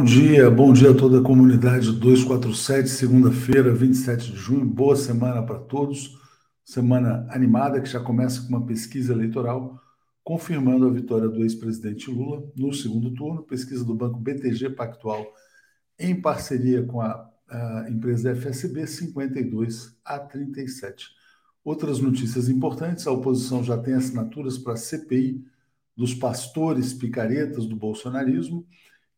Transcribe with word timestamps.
Bom 0.00 0.06
dia, 0.06 0.50
bom 0.50 0.72
dia 0.72 0.92
a 0.92 0.96
toda 0.96 1.20
a 1.20 1.22
comunidade 1.22 1.92
247, 1.92 2.88
segunda-feira, 2.88 3.70
27 3.70 4.32
de 4.32 4.34
junho. 4.38 4.64
Boa 4.64 4.96
semana 4.96 5.42
para 5.42 5.58
todos. 5.58 6.18
Semana 6.64 7.26
animada 7.28 7.82
que 7.82 7.86
já 7.90 8.00
começa 8.00 8.40
com 8.40 8.48
uma 8.48 8.64
pesquisa 8.64 9.12
eleitoral 9.12 9.78
confirmando 10.24 10.86
a 10.86 10.90
vitória 10.90 11.28
do 11.28 11.42
ex-presidente 11.42 12.10
Lula 12.10 12.50
no 12.56 12.72
segundo 12.72 13.12
turno. 13.12 13.42
Pesquisa 13.42 13.84
do 13.84 13.94
Banco 13.94 14.18
BTG 14.18 14.70
Pactual 14.70 15.22
em 15.98 16.18
parceria 16.18 16.82
com 16.82 17.02
a, 17.02 17.30
a 17.50 17.86
empresa 17.90 18.34
FSB, 18.34 18.86
52 18.86 19.98
a 20.02 20.18
37. 20.18 21.08
Outras 21.62 22.00
notícias 22.00 22.48
importantes: 22.48 23.06
a 23.06 23.12
oposição 23.12 23.62
já 23.62 23.76
tem 23.76 23.92
assinaturas 23.92 24.56
para 24.56 24.72
a 24.72 24.78
CPI 24.78 25.44
dos 25.94 26.14
pastores 26.14 26.94
picaretas 26.94 27.66
do 27.66 27.76
bolsonarismo. 27.76 28.66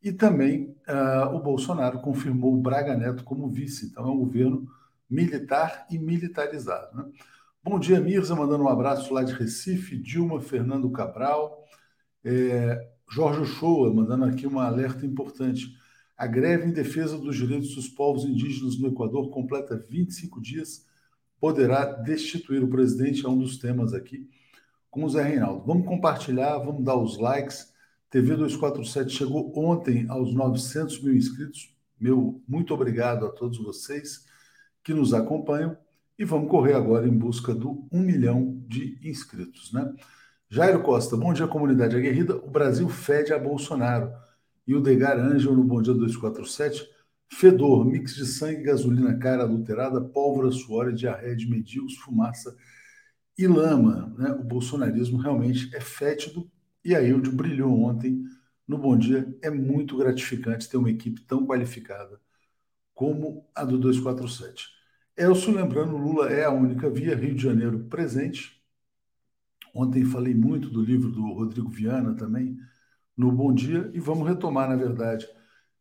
E 0.03 0.11
também 0.11 0.75
uh, 0.89 1.35
o 1.35 1.41
Bolsonaro 1.41 2.01
confirmou 2.01 2.53
o 2.53 2.61
Braga 2.61 2.97
Neto 2.97 3.23
como 3.23 3.49
vice. 3.49 3.87
Então 3.87 4.05
é 4.05 4.11
um 4.11 4.19
governo 4.19 4.69
militar 5.09 5.87
e 5.89 5.99
militarizado. 5.99 6.97
Né? 6.97 7.05
Bom 7.63 7.79
dia, 7.79 8.01
Mirza, 8.01 8.35
mandando 8.35 8.65
um 8.65 8.69
abraço 8.69 9.15
lá 9.15 9.23
de 9.23 9.33
Recife. 9.33 9.97
Dilma 9.97 10.41
Fernando 10.41 10.91
Cabral. 10.91 11.65
É, 12.25 12.91
Jorge 13.09 13.45
Shoa, 13.45 13.95
mandando 13.95 14.25
aqui 14.25 14.47
um 14.47 14.59
alerta 14.59 15.07
importante. 15.07 15.73
A 16.17 16.27
greve 16.27 16.67
em 16.67 16.73
defesa 16.73 17.17
dos 17.17 17.37
direitos 17.37 17.75
dos 17.75 17.89
povos 17.89 18.25
indígenas 18.25 18.79
no 18.79 18.89
Equador 18.89 19.31
completa 19.31 19.77
25 19.89 20.41
dias. 20.41 20.85
Poderá 21.39 21.85
destituir 21.85 22.63
o 22.65 22.69
presidente, 22.69 23.25
é 23.25 23.29
um 23.29 23.39
dos 23.39 23.57
temas 23.59 23.93
aqui 23.93 24.29
com 24.91 25.05
o 25.05 25.09
Zé 25.09 25.23
Reinaldo. 25.23 25.65
Vamos 25.65 25.87
compartilhar, 25.87 26.59
vamos 26.59 26.85
dar 26.85 26.97
os 26.97 27.19
likes 27.19 27.72
TV 28.13 28.37
247 28.37 29.11
chegou 29.11 29.51
ontem 29.59 30.05
aos 30.07 30.35
900 30.35 31.03
mil 31.03 31.17
inscritos. 31.17 31.75
Meu 31.99 32.43
muito 32.47 32.75
obrigado 32.75 33.25
a 33.25 33.31
todos 33.31 33.57
vocês 33.57 34.27
que 34.85 34.93
nos 34.93 35.15
acompanham 35.15 35.75
e 36.19 36.25
vamos 36.27 36.51
correr 36.51 36.75
agora 36.75 37.09
em 37.09 37.17
busca 37.17 37.55
do 37.55 37.89
1 37.91 38.01
milhão 38.01 38.63
de 38.69 38.99
inscritos, 39.03 39.73
né? 39.73 39.91
Jairo 40.51 40.83
Costa, 40.83 41.17
bom 41.17 41.33
dia, 41.33 41.49
comunidade 41.49 41.97
aguerrida. 41.97 42.37
O 42.37 42.51
Brasil 42.51 42.87
fede 42.87 43.33
a 43.33 43.39
Bolsonaro. 43.39 44.13
E 44.67 44.75
o 44.75 44.81
Degar 44.83 45.19
Ângelo 45.19 45.57
no 45.57 45.65
Bom 45.65 45.81
Dia 45.81 45.95
247. 45.95 46.87
Fedor, 47.31 47.87
mix 47.87 48.15
de 48.15 48.27
sangue, 48.27 48.65
gasolina 48.65 49.17
cara 49.17 49.45
adulterada, 49.45 50.03
pólvora, 50.03 50.51
suor 50.51 50.93
diarreia 50.93 51.35
de 51.35 51.49
mendigos, 51.49 51.97
fumaça 51.97 52.55
e 53.39 53.47
lama. 53.47 54.15
Né? 54.19 54.33
O 54.33 54.45
bolsonarismo 54.45 55.17
realmente 55.17 55.75
é 55.75 55.81
fétido 55.81 56.52
e 56.85 56.95
a 56.95 57.03
Ilde 57.03 57.31
brilhou 57.31 57.83
ontem 57.83 58.25
no 58.67 58.79
Bom 58.79 58.97
Dia. 58.97 59.37
É 59.43 59.51
muito 59.51 59.97
gratificante 59.97 60.69
ter 60.69 60.77
uma 60.77 60.91
equipe 60.91 61.21
tão 61.23 61.47
qualificada 61.47 62.21
como 62.95 63.47
a 63.55 63.65
do 63.65 63.79
247. 63.79 64.69
Elcio, 65.17 65.55
lembrando, 65.55 65.97
Lula 65.97 66.31
é 66.31 66.45
a 66.45 66.51
única 66.51 66.89
via, 66.89 67.17
Rio 67.17 67.35
de 67.35 67.43
Janeiro 67.43 67.81
presente. 67.85 68.63
Ontem 69.75 70.05
falei 70.05 70.35
muito 70.35 70.69
do 70.71 70.83
livro 70.83 71.11
do 71.11 71.33
Rodrigo 71.33 71.69
Viana 71.71 72.15
também, 72.15 72.59
no 73.17 73.33
Bom 73.33 73.53
Dia, 73.55 73.91
e 73.95 74.01
vamos 74.01 74.29
retomar, 74.29 74.69
na 74.69 74.77
verdade, 74.77 75.27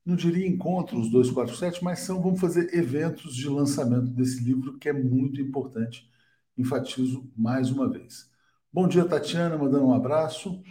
não 0.06 0.16
diria 0.16 0.48
encontros 0.48 1.12
247, 1.12 1.84
mas 1.84 2.00
são, 2.00 2.22
vamos 2.22 2.40
fazer 2.40 2.74
eventos 2.74 3.36
de 3.36 3.48
lançamento 3.48 4.08
desse 4.08 4.44
livro, 4.44 4.78
que 4.78 4.90
é 4.90 4.94
muito 4.94 5.40
importante. 5.42 6.09
Enfatizo 6.58 7.30
mais 7.36 7.70
uma 7.70 7.90
vez. 7.90 8.30
Bom 8.74 8.88
dia, 8.88 9.06
Tatiana, 9.06 9.58
mandando 9.58 9.86
um 9.86 9.94
abraço. 9.94 10.62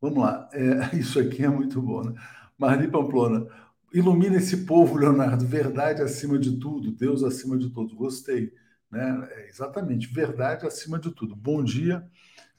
Vamos 0.00 0.18
lá, 0.18 0.48
é, 0.52 0.96
isso 0.96 1.18
aqui 1.18 1.44
é 1.44 1.48
muito 1.48 1.80
bom, 1.82 2.04
né? 2.04 2.14
Marli 2.56 2.88
Pamplona, 2.88 3.46
ilumina 3.92 4.36
esse 4.36 4.64
povo, 4.64 4.96
Leonardo, 4.96 5.46
verdade 5.46 6.02
acima 6.02 6.38
de 6.38 6.58
tudo, 6.58 6.92
Deus 6.92 7.22
acima 7.22 7.56
de 7.58 7.70
todos. 7.70 7.94
Gostei, 7.94 8.52
né? 8.90 9.28
É, 9.32 9.48
exatamente, 9.48 10.12
verdade 10.12 10.66
acima 10.66 10.98
de 10.98 11.10
tudo. 11.12 11.34
Bom 11.36 11.62
dia 11.62 12.08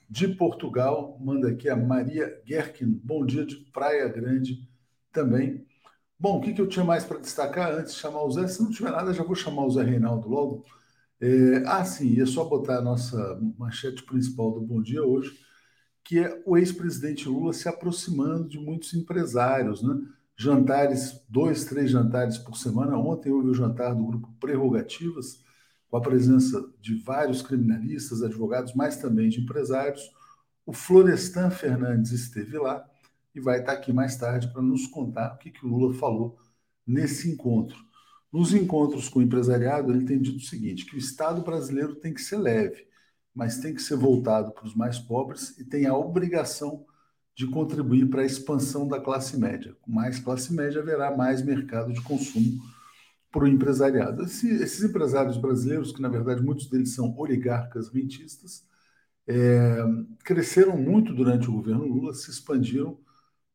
de 0.09 0.27
Portugal, 0.27 1.17
manda 1.21 1.49
aqui 1.49 1.69
a 1.69 1.75
Maria 1.75 2.41
Gerkin, 2.45 2.87
bom 3.03 3.25
dia 3.25 3.45
de 3.45 3.57
Praia 3.73 4.07
Grande 4.09 4.67
também. 5.11 5.65
Bom, 6.19 6.37
o 6.39 6.41
que, 6.41 6.53
que 6.53 6.61
eu 6.61 6.67
tinha 6.67 6.85
mais 6.85 7.05
para 7.05 7.19
destacar 7.19 7.71
antes 7.73 7.93
de 7.95 7.99
chamar 7.99 8.23
o 8.23 8.31
Zé? 8.31 8.47
Se 8.47 8.61
não 8.63 8.71
tiver 8.71 8.91
nada, 8.91 9.13
já 9.13 9.23
vou 9.23 9.35
chamar 9.35 9.65
o 9.65 9.71
Zé 9.71 9.83
Reinaldo 9.83 10.29
logo. 10.29 10.65
É, 11.21 11.63
ah, 11.67 11.85
sim, 11.85 12.21
é 12.21 12.25
só 12.25 12.45
botar 12.45 12.79
a 12.79 12.81
nossa 12.81 13.39
manchete 13.57 14.03
principal 14.03 14.51
do 14.53 14.61
Bom 14.61 14.81
Dia 14.81 15.03
hoje 15.03 15.37
que 16.09 16.17
é 16.17 16.41
o 16.43 16.57
ex-presidente 16.57 17.29
Lula 17.29 17.53
se 17.53 17.69
aproximando 17.69 18.49
de 18.49 18.57
muitos 18.57 18.95
empresários, 18.95 19.83
né? 19.83 19.95
Jantares, 20.35 21.23
dois, 21.29 21.65
três 21.65 21.91
jantares 21.91 22.35
por 22.39 22.57
semana. 22.57 22.97
Ontem 22.97 23.31
houve 23.31 23.49
o 23.49 23.53
jantar 23.53 23.93
do 23.93 24.03
grupo 24.03 24.33
Prerrogativas, 24.39 25.43
com 25.87 25.97
a 25.97 26.01
presença 26.01 26.67
de 26.81 26.95
vários 26.95 27.43
criminalistas, 27.43 28.23
advogados, 28.23 28.73
mas 28.73 28.97
também 28.97 29.29
de 29.29 29.39
empresários. 29.39 30.01
O 30.65 30.73
Florestan 30.73 31.51
Fernandes 31.51 32.11
esteve 32.11 32.57
lá 32.57 32.83
e 33.35 33.39
vai 33.39 33.59
estar 33.59 33.73
aqui 33.73 33.93
mais 33.93 34.17
tarde 34.17 34.51
para 34.51 34.63
nos 34.63 34.87
contar 34.87 35.35
o 35.35 35.37
que, 35.37 35.51
que 35.51 35.63
o 35.63 35.69
Lula 35.69 35.93
falou 35.93 36.39
nesse 36.87 37.29
encontro. 37.29 37.77
Nos 38.33 38.51
encontros 38.51 39.09
com 39.09 39.19
o 39.19 39.21
empresariado, 39.21 39.91
ele 39.91 40.05
tem 40.05 40.19
dito 40.19 40.37
o 40.37 40.47
seguinte: 40.49 40.87
que 40.87 40.95
o 40.95 40.99
Estado 40.99 41.43
brasileiro 41.43 41.93
tem 41.97 42.15
que 42.15 42.21
ser 42.21 42.37
leve 42.37 42.88
mas 43.39 43.57
tem 43.59 43.73
que 43.73 43.81
ser 43.81 43.95
voltado 43.95 44.51
para 44.51 44.65
os 44.65 44.75
mais 44.75 44.99
pobres 44.99 45.57
e 45.57 45.63
tem 45.63 45.85
a 45.85 45.95
obrigação 45.95 46.85
de 47.33 47.47
contribuir 47.47 48.09
para 48.09 48.21
a 48.21 48.25
expansão 48.25 48.85
da 48.85 48.99
classe 48.99 49.37
média. 49.39 49.73
Com 49.81 49.93
mais 49.93 50.19
classe 50.19 50.53
média, 50.53 50.81
haverá 50.81 51.15
mais 51.15 51.41
mercado 51.41 51.93
de 51.93 52.01
consumo 52.01 52.61
para 53.31 53.45
o 53.45 53.47
empresariado. 53.47 54.23
Esse, 54.23 54.49
esses 54.61 54.83
empresários 54.83 55.37
brasileiros, 55.37 55.93
que 55.93 56.01
na 56.01 56.09
verdade 56.09 56.43
muitos 56.43 56.67
deles 56.69 56.93
são 56.93 57.17
oligarcas 57.17 57.87
rentistas, 57.87 58.65
é, 59.25 59.77
cresceram 60.25 60.75
muito 60.75 61.13
durante 61.13 61.49
o 61.49 61.53
governo 61.53 61.85
Lula, 61.85 62.13
se 62.13 62.29
expandiram, 62.29 62.97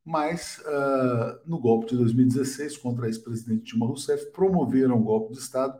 mas 0.03 0.63
uh, 0.65 1.47
no 1.47 1.59
golpe 1.59 1.89
de 1.91 1.97
2016 1.99 2.79
contra 2.79 3.05
a 3.05 3.09
ex-presidente 3.09 3.65
Dilma 3.65 3.87
Rousseff, 3.87 4.33
promoveram 4.33 4.99
o 4.99 5.05
golpe 5.05 5.35
de 5.35 5.41
Estado 5.41 5.79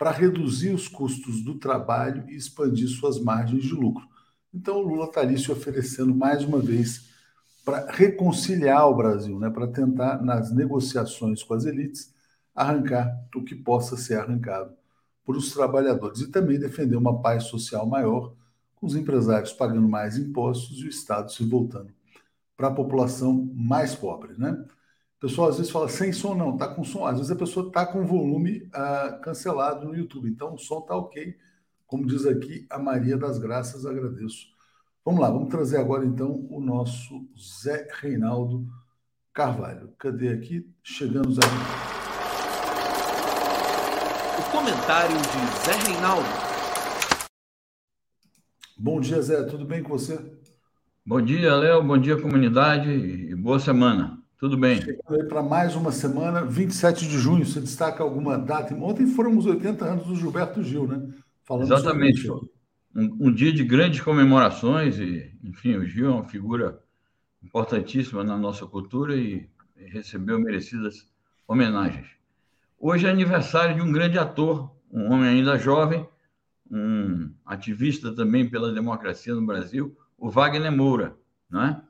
para 0.00 0.12
reduzir 0.12 0.70
os 0.70 0.88
custos 0.88 1.42
do 1.42 1.58
trabalho 1.58 2.24
e 2.26 2.34
expandir 2.34 2.88
suas 2.88 3.20
margens 3.20 3.64
de 3.64 3.74
lucro. 3.74 4.08
Então, 4.52 4.78
o 4.78 4.80
Lula 4.80 5.04
está 5.04 5.20
ali 5.20 5.38
se 5.38 5.52
oferecendo 5.52 6.14
mais 6.14 6.42
uma 6.42 6.58
vez 6.58 7.10
para 7.66 7.90
reconciliar 7.90 8.88
o 8.88 8.96
Brasil, 8.96 9.38
né, 9.38 9.50
para 9.50 9.66
tentar, 9.66 10.22
nas 10.22 10.50
negociações 10.54 11.42
com 11.42 11.52
as 11.52 11.66
elites, 11.66 12.14
arrancar 12.54 13.14
o 13.36 13.44
que 13.44 13.54
possa 13.54 13.94
ser 13.94 14.14
arrancado 14.14 14.72
por 15.22 15.36
os 15.36 15.52
trabalhadores 15.52 16.20
e 16.20 16.28
também 16.28 16.58
defender 16.58 16.96
uma 16.96 17.20
paz 17.20 17.44
social 17.44 17.84
maior, 17.84 18.32
com 18.76 18.86
os 18.86 18.96
empresários 18.96 19.52
pagando 19.52 19.86
mais 19.86 20.16
impostos 20.16 20.78
e 20.78 20.86
o 20.86 20.88
Estado 20.88 21.30
se 21.30 21.44
voltando 21.44 21.92
para 22.56 22.68
a 22.68 22.74
população 22.74 23.50
mais 23.54 23.94
pobre. 23.94 24.32
Né? 24.38 24.64
O 25.20 25.28
pessoal 25.28 25.50
às 25.50 25.58
vezes 25.58 25.70
fala 25.70 25.86
sem 25.86 26.14
som, 26.14 26.34
não, 26.34 26.56
tá 26.56 26.66
com 26.66 26.82
som. 26.82 27.04
Às 27.04 27.18
vezes 27.18 27.30
a 27.30 27.36
pessoa 27.36 27.68
está 27.68 27.84
com 27.84 28.06
volume 28.06 28.62
uh, 28.68 29.20
cancelado 29.20 29.86
no 29.86 29.94
YouTube. 29.94 30.30
Então 30.30 30.54
o 30.54 30.58
som 30.58 30.80
tá 30.80 30.96
ok. 30.96 31.36
Como 31.86 32.06
diz 32.06 32.24
aqui 32.24 32.66
a 32.70 32.78
Maria 32.78 33.18
das 33.18 33.38
Graças, 33.38 33.84
agradeço. 33.84 34.46
Vamos 35.04 35.20
lá, 35.20 35.30
vamos 35.30 35.50
trazer 35.50 35.76
agora 35.76 36.06
então 36.06 36.46
o 36.48 36.58
nosso 36.58 37.28
Zé 37.38 37.86
Reinaldo 38.00 38.66
Carvalho. 39.30 39.92
Cadê 39.98 40.30
aqui? 40.30 40.66
Chegando 40.82 41.34
Zé. 41.34 41.40
O 44.38 44.50
comentário 44.50 45.16
de 45.18 45.66
Zé 45.66 45.90
Reinaldo. 45.90 46.28
Bom 48.78 48.98
dia, 49.02 49.20
Zé. 49.20 49.42
Tudo 49.42 49.66
bem 49.66 49.82
com 49.82 49.90
você? 49.90 50.18
Bom 51.04 51.20
dia, 51.20 51.54
Léo. 51.56 51.84
Bom 51.84 51.98
dia, 51.98 52.18
comunidade. 52.18 52.88
E 52.88 53.34
boa 53.34 53.58
semana. 53.58 54.19
Tudo 54.40 54.56
bem. 54.56 54.80
Para 55.28 55.42
mais 55.42 55.76
uma 55.76 55.92
semana, 55.92 56.42
27 56.42 57.06
de 57.06 57.18
junho, 57.18 57.44
você 57.44 57.60
destaca 57.60 58.02
alguma 58.02 58.38
data? 58.38 58.74
Ontem 58.74 59.06
foram 59.06 59.36
os 59.36 59.44
80 59.44 59.84
anos 59.84 60.06
do 60.06 60.16
Gilberto 60.16 60.62
Gil, 60.62 60.88
né? 60.88 61.12
Falando 61.44 61.66
Exatamente. 61.66 62.30
Um, 62.30 62.46
um, 63.20 63.30
dia 63.30 63.52
de 63.52 63.62
grandes 63.62 64.00
comemorações, 64.00 64.98
e, 64.98 65.30
enfim, 65.44 65.76
o 65.76 65.84
Gil 65.84 66.06
é 66.06 66.14
uma 66.14 66.24
figura 66.24 66.82
importantíssima 67.42 68.24
na 68.24 68.38
nossa 68.38 68.66
cultura 68.66 69.14
e, 69.14 69.46
e 69.76 69.84
recebeu 69.90 70.40
merecidas 70.40 71.06
homenagens. 71.46 72.08
Hoje 72.78 73.06
é 73.06 73.10
aniversário 73.10 73.74
de 73.74 73.82
um 73.82 73.92
grande 73.92 74.18
ator, 74.18 74.74
um 74.90 75.12
homem 75.12 75.28
ainda 75.28 75.58
jovem, 75.58 76.08
um 76.70 77.30
ativista 77.44 78.10
também 78.10 78.48
pela 78.48 78.72
democracia 78.72 79.34
no 79.34 79.44
Brasil, 79.44 79.94
o 80.16 80.30
Wagner 80.30 80.72
Moura, 80.72 81.14
não 81.50 81.62
é? 81.62 81.82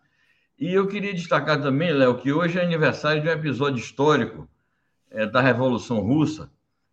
E 0.61 0.75
eu 0.75 0.87
queria 0.87 1.15
destacar 1.15 1.63
também, 1.63 1.91
Léo, 1.91 2.19
que 2.19 2.31
hoje 2.31 2.59
é 2.59 2.63
aniversário 2.63 3.23
de 3.23 3.29
um 3.29 3.33
episódio 3.33 3.81
histórico 3.81 4.47
é, 5.11 5.25
da 5.27 5.41
Revolução 5.41 6.01
Russa, 6.01 6.53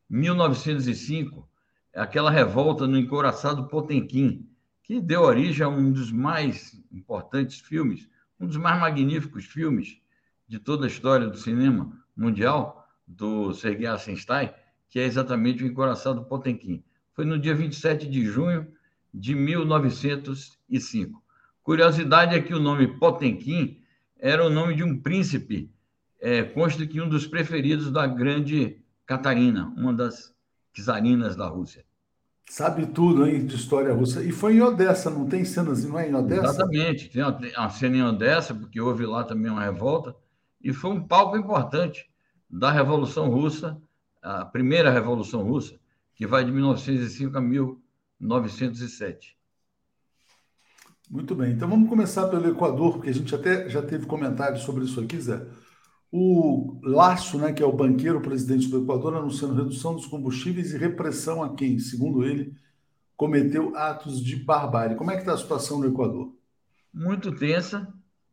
1905, 0.09 1.45
aquela 1.93 2.31
revolta 2.31 2.87
no 2.87 2.97
encoraçado 2.97 3.67
Potemkin, 3.67 4.47
que 4.81 5.01
deu 5.01 5.23
origem 5.23 5.65
a 5.65 5.69
um 5.69 5.91
dos 5.91 6.13
mais 6.13 6.81
importantes 6.89 7.59
filmes, 7.59 8.09
um 8.39 8.47
dos 8.47 8.55
mais 8.55 8.79
magníficos 8.79 9.43
filmes 9.43 9.99
de 10.47 10.59
toda 10.59 10.85
a 10.85 10.87
história 10.87 11.27
do 11.27 11.35
cinema, 11.35 11.91
mundial 12.15 12.87
do 13.05 13.53
Sergei 13.53 13.85
Eisenstein, 13.85 14.49
que 14.87 14.97
é 14.97 15.03
exatamente 15.03 15.61
o 15.61 15.67
encoraçado 15.67 16.23
Potemkin. 16.23 16.81
Foi 17.11 17.25
no 17.25 17.37
dia 17.37 17.53
27 17.53 18.07
de 18.07 18.25
junho 18.27 18.65
de 19.13 19.35
1905. 19.35 21.26
Curiosidade 21.67 22.33
é 22.33 22.41
que 22.41 22.53
o 22.53 22.61
nome 22.61 22.87
Potemkin 22.87 23.77
era 24.17 24.45
o 24.45 24.49
nome 24.49 24.73
de 24.73 24.85
um 24.85 24.97
príncipe, 25.01 25.69
é, 26.17 26.41
consta 26.41 26.87
que 26.87 27.01
um 27.01 27.09
dos 27.09 27.27
preferidos 27.27 27.91
da 27.91 28.07
grande 28.07 28.81
Catarina, 29.05 29.73
uma 29.75 29.93
das 29.93 30.33
czarinas 30.71 31.35
da 31.35 31.45
Rússia. 31.45 31.83
Sabe 32.49 32.85
tudo, 32.85 33.27
hein, 33.27 33.45
de 33.45 33.57
história 33.57 33.93
russa. 33.93 34.23
E 34.23 34.31
foi 34.31 34.55
em 34.55 34.61
Odessa, 34.61 35.09
não 35.09 35.27
tem 35.27 35.43
cenas, 35.43 35.83
não 35.83 35.99
é 35.99 36.09
em 36.09 36.15
Odessa? 36.15 36.45
Exatamente, 36.45 37.09
tem 37.09 37.21
uma 37.21 37.69
cena 37.69 37.97
em 37.97 38.03
Odessa, 38.03 38.55
porque 38.55 38.79
houve 38.79 39.05
lá 39.05 39.25
também 39.25 39.51
uma 39.51 39.61
revolta, 39.61 40.15
e 40.63 40.71
foi 40.71 40.91
um 40.91 41.05
palco 41.05 41.35
importante 41.35 42.09
da 42.49 42.71
Revolução 42.71 43.29
Russa, 43.29 43.77
a 44.21 44.45
primeira 44.45 44.89
Revolução 44.89 45.43
Russa, 45.43 45.77
que 46.15 46.25
vai 46.25 46.45
de 46.45 46.51
1905 46.53 47.37
a 47.37 47.41
1907. 47.41 49.36
Muito 51.09 51.33
bem, 51.33 51.53
então 51.53 51.69
vamos 51.69 51.87
começar 51.87 52.27
pelo 52.27 52.49
Equador, 52.49 52.93
porque 52.93 53.09
a 53.09 53.13
gente 53.13 53.33
até 53.33 53.69
já 53.69 53.81
teve 53.81 54.05
comentários 54.05 54.63
sobre 54.63 54.83
isso 54.83 54.99
aqui, 54.99 55.19
Zé. 55.19 55.41
O 56.11 56.79
Laço, 56.83 57.37
né, 57.37 57.53
que 57.53 57.63
é 57.63 57.65
o 57.65 57.71
banqueiro 57.71 58.21
presidente 58.21 58.67
do 58.67 58.83
Equador, 58.83 59.15
anunciando 59.15 59.55
redução 59.55 59.95
dos 59.95 60.05
combustíveis 60.05 60.73
e 60.73 60.77
repressão 60.77 61.41
a 61.41 61.55
quem, 61.55 61.79
segundo 61.79 62.25
ele, 62.25 62.53
cometeu 63.15 63.75
atos 63.75 64.21
de 64.23 64.35
barbárie. 64.35 64.97
Como 64.97 65.09
é 65.09 65.15
que 65.15 65.21
está 65.21 65.33
a 65.33 65.37
situação 65.37 65.79
no 65.79 65.87
Equador? 65.87 66.35
Muito 66.93 67.31
tensa, 67.31 67.87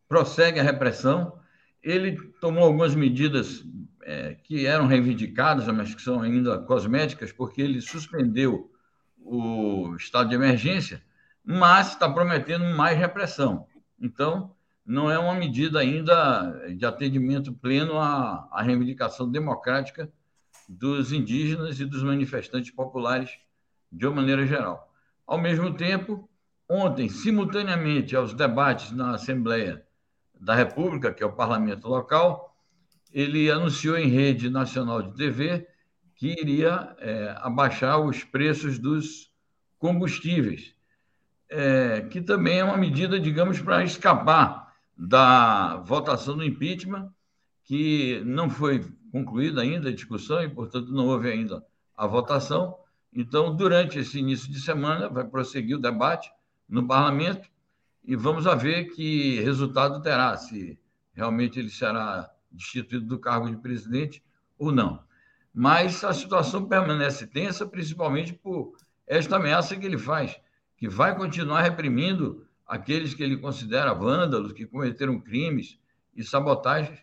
prossegue 0.08 0.58
a 0.58 0.64
repressão. 0.64 1.38
Ele 1.82 2.16
tomou 2.40 2.64
algumas 2.64 2.94
medidas 2.94 3.64
é, 4.02 4.34
que 4.34 4.66
eram 4.66 4.86
reivindicadas, 4.86 5.66
mas 5.68 5.94
que 5.94 6.02
são 6.02 6.20
ainda 6.20 6.58
cosméticas, 6.58 7.30
porque 7.30 7.62
ele 7.62 7.80
suspendeu 7.80 8.70
o 9.18 9.94
estado 9.96 10.28
de 10.28 10.34
emergência, 10.34 11.02
mas 11.44 11.88
está 11.88 12.08
prometendo 12.08 12.64
mais 12.76 12.98
repressão. 12.98 13.66
Então, 14.00 14.54
não 14.84 15.10
é 15.10 15.18
uma 15.18 15.34
medida 15.34 15.80
ainda 15.80 16.68
de 16.76 16.84
atendimento 16.84 17.52
pleno 17.52 17.98
à, 17.98 18.48
à 18.50 18.62
reivindicação 18.62 19.30
democrática 19.30 20.10
dos 20.68 21.12
indígenas 21.12 21.80
e 21.80 21.84
dos 21.84 22.02
manifestantes 22.02 22.70
populares 22.70 23.30
de 23.90 24.06
uma 24.06 24.16
maneira 24.16 24.46
geral. 24.46 24.92
Ao 25.26 25.38
mesmo 25.38 25.74
tempo, 25.74 26.28
ontem, 26.68 27.08
simultaneamente 27.08 28.16
aos 28.16 28.34
debates 28.34 28.90
na 28.90 29.14
Assembleia 29.14 29.86
da 30.38 30.54
República, 30.54 31.12
que 31.12 31.22
é 31.22 31.26
o 31.26 31.32
parlamento 31.32 31.88
local, 31.88 32.54
ele 33.12 33.50
anunciou 33.50 33.96
em 33.96 34.08
rede 34.08 34.50
nacional 34.50 35.00
de 35.00 35.16
TV 35.16 35.66
que 36.16 36.28
iria 36.40 36.94
é, 36.98 37.34
abaixar 37.38 38.00
os 38.00 38.22
preços 38.24 38.78
dos 38.78 39.32
combustíveis, 39.78 40.74
é, 41.56 42.00
que 42.00 42.20
também 42.20 42.58
é 42.58 42.64
uma 42.64 42.76
medida, 42.76 43.18
digamos, 43.20 43.60
para 43.60 43.84
escapar 43.84 44.74
da 44.98 45.76
votação 45.78 46.36
do 46.36 46.44
impeachment, 46.44 47.12
que 47.62 48.20
não 48.26 48.50
foi 48.50 48.84
concluída 49.12 49.62
ainda 49.62 49.88
a 49.88 49.94
discussão 49.94 50.42
e, 50.42 50.48
portanto, 50.48 50.92
não 50.92 51.06
houve 51.06 51.30
ainda 51.30 51.64
a 51.96 52.06
votação. 52.06 52.76
Então, 53.12 53.54
durante 53.54 54.00
esse 54.00 54.18
início 54.18 54.50
de 54.50 54.60
semana, 54.60 55.08
vai 55.08 55.24
prosseguir 55.24 55.76
o 55.76 55.80
debate 55.80 56.30
no 56.68 56.86
parlamento 56.86 57.48
e 58.04 58.16
vamos 58.16 58.46
a 58.46 58.56
ver 58.56 58.86
que 58.86 59.40
resultado 59.40 60.02
terá, 60.02 60.36
se 60.36 60.76
realmente 61.14 61.60
ele 61.60 61.70
será 61.70 62.28
destituído 62.50 63.06
do 63.06 63.18
cargo 63.18 63.48
de 63.48 63.56
presidente 63.56 64.22
ou 64.58 64.72
não. 64.72 65.02
Mas 65.54 66.02
a 66.02 66.12
situação 66.12 66.66
permanece 66.66 67.28
tensa, 67.28 67.64
principalmente 67.64 68.32
por 68.32 68.76
esta 69.06 69.36
ameaça 69.36 69.76
que 69.76 69.86
ele 69.86 69.98
faz, 69.98 70.36
que 70.76 70.88
vai 70.88 71.16
continuar 71.16 71.62
reprimindo 71.62 72.46
aqueles 72.66 73.14
que 73.14 73.22
ele 73.22 73.36
considera 73.36 73.92
vândalos, 73.92 74.52
que 74.52 74.66
cometeram 74.66 75.20
crimes 75.20 75.78
e 76.14 76.22
sabotagens, 76.22 76.98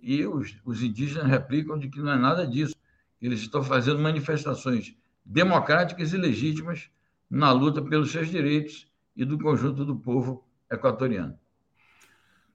e 0.00 0.24
os, 0.26 0.56
os 0.64 0.82
indígenas 0.82 1.28
replicam 1.28 1.78
de 1.78 1.88
que 1.88 2.00
não 2.00 2.12
é 2.12 2.18
nada 2.18 2.46
disso, 2.46 2.74
eles 3.20 3.40
estão 3.40 3.62
fazendo 3.62 3.98
manifestações 3.98 4.94
democráticas 5.24 6.12
e 6.12 6.16
legítimas 6.16 6.90
na 7.28 7.50
luta 7.50 7.82
pelos 7.82 8.12
seus 8.12 8.28
direitos 8.28 8.86
e 9.16 9.24
do 9.24 9.38
conjunto 9.38 9.84
do 9.84 9.96
povo 9.96 10.44
equatoriano. 10.70 11.36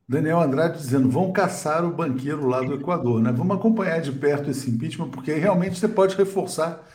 Daniel 0.08 0.42
Andrade 0.42 0.78
dizendo: 0.78 1.10
vão 1.10 1.32
caçar 1.32 1.86
o 1.86 1.92
banqueiro 1.92 2.48
lá 2.48 2.62
do 2.62 2.74
Equador, 2.74 3.22
né? 3.22 3.32
Vamos 3.32 3.58
acompanhar 3.58 4.02
de 4.02 4.12
perto 4.12 4.50
esse 4.50 4.70
impeachment, 4.70 5.10
porque 5.10 5.34
realmente 5.34 5.80
você 5.80 5.88
pode 5.88 6.16
reforçar 6.16 6.86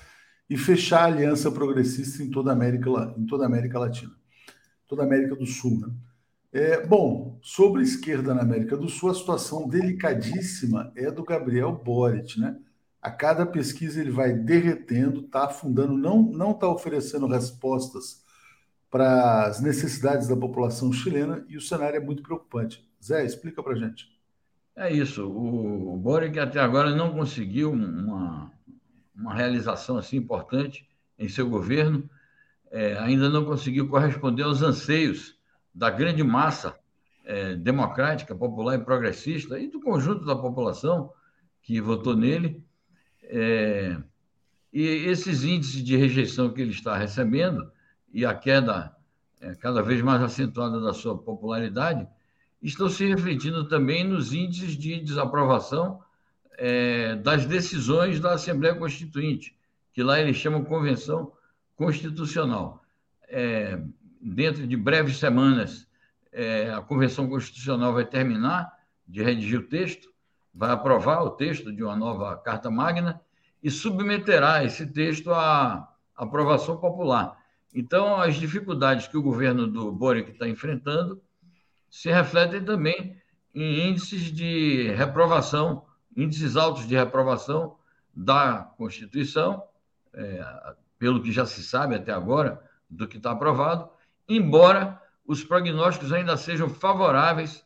e 0.48 0.56
fechar 0.56 1.02
a 1.02 1.06
aliança 1.06 1.50
progressista 1.50 2.22
em 2.22 2.30
toda 2.30 2.50
a 2.50 2.52
América, 2.52 3.14
em 3.16 3.26
toda 3.26 3.44
a 3.44 3.46
América 3.46 3.78
Latina 3.78 4.12
toda 4.86 5.02
a 5.02 5.06
América 5.06 5.34
do 5.34 5.46
Sul. 5.46 5.80
Né? 5.80 5.92
É, 6.52 6.86
bom, 6.86 7.38
sobre 7.42 7.80
a 7.80 7.84
esquerda 7.84 8.34
na 8.34 8.42
América 8.42 8.76
do 8.76 8.88
Sul, 8.88 9.10
a 9.10 9.14
situação 9.14 9.68
delicadíssima 9.68 10.92
é 10.96 11.10
do 11.10 11.24
Gabriel 11.24 11.72
Boric. 11.72 12.40
Né? 12.40 12.56
A 13.00 13.10
cada 13.10 13.44
pesquisa 13.44 14.00
ele 14.00 14.10
vai 14.10 14.32
derretendo, 14.32 15.20
está 15.20 15.44
afundando, 15.44 15.96
não 15.96 16.50
está 16.52 16.68
oferecendo 16.68 17.26
respostas 17.26 18.24
para 18.90 19.46
as 19.46 19.60
necessidades 19.60 20.28
da 20.28 20.36
população 20.36 20.92
chilena 20.92 21.44
e 21.48 21.56
o 21.56 21.60
cenário 21.60 21.96
é 21.96 22.00
muito 22.00 22.22
preocupante. 22.22 22.88
Zé, 23.02 23.24
explica 23.24 23.62
para 23.62 23.74
gente. 23.74 24.06
É 24.74 24.92
isso. 24.92 25.28
O 25.28 25.96
Boric 25.96 26.38
até 26.38 26.60
agora 26.60 26.94
não 26.94 27.12
conseguiu 27.12 27.72
uma, 27.72 28.50
uma 29.16 29.34
realização 29.34 29.96
assim 29.96 30.16
importante 30.16 30.86
em 31.18 31.28
seu 31.28 31.48
governo 31.48 32.08
é, 32.70 32.98
ainda 32.98 33.28
não 33.28 33.44
conseguiu 33.44 33.88
corresponder 33.88 34.42
aos 34.42 34.62
anseios 34.62 35.36
da 35.74 35.90
grande 35.90 36.22
massa 36.22 36.78
é, 37.24 37.54
democrática, 37.54 38.34
popular 38.34 38.76
e 38.76 38.84
progressista 38.84 39.58
e 39.58 39.68
do 39.68 39.80
conjunto 39.80 40.24
da 40.24 40.36
população 40.36 41.10
que 41.62 41.80
votou 41.80 42.14
nele. 42.14 42.62
É, 43.22 43.96
e 44.72 44.82
esses 44.82 45.42
índices 45.42 45.82
de 45.82 45.96
rejeição 45.96 46.52
que 46.52 46.60
ele 46.60 46.70
está 46.70 46.96
recebendo 46.96 47.70
e 48.12 48.24
a 48.24 48.34
queda 48.34 48.94
é, 49.40 49.54
cada 49.54 49.82
vez 49.82 50.02
mais 50.02 50.22
acentuada 50.22 50.80
da 50.80 50.92
sua 50.92 51.16
popularidade 51.18 52.06
estão 52.62 52.88
se 52.88 53.06
refletindo 53.06 53.68
também 53.68 54.04
nos 54.04 54.32
índices 54.32 54.76
de 54.76 55.00
desaprovação 55.00 56.00
é, 56.56 57.14
das 57.16 57.46
decisões 57.46 58.20
da 58.20 58.34
Assembleia 58.34 58.74
Constituinte, 58.74 59.56
que 59.92 60.02
lá 60.02 60.20
eles 60.20 60.36
chamam 60.36 60.64
Convenção 60.64 61.32
constitucional. 61.76 62.82
É, 63.28 63.78
dentro 64.20 64.66
de 64.66 64.76
breves 64.76 65.18
semanas, 65.18 65.86
é, 66.32 66.70
a 66.70 66.80
Convenção 66.80 67.28
Constitucional 67.28 67.92
vai 67.92 68.04
terminar 68.04 68.72
de 69.06 69.22
redigir 69.22 69.60
o 69.60 69.68
texto, 69.68 70.08
vai 70.52 70.70
aprovar 70.70 71.22
o 71.22 71.30
texto 71.30 71.72
de 71.72 71.82
uma 71.82 71.96
nova 71.96 72.36
Carta 72.36 72.70
Magna 72.70 73.20
e 73.62 73.70
submeterá 73.70 74.64
esse 74.64 74.86
texto 74.86 75.32
à 75.32 75.88
aprovação 76.14 76.78
popular. 76.78 77.36
Então, 77.74 78.20
as 78.20 78.36
dificuldades 78.36 79.06
que 79.06 79.16
o 79.16 79.22
governo 79.22 79.66
do 79.66 79.92
Boric 79.92 80.30
está 80.30 80.48
enfrentando 80.48 81.20
se 81.90 82.10
refletem 82.10 82.64
também 82.64 83.16
em 83.54 83.88
índices 83.88 84.32
de 84.32 84.92
reprovação, 84.96 85.85
índices 86.16 86.56
altos 86.56 86.86
de 86.86 86.96
reprovação 86.96 87.76
da 88.14 88.72
Constituição, 88.76 89.62
é, 90.14 90.74
pelo 90.98 91.22
que 91.22 91.30
já 91.30 91.44
se 91.44 91.62
sabe 91.62 91.94
até 91.94 92.12
agora, 92.12 92.62
do 92.88 93.06
que 93.06 93.18
está 93.18 93.32
aprovado, 93.32 93.90
embora 94.28 95.00
os 95.26 95.44
prognósticos 95.44 96.12
ainda 96.12 96.36
sejam 96.36 96.68
favoráveis 96.68 97.64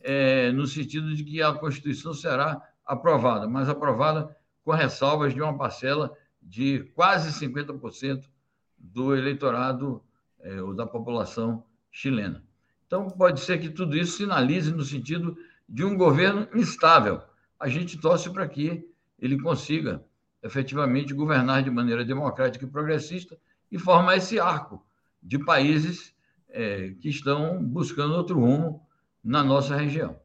é, 0.00 0.50
no 0.50 0.66
sentido 0.66 1.14
de 1.14 1.22
que 1.22 1.40
a 1.40 1.52
Constituição 1.52 2.12
será 2.12 2.60
aprovada, 2.84 3.46
mas 3.48 3.68
aprovada 3.68 4.34
com 4.64 4.72
ressalvas 4.72 5.32
de 5.32 5.40
uma 5.40 5.56
parcela 5.56 6.12
de 6.40 6.90
quase 6.94 7.30
50% 7.46 8.24
do 8.76 9.14
eleitorado 9.14 10.02
é, 10.40 10.60
ou 10.60 10.74
da 10.74 10.86
população 10.86 11.64
chilena. 11.90 12.42
Então, 12.86 13.08
pode 13.08 13.40
ser 13.40 13.58
que 13.58 13.70
tudo 13.70 13.96
isso 13.96 14.18
sinalize 14.18 14.72
no 14.72 14.82
sentido 14.82 15.36
de 15.68 15.84
um 15.84 15.96
governo 15.96 16.48
instável. 16.54 17.22
A 17.62 17.68
gente 17.68 17.96
torce 17.96 18.28
para 18.28 18.48
que 18.48 18.84
ele 19.20 19.40
consiga 19.40 20.04
efetivamente 20.42 21.14
governar 21.14 21.62
de 21.62 21.70
maneira 21.70 22.04
democrática 22.04 22.64
e 22.64 22.68
progressista 22.68 23.38
e 23.70 23.78
formar 23.78 24.16
esse 24.16 24.40
arco 24.40 24.84
de 25.22 25.38
países 25.38 26.12
é, 26.48 26.90
que 27.00 27.08
estão 27.08 27.62
buscando 27.62 28.14
outro 28.14 28.40
rumo 28.40 28.84
na 29.22 29.44
nossa 29.44 29.76
região. 29.76 30.18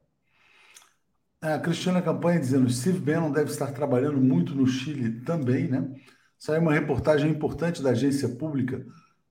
A 1.40 1.60
Cristina 1.60 2.02
Campanha 2.02 2.40
dizendo 2.40 2.68
Steve 2.68 2.98
Bannon 2.98 3.30
deve 3.30 3.52
estar 3.52 3.70
trabalhando 3.70 4.20
muito 4.20 4.52
no 4.52 4.66
Chile 4.66 5.20
também, 5.20 5.68
né? 5.68 5.94
Saiu 6.36 6.60
uma 6.60 6.74
reportagem 6.74 7.30
importante 7.30 7.80
da 7.80 7.90
agência 7.90 8.28
pública 8.30 8.84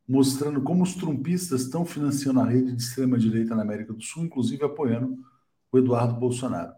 mostrando 0.07 0.61
como 0.61 0.81
os 0.81 0.95
trumpistas 0.95 1.63
estão 1.63 1.85
financiando 1.85 2.39
a 2.39 2.45
rede 2.45 2.71
de 2.71 2.81
extrema-direita 2.81 3.53
na 3.53 3.63
América 3.63 3.91
do 3.91 4.01
Sul, 4.01 4.23
inclusive 4.23 4.63
apoiando 4.63 5.17
o 5.69 5.77
Eduardo 5.77 6.17
Bolsonaro. 6.17 6.71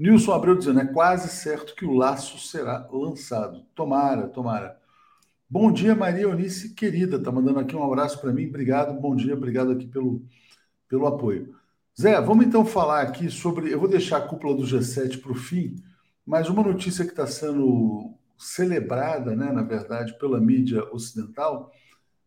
Nilson 0.00 0.32
Abreu 0.32 0.56
dizendo, 0.56 0.80
é 0.80 0.86
quase 0.86 1.28
certo 1.28 1.74
que 1.74 1.84
o 1.84 1.92
laço 1.92 2.38
será 2.38 2.88
lançado. 2.90 3.66
Tomara, 3.74 4.28
tomara. 4.28 4.80
Bom 5.46 5.70
dia, 5.70 5.94
Maria 5.94 6.22
Eunice, 6.22 6.70
querida. 6.70 7.22
Tá 7.22 7.30
mandando 7.30 7.58
aqui 7.58 7.76
um 7.76 7.84
abraço 7.84 8.18
para 8.18 8.32
mim. 8.32 8.48
Obrigado, 8.48 8.98
bom 8.98 9.14
dia, 9.14 9.34
obrigado 9.34 9.72
aqui 9.72 9.86
pelo, 9.86 10.24
pelo 10.88 11.06
apoio. 11.06 11.54
Zé, 12.00 12.18
vamos 12.18 12.46
então 12.46 12.64
falar 12.64 13.02
aqui 13.02 13.30
sobre. 13.30 13.70
Eu 13.70 13.78
vou 13.78 13.90
deixar 13.90 14.16
a 14.16 14.26
cúpula 14.26 14.56
do 14.56 14.62
G7 14.62 15.20
para 15.20 15.32
o 15.32 15.34
fim, 15.34 15.76
mas 16.24 16.48
uma 16.48 16.62
notícia 16.62 17.04
que 17.04 17.10
está 17.10 17.26
sendo 17.26 18.14
celebrada, 18.38 19.36
né, 19.36 19.52
na 19.52 19.62
verdade, 19.62 20.18
pela 20.18 20.40
mídia 20.40 20.82
ocidental, 20.94 21.70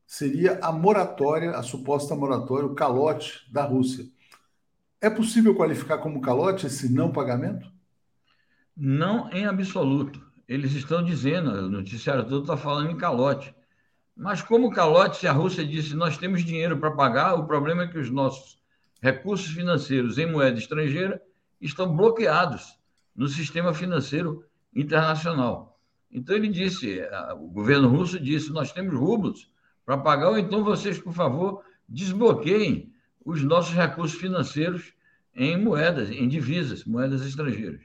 seria 0.05 0.59
a 0.61 0.71
moratória, 0.71 1.49
a 1.57 1.63
suposta 1.63 2.15
moratória, 2.15 2.67
o 2.67 2.75
calote 2.75 3.51
da 3.51 3.63
Rússia. 3.63 4.05
É 5.03 5.09
possível 5.09 5.53
qualificar 5.53 5.97
como 5.97 6.21
calote 6.21 6.65
esse 6.65 6.89
não 6.89 7.11
pagamento? 7.11 7.69
Não 8.73 9.29
em 9.33 9.45
absoluto 9.45 10.25
eles 10.47 10.71
estão 10.71 11.03
dizendo, 11.03 11.51
o 11.51 11.69
noticiário 11.69 12.23
todo 12.23 12.43
está 12.43 12.55
falando 12.55 12.89
em 12.89 12.95
calote. 12.95 13.53
Mas 14.15 14.41
como 14.41 14.71
calote, 14.71 15.17
se 15.17 15.27
a 15.27 15.33
Rússia 15.33 15.65
disse 15.65 15.93
nós 15.93 16.17
temos 16.17 16.45
dinheiro 16.45 16.77
para 16.77 16.91
pagar, 16.91 17.33
o 17.33 17.45
problema 17.45 17.83
é 17.83 17.87
que 17.87 17.99
os 17.99 18.09
nossos 18.09 18.57
recursos 19.01 19.47
financeiros 19.47 20.17
em 20.17 20.31
moeda 20.31 20.57
estrangeira 20.57 21.21
estão 21.59 21.93
bloqueados 21.93 22.79
no 23.13 23.27
sistema 23.27 23.73
financeiro 23.73 24.45
internacional. 24.73 25.81
Então 26.09 26.33
ele 26.33 26.47
disse, 26.47 27.01
o 27.41 27.49
governo 27.49 27.89
russo 27.89 28.17
disse, 28.17 28.53
nós 28.53 28.71
temos 28.71 28.97
rublos 28.97 29.51
para 29.85 29.97
pagar, 29.97 30.29
ou 30.29 30.37
então 30.37 30.63
vocês, 30.63 30.97
por 30.97 31.11
favor, 31.11 31.61
desbloqueiem 31.89 32.92
os 33.25 33.43
nossos 33.43 33.73
recursos 33.73 34.19
financeiros 34.19 34.93
em 35.35 35.57
moedas, 35.57 36.09
em 36.11 36.27
divisas, 36.27 36.85
moedas 36.85 37.25
estrangeiras. 37.25 37.81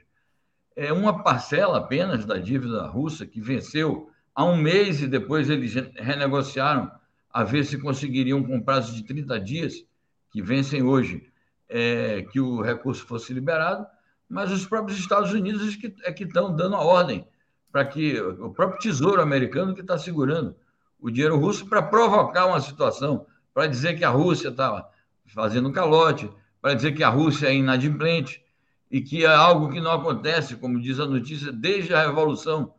É 0.75 0.93
uma 0.93 1.23
parcela 1.23 1.79
apenas 1.79 2.25
da 2.25 2.37
dívida 2.37 2.85
russa 2.87 3.25
que 3.25 3.41
venceu 3.41 4.09
há 4.35 4.45
um 4.45 4.55
mês 4.55 5.01
e 5.01 5.07
depois 5.07 5.49
eles 5.49 5.73
renegociaram 5.95 6.91
a 7.31 7.43
ver 7.43 7.63
se 7.65 7.77
conseguiriam, 7.77 8.43
com 8.43 8.61
prazo 8.61 8.93
de 8.93 9.03
30 9.03 9.39
dias, 9.39 9.85
que 10.31 10.41
vencem 10.41 10.83
hoje, 10.83 11.27
é, 11.67 12.23
que 12.31 12.39
o 12.39 12.61
recurso 12.61 13.05
fosse 13.05 13.33
liberado, 13.33 13.85
mas 14.27 14.51
os 14.51 14.65
próprios 14.65 14.99
Estados 14.99 15.31
Unidos 15.31 15.75
é 15.75 15.77
que, 15.77 15.95
é 16.03 16.13
que 16.13 16.23
estão 16.23 16.55
dando 16.55 16.75
a 16.75 16.81
ordem 16.81 17.27
para 17.71 17.85
que 17.85 18.19
o 18.19 18.49
próprio 18.51 18.79
Tesouro 18.79 19.21
americano 19.21 19.75
que 19.75 19.81
está 19.81 19.97
segurando 19.97 20.55
o 20.99 21.09
dinheiro 21.09 21.37
russo 21.37 21.67
para 21.67 21.81
provocar 21.81 22.45
uma 22.47 22.59
situação, 22.59 23.25
para 23.53 23.67
dizer 23.67 23.97
que 23.97 24.03
a 24.03 24.09
Rússia 24.09 24.49
estava 24.49 24.87
fazendo 25.33 25.69
um 25.69 25.71
calote, 25.71 26.29
para 26.61 26.73
dizer 26.73 26.93
que 26.93 27.03
a 27.03 27.09
Rússia 27.09 27.47
é 27.47 27.55
inadimplente, 27.55 28.43
e 28.91 29.01
que 29.01 29.23
é 29.23 29.27
algo 29.27 29.69
que 29.69 29.79
não 29.79 29.91
acontece, 29.91 30.55
como 30.55 30.81
diz 30.81 30.99
a 30.99 31.05
notícia, 31.05 31.51
desde 31.51 31.93
a 31.93 32.07
Revolução 32.07 32.73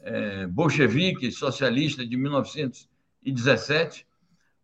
é, 0.00 0.46
Bolchevique 0.46 1.32
Socialista 1.32 2.06
de 2.06 2.16
1917, 2.16 4.06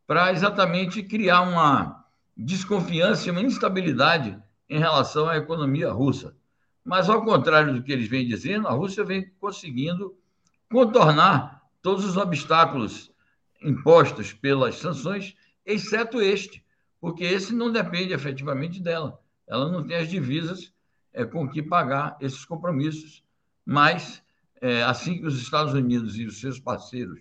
para 0.06 0.32
exatamente 0.32 1.02
criar 1.02 1.40
uma 1.42 2.04
desconfiança 2.36 3.28
e 3.28 3.30
uma 3.30 3.40
instabilidade 3.40 4.36
em 4.68 4.78
relação 4.78 5.28
à 5.28 5.36
economia 5.36 5.90
russa. 5.90 6.36
Mas, 6.84 7.08
ao 7.08 7.24
contrário 7.24 7.72
do 7.74 7.82
que 7.82 7.92
eles 7.92 8.08
vêm 8.08 8.26
dizendo, 8.26 8.68
a 8.68 8.72
Rússia 8.72 9.04
vem 9.04 9.30
conseguindo 9.40 10.14
contornar 10.70 11.62
todos 11.82 12.04
os 12.04 12.16
obstáculos 12.16 13.10
impostos 13.62 14.32
pelas 14.32 14.76
sanções, 14.76 15.34
exceto 15.64 16.20
este, 16.20 16.64
porque 17.00 17.24
esse 17.24 17.54
não 17.54 17.72
depende 17.72 18.12
efetivamente 18.12 18.80
dela. 18.80 19.18
Ela 19.48 19.70
não 19.70 19.86
tem 19.86 19.96
as 19.96 20.08
divisas 20.08 20.72
é, 21.12 21.24
com 21.24 21.48
que 21.48 21.62
pagar 21.62 22.16
esses 22.20 22.44
compromissos, 22.44 23.24
mas 23.64 24.22
é, 24.60 24.82
assim 24.82 25.18
que 25.18 25.26
os 25.26 25.40
Estados 25.40 25.72
Unidos 25.72 26.16
e 26.18 26.26
os 26.26 26.38
seus 26.38 26.60
parceiros 26.60 27.18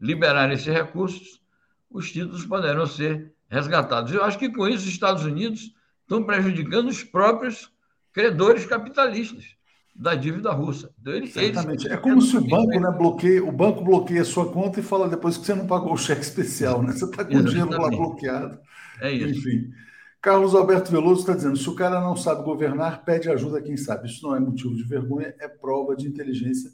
liberarem 0.00 0.54
esses 0.54 0.66
recursos, 0.66 1.40
os 1.88 2.10
títulos 2.10 2.44
poderão 2.44 2.86
ser 2.86 3.32
resgatados. 3.48 4.12
Eu 4.12 4.24
acho 4.24 4.38
que 4.38 4.50
com 4.50 4.66
isso 4.66 4.84
os 4.84 4.92
Estados 4.92 5.24
Unidos 5.24 5.72
estão 6.02 6.24
prejudicando 6.24 6.88
os 6.88 7.04
próprios 7.04 7.70
credores 8.12 8.66
capitalistas 8.66 9.56
da 9.94 10.14
dívida 10.14 10.50
russa. 10.52 10.90
Então, 11.00 11.12
eles, 11.12 11.36
Exatamente. 11.36 11.86
Eles... 11.86 11.96
É 11.98 12.00
como 12.00 12.20
se 12.20 12.36
o 12.36 12.40
banco, 12.40 12.80
né, 12.80 12.90
bloqueia, 12.90 13.44
o 13.44 13.52
banco 13.52 13.84
bloqueia 13.84 14.22
a 14.22 14.24
sua 14.24 14.50
conta 14.50 14.80
e 14.80 14.82
fala 14.82 15.08
depois 15.08 15.36
que 15.36 15.46
você 15.46 15.54
não 15.54 15.66
pagou 15.66 15.92
o 15.92 15.98
cheque 15.98 16.22
especial, 16.22 16.82
né? 16.82 16.92
Você 16.92 17.04
está 17.04 17.24
com 17.24 17.36
o 17.36 17.44
dinheiro 17.44 17.70
lá 17.70 17.88
bloqueado. 17.88 18.58
É 19.00 19.10
isso. 19.10 19.38
Enfim. 19.38 19.72
Carlos 20.20 20.54
Alberto 20.54 20.90
Veloso 20.92 21.20
está 21.20 21.34
dizendo: 21.34 21.56
se 21.56 21.68
o 21.68 21.74
cara 21.74 22.00
não 22.00 22.16
sabe 22.16 22.44
governar, 22.44 23.04
pede 23.04 23.28
ajuda 23.28 23.58
a 23.58 23.62
quem 23.62 23.76
sabe. 23.76 24.08
Isso 24.08 24.26
não 24.26 24.36
é 24.36 24.40
motivo 24.40 24.74
de 24.74 24.84
vergonha, 24.84 25.34
é 25.40 25.48
prova 25.48 25.96
de 25.96 26.06
inteligência. 26.06 26.70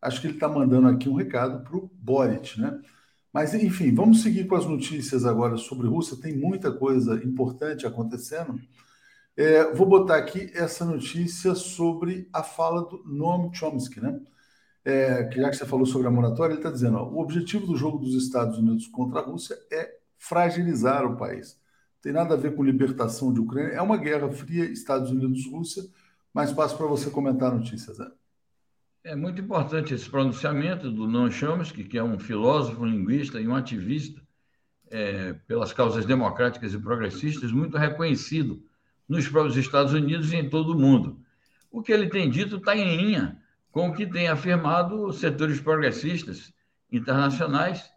Acho 0.00 0.20
que 0.20 0.28
ele 0.28 0.34
está 0.34 0.48
mandando 0.48 0.86
aqui 0.88 1.08
um 1.08 1.14
recado 1.14 1.64
para 1.64 1.76
o 1.76 1.90
Boric, 1.94 2.60
né? 2.60 2.80
Mas, 3.32 3.52
enfim, 3.52 3.92
vamos 3.92 4.22
seguir 4.22 4.46
com 4.46 4.54
as 4.54 4.64
notícias 4.64 5.24
agora 5.24 5.56
sobre 5.56 5.88
Rússia. 5.88 6.16
Tem 6.16 6.36
muita 6.36 6.70
coisa 6.70 7.16
importante 7.24 7.84
acontecendo. 7.84 8.60
É, 9.36 9.72
vou 9.72 9.88
botar 9.88 10.16
aqui 10.16 10.52
essa 10.54 10.84
notícia 10.84 11.54
sobre 11.56 12.28
a 12.32 12.44
fala 12.44 12.82
do 12.82 13.02
Noam 13.04 13.52
Chomsky, 13.52 14.00
né? 14.00 14.20
É, 14.84 15.24
que 15.24 15.40
já 15.40 15.50
que 15.50 15.56
você 15.56 15.66
falou 15.66 15.86
sobre 15.86 16.06
a 16.06 16.10
moratória, 16.10 16.52
ele 16.52 16.60
está 16.60 16.70
dizendo: 16.70 16.98
ó, 16.98 17.08
o 17.08 17.18
objetivo 17.18 17.66
do 17.66 17.76
jogo 17.76 17.98
dos 17.98 18.14
Estados 18.14 18.58
Unidos 18.58 18.86
contra 18.86 19.18
a 19.18 19.24
Rússia 19.24 19.58
é 19.72 19.98
fragilizar 20.28 21.04
o 21.04 21.16
país 21.16 21.58
tem 22.04 22.12
nada 22.12 22.34
a 22.34 22.36
ver 22.36 22.54
com 22.54 22.62
libertação 22.62 23.32
de 23.32 23.40
Ucrânia. 23.40 23.72
É 23.72 23.80
uma 23.80 23.96
guerra 23.96 24.30
fria, 24.30 24.66
Estados 24.66 25.10
Unidos-Rússia, 25.10 25.84
mas 26.34 26.52
passo 26.52 26.76
para 26.76 26.86
você 26.86 27.08
comentar 27.08 27.50
a 27.50 27.54
notícia, 27.54 27.94
Zé. 27.94 28.06
É 29.02 29.16
muito 29.16 29.40
importante 29.40 29.94
esse 29.94 30.10
pronunciamento 30.10 30.90
do 30.90 31.08
Noam 31.08 31.30
Chomsky, 31.30 31.82
que 31.82 31.96
é 31.96 32.04
um 32.04 32.18
filósofo, 32.18 32.84
linguista 32.84 33.40
e 33.40 33.48
um 33.48 33.56
ativista 33.56 34.20
é, 34.90 35.32
pelas 35.46 35.72
causas 35.72 36.04
democráticas 36.04 36.74
e 36.74 36.78
progressistas, 36.78 37.50
muito 37.50 37.78
reconhecido 37.78 38.62
nos 39.08 39.26
próprios 39.26 39.56
Estados 39.56 39.94
Unidos 39.94 40.30
e 40.30 40.36
em 40.36 40.50
todo 40.50 40.74
o 40.74 40.78
mundo. 40.78 41.18
O 41.70 41.80
que 41.80 41.90
ele 41.90 42.10
tem 42.10 42.28
dito 42.28 42.56
está 42.56 42.76
em 42.76 42.98
linha 42.98 43.40
com 43.72 43.88
o 43.88 43.94
que 43.94 44.06
têm 44.06 44.28
afirmado 44.28 45.10
setores 45.10 45.58
progressistas 45.58 46.52
internacionais 46.92 47.90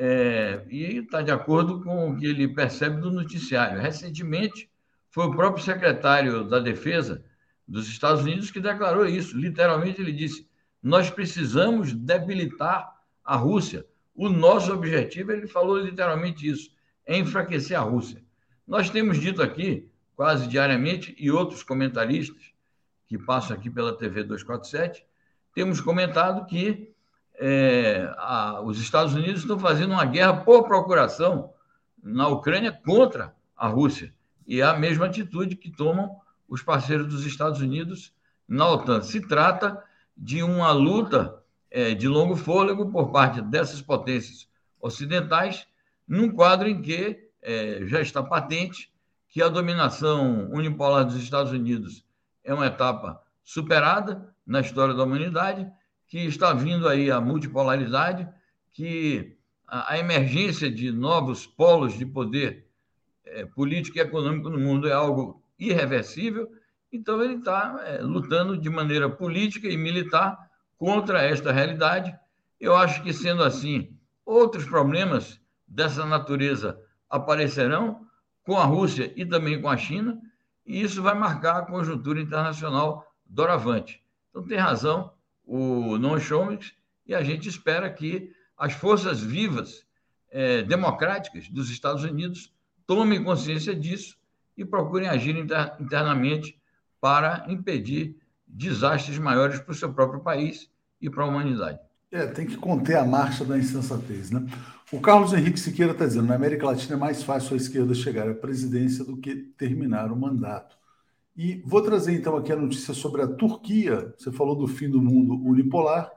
é, 0.00 0.64
e 0.70 0.98
está 0.98 1.20
de 1.22 1.32
acordo 1.32 1.82
com 1.82 2.10
o 2.10 2.16
que 2.16 2.24
ele 2.24 2.46
percebe 2.46 3.00
do 3.00 3.10
noticiário. 3.10 3.80
Recentemente, 3.80 4.70
foi 5.10 5.26
o 5.26 5.34
próprio 5.34 5.64
secretário 5.64 6.44
da 6.44 6.60
Defesa 6.60 7.24
dos 7.66 7.88
Estados 7.88 8.22
Unidos 8.22 8.52
que 8.52 8.60
declarou 8.60 9.04
isso. 9.04 9.36
Literalmente, 9.36 10.00
ele 10.00 10.12
disse: 10.12 10.48
Nós 10.80 11.10
precisamos 11.10 11.92
debilitar 11.92 12.88
a 13.24 13.34
Rússia. 13.34 13.84
O 14.14 14.28
nosso 14.28 14.72
objetivo, 14.72 15.32
ele 15.32 15.48
falou 15.48 15.76
literalmente 15.78 16.48
isso, 16.48 16.70
é 17.04 17.18
enfraquecer 17.18 17.76
a 17.76 17.82
Rússia. 17.82 18.22
Nós 18.64 18.88
temos 18.90 19.18
dito 19.18 19.42
aqui, 19.42 19.90
quase 20.14 20.46
diariamente, 20.46 21.12
e 21.18 21.28
outros 21.28 21.64
comentaristas 21.64 22.52
que 23.08 23.18
passam 23.18 23.56
aqui 23.56 23.68
pela 23.68 23.96
TV 23.96 24.22
247, 24.22 25.04
temos 25.54 25.80
comentado 25.80 26.46
que 26.46 26.94
é, 27.38 28.12
a, 28.16 28.60
os 28.62 28.80
Estados 28.80 29.14
Unidos 29.14 29.42
estão 29.42 29.58
fazendo 29.58 29.92
uma 29.92 30.04
guerra 30.04 30.38
por 30.38 30.64
procuração 30.64 31.52
na 32.02 32.28
Ucrânia 32.28 32.72
contra 32.72 33.34
a 33.56 33.68
Rússia. 33.68 34.12
E 34.46 34.60
é 34.60 34.64
a 34.64 34.76
mesma 34.76 35.06
atitude 35.06 35.56
que 35.56 35.70
tomam 35.70 36.16
os 36.48 36.62
parceiros 36.62 37.06
dos 37.06 37.24
Estados 37.24 37.60
Unidos 37.60 38.12
na 38.48 38.68
OTAN. 38.68 39.02
Se 39.02 39.20
trata 39.20 39.82
de 40.16 40.42
uma 40.42 40.72
luta 40.72 41.42
é, 41.70 41.94
de 41.94 42.08
longo 42.08 42.34
fôlego 42.34 42.90
por 42.90 43.10
parte 43.12 43.40
dessas 43.42 43.80
potências 43.80 44.48
ocidentais, 44.80 45.66
num 46.06 46.30
quadro 46.30 46.68
em 46.68 46.80
que 46.80 47.28
é, 47.42 47.86
já 47.86 48.00
está 48.00 48.22
patente 48.22 48.90
que 49.28 49.42
a 49.42 49.48
dominação 49.48 50.48
unipolar 50.50 51.04
dos 51.04 51.16
Estados 51.16 51.52
Unidos 51.52 52.04
é 52.42 52.52
uma 52.54 52.66
etapa 52.66 53.22
superada 53.44 54.34
na 54.46 54.60
história 54.60 54.94
da 54.94 55.04
humanidade 55.04 55.70
que 56.08 56.24
está 56.24 56.54
vindo 56.54 56.88
aí 56.88 57.10
a 57.10 57.20
multipolaridade, 57.20 58.26
que 58.72 59.36
a, 59.66 59.92
a 59.92 59.98
emergência 59.98 60.70
de 60.70 60.90
novos 60.90 61.46
polos 61.46 61.96
de 61.96 62.06
poder 62.06 62.66
é, 63.24 63.44
político 63.44 63.98
e 63.98 64.00
econômico 64.00 64.48
no 64.48 64.58
mundo 64.58 64.88
é 64.88 64.92
algo 64.92 65.42
irreversível, 65.58 66.50
então 66.90 67.22
ele 67.22 67.34
está 67.34 67.78
é, 67.84 67.98
lutando 67.98 68.56
de 68.56 68.70
maneira 68.70 69.10
política 69.10 69.68
e 69.68 69.76
militar 69.76 70.38
contra 70.78 71.22
esta 71.22 71.52
realidade. 71.52 72.16
Eu 72.58 72.74
acho 72.74 73.02
que, 73.02 73.12
sendo 73.12 73.42
assim, 73.42 73.94
outros 74.24 74.64
problemas 74.64 75.38
dessa 75.66 76.06
natureza 76.06 76.80
aparecerão 77.10 78.06
com 78.42 78.56
a 78.56 78.64
Rússia 78.64 79.12
e 79.14 79.26
também 79.26 79.60
com 79.60 79.68
a 79.68 79.76
China, 79.76 80.18
e 80.64 80.80
isso 80.80 81.02
vai 81.02 81.14
marcar 81.14 81.58
a 81.58 81.66
conjuntura 81.66 82.20
internacional 82.20 83.04
doravante. 83.26 84.02
Então, 84.30 84.46
tem 84.46 84.56
razão 84.56 85.12
o 85.48 85.96
non 85.96 86.20
Chomix, 86.20 86.74
e 87.06 87.14
a 87.14 87.22
gente 87.22 87.48
espera 87.48 87.90
que 87.90 88.30
as 88.56 88.74
forças 88.74 89.20
vivas 89.20 89.86
é, 90.30 90.62
democráticas 90.62 91.48
dos 91.48 91.70
Estados 91.70 92.04
Unidos 92.04 92.52
tomem 92.86 93.24
consciência 93.24 93.74
disso 93.74 94.16
e 94.56 94.64
procurem 94.64 95.08
agir 95.08 95.36
inter, 95.36 95.74
internamente 95.80 96.60
para 97.00 97.46
impedir 97.48 98.16
desastres 98.46 99.18
maiores 99.18 99.58
para 99.60 99.72
o 99.72 99.74
seu 99.74 99.92
próprio 99.92 100.20
país 100.20 100.70
e 101.00 101.08
para 101.08 101.24
a 101.24 101.26
humanidade. 101.26 101.78
É, 102.10 102.26
tem 102.26 102.46
que 102.46 102.56
conter 102.56 102.96
a 102.96 103.04
marcha 103.04 103.44
da 103.44 103.56
insensatez, 103.56 104.30
né? 104.30 104.46
O 104.90 105.00
Carlos 105.00 105.34
Henrique 105.34 105.60
Siqueira 105.60 105.92
está 105.92 106.06
dizendo: 106.06 106.26
na 106.26 106.34
América 106.34 106.66
Latina 106.66 106.94
é 106.94 106.98
mais 106.98 107.22
fácil 107.22 107.54
a 107.54 107.56
esquerda 107.56 107.94
chegar 107.94 108.28
à 108.28 108.34
presidência 108.34 109.04
do 109.04 109.16
que 109.18 109.34
terminar 109.34 110.10
o 110.10 110.16
mandato. 110.16 110.76
E 111.38 111.62
vou 111.64 111.80
trazer 111.80 112.14
então 112.14 112.36
aqui 112.36 112.50
a 112.50 112.56
notícia 112.56 112.92
sobre 112.92 113.22
a 113.22 113.28
Turquia. 113.28 114.12
Você 114.18 114.32
falou 114.32 114.56
do 114.56 114.66
fim 114.66 114.90
do 114.90 115.00
mundo 115.00 115.40
unipolar. 115.48 116.10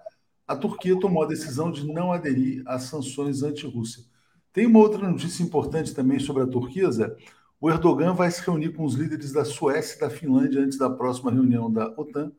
A 0.48 0.56
Turquia 0.56 1.00
tomou 1.00 1.22
a 1.22 1.28
decisão 1.28 1.72
de 1.72 1.86
não 1.86 2.12
aderir 2.12 2.63
às 2.66 2.86
sanções 2.86 3.44
anti-Rússia. 3.44 4.04
Tem 4.51 4.66
uma 4.66 4.80
outra 4.80 5.08
notícia 5.08 5.44
importante 5.44 5.94
também 5.94 6.18
sobre 6.18 6.42
a 6.42 6.48
Turquia, 6.48 6.90
Zé. 6.92 7.16
O 7.60 7.70
Erdogan 7.70 8.16
vai 8.16 8.32
se 8.32 8.42
reunir 8.42 8.74
com 8.74 8.84
os 8.84 8.96
líderes 8.96 9.32
da 9.32 9.46
Suécia 9.46 9.96
e 9.96 10.00
da 10.00 10.10
Finlândia 10.10 10.60
antes 10.60 10.80
da 10.80 10.90
próxima 10.90 11.30
reunião 11.30 11.72
da 11.72 11.94
OTAN 11.96 12.32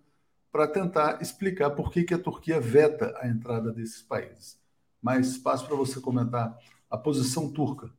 para 0.50 0.66
tentar 0.66 1.22
explicar 1.22 1.70
por 1.70 1.92
que, 1.92 2.02
que 2.02 2.14
a 2.14 2.18
Turquia 2.18 2.60
veta 2.60 3.16
a 3.20 3.28
entrada 3.28 3.72
desses 3.72 4.02
países. 4.02 4.58
Mas 5.00 5.28
espaço 5.28 5.68
para 5.68 5.76
você 5.76 6.00
comentar 6.00 6.58
a 6.90 6.98
posição 6.98 7.48
turca. 7.48 7.92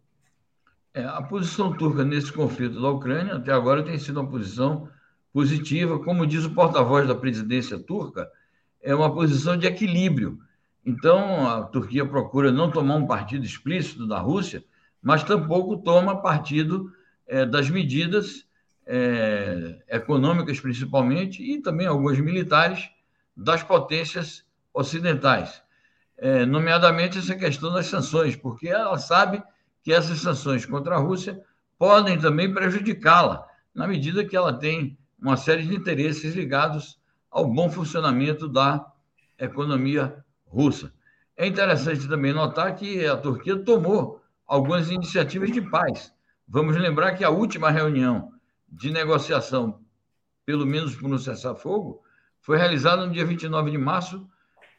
É, 0.94 1.04
a 1.06 1.22
posição 1.24 1.74
turca 1.74 2.04
nesse 2.04 2.32
conflito 2.32 2.80
da 2.80 2.90
Ucrânia 2.90 3.36
até 3.36 3.52
agora 3.52 3.82
tem 3.82 3.98
sido 3.98 4.20
uma 4.20 4.30
posição 4.30 4.88
positiva, 5.34 5.98
como 5.98 6.28
diz 6.28 6.46
o 6.46 6.52
porta-voz 6.52 7.08
da 7.08 7.16
presidência 7.16 7.80
turca, 7.80 8.30
é 8.80 8.94
uma 8.94 9.12
posição 9.12 9.58
de 9.58 9.66
equilíbrio. 9.66 10.40
Então, 10.86 11.50
a 11.50 11.64
Turquia 11.64 12.06
procura 12.06 12.52
não 12.52 12.70
tomar 12.70 12.96
um 12.96 13.08
partido 13.08 13.44
explícito 13.44 14.06
da 14.06 14.20
Rússia, 14.20 14.64
mas 15.02 15.24
tampouco 15.24 15.78
toma 15.78 16.22
partido 16.22 16.92
é, 17.26 17.44
das 17.44 17.72
medidas 17.72 18.46
é, 18.86 19.82
econômicas, 19.90 20.60
principalmente, 20.60 21.42
e 21.42 21.60
também 21.60 21.88
algumas 21.88 22.20
militares 22.20 22.88
das 23.36 23.64
potências 23.64 24.46
ocidentais, 24.72 25.64
é, 26.18 26.46
nomeadamente 26.46 27.18
essa 27.18 27.36
questão 27.36 27.74
das 27.74 27.88
sanções, 27.88 28.36
porque 28.36 28.68
ela 28.68 28.98
sabe 29.00 29.42
que 29.84 29.94
essas 29.94 30.20
sanções 30.20 30.66
contra 30.66 30.96
a 30.96 31.00
Rússia 31.00 31.44
podem 31.78 32.18
também 32.18 32.52
prejudicá-la, 32.52 33.46
na 33.76 33.88
medida 33.88 34.24
que 34.24 34.36
ela 34.36 34.54
tem 34.54 34.98
uma 35.20 35.38
série 35.38 35.64
de 35.64 35.76
interesses 35.76 36.34
ligados 36.34 37.00
ao 37.30 37.46
bom 37.46 37.70
funcionamento 37.70 38.48
da 38.48 38.86
economia 39.38 40.24
russa. 40.46 40.94
É 41.36 41.46
interessante 41.46 42.08
também 42.08 42.32
notar 42.32 42.76
que 42.76 43.06
a 43.06 43.18
Turquia 43.18 43.58
tomou 43.58 44.22
algumas 44.46 44.90
iniciativas 44.90 45.52
de 45.52 45.62
paz. 45.62 46.14
Vamos 46.48 46.78
lembrar 46.78 47.14
que 47.14 47.24
a 47.24 47.30
última 47.30 47.72
reunião 47.72 48.32
de 48.70 48.92
negociação, 48.92 49.82
pelo 50.46 50.66
menos 50.66 50.96
por 50.96 51.12
um 51.12 51.18
cessar-fogo, 51.18 52.02
foi 52.40 52.58
realizada 52.58 53.06
no 53.06 53.12
dia 53.12 53.26
29 53.26 53.72
de 53.72 53.78
março 53.78 54.28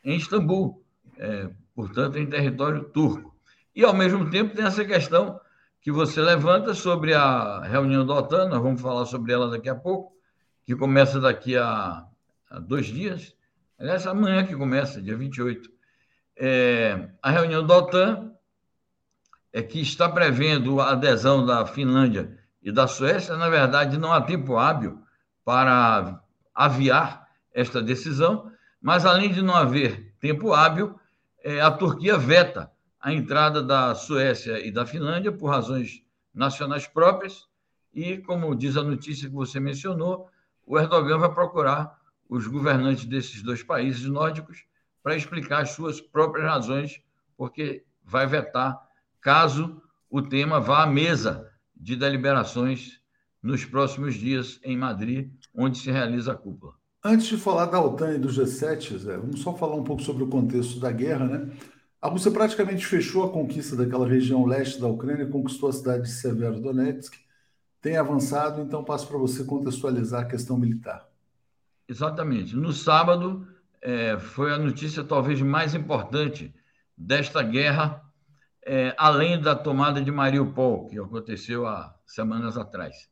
em 0.04 0.16
Istambul, 0.16 0.84
é, 1.18 1.50
portanto, 1.74 2.18
em 2.18 2.26
território 2.26 2.84
turco. 2.84 3.33
E, 3.74 3.84
ao 3.84 3.92
mesmo 3.92 4.30
tempo, 4.30 4.54
tem 4.54 4.64
essa 4.64 4.84
questão 4.84 5.40
que 5.80 5.90
você 5.90 6.20
levanta 6.20 6.72
sobre 6.74 7.12
a 7.12 7.60
reunião 7.60 8.06
da 8.06 8.14
OTAN, 8.14 8.48
nós 8.48 8.62
vamos 8.62 8.80
falar 8.80 9.04
sobre 9.04 9.32
ela 9.32 9.50
daqui 9.50 9.68
a 9.68 9.74
pouco, 9.74 10.12
que 10.64 10.74
começa 10.74 11.20
daqui 11.20 11.56
a, 11.56 12.06
a 12.50 12.58
dois 12.58 12.86
dias, 12.86 13.34
aliás, 13.78 14.06
amanhã 14.06 14.46
que 14.46 14.56
começa, 14.56 15.02
dia 15.02 15.16
28. 15.16 15.68
É, 16.36 17.10
a 17.22 17.30
reunião 17.30 17.66
da 17.66 17.76
OTAN 17.76 18.32
é 19.52 19.62
que 19.62 19.80
está 19.80 20.08
prevendo 20.08 20.80
a 20.80 20.92
adesão 20.92 21.44
da 21.44 21.66
Finlândia 21.66 22.38
e 22.62 22.72
da 22.72 22.86
Suécia, 22.86 23.36
na 23.36 23.48
verdade, 23.48 23.98
não 23.98 24.12
há 24.12 24.20
tempo 24.20 24.56
hábil 24.56 25.02
para 25.44 26.20
aviar 26.54 27.28
esta 27.52 27.82
decisão, 27.82 28.50
mas 28.80 29.04
além 29.04 29.30
de 29.32 29.42
não 29.42 29.54
haver 29.54 30.14
tempo 30.18 30.54
hábil, 30.54 30.98
é, 31.42 31.60
a 31.60 31.70
Turquia 31.70 32.16
veta 32.16 32.72
a 33.04 33.12
entrada 33.12 33.62
da 33.62 33.94
Suécia 33.94 34.66
e 34.66 34.70
da 34.70 34.86
Finlândia 34.86 35.30
por 35.30 35.48
razões 35.48 36.02
nacionais 36.32 36.86
próprias, 36.86 37.46
e, 37.92 38.16
como 38.16 38.56
diz 38.56 38.78
a 38.78 38.82
notícia 38.82 39.28
que 39.28 39.34
você 39.34 39.60
mencionou, 39.60 40.26
o 40.66 40.78
Erdogan 40.78 41.18
vai 41.18 41.30
procurar 41.30 41.98
os 42.26 42.46
governantes 42.46 43.04
desses 43.04 43.42
dois 43.42 43.62
países 43.62 44.06
nórdicos 44.06 44.64
para 45.02 45.14
explicar 45.14 45.60
as 45.60 45.72
suas 45.72 46.00
próprias 46.00 46.46
razões, 46.46 46.98
porque 47.36 47.84
vai 48.02 48.26
vetar 48.26 48.80
caso 49.20 49.82
o 50.08 50.22
tema 50.22 50.58
vá 50.58 50.84
à 50.84 50.86
mesa 50.86 51.52
de 51.76 51.96
deliberações 51.96 53.02
nos 53.42 53.66
próximos 53.66 54.14
dias 54.14 54.58
em 54.64 54.78
Madrid, 54.78 55.30
onde 55.54 55.76
se 55.76 55.90
realiza 55.90 56.32
a 56.32 56.34
cúpula. 56.34 56.72
Antes 57.04 57.26
de 57.26 57.36
falar 57.36 57.66
da 57.66 57.78
OTAN 57.78 58.14
e 58.14 58.18
do 58.18 58.28
G7, 58.28 58.96
Zé, 58.96 59.18
vamos 59.18 59.42
só 59.42 59.54
falar 59.54 59.76
um 59.76 59.84
pouco 59.84 60.00
sobre 60.00 60.24
o 60.24 60.28
contexto 60.28 60.80
da 60.80 60.90
guerra, 60.90 61.26
né? 61.26 61.54
A 62.04 62.08
Rússia 62.08 62.30
praticamente 62.30 62.84
fechou 62.84 63.24
a 63.24 63.32
conquista 63.32 63.74
daquela 63.74 64.06
região 64.06 64.44
leste 64.44 64.78
da 64.78 64.86
Ucrânia, 64.86 65.26
conquistou 65.26 65.70
a 65.70 65.72
cidade 65.72 66.02
de 66.02 66.10
Severodonetsk, 66.10 67.14
tem 67.80 67.96
avançado, 67.96 68.60
então 68.60 68.84
passo 68.84 69.08
para 69.08 69.16
você 69.16 69.42
contextualizar 69.42 70.20
a 70.20 70.26
questão 70.26 70.58
militar. 70.58 71.08
Exatamente. 71.88 72.54
No 72.54 72.74
sábado, 72.74 73.48
é, 73.80 74.18
foi 74.18 74.52
a 74.52 74.58
notícia 74.58 75.02
talvez 75.02 75.40
mais 75.40 75.74
importante 75.74 76.54
desta 76.94 77.42
guerra 77.42 78.04
é, 78.66 78.94
além 78.98 79.40
da 79.40 79.54
tomada 79.54 79.98
de 79.98 80.10
Mariupol, 80.10 80.86
que 80.88 80.98
aconteceu 80.98 81.66
há 81.66 81.98
semanas 82.04 82.58
atrás. 82.58 83.08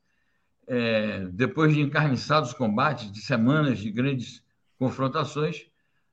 É, 0.66 1.24
depois 1.33 1.72
de 1.72 1.81
encarniçados 1.81 2.52
combates, 2.52 3.11
de 3.11 3.22
semanas 3.22 3.78
de 3.78 3.90
grandes 3.90 4.44
confrontações, 4.78 5.71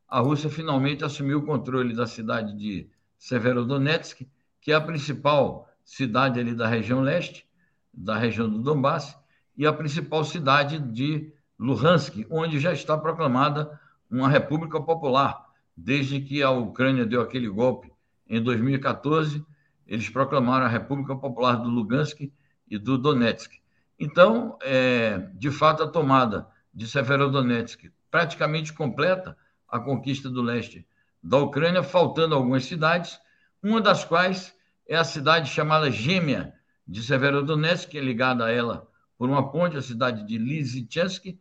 a 0.09 0.19
Rússia 0.19 0.49
finalmente 0.49 1.05
assumiu 1.05 1.39
o 1.39 1.45
controle 1.45 1.93
da 1.93 2.07
cidade 2.07 2.55
de 2.57 2.89
Severodonetsk, 3.17 4.21
que 4.59 4.71
é 4.71 4.75
a 4.75 4.81
principal 4.81 5.69
cidade 5.83 6.39
ali 6.39 6.55
da 6.55 6.67
região 6.67 7.01
leste, 7.01 7.47
da 7.93 8.17
região 8.17 8.49
do 8.49 8.59
Donbass, 8.59 9.17
e 9.55 9.67
a 9.67 9.73
principal 9.73 10.23
cidade 10.23 10.79
de 10.79 11.31
Luhansk, 11.59 12.25
onde 12.29 12.59
já 12.59 12.73
está 12.73 12.97
proclamada 12.97 13.79
uma 14.09 14.29
república 14.29 14.81
popular, 14.81 15.45
desde 15.75 16.21
que 16.21 16.41
a 16.41 16.49
Ucrânia 16.49 17.05
deu 17.05 17.21
aquele 17.21 17.47
golpe 17.47 17.91
em 18.27 18.41
2014, 18.41 19.45
eles 19.85 20.09
proclamaram 20.09 20.65
a 20.65 20.69
República 20.69 21.15
Popular 21.15 21.55
do 21.55 21.69
Lugansk 21.69 22.31
e 22.69 22.77
do 22.77 22.97
Donetsk. 22.97 23.59
Então, 23.99 24.57
é, 24.61 25.17
de 25.33 25.51
fato, 25.51 25.83
a 25.83 25.87
tomada 25.87 26.47
de 26.73 26.87
Severodonetsk 26.87 27.91
praticamente 28.09 28.71
completa 28.71 29.35
a 29.69 29.79
conquista 29.79 30.29
do 30.29 30.41
leste 30.41 30.85
da 31.21 31.37
Ucrânia, 31.37 31.83
faltando 31.83 32.35
algumas 32.35 32.65
cidades, 32.65 33.19
uma 33.61 33.81
das 33.81 34.05
quais 34.05 34.55
é 34.87 34.95
a 34.95 35.03
cidade 35.03 35.49
chamada 35.49 35.91
Gêmea 35.91 36.53
de 36.87 37.03
Severodonetsk, 37.03 37.89
que 37.89 37.97
é 37.97 38.01
ligada 38.01 38.45
a 38.45 38.51
ela 38.51 38.87
por 39.17 39.29
uma 39.29 39.51
ponte, 39.51 39.75
a 39.75 39.81
cidade 39.81 40.25
de 40.25 40.37
Lysychansk, 40.37 41.37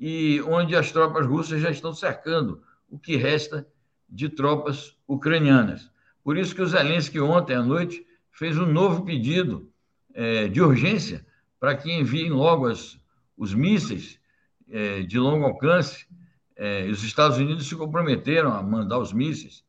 e 0.00 0.40
onde 0.42 0.74
as 0.74 0.90
tropas 0.90 1.26
russas 1.26 1.60
já 1.60 1.70
estão 1.70 1.92
cercando 1.92 2.62
o 2.88 2.98
que 2.98 3.16
resta 3.16 3.66
de 4.08 4.28
tropas 4.28 4.96
ucranianas. 5.06 5.90
Por 6.24 6.36
isso 6.36 6.54
que 6.54 6.62
o 6.62 6.66
Zelensky 6.66 7.20
ontem 7.20 7.54
à 7.54 7.62
noite 7.62 8.06
fez 8.30 8.56
um 8.58 8.66
novo 8.66 9.04
pedido 9.04 9.70
é, 10.14 10.48
de 10.48 10.60
urgência 10.60 11.26
para 11.60 11.76
que 11.76 11.92
enviem 11.92 12.30
logo 12.30 12.66
as, 12.66 12.98
os 13.36 13.52
mísseis 13.52 14.18
é, 14.68 15.02
de 15.02 15.18
longo 15.18 15.44
alcance. 15.44 16.06
É, 16.60 16.86
os 16.90 17.04
Estados 17.04 17.38
Unidos 17.38 17.68
se 17.68 17.76
comprometeram 17.76 18.52
a 18.52 18.60
mandar 18.60 18.98
os 18.98 19.12
mísseis 19.12 19.64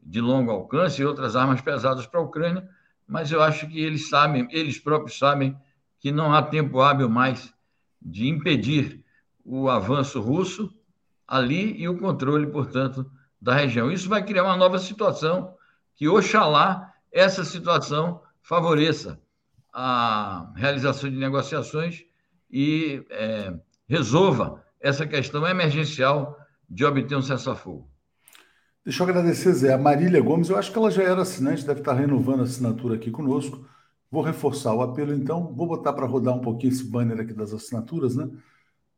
de 0.00 0.20
longo 0.20 0.52
alcance 0.52 1.02
e 1.02 1.04
outras 1.04 1.34
armas 1.34 1.60
pesadas 1.60 2.06
para 2.06 2.20
a 2.20 2.22
Ucrânia, 2.22 2.68
mas 3.06 3.32
eu 3.32 3.42
acho 3.42 3.66
que 3.66 3.80
eles 3.80 4.08
sabem, 4.08 4.46
eles 4.52 4.78
próprios 4.78 5.18
sabem 5.18 5.56
que 5.98 6.12
não 6.12 6.32
há 6.32 6.40
tempo 6.40 6.80
hábil 6.80 7.08
mais 7.08 7.52
de 8.00 8.28
impedir 8.28 9.04
o 9.44 9.68
avanço 9.68 10.20
russo 10.20 10.72
ali 11.26 11.76
e 11.76 11.88
o 11.88 11.98
controle, 11.98 12.46
portanto, 12.46 13.10
da 13.42 13.54
região. 13.54 13.90
Isso 13.90 14.08
vai 14.08 14.24
criar 14.24 14.44
uma 14.44 14.56
nova 14.56 14.78
situação 14.78 15.56
que 15.96 16.06
oxalá 16.06 16.94
essa 17.10 17.44
situação 17.44 18.22
favoreça 18.40 19.20
a 19.72 20.52
realização 20.54 21.10
de 21.10 21.16
negociações 21.16 22.04
e 22.48 23.04
é, 23.10 23.52
resolva 23.88 24.64
essa 24.80 25.06
questão 25.06 25.46
emergencial 25.46 26.36
de 26.68 26.84
obter 26.84 27.16
um 27.16 27.22
cessar-fogo. 27.22 27.88
Deixa 28.84 29.02
eu 29.02 29.08
agradecer, 29.08 29.52
Zé. 29.52 29.72
A 29.72 29.78
Marília 29.78 30.20
Gomes, 30.20 30.48
eu 30.48 30.56
acho 30.56 30.72
que 30.72 30.78
ela 30.78 30.90
já 30.90 31.02
era 31.02 31.22
assinante, 31.22 31.66
deve 31.66 31.80
estar 31.80 31.94
renovando 31.94 32.40
a 32.40 32.44
assinatura 32.44 32.94
aqui 32.94 33.10
conosco. 33.10 33.66
Vou 34.10 34.22
reforçar 34.22 34.74
o 34.74 34.80
apelo, 34.80 35.12
então. 35.12 35.52
Vou 35.54 35.66
botar 35.66 35.92
para 35.92 36.06
rodar 36.06 36.34
um 36.34 36.40
pouquinho 36.40 36.72
esse 36.72 36.84
banner 36.84 37.20
aqui 37.20 37.34
das 37.34 37.52
assinaturas, 37.52 38.16
né? 38.16 38.30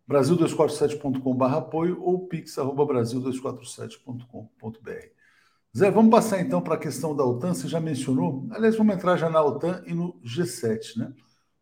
Brasil247.com.br 0.08 1.44
apoio 1.44 2.00
ou 2.02 2.28
pix.brasil247.com.br. 2.28 5.08
Zé, 5.76 5.90
vamos 5.90 6.10
passar 6.10 6.40
então 6.40 6.60
para 6.60 6.74
a 6.74 6.78
questão 6.78 7.14
da 7.14 7.24
OTAN. 7.24 7.54
Você 7.54 7.68
já 7.68 7.80
mencionou. 7.80 8.46
Aliás, 8.50 8.76
vamos 8.76 8.94
entrar 8.94 9.16
já 9.16 9.30
na 9.30 9.42
OTAN 9.42 9.82
e 9.86 9.94
no 9.94 10.20
G7, 10.22 10.96
né? 10.96 11.12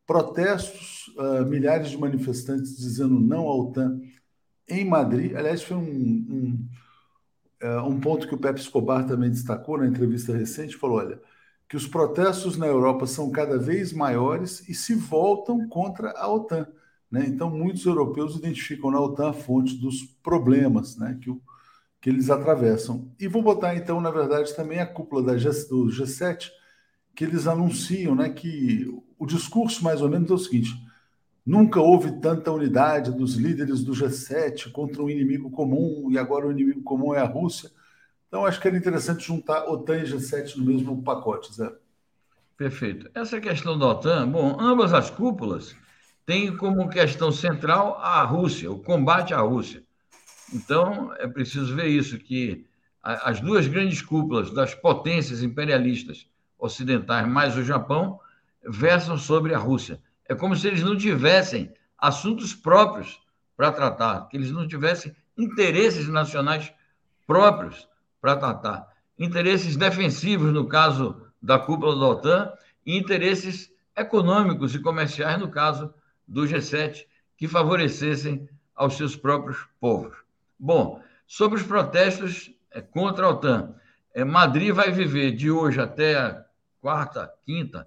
Protestos, 0.08 1.08
uh, 1.18 1.44
milhares 1.44 1.90
de 1.90 1.98
manifestantes 1.98 2.78
dizendo 2.78 3.20
não 3.20 3.46
à 3.46 3.54
OTAN 3.54 4.00
em 4.66 4.82
Madrid. 4.82 5.36
Aliás, 5.36 5.62
foi 5.62 5.76
um, 5.76 5.82
um, 5.82 6.68
é, 7.60 7.80
um 7.82 8.00
ponto 8.00 8.26
que 8.26 8.34
o 8.34 8.38
Pepe 8.38 8.58
Escobar 8.58 9.06
também 9.06 9.28
destacou 9.28 9.76
na 9.76 9.86
entrevista 9.86 10.34
recente. 10.34 10.78
Falou: 10.78 10.96
olha, 10.96 11.20
que 11.68 11.76
os 11.76 11.86
protestos 11.86 12.56
na 12.56 12.66
Europa 12.66 13.06
são 13.06 13.30
cada 13.30 13.58
vez 13.58 13.92
maiores 13.92 14.66
e 14.66 14.74
se 14.74 14.94
voltam 14.94 15.68
contra 15.68 16.12
a 16.12 16.26
OTAN. 16.26 16.66
Né? 17.10 17.26
Então, 17.28 17.50
muitos 17.50 17.84
europeus 17.84 18.34
identificam 18.36 18.90
na 18.90 19.00
OTAN 19.00 19.28
a 19.28 19.34
fonte 19.34 19.76
dos 19.76 20.02
problemas 20.22 20.96
né? 20.96 21.18
que, 21.20 21.30
que 22.00 22.08
eles 22.08 22.30
atravessam. 22.30 23.14
E 23.20 23.28
vou 23.28 23.42
botar, 23.42 23.76
então, 23.76 24.00
na 24.00 24.10
verdade, 24.10 24.56
também 24.56 24.80
a 24.80 24.86
cúpula 24.86 25.22
da 25.22 25.36
G, 25.36 25.50
do 25.68 25.88
G7, 25.88 26.50
que 27.14 27.24
eles 27.24 27.46
anunciam 27.46 28.14
né, 28.14 28.30
que 28.30 28.86
o 29.18 29.26
discurso, 29.26 29.82
mais 29.82 30.00
ou 30.00 30.08
menos, 30.08 30.30
é 30.30 30.34
o 30.34 30.38
seguinte: 30.38 30.70
nunca 31.44 31.80
houve 31.80 32.20
tanta 32.20 32.52
unidade 32.52 33.10
dos 33.10 33.34
líderes 33.34 33.82
do 33.82 33.92
G7 33.92 34.70
contra 34.70 35.02
um 35.02 35.10
inimigo 35.10 35.50
comum, 35.50 36.08
e 36.10 36.18
agora 36.18 36.46
o 36.46 36.52
inimigo 36.52 36.82
comum 36.82 37.14
é 37.14 37.20
a 37.20 37.26
Rússia. 37.26 37.70
Então, 38.28 38.44
acho 38.44 38.60
que 38.60 38.68
era 38.68 38.76
interessante 38.76 39.26
juntar 39.26 39.64
OTAN 39.64 39.98
e 39.98 40.04
G7 40.04 40.56
no 40.56 40.64
mesmo 40.64 41.02
pacote, 41.02 41.54
Zé. 41.54 41.72
Perfeito. 42.56 43.10
Essa 43.14 43.40
questão 43.40 43.78
da 43.78 43.86
OTAN, 43.86 44.28
bom, 44.28 44.56
ambas 44.60 44.92
as 44.92 45.08
cúpulas 45.08 45.74
têm 46.26 46.54
como 46.54 46.90
questão 46.90 47.32
central 47.32 47.96
a 47.98 48.22
Rússia, 48.24 48.70
o 48.70 48.78
combate 48.78 49.32
à 49.32 49.40
Rússia. 49.40 49.82
Então, 50.52 51.14
é 51.18 51.26
preciso 51.26 51.74
ver 51.74 51.86
isso, 51.86 52.18
que 52.18 52.66
as 53.02 53.40
duas 53.40 53.66
grandes 53.66 54.02
cúpulas 54.02 54.52
das 54.52 54.74
potências 54.74 55.42
imperialistas 55.42 56.26
ocidentais, 56.58 57.26
mais 57.26 57.56
o 57.56 57.62
Japão, 57.62 58.20
versam 58.66 59.16
sobre 59.16 59.54
a 59.54 59.58
Rússia. 59.58 60.00
É 60.28 60.34
como 60.34 60.56
se 60.56 60.66
eles 60.66 60.82
não 60.82 60.96
tivessem 60.96 61.72
assuntos 61.96 62.54
próprios 62.54 63.20
para 63.56 63.72
tratar, 63.72 64.28
que 64.28 64.36
eles 64.36 64.50
não 64.50 64.68
tivessem 64.68 65.14
interesses 65.36 66.08
nacionais 66.08 66.72
próprios 67.26 67.88
para 68.20 68.36
tratar. 68.36 68.86
Interesses 69.18 69.76
defensivos, 69.76 70.52
no 70.52 70.66
caso 70.68 71.22
da 71.40 71.58
cúpula 71.58 71.98
da 71.98 72.06
OTAN, 72.06 72.52
e 72.86 72.96
interesses 72.96 73.72
econômicos 73.96 74.74
e 74.74 74.78
comerciais, 74.78 75.38
no 75.38 75.50
caso 75.50 75.92
do 76.26 76.42
G7, 76.42 77.04
que 77.36 77.48
favorecessem 77.48 78.48
aos 78.74 78.96
seus 78.96 79.16
próprios 79.16 79.58
povos. 79.80 80.16
Bom, 80.58 81.02
sobre 81.26 81.58
os 81.58 81.66
protestos 81.66 82.50
é, 82.70 82.80
contra 82.80 83.26
a 83.26 83.30
OTAN, 83.30 83.74
é, 84.14 84.24
Madrid 84.24 84.72
vai 84.72 84.90
viver 84.90 85.32
de 85.32 85.50
hoje 85.50 85.80
até 85.80 86.44
quarta, 86.80 87.32
quinta 87.44 87.86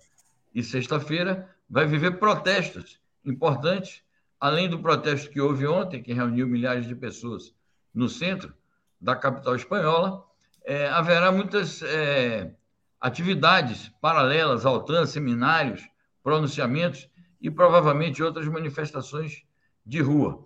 e 0.53 0.63
sexta-feira, 0.63 1.49
vai 1.69 1.85
viver 1.85 2.19
protestos 2.19 2.99
importantes, 3.25 4.03
além 4.39 4.69
do 4.69 4.79
protesto 4.79 5.29
que 5.29 5.39
houve 5.39 5.65
ontem, 5.67 6.01
que 6.01 6.13
reuniu 6.13 6.47
milhares 6.47 6.87
de 6.87 6.95
pessoas 6.95 7.53
no 7.93 8.09
centro 8.09 8.53
da 8.99 9.15
capital 9.15 9.55
espanhola, 9.55 10.25
é, 10.63 10.87
haverá 10.89 11.31
muitas 11.31 11.81
é, 11.81 12.53
atividades 12.99 13.89
paralelas 14.01 14.65
ao 14.65 14.85
seminários, 15.07 15.87
pronunciamentos 16.23 17.09
e 17.39 17.49
provavelmente 17.49 18.21
outras 18.21 18.47
manifestações 18.47 19.43
de 19.85 20.01
rua. 20.01 20.45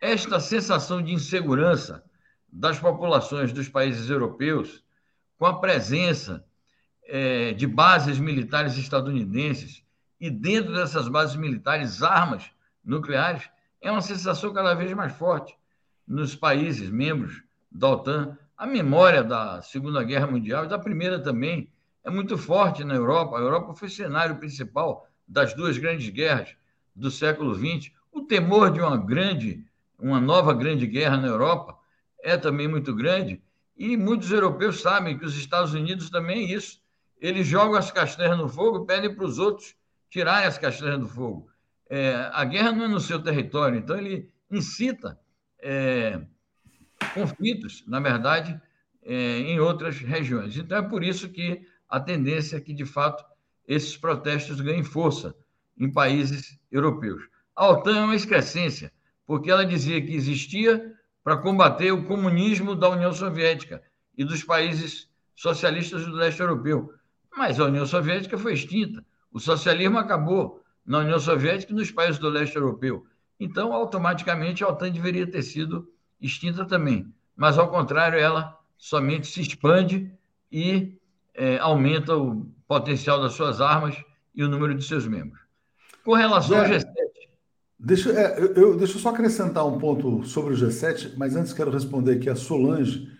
Esta 0.00 0.38
sensação 0.38 1.00
de 1.00 1.14
insegurança 1.14 2.04
das 2.52 2.78
populações 2.78 3.52
dos 3.52 3.68
países 3.68 4.10
europeus, 4.10 4.84
com 5.38 5.46
a 5.46 5.58
presença 5.58 6.44
é, 7.06 7.52
de 7.52 7.66
bases 7.66 8.18
militares 8.18 8.76
estadunidenses 8.76 9.82
e 10.20 10.30
dentro 10.30 10.72
dessas 10.72 11.08
bases 11.08 11.36
militares 11.36 12.02
armas 12.02 12.50
nucleares, 12.84 13.48
é 13.80 13.90
uma 13.90 14.00
sensação 14.00 14.52
cada 14.52 14.74
vez 14.74 14.92
mais 14.94 15.12
forte 15.12 15.54
nos 16.06 16.34
países 16.34 16.88
membros 16.90 17.42
da 17.70 17.88
OTAN, 17.90 18.38
a 18.56 18.66
memória 18.66 19.22
da 19.22 19.60
Segunda 19.62 20.02
Guerra 20.02 20.26
Mundial 20.26 20.64
e 20.64 20.68
da 20.68 20.78
Primeira 20.78 21.18
também 21.18 21.68
é 22.04 22.10
muito 22.10 22.38
forte 22.38 22.84
na 22.84 22.94
Europa. 22.94 23.36
A 23.36 23.40
Europa 23.40 23.74
foi 23.74 23.88
cenário 23.88 24.36
principal 24.36 25.08
das 25.26 25.54
duas 25.54 25.76
grandes 25.76 26.08
guerras 26.08 26.54
do 26.94 27.10
século 27.10 27.54
XX. 27.54 27.90
O 28.12 28.22
temor 28.22 28.70
de 28.70 28.80
uma 28.80 28.96
grande, 28.96 29.66
uma 29.98 30.20
nova 30.20 30.54
grande 30.54 30.86
guerra 30.86 31.16
na 31.16 31.26
Europa 31.26 31.76
é 32.22 32.36
também 32.36 32.68
muito 32.68 32.94
grande. 32.94 33.42
E 33.76 33.96
muitos 33.96 34.30
europeus 34.30 34.80
sabem 34.80 35.18
que 35.18 35.24
os 35.24 35.36
Estados 35.36 35.74
Unidos 35.74 36.08
também 36.08 36.44
é 36.44 36.54
isso. 36.54 36.80
Eles 37.20 37.46
jogam 37.46 37.76
as 37.76 37.90
castanhas 37.90 38.36
no 38.36 38.48
fogo 38.48 38.84
pedem 38.84 39.14
para 39.14 39.24
os 39.24 39.38
outros 39.38 39.74
tirarem 40.10 40.46
as 40.46 40.58
castanhas 40.58 41.00
do 41.00 41.08
fogo. 41.08 41.48
É, 41.88 42.30
a 42.32 42.44
guerra 42.44 42.72
não 42.72 42.84
é 42.84 42.88
no 42.88 43.00
seu 43.00 43.22
território, 43.22 43.78
então 43.78 43.96
ele 43.96 44.30
incita 44.50 45.18
é, 45.60 46.20
conflitos, 47.12 47.84
na 47.86 48.00
verdade, 48.00 48.60
é, 49.02 49.38
em 49.38 49.60
outras 49.60 49.98
regiões. 49.98 50.56
Então, 50.56 50.78
é 50.78 50.82
por 50.82 51.02
isso 51.02 51.28
que 51.28 51.66
a 51.88 52.00
tendência 52.00 52.56
é 52.56 52.60
que, 52.60 52.72
de 52.72 52.84
fato, 52.84 53.24
esses 53.66 53.96
protestos 53.96 54.60
ganhem 54.60 54.82
força 54.82 55.34
em 55.78 55.90
países 55.90 56.58
europeus. 56.70 57.22
A 57.54 57.68
OTAN 57.68 57.96
é 57.96 58.04
uma 58.04 58.16
excrescência, 58.16 58.92
porque 59.26 59.50
ela 59.50 59.64
dizia 59.64 60.00
que 60.00 60.14
existia 60.14 60.94
para 61.22 61.36
combater 61.38 61.92
o 61.92 62.04
comunismo 62.04 62.74
da 62.74 62.90
União 62.90 63.12
Soviética 63.12 63.82
e 64.16 64.24
dos 64.24 64.44
países 64.44 65.08
socialistas 65.34 66.04
do 66.04 66.12
leste 66.12 66.40
europeu. 66.40 66.92
Mas 67.36 67.58
a 67.58 67.64
União 67.64 67.86
Soviética 67.86 68.38
foi 68.38 68.54
extinta. 68.54 69.04
O 69.32 69.40
socialismo 69.40 69.98
acabou 69.98 70.62
na 70.86 70.98
União 70.98 71.18
Soviética 71.18 71.72
e 71.72 71.74
nos 71.74 71.90
países 71.90 72.18
do 72.18 72.28
leste 72.28 72.56
europeu. 72.56 73.04
Então, 73.38 73.72
automaticamente, 73.72 74.62
a 74.62 74.68
OTAN 74.68 74.90
deveria 74.90 75.26
ter 75.26 75.42
sido 75.42 75.88
extinta 76.20 76.64
também. 76.64 77.12
Mas, 77.36 77.58
ao 77.58 77.68
contrário, 77.68 78.18
ela 78.18 78.56
somente 78.76 79.26
se 79.26 79.40
expande 79.40 80.12
e 80.52 80.96
é, 81.34 81.58
aumenta 81.58 82.16
o 82.16 82.46
potencial 82.66 83.20
das 83.20 83.32
suas 83.32 83.60
armas 83.60 83.96
e 84.34 84.44
o 84.44 84.48
número 84.48 84.74
de 84.74 84.84
seus 84.84 85.06
membros. 85.06 85.40
Com 86.04 86.14
relação 86.14 86.58
ao 86.58 86.64
G7. 86.64 86.84
Deixa, 87.78 88.10
é, 88.12 88.40
eu, 88.56 88.76
deixa 88.76 88.94
eu 88.94 89.00
só 89.00 89.10
acrescentar 89.10 89.66
um 89.66 89.78
ponto 89.78 90.24
sobre 90.24 90.54
o 90.54 90.56
G7, 90.56 91.14
mas 91.16 91.34
antes 91.34 91.52
quero 91.52 91.70
responder 91.70 92.12
aqui 92.12 92.30
a 92.30 92.36
Solange. 92.36 93.10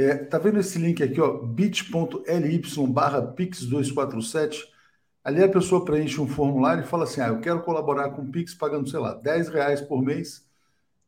É, 0.00 0.16
tá 0.16 0.38
vendo 0.38 0.58
esse 0.58 0.78
link 0.78 1.02
aqui, 1.02 1.20
ó, 1.20 1.42
bit.ly 1.42 2.62
barra 2.88 3.20
pix247. 3.34 4.64
Ali 5.22 5.44
a 5.44 5.48
pessoa 5.48 5.84
preenche 5.84 6.18
um 6.18 6.26
formulário 6.26 6.82
e 6.82 6.86
fala 6.86 7.04
assim: 7.04 7.20
ah, 7.20 7.28
eu 7.28 7.40
quero 7.40 7.62
colaborar 7.62 8.10
com 8.10 8.22
o 8.22 8.30
Pix 8.30 8.54
pagando, 8.54 8.88
sei 8.88 8.98
lá, 8.98 9.12
10 9.12 9.50
reais 9.50 9.82
por 9.82 10.02
mês 10.02 10.48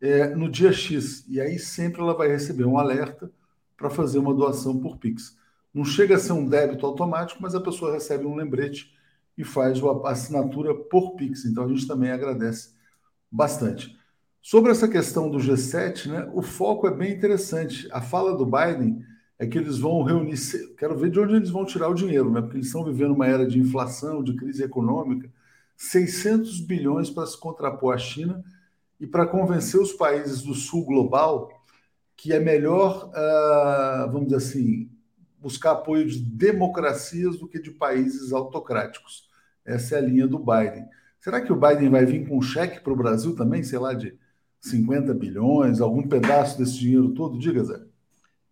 é, 0.00 0.28
no 0.34 0.50
dia 0.50 0.72
X. 0.72 1.24
E 1.26 1.40
aí 1.40 1.58
sempre 1.58 2.02
ela 2.02 2.14
vai 2.14 2.28
receber 2.28 2.66
um 2.66 2.78
alerta 2.78 3.32
para 3.78 3.88
fazer 3.88 4.18
uma 4.18 4.34
doação 4.34 4.78
por 4.78 4.98
Pix. 4.98 5.38
Não 5.72 5.84
chega 5.86 6.16
a 6.16 6.18
ser 6.18 6.32
um 6.32 6.46
débito 6.46 6.84
automático, 6.84 7.40
mas 7.42 7.54
a 7.54 7.60
pessoa 7.62 7.94
recebe 7.94 8.26
um 8.26 8.36
lembrete 8.36 8.94
e 9.38 9.44
faz 9.44 9.82
a 9.82 10.10
assinatura 10.10 10.74
por 10.74 11.16
Pix. 11.16 11.46
Então 11.46 11.64
a 11.64 11.68
gente 11.68 11.86
também 11.88 12.10
agradece 12.10 12.74
bastante. 13.30 13.96
Sobre 14.42 14.72
essa 14.72 14.88
questão 14.88 15.30
do 15.30 15.38
G7, 15.38 16.06
né, 16.08 16.28
o 16.34 16.42
foco 16.42 16.88
é 16.88 16.90
bem 16.90 17.12
interessante. 17.12 17.88
A 17.92 18.02
fala 18.02 18.36
do 18.36 18.44
Biden 18.44 19.00
é 19.38 19.46
que 19.46 19.56
eles 19.56 19.78
vão 19.78 20.02
reunir. 20.02 20.36
Quero 20.76 20.98
ver 20.98 21.10
de 21.10 21.20
onde 21.20 21.36
eles 21.36 21.48
vão 21.48 21.64
tirar 21.64 21.88
o 21.88 21.94
dinheiro, 21.94 22.28
né? 22.28 22.40
Porque 22.40 22.56
eles 22.56 22.66
estão 22.66 22.84
vivendo 22.84 23.12
uma 23.12 23.26
era 23.26 23.46
de 23.46 23.60
inflação, 23.60 24.22
de 24.22 24.34
crise 24.34 24.64
econômica. 24.64 25.30
600 25.76 26.60
bilhões 26.60 27.08
para 27.08 27.24
se 27.24 27.38
contrapor 27.38 27.94
à 27.94 27.98
China 27.98 28.44
e 28.98 29.06
para 29.06 29.26
convencer 29.26 29.80
os 29.80 29.92
países 29.92 30.42
do 30.42 30.54
sul 30.54 30.84
global 30.84 31.48
que 32.16 32.32
é 32.32 32.40
melhor, 32.40 33.10
uh, 33.10 34.10
vamos 34.10 34.28
dizer 34.28 34.36
assim, 34.36 34.90
buscar 35.40 35.72
apoio 35.72 36.06
de 36.06 36.20
democracias 36.20 37.36
do 37.36 37.48
que 37.48 37.60
de 37.60 37.70
países 37.70 38.32
autocráticos. 38.32 39.28
Essa 39.64 39.96
é 39.96 39.98
a 39.98 40.02
linha 40.02 40.26
do 40.26 40.38
Biden. 40.38 40.84
Será 41.20 41.40
que 41.40 41.52
o 41.52 41.56
Biden 41.56 41.90
vai 41.90 42.04
vir 42.04 42.28
com 42.28 42.38
um 42.38 42.42
cheque 42.42 42.80
para 42.80 42.92
o 42.92 42.96
Brasil 42.96 43.34
também, 43.34 43.62
sei 43.62 43.78
lá, 43.78 43.94
de 43.94 44.16
50 44.62 45.12
bilhões, 45.14 45.80
algum 45.80 46.06
pedaço 46.08 46.56
desse 46.56 46.78
dinheiro 46.78 47.10
todo? 47.10 47.38
Diga, 47.38 47.62
Zé. 47.64 47.80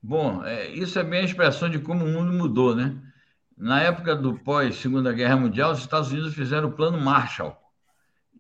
Bom, 0.03 0.45
é, 0.45 0.69
isso 0.71 0.99
é 0.99 1.05
bem 1.05 1.21
a 1.21 1.25
expressão 1.25 1.69
de 1.71 1.79
como 1.79 2.05
o 2.05 2.09
mundo 2.09 2.33
mudou, 2.33 2.75
né? 2.75 2.97
Na 3.57 3.81
época 3.83 4.17
do 4.17 4.35
pós-Segunda 4.39 5.13
Guerra 5.13 5.37
Mundial, 5.37 5.73
os 5.73 5.79
Estados 5.79 6.11
Unidos 6.11 6.35
fizeram 6.35 6.69
o 6.69 6.73
Plano 6.73 7.01
Marshall, 7.01 7.57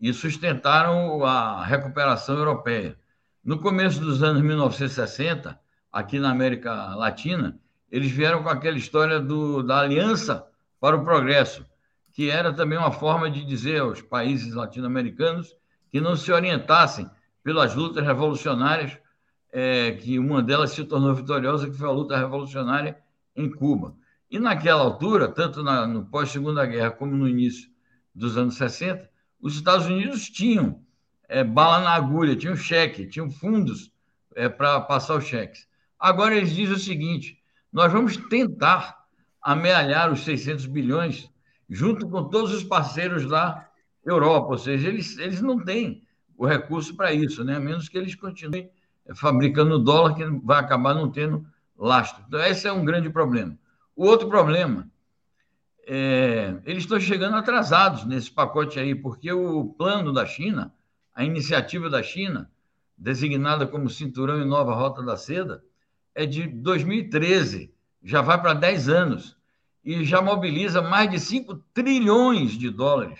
e 0.00 0.12
sustentaram 0.14 1.22
a 1.24 1.62
recuperação 1.64 2.36
europeia. 2.36 2.96
No 3.44 3.58
começo 3.58 4.00
dos 4.00 4.22
anos 4.22 4.42
1960, 4.42 5.60
aqui 5.92 6.18
na 6.18 6.30
América 6.30 6.94
Latina, 6.94 7.60
eles 7.90 8.10
vieram 8.10 8.42
com 8.42 8.48
aquela 8.48 8.78
história 8.78 9.20
do, 9.20 9.62
da 9.62 9.80
Aliança 9.80 10.46
para 10.80 10.96
o 10.96 11.04
Progresso, 11.04 11.66
que 12.12 12.30
era 12.30 12.52
também 12.52 12.78
uma 12.78 12.90
forma 12.90 13.30
de 13.30 13.44
dizer 13.44 13.80
aos 13.80 14.00
países 14.00 14.54
latino-americanos 14.54 15.54
que 15.90 16.00
não 16.00 16.16
se 16.16 16.32
orientassem 16.32 17.08
pelas 17.42 17.74
lutas 17.74 18.04
revolucionárias, 18.04 18.98
é, 19.52 19.92
que 19.92 20.18
uma 20.18 20.42
delas 20.42 20.72
se 20.72 20.84
tornou 20.84 21.14
vitoriosa, 21.14 21.68
que 21.68 21.76
foi 21.76 21.88
a 21.88 21.92
luta 21.92 22.16
revolucionária 22.16 22.98
em 23.34 23.50
Cuba. 23.50 23.94
E 24.30 24.38
naquela 24.38 24.82
altura, 24.82 25.28
tanto 25.28 25.62
na, 25.62 25.86
no 25.86 26.04
pós-Segunda 26.06 26.64
Guerra 26.64 26.90
como 26.92 27.16
no 27.16 27.28
início 27.28 27.68
dos 28.14 28.36
anos 28.36 28.54
60, 28.56 29.10
os 29.40 29.56
Estados 29.56 29.86
Unidos 29.86 30.28
tinham 30.28 30.84
é, 31.28 31.42
bala 31.42 31.80
na 31.80 31.90
agulha, 31.90 32.36
tinham 32.36 32.56
cheque, 32.56 33.06
tinham 33.06 33.30
fundos 33.30 33.90
é, 34.36 34.48
para 34.48 34.80
passar 34.80 35.16
os 35.16 35.24
cheques. 35.24 35.68
Agora 35.98 36.36
eles 36.36 36.54
dizem 36.54 36.74
o 36.74 36.78
seguinte: 36.78 37.38
nós 37.72 37.92
vamos 37.92 38.16
tentar 38.28 39.04
amealhar 39.42 40.12
os 40.12 40.24
600 40.24 40.66
bilhões 40.66 41.30
junto 41.68 42.08
com 42.08 42.24
todos 42.24 42.52
os 42.52 42.64
parceiros 42.64 43.28
da 43.28 43.68
Europa, 44.04 44.48
ou 44.48 44.58
seja, 44.58 44.88
eles, 44.88 45.16
eles 45.18 45.40
não 45.40 45.62
têm 45.62 46.02
o 46.40 46.46
recurso 46.46 46.96
para 46.96 47.12
isso, 47.12 47.44
né? 47.44 47.56
a 47.56 47.60
menos 47.60 47.86
que 47.86 47.98
eles 47.98 48.14
continuem 48.14 48.70
fabricando 49.14 49.78
dólar, 49.78 50.14
que 50.14 50.24
vai 50.42 50.58
acabar 50.58 50.94
não 50.94 51.10
tendo 51.10 51.46
lastro. 51.76 52.24
Então, 52.26 52.42
esse 52.42 52.66
é 52.66 52.72
um 52.72 52.82
grande 52.82 53.10
problema. 53.10 53.58
O 53.94 54.06
outro 54.06 54.26
problema 54.26 54.90
é, 55.86 56.56
eles 56.64 56.84
estão 56.84 56.98
chegando 56.98 57.36
atrasados 57.36 58.06
nesse 58.06 58.30
pacote 58.30 58.80
aí, 58.80 58.94
porque 58.94 59.30
o 59.30 59.66
plano 59.76 60.14
da 60.14 60.24
China, 60.24 60.72
a 61.14 61.22
iniciativa 61.26 61.90
da 61.90 62.02
China, 62.02 62.50
designada 62.96 63.66
como 63.66 63.90
Cinturão 63.90 64.40
e 64.40 64.44
Nova 64.46 64.72
Rota 64.72 65.02
da 65.02 65.18
Seda, 65.18 65.62
é 66.14 66.24
de 66.24 66.46
2013, 66.46 67.70
já 68.02 68.22
vai 68.22 68.40
para 68.40 68.54
10 68.54 68.88
anos, 68.88 69.36
e 69.84 70.06
já 70.06 70.22
mobiliza 70.22 70.80
mais 70.80 71.10
de 71.10 71.20
5 71.20 71.54
trilhões 71.74 72.52
de 72.52 72.70
dólares. 72.70 73.18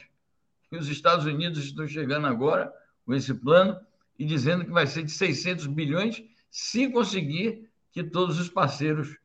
E 0.72 0.78
os 0.78 0.88
Estados 0.88 1.26
Unidos 1.26 1.62
estão 1.62 1.86
chegando 1.86 2.26
agora 2.26 2.72
com 3.04 3.14
esse 3.14 3.32
plano 3.34 3.78
e 4.18 4.24
dizendo 4.24 4.64
que 4.64 4.70
vai 4.70 4.86
ser 4.86 5.02
de 5.02 5.10
600 5.10 5.66
bilhões 5.66 6.22
se 6.50 6.88
conseguir 6.88 7.70
que 7.92 8.02
todos 8.04 8.38
os 8.38 8.48
parceiros 8.48 9.16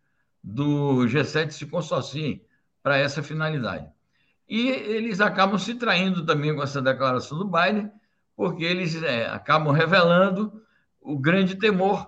do 0.44 1.06
G7 1.08 1.52
se 1.52 1.66
consorciem 1.66 2.42
para 2.82 2.98
essa 2.98 3.24
finalidade. 3.24 3.88
E 4.48 4.70
eles 4.70 5.20
acabam 5.20 5.58
se 5.58 5.74
traindo 5.74 6.26
também 6.26 6.56
com 6.56 6.62
essa 6.62 6.82
declaração 6.82 7.38
do 7.38 7.46
Biden, 7.46 7.92
porque 8.36 8.64
eles 8.64 9.02
é, 9.02 9.28
acabam 9.28 9.74
revelando 9.74 10.62
o 11.02 11.18
grande 11.18 11.56
temor, 11.56 12.08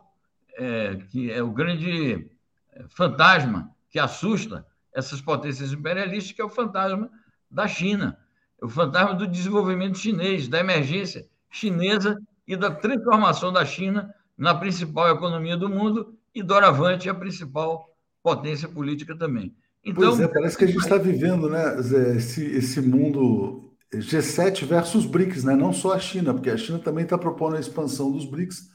é, 0.55 0.95
que 1.09 1.31
é 1.31 1.41
o 1.41 1.51
grande 1.51 2.29
é, 2.71 2.85
fantasma 2.89 3.71
que 3.89 3.97
assusta 3.97 4.65
essas 4.93 5.19
potências 5.19 5.73
imperialistas, 5.73 6.31
que 6.31 6.41
é 6.41 6.45
o 6.45 6.49
fantasma 6.49 7.09
da 7.49 7.67
China, 7.67 8.19
o 8.61 8.69
fantasma 8.69 9.15
do 9.15 9.27
desenvolvimento 9.27 9.97
chinês, 9.97 10.47
da 10.47 10.59
emergência 10.59 11.27
chinesa 11.49 12.19
e 12.47 12.55
da 12.55 12.71
transformação 12.71 13.51
da 13.51 13.65
China 13.65 14.13
na 14.37 14.53
principal 14.53 15.09
economia 15.09 15.57
do 15.57 15.69
mundo 15.69 16.15
e, 16.33 16.43
doravante, 16.43 17.09
a 17.09 17.13
principal 17.13 17.89
potência 18.21 18.67
política 18.67 19.17
também. 19.17 19.55
Então, 19.83 20.09
pois 20.09 20.19
é, 20.19 20.27
parece 20.27 20.57
que 20.57 20.65
a 20.65 20.67
gente 20.67 20.79
está 20.79 20.97
vivendo 20.97 21.49
né, 21.49 21.81
Zé, 21.81 22.17
esse, 22.17 22.43
esse 22.45 22.81
mundo 22.81 23.73
G7 23.93 24.65
versus 24.65 25.05
BRICS, 25.05 25.45
né? 25.45 25.55
não 25.55 25.71
só 25.71 25.93
a 25.93 25.99
China, 25.99 26.33
porque 26.33 26.49
a 26.49 26.57
China 26.57 26.77
também 26.77 27.05
está 27.05 27.17
propondo 27.17 27.55
a 27.55 27.59
expansão 27.59 28.11
dos 28.11 28.25
BRICS, 28.25 28.69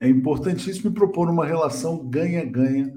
é 0.00 0.08
importantíssimo 0.08 0.90
e 0.90 0.94
propor 0.94 1.30
uma 1.30 1.46
relação 1.46 2.06
ganha-ganha 2.08 2.92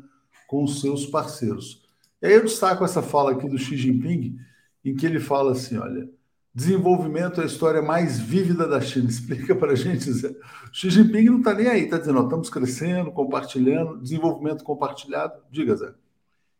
com 0.47 0.63
os 0.63 0.81
seus 0.81 1.05
parceiros. 1.05 1.83
E 2.21 2.27
aí 2.27 2.33
eu 2.33 2.43
destaco 2.43 2.83
essa 2.83 3.01
fala 3.01 3.31
aqui 3.31 3.47
do 3.47 3.57
Xi 3.57 3.77
Jinping, 3.77 4.35
em 4.83 4.95
que 4.95 5.05
ele 5.05 5.19
fala 5.19 5.51
assim: 5.53 5.77
olha, 5.77 6.09
Desenvolvimento 6.53 7.39
é 7.39 7.43
a 7.43 7.47
história 7.47 7.81
mais 7.81 8.19
vívida 8.19 8.67
da 8.67 8.81
China. 8.81 9.07
Explica 9.09 9.55
para 9.55 9.73
a 9.73 9.75
gente, 9.75 10.11
Zé. 10.11 10.35
Xi 10.71 10.89
Jinping 10.89 11.25
não 11.25 11.37
está 11.39 11.53
nem 11.53 11.67
aí, 11.67 11.83
está 11.83 11.97
dizendo, 11.97 12.19
ó, 12.19 12.23
estamos 12.23 12.49
crescendo, 12.49 13.11
compartilhando, 13.11 14.01
desenvolvimento 14.01 14.63
compartilhado. 14.63 15.41
Diga, 15.51 15.75
Zé. 15.75 15.93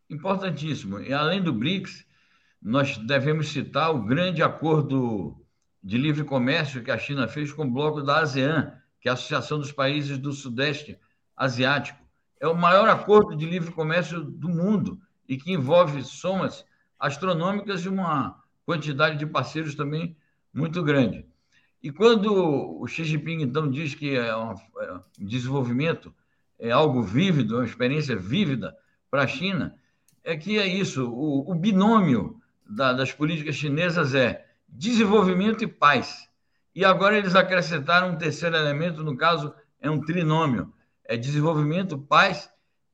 Importantíssimo. 0.10 0.99
E 0.99 1.12
além 1.12 1.41
do 1.41 1.52
BRICS, 1.52 2.06
nós 2.62 2.97
devemos 2.97 3.49
citar 3.49 3.93
o 3.93 4.04
grande 4.04 4.43
acordo 4.43 5.43
de 5.82 5.97
livre 5.97 6.23
comércio 6.23 6.84
que 6.84 6.91
a 6.91 6.97
China 6.97 7.28
fez 7.28 7.52
com 7.52 7.63
o 7.63 7.71
bloco 7.71 8.02
da 8.02 8.19
ASEAN, 8.19 8.73
que 8.99 9.08
é 9.08 9.12
a 9.12 9.13
Associação 9.13 9.60
dos 9.60 9.71
Países 9.71 10.17
do 10.17 10.34
Sudeste 10.34 10.99
Asiático. 11.36 11.99
É 12.39 12.47
o 12.47 12.56
maior 12.56 12.88
acordo 12.89 13.36
de 13.36 13.45
livre 13.45 13.71
comércio 13.71 14.23
do 14.23 14.49
mundo 14.49 14.99
e 15.28 15.38
que 15.38 15.52
envolve 15.52 16.04
somas 16.04 16.65
astronômicas 16.99 17.82
de 17.82 17.89
uma 17.89 18.38
quantidade 18.70 19.18
de 19.18 19.26
parceiros 19.26 19.74
também 19.74 20.16
muito 20.54 20.84
grande. 20.84 21.26
E 21.82 21.92
quando 21.92 22.32
o 22.80 22.86
Xi 22.86 23.04
Jinping, 23.04 23.42
então, 23.42 23.68
diz 23.68 23.96
que 23.96 24.16
é 24.16 24.28
é 24.28 24.36
um 24.36 24.54
desenvolvimento 25.18 26.14
é 26.60 26.70
algo 26.70 27.02
vívido, 27.02 27.56
uma 27.56 27.66
experiência 27.66 28.16
vívida 28.16 28.78
para 29.10 29.24
a 29.24 29.28
China, 29.28 29.76
é 30.24 30.38
que 30.38 30.60
é 30.60 30.68
isso, 30.68 31.10
o, 31.10 31.50
o 31.50 31.56
binômio 31.56 32.40
da, 32.64 32.94
das 32.94 33.12
políticas 33.12 33.56
chinesas 33.56 34.14
é 34.14 34.46
desenvolvimento 34.68 35.64
e 35.64 35.68
paz. 35.68 36.30
E 36.76 36.86
agora 36.86 37.18
eles 37.18 37.34
acrescentaram 37.34 38.12
um 38.12 38.18
terceiro 38.18 38.56
elemento, 38.56 39.04
no 39.04 39.18
caso, 39.18 39.52
é 39.82 39.90
um 39.90 40.00
trinômio, 40.00 40.72
é 41.06 41.18
desenvolvimento, 41.18 41.98
paz 41.98 42.52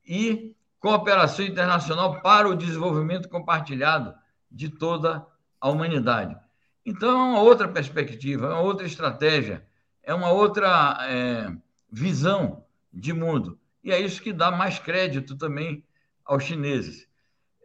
e 0.08 0.56
cooperação 0.80 1.44
internacional 1.44 2.22
para 2.22 2.48
o 2.48 2.56
desenvolvimento 2.56 3.28
compartilhado 3.28 4.14
de 4.50 4.70
toda 4.70 5.18
a 5.18 5.35
a 5.66 5.70
humanidade. 5.72 6.38
Então, 6.86 7.10
é 7.10 7.30
uma 7.32 7.42
outra 7.42 7.68
perspectiva, 7.68 8.46
é 8.46 8.50
uma 8.50 8.62
outra 8.62 8.86
estratégia, 8.86 9.66
é 10.04 10.14
uma 10.14 10.30
outra 10.30 10.96
é, 11.10 11.52
visão 11.92 12.64
de 12.94 13.12
mundo. 13.12 13.60
E 13.84 13.92
é 13.92 14.00
isso 14.00 14.22
que 14.22 14.32
dá 14.32 14.52
mais 14.52 14.78
crédito 14.78 15.36
também 15.36 15.84
aos 16.24 16.44
chineses. 16.44 17.08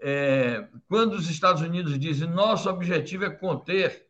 É, 0.00 0.66
quando 0.88 1.12
os 1.12 1.28
Estados 1.28 1.60
Unidos 1.60 1.98
dizem 1.98 2.26
nosso 2.26 2.70
objetivo 2.70 3.26
é 3.26 3.30
conter 3.30 4.06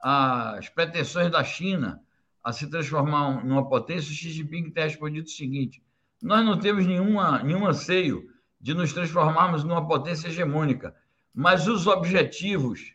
as 0.00 0.70
pretensões 0.70 1.30
da 1.30 1.44
China 1.44 2.00
a 2.42 2.50
se 2.50 2.66
transformar 2.70 3.44
numa 3.44 3.68
potência, 3.68 4.10
Xi 4.10 4.30
Jinping 4.30 4.70
tem 4.70 4.84
respondido 4.84 5.26
o 5.26 5.30
seguinte: 5.30 5.82
nós 6.22 6.42
não 6.42 6.58
temos 6.58 6.86
nenhuma, 6.86 7.42
nenhum 7.42 7.66
anseio 7.66 8.26
de 8.58 8.72
nos 8.72 8.94
transformarmos 8.94 9.64
numa 9.64 9.86
potência 9.86 10.28
hegemônica, 10.28 10.96
mas 11.34 11.68
os 11.68 11.86
objetivos 11.86 12.94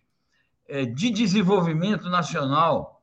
de 0.95 1.10
desenvolvimento 1.10 2.10
nacional 2.10 3.01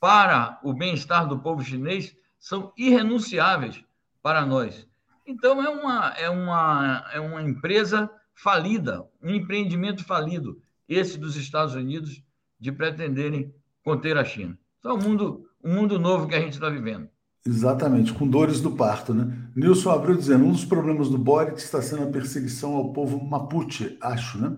para 0.00 0.58
o 0.62 0.72
bem-estar 0.72 1.26
do 1.26 1.38
povo 1.38 1.62
chinês 1.62 2.16
são 2.38 2.72
irrenunciáveis 2.76 3.82
para 4.22 4.44
nós. 4.44 4.86
Então, 5.26 5.62
é 5.62 5.68
uma, 5.68 6.08
é 6.16 6.30
uma, 6.30 7.04
é 7.12 7.20
uma 7.20 7.42
empresa 7.42 8.10
falida, 8.34 9.04
um 9.22 9.34
empreendimento 9.34 10.04
falido, 10.04 10.60
esse 10.88 11.18
dos 11.18 11.36
Estados 11.36 11.74
Unidos, 11.74 12.22
de 12.60 12.70
pretenderem 12.70 13.52
conter 13.82 14.16
a 14.16 14.24
China. 14.24 14.56
Então, 14.78 14.92
é 14.92 14.94
um 14.94 15.02
mundo, 15.02 15.48
um 15.62 15.74
mundo 15.74 15.98
novo 15.98 16.28
que 16.28 16.34
a 16.34 16.40
gente 16.40 16.52
está 16.52 16.68
vivendo. 16.68 17.08
Exatamente, 17.44 18.12
com 18.12 18.26
dores 18.26 18.60
do 18.60 18.72
parto, 18.72 19.14
né? 19.14 19.32
Nilson 19.54 19.90
abriu 19.90 20.16
dizendo: 20.16 20.44
um 20.44 20.52
dos 20.52 20.64
problemas 20.64 21.08
do 21.08 21.16
Boric 21.16 21.58
está 21.58 21.80
sendo 21.80 22.02
a 22.02 22.10
perseguição 22.10 22.74
ao 22.74 22.92
povo 22.92 23.24
Mapuche, 23.24 23.96
acho, 24.00 24.38
né? 24.38 24.56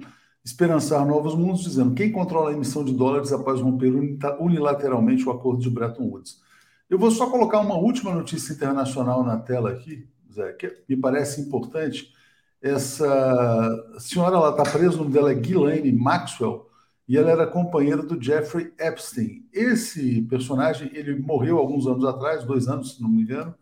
Esperançar 0.48 1.04
novos 1.06 1.34
mundos, 1.34 1.62
dizendo 1.62 1.94
quem 1.94 2.10
controla 2.10 2.50
a 2.50 2.52
emissão 2.54 2.82
de 2.82 2.94
dólares 2.94 3.32
após 3.32 3.60
romper 3.60 3.92
unilateralmente 4.40 5.28
o 5.28 5.30
acordo 5.30 5.60
de 5.60 5.68
Bretton 5.68 6.04
Woods. 6.04 6.40
Eu 6.88 6.98
vou 6.98 7.10
só 7.10 7.28
colocar 7.28 7.60
uma 7.60 7.76
última 7.76 8.14
notícia 8.14 8.54
internacional 8.54 9.22
na 9.22 9.36
tela 9.36 9.70
aqui, 9.70 10.08
Zé, 10.32 10.52
que 10.54 10.74
me 10.88 10.96
parece 10.96 11.42
importante. 11.42 12.14
Essa 12.62 13.68
senhora 13.98 14.36
ela 14.36 14.50
está 14.50 14.62
presa, 14.62 14.94
o 14.94 14.98
nome 15.00 15.12
dela 15.12 15.30
é 15.30 15.34
Ghislaine 15.34 15.92
Maxwell, 15.92 16.66
e 17.06 17.18
ela 17.18 17.30
era 17.30 17.46
companheira 17.46 18.02
do 18.02 18.20
Jeffrey 18.20 18.72
Epstein. 18.80 19.44
Esse 19.52 20.22
personagem, 20.22 20.90
ele 20.94 21.14
morreu 21.14 21.58
alguns 21.58 21.86
anos 21.86 22.06
atrás, 22.06 22.42
dois 22.44 22.68
anos, 22.68 22.96
se 22.96 23.02
não 23.02 23.10
me 23.10 23.22
engano. 23.22 23.54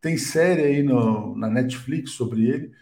Tem 0.00 0.16
série 0.16 0.62
aí 0.62 0.82
no, 0.82 1.36
na 1.36 1.50
Netflix 1.50 2.12
sobre 2.12 2.48
ele. 2.48 2.72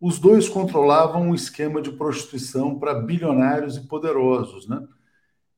Os 0.00 0.18
dois 0.18 0.48
controlavam 0.48 1.28
um 1.28 1.34
esquema 1.34 1.82
de 1.82 1.92
prostituição 1.92 2.78
para 2.78 2.94
bilionários 2.94 3.76
e 3.76 3.86
poderosos, 3.86 4.66
né? 4.66 4.82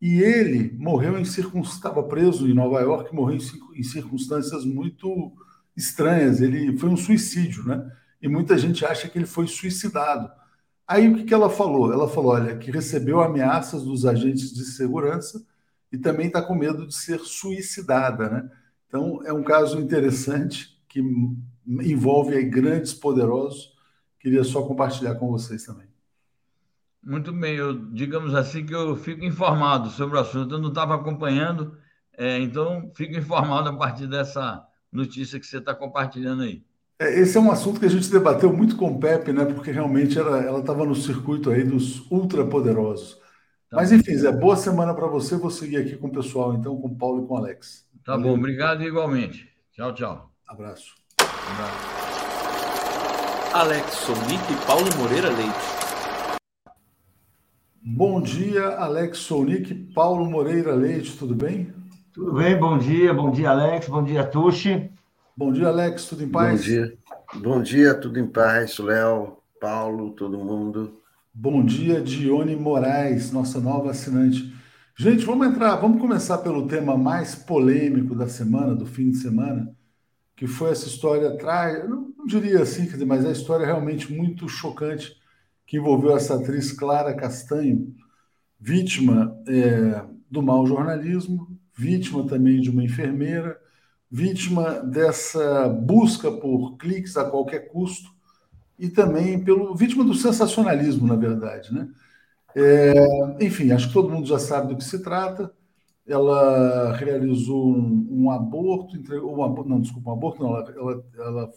E 0.01 0.21
ele 0.21 0.77
morreu 0.79 1.17
em 1.17 1.25
circunstâncias, 1.25 1.77
estava 1.77 2.03
preso 2.03 2.49
em 2.49 2.55
Nova 2.55 2.81
York, 2.81 3.15
morreu 3.15 3.39
em 3.77 3.83
circunstâncias 3.85 4.65
muito 4.65 5.33
estranhas. 5.77 6.41
Ele 6.41 6.77
foi 6.77 6.89
um 6.89 6.97
suicídio, 6.97 7.65
né? 7.65 7.89
E 8.21 8.27
muita 8.27 8.59
gente 8.59 8.85
acha 8.85 9.09
que 9.09 9.17
ele 9.17 9.27
foi 9.27 9.47
suicidado. 9.47 10.29
Aí 10.89 11.09
o 11.09 11.25
que, 11.25 11.33
ela 11.33 11.49
falou? 11.49 11.93
Ela 11.93 12.09
falou, 12.09 12.33
olha, 12.33 12.57
que 12.57 12.71
recebeu 12.71 13.21
ameaças 13.21 13.85
dos 13.85 14.05
agentes 14.05 14.53
de 14.53 14.65
segurança 14.65 15.47
e 15.93 15.97
também 15.97 16.27
está 16.27 16.43
com 16.43 16.55
medo 16.55 16.85
de 16.85 16.95
ser 16.97 17.21
suicidada, 17.21 18.29
né? 18.29 18.51
Então 18.89 19.23
é 19.25 19.33
um 19.33 19.45
caso 19.45 19.79
interessante 19.79 20.83
que 20.89 21.01
envolve 21.67 22.35
aí 22.35 22.45
grandes 22.45 22.93
poderosos 22.93 23.72
Queria 24.23 24.45
só 24.45 24.63
compartilhar 24.63 25.17
com 25.17 25.29
vocês 25.29 25.65
também. 25.65 25.89
Muito 27.03 27.33
bem, 27.33 27.57
eu, 27.57 27.75
digamos 27.91 28.33
assim 28.33 28.65
que 28.65 28.73
eu 28.73 28.97
fico 28.97 29.25
informado 29.25 29.91
sobre 29.91 30.17
o 30.17 30.21
assunto. 30.21 30.55
Eu 30.55 30.61
não 30.61 30.69
estava 30.69 30.95
acompanhando, 30.95 31.77
é, 32.17 32.39
então 32.39 32.93
fico 32.95 33.19
informado 33.19 33.69
a 33.69 33.77
partir 33.77 34.07
dessa 34.07 34.65
notícia 34.93 35.41
que 35.41 35.47
você 35.47 35.59
está 35.59 35.75
compartilhando 35.75 36.45
aí. 36.45 36.65
É, 37.01 37.19
esse 37.19 37.37
é 37.37 37.41
um 37.41 37.51
assunto 37.51 37.81
que 37.81 37.87
a 37.87 37.91
gente 37.91 38.09
debateu 38.09 38.53
muito 38.53 38.77
com 38.77 38.93
o 38.93 39.01
Pepe, 39.01 39.33
né? 39.33 39.45
Porque 39.45 39.73
realmente 39.73 40.17
ela 40.17 40.61
estava 40.61 40.87
no 40.87 40.95
circuito 40.95 41.51
aí 41.51 41.65
dos 41.65 42.09
ultrapoderosos. 42.09 43.21
Tá 43.69 43.79
Mas 43.79 43.91
enfim, 43.91 44.15
Zé, 44.15 44.31
boa 44.31 44.55
semana 44.55 44.95
para 44.95 45.09
você. 45.09 45.37
Vou 45.37 45.51
seguir 45.51 45.79
aqui 45.79 45.97
com 45.97 46.07
o 46.07 46.13
pessoal, 46.13 46.55
então, 46.55 46.81
com 46.81 46.87
o 46.87 46.97
Paulo 46.97 47.25
e 47.25 47.27
com 47.27 47.35
o 47.35 47.37
Alex. 47.39 47.85
Tá 48.05 48.13
Valeu. 48.13 48.29
bom, 48.29 48.39
obrigado 48.39 48.85
igualmente. 48.85 49.49
Tchau, 49.73 49.93
tchau. 49.93 50.31
Abraço. 50.47 50.95
Alex 53.55 53.93
Sonic 53.97 54.51
e 54.51 54.67
Paulo 54.67 54.89
Moreira 54.97 55.29
Leite. 55.29 55.53
Bom 57.83 58.23
dia, 58.23 58.67
Alex 58.79 59.19
Sonic 59.19 59.71
e 59.71 59.75
Paulo 59.75 60.25
Moreira 60.25 60.75
Leite, 60.75 61.19
tudo 61.19 61.35
bem? 61.35 61.71
Tudo 62.15 62.33
bem, 62.33 62.59
bom 62.59 62.79
dia, 62.79 63.13
bom 63.13 63.31
dia, 63.31 63.51
Alex, 63.51 63.89
bom 63.89 64.03
dia, 64.03 64.25
Tuxi. 64.25 64.91
Bom 65.37 65.53
dia, 65.53 65.69
Alex, 65.69 66.07
tudo 66.07 66.25
em 66.25 66.31
paz? 66.31 66.61
Bom 66.61 66.67
dia, 66.67 66.99
bom 67.35 67.63
dia, 67.63 67.95
tudo 67.95 68.19
em 68.19 68.27
paz, 68.27 68.79
Léo, 68.79 69.37
Paulo, 69.61 70.13
todo 70.13 70.39
mundo. 70.39 70.99
Bom 71.35 71.63
dia, 71.63 72.01
Dione 72.01 72.57
Moraes, 72.57 73.33
nossa 73.33 73.61
nova 73.61 73.91
assinante. 73.91 74.51
Gente, 74.97 75.27
vamos 75.27 75.47
entrar, 75.47 75.77
vamos 75.77 76.01
começar 76.01 76.39
pelo 76.39 76.67
tema 76.67 76.97
mais 76.97 77.35
polêmico 77.35 78.15
da 78.15 78.29
semana, 78.29 78.75
do 78.75 78.87
fim 78.87 79.11
de 79.11 79.19
semana, 79.19 79.77
que 80.35 80.47
foi 80.47 80.71
essa 80.71 80.87
história 80.87 81.29
atrás, 81.29 81.87
não, 82.23 82.27
diria 82.27 82.63
assim, 82.63 82.89
mas 83.05 83.25
é 83.25 83.29
a 83.29 83.33
história 83.33 83.67
realmente 83.67 84.13
muito 84.13 84.49
chocante 84.49 85.17
que 85.67 85.77
envolveu 85.77 86.17
essa 86.17 86.37
atriz 86.37 86.73
Clara 86.73 87.15
Castanho, 87.15 87.95
vítima 88.61 89.37
é, 89.49 90.05
do 90.31 90.43
mau 90.43 90.67
jornalismo, 90.67 91.49
vítima 91.75 92.27
também 92.27 92.61
de 92.61 92.71
uma 92.71 92.85
enfermeira, 92.85 93.59
vítima 94.11 94.81
dessa 94.81 95.69
busca 95.69 96.31
por 96.31 96.77
cliques 96.77 97.17
a 97.17 97.29
qualquer 97.29 97.69
custo 97.69 98.11
e 98.79 98.89
também 98.89 99.43
pelo 99.43 99.75
vítima 99.75 100.05
do 100.05 100.15
sensacionalismo, 100.15 101.07
na 101.07 101.17
verdade, 101.17 101.73
né? 101.73 101.89
É, 102.55 103.45
enfim, 103.45 103.73
acho 103.73 103.89
que 103.89 103.95
todo 103.95 104.11
mundo 104.11 104.27
já 104.27 104.39
sabe 104.39 104.69
do 104.69 104.77
que 104.77 104.85
se 104.85 105.03
trata. 105.03 105.53
Ela 106.07 106.93
realizou 106.97 107.69
um, 107.69 108.07
um 108.11 108.31
aborto, 108.31 108.97
entregou, 108.97 109.37
não, 109.65 109.81
desculpa, 109.81 110.11
um 110.11 110.13
aborto, 110.15 110.43
não, 110.43 110.57
ela, 110.57 110.71
ela, 110.73 111.05
ela 111.17 111.53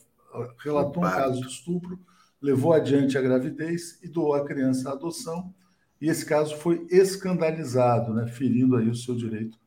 relatou 0.60 1.04
um 1.04 1.10
caso 1.10 1.41
de 1.41 1.48
estupro, 1.48 2.00
levou 2.41 2.74
adiante 2.74 3.17
a 3.17 3.21
gravidez 3.21 4.00
e 4.04 4.08
doou 4.08 4.34
a 4.34 4.45
criança 4.45 4.89
à 4.89 4.93
adoção. 4.93 5.54
E 6.00 6.10
esse 6.10 6.26
caso 6.26 6.56
foi 6.58 6.86
escandalizado, 6.89 8.13
né, 8.13 8.28
ferindo 8.28 8.76
aí 8.76 8.89
o 8.89 8.95
seu 8.95 9.15
direito 9.15 9.58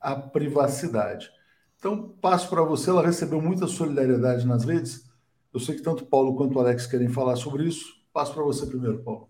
à 0.00 0.14
privacidade. 0.14 1.30
Então, 1.78 2.14
passo 2.20 2.48
para 2.48 2.62
você. 2.62 2.90
Ela 2.90 3.04
recebeu 3.04 3.40
muita 3.40 3.66
solidariedade 3.66 4.46
nas 4.46 4.64
redes. 4.64 5.10
Eu 5.52 5.60
sei 5.60 5.74
que 5.74 5.82
tanto 5.82 6.06
Paulo 6.06 6.34
quanto 6.34 6.58
Alex 6.58 6.86
querem 6.86 7.08
falar 7.08 7.36
sobre 7.36 7.64
isso. 7.64 8.02
Passo 8.12 8.32
para 8.32 8.42
você 8.42 8.66
primeiro, 8.66 9.02
Paulo. 9.02 9.28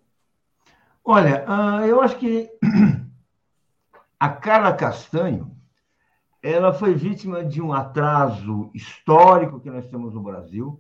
Olha, 1.05 1.45
uh, 1.49 1.85
eu 1.85 2.01
acho 2.01 2.19
que 2.19 2.51
a 4.19 4.29
Carla 4.29 4.73
Castanho 4.73 5.54
ela 6.45 6.75
foi 6.75 6.93
vítima 6.93 7.43
de 7.43 7.63
um 7.63 7.73
atraso 7.73 8.71
histórico 8.75 9.59
que 9.59 9.71
nós 9.71 9.87
temos 9.87 10.13
no 10.13 10.23
Brasil, 10.23 10.79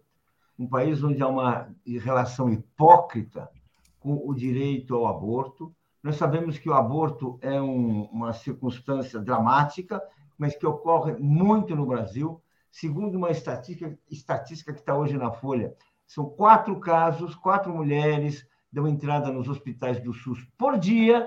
um 0.59 0.69
país 0.69 1.03
onde 1.03 1.23
há 1.23 1.27
uma 1.27 1.75
relação 2.03 2.53
hipócrita 2.53 3.51
com 3.99 4.29
o 4.29 4.35
direito 4.35 4.95
ao 4.95 5.07
aborto. 5.07 5.75
Nós 6.03 6.17
sabemos 6.17 6.59
que 6.59 6.69
o 6.69 6.75
aborto 6.75 7.39
é 7.41 7.59
um, 7.63 8.03
uma 8.13 8.35
circunstância 8.35 9.19
dramática, 9.19 10.03
mas 10.37 10.55
que 10.55 10.67
ocorre 10.67 11.15
muito 11.15 11.75
no 11.75 11.87
Brasil. 11.87 12.43
Segundo 12.71 13.17
uma 13.17 13.31
estatística, 13.31 13.99
estatística 14.11 14.71
que 14.71 14.81
está 14.81 14.95
hoje 14.95 15.17
na 15.17 15.33
Folha, 15.33 15.75
são 16.07 16.27
quatro 16.27 16.79
casos, 16.79 17.35
quatro 17.35 17.75
mulheres 17.75 18.47
dão 18.71 18.87
entrada 18.87 19.33
nos 19.33 19.49
hospitais 19.49 19.99
do 19.99 20.13
SUS 20.13 20.47
por 20.59 20.79
dia, 20.79 21.27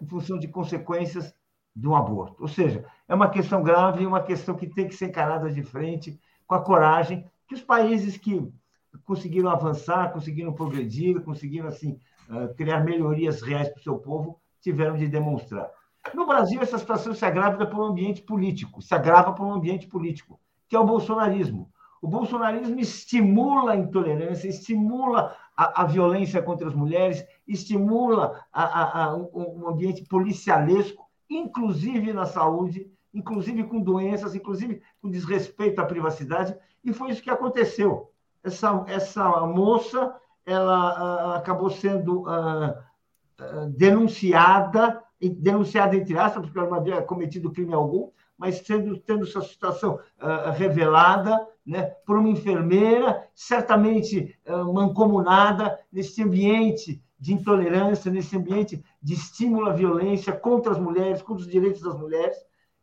em 0.00 0.06
função 0.06 0.38
de 0.38 0.48
consequências 0.48 1.34
um 1.86 1.94
aborto. 1.94 2.42
Ou 2.42 2.48
seja, 2.48 2.84
é 3.06 3.14
uma 3.14 3.28
questão 3.28 3.62
grave, 3.62 4.06
uma 4.06 4.22
questão 4.22 4.54
que 4.54 4.66
tem 4.66 4.88
que 4.88 4.94
ser 4.94 5.06
encarada 5.06 5.50
de 5.50 5.62
frente, 5.62 6.18
com 6.46 6.54
a 6.54 6.62
coragem 6.62 7.24
que 7.46 7.54
os 7.54 7.62
países 7.62 8.16
que 8.16 8.50
conseguiram 9.04 9.50
avançar, 9.50 10.12
conseguiram 10.12 10.52
progredir, 10.52 11.20
conseguiram 11.22 11.68
assim 11.68 11.98
ah, 12.28 12.48
criar 12.56 12.84
melhorias 12.84 13.42
reais 13.42 13.68
para 13.68 13.80
o 13.80 13.82
seu 13.82 13.98
povo, 13.98 14.40
tiveram 14.60 14.96
de 14.96 15.08
demonstrar. 15.08 15.70
No 16.14 16.26
Brasil, 16.26 16.60
essa 16.60 16.78
situação 16.78 17.14
se 17.14 17.24
agrava 17.24 17.66
por 17.66 17.80
um 17.80 17.84
ambiente 17.84 18.22
político, 18.22 18.82
se 18.82 18.94
agrava 18.94 19.32
por 19.32 19.46
um 19.46 19.52
ambiente 19.52 19.86
político, 19.86 20.40
que 20.68 20.76
é 20.76 20.78
o 20.78 20.86
bolsonarismo. 20.86 21.70
O 22.00 22.06
bolsonarismo 22.06 22.78
estimula 22.78 23.72
a 23.72 23.76
intolerância, 23.76 24.48
estimula 24.48 25.36
a, 25.56 25.82
a 25.82 25.84
violência 25.84 26.40
contra 26.40 26.68
as 26.68 26.74
mulheres, 26.74 27.24
estimula 27.46 28.44
a, 28.52 29.04
a, 29.04 29.16
um 29.16 29.68
ambiente 29.68 30.04
policialesco, 30.04 31.07
inclusive 31.28 32.12
na 32.12 32.26
saúde, 32.26 32.90
inclusive 33.12 33.64
com 33.64 33.80
doenças, 33.80 34.34
inclusive 34.34 34.82
com 35.00 35.10
desrespeito 35.10 35.80
à 35.80 35.84
privacidade, 35.84 36.56
e 36.84 36.92
foi 36.92 37.10
isso 37.10 37.22
que 37.22 37.30
aconteceu. 37.30 38.10
Essa, 38.42 38.84
essa 38.88 39.46
moça 39.46 40.14
ela 40.48 41.32
uh, 41.32 41.32
acabou 41.32 41.68
sendo 41.68 42.22
uh, 42.22 42.70
uh, 42.70 43.66
denunciada, 43.76 45.02
denunciada 45.20 45.94
entre 45.94 46.16
aspas, 46.18 46.44
porque 46.44 46.58
ela 46.58 46.70
não 46.70 46.78
havia 46.78 47.02
cometido 47.02 47.52
crime 47.52 47.74
algum, 47.74 48.10
mas 48.38 48.58
sendo, 48.58 48.96
tendo 49.00 49.26
sua 49.26 49.42
situação 49.42 49.98
revelada 50.54 51.44
né, 51.66 51.82
por 52.06 52.16
uma 52.16 52.28
enfermeira, 52.28 53.26
certamente 53.34 54.38
mancomunada 54.72 55.76
nesse 55.92 56.22
ambiente 56.22 57.02
de 57.18 57.34
intolerância, 57.34 58.12
nesse 58.12 58.36
ambiente 58.36 58.84
de 59.02 59.14
estímulo 59.14 59.68
à 59.68 59.72
violência 59.72 60.32
contra 60.32 60.72
as 60.72 60.78
mulheres, 60.78 61.22
contra 61.22 61.42
os 61.42 61.50
direitos 61.50 61.80
das 61.80 61.96
mulheres, 61.96 62.36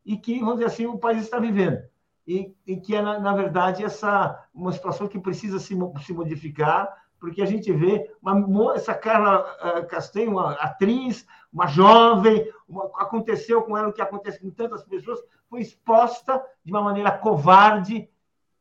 e 0.06 0.18
que, 0.18 0.40
vamos 0.40 0.56
dizer 0.56 0.68
assim, 0.68 0.86
o 0.86 0.98
país 0.98 1.24
está 1.24 1.40
vivendo. 1.40 1.80
E, 2.28 2.56
e 2.66 2.78
que 2.78 2.96
é, 2.96 3.02
na, 3.02 3.20
na, 3.20 3.34
verdade, 3.34 3.84
essa 3.84 4.48
uma 4.54 4.72
situação 4.72 5.08
que 5.08 5.20
precisa 5.20 5.60
se, 5.60 5.76
se 6.04 6.14
modificar, 6.14 6.92
porque 7.20 7.42
a 7.42 7.46
gente 7.46 7.72
vê 7.72 8.12
uma, 8.22 8.76
essa 8.76 8.94
Carla 8.94 9.42
uh, 9.42 9.88
Castanho, 9.88 10.32
uma 10.32 10.54
atriz, 10.54 11.26
uma 11.52 11.68
jovem, 11.68 12.52
uma, 12.68 12.86
aconteceu 12.98 13.62
com 13.64 13.78
ela 13.78 13.90
o 13.90 13.94
que 13.94 14.02
acontece 14.02 14.40
com 14.40 14.50
tantas 14.50 14.84
pessoas, 14.84 15.20
foi 15.50 15.62
exposta 15.62 16.44
de 16.64 16.72
uma 16.72 16.82
maneira 16.82 17.12
covarde, 17.12 18.10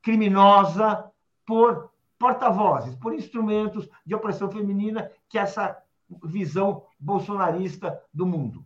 criminosa 0.02 1.10
por 1.46 1.90
porta-vozes, 2.18 2.94
por 2.96 3.14
instrumentos 3.14 3.88
de 4.04 4.14
opressão 4.14 4.50
feminina, 4.50 5.10
que 5.28 5.38
essa 5.38 5.76
visão 6.24 6.84
bolsonarista 6.98 7.98
do 8.12 8.26
mundo. 8.26 8.64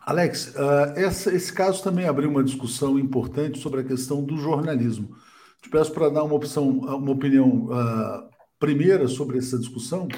Alex, 0.00 0.54
essa, 0.96 1.32
esse 1.34 1.52
caso 1.52 1.82
também 1.82 2.06
abriu 2.06 2.30
uma 2.30 2.42
discussão 2.42 2.98
importante 2.98 3.58
sobre 3.58 3.80
a 3.80 3.84
questão 3.84 4.24
do 4.24 4.36
jornalismo. 4.38 5.14
Te 5.60 5.68
peço 5.68 5.92
para 5.92 6.08
dar 6.08 6.24
uma, 6.24 6.34
opção, 6.34 6.68
uma 6.68 7.12
opinião 7.12 7.66
uh, 7.66 8.30
primeira 8.58 9.06
sobre 9.08 9.38
essa 9.38 9.58
discussão, 9.58 10.08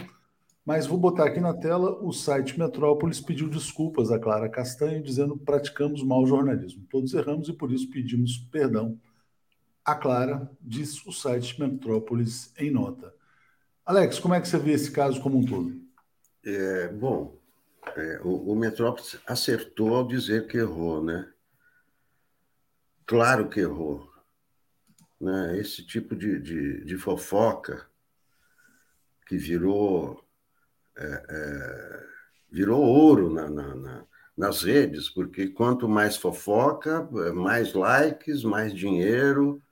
mas 0.65 0.87
vou 0.87 0.97
botar 0.97 1.25
aqui 1.25 1.41
na 1.41 1.53
tela 1.53 1.99
o 2.01 2.13
site 2.13 2.57
Metrópolis 2.57 3.21
pediu 3.21 3.49
desculpas 3.49 4.13
a 4.13 4.19
Clara 4.21 4.49
Castanho, 4.49 5.03
dizendo 5.03 5.37
praticamos 5.37 6.05
mau 6.05 6.25
jornalismo. 6.25 6.87
Todos 6.89 7.13
erramos 7.13 7.49
e 7.49 7.53
por 7.53 7.73
isso 7.73 7.91
pedimos 7.91 8.39
perdão 8.53 8.97
a 9.85 9.97
Clara, 9.97 10.49
diz 10.61 11.05
o 11.05 11.11
site 11.11 11.61
Metrópolis 11.61 12.55
em 12.57 12.71
nota. 12.71 13.13
Alex, 13.85 14.21
como 14.21 14.35
é 14.35 14.41
que 14.41 14.47
você 14.47 14.59
vê 14.59 14.73
esse 14.73 14.93
caso 14.93 15.21
como 15.21 15.39
um 15.39 15.45
todo? 15.45 15.82
É, 16.45 16.89
bom, 16.89 17.39
é, 17.97 18.21
o, 18.25 18.53
o 18.53 18.57
Metrópolis 18.57 19.19
acertou 19.27 19.95
ao 19.95 20.07
dizer 20.07 20.47
que 20.47 20.59
errou, 20.59 21.03
né? 21.03 21.33
Claro 23.07 23.49
que 23.49 23.61
errou. 23.61 24.11
Né? 25.21 25.59
Esse 25.59 25.87
tipo 25.87 26.17
de, 26.17 26.41
de, 26.41 26.85
de 26.85 26.97
fofoca 26.97 27.87
que 29.27 29.37
virou, 29.37 30.25
é, 30.97 31.27
é, 31.29 32.07
virou 32.51 32.83
ouro 32.83 33.33
na, 33.33 33.49
na, 33.49 33.75
na, 33.75 34.07
nas 34.37 34.63
redes, 34.63 35.09
porque 35.09 35.49
quanto 35.49 35.89
mais 35.89 36.17
fofoca, 36.17 37.09
mais 37.35 37.73
likes, 37.73 38.43
mais 38.43 38.75
dinheiro, 38.75 39.63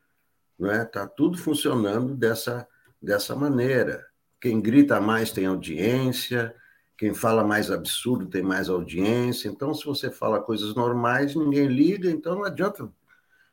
né? 0.59 0.85
Tá 0.85 1.07
tudo 1.07 1.39
funcionando 1.39 2.15
dessa 2.15 2.69
dessa 3.01 3.35
maneira. 3.35 4.07
Quem 4.41 4.61
grita 4.61 5.01
mais 5.01 5.33
tem 5.33 5.47
audiência, 5.47 6.55
quem 7.01 7.15
fala 7.15 7.43
mais 7.43 7.71
absurdo 7.71 8.27
tem 8.27 8.43
mais 8.43 8.69
audiência. 8.69 9.49
Então, 9.49 9.73
se 9.73 9.87
você 9.87 10.11
fala 10.11 10.39
coisas 10.39 10.75
normais, 10.75 11.35
ninguém 11.35 11.67
liga, 11.67 12.11
então 12.11 12.35
não 12.35 12.45
adianta 12.45 12.93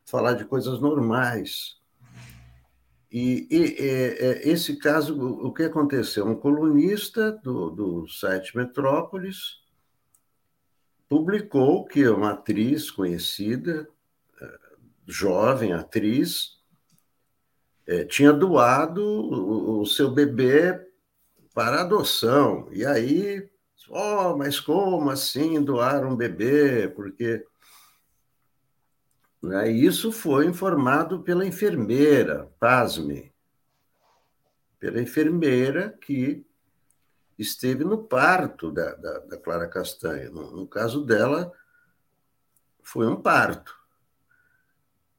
falar 0.04 0.34
de 0.34 0.44
coisas 0.44 0.82
normais. 0.82 1.78
E, 3.10 3.48
e, 3.50 3.82
e 3.82 4.52
esse 4.52 4.76
caso, 4.76 5.18
o 5.18 5.54
que 5.54 5.64
aconteceu? 5.64 6.28
Um 6.28 6.36
colunista 6.36 7.32
do, 7.32 7.70
do 7.70 8.08
site 8.10 8.58
Metrópolis 8.58 9.62
publicou 11.08 11.86
que 11.86 12.06
uma 12.06 12.32
atriz 12.32 12.92
conhecida, 12.92 13.88
jovem 15.06 15.72
atriz, 15.72 16.58
é, 17.88 18.04
tinha 18.04 18.34
doado 18.34 19.02
o, 19.02 19.80
o, 19.80 19.86
seu 19.86 20.12
bebê 20.12 20.86
para 21.58 21.82
adoção. 21.82 22.70
E 22.72 22.86
aí, 22.86 23.50
oh, 23.90 24.38
mas 24.38 24.60
como 24.60 25.10
assim 25.10 25.60
doar 25.60 26.06
um 26.06 26.16
bebê? 26.16 26.88
Porque 26.88 27.44
Né? 29.42 29.72
Isso 29.72 30.12
foi 30.12 30.46
informado 30.46 31.24
pela 31.24 31.44
enfermeira, 31.48 32.48
pasme, 32.60 33.34
pela 34.80 35.02
enfermeira 35.02 35.98
que 36.00 36.46
esteve 37.40 37.84
no 37.84 38.04
parto 38.04 38.72
da, 38.72 38.94
da, 38.94 39.20
da 39.20 39.38
Clara 39.38 39.68
Castanha. 39.68 40.30
No, 40.30 40.52
no, 40.52 40.68
caso 40.68 41.04
dela, 41.04 41.52
foi 42.84 43.08
um 43.08 43.20
parto. 43.20 43.76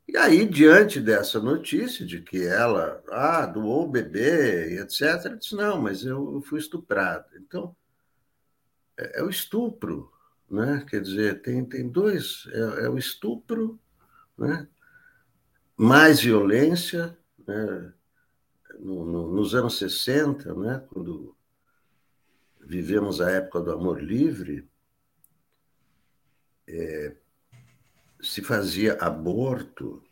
E 0.08 0.16
aí, 0.16 0.46
diante 0.46 1.00
dessa 1.00 1.38
notícia 1.38 2.04
de 2.06 2.22
que 2.22 2.42
ela 2.46 3.02
ah, 3.10 3.44
doou 3.44 3.84
o 3.84 3.90
bebê 3.90 4.80
etc., 4.80 5.36
disse: 5.38 5.54
não, 5.54 5.82
mas 5.82 6.02
eu, 6.02 6.32
eu 6.34 6.40
fui 6.40 6.58
estuprada. 6.58 7.28
Então, 7.36 7.76
é, 8.96 9.20
é, 9.20 9.22
o 9.22 9.28
estupro, 9.28 10.10
né? 10.50 10.82
quer 10.88 11.02
dizer, 11.02 11.42
tem, 11.42 11.62
tem 11.62 11.86
dois: 11.86 12.48
é, 12.52 12.86
é 12.86 12.88
o 12.88 12.96
estupro, 12.96 13.78
né? 14.36 14.66
mais 15.76 16.20
violência. 16.20 17.16
Né? 17.46 17.92
No, 18.80 19.04
no, 19.04 19.34
nos 19.34 19.54
anos 19.54 19.76
60, 19.76 20.54
né? 20.54 20.82
quando 20.88 21.36
vivemos 22.60 23.20
a 23.20 23.30
época 23.30 23.60
do 23.60 23.72
amor 23.72 24.02
livre, 24.02 24.66
é, 26.66 27.14
se 28.20 28.42
fazia 28.42 28.94
aborto 28.94 30.02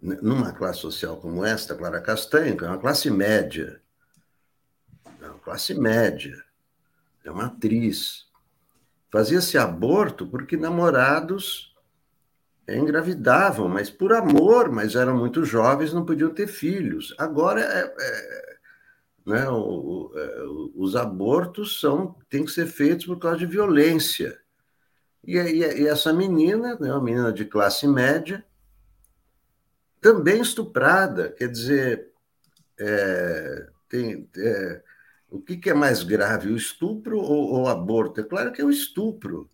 numa 0.00 0.52
classe 0.52 0.80
social 0.80 1.16
como 1.16 1.44
esta, 1.44 1.74
Clara 1.74 2.00
Castanho, 2.00 2.56
que 2.56 2.64
é 2.64 2.68
uma 2.68 2.78
classe 2.78 3.10
média, 3.10 3.80
é 5.20 5.26
uma 5.26 5.38
classe 5.38 5.74
média, 5.74 6.44
é 7.24 7.30
uma 7.30 7.46
atriz. 7.46 8.26
Fazia-se 9.10 9.56
aborto 9.56 10.26
porque 10.26 10.56
namorados 10.56 11.74
engravidavam, 12.68 13.68
mas 13.68 13.88
por 13.88 14.12
amor, 14.12 14.70
mas 14.70 14.94
eram 14.94 15.16
muito 15.16 15.44
jovens, 15.44 15.92
não 15.92 16.04
podiam 16.04 16.30
ter 16.30 16.46
filhos. 16.46 17.14
Agora 17.18 17.60
é, 17.60 17.94
é 17.98 18.56
né? 19.26 19.48
O, 19.48 19.56
o, 19.56 20.12
é, 20.18 20.44
os 20.76 20.94
abortos 20.94 21.80
são 21.80 22.16
têm 22.30 22.44
que 22.44 22.52
ser 22.52 22.66
feitos 22.66 23.06
por 23.06 23.18
causa 23.18 23.38
de 23.38 23.46
violência. 23.46 24.40
E, 25.26 25.36
e, 25.36 25.82
e 25.82 25.86
essa 25.88 26.12
menina, 26.12 26.76
né, 26.78 26.92
uma 26.92 27.02
menina 27.02 27.32
de 27.32 27.44
classe 27.44 27.86
média, 27.88 28.44
também 30.00 30.40
estuprada, 30.40 31.30
quer 31.32 31.48
dizer, 31.48 32.12
é, 32.78 33.68
tem, 33.88 34.28
é, 34.36 34.82
o 35.28 35.40
que, 35.40 35.56
que, 35.56 35.70
é 35.70 35.74
mais 35.74 36.04
grave, 36.04 36.52
o 36.52 36.56
estupro 36.56 37.18
ou, 37.18 37.62
o 37.62 37.68
aborto? 37.68 38.20
É 38.20 38.24
claro 38.24 38.52
que 38.52 38.60
é 38.60 38.64
o 38.64 38.70
estupro. 38.70 39.50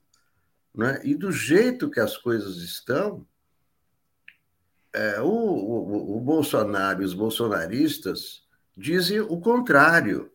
Né? 0.75 1.01
E 1.05 1.15
do 1.15 1.33
jeito 1.33 1.91
que 1.91 2.01
as 2.01 2.19
coisas 2.19 2.57
estão, 2.57 3.27
é, 4.93 5.21
o, 5.21 5.27
o, 5.27 6.19
o 6.19 6.21
Bolsonaro 6.21 7.03
e 7.03 7.07
os 7.07 7.15
bolsonaristas 7.15 8.43
dizem 8.77 9.21
o 9.21 9.41
contrário, 9.41 10.31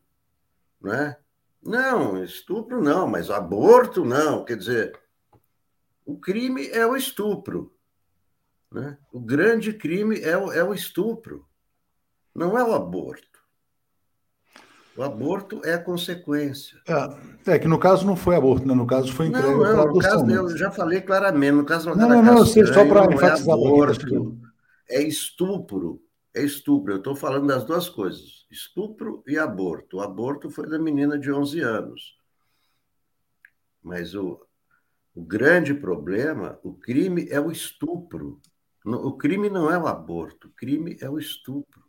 não 0.82 0.94
é? 0.94 1.18
Não, 1.62 2.24
estupro 2.24 2.82
não, 2.82 3.08
mas 3.08 3.30
aborto 3.30 4.06
não. 4.06 4.46
Quer 4.46 4.58
dizer, 4.58 5.00
o 6.08 6.18
crime 6.18 6.68
é 6.70 6.86
o 6.86 6.96
estupro. 6.96 7.72
Né? 8.72 8.98
O 9.12 9.20
grande 9.20 9.74
crime 9.74 10.20
é 10.22 10.38
o, 10.38 10.52
é 10.52 10.64
o 10.64 10.74
estupro, 10.74 11.46
não 12.34 12.58
é 12.58 12.64
o 12.64 12.74
aborto. 12.74 13.28
O 14.96 15.04
aborto 15.04 15.62
é 15.64 15.76
a 15.76 15.84
consequência. 15.84 16.82
É, 17.46 17.54
é, 17.54 17.60
que 17.60 17.68
no 17.68 17.78
caso 17.78 18.06
não 18.06 18.16
foi 18.16 18.36
aborto, 18.36 18.68
né? 18.68 18.74
no 18.74 18.88
caso 18.88 19.14
foi 19.14 19.28
entregue 19.28 19.48
não, 19.48 19.60
não, 19.60 19.94
no 19.94 20.00
caso, 20.00 20.32
Eu 20.32 20.58
já 20.58 20.72
falei 20.72 21.02
claramente, 21.02 21.52
no 21.54 21.66
caso 21.66 21.94
não, 21.94 22.10
não, 22.10 22.24
não, 22.24 22.46
sei, 22.46 22.66
só 22.66 22.84
para 22.84 23.14
enfatizar. 23.14 23.50
É 23.50 23.54
aborto, 23.54 24.48
é 24.90 25.02
estupro 25.04 26.02
é 26.38 26.44
estupro. 26.44 26.94
Eu 26.94 26.98
estou 26.98 27.16
falando 27.16 27.48
das 27.48 27.66
duas 27.66 27.90
coisas: 27.90 28.46
estupro 28.50 29.24
e 29.28 29.38
aborto. 29.38 29.98
O 29.98 30.02
aborto 30.02 30.50
foi 30.50 30.70
da 30.70 30.80
menina 30.80 31.18
de 31.18 31.32
11 31.32 31.60
anos. 31.62 32.18
Mas 33.82 34.14
o, 34.14 34.46
o 35.18 35.24
grande 35.24 35.74
problema, 35.74 36.60
o 36.64 36.72
crime 36.76 37.28
é 37.32 37.42
o 37.42 37.50
estupro. 37.50 38.40
O 38.86 39.14
crime 39.14 39.50
não 39.50 39.72
é 39.72 39.76
o 39.76 39.88
aborto, 39.88 40.48
o 40.48 40.52
crime 40.52 40.96
é 41.02 41.10
o 41.10 41.18
estupro. 41.18 41.82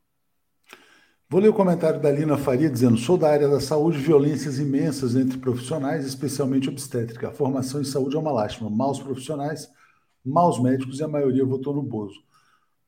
Vou 1.29 1.39
ler 1.39 1.51
o 1.51 1.53
comentário 1.53 2.01
da 2.01 2.11
Lina 2.11 2.39
Faria 2.39 2.71
dizendo: 2.71 2.97
sou 2.97 3.19
da 3.19 3.31
área 3.31 3.47
da 3.47 3.61
saúde, 3.61 3.99
violências 3.99 4.59
imensas 4.59 5.15
entre 5.15 5.37
profissionais, 5.37 6.07
especialmente 6.07 6.71
obstétrica. 6.71 7.29
A 7.29 7.33
formação 7.33 7.83
em 7.83 7.85
saúde 7.85 8.17
é 8.17 8.19
uma 8.19 8.33
lástima. 8.33 8.71
Maus 8.71 8.99
profissionais, 8.99 9.69
maus 10.25 10.59
médicos 10.59 10.99
e 10.99 11.05
a 11.05 11.09
maioria 11.09 11.45
votou 11.45 11.75
no 11.75 11.83
Bozo. 11.83 12.23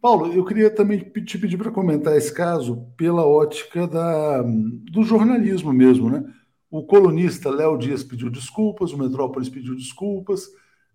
Paulo, 0.01 0.33
eu 0.33 0.43
queria 0.47 0.71
também 0.71 1.01
te 1.01 1.37
pedir 1.37 1.59
para 1.59 1.71
comentar 1.71 2.17
esse 2.17 2.33
caso 2.33 2.87
pela 2.97 3.27
ótica 3.27 3.87
da, 3.87 4.41
do 4.41 5.03
jornalismo 5.03 5.71
mesmo, 5.71 6.09
né? 6.09 6.25
O 6.71 6.85
colunista 6.85 7.51
Léo 7.51 7.77
Dias 7.77 8.05
pediu 8.05 8.31
desculpas, 8.31 8.93
o 8.93 8.99
Metrópolis 8.99 9.49
pediu 9.49 9.75
desculpas, 9.75 10.47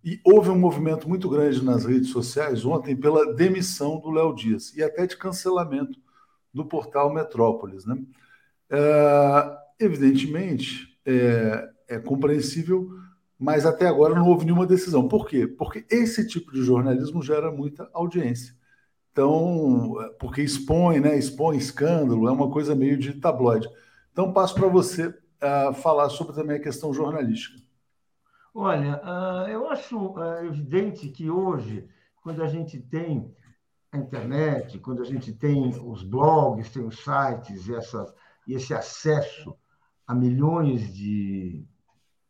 e 0.04 0.22
houve 0.24 0.50
um 0.50 0.58
movimento 0.58 1.10
muito 1.10 1.28
grande 1.28 1.66
nas 1.66 1.84
redes 1.84 2.12
sociais 2.12 2.64
ontem 2.64 2.96
pela 2.96 3.34
demissão 3.34 4.00
do 4.00 4.12
Léo 4.12 4.34
Dias 4.36 4.74
e 4.76 4.84
até 4.84 5.06
de 5.06 5.18
cancelamento 5.18 6.00
do 6.54 6.64
portal 6.64 7.14
Metrópolis. 7.14 7.86
Né? 7.86 7.98
É, 8.70 9.58
evidentemente, 9.80 10.98
é, 11.06 11.70
é 11.88 12.00
compreensível, 12.00 12.88
mas 13.38 13.66
até 13.66 13.88
agora 13.88 14.16
não 14.16 14.28
houve 14.28 14.46
nenhuma 14.46 14.66
decisão. 14.66 15.08
Por 15.08 15.28
quê? 15.28 15.46
Porque 15.48 15.86
esse 15.90 16.26
tipo 16.28 16.54
de 16.54 16.64
jornalismo 16.64 17.22
gera 17.22 17.52
muita 17.52 17.90
audiência. 17.94 18.56
Então, 19.12 19.96
porque 20.20 20.42
expõe, 20.42 21.00
né? 21.00 21.18
Expõe 21.18 21.58
escândalo, 21.58 22.28
é 22.28 22.32
uma 22.32 22.52
coisa 22.52 22.76
meio 22.76 22.98
de 22.98 23.14
tabloide. 23.14 23.68
Então, 24.12 24.32
passo 24.32 24.54
para 24.54 24.68
você 24.68 25.14
falar 25.74 26.10
sobre 26.10 26.34
também 26.34 26.58
a 26.58 26.62
questão 26.62 26.94
jornalística. 26.94 27.64
Olha, 28.54 29.02
uh, 29.04 29.50
eu 29.50 29.70
acho 29.70 29.98
uh, 29.98 30.46
evidente 30.46 31.10
que 31.10 31.30
hoje, 31.30 31.88
quando 32.22 32.42
a 32.42 32.48
gente 32.48 32.80
tem 32.80 33.34
a 33.92 33.98
internet, 33.98 34.80
quando 34.80 35.02
a 35.02 35.06
gente 35.06 35.34
tem 35.34 35.70
os 35.84 36.04
blogs, 36.04 36.70
tem 36.70 36.84
os 36.84 37.04
sites, 37.04 37.70
essas, 37.70 38.14
esse 38.48 38.74
acesso 38.74 39.56
a 40.08 40.14
milhões 40.14 40.94
de 40.94 41.66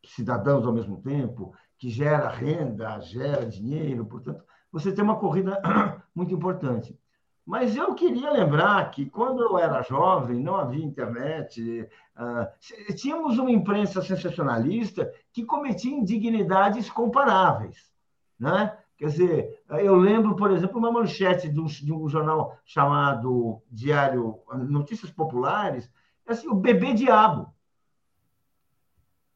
cidadãos 0.05 0.65
ao 0.65 0.73
mesmo 0.73 1.01
tempo, 1.01 1.53
que 1.77 1.89
gera 1.89 2.29
renda, 2.29 2.99
gera 3.01 3.45
dinheiro, 3.45 4.05
portanto, 4.05 4.43
você 4.71 4.91
tem 4.91 5.03
uma 5.03 5.19
corrida 5.19 5.61
muito 6.15 6.33
importante. 6.33 6.97
Mas 7.45 7.75
eu 7.75 7.93
queria 7.93 8.31
lembrar 8.31 8.89
que, 8.89 9.05
quando 9.05 9.43
eu 9.43 9.57
era 9.57 9.83
jovem, 9.83 10.41
não 10.41 10.55
havia 10.55 10.83
internet, 10.83 11.87
uh, 12.17 12.93
tínhamos 12.95 13.37
uma 13.37 13.51
imprensa 13.51 14.01
sensacionalista 14.01 15.13
que 15.31 15.45
cometia 15.45 15.95
indignidades 15.95 16.89
comparáveis. 16.89 17.91
Né? 18.39 18.75
Quer 18.97 19.05
dizer, 19.05 19.63
eu 19.69 19.95
lembro, 19.95 20.35
por 20.35 20.49
exemplo, 20.51 20.79
uma 20.79 20.91
manchete 20.91 21.47
de 21.47 21.59
um, 21.59 21.65
de 21.65 21.93
um 21.93 22.09
jornal 22.09 22.57
chamado 22.65 23.61
Diário 23.69 24.39
Notícias 24.67 25.11
Populares, 25.11 25.91
assim, 26.25 26.47
o 26.47 26.55
bebê 26.55 26.93
diabo. 26.93 27.53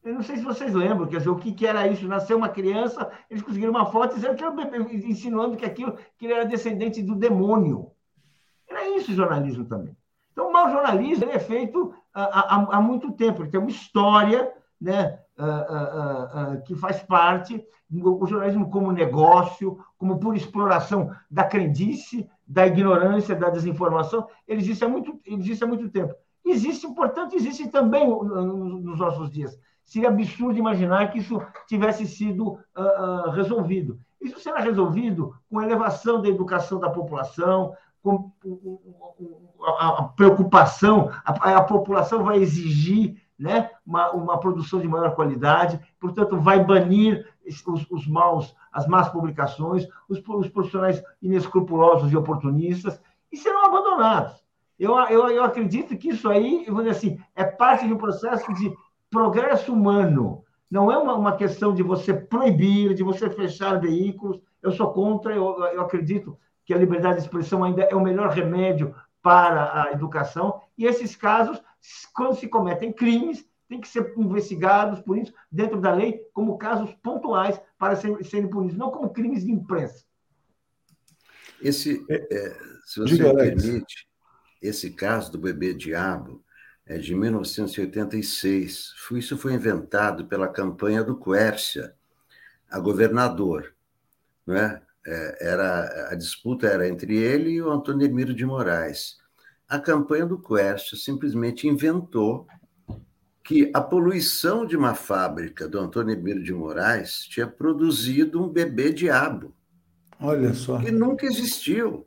Eu 0.02 0.14
não 0.14 0.22
sei 0.22 0.38
se 0.38 0.42
vocês 0.42 0.72
lembram, 0.72 1.06
quer 1.06 1.18
dizer, 1.18 1.28
o 1.28 1.36
que, 1.36 1.52
que 1.52 1.66
era 1.66 1.86
isso? 1.86 2.08
Nasceu 2.08 2.38
uma 2.38 2.48
criança, 2.48 3.08
eles 3.28 3.42
conseguiram 3.42 3.70
uma 3.70 3.86
foto 3.86 4.14
dizendo 4.14 4.34
que 4.34 4.42
era 4.42 4.50
bebê, 4.50 4.78
insinuando 5.06 5.56
que 5.56 5.64
aquilo 5.64 5.96
que 6.16 6.24
ele 6.24 6.32
era 6.32 6.46
descendente 6.46 7.02
do 7.02 7.14
demônio. 7.14 7.92
Era 8.70 8.88
isso 8.96 9.10
o 9.10 9.14
jornalismo 9.14 9.64
também. 9.64 9.96
Então, 10.32 10.48
o 10.48 10.52
mau 10.52 10.70
jornalismo 10.70 11.24
é 11.30 11.38
feito 11.38 11.92
há, 12.14 12.22
há, 12.22 12.76
há, 12.76 12.80
muito 12.80 13.12
tempo, 13.12 13.42
ele 13.42 13.50
tem 13.50 13.60
uma 13.60 13.68
história 13.68 14.50
né, 14.80 15.18
uh, 15.36 16.62
que 16.62 16.74
faz 16.76 17.02
parte 17.02 17.62
do 17.88 18.24
jornalismo 18.26 18.70
como 18.70 18.92
negócio, 18.92 19.78
como 19.98 20.18
por 20.20 20.36
exploração 20.36 21.10
da 21.28 21.44
crendice, 21.44 22.30
da 22.46 22.66
ignorância, 22.66 23.34
da 23.34 23.50
desinformação. 23.50 24.28
Ele 24.46 24.60
existe 24.60 24.84
há 24.84 24.88
muito, 24.88 25.20
existe 25.26 25.64
há 25.64 25.66
muito 25.66 25.88
tempo. 25.90 26.14
Existe, 26.46 26.88
portanto, 26.94 27.34
existe 27.34 27.68
também 27.68 28.08
nos 28.08 28.98
nossos 28.98 29.30
dias 29.30 29.58
seria 29.90 30.08
absurdo 30.08 30.56
imaginar 30.56 31.10
que 31.10 31.18
isso 31.18 31.42
tivesse 31.66 32.06
sido 32.06 32.60
resolvido. 33.34 33.98
Isso 34.20 34.38
será 34.38 34.60
resolvido 34.60 35.34
com 35.50 35.58
a 35.58 35.64
elevação 35.64 36.22
da 36.22 36.28
educação 36.28 36.78
da 36.78 36.88
população, 36.88 37.74
com 38.02 38.32
a, 39.78 40.04
preocupação, 40.16 41.10
a, 41.24 41.56
a, 41.56 41.62
população 41.62 42.24
vai 42.24 42.38
exigir 42.38 43.22
né, 43.38 43.70
uma, 43.86 44.10
uma, 44.12 44.40
produção 44.40 44.80
de 44.80 44.88
maior 44.88 45.14
qualidade, 45.14 45.80
portanto, 45.98 46.38
vai 46.38 46.64
banir 46.64 47.26
os, 47.46 47.86
os 47.90 48.06
maus, 48.06 48.54
as 48.72 48.86
más 48.86 49.08
publicações, 49.08 49.86
os, 50.08 50.22
os, 50.26 50.48
profissionais 50.48 51.02
inescrupulosos 51.22 52.10
e 52.12 52.16
oportunistas, 52.16 53.00
e 53.30 53.36
serão 53.36 53.66
abandonados. 53.66 54.42
Eu, 54.78 54.98
eu, 55.08 55.28
eu 55.28 55.44
acredito 55.44 55.96
que 55.96 56.08
isso 56.08 56.28
aí, 56.28 56.64
eu 56.66 56.74
vou 56.74 56.82
dizer 56.82 56.96
assim, 56.96 57.18
é 57.34 57.44
parte 57.44 57.86
de 57.86 57.92
um 57.92 57.98
processo 57.98 58.52
de 58.54 58.72
progresso 59.10 59.72
humano 59.72 60.42
não 60.70 60.90
é 60.90 60.96
uma, 60.96 61.14
uma 61.14 61.36
questão 61.36 61.74
de 61.74 61.82
você 61.82 62.14
proibir, 62.14 62.94
de 62.94 63.02
você 63.02 63.28
fechar 63.28 63.80
veículos. 63.80 64.40
Eu 64.62 64.70
sou 64.70 64.92
contra, 64.92 65.34
eu, 65.34 65.58
eu 65.64 65.80
acredito 65.80 66.38
que 66.70 66.74
a 66.74 66.78
liberdade 66.78 67.16
de 67.16 67.24
expressão 67.24 67.64
ainda 67.64 67.82
é 67.82 67.96
o 67.96 68.00
melhor 68.00 68.30
remédio 68.30 68.94
para 69.20 69.82
a 69.82 69.92
educação, 69.92 70.62
e 70.78 70.86
esses 70.86 71.16
casos, 71.16 71.60
quando 72.14 72.36
se 72.36 72.46
cometem 72.46 72.92
crimes, 72.92 73.44
têm 73.68 73.80
que 73.80 73.88
ser 73.88 74.14
investigados 74.16 75.00
por 75.00 75.18
isso, 75.18 75.34
dentro 75.50 75.80
da 75.80 75.92
lei, 75.92 76.20
como 76.32 76.56
casos 76.56 76.94
pontuais 77.02 77.60
para 77.76 77.96
serem, 77.96 78.22
serem 78.22 78.48
punidos, 78.48 78.78
não 78.78 78.92
como 78.92 79.10
crimes 79.10 79.44
de 79.44 79.50
imprensa. 79.50 80.04
Esse, 81.60 82.06
é, 82.08 82.28
é 82.32 82.56
se 82.84 83.00
você 83.00 83.16
Diga, 83.16 83.34
permite, 83.34 84.08
esse 84.62 84.92
caso 84.92 85.32
do 85.32 85.38
bebê 85.38 85.74
diabo 85.74 86.40
é 86.86 86.98
de 86.98 87.16
1986. 87.16 88.94
Isso 89.10 89.36
foi 89.36 89.54
inventado 89.54 90.24
pela 90.26 90.46
campanha 90.46 91.02
do 91.02 91.18
Quércia, 91.18 91.96
a 92.70 92.78
governador. 92.78 93.74
Não 94.46 94.54
é? 94.54 94.80
É, 95.06 95.48
era, 95.48 96.10
a 96.10 96.14
disputa 96.14 96.66
era 96.66 96.88
entre 96.88 97.16
ele 97.16 97.50
e 97.50 97.62
o 97.62 97.70
Antônio 97.70 98.06
Emílio 98.06 98.34
de 98.34 98.44
Moraes. 98.44 99.16
A 99.68 99.78
campanha 99.78 100.26
do 100.26 100.40
Quest 100.40 100.94
simplesmente 100.96 101.66
inventou 101.66 102.46
que 103.42 103.70
a 103.74 103.80
poluição 103.80 104.66
de 104.66 104.76
uma 104.76 104.94
fábrica 104.94 105.66
do 105.66 105.78
Antônio 105.78 106.14
Emílio 106.14 106.42
de 106.42 106.52
Moraes 106.52 107.24
tinha 107.24 107.46
produzido 107.46 108.42
um 108.42 108.48
bebê 108.48 108.92
diabo. 108.92 109.54
Olha 110.20 110.52
só. 110.54 110.78
Que 110.78 110.90
nunca 110.90 111.26
existiu. 111.26 112.06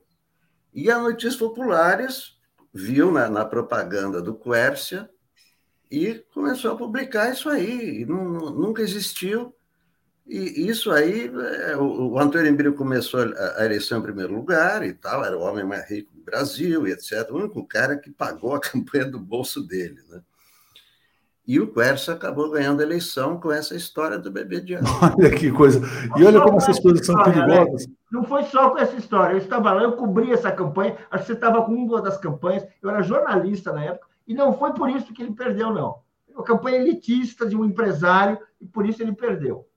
E 0.73 0.89
a 0.89 0.99
Notícias 0.99 1.35
Populares 1.35 2.37
viu 2.73 3.11
na, 3.11 3.29
na 3.29 3.45
propaganda 3.45 4.21
do 4.21 4.35
Quércia 4.35 5.09
e 5.89 6.15
começou 6.33 6.71
a 6.71 6.77
publicar 6.77 7.31
isso 7.31 7.49
aí. 7.49 8.05
Não, 8.05 8.49
nunca 8.51 8.81
existiu. 8.81 9.53
E 10.25 10.69
isso 10.69 10.89
aí, 10.89 11.29
é, 11.67 11.75
o 11.75 12.17
Antônio 12.17 12.47
Emílio 12.47 12.73
começou 12.75 13.19
a 13.57 13.65
eleição 13.65 13.99
em 13.99 14.03
primeiro 14.03 14.33
lugar 14.33 14.85
e 14.85 14.93
tal, 14.93 15.23
era 15.23 15.37
o 15.37 15.41
homem 15.41 15.65
mais 15.65 15.89
rico 15.89 16.13
do 16.13 16.23
Brasil 16.23 16.87
e 16.87 16.91
etc. 16.91 17.29
O 17.29 17.35
único 17.35 17.65
cara 17.67 17.97
que 17.97 18.09
pagou 18.09 18.55
a 18.55 18.59
campanha 18.61 19.05
do 19.05 19.19
bolso 19.19 19.61
dele, 19.61 19.99
né? 20.09 20.21
E 21.45 21.59
o 21.59 21.73
Quercia 21.73 22.13
acabou 22.13 22.49
ganhando 22.49 22.79
a 22.79 22.83
eleição 22.83 23.37
com 23.37 23.51
essa 23.51 23.75
história 23.75 24.17
do 24.17 24.31
bebê 24.31 24.61
de 24.61 24.75
ano. 24.75 24.87
Olha 25.19 25.29
que 25.29 25.51
coisa. 25.51 25.81
E 26.17 26.23
olha 26.23 26.39
como 26.39 26.55
essas 26.55 26.79
coisas 26.79 27.05
são 27.05 27.21
perigosas. 27.21 27.85
Não 28.09 28.23
foi 28.23 28.43
só 28.43 28.69
com 28.69 28.77
essa 28.77 28.95
história. 28.95 29.33
Eu 29.33 29.39
estava 29.39 29.73
lá, 29.73 29.83
eu 29.83 29.91
cobri 29.91 30.31
essa 30.31 30.49
campanha. 30.53 30.97
Acho 31.11 31.23
que 31.23 31.27
você 31.27 31.33
estava 31.33 31.61
com 31.63 31.73
uma 31.73 32.01
das 32.01 32.17
campanhas. 32.17 32.65
Eu 32.81 32.89
era 32.89 33.01
jornalista 33.01 33.73
na 33.73 33.83
época. 33.83 34.07
E 34.25 34.33
não 34.33 34.57
foi 34.57 34.73
por 34.73 34.89
isso 34.89 35.13
que 35.13 35.21
ele 35.21 35.33
perdeu, 35.33 35.73
não. 35.73 35.97
Uma 36.29 36.45
campanha 36.45 36.77
elitista 36.77 37.45
de 37.45 37.57
um 37.57 37.65
empresário 37.65 38.39
e 38.61 38.65
por 38.65 38.87
isso 38.87 39.01
ele 39.01 39.11
perdeu. 39.11 39.67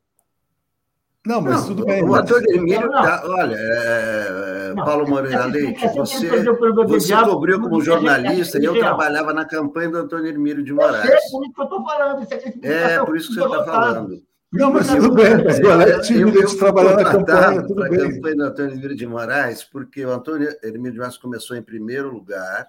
Não, 1.27 1.41
mas 1.41 1.63
não, 1.63 1.67
tudo 1.67 1.85
bem. 1.85 2.05
O 2.05 2.15
Antônio 2.15 2.51
Emílio, 2.53 2.89
tá, 2.89 3.23
olha, 3.25 3.57
é, 3.59 4.73
não, 4.77 4.85
Paulo 4.85 5.09
Moreira 5.09 5.47
Leite, 5.47 5.89
você, 5.89 6.45
você 6.87 7.17
cobriu 7.25 7.61
como 7.61 7.81
jornalista 7.81 8.61
e 8.61 8.65
eu 8.65 8.79
trabalhava 8.79 9.35
na 9.35 9.45
campanha 9.45 9.91
do 9.91 9.99
Antônio 9.99 10.29
Emílio 10.29 10.63
de 10.63 10.73
Moraes. 10.73 11.05
É 11.05 11.17
por 11.31 11.45
isso 11.45 11.53
que 11.53 11.61
eu 11.61 11.65
estou 11.65 11.85
falando. 11.85 12.23
Isso 12.23 12.35
é, 12.63 12.95
é 12.95 13.05
por 13.05 13.17
isso 13.17 13.29
que 13.29 13.35
você 13.35 13.45
está 13.45 13.65
falando. 13.65 14.23
Não, 14.53 14.73
mas 14.73 14.87
tudo 14.87 15.13
bem, 15.13 15.45
mas 15.45 15.59
o 15.59 15.71
Alex 15.71 16.07
tinha 16.07 16.25
de 16.25 16.57
trabalhar 16.57 16.97
na 16.97 17.05
campanha, 17.05 17.63
tudo 17.67 17.83
bem. 17.89 18.13
Campanha 18.13 18.37
do 18.37 18.45
Antônio 18.45 18.73
Emílio 18.73 18.97
de 18.97 19.07
Moraes, 19.07 19.65
porque 19.65 20.07
o 20.07 20.11
Antônio 20.13 20.49
Emílio 20.63 20.93
de 20.93 20.99
Moraes 20.99 21.19
começou 21.19 21.57
em 21.57 21.63
primeiro 21.63 22.13
lugar, 22.13 22.69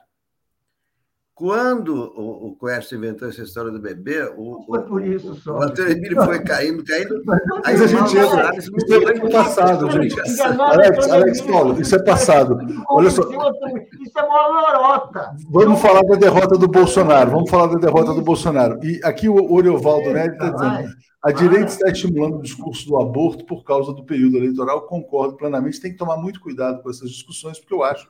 quando 1.38 2.12
o, 2.16 2.48
o 2.48 2.58
Quest 2.58 2.92
inventou 2.94 3.30
essa 3.30 3.44
história 3.44 3.70
do 3.70 3.80
bebê, 3.80 4.24
o, 4.36 4.64
foi 4.66 4.82
por 4.82 5.06
isso 5.06 5.36
só. 5.36 5.60
o 5.60 5.62
Antônio 5.62 5.92
Emílio 5.92 6.18
foi 6.26 6.40
caindo, 6.44 6.84
caindo. 6.84 7.22
Mas 7.64 7.80
a 7.80 7.86
gente 7.86 8.18
entra. 8.18 8.58
Isso 8.58 8.94
é 8.96 9.30
passado, 9.30 9.92
gente. 9.92 10.20
Alex, 10.42 11.08
Alex 11.08 11.42
Paulo, 11.42 11.80
isso 11.80 11.96
é 11.96 12.00
passado. 12.04 12.58
Olha 12.90 13.12
só. 13.12 13.22
Isso 13.22 14.18
é 14.18 14.24
uma 14.24 14.48
lorota. 14.48 15.36
Vamos 15.52 15.80
falar 15.80 16.02
da 16.02 16.16
derrota 16.16 16.58
do 16.58 16.68
Bolsonaro. 16.68 17.30
Vamos 17.30 17.52
falar 17.52 17.68
da 17.68 17.80
derrota 17.80 18.16
do 18.16 18.22
Bolsonaro. 18.24 18.84
E 18.84 19.00
aqui 19.04 19.30
o 19.30 19.54
Oriovaldo 19.54 20.12
Nery 20.12 20.34
está 20.34 20.50
dizendo: 20.50 20.90
a 21.24 21.32
direita 21.32 21.68
está 21.68 21.92
estimulando 21.92 22.40
o 22.40 22.42
discurso 22.42 22.88
do 22.88 22.98
aborto 22.98 23.46
por 23.46 23.64
causa 23.64 23.94
do 23.94 24.04
período 24.04 24.38
eleitoral. 24.38 24.88
Concordo 24.88 25.38
plenamente. 25.38 25.80
Tem 25.80 25.92
que 25.92 26.00
tomar 26.00 26.18
muito 26.18 26.40
cuidado 26.40 26.82
com 26.82 26.90
essas 26.90 27.12
discussões, 27.12 27.60
porque 27.60 27.76
eu 27.76 27.84
acho 27.84 28.10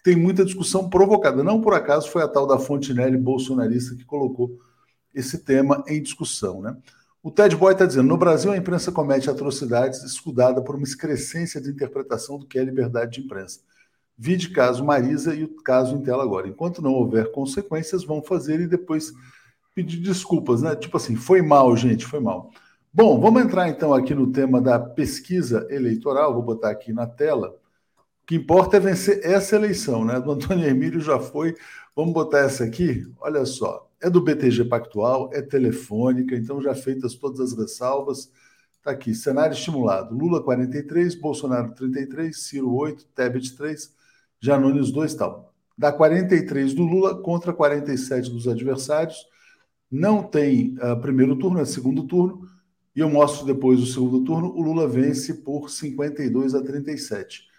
que 0.00 0.04
tem 0.04 0.16
muita 0.16 0.44
discussão 0.44 0.88
provocada. 0.88 1.44
Não 1.44 1.60
por 1.60 1.74
acaso 1.74 2.10
foi 2.10 2.22
a 2.22 2.28
tal 2.28 2.46
da 2.46 2.58
Fontinelli 2.58 3.18
bolsonarista 3.18 3.94
que 3.94 4.04
colocou 4.04 4.58
esse 5.14 5.44
tema 5.44 5.84
em 5.86 6.02
discussão. 6.02 6.62
Né? 6.62 6.74
O 7.22 7.30
Ted 7.30 7.54
Boy 7.54 7.72
está 7.72 7.84
dizendo: 7.84 8.08
no 8.08 8.16
Brasil 8.16 8.50
a 8.50 8.56
imprensa 8.56 8.90
comete 8.90 9.28
atrocidades 9.28 10.02
escudada 10.02 10.62
por 10.62 10.74
uma 10.74 10.84
excrescência 10.84 11.60
de 11.60 11.70
interpretação 11.70 12.38
do 12.38 12.46
que 12.46 12.58
é 12.58 12.64
liberdade 12.64 13.12
de 13.12 13.20
imprensa. 13.20 13.60
Vide 14.16 14.50
caso 14.50 14.84
Marisa 14.84 15.34
e 15.34 15.44
o 15.44 15.62
caso 15.62 15.94
em 15.94 16.02
tela 16.02 16.22
agora. 16.22 16.48
Enquanto 16.48 16.82
não 16.82 16.92
houver 16.92 17.30
consequências, 17.32 18.04
vão 18.04 18.22
fazer 18.22 18.60
e 18.60 18.66
depois 18.66 19.12
pedir 19.74 19.98
desculpas, 19.98 20.62
né? 20.62 20.76
Tipo 20.76 20.96
assim, 20.96 21.16
foi 21.16 21.40
mal, 21.40 21.74
gente, 21.76 22.04
foi 22.04 22.20
mal. 22.20 22.50
Bom, 22.92 23.20
vamos 23.20 23.42
entrar 23.42 23.68
então 23.68 23.94
aqui 23.94 24.14
no 24.14 24.30
tema 24.32 24.60
da 24.60 24.78
pesquisa 24.78 25.66
eleitoral. 25.70 26.34
Vou 26.34 26.42
botar 26.42 26.70
aqui 26.70 26.92
na 26.92 27.06
tela 27.06 27.54
que 28.30 28.36
importa 28.36 28.76
é 28.76 28.80
vencer 28.80 29.18
essa 29.24 29.56
eleição, 29.56 30.04
né? 30.04 30.20
Do 30.20 30.30
Antônio 30.30 30.64
Emílio 30.64 31.00
já 31.00 31.18
foi. 31.18 31.56
Vamos 31.96 32.12
botar 32.12 32.38
essa 32.38 32.62
aqui? 32.62 33.04
Olha 33.18 33.44
só. 33.44 33.90
É 34.00 34.08
do 34.08 34.20
BTG 34.20 34.66
Pactual, 34.66 35.30
é 35.32 35.42
telefônica, 35.42 36.36
então 36.36 36.62
já 36.62 36.72
feitas 36.72 37.16
todas 37.16 37.40
as 37.40 37.58
ressalvas. 37.58 38.30
Está 38.78 38.92
aqui, 38.92 39.16
cenário 39.16 39.52
estimulado. 39.52 40.14
Lula 40.14 40.40
43, 40.44 41.16
Bolsonaro 41.16 41.74
33, 41.74 42.40
Ciro 42.40 42.72
8, 42.72 43.04
Tebet 43.16 43.56
3, 43.56 43.92
Janones 44.38 44.92
2 44.92 45.12
tal. 45.14 45.52
Dá 45.76 45.90
43 45.90 46.72
do 46.72 46.84
Lula 46.84 47.20
contra 47.20 47.52
47 47.52 48.30
dos 48.30 48.46
adversários. 48.46 49.26
Não 49.90 50.22
tem 50.22 50.76
uh, 50.78 51.00
primeiro 51.00 51.34
turno, 51.34 51.58
é 51.58 51.64
segundo 51.64 52.06
turno. 52.06 52.48
E 52.94 53.00
eu 53.00 53.10
mostro 53.10 53.44
depois 53.44 53.80
o 53.80 53.86
segundo 53.86 54.22
turno. 54.22 54.52
O 54.54 54.62
Lula 54.62 54.86
vence 54.86 55.34
por 55.34 55.68
52 55.68 56.54
a 56.54 56.62
37. 56.62 57.49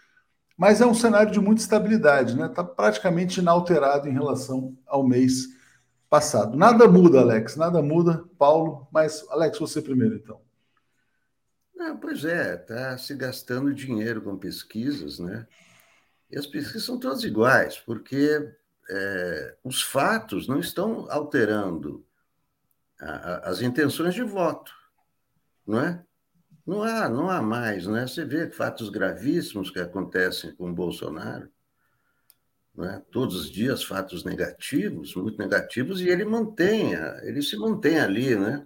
Mas 0.58 0.82
é 0.82 0.86
um 0.86 0.93
cenário 0.93 1.32
de 1.32 1.39
muita 1.39 1.62
estabilidade, 1.62 2.36
né? 2.36 2.45
Está 2.45 2.64
praticamente 2.64 3.39
inalterado 3.39 4.08
em 4.08 4.14
relação 4.14 4.78
ao 4.86 5.04
mês 5.04 5.47
passado. 6.10 6.58
Nada 6.58 6.88
muda, 6.88 7.22
Alex, 7.22 7.56
nada 7.56 7.82
muda, 7.82 8.24
Paulo. 8.38 8.88
Mas, 8.91 9.26
Alex, 9.30 9.58
você 9.58 9.82
primeiro, 9.82 10.16
então. 10.16 10.41
Ah, 11.80 11.97
pois 11.99 12.24
é, 12.26 12.56
está 12.56 12.97
se 12.97 13.16
gastando 13.16 13.74
dinheiro 13.74 14.22
com 14.22 14.38
pesquisas, 14.38 15.18
né? 15.18 15.47
E 16.30 16.38
as 16.38 16.45
pesquisas 16.45 16.84
são 16.84 16.99
todas 16.99 17.24
iguais, 17.24 17.80
porque 17.80 18.54
é, 18.89 19.56
os 19.64 19.82
fatos 19.82 20.47
não 20.47 20.60
estão 20.60 21.10
alterando 21.10 22.06
a, 22.99 23.06
a, 23.10 23.49
as 23.49 23.62
intenções 23.62 24.14
de 24.14 24.22
voto, 24.22 24.72
não 25.66 25.80
é? 25.80 26.06
Não 26.72 26.84
há, 26.84 27.09
não 27.09 27.30
há 27.30 27.41
mais, 27.41 27.86
né? 27.86 28.07
Você 28.07 28.24
vê 28.24 28.49
fatos 28.49 28.88
gravíssimos 28.88 29.69
que 29.69 29.78
acontecem 29.78 30.55
com 30.55 30.69
o 30.69 30.74
Bolsonaro, 30.74 31.49
né? 32.74 33.03
todos 33.11 33.36
os 33.36 33.51
dias 33.51 33.84
fatos 33.84 34.24
negativos, 34.24 35.13
muito 35.13 35.38
negativos, 35.38 35.99
e 35.99 36.07
ele 36.07 36.24
mantém, 36.24 36.93
ele 37.24 37.41
se 37.41 37.57
mantém 37.57 37.99
ali, 37.99 38.38
né? 38.38 38.65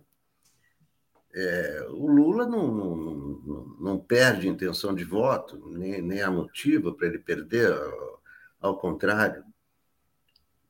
É, 1.33 1.87
o 1.89 2.05
Lula 2.05 2.45
não, 2.45 2.67
não, 2.67 2.95
não, 2.95 3.65
não, 3.79 3.99
perde 3.99 4.47
intenção 4.47 4.93
de 4.93 5.03
voto, 5.03 5.57
nem, 5.71 5.99
nem 5.99 6.21
há 6.21 6.29
motivo 6.29 6.93
para 6.93 7.07
ele 7.07 7.17
perder, 7.17 7.71
ao, 7.71 8.21
ao 8.61 8.77
contrário. 8.77 9.43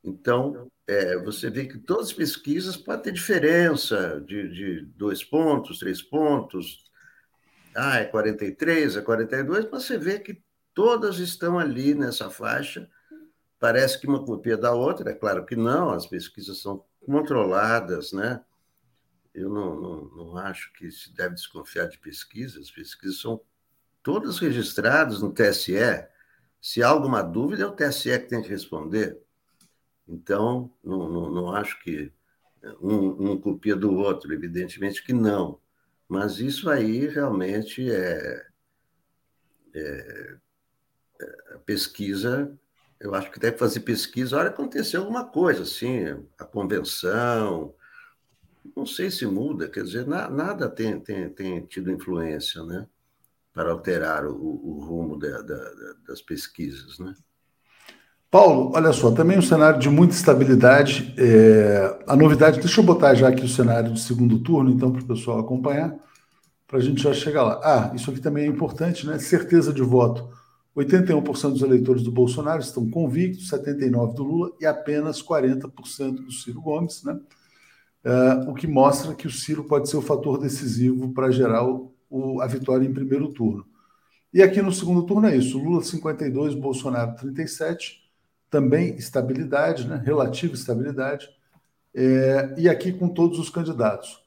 Então, 0.01 0.71
é, 0.87 1.17
você 1.17 1.49
vê 1.49 1.65
que 1.65 1.79
todas 1.79 2.07
as 2.07 2.13
pesquisas 2.13 2.77
podem 2.77 3.03
ter 3.03 3.11
diferença 3.11 4.23
de, 4.25 4.47
de 4.47 4.85
dois 4.95 5.21
pontos, 5.21 5.79
três 5.79 6.01
pontos, 6.01 6.85
ah, 7.75 7.97
é 7.97 8.05
43, 8.05 8.97
é 8.97 9.01
42, 9.01 9.69
mas 9.71 9.83
você 9.83 9.97
vê 9.97 10.19
que 10.19 10.41
todas 10.73 11.19
estão 11.19 11.59
ali 11.59 11.93
nessa 11.93 12.29
faixa. 12.29 12.89
Parece 13.59 13.99
que 13.99 14.07
uma 14.07 14.23
copia 14.23 14.57
da 14.57 14.73
outra, 14.73 15.11
é 15.11 15.13
claro 15.13 15.45
que 15.45 15.55
não, 15.55 15.91
as 15.91 16.05
pesquisas 16.05 16.61
são 16.61 16.83
controladas, 17.05 18.11
né? 18.11 18.43
Eu 19.33 19.49
não, 19.49 19.79
não, 19.79 20.05
não 20.15 20.37
acho 20.37 20.71
que 20.73 20.89
se 20.89 21.13
deve 21.13 21.35
desconfiar 21.35 21.87
de 21.87 21.97
pesquisas, 21.97 22.63
as 22.63 22.71
pesquisas 22.71 23.19
são 23.19 23.41
todas 24.01 24.39
registradas 24.39 25.21
no 25.21 25.33
TSE. 25.33 25.73
Se 26.61 26.81
há 26.81 26.87
alguma 26.87 27.21
dúvida, 27.21 27.63
é 27.63 27.65
o 27.65 27.71
TSE 27.71 28.19
que 28.19 28.29
tem 28.29 28.41
que 28.41 28.49
responder. 28.49 29.19
Então, 30.07 30.71
não, 30.83 31.09
não, 31.09 31.29
não 31.29 31.55
acho 31.55 31.81
que 31.81 32.11
um, 32.81 33.31
um 33.31 33.41
copia 33.41 33.75
do 33.75 33.93
outro, 33.93 34.33
evidentemente 34.33 35.03
que 35.03 35.13
não. 35.13 35.59
Mas 36.07 36.39
isso 36.39 36.69
aí 36.69 37.07
realmente 37.07 37.91
é, 37.91 38.45
é, 39.73 40.37
é 41.21 41.57
pesquisa. 41.65 42.57
Eu 42.99 43.13
acho 43.15 43.31
que 43.31 43.39
deve 43.39 43.57
fazer 43.57 43.81
pesquisa. 43.81 44.37
Olha, 44.37 44.49
aconteceu 44.49 45.01
alguma 45.01 45.25
coisa, 45.25 45.63
assim, 45.63 46.05
a 46.37 46.45
convenção. 46.45 47.73
Não 48.75 48.85
sei 48.85 49.11
se 49.11 49.25
muda, 49.25 49.69
quer 49.69 49.83
dizer, 49.83 50.07
na, 50.07 50.29
nada 50.29 50.69
tem, 50.69 50.99
tem, 50.99 51.29
tem 51.29 51.65
tido 51.65 51.91
influência, 51.91 52.63
né? 52.63 52.87
para 53.55 53.71
alterar 53.71 54.25
o, 54.25 54.35
o 54.35 54.85
rumo 54.85 55.17
da, 55.17 55.41
da, 55.41 55.93
das 56.05 56.21
pesquisas. 56.21 56.99
Né? 56.99 57.15
Paulo, 58.29 58.71
olha 58.75 58.91
só, 58.91 59.11
também 59.11 59.37
um 59.37 59.41
cenário 59.41 59.79
de 59.79 59.89
muita 59.89 60.13
estabilidade. 60.13 61.13
É, 61.17 61.99
a 62.05 62.15
novidade, 62.15 62.59
deixa 62.59 62.81
eu 62.81 62.85
botar 62.85 63.13
já 63.13 63.29
aqui 63.29 63.45
o 63.45 63.47
cenário 63.47 63.91
do 63.91 63.99
segundo 63.99 64.39
turno, 64.39 64.71
então, 64.71 64.91
para 64.91 65.01
o 65.01 65.05
pessoal 65.05 65.39
acompanhar, 65.39 65.95
para 66.67 66.79
a 66.79 66.81
gente 66.81 67.01
já 67.01 67.13
chegar 67.13 67.43
lá. 67.43 67.61
Ah, 67.63 67.95
isso 67.95 68.11
aqui 68.11 68.19
também 68.19 68.45
é 68.45 68.47
importante, 68.47 69.07
né? 69.07 69.17
Certeza 69.19 69.71
de 69.71 69.81
voto. 69.81 70.27
81% 70.75 71.51
dos 71.51 71.61
eleitores 71.61 72.03
do 72.03 72.11
Bolsonaro 72.11 72.59
estão 72.59 72.89
convictos, 72.89 73.49
79% 73.49 74.13
do 74.13 74.23
Lula 74.23 74.51
e 74.59 74.65
apenas 74.65 75.21
40% 75.21 76.25
do 76.25 76.31
Ciro 76.31 76.61
Gomes, 76.61 77.03
né? 77.03 77.17
É, 78.03 78.49
o 78.49 78.53
que 78.53 78.67
mostra 78.67 79.15
que 79.15 79.25
o 79.25 79.31
Ciro 79.31 79.63
pode 79.63 79.89
ser 79.89 79.97
o 79.97 80.01
fator 80.01 80.37
decisivo 80.37 81.13
para 81.13 81.31
gerar 81.31 81.65
o, 81.65 81.93
o, 82.09 82.41
a 82.41 82.47
vitória 82.47 82.85
em 82.85 82.93
primeiro 82.93 83.29
turno. 83.29 83.65
E 84.33 84.43
aqui 84.43 84.61
no 84.61 84.71
segundo 84.71 85.03
turno 85.03 85.27
é 85.27 85.37
isso: 85.37 85.57
Lula 85.57 85.81
52, 85.81 86.53
Bolsonaro 86.55 87.15
37 87.15 88.04
também 88.55 88.95
estabilidade, 88.95 89.85
né? 89.85 90.01
relativa 90.01 90.53
estabilidade, 90.53 91.27
é, 91.93 92.55
e 92.57 92.69
aqui 92.69 92.93
com 92.93 93.09
todos 93.09 93.37
os 93.37 93.49
candidatos. 93.49 94.23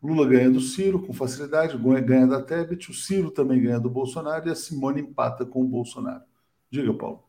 Lula 0.00 0.24
ganha 0.24 0.48
do 0.48 0.60
Ciro 0.60 1.02
com 1.02 1.12
facilidade, 1.12 1.76
ganha 1.76 2.28
da 2.28 2.40
Tebet, 2.40 2.92
o 2.92 2.94
Ciro 2.94 3.32
também 3.32 3.60
ganha 3.60 3.80
do 3.80 3.90
Bolsonaro 3.90 4.46
e 4.46 4.52
a 4.52 4.54
Simone 4.54 5.00
empata 5.00 5.44
com 5.44 5.62
o 5.62 5.68
Bolsonaro. 5.68 6.22
Diga, 6.70 6.94
Paulo. 6.94 7.24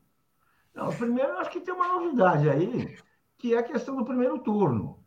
Não, 0.75 0.89
primeiro, 0.89 1.39
acho 1.39 1.49
que 1.49 1.59
tem 1.59 1.73
uma 1.73 1.87
novidade 1.87 2.47
aí, 2.47 2.95
que 3.39 3.55
é 3.55 3.57
a 3.57 3.63
questão 3.63 3.95
do 3.95 4.05
primeiro 4.05 4.37
turno. 4.37 4.99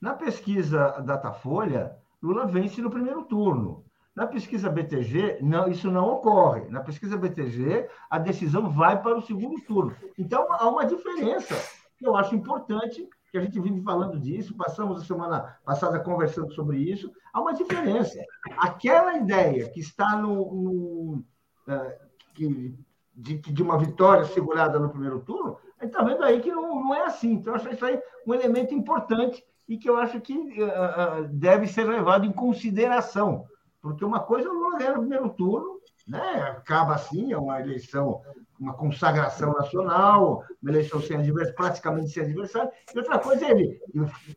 Na 0.00 0.14
pesquisa 0.14 1.00
Datafolha, 1.06 1.96
Lula 2.20 2.46
vence 2.46 2.82
no 2.82 2.90
primeiro 2.90 3.22
turno. 3.22 3.84
Na 4.14 4.28
pesquisa 4.28 4.70
BTG, 4.70 5.38
não, 5.42 5.68
isso 5.68 5.90
não 5.90 6.08
ocorre. 6.08 6.68
Na 6.68 6.80
pesquisa 6.80 7.16
BTG, 7.16 7.88
a 8.08 8.16
decisão 8.16 8.70
vai 8.70 9.02
para 9.02 9.18
o 9.18 9.22
segundo 9.22 9.60
turno. 9.62 9.96
Então, 10.16 10.46
há 10.52 10.68
uma 10.68 10.86
diferença 10.86 11.56
que 11.98 12.06
eu 12.06 12.14
acho 12.14 12.34
importante, 12.34 13.08
que 13.32 13.38
a 13.38 13.40
gente 13.40 13.58
vive 13.58 13.82
falando 13.82 14.20
disso, 14.20 14.56
passamos 14.56 15.02
a 15.02 15.04
semana 15.04 15.58
passada 15.64 15.98
conversando 15.98 16.52
sobre 16.54 16.78
isso. 16.78 17.10
Há 17.32 17.40
uma 17.40 17.54
diferença. 17.54 18.20
Aquela 18.58 19.16
ideia 19.16 19.68
que 19.70 19.80
está 19.80 20.16
no. 20.16 20.34
no 20.54 21.24
uh, 21.66 21.92
que, 22.34 22.78
de, 23.16 23.38
de, 23.38 23.62
uma 23.62 23.78
vitória 23.78 24.24
segurada 24.24 24.78
no 24.78 24.90
primeiro 24.90 25.20
turno, 25.20 25.58
a 25.78 25.84
gente 25.84 25.92
está 25.92 26.04
vendo 26.04 26.22
aí 26.22 26.40
que 26.40 26.52
não, 26.52 26.84
não 26.84 26.94
é 26.94 27.04
assim. 27.04 27.32
Então, 27.32 27.52
eu 27.52 27.56
acho 27.56 27.72
isso 27.72 27.84
aí 27.84 28.00
um 28.24 28.34
elemento 28.34 28.74
importante 28.74 29.44
e 29.68 29.76
que 29.76 29.88
eu 29.88 29.96
acho 29.96 30.20
que 30.20 30.34
uh, 30.34 31.26
deve 31.28 31.66
ser 31.66 31.84
levado 31.84 32.24
em 32.24 32.32
consideração 32.32 33.46
porque 33.84 34.02
uma 34.02 34.20
coisa 34.20 34.48
é 34.48 34.50
o 34.50 34.54
Lula 34.54 34.78
ganhar 34.78 34.94
no 34.94 35.00
primeiro 35.00 35.28
turno, 35.28 35.78
né? 36.08 36.56
acaba 36.56 36.94
assim, 36.94 37.34
é 37.34 37.36
uma 37.36 37.60
eleição, 37.60 38.22
uma 38.58 38.72
consagração 38.72 39.52
nacional, 39.52 40.42
uma 40.62 40.70
eleição 40.70 41.02
sem 41.02 41.18
adversário, 41.18 41.54
praticamente 41.54 42.08
sem 42.08 42.22
adversário, 42.22 42.70
e 42.94 42.98
outra 42.98 43.18
coisa 43.18 43.44
é 43.44 43.50
ele 43.50 43.78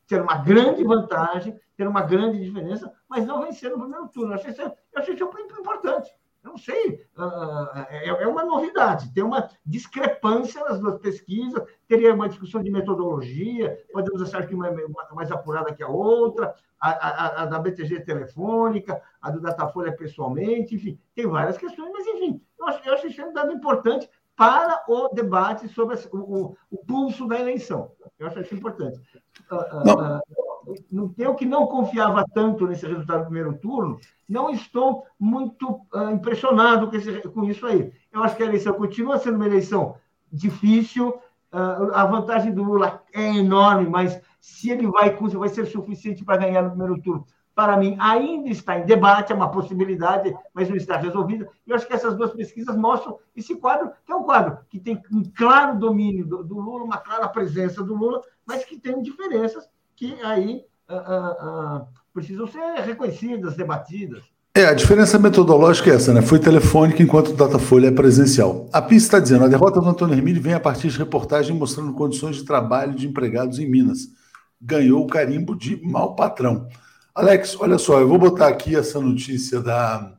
ter 0.05 0.21
uma 0.21 0.35
grande 0.35 0.83
vantagem, 0.83 1.57
ter 1.77 1.87
uma 1.87 2.01
grande 2.01 2.43
diferença, 2.43 2.91
mas 3.07 3.25
não 3.25 3.41
vencer 3.41 3.71
no 3.71 3.79
primeiro 3.79 4.09
turno. 4.09 4.33
Eu 4.33 4.35
achei 4.35 4.51
isso, 4.51 4.61
eu 4.61 4.73
achei 4.95 5.15
isso 5.15 5.23
importante. 5.57 6.11
Eu 6.43 6.51
não 6.51 6.57
sei, 6.57 7.05
uh, 7.17 7.79
é, 7.89 8.07
é, 8.09 8.27
uma 8.27 8.43
novidade, 8.43 9.13
tem 9.13 9.23
uma 9.23 9.49
discrepância 9.65 10.61
nas 10.65 10.77
duas 10.79 10.99
pesquisas, 10.99 11.63
teria 11.87 12.13
uma 12.13 12.27
discussão 12.27 12.61
de 12.61 12.69
metodologia, 12.69 13.77
podemos 13.93 14.21
achar 14.21 14.45
que 14.45 14.53
uma 14.53 14.67
é 14.67 14.87
mais 15.13 15.31
apurada 15.31 15.73
que 15.73 15.83
a 15.83 15.87
outra, 15.87 16.53
a, 16.79 16.89
a, 16.89 17.43
a 17.43 17.45
da 17.45 17.59
BTG 17.59 18.01
telefônica, 18.01 19.01
a 19.21 19.31
do 19.31 19.41
Datafolha 19.41 19.91
pessoalmente, 19.91 20.75
enfim, 20.75 20.99
tem 21.15 21.27
várias 21.27 21.57
questões, 21.57 21.91
mas 21.91 22.05
enfim, 22.07 22.41
eu 22.59 22.67
acho, 22.67 22.87
eu 22.87 22.93
acho 22.93 23.07
isso 23.07 23.25
um 23.25 23.33
dado 23.33 23.51
importante 23.51 24.09
para 24.35 24.83
o 24.87 25.09
debate 25.09 25.67
sobre 25.69 25.95
o, 26.11 26.17
o, 26.17 26.57
o, 26.69 26.77
pulso 26.85 27.27
da 27.27 27.39
eleição. 27.39 27.91
Eu 28.19 28.27
acho 28.27 28.39
isso 28.41 28.53
importante. 28.53 29.01
Uh, 29.51 30.21
uh, 30.21 31.13
eu 31.17 31.33
que 31.33 31.45
não 31.45 31.65
confiava 31.65 32.23
tanto 32.33 32.67
nesse 32.67 32.85
resultado 32.85 33.21
do 33.21 33.25
primeiro 33.25 33.57
turno, 33.57 33.99
não 34.29 34.51
estou 34.51 35.05
muito 35.17 35.81
impressionado 36.11 36.89
com, 36.89 36.95
esse, 36.95 37.21
com, 37.21 37.45
isso 37.45 37.65
aí. 37.65 37.91
Eu 38.11 38.21
acho 38.23 38.35
que 38.35 38.43
a 38.43 38.45
eleição 38.47 38.73
continua 38.73 39.17
sendo 39.17 39.35
uma 39.35 39.45
eleição 39.45 39.95
difícil, 40.31 41.17
a 41.51 42.05
vantagem 42.05 42.53
do 42.53 42.63
Lula 42.63 43.01
é 43.13 43.37
enorme, 43.37 43.89
mas 43.89 44.21
se 44.47 44.69
ele 44.69 44.87
vai, 44.87 45.13
vai 45.13 45.49
ser 45.49 45.65
suficiente 45.65 46.23
para 46.23 46.37
ganhar 46.37 46.63
no 46.63 46.69
primeiro 46.69 47.01
turno, 47.01 47.25
para 47.53 47.75
mim, 47.75 47.97
ainda 47.99 48.49
está 48.49 48.79
em 48.79 48.85
debate, 48.85 49.33
é 49.33 49.35
uma 49.35 49.51
possibilidade, 49.51 50.33
mas 50.53 50.69
não 50.69 50.77
está 50.77 50.95
resolvida. 50.95 51.49
Eu 51.65 51.75
acho 51.75 51.85
que 51.85 51.93
essas 51.93 52.15
duas 52.15 52.31
pesquisas 52.31 52.75
mostram 52.75 53.19
esse 53.35 53.55
quadro, 53.55 53.91
que 54.05 54.11
é 54.11 54.15
um 54.15 54.23
quadro 54.23 54.59
que 54.69 54.79
tem 54.79 55.01
um 55.11 55.23
claro 55.35 55.77
domínio 55.77 56.25
do, 56.25 56.43
do 56.43 56.59
Lula, 56.59 56.85
uma 56.85 56.97
clara 56.97 57.27
presença 57.27 57.83
do 57.83 57.93
Lula, 57.93 58.21
mas 58.45 58.63
que 58.63 58.79
tem 58.79 59.01
diferenças 59.01 59.67
que 59.95 60.17
aí 60.23 60.63
uh, 60.89 61.81
uh, 61.81 61.87
precisam 62.13 62.47
ser 62.47 62.61
reconhecidas, 62.85 63.57
debatidas. 63.57 64.23
É, 64.55 64.65
a 64.65 64.73
diferença 64.73 65.19
metodológica 65.19 65.91
é 65.91 65.95
essa, 65.95 66.13
né? 66.13 66.21
Foi 66.21 66.39
telefônica 66.39 67.03
enquanto 67.03 67.29
o 67.29 67.35
Datafolha 67.35 67.87
é 67.87 67.91
presencial. 67.91 68.69
A 68.71 68.81
PIS 68.81 69.03
está 69.03 69.19
dizendo, 69.19 69.45
a 69.45 69.47
derrota 69.47 69.79
do 69.81 69.89
Antônio 69.89 70.15
Hermílio 70.15 70.41
vem 70.41 70.53
a 70.53 70.59
partir 70.59 70.87
de 70.87 70.97
reportagem 70.97 71.55
mostrando 71.55 71.93
condições 71.93 72.37
de 72.37 72.43
trabalho 72.43 72.95
de 72.95 73.07
empregados 73.07 73.59
em 73.59 73.69
Minas. 73.69 74.16
Ganhou 74.61 75.03
o 75.03 75.07
carimbo 75.07 75.55
de 75.55 75.81
mau 75.83 76.15
patrão. 76.15 76.67
Alex, 77.13 77.55
olha 77.59 77.77
só, 77.77 77.99
eu 77.99 78.07
vou 78.07 78.17
botar 78.17 78.47
aqui 78.47 78.75
essa 78.75 78.99
notícia 78.99 79.61
da, 79.61 80.17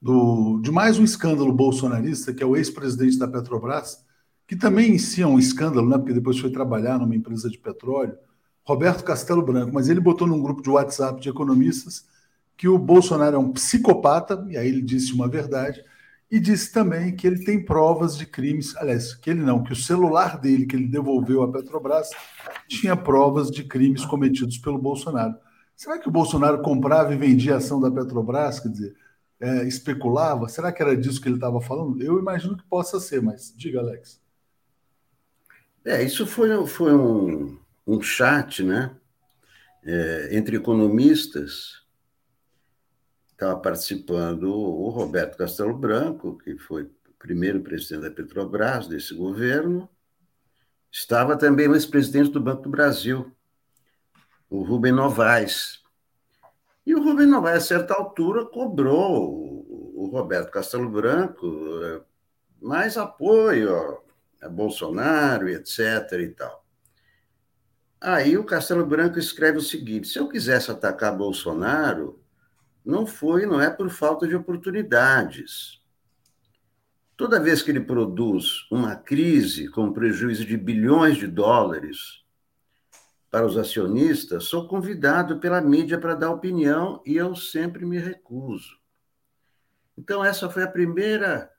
do, 0.00 0.60
de 0.60 0.70
mais 0.70 0.98
um 0.98 1.04
escândalo 1.04 1.52
bolsonarista, 1.52 2.32
que 2.32 2.42
é 2.42 2.46
o 2.46 2.56
ex-presidente 2.56 3.18
da 3.18 3.28
Petrobras, 3.28 4.04
que 4.46 4.56
também 4.56 4.92
em 4.92 4.98
si 4.98 5.22
é 5.22 5.26
um 5.26 5.38
escândalo, 5.38 5.88
né? 5.88 5.98
Porque 5.98 6.12
depois 6.12 6.38
foi 6.38 6.50
trabalhar 6.50 6.98
numa 6.98 7.14
empresa 7.14 7.50
de 7.50 7.58
petróleo, 7.58 8.16
Roberto 8.64 9.04
Castelo 9.04 9.42
Branco, 9.42 9.72
mas 9.72 9.88
ele 9.88 10.00
botou 10.00 10.26
num 10.26 10.42
grupo 10.42 10.62
de 10.62 10.70
WhatsApp 10.70 11.20
de 11.20 11.28
economistas 11.28 12.04
que 12.56 12.68
o 12.68 12.78
Bolsonaro 12.78 13.36
é 13.36 13.38
um 13.38 13.52
psicopata, 13.52 14.44
e 14.48 14.56
aí 14.56 14.68
ele 14.68 14.82
disse 14.82 15.12
uma 15.12 15.28
verdade, 15.28 15.84
e 16.30 16.40
disse 16.40 16.72
também 16.72 17.14
que 17.14 17.26
ele 17.26 17.44
tem 17.44 17.64
provas 17.64 18.16
de 18.16 18.26
crimes, 18.26 18.76
aliás, 18.76 19.14
que 19.14 19.30
ele 19.30 19.42
não, 19.42 19.62
que 19.62 19.72
o 19.72 19.76
celular 19.76 20.40
dele 20.40 20.66
que 20.66 20.74
ele 20.74 20.88
devolveu 20.88 21.42
à 21.42 21.52
Petrobras 21.52 22.10
tinha 22.68 22.96
provas 22.96 23.50
de 23.50 23.62
crimes 23.62 24.04
cometidos 24.04 24.58
pelo 24.58 24.78
Bolsonaro. 24.78 25.36
Será 25.76 25.98
que 25.98 26.08
o 26.08 26.12
Bolsonaro 26.12 26.62
comprava 26.62 27.14
e 27.14 27.16
vendia 27.16 27.54
a 27.54 27.58
ação 27.58 27.80
da 27.80 27.90
Petrobras? 27.90 28.58
Quer 28.58 28.68
dizer, 28.70 28.96
é, 29.38 29.68
especulava? 29.68 30.48
Será 30.48 30.72
que 30.72 30.82
era 30.82 30.96
disso 30.96 31.20
que 31.20 31.28
ele 31.28 31.36
estava 31.36 31.60
falando? 31.60 32.02
Eu 32.02 32.18
imagino 32.18 32.56
que 32.56 32.64
possa 32.64 32.98
ser, 32.98 33.22
mas 33.22 33.54
diga, 33.56 33.80
Alex. 33.80 34.20
É, 35.84 36.02
isso 36.02 36.26
foi, 36.26 36.66
foi 36.66 36.92
um, 36.92 37.58
um 37.86 38.00
chat, 38.00 38.64
né? 38.64 38.96
É, 39.84 40.30
entre 40.32 40.56
economistas. 40.56 41.85
Estava 43.36 43.60
participando 43.60 44.44
o 44.44 44.88
Roberto 44.88 45.36
Castelo 45.36 45.76
Branco, 45.76 46.38
que 46.38 46.56
foi 46.56 46.90
primeiro 47.18 47.60
presidente 47.60 48.08
da 48.08 48.10
Petrobras 48.10 48.88
desse 48.88 49.14
governo. 49.14 49.86
Estava 50.90 51.36
também 51.36 51.68
o 51.68 51.74
ex-presidente 51.74 52.30
do 52.30 52.40
Banco 52.40 52.62
do 52.62 52.70
Brasil, 52.70 53.30
o 54.48 54.62
Rubem 54.62 54.90
Novaes. 54.90 55.82
E 56.86 56.94
o 56.94 57.04
Rubem 57.04 57.26
Novaes, 57.26 57.64
a 57.64 57.66
certa 57.66 57.92
altura, 57.92 58.46
cobrou 58.46 59.66
o 59.94 60.08
Roberto 60.10 60.50
Castelo 60.50 60.88
Branco 60.88 61.46
eh, 61.84 62.00
mais 62.58 62.96
apoio 62.96 63.98
a 64.40 64.48
Bolsonaro, 64.48 65.46
etc. 65.46 65.78
e 66.22 66.28
tal. 66.28 66.64
Aí 68.00 68.38
o 68.38 68.44
Castelo 68.44 68.86
Branco 68.86 69.18
escreve 69.18 69.58
o 69.58 69.62
seguinte: 69.62 70.08
se 70.08 70.18
eu 70.18 70.26
quisesse 70.26 70.70
atacar 70.70 71.14
Bolsonaro, 71.14 72.24
não 72.86 73.06
foi, 73.06 73.44
não 73.44 73.60
é 73.60 73.68
por 73.68 73.90
falta 73.90 74.26
de 74.26 74.36
oportunidades. 74.36 75.82
Toda 77.16 77.40
vez 77.40 77.60
que 77.60 77.70
ele 77.70 77.80
produz 77.80 78.66
uma 78.70 78.94
crise 78.94 79.68
com 79.68 79.92
prejuízo 79.92 80.44
de 80.44 80.56
bilhões 80.56 81.16
de 81.16 81.26
dólares, 81.26 82.24
para 83.30 83.44
os 83.44 83.58
acionistas, 83.58 84.44
sou 84.44 84.66
convidado 84.66 85.38
pela 85.38 85.60
mídia 85.60 85.98
para 85.98 86.14
dar 86.14 86.30
opinião 86.30 87.02
e 87.04 87.16
eu 87.16 87.34
sempre 87.34 87.84
me 87.84 87.98
recuso. 87.98 88.78
Então, 89.98 90.24
essa 90.24 90.48
foi 90.48 90.62
a 90.62 90.68
primeira 90.68 91.50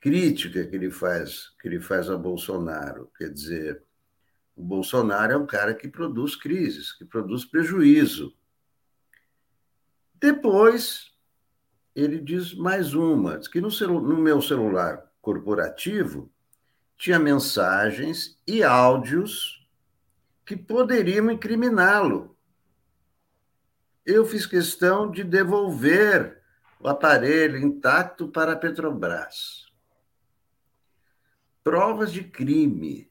crítica 0.00 0.66
que 0.66 0.74
ele 0.74 0.90
faz, 0.90 1.50
que 1.60 1.68
ele 1.68 1.80
faz 1.80 2.10
a 2.10 2.16
Bolsonaro. 2.16 3.10
Quer 3.16 3.30
dizer, 3.32 3.82
o 4.56 4.62
Bolsonaro 4.62 5.32
é 5.32 5.36
um 5.36 5.46
cara 5.46 5.72
que 5.72 5.88
produz 5.88 6.34
crises, 6.36 6.92
que 6.92 7.04
produz 7.04 7.44
prejuízo. 7.44 8.34
Depois, 10.20 11.12
ele 11.94 12.20
diz 12.20 12.54
mais 12.54 12.94
uma, 12.94 13.38
diz 13.38 13.48
que 13.48 13.60
no, 13.60 13.70
no 14.00 14.16
meu 14.16 14.42
celular 14.42 15.10
corporativo 15.20 16.32
tinha 16.96 17.18
mensagens 17.18 18.40
e 18.46 18.62
áudios 18.62 19.66
que 20.44 20.56
poderiam 20.56 21.30
incriminá-lo. 21.30 22.36
Eu 24.04 24.24
fiz 24.24 24.46
questão 24.46 25.10
de 25.10 25.22
devolver 25.22 26.42
o 26.80 26.88
aparelho 26.88 27.58
intacto 27.58 28.28
para 28.28 28.52
a 28.52 28.56
Petrobras. 28.56 29.66
Provas 31.62 32.10
de 32.10 32.24
crime. 32.24 33.10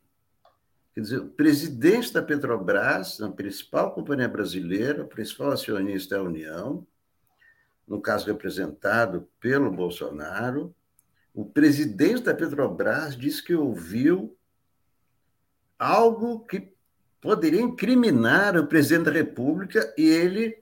Quer 0.93 1.01
dizer, 1.01 1.19
o 1.19 1.29
presidente 1.29 2.11
da 2.11 2.23
Petrobras, 2.23 3.21
a 3.21 3.29
principal 3.29 3.93
companhia 3.93 4.27
brasileira, 4.27 5.03
o 5.03 5.07
principal 5.07 5.51
acionista 5.51 6.15
é 6.15 6.17
a 6.17 6.23
União, 6.23 6.85
no 7.87 8.01
caso 8.01 8.27
representado 8.27 9.29
pelo 9.39 9.71
Bolsonaro, 9.71 10.75
o 11.33 11.45
presidente 11.45 12.23
da 12.23 12.33
Petrobras 12.33 13.15
disse 13.15 13.43
que 13.43 13.55
ouviu 13.55 14.35
algo 15.79 16.45
que 16.45 16.73
poderia 17.21 17.61
incriminar 17.61 18.57
o 18.57 18.67
presidente 18.67 19.05
da 19.05 19.11
República 19.11 19.93
e 19.97 20.03
ele, 20.05 20.61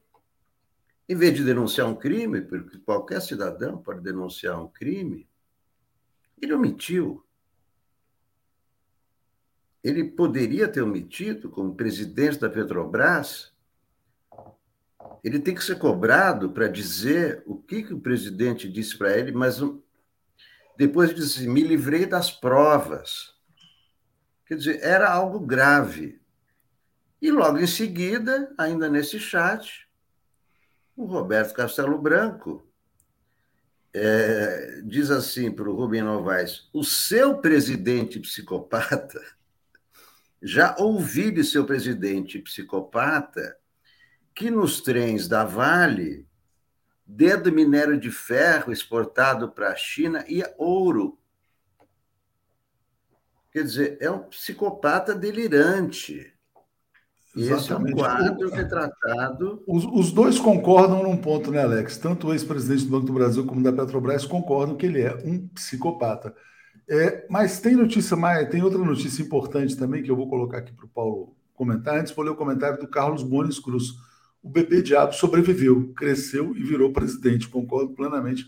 em 1.07 1.15
vez 1.15 1.33
de 1.33 1.43
denunciar 1.43 1.87
um 1.87 1.95
crime, 1.95 2.41
porque 2.41 2.77
qualquer 2.79 3.21
cidadão 3.21 3.77
pode 3.77 4.01
denunciar 4.01 4.61
um 4.61 4.67
crime, 4.67 5.27
ele 6.41 6.53
omitiu. 6.53 7.25
Ele 9.83 10.03
poderia 10.03 10.67
ter 10.67 10.81
omitido, 10.81 11.49
como 11.49 11.75
presidente 11.75 12.39
da 12.39 12.49
Petrobras, 12.49 13.54
ele 15.23 15.39
tem 15.39 15.55
que 15.55 15.63
ser 15.63 15.77
cobrado 15.77 16.51
para 16.51 16.67
dizer 16.67 17.43
o 17.45 17.55
que, 17.55 17.83
que 17.83 17.93
o 17.93 17.99
presidente 17.99 18.71
disse 18.71 18.97
para 18.97 19.17
ele, 19.17 19.31
mas 19.31 19.61
depois 20.77 21.13
disse: 21.13 21.39
assim, 21.39 21.49
me 21.49 21.61
livrei 21.61 22.05
das 22.05 22.31
provas. 22.31 23.33
Quer 24.45 24.57
dizer, 24.57 24.79
era 24.81 25.09
algo 25.09 25.39
grave. 25.39 26.21
E 27.21 27.31
logo 27.31 27.57
em 27.57 27.67
seguida, 27.67 28.53
ainda 28.57 28.89
nesse 28.89 29.19
chat, 29.19 29.87
o 30.95 31.05
Roberto 31.05 31.53
Castelo 31.53 31.97
Branco 31.97 32.67
é, 33.93 34.81
diz 34.83 35.09
assim 35.09 35.51
para 35.51 35.69
o 35.69 35.75
Rubem 35.75 36.01
Novaes: 36.01 36.69
o 36.73 36.83
seu 36.83 37.39
presidente 37.39 38.19
psicopata, 38.19 39.21
já 40.41 40.75
ouvi 40.77 41.31
de 41.31 41.43
seu 41.43 41.65
presidente 41.65 42.39
psicopata 42.39 43.57
que 44.35 44.51
nos 44.51 44.81
trens 44.81 45.27
da 45.27 45.45
Vale 45.45 46.25
Dedo 47.07 47.51
minério 47.51 47.99
de 47.99 48.09
ferro 48.09 48.71
exportado 48.71 49.51
para 49.51 49.69
a 49.69 49.75
China 49.75 50.25
e 50.27 50.43
ouro. 50.57 51.19
Quer 53.51 53.63
dizer, 53.63 53.97
é 54.01 54.09
um 54.09 54.23
psicopata 54.23 55.13
delirante. 55.13 56.33
E 57.35 57.43
esse 57.43 57.71
é 57.71 57.77
um 57.77 57.91
quadro 57.91 58.49
retratado. 58.49 59.63
Os, 59.67 59.85
os, 59.85 60.11
dois 60.11 60.39
concordam 60.39 61.03
num 61.03 61.17
ponto, 61.17 61.51
né, 61.51 61.61
Alex? 61.61 61.97
Tanto 61.97 62.27
o 62.27 62.33
ex-presidente 62.33 62.85
do 62.85 62.91
Banco 62.91 63.05
do 63.05 63.13
Brasil 63.13 63.45
como 63.45 63.61
da 63.61 63.71
Petrobras 63.71 64.25
concordam 64.25 64.75
que 64.75 64.85
ele 64.85 65.01
é 65.01 65.13
um 65.23 65.47
psicopata. 65.49 66.35
É, 66.89 67.27
mas 67.29 67.59
tem 67.59 67.75
notícia 67.75 68.17
mais, 68.17 68.49
tem 68.49 68.63
outra 68.63 68.79
notícia 68.79 69.21
importante 69.21 69.77
também 69.77 70.01
que 70.01 70.09
eu 70.09 70.15
vou 70.15 70.27
colocar 70.27 70.57
aqui 70.57 70.73
para 70.73 70.85
o 70.85 70.89
Paulo 70.89 71.35
comentar. 71.53 71.99
Antes, 71.99 72.13
vou 72.13 72.25
ler 72.25 72.31
o 72.31 72.35
comentário 72.35 72.79
do 72.79 72.87
Carlos 72.87 73.21
Bones 73.21 73.59
Cruz 73.59 73.93
o 74.45 74.49
bebê 74.49 74.79
diabo 74.79 75.11
sobreviveu, 75.11 75.91
cresceu 75.95 76.55
e 76.55 76.61
virou 76.61 76.93
presidente. 76.93 77.49
Concordo 77.49 77.95
plenamente 77.95 78.45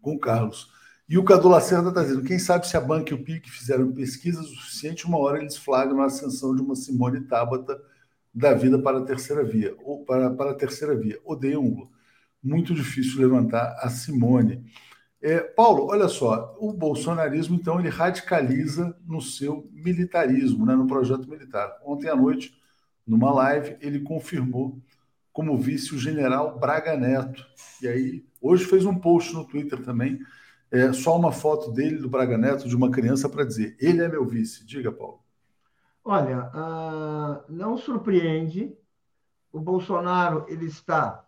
com 0.00 0.14
o 0.14 0.18
Carlos. 0.18 0.70
E 1.08 1.18
o 1.18 1.24
Cadu 1.24 1.48
Lacerda 1.48 1.88
está 1.88 2.04
dizendo: 2.04 2.22
quem 2.22 2.38
sabe 2.38 2.68
se 2.68 2.76
a 2.76 2.80
Banca 2.80 3.12
e 3.12 3.14
o 3.14 3.24
PIC 3.24 3.50
fizeram 3.50 3.90
pesquisas 3.90 4.46
o 4.46 4.54
suficiente, 4.54 5.06
uma 5.06 5.18
hora 5.18 5.40
eles 5.40 5.56
flagram 5.56 6.02
a 6.02 6.06
ascensão 6.06 6.54
de 6.54 6.62
uma 6.62 6.76
Simone 6.76 7.22
Tabata 7.22 7.82
da 8.32 8.54
vida 8.54 8.78
para 8.78 8.98
a 8.98 9.02
terceira 9.04 9.42
via, 9.42 9.74
ou 9.82 10.04
para, 10.04 10.30
para 10.30 10.52
a 10.52 10.54
terceira 10.54 10.94
via. 10.94 11.18
Odeiam 11.24 11.66
Lula. 11.66 11.88
Muito 12.40 12.72
difícil 12.72 13.20
levantar 13.20 13.76
a 13.80 13.90
Simone. 13.90 14.64
É, 15.20 15.40
Paulo, 15.40 15.88
olha 15.88 16.06
só, 16.06 16.56
o 16.60 16.72
bolsonarismo, 16.72 17.56
então, 17.56 17.80
ele 17.80 17.88
radicaliza 17.88 18.96
no 19.04 19.20
seu 19.20 19.68
militarismo, 19.72 20.64
né, 20.64 20.76
no 20.76 20.86
projeto 20.86 21.28
militar. 21.28 21.76
Ontem 21.84 22.08
à 22.08 22.14
noite, 22.14 22.56
numa 23.04 23.32
live, 23.34 23.76
ele 23.80 23.98
confirmou 23.98 24.80
como 25.32 25.58
vice 25.58 25.94
o 25.94 25.98
general 25.98 26.58
Braga 26.58 26.96
Neto. 26.96 27.46
E 27.82 27.88
aí, 27.88 28.24
hoje 28.40 28.64
fez 28.64 28.84
um 28.84 28.98
post 28.98 29.34
no 29.34 29.44
Twitter 29.44 29.82
também, 29.82 30.20
é, 30.70 30.92
só 30.92 31.16
uma 31.16 31.32
foto 31.32 31.72
dele, 31.72 31.98
do 31.98 32.08
Braga 32.08 32.38
Neto, 32.38 32.68
de 32.68 32.76
uma 32.76 32.90
criança, 32.90 33.28
para 33.28 33.44
dizer: 33.44 33.76
ele 33.80 34.02
é 34.02 34.08
meu 34.08 34.24
vice. 34.24 34.64
Diga, 34.64 34.92
Paulo. 34.92 35.20
Olha, 36.04 36.50
uh, 36.54 37.52
não 37.52 37.76
surpreende. 37.76 38.74
O 39.52 39.60
Bolsonaro 39.60 40.46
ele 40.48 40.66
está 40.66 41.24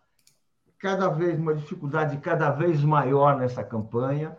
cada 0.79 1.09
vez 1.09 1.37
uma 1.39 1.53
dificuldade 1.53 2.17
cada 2.17 2.49
vez 2.49 2.83
maior 2.83 3.37
nessa 3.37 3.63
campanha, 3.63 4.37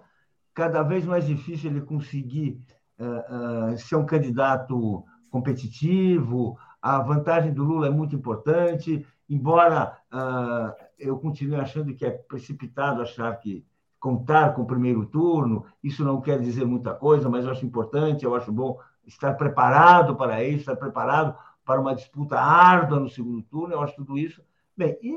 cada 0.53 0.83
vez 0.83 1.05
mais 1.05 1.27
difícil 1.27 1.71
ele 1.71 1.81
conseguir 1.83 2.61
uh, 2.99 3.73
uh, 3.73 3.79
ser 3.79 3.97
um 3.97 4.07
candidato 4.07 5.05
competitivo. 5.31 6.59
A 6.81 6.99
vantagem 6.99 7.53
do 7.53 7.65
Lula 7.65 7.87
é 7.87 7.91
muito 7.91 8.15
importante 8.15 9.07
embora 9.29 9.99
uh, 10.12 10.75
eu 10.99 11.18
continue 11.18 11.57
achando 11.57 11.95
que 11.95 12.05
é 12.05 12.11
precipitado 12.11 13.03
achar 13.03 13.35
que 13.39 13.64
contar 13.99 14.55
com 14.55 14.62
o 14.62 14.66
primeiro 14.66 15.07
turno, 15.07 15.64
isso 15.83 16.05
não 16.05 16.20
quer 16.20 16.39
dizer 16.39 16.66
muita 16.66 16.93
coisa, 16.95 17.29
mas 17.31 17.45
eu 17.45 17.51
acho 17.51 17.64
importante, 17.64 18.25
eu 18.25 18.35
acho 18.35 18.53
bom 18.53 18.79
estar 19.07 19.33
preparado 19.35 20.14
para 20.14 20.45
isso, 20.45 20.61
estar 20.61 20.77
preparado 20.77 21.35
para 21.64 21.81
uma 21.81 21.95
disputa 21.95 22.39
árdua 22.39 23.01
no 23.01 23.09
segundo 23.09 23.43
turno, 23.43 23.75
eu 23.75 23.81
acho 23.81 23.97
tudo 23.97 24.18
isso. 24.18 24.43
Bem, 24.77 24.99
e 25.01 25.16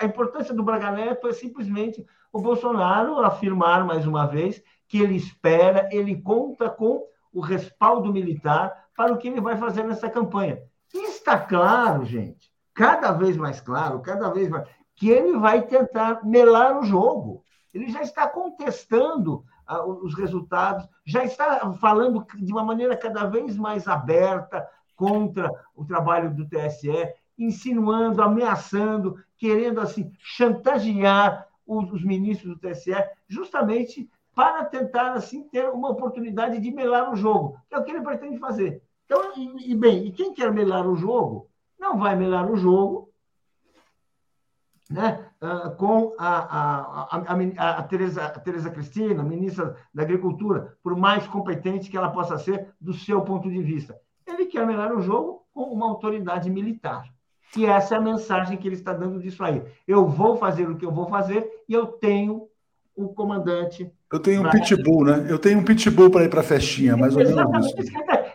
a 0.00 0.06
importância 0.06 0.54
do 0.54 0.62
Braga 0.62 0.90
Neto 0.90 1.28
é 1.28 1.32
simplesmente 1.32 2.06
o 2.32 2.40
Bolsonaro 2.40 3.18
afirmar 3.18 3.84
mais 3.84 4.06
uma 4.06 4.26
vez 4.26 4.62
que 4.86 4.98
ele 4.98 5.16
espera, 5.16 5.88
ele 5.92 6.20
conta 6.20 6.70
com 6.70 7.04
o 7.32 7.40
respaldo 7.40 8.12
militar 8.12 8.86
para 8.96 9.12
o 9.12 9.18
que 9.18 9.28
ele 9.28 9.40
vai 9.40 9.56
fazer 9.56 9.84
nessa 9.84 10.08
campanha. 10.08 10.62
E 10.94 11.04
está 11.08 11.38
claro, 11.38 12.04
gente, 12.04 12.47
cada 12.78 13.10
vez 13.10 13.36
mais 13.36 13.60
claro, 13.60 13.98
cada 13.98 14.30
vez 14.30 14.48
mais, 14.48 14.68
que 14.94 15.10
ele 15.10 15.36
vai 15.36 15.62
tentar 15.62 16.24
melar 16.24 16.78
o 16.78 16.84
jogo. 16.84 17.42
Ele 17.74 17.90
já 17.90 18.02
está 18.02 18.28
contestando 18.28 19.42
ah, 19.66 19.84
os 19.84 20.14
resultados, 20.14 20.88
já 21.04 21.24
está 21.24 21.72
falando 21.72 22.24
de 22.36 22.52
uma 22.52 22.62
maneira 22.62 22.96
cada 22.96 23.24
vez 23.24 23.56
mais 23.56 23.88
aberta 23.88 24.64
contra 24.94 25.50
o 25.74 25.84
trabalho 25.84 26.32
do 26.32 26.48
TSE, 26.48 27.14
insinuando, 27.36 28.22
ameaçando, 28.22 29.16
querendo 29.36 29.80
assim 29.80 30.12
chantagear 30.20 31.48
os, 31.66 31.90
os 31.90 32.04
ministros 32.04 32.54
do 32.54 32.60
TSE, 32.60 32.94
justamente 33.26 34.08
para 34.36 34.64
tentar 34.64 35.14
assim 35.14 35.42
ter 35.48 35.68
uma 35.68 35.90
oportunidade 35.90 36.60
de 36.60 36.70
melar 36.70 37.12
o 37.12 37.16
jogo, 37.16 37.58
que 37.68 37.74
é 37.74 37.78
o 37.78 37.82
que 37.82 37.90
ele 37.90 38.02
pretende 38.02 38.38
fazer. 38.38 38.80
Então, 39.04 39.32
e 39.36 39.74
bem, 39.74 40.06
e 40.06 40.12
quem 40.12 40.32
quer 40.32 40.52
melar 40.52 40.86
o 40.86 40.94
jogo 40.94 41.47
não 41.78 41.98
vai 41.98 42.16
melhorar 42.16 42.50
o 42.50 42.56
jogo 42.56 43.08
né, 44.90 45.24
ah, 45.40 45.70
com 45.70 46.14
a, 46.18 46.38
a, 46.38 47.16
a, 47.16 47.78
a, 47.78 47.82
Tereza, 47.82 48.24
a 48.24 48.40
Tereza 48.40 48.70
Cristina, 48.70 49.22
ministra 49.22 49.76
da 49.92 50.02
Agricultura, 50.02 50.76
por 50.82 50.96
mais 50.96 51.26
competente 51.26 51.90
que 51.90 51.96
ela 51.96 52.10
possa 52.10 52.38
ser 52.38 52.68
do 52.80 52.94
seu 52.94 53.20
ponto 53.20 53.50
de 53.50 53.62
vista. 53.62 53.98
Ele 54.26 54.46
quer 54.46 54.66
melhorar 54.66 54.96
o 54.96 55.02
jogo 55.02 55.46
com 55.52 55.62
uma 55.62 55.86
autoridade 55.86 56.50
militar. 56.50 57.04
E 57.56 57.64
essa 57.64 57.94
é 57.94 57.98
a 57.98 58.02
mensagem 58.02 58.56
que 58.58 58.68
ele 58.68 58.74
está 58.74 58.92
dando 58.92 59.20
disso 59.20 59.42
aí. 59.42 59.62
Eu 59.86 60.06
vou 60.06 60.36
fazer 60.36 60.68
o 60.68 60.76
que 60.76 60.84
eu 60.84 60.92
vou 60.92 61.08
fazer 61.08 61.48
e 61.68 61.72
eu 61.72 61.86
tenho 61.86 62.46
o 62.94 63.08
comandante. 63.08 63.90
Eu 64.12 64.20
tenho 64.20 64.46
um 64.46 64.50
pitbull, 64.50 65.04
né? 65.04 65.26
Eu 65.28 65.38
tenho 65.38 65.58
um 65.58 65.64
pitbull 65.64 66.10
para 66.10 66.24
ir 66.24 66.28
para 66.28 66.40
a 66.40 66.44
festinha, 66.44 66.96
mais 66.96 67.16
ou 67.16 67.22
menos 67.22 67.66
isso. 67.66 67.76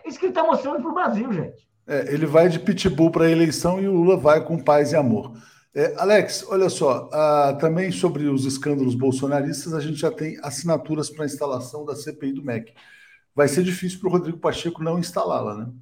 Isso 0.04 0.18
que 0.18 0.26
ele 0.26 0.30
está 0.30 0.42
tá 0.42 0.46
mostrando 0.46 0.80
para 0.80 0.90
o 0.90 0.94
Brasil, 0.94 1.32
gente. 1.32 1.68
É, 1.86 2.12
ele 2.14 2.26
vai 2.26 2.48
de 2.48 2.58
pitbull 2.58 3.10
para 3.10 3.26
a 3.26 3.30
eleição 3.30 3.80
e 3.80 3.86
o 3.86 3.92
Lula 3.92 4.16
vai 4.16 4.44
com 4.44 4.62
paz 4.62 4.92
e 4.92 4.96
amor. 4.96 5.36
É, 5.74 5.94
Alex, 5.96 6.44
olha 6.48 6.68
só, 6.70 7.10
ah, 7.12 7.56
também 7.60 7.90
sobre 7.90 8.28
os 8.28 8.44
escândalos 8.44 8.94
bolsonaristas, 8.94 9.74
a 9.74 9.80
gente 9.80 9.96
já 9.96 10.10
tem 10.10 10.38
assinaturas 10.42 11.10
para 11.10 11.24
a 11.24 11.26
instalação 11.26 11.84
da 11.84 11.96
CPI 11.96 12.32
do 12.32 12.44
MEC. 12.44 12.72
Vai 13.34 13.48
ser 13.48 13.64
difícil 13.64 13.98
para 13.98 14.08
o 14.08 14.12
Rodrigo 14.12 14.38
Pacheco 14.38 14.82
não 14.82 14.98
instalá-la, 14.98 15.56
né? 15.56 15.72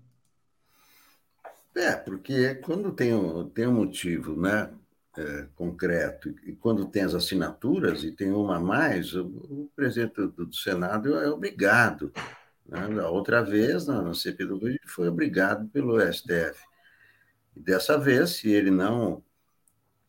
É, 1.75 1.93
porque 1.93 2.55
quando 2.57 2.93
tem 2.93 3.15
um, 3.15 3.49
tem 3.49 3.67
um 3.67 3.73
motivo 3.73 4.35
né, 4.35 4.71
é, 5.17 5.47
concreto 5.55 6.35
e 6.47 6.53
quando 6.53 6.87
tem 6.87 7.03
as 7.03 7.15
assinaturas 7.15 8.05
e 8.05 8.13
tem 8.13 8.31
uma 8.31 8.57
a 8.57 8.61
mais, 8.61 9.15
o, 9.15 9.27
o 9.27 9.71
presidente 9.75 10.15
do, 10.15 10.47
do 10.47 10.55
Senado 10.55 11.17
é 11.17 11.31
obrigado 11.31 12.13
né? 12.67 13.03
outra 13.07 13.43
vez, 13.43 13.87
na, 13.87 14.15
CPI 14.15 14.47
do 14.47 14.59
Covid, 14.59 14.79
foi 14.87 15.09
obrigado 15.09 15.69
pelo 15.69 16.01
STF. 16.01 16.61
E 17.57 17.61
dessa 17.61 17.99
vez, 17.99 18.31
se 18.31 18.51
ele 18.51 18.71
não 18.71 19.23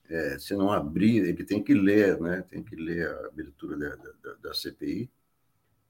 é, 0.10 0.38
se 0.38 0.56
não 0.56 0.72
abrir, 0.72 1.26
ele 1.26 1.44
tem 1.44 1.64
que 1.64 1.74
ler, 1.74 2.20
né? 2.20 2.42
tem 2.44 2.64
que 2.64 2.76
ler 2.76 3.08
a 3.08 3.28
abertura 3.28 3.78
da, 3.78 3.96
da, 3.96 4.34
da 4.42 4.54
CPI. 4.54 5.10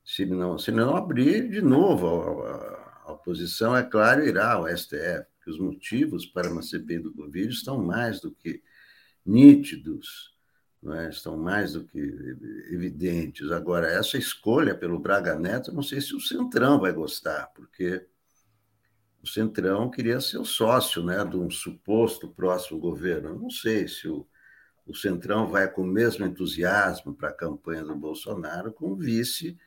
Se 0.03 0.23
ele 0.23 0.35
não, 0.35 0.57
se 0.57 0.71
não 0.71 0.95
abrir, 0.95 1.49
de 1.49 1.61
novo, 1.61 2.07
a, 2.07 2.51
a, 2.51 3.01
a 3.05 3.11
oposição, 3.13 3.75
é 3.75 3.83
claro, 3.83 4.25
irá 4.25 4.53
ao 4.53 4.67
STF, 4.67 5.25
porque 5.35 5.51
os 5.51 5.59
motivos 5.59 6.25
para 6.25 6.51
uma 6.51 6.61
CPI 6.61 6.99
do 6.99 7.13
Covid 7.13 7.53
estão 7.53 7.83
mais 7.83 8.19
do 8.19 8.31
que 8.31 8.61
nítidos. 9.25 10.32
É? 10.91 11.09
estão 11.09 11.37
mais 11.37 11.73
do 11.73 11.85
que 11.85 11.99
evidentes. 12.71 13.51
Agora, 13.51 13.87
essa 13.87 14.17
escolha 14.17 14.75
pelo 14.75 14.99
Braga 14.99 15.37
Neto, 15.37 15.73
não 15.73 15.83
sei 15.83 16.01
se 16.01 16.15
o 16.15 16.19
Centrão 16.19 16.79
vai 16.79 16.91
gostar, 16.91 17.47
porque 17.55 18.05
o 19.21 19.27
Centrão 19.27 19.89
queria 19.89 20.19
ser 20.19 20.39
o 20.39 20.45
sócio 20.45 21.03
né, 21.03 21.23
de 21.23 21.37
um 21.37 21.49
suposto 21.49 22.27
próximo 22.27 22.79
governo. 22.79 23.39
Não 23.39 23.49
sei 23.49 23.87
se 23.87 24.07
o, 24.07 24.27
o 24.85 24.93
Centrão 24.93 25.47
vai 25.47 25.71
com 25.71 25.83
o 25.83 25.87
mesmo 25.87 26.25
entusiasmo 26.25 27.15
para 27.15 27.29
a 27.29 27.33
campanha 27.33 27.83
do 27.85 27.95
Bolsonaro 27.95 28.73
com 28.73 28.91
o 28.91 28.95
vice 28.97 29.57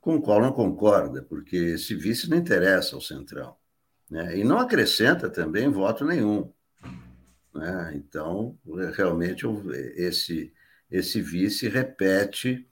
com 0.00 0.16
o 0.16 0.22
qual 0.22 0.40
não 0.40 0.52
concorda, 0.52 1.22
porque 1.22 1.56
esse 1.56 1.94
vice 1.94 2.30
não 2.30 2.36
interessa 2.36 2.94
ao 2.94 3.00
Centrão. 3.00 3.56
Né? 4.10 4.38
E 4.38 4.44
não 4.44 4.58
acrescenta 4.58 5.28
também 5.28 5.68
voto 5.68 6.04
nenhum. 6.04 6.52
Né? 7.58 7.92
Então, 7.96 8.56
realmente, 8.94 9.44
esse, 9.96 10.52
esse 10.90 11.20
vice 11.20 11.68
repete 11.68 12.68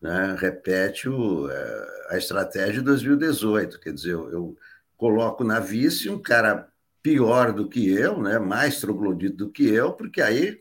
né, 0.00 0.36
repete 0.38 1.08
o, 1.08 1.50
é, 1.50 1.86
a 2.10 2.16
estratégia 2.16 2.74
de 2.74 2.82
2018. 2.82 3.80
Quer 3.80 3.92
dizer, 3.92 4.12
eu, 4.12 4.30
eu, 4.30 4.56
coloco 4.96 5.44
na 5.44 5.60
vice 5.60 6.10
um 6.10 6.20
cara 6.20 6.68
pior 7.00 7.52
do 7.52 7.68
que 7.68 7.88
eu, 7.88 8.20
né, 8.20 8.38
mais 8.38 8.80
troglodito 8.80 9.36
do 9.36 9.50
que 9.50 9.64
eu, 9.68 9.92
porque 9.92 10.20
aí 10.20 10.58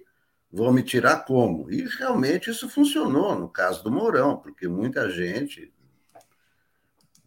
vão 0.52 0.72
me 0.72 0.84
tirar 0.84 1.26
como? 1.26 1.72
E 1.72 1.88
realmente 1.98 2.52
isso 2.52 2.70
funcionou 2.70 3.36
no 3.38 3.50
caso 3.50 3.84
do 3.84 3.92
Mourão, 3.92 4.38
porque 4.38 4.68
muita 4.68 5.10
gente 5.10 5.74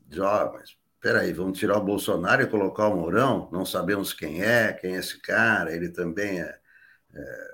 diz, 0.07 0.21
oh, 0.21 0.53
mas 0.53 0.77
peraí, 1.01 1.33
vamos 1.33 1.59
tirar 1.59 1.79
o 1.79 1.85
Bolsonaro 1.85 2.43
e 2.43 2.47
colocar 2.47 2.89
o 2.89 2.97
Mourão? 2.97 3.49
Não 3.53 3.65
sabemos 3.65 4.13
quem 4.13 4.43
é, 4.43 4.73
quem 4.73 4.97
é 4.97 4.99
esse 4.99 5.21
cara, 5.21 5.75
ele 5.75 5.89
também 5.89 6.41
é, 6.41 6.59
é 7.15 7.51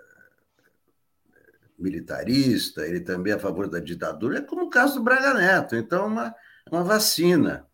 militarista, 1.79 2.87
ele 2.87 3.01
também 3.01 3.33
é 3.33 3.37
a 3.37 3.41
favor 3.41 3.69
da 3.69 3.79
ditadura, 3.79 4.39
é 4.39 4.43
como 4.43 4.65
o 4.65 4.71
caso 4.71 4.95
do 4.95 5.03
Braga 5.03 5.35
Neto. 5.35 5.77
Então, 5.77 6.07
uma, 6.07 6.35
uma 6.71 6.83
vacina, 6.83 7.67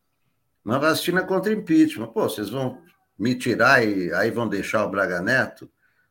uma 0.65 0.79
vacina 0.79 1.23
contra 1.23 1.53
impeachment. 1.53 2.09
Pô, 2.09 2.29
vocês 2.29 2.51
vão 2.51 2.79
me 3.19 3.35
tirar 3.35 3.85
e 3.87 4.13
aí 4.13 4.31
vão 4.31 4.49
deixar 4.49 4.85
o 4.85 4.91
Braga 4.91 5.21
Neto, 5.21 5.71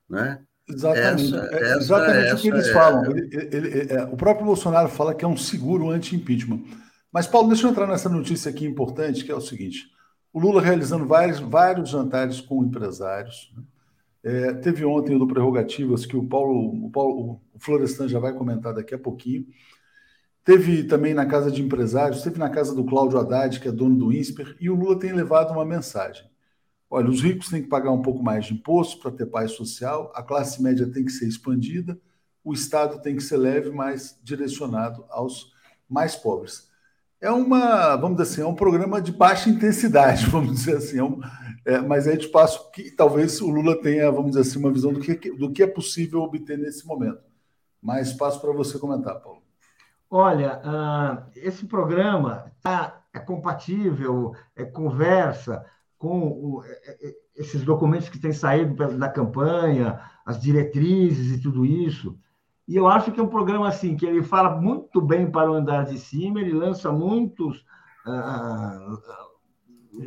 né? 0.10 0.42
Exatamente, 0.70 1.36
essa, 1.36 1.50
é 1.52 1.74
exatamente 1.76 2.26
essa, 2.28 2.36
o 2.36 2.40
que 2.40 2.48
eles 2.48 2.68
é... 2.68 2.74
falam. 2.74 3.12
Ele, 3.12 3.30
ele, 3.34 3.68
ele, 3.68 3.94
é, 3.94 4.04
o 4.04 4.16
próprio 4.16 4.46
Bolsonaro 4.46 4.88
fala 4.88 5.14
que 5.14 5.26
é 5.26 5.28
um 5.28 5.36
seguro 5.36 5.90
anti-impeachment. 5.90 6.64
Mas, 7.12 7.28
Paulo, 7.28 7.50
deixa 7.50 7.68
eu 7.68 7.72
entrar 7.72 7.88
nessa 7.88 8.08
notícia 8.08 8.50
aqui 8.50 8.66
importante, 8.66 9.26
que 9.26 9.32
é 9.32 9.36
o 9.36 9.42
seguinte: 9.42 9.92
o 10.32 10.40
Lula 10.40 10.62
realizando 10.62 11.06
vários, 11.06 11.40
vários 11.40 11.90
jantares 11.90 12.40
com 12.40 12.64
empresários. 12.64 13.54
Né? 13.56 13.64
É, 14.24 14.54
teve 14.54 14.86
ontem 14.86 15.16
o 15.16 15.20
do 15.20 15.28
Prerrogativas, 15.28 16.06
que 16.06 16.16
o 16.16 16.26
Paulo, 16.26 16.86
o 16.86 16.90
Paulo 16.90 17.42
o 17.54 17.60
Florestan 17.60 18.08
já 18.08 18.20
vai 18.20 18.34
comentar 18.34 18.74
daqui 18.74 18.96
a 18.96 19.00
pouquinho. 19.00 19.46
Teve 20.44 20.84
também 20.84 21.14
na 21.14 21.26
casa 21.26 21.52
de 21.52 21.62
empresários, 21.62 22.24
teve 22.24 22.40
na 22.40 22.50
casa 22.50 22.74
do 22.74 22.86
Cláudio 22.86 23.20
Haddad, 23.20 23.60
que 23.60 23.68
é 23.68 23.72
dono 23.72 23.96
do 23.96 24.14
INSPER, 24.14 24.56
e 24.60 24.70
o 24.70 24.76
Lula 24.76 24.98
tem 24.98 25.12
levado 25.12 25.52
uma 25.52 25.66
mensagem. 25.66 26.30
Olha, 26.90 27.10
os 27.10 27.22
ricos 27.22 27.50
têm 27.50 27.62
que 27.62 27.70
pagar 27.70 27.92
um 27.92 28.02
pouco 28.02 28.24
mais 28.24 28.46
de 28.46 28.54
imposto 28.54 29.00
para 29.02 29.12
ter 29.12 29.26
paz 29.28 29.52
social, 29.52 30.12
a 30.16 30.24
classe 30.24 30.62
média 30.62 30.88
tem 30.88 31.06
que 31.06 31.12
ser 31.12 31.28
expandida, 31.28 32.00
o 32.44 32.54
Estado 32.54 33.02
tem 33.02 33.16
que 33.16 33.22
ser 33.22 33.38
leve, 33.38 33.70
mas 33.70 34.20
direcionado 34.24 35.06
aos 35.10 35.54
mais 35.88 36.16
pobres 36.16 36.71
é 37.22 37.30
uma, 37.30 37.96
vamos 37.96 38.18
dizer 38.18 38.32
assim, 38.32 38.42
é 38.42 38.46
um 38.46 38.56
programa 38.56 39.00
de 39.02 39.12
baixa 39.12 39.50
intensidade, 39.50 40.26
vamos 40.32 40.56
dizer 40.56 40.78
assim, 40.78 40.98
é 40.98 41.04
um, 41.04 41.22
é, 41.66 41.80
mas 41.80 42.08
é 42.08 42.16
de 42.16 42.28
passo 42.28 42.72
que 42.72 42.90
talvez 42.92 43.40
o 43.40 43.50
Lula 43.50 43.80
tenha, 43.80 44.12
vamos 44.12 44.32
dizer 44.32 44.42
assim, 44.42 44.60
uma 44.60 44.72
visão 44.72 44.92
do 44.92 45.00
que, 45.00 45.32
do 45.32 45.52
que 45.52 45.62
é 45.62 45.68
possível 45.68 46.22
obter 46.22 46.58
nesse 46.58 46.86
momento. 46.86 47.22
Mais 47.82 48.10
espaço 48.10 48.42
para 48.42 48.52
você 48.52 48.78
comentar, 48.80 49.20
Paulo. 49.20 49.42
Olha, 50.10 50.60
uh, 50.60 51.30
esse 51.36 51.66
programa 51.66 52.52
tá, 52.62 53.02
é 53.14 53.20
compatível, 53.20 54.34
é 54.56 54.66
conversa 54.66 55.66
com 55.98 56.28
o, 56.28 56.64
é, 56.66 57.08
é, 57.10 57.16
esses 57.36 57.64
documentos 57.64 58.10
que 58.10 58.20
têm 58.20 58.34
saído 58.34 58.76
da 58.98 59.08
campanha, 59.08 60.02
as 60.26 60.42
diretrizes 60.42 61.38
e 61.38 61.42
tudo 61.42 61.66
isso. 61.66 62.18
E 62.72 62.78
eu 62.78 62.88
acho 62.88 63.12
que 63.12 63.20
é 63.20 63.24
um 63.24 63.28
programa 63.28 63.68
assim 63.68 63.98
que 63.98 64.06
ele 64.06 64.24
fala 64.24 64.56
muito 64.56 65.02
bem 65.02 65.30
para 65.30 65.52
o 65.52 65.54
andar 65.54 65.84
de 65.84 65.98
cima, 65.98 66.40
ele 66.40 66.54
lança 66.54 66.90
muitos 66.90 67.66
ah, 68.08 68.96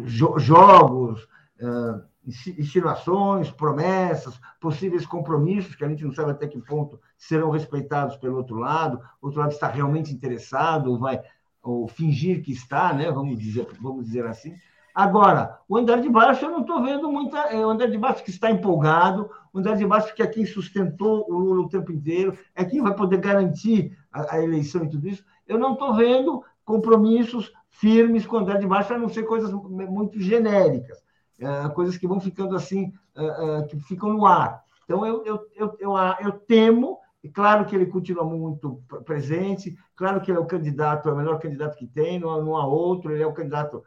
jo 0.05 0.39
jogos, 0.39 1.29
ah, 1.61 2.01
insinuações, 2.27 3.51
promessas, 3.51 4.41
possíveis 4.59 5.05
compromissos 5.05 5.75
que 5.75 5.85
a 5.85 5.89
gente 5.91 6.07
não 6.07 6.13
sabe 6.15 6.31
até 6.31 6.49
que 6.49 6.59
ponto 6.59 6.99
serão 7.19 7.51
respeitados 7.51 8.17
pelo 8.17 8.39
outro 8.39 8.57
lado. 8.57 8.99
O 9.21 9.27
outro 9.27 9.41
lado 9.41 9.53
está 9.53 9.69
realmente 9.69 10.11
interessado 10.11 10.91
ou 10.91 10.99
vai 10.99 11.21
ou 11.63 11.87
fingir 11.87 12.43
que 12.43 12.53
está, 12.53 12.95
né? 12.95 13.11
Vamos 13.13 13.39
dizer, 13.39 13.69
vamos 13.79 14.07
dizer 14.07 14.25
assim. 14.25 14.55
Agora, 14.95 15.59
o 15.69 15.77
andar 15.77 16.01
de 16.01 16.09
baixo 16.09 16.47
eu 16.47 16.51
não 16.51 16.63
estou 16.63 16.83
vendo 16.83 17.13
muita. 17.13 17.37
É 17.41 17.59
o 17.59 17.69
andar 17.69 17.91
de 17.91 17.99
baixo 17.99 18.25
que 18.25 18.31
está 18.31 18.51
empolgado, 18.51 19.29
andar 19.59 19.77
de 19.77 19.87
baixo 19.87 20.15
que 20.15 20.23
é 20.23 20.27
quem 20.27 20.45
sustentou 20.45 21.25
o 21.29 21.39
Lula 21.39 21.67
o 21.67 21.69
tempo 21.69 21.93
inteiro, 21.93 22.37
é 22.55 22.65
quem 22.65 22.83
vai 22.83 22.95
poder 22.95 23.19
garantir 23.19 23.97
a, 24.13 24.37
a 24.37 24.43
eleição 24.43 24.85
e 24.85 24.91
tudo 24.91 25.09
isso. 25.09 25.25
Eu 25.47 25.59
não 25.59 25.75
estou 25.75 25.95
vendo 25.95 26.43
compromissos 26.65 27.53
firmes 27.69 28.27
com 28.27 28.37
o 28.37 28.39
andar 28.41 28.59
de 28.59 28.67
baixo, 28.67 28.93
a 28.93 28.99
não 28.99 29.09
ser 29.09 29.25
coisas 29.25 29.53
muito 29.53 30.21
genéricas, 30.21 31.03
é, 31.39 31.69
coisas 31.71 31.97
que 31.97 32.07
vão 32.07 32.21
ficando 32.21 32.57
assim, 32.57 32.93
é, 33.15 33.25
é, 33.25 33.63
que 33.63 33.79
ficam 33.81 34.13
no 34.13 34.27
ar. 34.27 34.63
Então, 34.85 35.05
eu, 35.07 35.25
eu, 35.25 35.47
eu, 35.57 35.77
eu, 35.79 35.97
eu 36.21 36.33
temo 36.33 36.99
e 37.23 37.29
claro 37.31 37.65
que 37.65 37.75
ele 37.75 37.87
continua 37.87 38.23
muito 38.23 38.83
presente, 39.07 39.75
claro 39.97 40.21
que 40.21 40.31
ele 40.31 40.37
é 40.37 40.41
o 40.41 40.47
candidato, 40.47 41.09
é 41.09 41.13
o 41.13 41.17
melhor 41.17 41.39
candidato 41.39 41.75
que 41.75 41.87
tem, 41.87 42.21
não 42.21 42.55
há 42.55 42.67
outro, 42.67 43.11
ele 43.11 43.23
é 43.23 43.27
o 43.27 43.33
candidato 43.33 43.83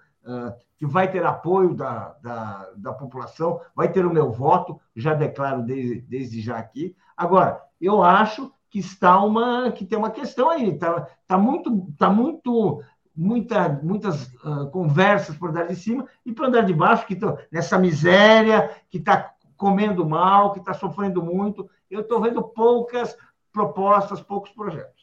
que 0.77 0.85
vai 0.85 1.09
ter 1.11 1.25
apoio 1.25 1.73
da, 1.73 2.15
da, 2.21 2.69
da, 2.75 2.93
população, 2.93 3.59
vai 3.75 3.91
ter 3.91 4.05
o 4.05 4.13
meu 4.13 4.31
voto, 4.31 4.79
já 4.95 5.13
declaro 5.13 5.63
desde, 5.63 6.01
desde 6.01 6.41
já 6.41 6.57
aqui. 6.57 6.95
Agora, 7.15 7.61
eu 7.81 8.03
acho 8.03 8.51
que 8.69 8.79
está 8.79 9.19
uma 9.23 9.71
que 9.71 9.85
tem 9.85 9.97
uma 9.97 10.11
questão 10.11 10.49
aí, 10.49 10.69
está 10.69 11.07
tá 11.27 11.37
muito, 11.37 11.87
tá 11.97 12.09
muito 12.09 12.83
muita, 13.17 13.67
muitas 13.81 14.27
uh, 14.43 14.69
conversas 14.71 15.35
por 15.35 15.49
andar 15.49 15.65
de 15.65 15.75
cima 15.75 16.05
e 16.23 16.31
por 16.31 16.45
andar 16.45 16.61
de 16.61 16.73
baixo, 16.73 17.07
que 17.07 17.13
estão 17.13 17.35
nessa 17.51 17.79
miséria, 17.79 18.69
que 18.89 18.99
está 18.99 19.33
comendo 19.57 20.07
mal, 20.07 20.53
que 20.53 20.59
está 20.59 20.73
sofrendo 20.73 21.23
muito. 21.23 21.67
Eu 21.89 22.01
estou 22.01 22.21
vendo 22.21 22.43
poucas 22.43 23.17
propostas, 23.51 24.21
poucos 24.21 24.51
projetos. 24.51 24.96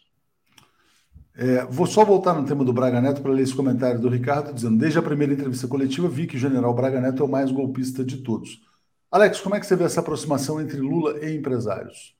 É, 1.36 1.64
vou 1.64 1.86
só 1.86 2.04
voltar 2.04 2.32
no 2.32 2.46
tema 2.46 2.64
do 2.64 2.72
Braga 2.72 3.00
Neto 3.00 3.20
para 3.20 3.32
ler 3.32 3.42
esse 3.42 3.54
comentário 3.54 4.00
do 4.00 4.08
Ricardo, 4.08 4.52
dizendo: 4.52 4.78
desde 4.78 4.98
a 4.98 5.02
primeira 5.02 5.32
entrevista 5.32 5.66
coletiva, 5.66 6.08
vi 6.08 6.28
que 6.28 6.36
o 6.36 6.38
general 6.38 6.72
Braga 6.72 7.00
Neto 7.00 7.22
é 7.22 7.26
o 7.26 7.28
mais 7.28 7.50
golpista 7.50 8.04
de 8.04 8.18
todos. 8.18 8.62
Alex, 9.10 9.40
como 9.40 9.56
é 9.56 9.60
que 9.60 9.66
você 9.66 9.74
vê 9.74 9.84
essa 9.84 10.00
aproximação 10.00 10.60
entre 10.60 10.78
Lula 10.78 11.18
e 11.24 11.36
empresários? 11.36 12.16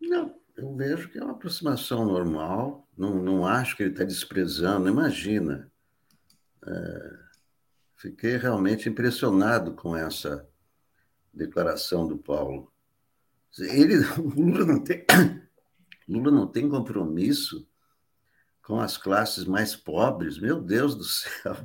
Não, 0.00 0.34
eu 0.56 0.74
vejo 0.74 1.08
que 1.08 1.18
é 1.18 1.22
uma 1.22 1.32
aproximação 1.32 2.04
normal. 2.04 2.88
Não, 2.96 3.22
não 3.22 3.46
acho 3.46 3.76
que 3.76 3.84
ele 3.84 3.92
está 3.92 4.04
desprezando. 4.04 4.88
Imagina. 4.88 5.70
É, 6.66 7.18
fiquei 7.96 8.36
realmente 8.36 8.88
impressionado 8.88 9.72
com 9.74 9.96
essa 9.96 10.48
declaração 11.32 12.08
do 12.08 12.18
Paulo. 12.18 12.72
Ele, 13.58 13.96
o 14.18 14.28
Lula 14.28 14.66
não 14.66 14.80
tem 14.80 15.04
Lula 16.08 16.30
não 16.30 16.46
tem 16.46 16.68
compromisso 16.68 17.66
com 18.62 18.80
as 18.80 18.96
classes 18.96 19.44
mais 19.44 19.76
pobres. 19.76 20.38
Meu 20.38 20.60
Deus 20.60 20.94
do 20.94 21.04
céu. 21.04 21.56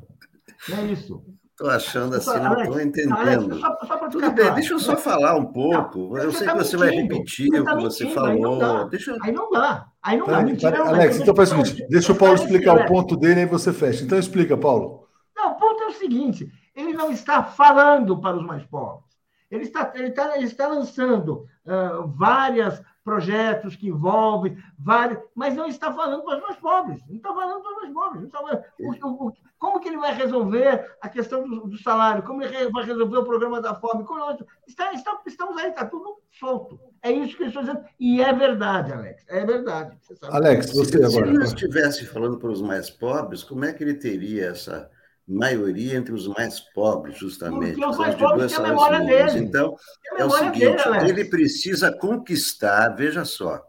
É 0.70 0.86
isso. 0.92 1.24
Estou 1.52 1.70
achando 1.70 2.16
assim, 2.16 2.40
não 2.40 2.60
estou 2.60 2.82
entendendo. 2.82 3.14
Alex, 3.16 3.60
só, 3.60 3.78
só 3.86 4.10
Tudo 4.10 4.32
bem, 4.32 4.54
deixa 4.56 4.74
eu 4.74 4.80
só 4.80 4.98
falar 4.98 5.36
um 5.36 5.46
pouco. 5.46 6.16
Não, 6.16 6.24
eu 6.24 6.32
sei 6.32 6.48
tá 6.48 6.54
que 6.54 6.64
você 6.64 6.76
mentindo. 6.76 6.80
vai 6.80 7.04
repetir 7.04 7.48
você 7.50 7.60
o 7.60 7.64
tá 7.64 7.76
que 7.76 7.82
você 7.84 8.10
falou. 8.10 8.54
Aí 8.54 8.60
não, 8.60 8.90
deixa... 8.90 9.18
aí 9.22 9.32
não 9.32 9.52
dá. 9.52 9.88
Aí 10.02 10.18
não 10.18 10.26
dá. 10.26 10.42
Mentira, 10.42 10.84
Alex, 10.84 11.18
então 11.20 11.36
faz 11.36 11.52
o 11.52 11.64
seguinte: 11.64 11.88
deixa 11.90 12.12
o 12.12 12.16
Paulo 12.16 12.36
explicar 12.36 12.74
o 12.74 12.86
ponto 12.88 13.16
dele 13.16 13.42
e 13.42 13.46
você 13.46 13.72
fecha. 13.72 14.04
Então 14.04 14.18
explica, 14.18 14.58
Paulo. 14.58 15.08
Não, 15.36 15.52
o 15.52 15.56
ponto 15.56 15.84
é 15.84 15.88
o 15.88 15.94
seguinte: 15.94 16.52
ele 16.76 16.94
não 16.94 17.12
está 17.12 17.44
falando 17.44 18.20
para 18.20 18.36
os 18.36 18.44
mais 18.44 18.66
pobres. 18.66 19.14
Ele 19.52 19.64
está, 19.64 19.92
ele 19.94 20.08
está, 20.08 20.36
ele 20.36 20.46
está 20.46 20.68
lançando 20.68 21.46
uh, 21.66 22.08
várias 22.08 22.82
projetos 23.04 23.76
que 23.76 23.90
envolvem 23.90 24.58
vários, 24.80 25.20
mas 25.36 25.56
não 25.56 25.68
está 25.68 25.92
falando 25.92 26.24
para 26.24 26.38
os 26.38 26.42
mais 26.42 26.56
pobres, 26.58 27.02
não 27.08 27.18
está 27.18 27.34
falando 27.34 27.62
para 27.62 27.72
os 27.72 27.78
mais 27.78 27.94
pobres. 27.94 28.24
Está 28.24 28.42
o, 28.80 29.28
o, 29.28 29.34
como 29.60 29.80
que 29.80 29.90
ele 29.90 29.98
vai 29.98 30.14
resolver 30.14 30.96
a 31.02 31.10
questão 31.10 31.48
do, 31.48 31.68
do, 31.68 31.78
salário? 31.78 32.24
Como 32.24 32.42
ele 32.42 32.72
vai 32.72 32.86
resolver 32.86 33.18
o 33.18 33.26
problema 33.26 33.62
da 33.62 33.76
fome? 33.76 34.06
Como, 34.06 34.20
está, 34.68 34.94
está, 34.94 35.22
estamos 35.26 35.58
aí, 35.58 35.70
está 35.70 35.86
tudo 35.86 36.18
solto. 36.32 36.80
É 37.02 37.12
isso 37.12 37.36
que 37.36 37.44
eu 37.44 37.48
estou 37.48 37.64
dizendo. 37.64 37.84
E 38.00 38.22
é 38.22 38.34
verdade, 38.34 38.94
Alex. 38.94 39.24
É 39.28 39.46
verdade. 39.46 39.98
Você 40.02 40.16
Alex, 40.24 40.72
você 40.72 40.98
se, 40.98 41.18
agora. 41.18 41.28
Se 41.28 41.36
ele 41.36 41.44
estivesse 41.44 42.06
falando 42.06 42.38
para 42.38 42.52
os 42.52 42.62
mais 42.62 42.90
pobres, 42.90 43.44
como 43.44 43.66
é 43.66 43.74
que 43.74 43.84
ele 43.84 43.96
teria 43.96 44.48
essa 44.48 44.90
maioria 45.28 45.96
entre 45.96 46.14
os 46.14 46.28
mais 46.28 46.60
pobres, 46.60 47.18
justamente. 47.18 47.76
Porque 47.76 47.86
os 47.86 47.98
mais 47.98 48.16
pobres 48.16 48.52
têm 48.52 48.66
a 48.66 48.68
memória 48.68 49.00
dele. 49.00 49.40
Então, 49.40 49.76
é 50.18 50.26
o 50.26 50.30
seguinte: 50.30 50.84
dele, 50.84 51.10
ele 51.10 51.26
precisa 51.26 51.92
conquistar, 51.92 52.90
veja 52.90 53.24
só. 53.26 53.62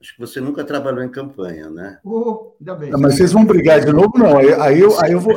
Acho 0.00 0.14
que 0.14 0.20
você 0.20 0.40
nunca 0.40 0.64
trabalhou 0.64 1.02
em 1.02 1.10
campanha, 1.10 1.68
né? 1.68 1.98
Oh, 2.04 2.52
ainda 2.60 2.74
bem. 2.76 2.90
Não, 2.90 3.00
mas 3.00 3.16
vocês 3.16 3.32
vão 3.32 3.44
brigar 3.44 3.80
de 3.80 3.92
novo, 3.92 4.16
não. 4.16 4.38
Aí, 4.38 4.54
aí, 4.54 4.80
eu, 4.80 5.00
aí 5.00 5.12
eu 5.12 5.20
vou. 5.20 5.34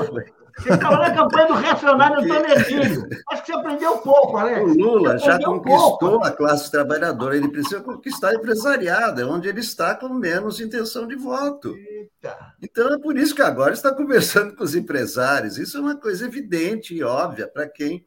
Você 0.58 0.74
estava 0.74 0.98
na 0.98 1.14
campanha 1.14 1.48
do 1.48 1.54
reacionário 1.54 2.20
Antônio 2.22 2.54
Emílio. 2.54 3.08
Acho 3.30 3.44
que 3.44 3.52
você 3.52 3.60
aprendeu 3.60 3.98
pouco, 4.00 4.38
Alex. 4.38 4.62
O 4.62 4.74
Lula 4.74 5.18
já 5.18 5.38
conquistou 5.38 5.98
pouco. 6.00 6.26
a 6.26 6.32
classe 6.32 6.72
trabalhadora. 6.72 7.36
Ele 7.36 7.48
precisa 7.50 7.82
conquistar 7.82 8.30
a 8.30 8.36
empresariada, 8.36 9.28
onde 9.28 9.48
ele 9.48 9.60
está 9.60 9.96
com 9.96 10.10
menos 10.10 10.60
intenção 10.60 11.08
de 11.08 11.16
voto. 11.16 11.76
Eita. 11.76 12.54
Então 12.62 12.94
é 12.94 13.00
por 13.00 13.18
isso 13.18 13.36
que 13.36 13.42
agora 13.42 13.74
está 13.74 13.94
conversando 13.94 14.56
com 14.56 14.64
os 14.64 14.76
empresários. 14.76 15.58
Isso 15.58 15.78
é 15.78 15.82
uma 15.82 15.96
coisa 15.96 16.26
evidente 16.26 16.94
e 16.94 17.04
óbvia 17.04 17.48
para 17.48 17.68
quem, 17.68 18.06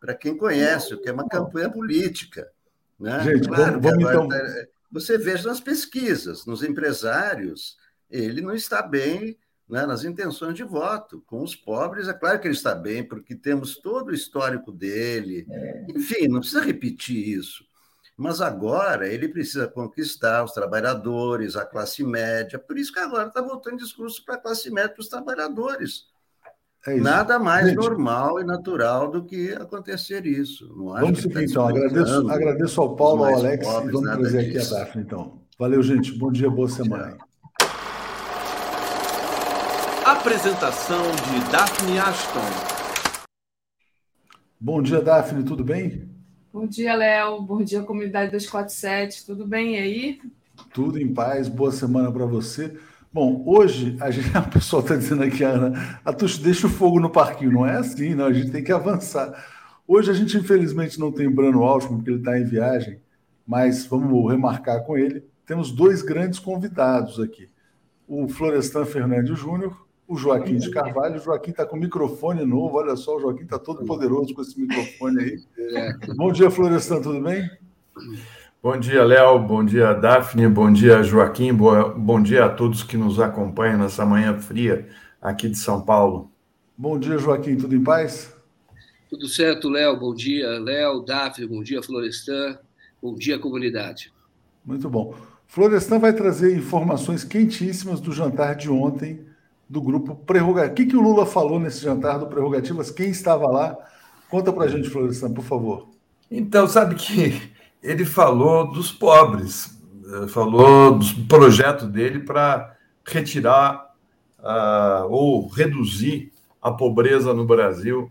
para 0.00 0.14
quem 0.14 0.36
conhece, 0.36 0.94
o 0.94 1.00
que 1.00 1.08
é 1.08 1.12
uma 1.12 1.28
campanha 1.28 1.70
política. 1.70 2.50
Né? 2.98 3.20
Gente, 3.20 3.48
claro 3.48 3.80
vamos, 3.80 4.02
vamos 4.02 4.10
então... 4.10 4.28
Tá, 4.28 4.66
você 4.92 5.16
veja 5.16 5.48
nas 5.48 5.60
pesquisas, 5.60 6.44
nos 6.44 6.64
empresários, 6.64 7.76
ele 8.10 8.40
não 8.40 8.52
está 8.52 8.82
bem 8.82 9.38
né, 9.70 9.86
nas 9.86 10.04
intenções 10.04 10.54
de 10.54 10.64
voto. 10.64 11.22
Com 11.26 11.42
os 11.42 11.54
pobres, 11.54 12.08
é 12.08 12.12
claro 12.12 12.40
que 12.40 12.46
ele 12.48 12.54
está 12.54 12.74
bem, 12.74 13.02
porque 13.02 13.34
temos 13.34 13.76
todo 13.76 14.08
o 14.08 14.14
histórico 14.14 14.72
dele. 14.72 15.46
É. 15.48 15.86
Enfim, 15.94 16.28
não 16.28 16.40
precisa 16.40 16.60
repetir 16.60 17.28
isso. 17.28 17.64
Mas 18.16 18.42
agora 18.42 19.08
ele 19.08 19.28
precisa 19.28 19.66
conquistar 19.66 20.44
os 20.44 20.52
trabalhadores, 20.52 21.56
a 21.56 21.64
classe 21.64 22.04
média. 22.04 22.58
Por 22.58 22.76
isso 22.76 22.92
que 22.92 22.98
agora 22.98 23.28
está 23.28 23.40
voltando 23.40 23.78
discurso 23.78 24.22
para 24.24 24.34
a 24.34 24.38
classe 24.38 24.70
média, 24.70 24.90
para 24.90 25.00
os 25.00 25.08
trabalhadores. 25.08 26.10
É 26.86 26.96
Nada 26.96 27.38
mais 27.38 27.68
Gente, 27.68 27.76
normal 27.76 28.40
e 28.40 28.44
natural 28.44 29.10
do 29.10 29.24
que 29.24 29.52
acontecer 29.52 30.26
isso. 30.26 30.66
Não 30.76 30.86
vamos 30.86 31.20
seguir, 31.20 31.34
tá 31.34 31.42
então. 31.42 31.68
Agradeço, 31.68 32.30
agradeço 32.30 32.80
ao 32.80 32.96
Paulo, 32.96 33.24
ao 33.24 33.34
Alex, 33.34 33.66
pobres, 33.66 33.88
e 33.88 33.92
vamos 33.92 34.10
trazer 34.10 34.38
aqui 34.38 34.50
disso. 34.50 34.74
a 34.74 34.78
Daphne, 34.78 35.02
então. 35.02 35.40
Valeu, 35.58 35.82
gente. 35.82 36.12
Bom 36.18 36.32
dia, 36.32 36.50
boa 36.50 36.68
semana. 36.68 37.29
Apresentação 40.10 41.02
de 41.02 41.52
Daphne 41.52 41.96
Ashton. 42.00 42.40
Bom 44.60 44.82
dia, 44.82 45.00
Daphne, 45.00 45.44
tudo 45.44 45.62
bem? 45.62 46.10
Bom 46.52 46.66
dia, 46.66 46.96
Léo. 46.96 47.40
Bom 47.42 47.62
dia, 47.62 47.80
comunidade 47.82 48.32
247. 48.32 49.24
Tudo 49.24 49.46
bem 49.46 49.76
e 49.76 49.78
aí? 49.78 50.20
Tudo 50.74 51.00
em 51.00 51.14
paz. 51.14 51.46
Boa 51.46 51.70
semana 51.70 52.10
para 52.10 52.26
você. 52.26 52.76
Bom, 53.12 53.44
hoje 53.46 53.96
a 54.00 54.10
gente, 54.10 54.26
a 54.36 54.42
pessoa 54.42 54.82
está 54.82 54.96
dizendo 54.96 55.22
aqui, 55.22 55.44
Ana, 55.44 56.00
a 56.04 56.12
Tuxo 56.12 56.42
deixa 56.42 56.66
o 56.66 56.70
fogo 56.70 56.98
no 56.98 57.08
parquinho. 57.08 57.52
Não 57.52 57.64
é 57.64 57.76
assim, 57.76 58.12
não. 58.12 58.24
A 58.24 58.32
gente 58.32 58.50
tem 58.50 58.64
que 58.64 58.72
avançar. 58.74 59.32
Hoje 59.86 60.10
a 60.10 60.14
gente, 60.14 60.36
infelizmente, 60.36 60.98
não 60.98 61.12
tem 61.12 61.30
Brano 61.30 61.62
Altman, 61.62 61.98
porque 61.98 62.10
ele 62.10 62.18
está 62.18 62.36
em 62.36 62.44
viagem, 62.44 63.00
mas 63.46 63.86
vamos 63.86 64.28
remarcar 64.28 64.82
com 64.82 64.98
ele. 64.98 65.24
Temos 65.46 65.70
dois 65.70 66.02
grandes 66.02 66.40
convidados 66.40 67.20
aqui: 67.20 67.48
o 68.08 68.26
Florestan 68.26 68.84
Fernandes 68.84 69.38
Júnior, 69.38 69.88
o 70.10 70.16
Joaquim 70.16 70.56
de 70.56 70.70
Carvalho. 70.72 71.20
O 71.20 71.22
Joaquim 71.22 71.52
está 71.52 71.64
com 71.64 71.76
microfone 71.76 72.44
novo. 72.44 72.76
Olha 72.76 72.96
só, 72.96 73.16
o 73.16 73.20
Joaquim 73.20 73.44
está 73.44 73.60
todo 73.60 73.84
poderoso 73.84 74.34
com 74.34 74.42
esse 74.42 74.60
microfone 74.60 75.22
aí. 75.22 75.40
É. 75.56 75.92
Bom 76.16 76.32
dia, 76.32 76.50
Florestan, 76.50 77.00
tudo 77.00 77.20
bem? 77.20 77.48
Bom 78.60 78.76
dia, 78.76 79.04
Léo. 79.04 79.38
Bom 79.38 79.64
dia, 79.64 79.92
Daphne. 79.92 80.48
Bom 80.48 80.72
dia, 80.72 81.00
Joaquim. 81.04 81.54
Bom 81.54 82.20
dia 82.20 82.46
a 82.46 82.48
todos 82.48 82.82
que 82.82 82.96
nos 82.96 83.20
acompanham 83.20 83.78
nessa 83.78 84.04
manhã 84.04 84.36
fria 84.36 84.88
aqui 85.22 85.48
de 85.48 85.56
São 85.56 85.80
Paulo. 85.80 86.28
Bom 86.76 86.98
dia, 86.98 87.16
Joaquim. 87.16 87.56
Tudo 87.56 87.76
em 87.76 87.84
paz? 87.84 88.34
Tudo 89.08 89.28
certo, 89.28 89.68
Léo. 89.68 89.96
Bom 89.96 90.12
dia, 90.12 90.58
Léo, 90.58 91.04
Daphne. 91.04 91.46
Bom 91.46 91.62
dia, 91.62 91.80
Florestan. 91.84 92.58
Bom 93.00 93.14
dia, 93.14 93.38
comunidade. 93.38 94.12
Muito 94.66 94.90
bom. 94.90 95.14
Florestan 95.46 96.00
vai 96.00 96.12
trazer 96.12 96.56
informações 96.56 97.22
quentíssimas 97.22 98.00
do 98.00 98.10
jantar 98.12 98.56
de 98.56 98.68
ontem 98.68 99.29
do 99.70 99.80
grupo 99.80 100.16
Prerrogativas. 100.16 100.72
O 100.72 100.74
que, 100.74 100.86
que 100.86 100.96
o 100.96 101.00
Lula 101.00 101.24
falou 101.24 101.60
nesse 101.60 101.84
jantar 101.84 102.18
do 102.18 102.26
Prerrogativas? 102.26 102.90
Quem 102.90 103.08
estava 103.08 103.46
lá? 103.46 103.78
Conta 104.28 104.52
para 104.52 104.64
a 104.64 104.68
gente, 104.68 104.90
Florestan, 104.90 105.32
por 105.32 105.44
favor. 105.44 105.88
Então, 106.28 106.66
sabe 106.66 106.96
que 106.96 107.40
ele 107.80 108.04
falou 108.04 108.72
dos 108.72 108.90
pobres, 108.90 109.80
eh, 110.04 110.26
falou 110.26 110.98
do 110.98 111.24
projeto 111.28 111.86
dele 111.86 112.18
para 112.18 112.76
retirar 113.06 113.94
uh, 114.40 115.08
ou 115.08 115.46
reduzir 115.48 116.32
a 116.60 116.72
pobreza 116.72 117.32
no 117.32 117.44
Brasil. 117.44 118.10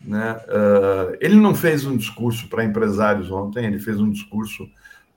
Né? 0.00 0.38
Uh, 0.46 1.16
ele 1.20 1.36
não 1.36 1.54
fez 1.54 1.86
um 1.86 1.96
discurso 1.96 2.48
para 2.48 2.64
empresários 2.64 3.30
ontem, 3.30 3.64
ele 3.64 3.78
fez 3.78 3.98
um 3.98 4.10
discurso 4.10 4.64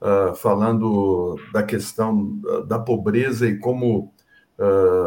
uh, 0.02 0.34
falando 0.36 1.38
da 1.54 1.64
questão 1.64 2.40
da 2.66 2.80
pobreza 2.80 3.48
e 3.48 3.58
como 3.58 4.12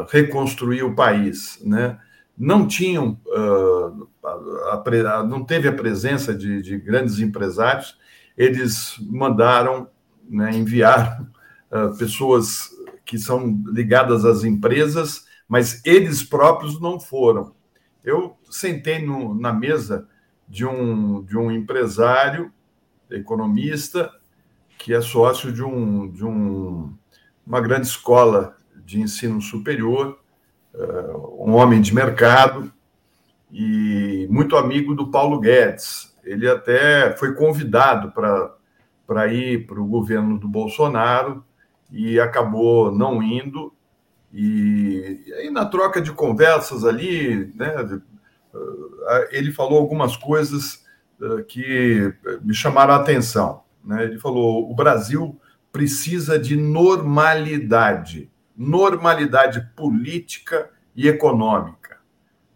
reconstruir 0.08 0.82
o 0.82 0.94
país. 0.94 1.60
Né? 1.64 1.98
Não 2.36 2.66
tinham, 2.66 3.18
a, 4.64 4.82
a, 4.82 5.24
não 5.24 5.44
teve 5.44 5.68
a 5.68 5.72
presença 5.72 6.34
de, 6.34 6.60
de 6.62 6.78
grandes 6.78 7.18
empresários, 7.20 7.98
eles 8.36 8.96
mandaram, 9.00 9.88
né, 10.28 10.50
enviaram 10.52 11.28
uh, 11.70 11.96
pessoas 11.96 12.70
que 13.04 13.18
são 13.18 13.62
ligadas 13.66 14.24
às 14.24 14.44
empresas, 14.44 15.26
mas 15.48 15.80
eles 15.84 16.22
próprios 16.22 16.80
não 16.80 16.98
foram. 16.98 17.54
Eu 18.02 18.36
sentei 18.50 19.04
no, 19.04 19.34
na 19.34 19.52
mesa 19.52 20.08
de 20.48 20.66
um, 20.66 21.22
de 21.22 21.36
um 21.36 21.50
empresário, 21.50 22.52
economista, 23.10 24.10
que 24.78 24.92
é 24.92 25.00
sócio 25.00 25.52
de, 25.52 25.62
um, 25.62 26.10
de 26.10 26.24
um, 26.24 26.92
uma 27.46 27.60
grande 27.60 27.86
escola 27.86 28.56
de 28.84 29.00
ensino 29.00 29.40
superior, 29.40 30.18
uh, 30.74 31.44
um 31.44 31.54
homem 31.54 31.80
de 31.80 31.94
mercado 31.94 32.72
e 33.50 34.26
muito 34.30 34.56
amigo 34.56 34.94
do 34.94 35.10
Paulo 35.10 35.38
Guedes, 35.40 36.14
ele 36.24 36.48
até 36.48 37.16
foi 37.16 37.34
convidado 37.34 38.12
para 39.06 39.28
ir 39.28 39.66
para 39.66 39.80
o 39.80 39.86
governo 39.86 40.38
do 40.38 40.48
Bolsonaro 40.48 41.44
e 41.90 42.18
acabou 42.18 42.90
não 42.90 43.22
indo. 43.22 43.72
E, 44.32 45.22
e 45.26 45.32
aí, 45.34 45.50
na 45.50 45.64
troca 45.66 46.00
de 46.00 46.10
conversas 46.10 46.84
ali, 46.84 47.52
né, 47.54 48.00
eh, 48.54 49.28
ele 49.30 49.52
falou 49.52 49.78
algumas 49.78 50.16
coisas 50.16 50.84
eh, 51.22 51.42
que 51.46 52.12
me 52.42 52.54
chamaram 52.54 52.94
a 52.94 52.96
atenção. 52.96 53.62
Né? 53.84 54.04
Ele 54.04 54.18
falou: 54.18 54.68
o 54.68 54.74
Brasil 54.74 55.38
precisa 55.70 56.38
de 56.38 56.56
normalidade, 56.56 58.30
normalidade 58.56 59.60
política 59.76 60.70
e 60.94 61.08
econômica. 61.08 61.98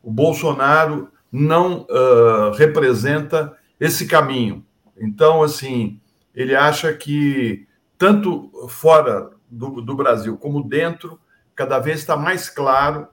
O 0.02 0.10
Bolsonaro 0.10 1.10
não 1.30 1.82
uh, 1.82 2.52
representa 2.56 3.56
esse 3.78 4.06
caminho. 4.06 4.64
Então, 4.96 5.42
assim, 5.42 6.00
ele 6.34 6.54
acha 6.54 6.92
que 6.92 7.66
tanto 7.96 8.50
fora 8.68 9.30
do, 9.50 9.80
do 9.80 9.94
Brasil 9.94 10.36
como 10.36 10.62
dentro, 10.62 11.20
cada 11.54 11.78
vez 11.78 11.98
está 11.98 12.16
mais 12.16 12.48
claro 12.48 13.08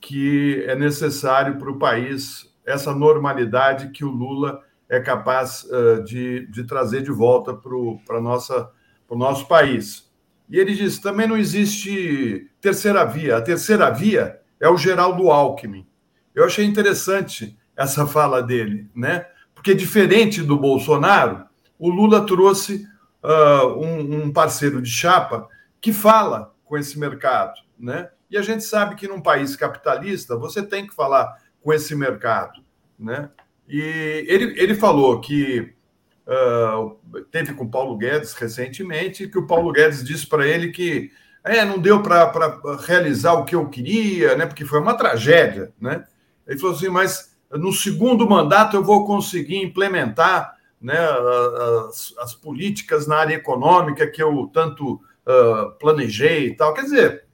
que 0.00 0.64
é 0.66 0.74
necessário 0.74 1.58
para 1.58 1.70
o 1.70 1.78
país 1.78 2.52
essa 2.64 2.92
normalidade 2.92 3.90
que 3.90 4.04
o 4.04 4.10
Lula 4.10 4.60
é 4.88 5.00
capaz 5.00 5.64
uh, 5.64 6.02
de, 6.04 6.46
de 6.48 6.64
trazer 6.64 7.02
de 7.02 7.10
volta 7.10 7.54
para 7.54 7.74
o 7.76 9.16
nosso 9.16 9.46
país. 9.46 10.05
E 10.48 10.58
ele 10.58 10.74
diz: 10.74 10.98
também 10.98 11.26
não 11.26 11.36
existe 11.36 12.50
terceira 12.60 13.04
via. 13.04 13.36
A 13.36 13.42
terceira 13.42 13.90
via 13.90 14.40
é 14.60 14.68
o 14.68 14.76
Geraldo 14.76 15.30
Alckmin. 15.30 15.86
Eu 16.34 16.44
achei 16.44 16.64
interessante 16.64 17.56
essa 17.76 18.06
fala 18.06 18.42
dele, 18.42 18.88
né? 18.94 19.26
Porque, 19.54 19.74
diferente 19.74 20.42
do 20.42 20.58
Bolsonaro, 20.58 21.44
o 21.78 21.90
Lula 21.90 22.24
trouxe 22.24 22.86
uh, 23.22 23.66
um, 23.78 24.24
um, 24.24 24.32
parceiro 24.32 24.80
de 24.80 24.90
chapa 24.90 25.48
que 25.80 25.92
fala 25.92 26.54
com 26.64 26.76
esse 26.76 26.98
mercado. 26.98 27.60
Né? 27.78 28.08
E 28.30 28.36
a 28.36 28.42
gente 28.42 28.64
sabe 28.64 28.94
que 28.94 29.08
num 29.08 29.20
país 29.20 29.56
capitalista 29.56 30.36
você 30.36 30.62
tem 30.62 30.86
que 30.86 30.94
falar 30.94 31.36
com 31.60 31.72
esse 31.72 31.94
mercado. 31.94 32.62
Né? 32.98 33.30
E 33.68 33.80
ele, 34.28 34.58
ele 34.60 34.74
falou 34.74 35.20
que 35.20 35.74
uh, 36.26 37.22
teve 37.30 37.54
com 37.54 37.64
o 37.64 37.70
Paulo 37.70 37.96
Guedes 37.96 38.34
recentemente, 38.34 39.28
que 39.28 39.38
o 39.38 39.46
Paulo 39.46 39.72
Guedes 39.72 40.04
disse 40.04 40.26
para 40.26 40.46
ele 40.46 40.70
que 40.70 41.10
é, 41.44 41.64
não 41.64 41.78
deu 41.78 42.02
para 42.02 42.60
realizar 42.84 43.34
o 43.34 43.44
que 43.44 43.54
eu 43.54 43.68
queria, 43.68 44.36
né? 44.36 44.46
porque 44.46 44.64
foi 44.64 44.80
uma 44.80 44.96
tragédia. 44.96 45.72
Né? 45.80 46.04
Ele 46.46 46.58
falou 46.58 46.74
assim, 46.74 46.88
mas 46.88 47.36
no 47.52 47.72
segundo 47.72 48.28
mandato 48.28 48.76
eu 48.76 48.82
vou 48.82 49.06
conseguir 49.06 49.62
implementar 49.62 50.56
né, 50.80 50.98
as, 51.88 52.14
as, 52.18 52.34
políticas 52.34 53.06
na 53.06 53.16
área 53.16 53.34
econômica 53.34 54.06
que 54.06 54.22
eu 54.22 54.50
tanto 54.52 54.94
uh, 54.94 55.70
planejei 55.78 56.48
e 56.48 56.56
tal. 56.56 56.74
Quer 56.74 56.82
dizer, 56.82 57.24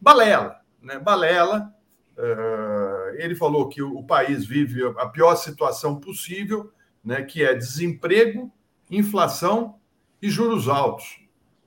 balela, 0.00 0.60
né? 0.80 0.98
Balela. 0.98 1.72
Uh, 2.16 3.14
ele 3.16 3.36
falou 3.36 3.68
que 3.68 3.80
o 3.80 4.02
país 4.02 4.44
vive 4.44 4.84
a 4.98 5.06
pior 5.06 5.36
situação 5.36 6.00
possível 6.00 6.72
né, 7.04 7.22
que 7.22 7.42
é 7.42 7.54
desemprego, 7.54 8.50
inflação 8.90 9.76
e 10.20 10.28
juros 10.28 10.68
altos. 10.68 11.20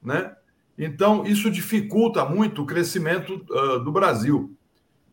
Né? 0.03 0.35
Então, 0.77 1.25
isso 1.25 1.49
dificulta 1.49 2.25
muito 2.25 2.63
o 2.63 2.65
crescimento 2.65 3.45
uh, 3.49 3.79
do 3.79 3.91
Brasil 3.91 4.55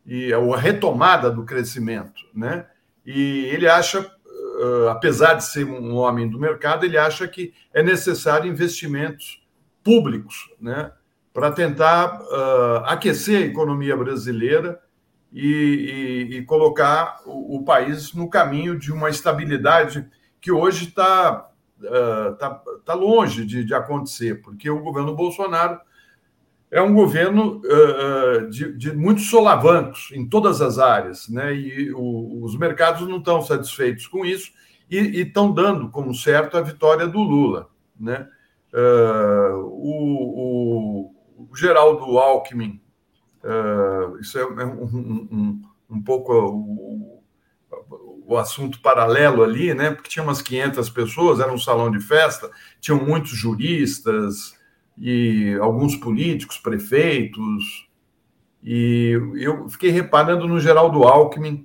e 0.07 0.33
a 0.33 0.57
retomada 0.57 1.31
do 1.31 1.45
crescimento. 1.45 2.23
Né? 2.35 2.67
E 3.05 3.45
ele 3.47 3.69
acha, 3.69 4.01
uh, 4.01 4.89
apesar 4.89 5.35
de 5.35 5.45
ser 5.45 5.65
um 5.65 5.95
homem 5.95 6.29
do 6.29 6.39
mercado, 6.39 6.85
ele 6.85 6.97
acha 6.97 7.29
que 7.29 7.53
é 7.73 7.83
necessário 7.83 8.51
investimentos 8.51 9.43
públicos 9.85 10.51
né? 10.61 10.93
para 11.33 11.53
tentar 11.53 12.21
uh, 12.21 12.85
aquecer 12.87 13.43
a 13.43 13.47
economia 13.47 13.97
brasileira 13.97 14.81
e, 15.33 16.29
e, 16.31 16.37
e 16.37 16.43
colocar 16.45 17.21
o, 17.27 17.57
o, 17.57 17.63
país 17.63 18.13
no 18.15 18.29
caminho 18.29 18.79
de 18.79 18.93
uma 18.93 19.11
estabilidade 19.11 20.07
que 20.41 20.51
hoje 20.51 20.87
está 20.87 21.51
uh, 21.81 22.35
tá, 22.37 22.63
tá 22.85 22.95
longe 22.95 23.45
de, 23.45 23.65
de, 23.65 23.75
acontecer, 23.75 24.41
porque 24.43 24.71
o 24.71 24.81
governo 24.81 25.15
Bolsonaro 25.15 25.81
é 26.71 26.81
um 26.81 26.95
governo 26.95 27.61
uh, 27.65 28.49
de, 28.49 28.73
de, 28.77 28.93
muitos 28.93 29.29
solavancos 29.29 30.11
em 30.13 30.27
todas 30.27 30.61
as 30.61 30.79
áreas, 30.79 31.29
né? 31.29 31.55
e 31.55 31.93
o, 31.93 32.43
os 32.43 32.57
mercados 32.57 33.07
não 33.07 33.19
estão 33.19 33.43
satisfeitos 33.43 34.07
com 34.07 34.25
isso 34.25 34.53
e 34.91 35.21
estão 35.21 35.53
dando 35.53 35.91
como 35.91 36.15
certo 36.15 36.57
a 36.57 36.63
vitória 36.63 37.07
do 37.07 37.21
Lula. 37.21 37.69
Né? 37.99 38.27
Uh, 38.73 39.57
o, 39.63 41.13
o, 41.39 41.47
o 41.51 41.57
Geraldo 41.57 42.19
Alckmin 42.19 42.81
Uh, 43.43 44.19
isso 44.19 44.39
é 44.39 44.65
um, 44.65 44.83
um, 44.85 45.63
um 45.91 46.03
pouco 46.03 46.33
o, 46.33 47.23
o, 48.27 48.37
assunto 48.37 48.81
paralelo 48.81 49.43
ali, 49.43 49.73
né? 49.75 49.91
Porque 49.91 50.11
tinha 50.11 50.23
umas 50.23 50.43
500 50.43 50.91
pessoas, 50.91 51.41
era 51.41 51.53
um 51.53 51.59
salão 51.59 51.91
de 51.91 52.01
festa, 52.01 52.51
tinham 52.81 53.05
muitos 53.05 53.31
juristas 53.31 54.59
e 54.97 55.57
alguns 55.61 55.97
políticos, 55.97 56.59
prefeitos. 56.59 57.89
E 58.63 59.13
eu 59.37 59.69
fiquei 59.69 59.91
reparando 59.91 60.49
no 60.49 60.59
Geraldo 60.59 61.05
Alckmin 61.05 61.65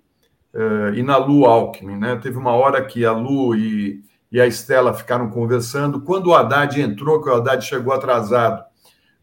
uh, 0.54 0.94
e 0.94 1.02
na 1.02 1.18
Lu 1.18 1.46
Alckmin, 1.46 1.98
né? 1.98 2.16
Teve 2.18 2.38
uma 2.38 2.52
hora 2.52 2.86
que 2.86 3.04
a 3.04 3.12
Lu 3.12 3.56
e, 3.56 4.04
e 4.32 4.40
a 4.40 4.46
Estela 4.46 4.94
ficaram 4.94 5.30
conversando. 5.30 6.02
Quando 6.02 6.28
o 6.28 6.36
Haddad 6.36 6.80
entrou, 6.80 7.22
que 7.22 7.30
o 7.30 7.34
Haddad 7.34 7.66
chegou 7.66 7.94
atrasado, 7.94 8.64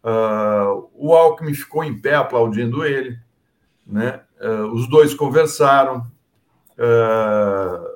Uh, 0.02 0.88
o 0.94 1.14
Alckmin 1.14 1.52
ficou 1.52 1.84
em 1.84 1.98
pé 2.00 2.14
aplaudindo 2.14 2.84
ele, 2.84 3.18
né? 3.86 4.22
Uh, 4.40 4.72
os 4.72 4.88
dois 4.88 5.12
conversaram 5.12 5.98
uh, 6.78 7.86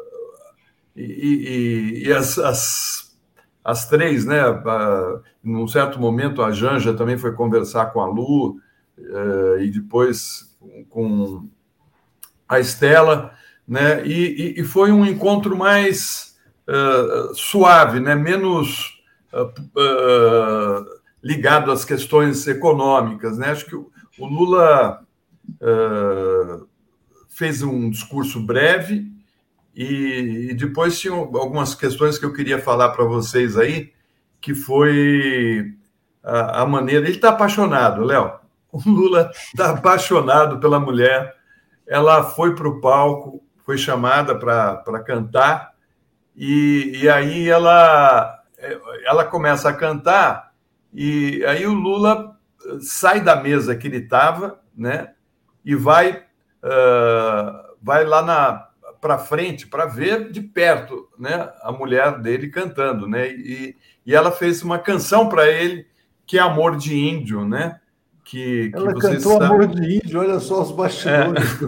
e, 0.95 2.03
e, 2.03 2.07
e 2.07 2.13
as, 2.13 2.39
as, 2.39 3.17
as, 3.65 3.89
três, 3.89 4.27
né? 4.27 4.47
Uh, 4.47 5.23
num 5.43 5.67
certo 5.67 5.99
momento 5.99 6.43
a 6.43 6.53
Janja 6.53 6.93
também 6.93 7.17
foi 7.17 7.33
conversar 7.33 7.87
com 7.87 8.01
a 8.01 8.07
Lu 8.07 8.61
e 9.59 9.71
depois 9.71 10.57
com 10.89 11.49
a 12.49 12.61
Estela, 12.61 13.33
né? 13.67 14.07
E, 14.07 14.61
e 14.61 14.65
foi 14.65 14.93
um 14.93 15.05
encontro 15.05 15.57
mais 15.57 16.39
suave, 17.35 17.99
né? 17.99 18.15
Menos 18.15 19.03
ligado 21.25 21.73
às 21.73 21.87
questões 21.87 22.47
econômicas. 22.47 23.39
Né? 23.39 23.51
Acho 23.51 23.65
que 23.65 23.75
o, 23.75 23.91
Lula 24.19 25.03
uh, 25.49 26.69
fez 27.31 27.63
um 27.63 27.89
discurso 27.89 28.39
breve 28.39 29.11
e, 29.75 30.51
e, 30.51 30.55
depois 30.55 31.01
tinha 31.01 31.15
algumas 31.15 31.75
questões 31.75 32.19
que 32.19 32.27
eu 32.27 32.33
queria 32.33 32.61
falar 32.61 32.91
para 32.91 33.05
vocês 33.07 33.57
aí, 33.57 33.91
que 34.41 34.55
foi 34.55 35.75
a, 36.23 36.63
a 36.63 36.67
maneira. 36.67 37.07
Ele 37.07 37.17
está 37.17 37.31
apaixonado, 37.31 38.05
Léo. 38.05 38.35
O 38.71 38.91
Lula 38.91 39.31
está 39.35 39.71
apaixonado 39.71 40.61
pela 40.61 40.79
mulher. 40.79 41.35
Ela 41.87 42.23
foi 42.23 42.55
para 42.55 42.69
o 42.69 42.81
palco, 42.81 43.43
foi 43.65 43.79
chamada 43.79 44.39
para 44.39 45.03
cantar, 45.05 45.73
e, 46.37 47.01
e 47.03 47.09
aí 47.09 47.49
ela, 47.49 48.43
ela 49.07 49.25
começa 49.25 49.69
a 49.69 49.73
cantar 49.73 50.44
e 50.95 51.45
aí 51.45 51.67
o 51.67 51.75
Lula 51.75 52.37
eh, 52.65 52.79
sai 52.81 53.21
da 53.21 53.37
mesa 53.37 53.75
que 53.75 53.89
ele 53.89 53.99
estava, 53.99 54.61
né? 54.77 55.13
E 55.65 55.75
vai, 55.75 56.23
uh, 56.63 57.77
vai 57.83 58.05
lá 58.05 58.23
na 58.23 58.69
para 59.01 59.19
frente 59.19 59.67
para 59.67 59.85
ver 59.85 60.31
de 60.31 60.41
perto, 60.41 61.07
né? 61.19 61.51
A 61.61 61.71
mulher 61.71 62.19
dele 62.21 62.49
cantando, 62.49 63.07
né? 63.07 63.29
E, 63.29 63.77
e 64.07 64.15
ela 64.15 64.33
fez 64.33 64.63
uma 64.63 64.79
canção 64.79 65.29
para 65.29 65.47
ele 65.47 65.87
que 66.27 66.39
é 66.39 66.41
Amor 66.41 66.79
de 66.79 66.97
Índio, 66.97 67.47
né? 67.47 67.79
Que, 68.25 68.71
que 68.71 68.77
ela 68.79 68.95
cantou 68.95 69.33
sabem. 69.33 69.47
Amor 69.47 69.67
de 69.67 69.97
Índio, 69.97 70.21
olha 70.21 70.41
só 70.41 70.63
os 70.63 70.73
bastidores. 70.73 71.61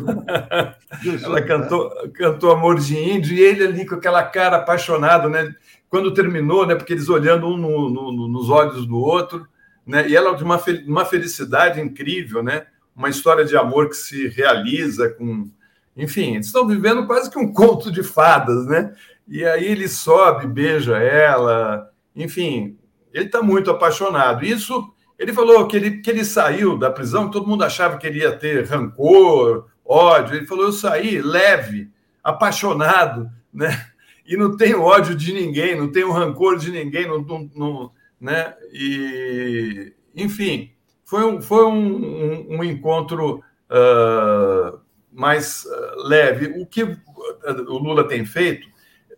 É. 1.05 1.20
ela 1.24 1.43
cantou, 1.43 1.91
cantou 2.14 2.53
Amor 2.53 2.81
de 2.81 2.97
Índio 2.97 3.37
e 3.37 3.41
ele 3.41 3.64
ali 3.64 3.85
com 3.85 3.97
aquela 3.97 4.22
cara 4.22 4.57
apaixonado, 4.57 5.29
né? 5.29 5.55
Quando 5.89 6.14
terminou, 6.14 6.66
né, 6.66 6.74
porque 6.74 6.93
eles 6.93 7.09
olhando 7.09 7.47
um 7.47 7.57
no, 7.57 7.91
no, 7.91 8.28
nos 8.28 8.51
olhos 8.51 8.87
do 8.87 8.97
outro, 8.97 9.47
né, 9.87 10.09
e 10.09 10.16
ela 10.16 10.34
de 10.34 10.43
uma, 10.43 10.61
uma 10.87 11.05
felicidade 11.05 11.80
incrível, 11.80 12.43
né, 12.43 12.66
uma 12.95 13.09
história 13.09 13.45
de 13.45 13.57
amor 13.57 13.89
que 13.89 13.97
se 13.97 14.28
realiza 14.28 15.11
com. 15.11 15.51
Enfim, 15.97 16.34
eles 16.34 16.47
estão 16.47 16.66
vivendo 16.66 17.07
quase 17.07 17.30
que 17.30 17.39
um 17.39 17.53
conto 17.53 17.91
de 17.91 18.03
fadas, 18.03 18.66
né? 18.66 18.95
E 19.28 19.45
aí 19.45 19.64
ele 19.64 19.89
sobe, 19.89 20.47
beija 20.47 20.99
ela, 20.99 21.91
enfim, 22.14 22.78
ele 23.12 23.27
está 23.27 23.43
muito 23.43 23.70
apaixonado. 23.70 24.44
Isso, 24.44 24.93
ele 25.19 25.32
falou 25.32 25.66
que 25.66 25.77
ele, 25.77 25.98
que 25.98 26.10
ele 26.10 26.24
saiu 26.24 26.78
da 26.78 26.90
prisão, 26.90 27.31
todo 27.31 27.47
mundo 27.47 27.65
achava 27.65 27.97
que 27.98 28.06
ele 28.06 28.20
ia 28.20 28.36
ter 28.36 28.66
rancor, 28.66 29.66
ódio. 29.85 30.36
Ele 30.36 30.47
falou: 30.47 30.65
eu 30.66 30.73
saí 30.73 31.20
leve, 31.20 31.90
apaixonado, 32.23 33.31
né? 33.52 33.86
E 34.27 34.36
não 34.36 34.57
tenho 34.57 34.82
ódio 34.82 35.15
de 35.15 35.32
ninguém, 35.32 35.77
não 35.77 35.90
tenho 35.90 36.11
rancor 36.11 36.59
de 36.59 36.70
ninguém, 36.70 37.07
não, 37.07 37.20
não, 37.23 37.51
não 37.55 37.93
né? 38.20 38.55
E, 38.73 39.93
enfim, 40.15 40.73
foi 41.05 41.24
um, 41.24 41.40
foi 41.40 41.65
um, 41.66 41.77
um, 41.77 42.57
um 42.59 42.65
encontro 42.65 43.43
uh, 43.70 44.81
mais 45.12 45.65
uh, 45.65 46.09
leve. 46.09 46.61
O 46.61 46.66
que 46.66 46.82
o 46.82 47.78
Lula 47.78 48.09
tem 48.09 48.24
feito 48.24 48.69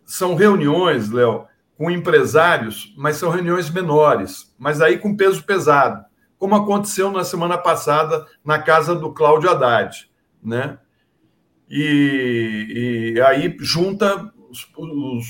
são 0.05 0.35
reuniões, 0.35 1.11
Léo, 1.11 1.47
com 1.77 1.91
empresários, 1.91 2.93
mas 2.97 3.17
são 3.17 3.31
reuniões 3.31 3.71
menores, 3.71 4.55
mas 4.59 4.81
aí 4.81 4.99
com 4.99 5.17
peso 5.17 5.45
pesado, 5.45 6.05
como 6.39 6.55
aconteceu 6.55 7.11
na 7.11 7.25
semana 7.25 7.57
passada 7.57 8.27
na 8.45 8.59
casa 8.59 8.95
do 8.95 9.13
Cláudio 9.13 9.51
Haddad, 9.51 10.11
né? 10.43 10.79
E, 11.71 13.15
e 13.17 13.21
aí 13.21 13.55
junta 13.61 14.33
os, 14.51 14.67
os, 14.77 15.27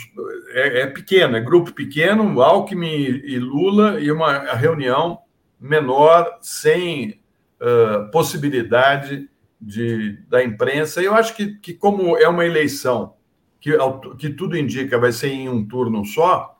é, 0.50 0.82
é, 0.82 0.86
pequeno, 0.86 1.36
é 1.36 1.40
grupo 1.40 1.72
pequeno, 1.72 2.40
Alckmin 2.40 3.22
e 3.24 3.38
Lula, 3.38 4.00
e 4.00 4.10
uma 4.10 4.54
reunião 4.54 5.18
menor, 5.60 6.38
sem 6.40 7.20
uh, 7.60 8.10
possibilidade 8.10 9.28
de, 9.60 10.18
da 10.28 10.42
imprensa. 10.42 11.02
Eu 11.02 11.14
acho 11.14 11.34
que, 11.34 11.56
que, 11.56 11.74
como 11.74 12.16
é 12.16 12.28
uma 12.28 12.44
eleição 12.44 13.14
que, 13.60 13.76
que 14.18 14.30
tudo 14.30 14.56
indica 14.56 14.98
vai 14.98 15.12
ser 15.12 15.28
em 15.28 15.48
um 15.48 15.66
turno 15.66 16.04
só, 16.04 16.56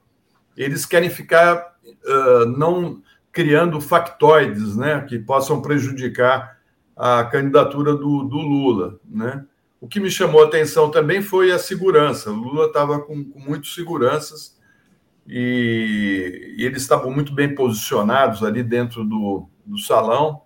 eles 0.57 0.85
querem 0.85 1.09
ficar 1.09 1.77
uh, 1.85 2.45
não 2.47 3.01
criando 3.31 3.81
factoides 3.81 4.77
né, 4.77 5.03
que 5.09 5.19
possam 5.19 5.63
prejudicar 5.63 6.59
a 6.97 7.23
candidatura 7.25 7.95
do, 7.95 8.25
do 8.25 8.39
Lula. 8.39 8.99
Né? 9.09 9.45
O 9.81 9.87
que 9.87 10.01
me 10.01 10.11
chamou 10.11 10.43
a 10.43 10.47
atenção 10.47 10.91
também 10.91 11.23
foi 11.23 11.53
a 11.53 11.59
segurança. 11.59 12.31
O 12.31 12.35
Lula 12.35 12.67
estava 12.67 13.01
com, 13.01 13.25
com 13.25 13.39
muitos 13.39 13.75
seguranças 13.75 14.59
e, 15.27 16.55
e, 16.57 16.65
eles 16.65 16.83
estavam 16.83 17.13
muito 17.13 17.33
bem 17.33 17.55
posicionados 17.55 18.43
ali 18.43 18.63
dentro 18.63 19.05
do, 19.05 19.49
do 19.65 19.79
salão, 19.79 20.43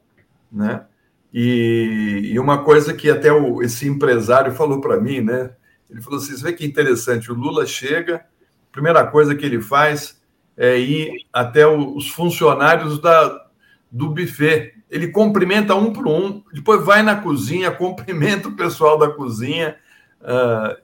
né? 0.50 0.84
E, 1.32 2.30
e, 2.32 2.38
uma 2.38 2.62
coisa 2.62 2.92
que 2.92 3.09
até 3.09 3.32
o, 3.32 3.62
esse 3.62 3.88
empresário 3.88 4.52
falou 4.52 4.80
para 4.80 5.00
mim, 5.00 5.20
né? 5.20 5.54
Ele 5.88 6.02
falou 6.02 6.18
assim: 6.18 6.36
você 6.36 6.42
vê 6.42 6.52
que 6.52 6.66
interessante, 6.66 7.30
o 7.30 7.34
Lula 7.34 7.64
chega, 7.64 8.16
a 8.16 8.72
primeira 8.72 9.06
coisa 9.06 9.34
que 9.34 9.46
ele 9.46 9.62
faz 9.62 10.20
é 10.56 10.78
ir 10.78 11.26
até 11.32 11.66
os 11.66 12.10
funcionários 12.10 13.00
da, 13.00 13.46
do 13.90 14.10
buffet 14.10 14.74
ele 14.93 15.09
cumprimenta 15.09 15.74
um 15.74 15.90
por 15.90 16.06
um, 16.06 16.43
depois 16.52 16.85
vai 16.85 17.02
na 17.02 17.16
cozinha, 17.16 17.70
cumprimenta 17.73 18.48
o 18.48 18.55
pessoal 18.55 18.98
da 18.98 19.09
cozinha. 19.09 19.77
Uh, 20.20 20.77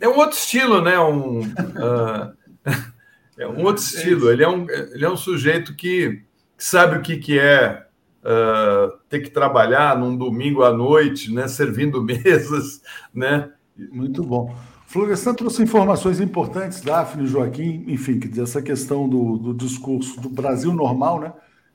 é 0.00 0.08
um 0.08 0.16
outro 0.16 0.38
estilo, 0.38 0.80
né? 0.80 0.96
Um, 1.00 1.40
uh, 1.40 2.32
é 3.36 3.48
um 3.48 3.64
outro 3.64 3.82
estilo. 3.82 4.30
Ele 4.30 4.44
é 4.44 4.48
um, 4.48 4.64
ele 4.70 5.04
é 5.04 5.10
um 5.10 5.16
sujeito 5.16 5.74
que, 5.74 6.22
sabe 6.56 6.98
o 6.98 7.02
que, 7.02 7.16
que 7.16 7.36
é 7.36 7.84
uh, 8.22 8.96
ter 9.08 9.20
que 9.20 9.30
trabalhar 9.30 9.98
num 9.98 10.16
domingo 10.16 10.62
à 10.62 10.72
noite, 10.72 11.34
né? 11.34 11.48
Servindo 11.48 12.00
mesas, 12.06 12.80
né? 13.12 13.50
Muito 13.90 14.22
bom. 14.22 14.54
Florestan 14.86 15.34
trouxe 15.34 15.64
informações 15.64 16.20
importantes, 16.20 16.80
Daphne, 16.80 17.26
Joaquim, 17.26 17.84
enfim, 17.88 18.20
que 18.20 18.40
essa 18.40 18.62
questão 18.62 19.08
do, 19.08 19.36
do 19.36 19.52
discurso 19.52 20.18
do 20.20 20.30
Brasil 20.30 20.72
normal, 20.72 21.20
né? 21.20 21.32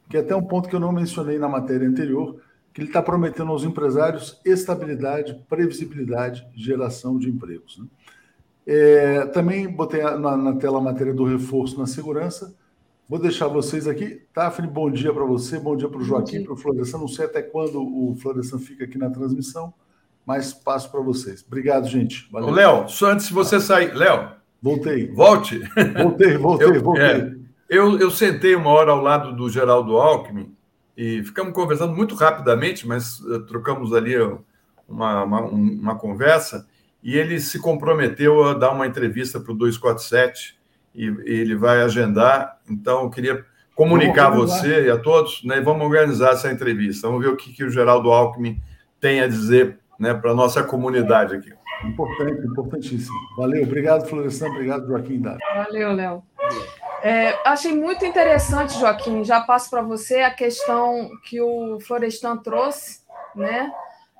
Que 0.09 0.17
é 0.17 0.19
até 0.19 0.35
um 0.35 0.43
ponto 0.43 0.69
que 0.69 0.75
eu 0.75 0.79
não 0.79 0.91
mencionei 0.91 1.37
na 1.39 1.47
matéria 1.47 1.87
anterior, 1.87 2.39
que 2.73 2.81
ele 2.81 2.89
está 2.89 3.01
prometendo 3.01 3.51
aos 3.51 3.63
empresários 3.63 4.39
estabilidade, 4.43 5.39
previsibilidade, 5.47 6.47
geração 6.55 7.17
de 7.17 7.29
empregos. 7.29 7.77
Né? 7.77 7.85
É, 8.65 9.25
também 9.27 9.67
botei 9.67 10.01
na, 10.01 10.37
na, 10.37 10.55
tela 10.55 10.79
a 10.79 10.81
matéria 10.81 11.13
do 11.13 11.23
reforço 11.23 11.77
na 11.77 11.85
segurança. 11.85 12.55
Vou 13.07 13.19
deixar 13.19 13.47
vocês 13.47 13.87
aqui. 13.87 14.21
Daphne, 14.33 14.67
bom 14.67 14.89
dia 14.89 15.13
para 15.13 15.25
você, 15.25 15.59
bom 15.59 15.75
dia 15.75 15.89
para 15.89 15.99
o 15.99 16.03
Joaquim, 16.03 16.43
para 16.43 16.53
o 16.53 16.57
Florestan. 16.57 16.97
Não 16.97 17.07
sei 17.07 17.25
até 17.25 17.41
quando 17.41 17.81
o 17.81 18.15
Florestan 18.15 18.57
fica 18.57 18.85
aqui 18.85 18.97
na 18.97 19.09
transmissão, 19.09 19.73
mas 20.25 20.53
passo 20.53 20.89
para 20.89 21.01
vocês. 21.01 21.43
Obrigado, 21.45 21.87
gente. 21.87 22.27
Valeu. 22.31 22.49
Léo, 22.49 22.89
só 22.89 23.11
antes 23.11 23.27
de 23.27 23.33
você 23.33 23.59
sair. 23.59 23.93
Léo. 23.93 24.31
Voltei. 24.61 25.11
Volte. 25.11 25.59
Voltei, 26.01 26.37
voltei, 26.37 26.67
eu, 26.77 26.81
voltei. 26.81 27.03
É, 27.03 27.35
eu, 27.73 27.99
eu 27.99 28.11
sentei 28.11 28.55
uma 28.55 28.69
hora 28.69 28.91
ao 28.91 29.01
lado 29.01 29.35
do 29.35 29.49
Geraldo 29.49 29.97
Alckmin 29.97 30.55
e 30.95 31.23
ficamos 31.23 31.53
conversando 31.53 31.95
muito 31.95 32.13
rapidamente, 32.13 32.87
mas 32.87 33.19
uh, 33.21 33.39
trocamos 33.45 33.93
ali 33.93 34.15
uma, 34.87 35.23
uma, 35.23 35.41
uma 35.41 35.95
conversa 35.95 36.67
e 37.01 37.17
ele 37.17 37.39
se 37.39 37.59
comprometeu 37.59 38.43
a 38.43 38.53
dar 38.53 38.71
uma 38.71 38.85
entrevista 38.85 39.39
para 39.39 39.51
o 39.51 39.55
247 39.55 40.55
e, 40.93 41.05
e 41.05 41.39
ele 41.41 41.55
vai 41.55 41.81
agendar. 41.81 42.59
Então, 42.69 43.03
eu 43.03 43.09
queria 43.09 43.43
comunicar 43.75 44.27
a 44.27 44.35
você 44.35 44.85
e 44.85 44.91
a 44.91 44.97
todos, 44.97 45.43
né? 45.43 45.59
vamos 45.59 45.85
organizar 45.85 46.33
essa 46.33 46.51
entrevista. 46.51 47.07
Vamos 47.07 47.23
ver 47.23 47.31
o 47.31 47.35
que, 47.35 47.51
que 47.51 47.63
o 47.63 47.69
Geraldo 47.71 48.11
Alckmin 48.11 48.61
tem 48.99 49.19
a 49.19 49.27
dizer 49.27 49.79
né, 49.99 50.13
para 50.13 50.31
a 50.31 50.35
nossa 50.35 50.63
comunidade 50.63 51.35
aqui. 51.35 51.51
Importante, 51.83 52.45
importantíssimo. 52.45 53.17
Valeu, 53.35 53.63
obrigado, 53.63 54.07
Florestan, 54.07 54.47
obrigado, 54.47 54.87
Joaquim 54.87 55.19
Dado. 55.19 55.39
Valeu, 55.55 55.91
Léo. 55.91 56.23
É, 57.03 57.37
achei 57.45 57.75
muito 57.75 58.05
interessante, 58.05 58.79
Joaquim, 58.79 59.23
já 59.23 59.41
passo 59.41 59.69
para 59.69 59.81
você 59.81 60.21
a 60.21 60.33
questão 60.33 61.09
que 61.25 61.41
o 61.41 61.79
Florestan 61.81 62.37
trouxe, 62.37 63.01
né? 63.35 63.71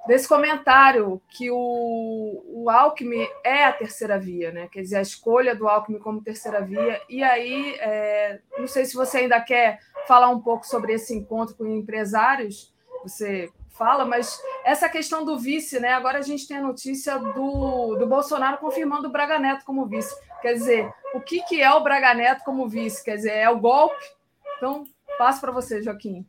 desse 0.05 0.27
comentário 0.27 1.21
que 1.29 1.49
o, 1.49 2.43
o 2.47 2.69
Alckmin 2.69 3.27
é 3.43 3.65
a 3.65 3.73
terceira 3.73 4.19
via, 4.19 4.51
né? 4.51 4.67
Quer 4.71 4.81
dizer, 4.81 4.97
a 4.97 5.01
escolha 5.01 5.55
do 5.55 5.67
Alckmin 5.67 5.99
como 5.99 6.21
terceira 6.21 6.61
via. 6.61 7.01
E 7.09 7.23
aí, 7.23 7.75
é, 7.79 8.39
não 8.57 8.67
sei 8.67 8.85
se 8.85 8.95
você 8.95 9.19
ainda 9.19 9.39
quer 9.39 9.79
falar 10.07 10.29
um 10.29 10.41
pouco 10.41 10.65
sobre 10.67 10.93
esse 10.93 11.15
encontro 11.15 11.55
com 11.55 11.65
empresários, 11.65 12.73
você 13.01 13.49
fala, 13.69 14.05
mas 14.05 14.39
essa 14.63 14.87
questão 14.89 15.25
do 15.25 15.37
vice, 15.37 15.79
né? 15.79 15.93
Agora 15.93 16.19
a 16.19 16.21
gente 16.21 16.47
tem 16.47 16.57
a 16.57 16.61
notícia 16.61 17.17
do, 17.17 17.95
do 17.95 18.05
Bolsonaro 18.05 18.57
confirmando 18.57 19.07
o 19.07 19.11
Braga 19.11 19.39
Neto 19.39 19.65
como 19.65 19.85
vice. 19.85 20.13
Quer 20.43 20.55
dizer, 20.55 20.93
o 21.13 21.21
que, 21.21 21.41
que 21.43 21.61
é 21.61 21.73
o 21.73 21.81
Braga 21.81 22.13
Neto 22.13 22.43
como 22.43 22.67
vice? 22.67 23.01
Quer 23.01 23.15
dizer, 23.15 23.31
é 23.31 23.49
o 23.49 23.61
golpe? 23.61 24.03
Então, 24.57 24.83
passo 25.17 25.39
para 25.39 25.53
você, 25.53 25.81
Joaquim. 25.81 26.25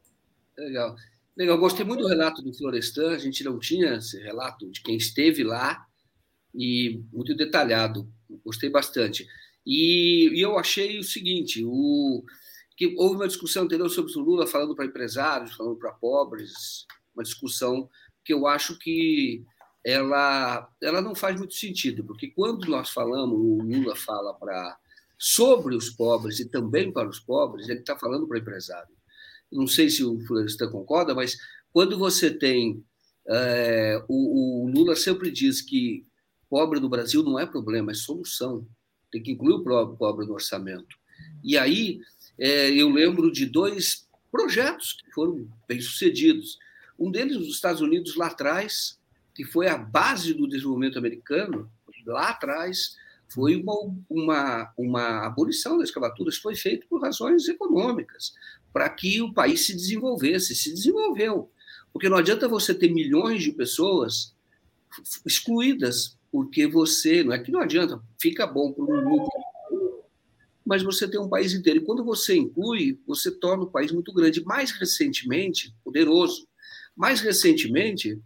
Legal. 0.57 0.95
Legal, 1.37 1.59
gostei 1.59 1.85
muito 1.85 2.03
do 2.03 2.09
relato 2.09 2.41
do 2.41 2.55
Florestan, 2.55 3.11
a 3.11 3.19
gente 3.19 3.43
não 3.43 3.59
tinha 3.59 3.95
esse 3.95 4.23
relato 4.23 4.71
de 4.71 4.81
quem 4.83 4.97
esteve 4.97 5.43
lá 5.43 5.85
e 6.55 7.03
muito 7.13 7.35
detalhado, 7.35 8.09
gostei 8.45 8.71
bastante. 8.71 9.27
E, 9.67 10.31
e 10.33 10.41
eu 10.41 10.57
achei 10.57 10.97
o 10.97 11.03
seguinte, 11.03 11.65
o, 11.67 12.25
que 12.77 12.95
houve 12.97 13.17
uma 13.17 13.27
discussão 13.27 13.65
anterior 13.65 13.89
sobre 13.89 14.13
o 14.17 14.21
Lula 14.21 14.47
falando 14.47 14.77
para 14.77 14.87
empresários, 14.87 15.57
falando 15.57 15.77
para 15.77 15.91
pobres, 15.91 16.87
uma 17.13 17.25
discussão 17.25 17.91
que 18.25 18.33
eu 18.33 18.47
acho 18.47 18.79
que 18.79 19.45
ela, 19.85 20.69
ela 20.83 21.01
não 21.01 21.15
faz 21.15 21.37
muito 21.37 21.55
sentido, 21.55 22.05
porque 22.05 22.29
quando 22.29 22.67
nós 22.69 22.91
falamos, 22.91 23.39
o 23.39 23.63
Lula 23.63 23.95
fala 23.95 24.33
para 24.35 24.79
sobre 25.19 25.75
os 25.75 25.91
pobres 25.91 26.41
e 26.41 26.49
também 26.49 26.93
para 26.93 27.09
os 27.09 27.21
pobres, 27.21 27.69
ele 27.69 27.81
está 27.81 27.97
falando 27.97 28.27
para 28.27 28.39
empresário 28.39 28.95
não 29.55 29.67
sei 29.67 29.89
se 29.89 30.05
o 30.05 30.21
Florestan 30.27 30.71
concorda, 30.71 31.15
mas 31.15 31.39
quando 31.73 31.97
você 31.97 32.31
tem. 32.31 32.85
É, 33.27 34.05
o, 34.07 34.65
o, 34.65 34.71
Lula 34.71 34.95
sempre 34.95 35.31
diz 35.31 35.63
que 35.63 36.07
pobre 36.51 36.79
no 36.79 36.91
Brasil 36.91 37.23
não 37.23 37.39
é 37.39 37.47
problema, 37.47 37.93
é 37.93 37.95
solução. 37.95 38.67
Tem 39.11 39.23
que 39.23 39.31
incluir 39.31 39.55
o 39.55 39.97
pobre 39.97 40.27
no 40.27 40.35
orçamento. 40.35 40.97
E 41.43 41.57
aí 41.57 42.01
é, 42.39 42.71
eu 42.71 42.91
lembro 42.91 43.33
de 43.33 43.47
dois 43.47 44.07
projetos 44.31 44.93
que 44.93 45.11
foram 45.13 45.49
bem-sucedidos. 45.69 46.59
Um 46.99 47.11
deles, 47.11 47.39
nos 47.39 47.49
Estados 47.49 47.81
Unidos, 47.81 48.17
lá 48.17 48.27
atrás, 48.27 48.99
que 49.35 49.45
foi 49.45 49.69
a 49.69 49.77
base 49.77 50.33
do 50.33 50.47
desenvolvimento 50.47 50.99
americano, 50.99 51.71
lá 52.07 52.31
atrás, 52.31 52.97
foi 53.29 53.57
uma, 53.57 53.75
uma, 54.09 54.73
uma 54.77 55.27
abolição 55.27 55.79
da 55.79 55.85
escravatura. 55.85 56.31
Isso 56.31 56.43
foi 56.43 56.55
feito 56.55 56.87
por 56.87 57.03
razões 57.03 57.49
econômicas 57.49 58.33
para 58.73 58.89
que 58.89 59.21
o 59.23 59.33
país 59.33 59.67
se 59.67 59.75
desenvolvesse. 59.75 60.55
Se 60.55 60.73
desenvolveu. 60.73 61.51
Porque 61.93 62.09
não 62.09 62.17
adianta 62.17 62.49
você 62.49 62.75
ter 62.75 62.93
milhões 62.93 63.43
de 63.43 63.53
pessoas 63.53 64.35
excluídas, 65.25 66.19
porque 66.31 66.67
você. 66.67 67.25
Não 67.25 67.33
é 67.33 67.39
que 67.39 67.53
não 67.53 67.61
adianta, 67.61 68.01
fica 68.21 68.47
bom 68.47 68.73
para 68.73 68.85
um 68.85 69.05
grupo, 69.05 69.29
mas 70.65 70.83
você 70.83 71.09
tem 71.09 71.21
um 71.21 71.29
país 71.29 71.53
inteiro. 71.53 71.81
E 71.81 71.85
quando 71.85 72.05
você 72.05 72.37
inclui, 72.37 72.99
você 73.07 73.31
torna 73.31 73.65
o 73.65 73.71
país 73.71 73.93
muito 73.93 74.13
grande. 74.13 74.45
Mais 74.45 74.71
recentemente, 74.73 75.75
poderoso. 75.85 76.49
Mais 76.97 77.21
recentemente, 77.21 78.21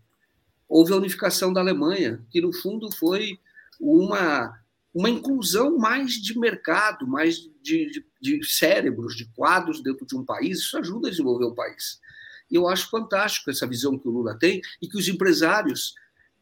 houve 0.69 0.93
a 0.93 0.97
unificação 0.97 1.53
da 1.53 1.61
Alemanha, 1.61 2.25
que 2.31 2.41
no 2.41 2.53
fundo 2.53 2.91
foi 2.95 3.39
uma 3.81 4.59
uma 4.95 5.11
inclusão 5.11 5.79
mais 5.79 6.15
de 6.15 6.37
mercado, 6.37 7.07
mais 7.07 7.37
de, 7.63 7.91
de, 7.91 8.05
de, 8.21 8.45
cérebros, 8.45 9.15
de 9.15 9.27
quadros 9.27 9.83
dentro 9.83 10.05
de 10.05 10.17
um 10.17 10.25
país, 10.25 10.59
isso 10.59 10.77
ajuda 10.77 11.07
a 11.07 11.11
desenvolver 11.11 11.45
o 11.45 11.55
país. 11.55 12.01
E 12.51 12.57
eu 12.57 12.67
acho 12.67 12.91
fantástico 12.91 13.51
essa 13.51 13.67
visão 13.67 13.99
que 13.99 14.09
o 14.09 14.11
Lula 14.11 14.37
tem 14.37 14.61
e 14.83 14.89
que 14.89 14.99
os 14.99 15.07
empresários 15.07 15.95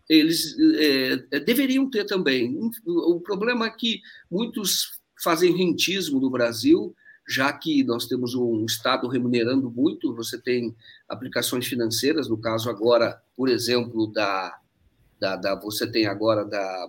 eles 0.09 0.57
é, 0.79 1.41
deveriam 1.41 1.91
ter 1.91 2.05
também. 2.05 2.57
O 2.87 3.21
problema 3.21 3.67
é 3.67 3.71
que 3.71 4.01
muitos 4.31 5.01
fazem 5.23 5.57
rentismo 5.57 6.21
no 6.21 6.31
Brasil, 6.31 6.95
já 7.29 7.53
que 7.53 7.83
nós 7.83 8.07
temos 8.07 8.35
um 8.35 8.65
Estado 8.65 9.09
remunerando 9.09 9.71
muito, 9.71 10.15
você 10.15 10.41
tem 10.41 10.75
aplicações 11.09 11.67
financeiras, 11.67 12.29
no 12.29 12.39
caso 12.39 12.71
agora, 12.71 13.21
por 13.37 13.49
exemplo, 13.49 14.07
da, 14.13 14.59
da, 15.19 15.37
da 15.37 15.55
você 15.55 15.91
tem 15.91 16.07
agora 16.07 16.45
da 16.45 16.89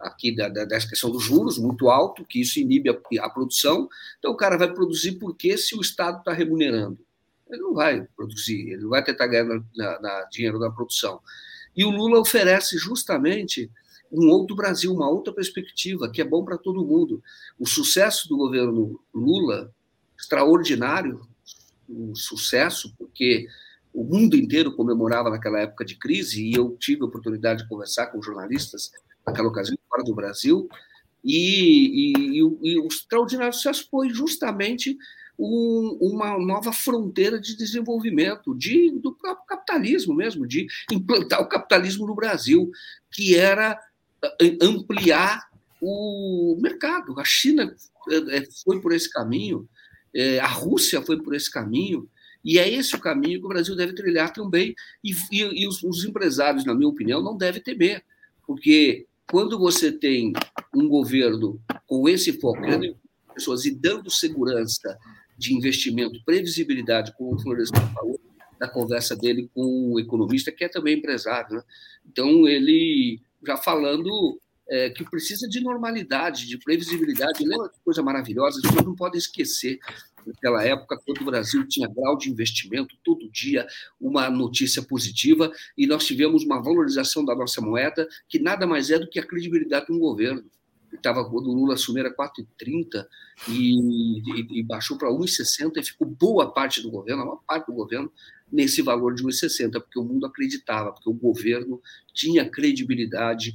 aqui 0.00 0.34
da, 0.34 0.48
da, 0.48 0.64
dessa 0.64 0.88
questão 0.88 1.10
dos 1.10 1.22
juros 1.22 1.58
muito 1.58 1.88
alto, 1.88 2.24
que 2.24 2.40
isso 2.40 2.58
inibe 2.58 2.90
a, 2.90 3.24
a, 3.24 3.30
produção. 3.30 3.88
Então, 4.18 4.32
o 4.32 4.36
cara 4.36 4.58
vai 4.58 4.72
produzir 4.72 5.12
porque 5.12 5.56
se 5.56 5.74
o 5.76 5.80
Estado 5.80 6.18
está 6.18 6.32
remunerando? 6.32 6.98
Ele 7.48 7.62
não 7.62 7.74
vai 7.74 8.06
produzir, 8.16 8.70
ele 8.70 8.82
não 8.82 8.90
vai 8.90 9.02
tentar 9.02 9.26
ganhar 9.26 9.44
na, 9.76 10.00
na, 10.00 10.24
dinheiro 10.30 10.58
da 10.58 10.70
produção. 10.70 11.20
E 11.76 11.84
o 11.84 11.90
Lula 11.90 12.20
oferece 12.20 12.76
justamente 12.76 13.70
um 14.14 14.28
outro 14.30 14.54
Brasil, 14.54 14.92
uma 14.92 15.08
outra 15.08 15.32
perspectiva, 15.32 16.10
que 16.10 16.20
é 16.20 16.24
bom 16.24 16.44
para 16.44 16.56
todo 16.56 16.84
mundo. 16.84 17.22
O 17.58 17.66
sucesso 17.66 18.28
do 18.28 18.36
governo 18.36 19.00
Lula, 19.12 19.72
extraordinário, 20.18 21.20
um 21.88 22.14
sucesso, 22.14 22.94
porque 22.96 23.46
o 23.92 24.04
mundo 24.04 24.36
inteiro 24.36 24.74
comemorava 24.74 25.30
naquela 25.30 25.60
época 25.60 25.84
de 25.84 25.96
crise, 25.96 26.44
e 26.44 26.54
eu 26.54 26.76
tive 26.78 27.02
a 27.02 27.06
oportunidade 27.06 27.62
de 27.62 27.68
conversar 27.68 28.06
com 28.06 28.22
jornalistas 28.22 28.90
naquela 29.26 29.48
ocasião, 29.48 29.76
fora 29.88 30.02
do 30.02 30.14
Brasil, 30.14 30.68
e, 31.24 32.12
e, 32.12 32.38
e, 32.38 32.78
o 32.78 32.86
extraordinário 32.86 33.54
sucesso 33.54 33.88
foi 33.90 34.10
justamente 34.10 34.96
um, 35.38 35.98
uma 36.00 36.38
nova 36.38 36.72
fronteira 36.72 37.40
de 37.40 37.56
desenvolvimento 37.56 38.54
de, 38.54 38.90
do 38.90 39.14
próprio 39.14 39.46
capitalismo 39.46 40.14
mesmo, 40.14 40.46
de 40.46 40.66
implantar 40.92 41.40
o 41.40 41.48
capitalismo 41.48 42.06
no 42.06 42.14
Brasil, 42.14 42.70
que 43.10 43.36
era 43.36 43.80
ampliar 44.60 45.48
o 45.80 46.56
mercado. 46.60 47.18
A 47.18 47.24
China 47.24 47.74
eh, 48.10 48.36
eh, 48.38 48.48
foi 48.64 48.80
por 48.80 48.92
esse 48.92 49.10
caminho, 49.10 49.68
a 50.40 50.46
Rússia 50.46 51.02
foi 51.02 51.20
por 51.20 51.34
esse 51.34 51.50
caminho, 51.50 52.08
e 52.44 52.58
é 52.58 52.68
esse 52.68 52.94
o 52.94 53.00
caminho 53.00 53.40
que 53.40 53.46
o 53.46 53.48
Brasil 53.48 53.74
deve 53.74 53.94
trilhar 53.94 54.32
também. 54.32 54.74
E, 55.02 55.12
e, 55.32 55.62
e 55.62 55.66
os, 55.66 55.82
os, 55.82 56.04
empresários, 56.04 56.64
na 56.64 56.74
minha 56.74 56.88
opinião, 56.88 57.20
não 57.20 57.36
devem 57.36 57.60
temer, 57.60 58.04
porque 58.46 59.06
quando 59.30 59.58
você 59.58 59.90
tem 59.90 60.32
um 60.74 60.86
governo 60.86 61.60
com 61.86 62.08
esse 62.08 62.32
foco, 62.34 62.60
pessoas 63.34 63.64
e 63.64 63.74
dando 63.74 64.10
segurança 64.10 64.96
de 65.36 65.54
investimento, 65.54 66.22
previsibilidade, 66.24 67.12
como 67.16 67.34
o 67.34 67.38
Florestan 67.40 67.80
falou, 67.88 68.20
na 68.60 68.68
conversa 68.68 69.16
dele 69.16 69.50
com 69.52 69.92
o 69.92 70.00
economista, 70.00 70.52
que 70.52 70.64
é 70.64 70.68
também 70.68 70.98
empresário. 70.98 71.56
Né? 71.56 71.62
Então, 72.06 72.46
ele 72.46 73.20
já 73.46 73.56
falando 73.56 74.40
é, 74.68 74.90
que 74.90 75.04
precisa 75.04 75.48
de 75.48 75.60
normalidade, 75.60 76.46
de 76.46 76.58
previsibilidade, 76.58 77.44
lembra 77.44 77.68
que 77.68 77.80
coisa 77.84 78.02
maravilhosa, 78.02 78.58
as 78.58 78.62
pessoas 78.62 78.86
não 78.86 78.94
podem 78.94 79.18
esquecer 79.18 79.78
naquela 80.26 80.64
época, 80.64 80.98
quando 81.04 81.20
o 81.20 81.24
Brasil 81.26 81.66
tinha 81.68 81.88
grau 81.88 82.16
de 82.16 82.30
investimento, 82.30 82.96
todo 83.04 83.30
dia 83.30 83.66
uma 84.00 84.30
notícia 84.30 84.82
positiva, 84.82 85.52
e 85.76 85.86
nós 85.86 86.06
tivemos 86.06 86.44
uma 86.44 86.62
valorização 86.62 87.24
da 87.24 87.34
nossa 87.34 87.60
moeda, 87.60 88.08
que 88.28 88.38
nada 88.38 88.66
mais 88.66 88.90
é 88.90 88.98
do 88.98 89.08
que 89.08 89.18
a 89.18 89.26
credibilidade 89.26 89.86
de 89.86 89.92
um 89.92 89.98
governo. 89.98 90.44
Estava 90.94 91.28
quando 91.28 91.48
o 91.48 91.54
Lula 91.54 91.74
assumiu 91.74 92.04
era 92.04 92.14
4,30 92.14 93.06
e, 93.48 94.20
e, 94.20 94.60
e 94.60 94.62
baixou 94.62 94.96
para 94.96 95.10
1,60 95.10 95.72
e 95.76 95.82
ficou 95.82 96.06
boa 96.06 96.52
parte 96.52 96.80
do 96.80 96.90
governo, 96.90 97.22
a 97.22 97.24
maior 97.26 97.42
parte 97.46 97.66
do 97.66 97.72
governo, 97.72 98.12
nesse 98.50 98.82
valor 98.82 99.14
de 99.14 99.22
1,60, 99.24 99.72
porque 99.72 99.98
o 99.98 100.04
mundo 100.04 100.26
acreditava, 100.26 100.92
porque 100.92 101.10
o 101.10 101.14
governo 101.14 101.80
tinha 102.12 102.48
credibilidade, 102.48 103.54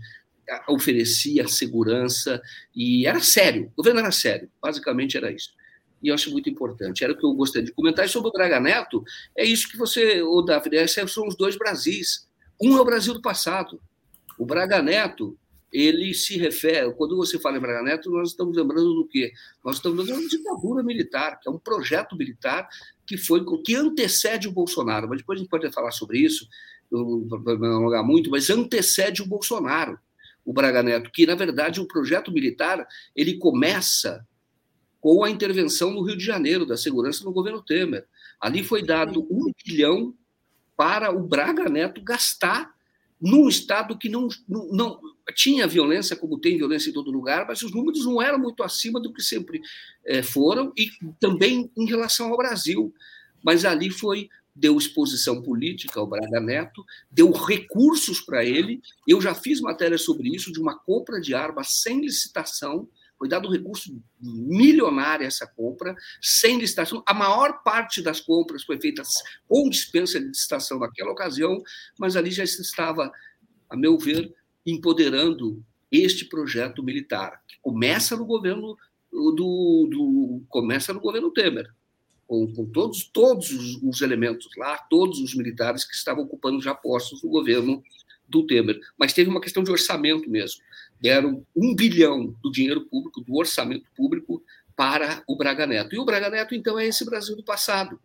oferecia 0.68 1.48
segurança 1.48 2.41
e 2.76 3.06
era 3.06 3.20
sério. 3.20 3.72
O 3.74 3.78
governo 3.78 3.99
era 3.99 4.11
sério, 4.11 4.49
basicamente 4.61 5.16
era 5.16 5.32
isso. 5.32 5.52
E 6.02 6.07
eu 6.07 6.16
acho 6.16 6.32
muito 6.32 6.49
importante. 6.49 7.03
Era 7.03 7.14
o 7.14 7.18
que 7.18 7.26
eu 7.26 7.34
gostaria 7.34 7.66
de 7.66 7.74
comentar. 7.74 8.06
E 8.06 8.10
sobre 8.10 8.30
o 8.30 8.32
Braga 8.32 8.60
Neto, 8.60 9.03
é 9.36 9.44
isso 9.44 9.70
que 9.70 9.78
você, 9.78 10.22
o 10.22 10.41
Davi, 10.41 10.70
esses 10.74 11.11
são 11.11 11.28
os 11.28 11.36
dois 11.36 11.57
Brasis. 11.57 12.28
Um 12.61 12.78
é 12.78 12.82
o 12.82 12.86
Brasil 12.86 13.14
do 13.14 13.22
passado. 13.22 13.82
O 14.38 14.45
Braga 14.45 14.82
Neto, 14.82 15.38
ele 15.72 16.14
se 16.14 16.38
refere, 16.38 16.91
quando 16.94 17.16
você 17.16 17.40
fala 17.40 17.58
em 17.58 17.60
Braga 17.62 17.84
Neto, 17.84 18.10
nós 18.10 18.30
estamos 18.30 18.56
lembrando 18.56 18.94
do 18.94 19.08
quê? 19.08 19.32
Nós 19.64 19.76
estamos 19.76 20.00
lembrando 20.00 20.28
de 20.28 20.38
ditadura 20.38 20.84
militar, 20.84 21.40
que 21.40 21.48
é 21.48 21.52
um 21.52 21.60
projeto 21.60 22.16
militar 22.16 22.68
que 23.06 23.18
foi 23.18 23.44
que 23.64 23.76
antecede 23.76 24.48
o 24.48 24.52
Bolsonaro. 24.52 25.08
Mas 25.08 25.20
depois 25.20 25.38
a 25.38 25.41
gente 25.41 25.50
pode 25.50 25.72
falar 25.72 25.91
sobre 25.91 26.20
isso, 26.20 26.48
não 26.91 27.28
vou 27.28 27.40
alongar 27.48 28.04
muito, 28.04 28.30
mas 28.30 28.50
antecede 28.50 29.22
o 29.22 29.28
Bolsonaro 29.28 30.00
o 30.46 30.54
Braga 30.54 30.82
Neto, 30.82 31.12
que, 31.12 31.28
na 31.28 31.36
verdade, 31.36 31.80
o 31.80 31.86
projeto 31.86 32.32
militar 32.32 32.88
ele 33.16 33.38
começa 33.38 34.26
com 35.00 35.24
a 35.24 35.30
intervenção 35.30 35.91
no 35.91 36.02
Rio 36.02 36.18
de 36.18 36.26
Janeiro, 36.26 36.66
da 36.66 36.76
segurança 36.76 37.24
no 37.24 37.32
governo 37.32 37.62
Temer. 37.62 38.06
Ali 38.41 38.64
foi 38.64 38.84
dado 38.84 39.28
um 39.30 39.52
bilhão 39.64 40.14
para 40.76 41.12
o 41.12 41.20
Braga 41.20 41.70
Neto 41.70 42.02
gastar 42.02 42.74
num 43.22 43.48
estado 43.48 43.98
que 43.98 44.10
não, 44.10 44.28
não, 44.48 44.68
não, 44.72 45.02
tinha 45.34 45.68
violência, 45.68 46.16
como 46.16 46.40
tem 46.40 46.58
violência 46.58 46.90
em 46.90 46.94
todo 46.94 47.12
lugar, 47.12 47.46
mas 47.48 47.62
os 47.62 47.74
números 47.74 48.06
não 48.06 48.22
eram 48.22 48.40
muito 48.40 48.64
acima 48.64 49.00
do 49.00 49.14
que 49.14 49.22
sempre 49.22 49.62
é, 50.06 50.22
foram, 50.22 50.72
e 50.78 50.90
também 51.20 51.72
em 51.78 51.86
relação 51.86 52.30
ao 52.30 52.38
Brasil. 52.38 52.94
Mas 53.44 53.64
ali 53.66 53.90
foi 53.90 54.30
deu 54.60 54.78
exposição 54.78 55.42
política 55.42 56.00
ao 56.00 56.08
Braga 56.08 56.40
Neto, 56.40 56.86
deu 57.10 57.32
recursos 57.32 58.20
para 58.20 58.44
ele. 58.44 58.82
Eu 59.08 59.22
já 59.22 59.34
fiz 59.34 59.62
matéria 59.62 59.98
sobre 59.98 60.36
isso, 60.36 60.52
de 60.52 60.60
uma 60.60 60.78
compra 60.78 61.22
de 61.22 61.34
armas 61.34 61.82
sem 61.82 62.02
licitação. 62.02 62.88
Foi 63.18 63.28
dado 63.28 63.48
um 63.48 63.52
recurso 63.52 64.02
milionário 64.20 65.26
essa 65.26 65.48
compra, 65.48 65.96
sem 66.22 66.58
licitação. 66.58 67.04
A 67.06 67.14
maior 67.14 67.64
parte 67.64 68.02
das 68.02 68.20
compras 68.20 68.64
foi 68.64 68.80
feita 68.80 69.02
com 69.48 69.70
dispensa 69.70 70.20
de 70.20 70.28
licitação 70.28 70.80
naquela 70.80 71.12
ocasião, 71.12 71.62
mas 71.98 72.16
ali 72.16 72.32
já 72.32 72.44
estava, 72.44 73.12
a 73.70 73.78
meu 73.78 73.98
ver, 73.98 74.34
empoderando 74.65 75.64
este 75.91 76.26
projeto 76.26 76.84
militar, 76.84 77.41
que 77.48 77.57
começa 77.61 78.15
no 78.15 78.26
governo 78.26 78.77
do, 79.11 79.88
do 79.90 80.41
começa 80.48 80.94
no 80.94 80.99
governo 80.99 81.31
Temer 81.31 81.73
com, 82.30 82.53
com 82.53 82.65
todos, 82.68 83.03
todos 83.11 83.49
os, 83.49 83.81
os, 83.81 84.02
elementos 84.02 84.48
lá, 84.56 84.77
todos 84.77 85.19
os 85.19 85.34
militares 85.34 85.84
que 85.84 85.95
estavam 85.95 86.23
ocupando 86.23 86.61
já 86.61 86.76
postos 86.76 87.23
no 87.23 87.30
governo 87.30 87.84
do 88.27 88.45
Temer. 88.45 88.80
Mas 88.99 89.14
teve 89.14 89.31
uma 89.31 89.41
questão 89.41 89.64
de 89.64 89.72
orçamento 89.72 90.30
mesmo. 90.30 90.61
Deram 91.02 91.44
um 91.56 91.76
bilhão 91.76 92.36
do 92.44 92.52
dinheiro 92.52 92.86
público, 92.86 93.22
do 93.22 93.36
orçamento 93.36 93.86
público, 93.95 94.44
para 94.76 95.23
o 95.27 95.36
Braga 95.36 95.65
Neto. 95.65 95.95
E 95.95 95.99
o 95.99 96.06
Braga 96.06 96.30
Neto, 96.30 96.53
então, 96.53 96.77
é 96.77 96.88
esse 96.88 97.03
Brasil 97.03 97.36
do 97.36 97.44
passado. 97.44 97.99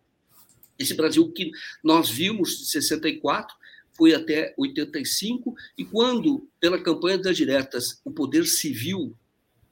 Esse 0.77 0.95
Brasil 0.95 1.31
que 1.31 1.51
nós 1.83 2.09
vimos 2.09 2.57
de 2.57 2.65
64 2.65 3.55
foi 3.97 4.13
até 4.13 4.53
85, 4.57 5.55
e 5.77 5.85
quando, 5.85 6.47
pela 6.59 6.81
campanha 6.81 7.17
das 7.17 7.35
diretas, 7.37 7.99
o 8.03 8.11
poder 8.11 8.45
civil 8.45 9.15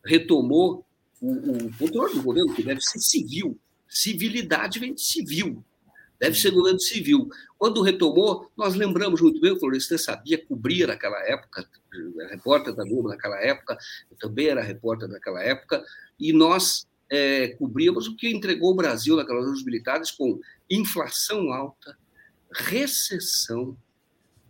retomou 0.06 0.86
o, 1.22 1.32
o 1.32 1.78
controle 1.78 2.16
do 2.16 2.24
governo, 2.24 2.54
que 2.54 2.64
deve 2.64 2.82
ser 2.82 3.00
civil, 3.00 3.60
Civilidade 3.94 4.80
vem 4.80 4.96
de 4.96 5.04
civil, 5.04 5.64
deve 6.20 6.36
ser 6.36 6.50
governo 6.50 6.80
civil. 6.80 7.30
Quando 7.60 7.84
retomou, 7.84 8.52
nós 8.58 8.74
lembramos 8.74 9.22
muito 9.22 9.40
bem, 9.40 9.52
o 9.52 9.60
Florestan 9.60 10.00
sabia, 10.00 10.44
cobria 10.44 10.88
naquela 10.88 11.20
época, 11.20 11.70
repórter 12.32 12.74
da 12.74 12.84
Globo 12.84 13.10
naquela 13.10 13.40
época, 13.40 13.78
eu 14.10 14.18
também 14.18 14.48
era 14.48 14.64
repórter 14.64 15.08
naquela 15.08 15.44
época, 15.44 15.86
e 16.20 16.34
nós 16.34 16.88
é, 17.08 17.50
cobríamos 17.50 18.08
o 18.08 18.16
que 18.16 18.28
entregou 18.28 18.72
o 18.72 18.76
Brasil 18.76 19.16
naquelas 19.16 19.46
anos 19.46 19.64
militares 19.64 20.10
com 20.10 20.40
inflação 20.68 21.54
alta, 21.54 21.96
recessão 22.52 23.78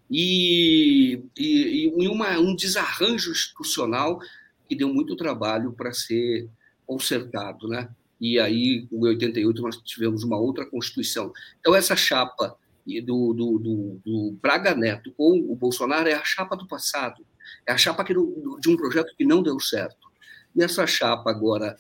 e, 0.10 1.24
e, 1.38 1.92
e 1.98 2.08
uma, 2.08 2.38
um 2.40 2.56
desarranjo 2.56 3.32
institucional 3.32 4.20
que 4.68 4.76
deu 4.76 4.94
muito 4.94 5.16
trabalho 5.16 5.74
para 5.74 5.94
ser 5.94 6.50
consertado, 6.86 7.68
né? 7.68 7.90
e 8.24 8.40
aí, 8.40 8.88
em 8.90 9.06
88, 9.06 9.62
nós 9.62 9.76
tivemos 9.84 10.24
uma 10.24 10.38
outra 10.38 10.66
Constituição. 10.66 11.34
Então, 11.60 11.76
essa 11.76 11.94
chapa 11.94 12.56
do, 12.86 13.34
do, 13.34 13.60
do, 13.60 14.02
do 14.06 14.38
Braga 14.42 14.74
Neto 14.74 15.12
com 15.18 15.40
o 15.52 15.54
Bolsonaro 15.58 16.08
é 16.08 16.14
a 16.14 16.24
chapa 16.24 16.56
do 16.56 16.66
passado, 16.66 17.26
é 17.68 17.74
a 17.74 17.78
chapa 17.78 18.02
que, 18.06 18.14
de 18.14 18.70
um 18.70 18.78
projeto 18.78 19.14
que 19.18 19.26
não 19.26 19.44
deu 19.44 19.60
certo. 19.60 20.08
E 20.56 20.64
essa 20.64 20.88
chapa, 20.88 21.30
agora, 21.30 21.78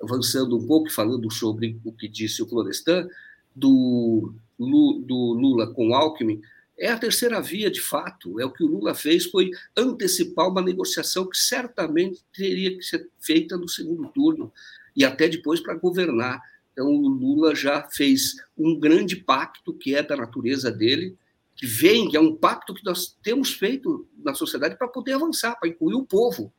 avançando 0.00 0.56
um 0.56 0.64
pouco, 0.64 0.92
falando 0.92 1.28
sobre 1.28 1.80
o 1.84 1.90
que 1.90 2.06
disse 2.06 2.40
o 2.40 2.48
Florestan, 2.48 3.08
do, 3.52 4.32
do 4.56 5.32
Lula 5.32 5.74
com 5.74 5.92
Alckmin, 5.92 6.40
é 6.78 6.90
a 6.90 6.98
terceira 6.98 7.40
via, 7.40 7.70
de 7.70 7.80
fato. 7.80 8.40
É 8.40 8.44
o 8.44 8.52
que 8.52 8.62
o 8.62 8.68
Lula 8.68 8.94
fez, 8.94 9.26
foi 9.26 9.50
antecipar 9.76 10.48
uma 10.48 10.62
negociação 10.62 11.28
que 11.28 11.36
certamente 11.36 12.22
teria 12.32 12.76
que 12.76 12.82
ser 12.82 13.08
feita 13.18 13.56
no 13.56 13.68
segundo 13.68 14.08
turno 14.08 14.52
e 14.94 15.04
até 15.04 15.28
depois 15.28 15.60
para 15.60 15.74
governar. 15.74 16.40
Então, 16.72 16.86
o 16.86 17.08
Lula 17.08 17.54
já 17.54 17.88
fez 17.90 18.36
um 18.56 18.78
grande 18.78 19.16
pacto, 19.16 19.74
que 19.74 19.94
é 19.94 20.02
da 20.02 20.16
natureza 20.16 20.70
dele, 20.70 21.16
que 21.56 21.66
vem, 21.66 22.08
que 22.08 22.16
é 22.16 22.20
um 22.20 22.36
pacto 22.36 22.72
que 22.72 22.84
nós 22.84 23.16
temos 23.20 23.52
feito 23.52 24.08
na 24.24 24.32
sociedade 24.32 24.76
para 24.76 24.86
poder 24.86 25.14
avançar, 25.14 25.56
para 25.58 25.68
incluir 25.68 25.96
o 25.96 26.06
povo, 26.06 26.52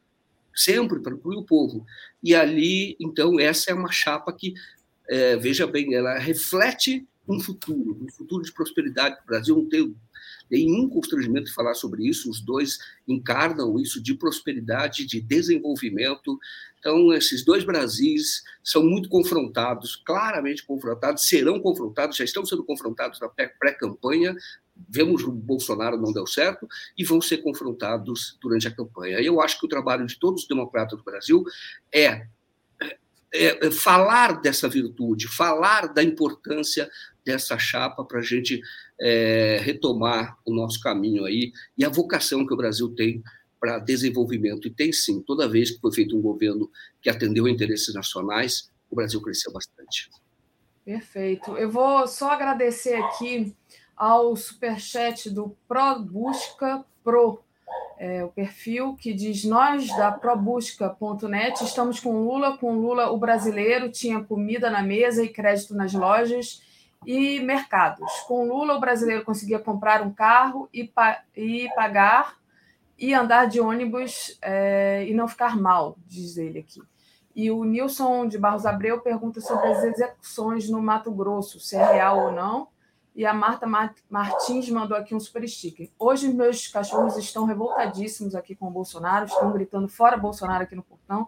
sempre 0.53 0.99
para 0.99 1.13
incluir 1.13 1.37
o 1.37 1.45
povo. 1.45 1.85
E 2.21 2.35
ali, 2.35 2.97
então, 2.99 3.39
essa 3.39 3.71
é 3.71 3.73
uma 3.73 3.91
chapa 3.91 4.33
que, 4.33 4.53
é, 5.07 5.37
veja 5.37 5.65
bem, 5.65 5.93
ela 5.93 6.19
reflete 6.19 7.07
um 7.29 7.39
futuro, 7.39 7.97
um 8.01 8.09
futuro 8.09 8.43
de 8.43 8.51
prosperidade 8.51 9.15
para 9.15 9.23
o 9.23 9.27
Brasil. 9.27 9.67
Tem 9.69 9.95
nenhum 10.49 10.89
constrangimento 10.89 11.53
falar 11.53 11.73
sobre 11.73 12.07
isso, 12.07 12.29
os 12.29 12.41
dois 12.41 12.77
encarnam 13.07 13.79
isso 13.79 14.01
de 14.01 14.13
prosperidade, 14.15 15.05
de 15.05 15.21
desenvolvimento, 15.21 16.39
então, 16.79 17.13
esses 17.13 17.43
dois 17.43 17.63
Brasis 17.63 18.41
são 18.63 18.83
muito 18.83 19.09
confrontados, 19.09 19.97
claramente 19.97 20.65
confrontados, 20.65 21.27
serão 21.27 21.59
confrontados, 21.59 22.15
já 22.15 22.23
estão 22.23 22.45
sendo 22.45 22.63
confrontados 22.63 23.19
na 23.19 23.27
pré-campanha. 23.29 24.35
Vemos 24.87 25.23
o 25.23 25.31
Bolsonaro 25.31 25.97
não 25.97 26.13
deu 26.13 26.25
certo 26.25 26.67
e 26.97 27.03
vão 27.03 27.21
ser 27.21 27.39
confrontados 27.39 28.37
durante 28.41 28.67
a 28.67 28.71
campanha. 28.71 29.19
Eu 29.19 29.41
acho 29.41 29.59
que 29.59 29.65
o 29.65 29.69
trabalho 29.69 30.05
de 30.05 30.17
todos 30.17 30.43
os 30.43 30.47
democratas 30.47 30.97
do 30.97 31.03
Brasil 31.03 31.43
é, 31.93 32.27
é, 33.33 33.67
é 33.67 33.71
falar 33.71 34.39
dessa 34.39 34.69
virtude, 34.69 35.27
falar 35.27 35.93
da 35.93 36.01
importância 36.01 36.89
dessa 37.25 37.57
chapa 37.57 38.03
para 38.03 38.19
a 38.19 38.23
gente 38.23 38.61
é, 38.99 39.59
retomar 39.61 40.37
o 40.45 40.53
nosso 40.53 40.79
caminho 40.81 41.25
aí 41.25 41.51
e 41.77 41.85
a 41.85 41.89
vocação 41.89 42.45
que 42.45 42.53
o 42.53 42.57
Brasil 42.57 42.93
tem 42.95 43.23
para 43.59 43.79
desenvolvimento. 43.79 44.67
E 44.67 44.71
tem 44.71 44.91
sim, 44.91 45.21
toda 45.21 45.47
vez 45.47 45.71
que 45.71 45.81
foi 45.81 45.91
feito 45.91 46.17
um 46.17 46.21
governo 46.21 46.69
que 47.01 47.09
atendeu 47.09 47.45
a 47.45 47.51
interesses 47.51 47.93
nacionais, 47.93 48.69
o 48.89 48.95
Brasil 48.95 49.21
cresceu 49.21 49.51
bastante. 49.51 50.09
Perfeito. 50.83 51.55
Eu 51.57 51.69
vou 51.69 52.07
só 52.07 52.31
agradecer 52.31 52.95
aqui 52.95 53.55
ao 53.95 54.35
superchat 54.35 55.29
do 55.29 55.55
ProBusca 55.67 56.83
Pro, 57.03 57.43
é, 57.97 58.23
o 58.23 58.29
perfil 58.29 58.95
que 58.95 59.13
diz: 59.13 59.43
Nós 59.43 59.87
da 59.89 60.11
ProBusca.net 60.11 61.63
estamos 61.63 61.99
com 61.99 62.23
Lula, 62.23 62.57
com 62.57 62.79
Lula 62.79 63.11
o 63.11 63.17
brasileiro 63.17 63.91
tinha 63.91 64.23
comida 64.23 64.69
na 64.69 64.81
mesa 64.81 65.23
e 65.23 65.29
crédito 65.29 65.75
nas 65.75 65.93
lojas 65.93 66.61
e 67.05 67.39
mercados. 67.39 68.11
Com 68.27 68.47
Lula, 68.47 68.75
o 68.75 68.79
brasileiro 68.79 69.23
conseguia 69.23 69.59
comprar 69.59 70.01
um 70.01 70.11
carro 70.11 70.69
e, 70.73 70.83
pa 70.83 71.21
e 71.35 71.69
pagar 71.75 72.37
e 72.97 73.13
andar 73.13 73.45
de 73.45 73.61
ônibus 73.61 74.37
é, 74.41 75.05
e 75.07 75.13
não 75.13 75.27
ficar 75.27 75.55
mal, 75.55 75.97
diz 76.05 76.37
ele 76.37 76.59
aqui. 76.59 76.81
E 77.35 77.49
o 77.49 77.63
Nilson 77.63 78.27
de 78.27 78.37
Barros 78.37 78.65
Abreu 78.65 78.99
pergunta 78.99 79.39
sobre 79.39 79.67
as 79.69 79.83
execuções 79.83 80.69
no 80.69 80.81
Mato 80.81 81.11
Grosso, 81.11 81.59
se 81.59 81.77
é 81.77 81.93
real 81.93 82.25
ou 82.25 82.31
não. 82.31 82.67
E 83.19 83.25
a 83.25 83.33
Marta 83.33 83.67
Martins 84.09 84.69
mandou 84.69 84.95
aqui 84.95 85.13
um 85.13 85.19
super 85.19 85.45
sticker. 85.45 85.89
Hoje 85.99 86.33
meus 86.33 86.69
cachorros 86.69 87.17
estão 87.17 87.43
revoltadíssimos 87.43 88.33
aqui 88.33 88.55
com 88.55 88.67
o 88.67 88.71
Bolsonaro, 88.71 89.25
estão 89.25 89.51
gritando 89.51 89.89
fora 89.89 90.15
Bolsonaro 90.15 90.63
aqui 90.63 90.73
no 90.73 90.81
portão. 90.81 91.27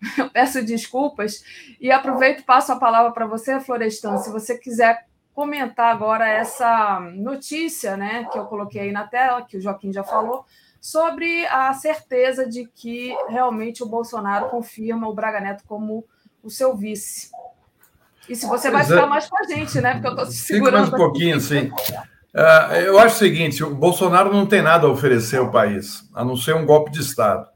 Eu 0.16 0.30
peço 0.30 0.64
desculpas 0.64 1.44
e 1.78 1.92
aproveito 1.92 2.40
e 2.40 2.42
passo 2.42 2.72
a 2.72 2.76
palavra 2.76 3.12
para 3.12 3.26
você, 3.26 3.60
Florestan, 3.60 4.16
se 4.16 4.32
você 4.32 4.56
quiser 4.56 5.06
comentar 5.34 5.94
agora 5.94 6.26
essa 6.26 7.00
notícia, 7.00 7.98
né, 7.98 8.26
que 8.32 8.38
eu 8.38 8.46
coloquei 8.46 8.80
aí 8.80 8.90
na 8.90 9.06
tela, 9.06 9.42
que 9.42 9.58
o 9.58 9.60
Joaquim 9.60 9.92
já 9.92 10.02
falou, 10.02 10.46
sobre 10.80 11.46
a 11.48 11.70
certeza 11.74 12.48
de 12.48 12.66
que 12.66 13.14
realmente 13.28 13.82
o 13.82 13.86
Bolsonaro 13.86 14.48
confirma 14.48 15.06
o 15.06 15.14
Braga 15.14 15.40
Neto 15.40 15.64
como 15.66 16.02
o 16.42 16.48
seu 16.48 16.74
vice. 16.74 17.30
E 18.28 18.34
se 18.34 18.46
você 18.46 18.70
vai 18.70 18.82
é. 18.82 18.84
ficar 18.84 19.06
mais 19.06 19.28
com 19.28 19.38
a 19.38 19.46
gente, 19.46 19.80
né? 19.80 19.94
Porque 19.94 20.06
eu 20.08 20.10
estou 20.12 20.26
segurando. 20.26 20.78
mais 20.78 20.92
um 20.92 20.96
pouquinho, 20.96 21.40
sim. 21.40 21.70
Uh, 22.34 22.74
eu 22.84 22.98
acho 22.98 23.16
o 23.16 23.18
seguinte: 23.18 23.64
o 23.64 23.74
Bolsonaro 23.74 24.32
não 24.32 24.46
tem 24.46 24.62
nada 24.62 24.86
a 24.86 24.90
oferecer 24.90 25.38
ao 25.38 25.50
país, 25.50 26.08
a 26.14 26.24
não 26.24 26.36
ser 26.36 26.54
um 26.54 26.66
golpe 26.66 26.90
de 26.90 27.00
Estado. 27.00 27.48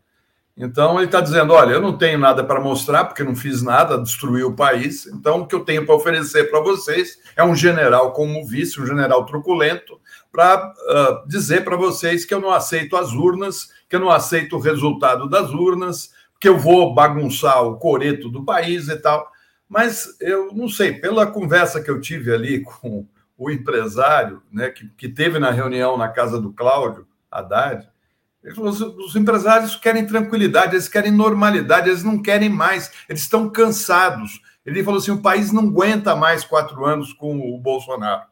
Então, 0.56 0.96
ele 0.96 1.06
está 1.06 1.20
dizendo: 1.20 1.52
olha, 1.52 1.72
eu 1.72 1.80
não 1.80 1.96
tenho 1.96 2.18
nada 2.18 2.44
para 2.44 2.60
mostrar, 2.60 3.04
porque 3.04 3.24
não 3.24 3.34
fiz 3.34 3.62
nada, 3.62 3.98
destruí 3.98 4.42
o 4.42 4.54
país. 4.54 5.06
Então, 5.06 5.40
o 5.40 5.46
que 5.46 5.54
eu 5.54 5.60
tenho 5.60 5.86
para 5.86 5.94
oferecer 5.94 6.50
para 6.50 6.60
vocês 6.60 7.18
é 7.34 7.42
um 7.42 7.54
general 7.54 8.12
como 8.12 8.46
vice, 8.46 8.80
um 8.80 8.86
general 8.86 9.24
truculento, 9.24 9.98
para 10.30 10.66
uh, 10.66 11.28
dizer 11.28 11.64
para 11.64 11.76
vocês 11.76 12.24
que 12.24 12.34
eu 12.34 12.40
não 12.40 12.50
aceito 12.50 12.96
as 12.96 13.12
urnas, 13.12 13.70
que 13.88 13.96
eu 13.96 14.00
não 14.00 14.10
aceito 14.10 14.56
o 14.56 14.60
resultado 14.60 15.28
das 15.28 15.50
urnas, 15.50 16.10
que 16.38 16.48
eu 16.48 16.58
vou 16.58 16.94
bagunçar 16.94 17.62
o 17.64 17.76
coreto 17.76 18.28
do 18.28 18.44
país 18.44 18.88
e 18.88 18.96
tal. 18.96 19.30
Mas 19.70 20.16
eu 20.20 20.52
não 20.52 20.68
sei, 20.68 20.94
pela 20.94 21.28
conversa 21.28 21.80
que 21.80 21.88
eu 21.88 22.00
tive 22.00 22.34
ali 22.34 22.60
com 22.60 23.06
o 23.38 23.48
empresário, 23.48 24.42
né, 24.50 24.68
que, 24.68 24.88
que 24.98 25.08
teve 25.08 25.38
na 25.38 25.52
reunião 25.52 25.96
na 25.96 26.08
casa 26.08 26.40
do 26.40 26.52
Cláudio 26.52 27.06
Haddad, 27.30 27.88
ele 28.42 28.52
falou: 28.52 28.70
os, 28.70 28.80
os 28.80 29.14
empresários 29.14 29.76
querem 29.76 30.04
tranquilidade, 30.04 30.74
eles 30.74 30.88
querem 30.88 31.12
normalidade, 31.12 31.88
eles 31.88 32.02
não 32.02 32.20
querem 32.20 32.48
mais, 32.48 32.90
eles 33.08 33.22
estão 33.22 33.48
cansados. 33.48 34.42
Ele 34.66 34.82
falou 34.82 34.98
assim: 34.98 35.12
o 35.12 35.22
país 35.22 35.52
não 35.52 35.68
aguenta 35.68 36.16
mais 36.16 36.42
quatro 36.42 36.84
anos 36.84 37.12
com 37.12 37.38
o 37.38 37.56
Bolsonaro. 37.56 38.24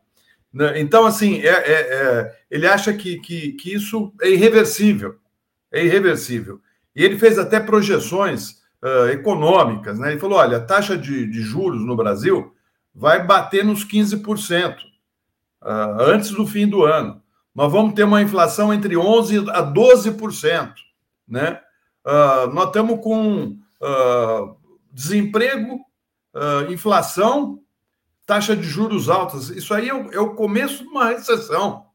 Né, 0.52 0.80
então, 0.80 1.06
assim, 1.06 1.40
é, 1.40 1.50
é, 1.50 1.72
é, 1.72 2.38
ele 2.50 2.66
acha 2.66 2.92
que, 2.92 3.20
que, 3.20 3.52
que 3.52 3.72
isso 3.72 4.12
é 4.20 4.28
irreversível. 4.28 5.16
É 5.70 5.84
irreversível. 5.84 6.60
E 6.96 7.04
ele 7.04 7.16
fez 7.16 7.38
até 7.38 7.60
projeções 7.60 8.57
uh, 8.82 9.08
econômicas. 9.10 9.98
Né? 9.98 10.12
Ele 10.12 10.20
falou: 10.20 10.38
olha, 10.38 10.58
a 10.58 10.64
taxa 10.64 10.96
de, 10.96 11.26
de 11.26 11.40
juros 11.42 11.84
no 11.84 11.96
Brasil 11.96 12.54
vai 12.94 13.24
bater 13.24 13.64
nos 13.64 13.84
15% 13.84 14.76
uh, 15.62 15.66
antes 16.00 16.30
do 16.30 16.46
fim 16.46 16.66
do 16.66 16.84
ano. 16.84 17.22
Nós 17.54 17.72
vamos 17.72 17.94
ter 17.94 18.04
uma 18.04 18.22
inflação 18.22 18.72
entre 18.72 18.94
11% 18.94 19.48
a 19.50 19.62
12%. 19.62 20.74
Né? 21.26 21.60
Uh, 22.04 22.52
nós 22.52 22.66
estamos 22.66 23.00
com 23.02 23.58
desemprego, 24.92 25.78
inflação, 26.68 27.60
taxa 28.26 28.56
de 28.56 28.64
juros 28.64 29.08
altas. 29.08 29.50
Isso 29.50 29.72
aí 29.72 29.88
é 29.88 29.94
o, 29.94 30.12
é 30.12 30.18
o 30.18 30.34
começo 30.34 30.82
de 30.82 30.88
uma 30.88 31.06
recessão. 31.06 31.86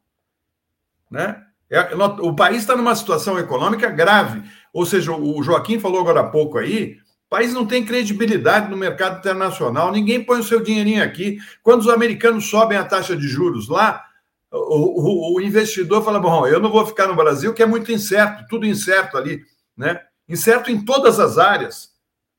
Né? 1.11 1.43
É, 1.69 1.95
o 2.21 2.35
país 2.35 2.57
está 2.57 2.75
numa 2.75 2.95
situação 2.95 3.39
econômica 3.39 3.89
grave. 3.89 4.43
Ou 4.73 4.85
seja, 4.85 5.11
o 5.13 5.43
Joaquim 5.43 5.79
falou 5.79 6.01
agora 6.01 6.21
há 6.21 6.29
pouco 6.29 6.57
aí, 6.57 6.97
o 7.27 7.29
país 7.29 7.53
não 7.53 7.65
tem 7.65 7.85
credibilidade 7.85 8.69
no 8.69 8.75
mercado 8.75 9.19
internacional, 9.19 9.91
ninguém 9.91 10.23
põe 10.23 10.39
o 10.39 10.43
seu 10.43 10.59
dinheirinho 10.61 11.03
aqui. 11.03 11.37
Quando 11.61 11.81
os 11.81 11.89
americanos 11.89 12.49
sobem 12.49 12.77
a 12.77 12.83
taxa 12.83 13.15
de 13.15 13.27
juros 13.27 13.69
lá, 13.69 14.03
o, 14.51 15.33
o, 15.33 15.35
o 15.35 15.41
investidor 15.41 16.03
fala: 16.03 16.19
bom, 16.19 16.47
eu 16.47 16.59
não 16.59 16.71
vou 16.71 16.85
ficar 16.85 17.07
no 17.07 17.15
Brasil, 17.15 17.53
que 17.53 17.63
é 17.63 17.65
muito 17.65 17.91
incerto, 17.91 18.45
tudo 18.49 18.65
incerto 18.65 19.17
ali, 19.17 19.41
né? 19.77 20.01
Incerto 20.27 20.71
em 20.71 20.83
todas 20.83 21.19
as 21.19 21.37
áreas. 21.37 21.91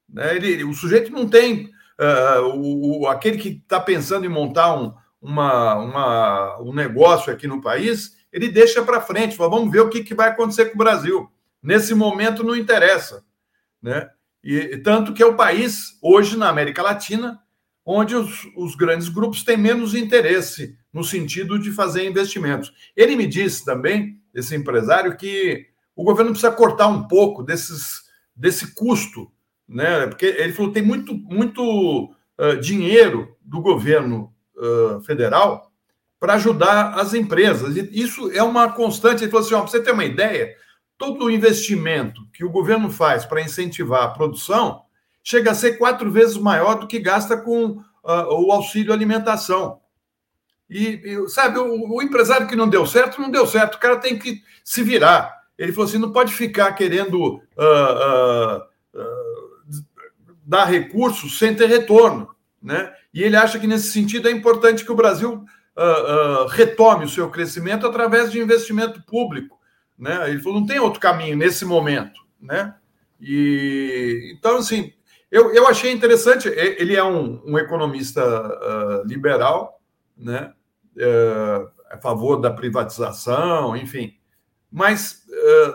Né? 0.09 0.37
Ele, 0.37 0.65
o 0.65 0.75
sujeito 0.75 1.13
não 1.13 1.29
tem. 1.29 1.73
Uh, 2.01 3.03
o, 3.03 3.07
aquele 3.07 3.39
que 3.39 3.49
está 3.51 3.79
pensando 3.79 4.27
em 4.27 4.29
montar 4.29 4.77
um, 4.77 4.93
uma, 5.23 5.75
uma, 5.77 6.61
um 6.61 6.73
negócio 6.73 7.33
aqui 7.33 7.47
no 7.47 7.61
país, 7.61 8.17
ele 8.33 8.49
deixa 8.49 8.83
para 8.83 9.01
frente, 9.01 9.37
fala, 9.37 9.51
vamos 9.51 9.71
ver 9.71 9.81
o 9.81 9.89
que, 9.89 10.03
que 10.03 10.15
vai 10.15 10.29
acontecer 10.29 10.67
com 10.67 10.75
o 10.75 10.79
Brasil. 10.79 11.31
Nesse 11.65 11.95
momento 11.95 12.45
não 12.45 12.55
interessa, 12.55 13.25
né? 13.83 14.11
E 14.43 14.77
tanto 14.79 15.15
que 15.15 15.23
é 15.23 15.27
o 15.27 15.37
país 15.37 15.99
hoje 16.03 16.37
na 16.37 16.51
América 16.51 16.83
Latina 16.83 17.41
onde 17.85 18.15
os, 18.15 18.47
os 18.57 18.75
grandes 18.75 19.09
grupos 19.09 19.45
têm 19.45 19.57
menos 19.57 19.95
interesse 19.95 20.77
no 20.93 21.05
sentido 21.05 21.59
de 21.59 21.71
fazer 21.71 22.09
investimentos. 22.09 22.73
Ele 22.97 23.17
me 23.17 23.27
disse 23.27 23.65
também, 23.65 24.19
esse 24.33 24.55
empresário, 24.55 25.17
que 25.17 25.67
o 25.95 26.03
governo 26.03 26.31
precisa 26.31 26.53
cortar 26.53 26.89
um 26.89 27.07
pouco 27.07 27.43
desses, 27.43 28.03
desse 28.35 28.75
custo, 28.75 29.31
né? 29.69 30.07
Porque 30.07 30.27
ele 30.27 30.53
falou 30.53 30.73
tem 30.73 30.83
muito, 30.83 31.15
muito 31.15 32.11
uh, 32.39 32.57
dinheiro 32.61 33.37
do 33.43 33.61
governo 33.61 34.33
uh, 34.57 35.01
federal 35.03 35.71
para 36.19 36.35
ajudar 36.35 36.95
as 36.95 37.13
empresas. 37.13 37.77
E 37.77 37.89
isso 37.93 38.31
é 38.33 38.43
uma 38.43 38.73
constante. 38.73 39.23
Ele 39.23 39.31
falou 39.31 39.45
assim: 39.45 39.55
ó, 39.55 39.61
para 39.61 39.71
você 39.71 39.83
ter 39.83 39.93
uma 39.93 40.05
ideia, 40.05 40.55
todo 41.05 41.27
o 41.27 41.31
investimento 41.31 42.27
que 42.33 42.45
o 42.45 42.51
governo 42.51 42.91
faz 42.91 43.27
para 43.27 43.43
incentivar 43.43 44.05
a 44.05 44.09
produção 44.09 44.83
chega 45.23 45.51
a 45.51 45.55
ser 45.55 45.77
quatro 45.77 46.11
vezes 46.11 46.37
maior 46.39 46.77
do 46.77 46.87
que 46.87 46.99
gasta 46.99 47.37
com 47.37 47.67
uh, 47.67 47.83
o 48.03 48.51
auxílio 48.51 48.93
alimentação. 48.93 49.81
E, 50.69 51.01
e 51.05 51.29
sabe, 51.29 51.59
o, 51.59 51.95
o, 51.95 52.03
empresário 52.03 52.47
que 52.47 52.57
não 52.57 52.69
deu 52.69 52.87
certo, 52.87 53.21
não 53.21 53.31
deu 53.31 53.47
certo. 53.47 53.75
O 53.75 53.79
cara 53.79 53.99
tem 53.99 54.19
que 54.19 54.43
se 54.65 54.83
virar. 54.83 55.43
Ele 55.59 55.73
falou 55.73 55.89
assim: 55.89 55.99
não 55.99 56.11
pode 56.11 56.33
ficar 56.33 56.73
querendo 56.73 57.35
uh, 57.35 58.63
uh, 58.95 59.83
dar 60.45 60.65
recursos 60.65 61.39
sem 61.39 61.55
ter 61.55 61.69
retorno. 61.69 62.35
Né? 62.63 62.91
E 63.13 63.23
ele 63.23 63.37
acha 63.37 63.59
que, 63.59 63.67
nesse 63.67 63.93
sentido, 63.93 64.27
é 64.27 64.33
importante 64.33 64.85
que 64.85 64.93
o 64.93 64.97
Brasil 64.97 65.45
retome 66.51 67.05
o 67.05 67.09
seu 67.09 67.29
crescimento 67.29 67.85
através 67.85 68.31
de 68.31 68.39
investimento 68.39 69.03
público 69.03 69.59
né? 69.99 70.31
Ele 70.31 70.41
falou, 70.41 70.61
não 70.61 70.67
tem 70.67 70.79
outro 70.79 71.01
caminho 71.01 71.37
nesse 71.37 71.65
momento, 71.65 72.21
né? 72.41 72.75
E 73.21 74.35
então 74.37 74.57
assim, 74.57 74.93
eu, 75.31 75.53
eu 75.53 75.67
achei 75.67 75.91
interessante. 75.93 76.49
Ele 76.49 76.95
é 76.95 77.03
um, 77.03 77.43
um 77.45 77.59
economista 77.59 78.23
uh, 78.25 79.07
liberal, 79.07 79.81
né? 80.17 80.53
Uh, 80.97 81.69
a 81.91 81.99
favor 81.99 82.41
da 82.41 82.51
privatização, 82.51 83.77
enfim. 83.77 84.17
Mas 84.71 85.25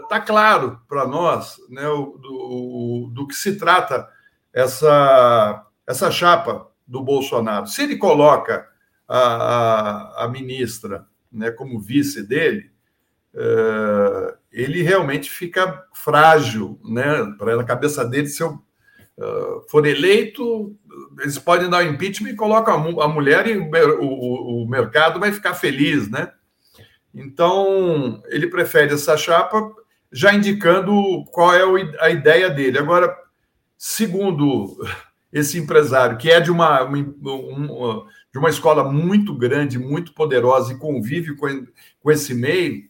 está 0.03 0.17
uh, 0.17 0.25
claro 0.25 0.81
para 0.87 1.05
nós 1.07 1.57
né, 1.69 1.87
o, 1.87 2.17
do, 2.17 3.11
do 3.13 3.27
que 3.27 3.35
se 3.35 3.57
trata 3.57 4.09
essa, 4.53 5.65
essa 5.87 6.11
chapa 6.11 6.69
do 6.87 7.03
Bolsonaro. 7.03 7.67
Se 7.67 7.83
ele 7.83 7.97
coloca 7.97 8.67
a, 9.07 9.19
a, 9.19 10.25
a 10.25 10.27
ministra 10.27 11.05
né, 11.31 11.51
como 11.51 11.79
vice 11.79 12.23
dele, 12.23 12.71
uh, 13.33 14.37
ele 14.51 14.81
realmente 14.81 15.29
fica 15.29 15.85
frágil, 15.93 16.79
né? 16.83 17.33
Para 17.37 17.59
a 17.59 17.63
cabeça 17.63 18.03
dele, 18.05 18.27
se 18.27 18.41
eu 18.41 18.59
uh, 19.17 19.69
for 19.69 19.85
eleito, 19.85 20.75
eles 21.19 21.37
podem 21.37 21.69
dar 21.69 21.83
o 21.83 21.87
impeachment 21.87 22.29
e 22.31 22.35
colocam 22.35 22.99
a, 22.99 23.05
a 23.05 23.07
mulher 23.07 23.47
e 23.47 23.57
o, 23.57 23.69
o, 24.01 24.63
o, 24.63 24.69
mercado 24.69 25.19
vai 25.19 25.31
ficar 25.31 25.53
feliz, 25.53 26.09
né? 26.09 26.31
Então, 27.13 28.21
ele 28.27 28.47
prefere 28.47 28.93
essa 28.93 29.17
chapa, 29.17 29.71
já 30.11 30.33
indicando 30.33 31.23
qual 31.31 31.53
é 31.53 31.87
a 31.99 32.09
ideia 32.09 32.49
dele. 32.49 32.77
Agora, 32.77 33.15
segundo 33.77 34.77
esse 35.31 35.57
empresário, 35.57 36.17
que 36.17 36.29
é 36.29 36.39
de 36.39 36.51
uma, 36.51 36.83
uma, 36.83 38.05
de 38.31 38.39
uma 38.39 38.49
escola 38.49 38.83
muito 38.83 39.35
grande, 39.35 39.77
muito 39.77 40.13
poderosa 40.13 40.73
e 40.73 40.77
convive 40.77 41.35
com, 41.35 41.67
com 42.01 42.11
esse 42.11 42.33
meio, 42.33 42.88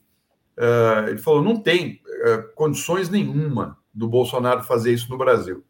Uh, 0.59 1.07
ele 1.07 1.17
falou: 1.19 1.41
não 1.41 1.55
tem 1.55 2.01
uh, 2.05 2.53
condições 2.53 3.09
nenhuma 3.09 3.77
do 3.93 4.09
Bolsonaro 4.09 4.61
fazer 4.61 4.91
isso 4.91 5.09
no 5.09 5.17
Brasil. 5.17 5.63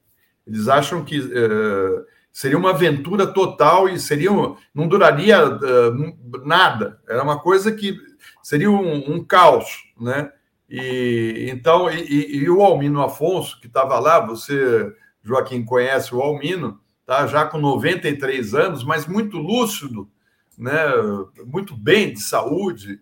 Eles 0.48 0.68
acham 0.68 1.06
que 1.06 1.20
uh, 1.20 2.06
seria 2.32 2.58
uma 2.58 2.72
aventura 2.72 3.28
total 3.28 3.88
e 3.88 4.00
seria 4.00 4.32
não 4.74 4.88
duraria 4.88 5.38
nada. 6.44 7.00
Era 7.08 7.22
uma 7.22 7.40
coisa 7.40 7.72
que 7.72 7.96
seria 8.42 8.72
um, 8.72 9.14
um 9.14 9.24
caos, 9.24 9.84
né? 10.00 10.32
E 10.68 11.48
então 11.52 11.92
e, 11.92 12.38
e, 12.38 12.50
o 12.50 12.62
Almino 12.64 13.04
Afonso 13.04 13.62
que 13.62 13.68
estava 13.68 14.00
lá, 14.00 14.20
você 14.20 14.92
Joaquim 15.24 15.64
conhece 15.64 16.16
o 16.16 16.22
Almino, 16.22 16.80
tá? 17.06 17.28
Já 17.28 17.46
com 17.46 17.60
93 17.60 18.56
anos, 18.56 18.84
mas 18.84 19.06
muito 19.06 19.38
lúcido, 19.38 20.10
né? 20.58 20.80
Muito 21.46 21.78
bem 21.78 22.12
de 22.12 22.22
saúde 22.22 23.00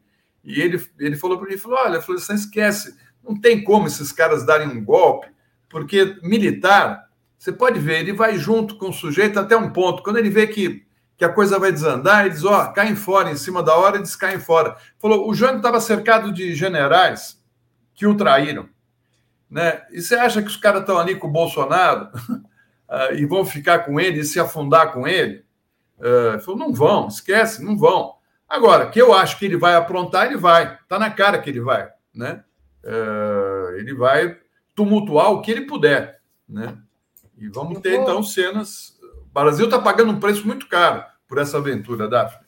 e 0.47 0.61
ele, 0.61 0.83
ele 0.97 1.15
falou 1.17 1.37
para 1.37 1.49
mim, 1.49 1.57
falou, 1.57 1.77
olha, 1.77 1.99
você 1.99 2.33
esquece, 2.33 2.97
não 3.23 3.39
tem 3.39 3.63
como 3.63 3.85
esses 3.87 4.11
caras 4.11 4.45
darem 4.45 4.67
um 4.67 4.83
golpe, 4.83 5.27
porque 5.69 6.17
militar, 6.23 7.09
você 7.37 7.51
pode 7.51 7.79
ver, 7.79 7.99
ele 7.99 8.13
vai 8.13 8.37
junto 8.37 8.77
com 8.77 8.89
o 8.89 8.93
sujeito 8.93 9.39
até 9.39 9.57
um 9.57 9.69
ponto. 9.71 10.01
Quando 10.01 10.17
ele 10.17 10.29
vê 10.29 10.47
que 10.47 10.87
que 11.17 11.25
a 11.25 11.33
coisa 11.33 11.57
vai 11.57 11.71
desandar, 11.71 12.27
e 12.27 12.29
diz, 12.29 12.45
ó, 12.45 12.61
oh, 12.61 12.73
caem 12.73 12.95
fora, 12.95 13.31
em 13.31 13.35
cima 13.35 13.63
da 13.63 13.75
hora, 13.75 13.97
eles 13.97 14.15
caem 14.15 14.39
fora. 14.39 14.77
Falou, 14.99 15.27
o 15.27 15.33
Jânio 15.33 15.57
estava 15.57 15.81
cercado 15.81 16.31
de 16.31 16.53
generais 16.53 17.43
que 17.95 18.05
o 18.05 18.15
traíram. 18.15 18.69
Né? 19.49 19.81
E 19.91 19.99
você 19.99 20.13
acha 20.13 20.43
que 20.43 20.47
os 20.47 20.57
caras 20.57 20.81
estão 20.81 20.99
ali 20.99 21.15
com 21.15 21.27
o 21.27 21.31
Bolsonaro 21.31 22.09
uh, 22.29 23.13
e 23.17 23.25
vão 23.25 23.43
ficar 23.43 23.79
com 23.79 23.99
ele 23.99 24.19
e 24.19 24.23
se 24.23 24.39
afundar 24.39 24.93
com 24.93 25.07
ele? 25.07 25.43
Uh, 25.97 26.39
falou, 26.41 26.59
não 26.59 26.71
vão, 26.71 27.07
esquece, 27.07 27.65
não 27.65 27.75
vão. 27.75 28.16
Agora, 28.47 28.89
que 28.89 29.01
eu 29.01 29.13
acho 29.13 29.37
que 29.37 29.45
ele 29.45 29.57
vai 29.57 29.75
aprontar, 29.75 30.27
ele 30.27 30.37
vai. 30.37 30.75
Está 30.75 30.97
na 30.97 31.11
cara 31.11 31.39
que 31.39 31.49
ele 31.49 31.59
vai. 31.59 31.89
Né? 32.13 32.43
Uh, 32.83 33.75
ele 33.77 33.93
vai 33.93 34.37
tumultuar 34.73 35.31
o 35.31 35.41
que 35.41 35.51
ele 35.51 35.65
puder. 35.65 36.21
Né? 36.47 36.77
E 37.37 37.49
vamos 37.49 37.79
ter, 37.79 37.95
então, 37.95 38.23
cenas 38.23 38.97
o 39.01 39.33
Brasil 39.33 39.65
está 39.65 39.79
pagando 39.79 40.11
um 40.11 40.19
preço 40.19 40.47
muito 40.47 40.67
caro 40.67 41.03
por 41.27 41.37
essa 41.37 41.57
aventura, 41.57 42.07
Daphne. 42.07 42.47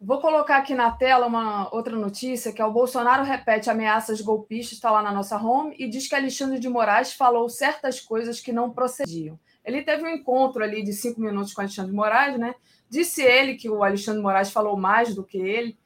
Vou 0.00 0.20
colocar 0.20 0.58
aqui 0.58 0.74
na 0.74 0.90
tela 0.90 1.26
uma 1.26 1.74
outra 1.74 1.96
notícia, 1.96 2.52
que 2.52 2.60
é 2.60 2.64
o 2.64 2.72
Bolsonaro 2.72 3.24
repete 3.24 3.70
ameaças 3.70 4.20
golpistas, 4.20 4.74
está 4.74 4.90
lá 4.90 5.00
na 5.00 5.12
nossa 5.12 5.38
home, 5.38 5.74
e 5.78 5.88
diz 5.88 6.06
que 6.06 6.14
Alexandre 6.14 6.58
de 6.58 6.68
Moraes 6.68 7.14
falou 7.14 7.48
certas 7.48 8.00
coisas 8.00 8.38
que 8.38 8.52
não 8.52 8.70
procediam. 8.70 9.38
Ele 9.64 9.82
teve 9.82 10.02
um 10.02 10.08
encontro 10.08 10.62
ali 10.62 10.82
de 10.82 10.92
cinco 10.92 11.22
minutos 11.22 11.54
com 11.54 11.62
Alexandre 11.62 11.90
de 11.90 11.96
Moraes, 11.96 12.38
né? 12.38 12.54
Disse 12.94 13.22
ele 13.22 13.54
que 13.54 13.68
o 13.68 13.82
Alexandre 13.82 14.22
Moraes 14.22 14.50
falou 14.50 14.76
mais 14.76 15.14
do 15.14 15.24
que 15.24 15.38
ele 15.38 15.76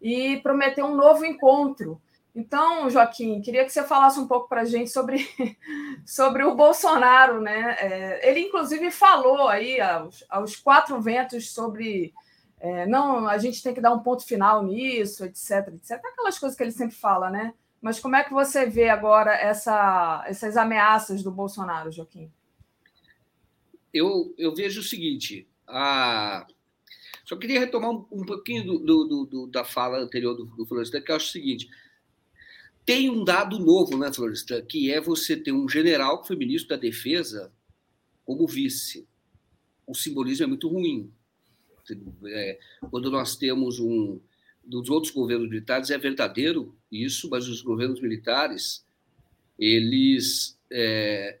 e 0.00 0.38
prometeu 0.38 0.86
um 0.86 0.96
novo 0.96 1.24
encontro 1.24 2.00
então, 2.36 2.90
Joaquim, 2.90 3.40
queria 3.40 3.64
que 3.64 3.70
você 3.70 3.82
falasse 3.82 4.20
um 4.20 4.28
pouco 4.28 4.46
para 4.46 4.60
a 4.60 4.64
gente 4.66 4.90
sobre, 4.90 5.26
sobre 6.04 6.44
o 6.44 6.54
Bolsonaro, 6.54 7.40
né? 7.40 7.76
É, 7.80 8.28
ele, 8.28 8.40
inclusive, 8.40 8.90
falou 8.90 9.48
aí 9.48 9.80
aos, 9.80 10.22
aos 10.28 10.54
quatro 10.54 11.00
ventos 11.00 11.50
sobre 11.54 12.12
é, 12.60 12.86
não, 12.86 13.26
a 13.26 13.38
gente 13.38 13.62
tem 13.62 13.72
que 13.72 13.80
dar 13.80 13.94
um 13.94 14.00
ponto 14.00 14.26
final 14.26 14.62
nisso, 14.62 15.24
etc, 15.24 15.68
etc. 15.68 15.92
Aquelas 15.92 16.38
coisas 16.38 16.54
que 16.54 16.62
ele 16.62 16.72
sempre 16.72 16.94
fala, 16.94 17.30
né? 17.30 17.54
Mas 17.80 17.98
como 17.98 18.16
é 18.16 18.22
que 18.22 18.34
você 18.34 18.66
vê 18.66 18.90
agora 18.90 19.34
essa, 19.34 20.22
essas 20.26 20.58
ameaças 20.58 21.22
do 21.22 21.30
Bolsonaro, 21.30 21.90
Joaquim? 21.90 22.30
Eu, 23.94 24.34
eu 24.36 24.54
vejo 24.54 24.80
o 24.80 24.84
seguinte: 24.84 25.48
a... 25.66 26.46
só 27.26 27.36
queria 27.36 27.60
retomar 27.60 27.90
um, 27.90 28.06
um 28.10 28.24
pouquinho 28.24 28.64
do, 28.64 28.78
do, 28.78 29.26
do, 29.26 29.46
da 29.48 29.64
fala 29.64 29.98
anterior 29.98 30.34
do, 30.34 30.46
do 30.46 30.64
Florestan, 30.64 31.02
que 31.02 31.12
eu 31.12 31.16
acho 31.16 31.26
o 31.26 31.32
seguinte 31.32 31.68
tem 32.86 33.10
um 33.10 33.24
dado 33.24 33.58
novo, 33.58 33.98
né, 33.98 34.12
Florestan, 34.12 34.62
que 34.62 34.92
é 34.92 35.00
você 35.00 35.36
ter 35.36 35.50
um 35.50 35.68
general 35.68 36.22
que 36.22 36.28
foi 36.28 36.36
ministro 36.36 36.68
da 36.68 36.76
Defesa 36.76 37.52
como 38.24 38.46
vice. 38.46 39.06
O 39.84 39.92
simbolismo 39.92 40.44
é 40.44 40.46
muito 40.46 40.68
ruim. 40.68 41.12
É, 42.26 42.58
quando 42.88 43.10
nós 43.10 43.36
temos 43.36 43.80
um 43.80 44.20
dos 44.64 44.88
outros 44.88 45.12
governos 45.12 45.48
militares 45.48 45.90
é 45.90 45.98
verdadeiro 45.98 46.76
isso, 46.90 47.28
mas 47.28 47.48
os 47.48 47.60
governos 47.60 48.00
militares 48.00 48.84
eles 49.58 50.58
é, 50.70 51.38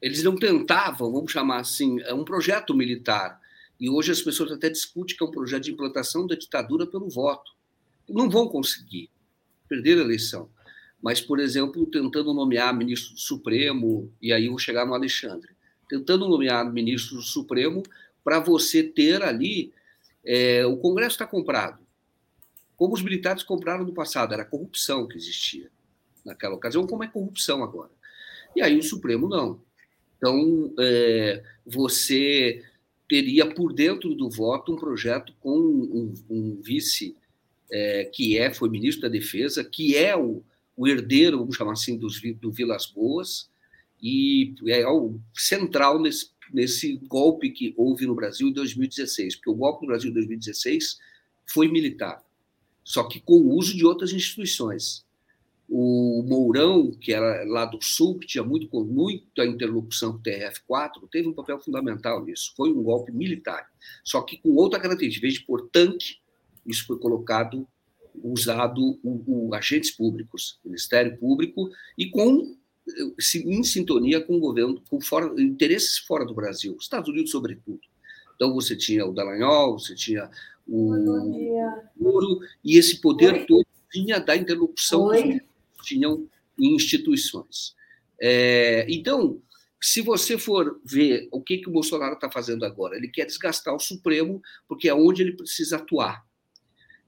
eles 0.00 0.22
não 0.22 0.36
tentavam, 0.36 1.12
vamos 1.12 1.32
chamar 1.32 1.60
assim, 1.60 2.00
é 2.02 2.14
um 2.14 2.24
projeto 2.24 2.74
militar. 2.74 3.40
E 3.78 3.90
hoje 3.90 4.12
as 4.12 4.22
pessoas 4.22 4.52
até 4.52 4.70
discutem 4.70 5.16
que 5.16 5.22
é 5.22 5.26
um 5.26 5.30
projeto 5.30 5.64
de 5.64 5.72
implantação 5.72 6.26
da 6.26 6.34
ditadura 6.34 6.86
pelo 6.86 7.08
voto. 7.08 7.52
Não 8.08 8.30
vão 8.30 8.48
conseguir 8.48 9.10
perder 9.68 9.98
a 9.98 10.02
eleição 10.02 10.48
mas, 11.06 11.20
por 11.20 11.38
exemplo, 11.38 11.86
tentando 11.86 12.32
nomear 12.32 12.74
ministro 12.74 13.14
do 13.14 13.20
Supremo, 13.20 14.12
e 14.20 14.32
aí 14.32 14.48
vou 14.48 14.58
chegar 14.58 14.86
no 14.86 14.94
Alexandre, 14.94 15.50
tentando 15.88 16.28
nomear 16.28 16.68
ministro 16.72 17.16
do 17.16 17.22
Supremo 17.22 17.82
para 18.24 18.40
você 18.40 18.82
ter 18.82 19.22
ali. 19.22 19.72
É, 20.24 20.66
o 20.66 20.76
Congresso 20.78 21.12
está 21.12 21.26
comprado. 21.26 21.78
Como 22.76 22.94
os 22.94 23.02
militares 23.02 23.42
compraram 23.42 23.84
no 23.84 23.92
passado, 23.92 24.34
era 24.34 24.44
corrupção 24.44 25.06
que 25.06 25.16
existia 25.16 25.70
naquela 26.24 26.56
ocasião, 26.56 26.86
como 26.86 27.04
é 27.04 27.06
corrupção 27.08 27.62
agora. 27.62 27.92
E 28.56 28.60
aí 28.60 28.76
o 28.76 28.82
Supremo 28.82 29.28
não. 29.28 29.60
Então, 30.16 30.74
é, 30.80 31.42
você 31.64 32.64
teria 33.08 33.46
por 33.54 33.72
dentro 33.72 34.14
do 34.14 34.28
voto 34.28 34.72
um 34.72 34.76
projeto 34.76 35.32
com 35.40 35.58
um, 35.58 36.14
um 36.28 36.60
vice 36.60 37.16
é, 37.70 38.04
que 38.04 38.38
é 38.38 38.52
foi 38.52 38.68
ministro 38.68 39.02
da 39.02 39.08
Defesa, 39.08 39.64
que 39.64 39.96
é 39.96 40.16
o, 40.16 40.42
o 40.76 40.86
herdeiro, 40.86 41.38
vamos 41.38 41.56
chamar 41.56 41.72
assim, 41.72 41.96
dos, 41.96 42.20
do 42.40 42.50
Vilas 42.50 42.86
Boas, 42.86 43.48
e 44.02 44.54
é 44.66 44.86
o 44.86 45.18
central 45.34 46.00
nesse, 46.00 46.30
nesse 46.52 46.96
golpe 47.06 47.50
que 47.50 47.74
houve 47.76 48.06
no 48.06 48.14
Brasil 48.14 48.48
em 48.48 48.52
2016, 48.52 49.36
porque 49.36 49.50
o 49.50 49.54
golpe 49.54 49.82
no 49.82 49.88
Brasil 49.88 50.10
em 50.10 50.14
2016 50.14 50.98
foi 51.46 51.68
militar, 51.68 52.22
só 52.84 53.04
que 53.04 53.20
com 53.20 53.34
o 53.34 53.54
uso 53.54 53.76
de 53.76 53.84
outras 53.84 54.12
instituições. 54.12 55.05
O 55.68 56.22
Mourão, 56.22 56.92
que 56.92 57.12
era 57.12 57.44
lá 57.44 57.64
do 57.64 57.82
Sul, 57.82 58.18
que 58.18 58.26
tinha 58.26 58.44
muito, 58.44 58.68
muita 58.84 59.44
interlocução 59.44 60.12
com 60.12 60.18
o 60.18 60.22
TRF-4, 60.22 61.08
teve 61.10 61.28
um 61.28 61.32
papel 61.32 61.58
fundamental 61.58 62.24
nisso. 62.24 62.52
Foi 62.56 62.70
um 62.70 62.82
golpe 62.82 63.10
militar, 63.10 63.68
só 64.04 64.22
que 64.22 64.38
com 64.38 64.54
outra 64.54 64.78
característica. 64.78 65.26
Em 65.26 65.28
vez 65.28 65.40
de 65.40 65.46
pôr 65.46 65.68
tanque, 65.72 66.18
isso 66.64 66.86
foi 66.86 66.98
colocado 66.98 67.66
usado 68.22 68.98
o, 69.02 69.48
o, 69.48 69.54
agentes 69.54 69.90
públicos, 69.90 70.58
Ministério 70.64 71.16
Público, 71.18 71.68
e 71.98 72.10
com 72.10 72.56
em 73.34 73.64
sintonia 73.64 74.20
com 74.20 74.36
o 74.36 74.40
governo, 74.40 74.80
com 74.88 75.00
fora, 75.00 75.42
interesses 75.42 75.98
fora 75.98 76.24
do 76.24 76.32
Brasil, 76.32 76.76
Estados 76.80 77.08
Unidos, 77.08 77.32
sobretudo. 77.32 77.80
Então, 78.36 78.54
você 78.54 78.76
tinha 78.76 79.04
o 79.04 79.12
Dallagnol, 79.12 79.78
você 79.78 79.94
tinha 79.94 80.30
o 80.68 80.94
Muro, 81.96 82.40
e 82.64 82.76
esse 82.76 83.00
poder 83.00 83.32
Oi? 83.32 83.46
todo 83.46 83.66
vinha 83.92 84.20
da 84.20 84.36
interlocução 84.36 85.06
Oi? 85.06 85.40
Tinham 85.86 86.28
em 86.58 86.74
instituições. 86.74 87.74
É, 88.20 88.86
então, 88.88 89.40
se 89.80 90.00
você 90.00 90.36
for 90.36 90.80
ver 90.84 91.28
o 91.30 91.40
que, 91.40 91.58
que 91.58 91.68
o 91.68 91.72
Bolsonaro 91.72 92.14
está 92.14 92.30
fazendo 92.30 92.64
agora, 92.64 92.96
ele 92.96 93.08
quer 93.08 93.26
desgastar 93.26 93.74
o 93.74 93.78
Supremo, 93.78 94.42
porque 94.66 94.88
é 94.88 94.94
onde 94.94 95.22
ele 95.22 95.36
precisa 95.36 95.76
atuar. 95.76 96.24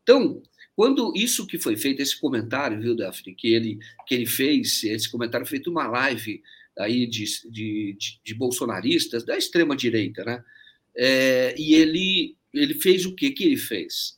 Então, 0.03 0.43
quando 0.77 1.13
isso 1.17 1.47
que 1.47 1.59
foi 1.59 1.77
feito, 1.77 2.01
esse 2.01 2.19
comentário, 2.19 2.81
viu, 2.81 2.95
Daphne, 2.95 3.35
que 3.35 3.53
ele, 3.53 3.79
que 4.07 4.15
ele 4.15 4.27
fez, 4.27 4.85
esse 4.85 5.11
comentário 5.11 5.47
feito 5.47 5.71
uma 5.71 5.89
live 5.89 6.43
aí 6.79 7.07
de, 7.07 7.25
de, 7.51 7.97
de, 7.99 8.21
de 8.23 8.35
bolsonaristas 8.35 9.25
da 9.25 9.37
extrema-direita, 9.37 10.25
né? 10.25 10.45
É, 10.97 11.55
e 11.59 11.75
ele, 11.75 12.37
ele 12.55 12.75
fez 12.75 13.07
o 13.07 13.15
que 13.15 13.31
que 13.31 13.45
ele 13.45 13.57
fez? 13.57 14.18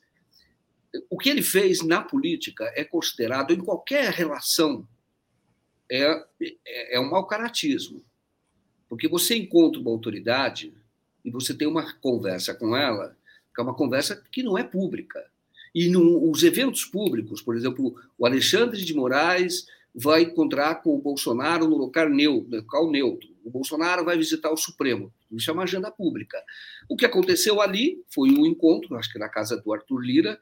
O 1.09 1.17
que 1.17 1.29
ele 1.29 1.41
fez 1.41 1.85
na 1.85 2.01
política 2.01 2.71
é 2.75 2.83
considerado, 2.83 3.53
em 3.53 3.59
qualquer 3.59 4.11
relação, 4.11 4.87
é, 5.89 6.25
é 6.91 6.99
um 6.99 7.09
mau 7.09 7.25
caratismo. 7.25 8.03
Porque 8.89 9.07
você 9.07 9.35
encontra 9.35 9.79
uma 9.79 9.91
autoridade 9.91 10.73
e 11.23 11.31
você 11.31 11.53
tem 11.53 11.67
uma 11.67 11.93
conversa 11.99 12.53
com 12.53 12.75
ela, 12.75 13.15
que 13.53 13.61
é 13.61 13.63
uma 13.63 13.75
conversa 13.75 14.21
que 14.31 14.43
não 14.43 14.57
é 14.57 14.63
pública 14.63 15.31
e 15.73 15.89
no, 15.89 16.29
os 16.29 16.43
eventos 16.43 16.83
públicos, 16.85 17.41
por 17.41 17.55
exemplo, 17.55 17.95
o 18.17 18.25
Alexandre 18.25 18.83
de 18.83 18.93
Moraes 18.93 19.65
vai 19.93 20.23
encontrar 20.23 20.75
com 20.75 20.95
o 20.95 21.01
Bolsonaro 21.01 21.67
no 21.67 21.77
local 21.77 22.09
neutro, 22.09 22.55
local 22.55 22.91
neutro. 22.91 23.29
O 23.43 23.49
Bolsonaro 23.49 24.05
vai 24.05 24.17
visitar 24.17 24.51
o 24.51 24.57
Supremo. 24.57 25.11
Isso 25.31 25.49
é 25.49 25.53
uma 25.53 25.63
agenda 25.63 25.89
pública. 25.89 26.41
O 26.89 26.95
que 26.95 27.05
aconteceu 27.05 27.61
ali 27.61 28.03
foi 28.13 28.29
um 28.31 28.45
encontro, 28.45 28.95
acho 28.95 29.11
que 29.11 29.19
na 29.19 29.29
casa 29.29 29.57
do 29.57 29.73
Arthur 29.73 29.99
Lira, 29.99 30.39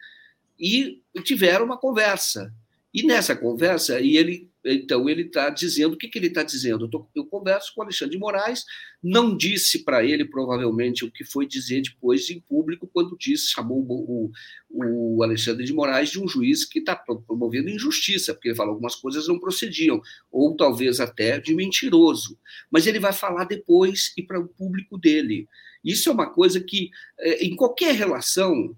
e 0.60 1.02
tiveram 1.23 1.65
uma 1.65 1.77
conversa. 1.77 2.53
E 2.94 3.03
nessa 3.03 3.36
conversa, 3.36 3.99
e 3.99 4.18
ele 4.18 4.49
então 4.64 5.07
ele 5.10 5.23
está 5.23 5.49
dizendo 5.49 5.94
o 5.94 5.98
que, 5.98 6.07
que 6.07 6.18
ele 6.18 6.27
está 6.27 6.44
dizendo. 6.44 6.86
Eu, 6.86 6.90
tô, 6.90 7.07
eu, 7.15 7.26
converso 7.26 7.73
com 7.73 7.81
Alexandre 7.81 8.15
de 8.15 8.19
Moraes, 8.19 8.65
não 9.02 9.36
disse 9.36 9.86
para 9.86 10.03
ele 10.03 10.26
provavelmente 10.26 11.06
o 11.06 11.11
que 11.11 11.23
foi 11.23 11.48
dizer 11.48 11.81
depois 11.81 12.30
em 12.30 12.41
público 12.41 12.90
quando 12.91 13.18
disse 13.18 13.52
chamou 13.52 13.80
o, 13.88 14.31
o 14.69 15.23
Alexandre 15.23 15.64
de 15.64 15.73
Moraes 15.73 16.10
de 16.10 16.19
um 16.22 16.27
juiz 16.27 16.65
que 16.65 16.80
está 16.80 16.95
promovendo 16.95 17.69
injustiça, 17.69 18.34
porque 18.34 18.49
ele 18.49 18.56
falou 18.56 18.73
algumas 18.73 18.95
coisas 18.95 19.27
não 19.27 19.40
procediam, 19.40 20.02
ou 20.30 20.56
talvez 20.56 20.99
até 20.99 21.40
de 21.40 21.56
mentiroso. 21.56 22.38
Mas 22.69 22.86
ele 22.86 22.99
vai 22.99 23.14
falar 23.14 23.45
depois 23.45 24.11
e 24.18 24.23
para 24.23 24.40
o 24.40 24.48
público 24.48 24.98
dele. 24.98 25.48
Isso 25.84 26.10
é 26.10 26.11
uma 26.11 26.30
coisa 26.30 26.60
que 26.60 26.90
é, 27.18 27.45
em 27.45 27.56
qualquer 27.56 27.95
relação 27.95 28.76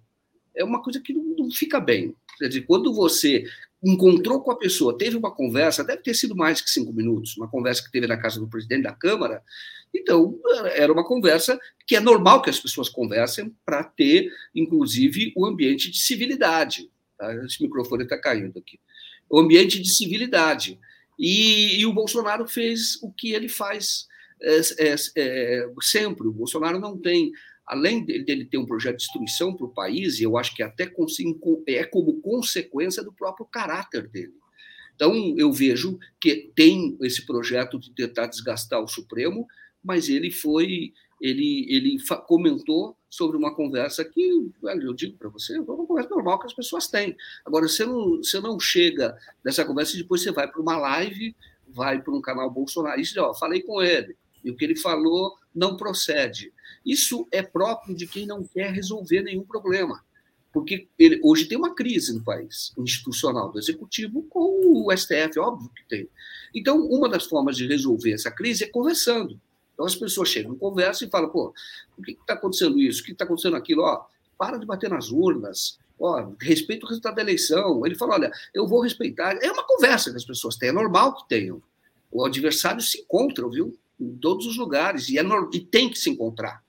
é 0.56 0.64
uma 0.64 0.82
coisa 0.82 1.00
que 1.00 1.14
não, 1.14 1.24
não 1.38 1.52
fica 1.52 1.80
bem. 1.80 2.16
Quer 2.38 2.48
dizer, 2.48 2.62
quando 2.62 2.94
você 2.94 3.46
encontrou 3.84 4.42
com 4.42 4.52
a 4.52 4.58
pessoa, 4.58 4.98
teve 4.98 5.18
uma 5.18 5.34
conversa, 5.34 5.84
deve 5.84 6.04
ter 6.04 6.14
sido 6.14 6.36
mais 6.36 6.62
que 6.62 6.70
cinco 6.70 6.94
minutos, 6.94 7.36
uma 7.36 7.48
conversa 7.48 7.84
que 7.84 7.92
teve 7.92 8.06
na 8.06 8.18
casa 8.18 8.40
do 8.40 8.48
presidente 8.48 8.84
da 8.84 8.94
Câmara. 8.94 9.44
Então, 9.94 10.40
era 10.74 10.92
uma 10.92 11.04
conversa 11.04 11.60
que 11.86 11.96
é 11.96 12.00
normal 12.00 12.42
que 12.42 12.50
as 12.50 12.60
pessoas 12.60 12.88
conversem 12.88 13.54
para 13.66 13.84
ter, 13.84 14.32
inclusive, 14.54 15.34
o 15.36 15.44
um 15.44 15.48
ambiente 15.48 15.90
de 15.90 16.00
civilidade. 16.00 16.90
Tá? 17.18 17.34
Esse 17.44 17.62
microfone 17.62 18.04
está 18.04 18.18
caindo 18.18 18.58
aqui. 18.58 18.80
O 19.30 19.40
ambiente 19.40 19.82
de 19.82 19.94
civilidade. 19.94 20.80
E, 21.18 21.80
e, 21.80 21.86
o 21.86 21.94
Bolsonaro 21.94 22.48
fez 22.48 22.98
o 23.02 23.12
que 23.12 23.34
ele 23.34 23.50
faz 23.50 24.08
é, 24.42 24.62
é, 24.80 24.96
é, 25.18 25.68
sempre. 25.82 26.28
O 26.28 26.32
Bolsonaro 26.32 26.80
não 26.80 26.98
tem 26.98 27.32
além 27.72 28.04
dele 28.04 28.44
ter 28.44 28.58
um 28.58 28.66
projeto 28.66 28.98
de 28.98 29.06
destruição 29.06 29.56
para 29.56 29.66
o 29.66 29.74
país, 29.74 30.20
eu 30.20 30.38
acho 30.38 30.54
que 30.54 30.62
até 30.62 30.92
é 31.68 31.84
como 31.86 32.22
consequência 32.22 33.02
do 33.02 33.14
próprio 33.14 33.46
caráter 33.46 34.10
dele. 34.10 34.34
Então, 34.94 35.34
eu 35.38 35.54
vejo 35.54 35.98
que 36.20 36.52
tem 36.54 36.98
esse 37.02 37.26
projeto 37.26 37.80
de 37.80 37.90
tentar 37.92 38.28
desgastar 38.28 38.84
o 38.84 38.90
Supremo, 38.90 39.48
mas 39.82 40.10
ele 40.10 40.30
foi, 40.30 40.94
ele, 41.22 41.66
ele 41.70 41.98
comentou 42.28 42.98
sobre 43.10 43.38
uma 43.38 43.56
conversa 43.56 44.04
que, 44.04 44.52
eu 44.62 44.94
digo 44.94 45.18
para 45.18 45.30
você, 45.30 45.56
é 45.56 45.62
uma 45.62 45.88
conversa 45.88 46.10
normal 46.10 46.40
que 46.40 46.48
as 46.48 46.54
pessoas 46.54 46.90
têm. 46.90 47.16
Agora, 47.46 47.70
você 47.70 47.86
não, 47.86 48.18
você 48.18 48.42
não 48.42 48.60
chega 48.60 49.18
nessa 49.46 49.64
conversa 49.64 49.96
e 49.96 50.02
depois 50.02 50.22
você 50.22 50.32
vai 50.34 50.46
para 50.46 50.62
uma 50.62 50.78
live, 50.78 51.34
vai 51.70 52.02
para 52.02 52.14
um 52.14 52.22
canal 52.22 52.52
bolsonarista 52.52 53.14
e 53.14 53.24
diz, 53.24 53.30
ó, 53.30 53.34
falei 53.34 53.62
com 53.62 53.82
ele, 53.82 54.18
e 54.44 54.52
o 54.52 54.58
que 54.58 54.66
ele 54.66 54.76
falou 54.76 55.38
não 55.56 55.78
procede. 55.78 56.52
Isso 56.86 57.28
é 57.32 57.42
próprio 57.42 57.96
de 57.96 58.08
quem 58.08 58.26
não 58.26 58.44
quer 58.44 58.72
resolver 58.72 59.22
nenhum 59.22 59.44
problema. 59.44 60.04
Porque 60.52 60.88
ele, 61.00 61.20
hoje 61.24 61.46
tem 61.46 61.58
uma 61.58 61.74
crise 61.74 62.14
no 62.14 62.24
país, 62.24 62.74
institucional, 62.78 63.52
do 63.52 63.60
executivo 63.60 64.24
com 64.24 64.86
o 64.86 64.96
STF, 64.96 65.40
óbvio 65.40 65.70
que 65.70 65.88
tem. 65.88 66.10
Então, 66.54 66.86
uma 66.88 67.08
das 67.08 67.26
formas 67.26 67.56
de 67.56 67.66
resolver 67.66 68.12
essa 68.12 68.30
crise 68.30 68.66
é 68.66 68.68
conversando. 68.68 69.40
Então, 69.74 69.86
as 69.86 69.96
pessoas 69.96 70.28
chegam, 70.28 70.56
conversam 70.56 71.08
e 71.08 71.12
falam: 71.12 71.30
pô, 71.30 71.54
o 71.98 72.02
que 72.02 72.12
está 72.12 72.34
acontecendo 72.34 72.80
isso? 72.80 73.02
O 73.02 73.06
que 73.06 73.14
está 73.14 73.24
acontecendo 73.24 73.56
aquilo? 73.56 73.84
Ó, 73.84 74.06
para 74.38 74.58
de 74.58 74.66
bater 74.66 74.90
nas 74.90 75.10
urnas, 75.10 75.80
ó, 75.98 76.34
respeita 76.42 76.86
o 76.86 76.90
resultado 76.90 77.16
da 77.16 77.22
eleição. 77.22 77.86
Ele 77.86 77.96
fala: 77.96 78.16
olha, 78.16 78.32
eu 78.54 78.68
vou 78.68 78.82
respeitar. 78.82 79.38
É 79.42 79.50
uma 79.50 79.66
conversa 79.66 80.12
que 80.12 80.18
as 80.18 80.26
pessoas 80.26 80.58
têm, 80.58 80.70
é 80.70 80.74
normal 80.74 81.16
que 81.16 81.30
tenham. 81.30 81.64
O 82.12 82.26
adversário 82.26 82.82
se 82.82 83.00
encontra, 83.00 83.48
viu? 83.48 83.74
Em 83.98 84.18
todos 84.18 84.46
os 84.46 84.58
lugares, 84.58 85.08
e, 85.08 85.18
é 85.18 85.24
no... 85.24 85.50
e 85.54 85.62
tem 85.62 85.90
que 85.90 85.98
se 85.98 86.10
encontrar 86.10 86.62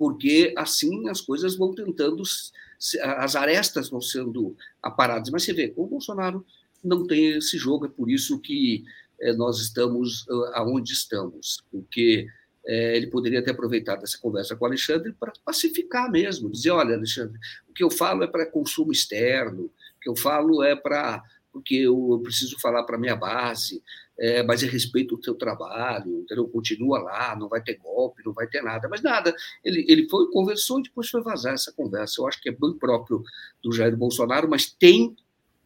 porque 0.00 0.54
assim 0.56 1.10
as 1.10 1.20
coisas 1.20 1.56
vão 1.56 1.74
tentando, 1.74 2.22
as 2.22 3.36
arestas 3.36 3.90
vão 3.90 4.00
sendo 4.00 4.56
aparadas. 4.82 5.28
Mas 5.28 5.44
você 5.44 5.52
vê, 5.52 5.68
com 5.68 5.82
o 5.82 5.86
Bolsonaro 5.86 6.42
não 6.82 7.06
tem 7.06 7.36
esse 7.36 7.58
jogo, 7.58 7.84
é 7.84 7.88
por 7.90 8.10
isso 8.10 8.40
que 8.40 8.82
é, 9.20 9.34
nós 9.34 9.60
estamos 9.60 10.24
aonde 10.54 10.94
estamos, 10.94 11.62
porque 11.70 12.26
é, 12.64 12.96
ele 12.96 13.08
poderia 13.08 13.44
ter 13.44 13.50
aproveitado 13.50 14.02
essa 14.02 14.16
conversa 14.16 14.56
com 14.56 14.64
o 14.64 14.68
Alexandre 14.68 15.12
para 15.12 15.34
pacificar 15.44 16.10
mesmo, 16.10 16.48
dizer, 16.48 16.70
olha, 16.70 16.94
Alexandre, 16.94 17.38
o 17.68 17.74
que 17.74 17.84
eu 17.84 17.90
falo 17.90 18.24
é 18.24 18.26
para 18.26 18.46
consumo 18.46 18.92
externo, 18.92 19.64
o 19.64 20.00
que 20.00 20.08
eu 20.08 20.16
falo 20.16 20.62
é 20.62 20.74
para 20.74 21.22
porque 21.52 21.74
eu 21.74 22.20
preciso 22.22 22.58
falar 22.60 22.84
para 22.84 22.96
minha 22.96 23.16
base, 23.16 23.82
é, 24.20 24.42
mas 24.42 24.62
é 24.62 24.66
respeito 24.66 25.14
o 25.14 25.18
teu 25.18 25.34
trabalho, 25.34 26.20
entendeu? 26.20 26.46
Continua 26.46 26.98
lá, 26.98 27.34
não 27.34 27.48
vai 27.48 27.62
ter 27.62 27.78
golpe, 27.78 28.22
não 28.22 28.34
vai 28.34 28.46
ter 28.46 28.62
nada, 28.62 28.86
mas 28.86 29.00
nada. 29.00 29.34
Ele, 29.64 29.82
ele 29.88 30.06
foi, 30.10 30.30
conversou 30.30 30.78
e 30.78 30.82
depois 30.82 31.08
foi 31.08 31.22
vazar 31.22 31.54
essa 31.54 31.72
conversa. 31.72 32.20
Eu 32.20 32.28
acho 32.28 32.38
que 32.38 32.50
é 32.50 32.52
bem 32.52 32.74
próprio 32.74 33.22
do 33.62 33.72
Jair 33.72 33.96
Bolsonaro, 33.96 34.46
mas 34.46 34.70
tem, 34.70 35.16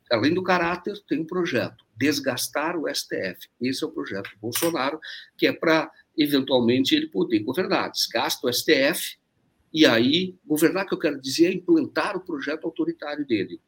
além 0.09 0.32
do 0.32 0.43
caráter, 0.43 0.97
tem 1.09 1.20
um 1.20 1.26
projeto, 1.26 1.85
desgastar 1.97 2.78
o 2.78 2.89
STF. 2.89 3.48
Esse 3.60 3.82
é 3.82 3.89
o 3.89 3.90
projeto 3.90 4.31
do 4.31 4.39
Bolsonaro, 4.40 5.01
que 5.36 5.48
é 5.48 5.52
para, 5.52 5.90
eventualmente, 6.16 6.94
ele 6.94 7.09
poder 7.09 7.40
governar. 7.40 7.90
Desgasta 7.90 8.47
o 8.47 8.52
STF, 8.52 9.18
e 9.72 9.85
aí, 9.85 10.36
governar, 10.47 10.86
que 10.86 10.94
eu 10.94 10.98
quero 10.98 11.20
dizer, 11.20 11.47
é 11.47 11.52
implantar 11.52 12.16
o 12.16 12.20
projeto 12.20 12.66
autoritário 12.66 13.26
dele, 13.26 13.60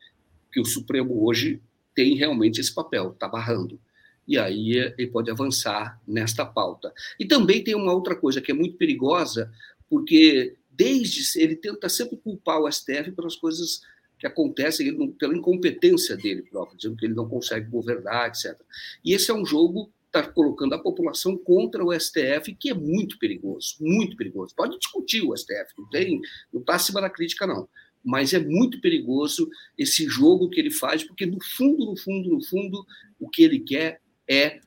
que 0.53 0.61
o 0.61 0.65
Supremo 0.65 1.27
hoje 1.27 1.61
tem 1.93 2.15
realmente 2.15 2.61
esse 2.61 2.73
papel, 2.73 3.11
está 3.11 3.27
barrando. 3.27 3.81
E 4.27 4.39
aí 4.39 4.73
ele 4.99 5.07
pode 5.09 5.31
avançar 5.31 6.01
nesta 6.07 6.45
pauta. 6.45 6.93
E 7.19 7.25
também 7.25 7.63
tem 7.63 7.75
uma 7.75 7.93
outra 7.93 8.17
coisa 8.17 8.41
que 8.41 8.51
é 8.51 8.55
muito 8.55 8.77
perigosa, 8.77 9.53
porque 9.89 10.57
desde 10.71 11.41
ele 11.41 11.57
tenta 11.57 11.89
sempre 11.89 12.17
culpar 12.17 12.61
o 12.61 12.71
STF 12.71 13.13
pelas 13.13 13.37
coisas 13.37 13.81
que 14.19 14.27
acontecem 14.27 14.91
não, 14.93 15.11
pela 15.11 15.37
incompetência 15.37 16.17
dele 16.17 16.43
próprio, 16.43 16.77
dizendo 16.77 16.97
que 16.97 17.05
ele 17.07 17.15
não 17.15 17.29
consegue 17.29 17.69
governar, 17.69 18.29
etc. 18.29 18.59
E 19.05 19.13
esse 19.13 19.31
é 19.31 19.35
um 19.35 19.45
jogo 19.45 19.91
está 20.07 20.23
colocando 20.23 20.75
a 20.75 20.79
população 20.79 21.37
contra 21.37 21.85
o 21.85 21.93
STF, 21.93 22.55
que 22.59 22.71
é 22.71 22.75
muito 22.75 23.19
perigoso, 23.19 23.77
muito 23.79 24.17
perigoso. 24.17 24.55
Pode 24.57 24.79
discutir 24.79 25.21
o 25.21 25.37
STF, 25.37 25.75
não 25.77 25.91
tem, 25.91 26.21
não 26.53 26.61
está 26.61 26.77
acima 26.77 27.01
da 27.01 27.11
crítica 27.11 27.47
não 27.47 27.69
mas 28.07 28.33
é 28.33 28.39
muito 28.39 28.81
perigoso 28.81 29.51
esse 29.77 30.07
jogo 30.09 30.49
que 30.49 30.61
ele 30.61 30.71
faz, 30.71 31.03
porque 31.03 31.27
no 31.27 31.43
fundo, 31.43 31.87
no 31.87 31.97
fundo, 31.97 32.31
no 32.31 32.41
fundo, 32.41 32.87
o 33.19 33.29
que 33.29 33.43
ele 33.43 33.59
quer 33.59 34.01
é, 34.29 34.61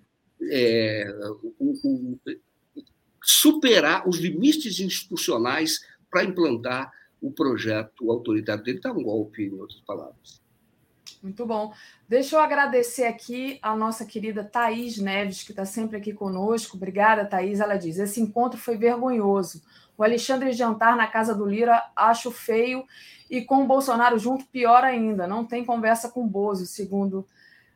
é 0.43 1.07
superar 3.21 4.07
os 4.07 4.17
limites 4.17 4.79
institucionais 4.79 5.79
para 6.09 6.23
implantar 6.23 6.91
o 7.21 7.31
projeto 7.31 8.09
autoritário 8.09 8.63
dele. 8.63 8.77
Está 8.77 8.91
um 8.91 9.03
golpe, 9.03 9.43
em 9.43 9.59
outras 9.59 9.81
palavras. 9.81 10.41
Muito 11.21 11.45
bom. 11.45 11.73
Deixa 12.07 12.35
eu 12.35 12.39
agradecer 12.39 13.03
aqui 13.03 13.59
a 13.61 13.75
nossa 13.75 14.05
querida 14.05 14.43
Thaís 14.43 14.97
Neves, 14.97 15.43
que 15.43 15.51
está 15.51 15.65
sempre 15.65 15.97
aqui 15.97 16.13
conosco. 16.13 16.77
Obrigada, 16.77 17.25
Thaís. 17.25 17.59
Ela 17.59 17.75
diz: 17.75 17.99
esse 17.99 18.21
encontro 18.21 18.57
foi 18.57 18.77
vergonhoso. 18.77 19.61
O 19.97 20.03
Alexandre 20.03 20.53
jantar 20.53 20.95
na 20.95 21.07
casa 21.07 21.35
do 21.35 21.45
Lira 21.45 21.83
acho 21.93 22.31
feio 22.31 22.85
e 23.29 23.41
com 23.41 23.63
o 23.63 23.67
Bolsonaro 23.67 24.17
junto, 24.17 24.45
pior 24.45 24.83
ainda. 24.85 25.27
Não 25.27 25.43
tem 25.43 25.65
conversa 25.65 26.09
com 26.09 26.23
o 26.23 26.27
Bozo, 26.27 26.65
segundo 26.65 27.27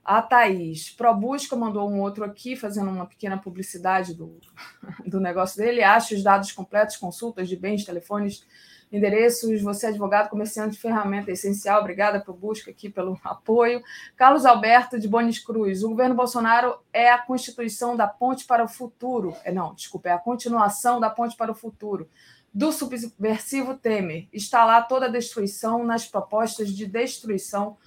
a 0.04 0.22
Thaís. 0.22 0.90
ProBusca 0.90 1.56
mandou 1.56 1.90
um 1.90 2.02
outro 2.02 2.26
aqui, 2.26 2.56
fazendo 2.56 2.90
uma 2.90 3.06
pequena 3.06 3.38
publicidade 3.38 4.14
do, 4.14 4.40
do 5.06 5.20
negócio 5.20 5.58
dele. 5.58 5.84
Acha 5.84 6.16
os 6.16 6.24
dados 6.24 6.52
completos, 6.52 6.98
consultas 6.98 7.48
de 7.48 7.56
bens, 7.56 7.86
telefones, 7.86 8.46
endereços. 8.92 9.62
Você, 9.62 9.86
é 9.86 9.90
advogado, 9.90 10.30
comerciante 10.30 10.74
de 10.74 10.82
ferramenta 10.82 11.32
essencial. 11.32 11.80
Obrigada 11.80 12.20
por 12.20 12.36
busca 12.36 12.70
aqui 12.70 12.90
pelo 12.90 13.18
apoio. 13.24 13.82
Carlos 14.16 14.46
Alberto 14.46 15.00
de 15.00 15.08
Bonis 15.08 15.40
Cruz. 15.40 15.84
O 15.84 15.90
governo 15.90 16.16
Bolsonaro 16.16 16.78
é 16.92 17.10
a 17.10 17.18
constituição 17.18 17.96
da 17.96 18.08
ponte 18.08 18.46
para 18.46 18.64
o 18.64 18.68
futuro. 18.68 19.36
É, 19.46 19.52
não, 19.52 19.74
desculpa, 19.74 20.10
é 20.10 20.12
a 20.12 20.18
continuação 20.18 21.00
da 21.00 21.10
ponte 21.10 21.38
para 21.38 21.52
o 21.52 21.56
futuro 21.56 22.10
do 22.54 22.72
subversivo 22.72 23.76
Temer. 23.76 24.28
Está 24.32 24.64
lá 24.64 24.82
toda 24.82 25.08
a 25.08 25.10
destruição 25.10 25.84
nas 25.84 26.06
propostas 26.06 26.70
de 26.70 26.86
destruição 26.86 27.78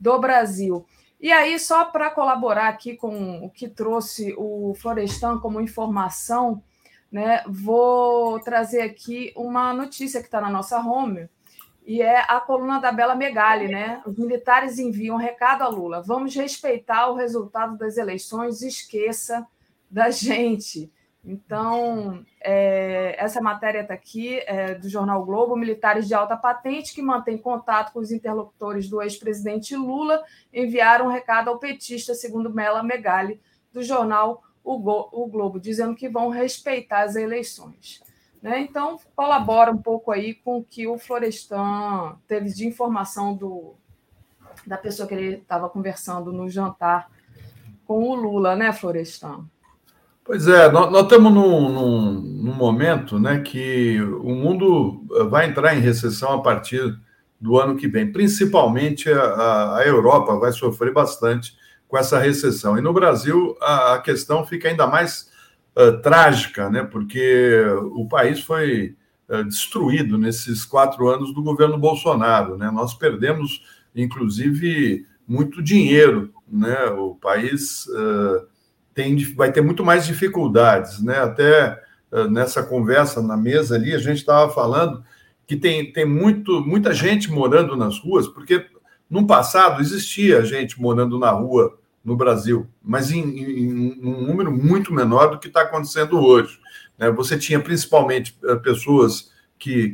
do 0.00 0.18
Brasil. 0.18 0.84
E 1.20 1.32
aí, 1.32 1.58
só 1.58 1.84
para 1.84 2.10
colaborar 2.10 2.68
aqui 2.68 2.96
com 2.96 3.44
o 3.44 3.50
que 3.50 3.68
trouxe 3.68 4.34
o 4.38 4.74
Florestan 4.74 5.38
como 5.38 5.60
informação, 5.60 6.62
né, 7.10 7.42
vou 7.48 8.38
trazer 8.40 8.82
aqui 8.82 9.32
uma 9.34 9.72
notícia 9.74 10.20
que 10.20 10.26
está 10.26 10.40
na 10.40 10.50
nossa 10.50 10.78
home, 10.78 11.28
e 11.88 12.02
é 12.02 12.20
a 12.20 12.38
coluna 12.38 12.78
da 12.78 12.92
Bela 12.92 13.14
Megali, 13.14 13.66
né? 13.66 14.02
Os 14.04 14.14
militares 14.18 14.78
enviam 14.78 15.16
um 15.16 15.18
recado 15.18 15.62
a 15.62 15.68
Lula: 15.68 16.02
vamos 16.02 16.34
respeitar 16.34 17.08
o 17.08 17.14
resultado 17.14 17.78
das 17.78 17.96
eleições, 17.96 18.60
esqueça 18.60 19.46
da 19.90 20.10
gente. 20.12 20.92
Então, 21.30 22.24
é, 22.40 23.14
essa 23.22 23.38
matéria 23.38 23.82
está 23.82 23.92
aqui, 23.92 24.38
é, 24.46 24.74
do 24.74 24.88
jornal 24.88 25.22
Globo, 25.26 25.54
militares 25.56 26.08
de 26.08 26.14
alta 26.14 26.34
patente 26.38 26.94
que 26.94 27.02
mantêm 27.02 27.36
contato 27.36 27.92
com 27.92 28.00
os 28.00 28.10
interlocutores 28.10 28.88
do 28.88 29.02
ex-presidente 29.02 29.76
Lula 29.76 30.24
enviaram 30.50 31.04
um 31.04 31.10
recado 31.10 31.50
ao 31.50 31.58
petista, 31.58 32.14
segundo 32.14 32.48
Mela 32.48 32.82
Megali, 32.82 33.38
do 33.70 33.82
jornal 33.82 34.42
o, 34.64 34.78
Go, 34.78 35.10
o 35.12 35.26
Globo, 35.26 35.60
dizendo 35.60 35.94
que 35.94 36.08
vão 36.08 36.30
respeitar 36.30 37.02
as 37.02 37.14
eleições. 37.14 38.02
Né? 38.40 38.60
Então, 38.60 38.98
colabora 39.14 39.70
um 39.70 39.76
pouco 39.76 40.10
aí 40.10 40.32
com 40.32 40.56
o 40.56 40.64
que 40.64 40.86
o 40.86 40.96
Florestan 40.96 42.16
teve 42.26 42.48
de 42.48 42.66
informação 42.66 43.34
do, 43.34 43.74
da 44.66 44.78
pessoa 44.78 45.06
que 45.06 45.14
ele 45.14 45.36
estava 45.36 45.68
conversando 45.68 46.32
no 46.32 46.48
jantar 46.48 47.10
com 47.86 48.02
o 48.08 48.14
Lula, 48.14 48.56
né, 48.56 48.72
Florestan? 48.72 49.44
Pois 50.28 50.46
é, 50.46 50.70
nós, 50.70 50.94
estamos 51.04 51.32
num, 51.32 51.70
num, 51.70 52.12
num, 52.20 52.54
momento 52.54 53.18
né, 53.18 53.40
que 53.40 53.98
o 54.02 54.34
mundo 54.34 55.02
eh, 55.14 55.24
vai 55.24 55.48
entrar 55.48 55.74
em 55.74 55.80
recessão 55.80 56.34
a 56.34 56.42
partir 56.42 57.00
do 57.40 57.58
ano 57.58 57.76
que 57.76 57.88
vem. 57.88 58.12
Principalmente 58.12 59.10
a, 59.10 59.76
a 59.76 59.82
Europa 59.86 60.38
vai 60.38 60.52
sofrer 60.52 60.92
bastante 60.92 61.56
com 61.88 61.96
essa 61.96 62.18
recessão. 62.18 62.76
E 62.76 62.82
no 62.82 62.92
Brasil 62.92 63.56
a, 63.58 63.94
a 63.94 64.02
questão 64.02 64.44
fica 64.44 64.68
ainda 64.68 64.86
mais 64.86 65.30
uh, 65.74 65.98
trágica, 66.02 66.68
né, 66.68 66.84
porque 66.84 67.64
o 67.94 68.06
país 68.06 68.42
foi 68.42 68.94
uh, 69.30 69.42
destruído 69.44 70.18
nesses 70.18 70.62
quatro 70.62 71.08
anos 71.08 71.32
do 71.32 71.42
governo 71.42 71.78
Bolsonaro. 71.78 72.58
Né? 72.58 72.70
Nós 72.70 72.92
perdemos, 72.92 73.62
inclusive, 73.96 75.06
muito 75.26 75.62
dinheiro. 75.62 76.34
Né? 76.46 76.84
O 76.98 77.14
país. 77.14 77.86
Uh, 77.86 78.57
tem, 78.98 79.16
vai 79.36 79.52
ter 79.52 79.60
muito 79.60 79.84
mais 79.84 80.04
dificuldades, 80.04 81.00
né? 81.00 81.20
Até 81.20 81.80
uh, 82.10 82.24
nessa 82.24 82.64
conversa 82.64 83.22
na 83.22 83.36
mesa 83.36 83.76
ali, 83.76 83.94
a 83.94 83.98
gente 83.98 84.16
estava 84.16 84.52
falando 84.52 85.04
que 85.46 85.54
tem, 85.54 85.92
tem 85.92 86.04
muito, 86.04 86.60
muita 86.62 86.92
gente 86.92 87.30
morando 87.30 87.76
nas 87.76 88.00
ruas, 88.00 88.26
porque 88.26 88.66
no 89.08 89.24
passado 89.24 89.80
existia 89.80 90.44
gente 90.44 90.80
morando 90.80 91.16
na 91.16 91.30
rua 91.30 91.78
no 92.04 92.16
Brasil, 92.16 92.66
mas 92.82 93.12
em, 93.12 93.20
em, 93.20 94.00
um 94.02 94.26
número 94.26 94.50
muito 94.50 94.92
menor 94.92 95.30
do 95.30 95.38
que 95.38 95.46
está 95.46 95.62
acontecendo 95.62 96.18
hoje. 96.18 96.58
Né? 96.98 97.08
Você 97.12 97.38
tinha 97.38 97.60
principalmente 97.60 98.36
uh, 98.42 98.58
pessoas 98.58 99.30
que 99.60 99.92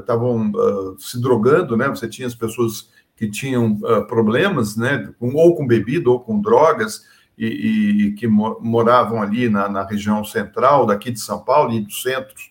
estavam 0.00 0.50
uh, 0.50 0.94
uh, 0.94 0.96
se 0.98 1.20
drogando, 1.20 1.76
né? 1.76 1.88
Você 1.88 2.08
tinha 2.08 2.26
as 2.26 2.34
pessoas 2.34 2.88
que 3.16 3.30
tinham 3.30 3.74
uh, 3.82 4.04
problemas, 4.06 4.76
né? 4.76 5.12
Ou 5.20 5.54
com 5.54 5.64
bebida 5.64 6.10
ou 6.10 6.18
com 6.18 6.40
drogas 6.40 7.02
e, 7.36 7.46
e 7.46 8.12
que 8.14 8.26
moravam 8.26 9.20
ali 9.20 9.48
na, 9.48 9.68
na, 9.68 9.84
região 9.84 10.24
central 10.24 10.86
daqui 10.86 11.10
de 11.10 11.20
São 11.20 11.44
Paulo 11.44 11.72
e 11.72 11.80
dos 11.80 12.02
centros 12.02 12.50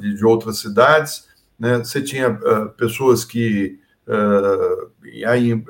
de, 0.00 0.14
de, 0.14 0.24
outras 0.24 0.58
cidades, 0.58 1.28
né? 1.58 1.78
Você 1.78 2.00
tinha 2.00 2.38
pessoas 2.76 3.24
que 3.24 3.80
aí, 5.26 5.64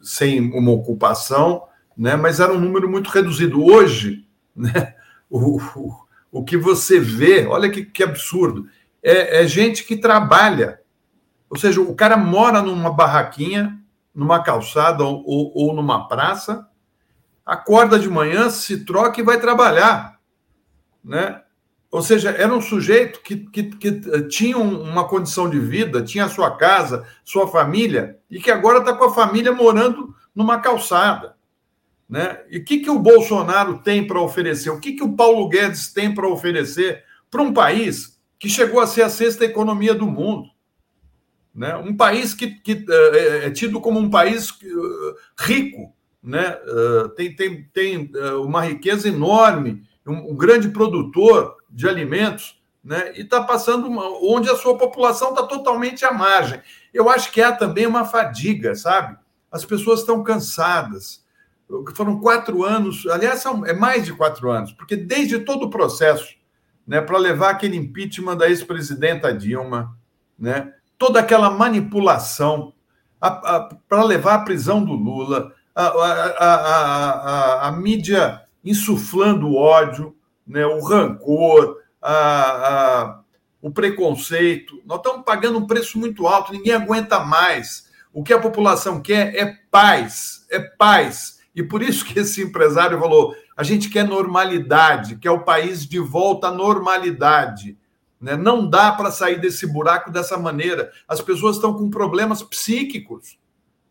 sem 0.00 0.40
uma 0.52 0.70
ocupação, 0.70 1.64
né? 1.96 2.16
Mas 2.16 2.40
era 2.40 2.52
um 2.52 2.60
número 2.60 2.88
muito 2.88 3.10
reduzido. 3.10 3.62
Hoje, 3.62 4.26
né? 4.54 4.94
o, 5.28 5.60
o, 5.60 6.06
o 6.30 6.44
que 6.44 6.56
você 6.56 6.98
vê, 6.98 7.46
olha 7.46 7.70
que, 7.70 7.84
que 7.84 8.02
absurdo 8.02 8.66
é, 9.02 9.42
é 9.42 9.46
gente 9.46 9.84
que 9.84 9.96
trabalha. 9.96 10.80
Ou 11.50 11.58
seja, 11.58 11.80
o 11.80 11.94
cara 11.94 12.16
mora 12.16 12.62
numa 12.62 12.92
barraquinha, 12.92 13.78
numa 14.14 14.42
calçada 14.42 15.04
ou, 15.04 15.22
ou, 15.26 15.52
ou 15.54 15.74
numa 15.74 16.08
praça, 16.08 16.66
acorda 17.44 17.98
de 17.98 18.08
manhã, 18.08 18.50
se 18.50 18.84
troca 18.84 19.20
e 19.20 19.24
vai 19.24 19.40
trabalhar. 19.40 20.18
Né? 21.04 21.40
Ou 21.90 22.02
seja, 22.02 22.30
era 22.30 22.54
um 22.54 22.60
sujeito 22.60 23.20
que, 23.20 23.36
que, 23.36 23.64
que, 23.64 23.88
eh, 23.88 24.22
tinha 24.22 24.56
uma 24.56 25.06
condição 25.06 25.50
de 25.50 25.58
vida, 25.58 26.02
tinha 26.02 26.28
sua 26.28 26.56
casa, 26.56 27.06
sua 27.24 27.46
família, 27.46 28.18
e 28.30 28.40
que 28.40 28.50
agora 28.50 28.78
está 28.78 28.94
com 28.94 29.04
a 29.04 29.14
família 29.14 29.52
morando 29.52 30.14
numa 30.34 30.58
calçada. 30.60 31.36
Né? 32.08 32.40
E 32.50 32.58
o 32.58 32.64
que, 32.64 32.78
que 32.78 32.90
o 32.90 32.98
Bolsonaro 32.98 33.78
tem 33.78 34.06
para 34.06 34.20
oferecer? 34.20 34.70
O 34.70 34.80
que, 34.80 34.92
que 34.92 35.02
o 35.02 35.14
Paulo 35.14 35.48
Guedes 35.48 35.92
tem 35.92 36.14
para 36.14 36.28
oferecer 36.28 37.04
para 37.30 37.42
um 37.42 37.52
país 37.52 38.20
que 38.38 38.48
chegou 38.48 38.80
a 38.80 38.86
ser 38.86 39.02
a 39.02 39.08
sexta 39.08 39.44
economia 39.44 39.94
do 39.94 40.06
mundo. 40.06 40.48
Né? 41.54 41.76
Um 41.76 41.96
país 41.96 42.34
que, 42.34 42.48
que 42.48 42.84
é, 42.88 43.50
tido 43.50 43.80
como 43.80 43.98
um 44.00 44.10
país 44.10 44.48
rico, 45.38 45.94
né? 46.22 46.58
Uh, 46.66 47.08
tem, 47.10 47.34
tem, 47.34 47.64
tem 47.72 48.12
uh, 48.14 48.42
uma 48.42 48.62
riqueza 48.62 49.08
enorme, 49.08 49.82
um, 50.06 50.32
um, 50.32 50.36
grande 50.36 50.68
produtor 50.68 51.56
de 51.68 51.88
alimentos, 51.88 52.62
né? 52.82 53.12
e 53.16 53.22
está 53.22 53.42
passando 53.42 53.86
uma, 53.86 54.08
onde 54.22 54.48
a 54.48 54.56
sua 54.56 54.76
população 54.76 55.30
está 55.30 55.44
totalmente 55.44 56.04
à 56.04 56.12
margem. 56.12 56.60
Eu 56.92 57.08
acho 57.08 57.32
que 57.32 57.40
há 57.40 57.52
também 57.52 57.86
uma 57.86 58.04
fadiga, 58.04 58.74
sabe? 58.74 59.16
As 59.50 59.64
pessoas 59.64 60.00
estão 60.00 60.22
cansadas. 60.22 61.24
Foram 61.94 62.20
quatro 62.20 62.64
anos, 62.64 63.06
aliás, 63.06 63.40
são, 63.40 63.64
é 63.64 63.72
mais 63.72 64.04
de 64.04 64.12
quatro 64.12 64.50
anos, 64.50 64.72
porque 64.72 64.94
desde 64.94 65.38
todo 65.40 65.66
o 65.66 65.70
processo 65.70 66.34
né, 66.86 67.00
para 67.00 67.16
levar 67.18 67.50
aquele 67.50 67.76
impeachment 67.76 68.36
da 68.36 68.48
ex-presidenta 68.48 69.32
Dilma, 69.32 69.96
né, 70.38 70.72
toda 70.98 71.20
aquela 71.20 71.50
manipulação 71.50 72.74
para 73.88 74.02
levar 74.02 74.34
à 74.34 74.38
prisão 74.40 74.84
do 74.84 74.92
Lula, 74.92 75.54
a, 75.74 75.86
a, 75.86 76.54
a, 76.54 77.68
a, 77.68 77.72
mídia 77.72 78.42
insuflando 78.64 79.54
ódio, 79.54 80.14
né, 80.46 80.64
o 80.66 80.80
rancor, 80.80 81.78
o 83.60 83.70
preconceito. 83.70 84.80
Nós 84.84 84.98
estamos 84.98 85.24
pagando 85.24 85.58
um 85.58 85.66
preço 85.66 85.98
muito 85.98 86.26
alto, 86.26 86.52
ninguém 86.52 86.74
aguenta 86.74 87.20
mais. 87.20 87.90
O 88.12 88.22
que 88.22 88.32
a 88.32 88.40
população 88.40 89.00
quer 89.00 89.34
é 89.34 89.56
paz, 89.70 90.46
é 90.50 90.60
paz. 90.60 91.40
E 91.54 91.62
por 91.62 91.82
isso 91.82 92.04
que 92.04 92.18
esse 92.18 92.42
empresário 92.42 92.98
falou: 92.98 93.34
a 93.56 93.62
gente 93.62 93.88
quer 93.88 94.04
normalidade, 94.04 95.16
quer 95.16 95.30
o 95.30 95.44
país 95.44 95.86
de 95.86 95.98
volta 95.98 96.48
à 96.48 96.52
normalidade. 96.52 97.78
Né? 98.20 98.36
Não 98.36 98.68
dá 98.68 98.92
para 98.92 99.10
sair 99.10 99.40
desse 99.40 99.66
buraco 99.66 100.10
dessa 100.10 100.38
maneira. 100.38 100.90
As 101.08 101.20
pessoas 101.20 101.56
estão 101.56 101.74
com 101.74 101.90
problemas 101.90 102.42
psíquicos. 102.42 103.38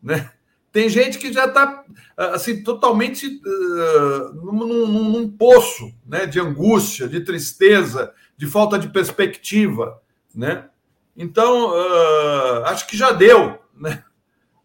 Né? 0.02 0.30
Tem 0.72 0.88
gente 0.88 1.18
que 1.18 1.32
já 1.32 1.44
está 1.44 1.84
assim, 2.16 2.62
totalmente 2.62 3.26
uh, 3.26 4.34
num, 4.34 4.66
num, 4.66 5.10
num, 5.10 5.30
poço 5.30 5.92
né? 6.06 6.26
de 6.26 6.40
angústia, 6.40 7.08
de 7.08 7.20
tristeza, 7.20 8.12
de 8.36 8.46
falta 8.46 8.78
de 8.78 8.88
perspectiva. 8.88 10.00
Né? 10.34 10.66
Então, 11.16 11.70
uh, 11.70 12.64
acho 12.66 12.86
que 12.86 12.96
já 12.96 13.12
deu. 13.12 13.58
Né? 13.76 14.02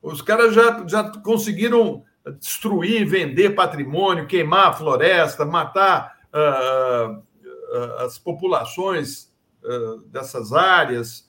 Os 0.01 0.21
caras 0.21 0.53
já, 0.53 0.85
já 0.87 1.11
conseguiram 1.21 2.03
destruir, 2.39 3.05
vender 3.05 3.51
patrimônio, 3.51 4.27
queimar 4.27 4.67
a 4.67 4.73
floresta, 4.73 5.45
matar 5.45 6.17
uh, 6.33 7.17
uh, 7.17 7.93
as 7.99 8.17
populações 8.17 9.33
uh, 9.63 9.99
dessas 10.07 10.53
áreas, 10.53 11.27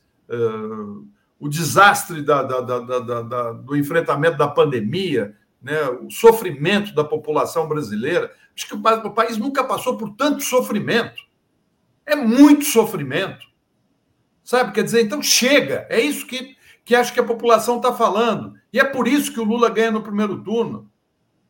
o 1.39 1.49
desastre 1.49 2.23
da, 2.23 2.43
da, 2.43 2.61
da, 2.61 3.53
do 3.53 3.77
enfrentamento 3.77 4.37
da 4.37 4.49
pandemia, 4.49 5.37
né, 5.63 5.81
o 5.89 6.11
sofrimento 6.11 6.95
da 6.95 7.05
população 7.05 7.69
brasileira. 7.69 8.33
Acho 8.57 8.67
que 8.67 8.75
o, 8.75 8.79
o 8.79 9.11
país 9.11 9.37
nunca 9.37 9.63
passou 9.63 9.97
por 9.97 10.11
tanto 10.17 10.43
sofrimento. 10.43 11.23
É 12.05 12.17
muito 12.17 12.65
sofrimento. 12.65 13.47
Sabe? 14.43 14.73
Quer 14.73 14.83
dizer, 14.83 15.03
então 15.03 15.23
chega. 15.23 15.87
É 15.91 16.01
isso 16.01 16.27
que 16.27 16.57
que 16.89 16.97
acho 16.97 17.13
que 17.13 17.21
a 17.21 17.25
população 17.25 17.77
está 17.77 17.93
falando. 17.93 18.55
E 18.73 18.81
é 18.81 18.85
por 18.85 19.07
isso 19.07 19.31
que 19.31 19.39
o 19.39 19.45
Lula 19.45 19.69
ganha 19.69 19.91
no 19.91 20.03
primeiro 20.03 20.43
turno. 20.43 20.91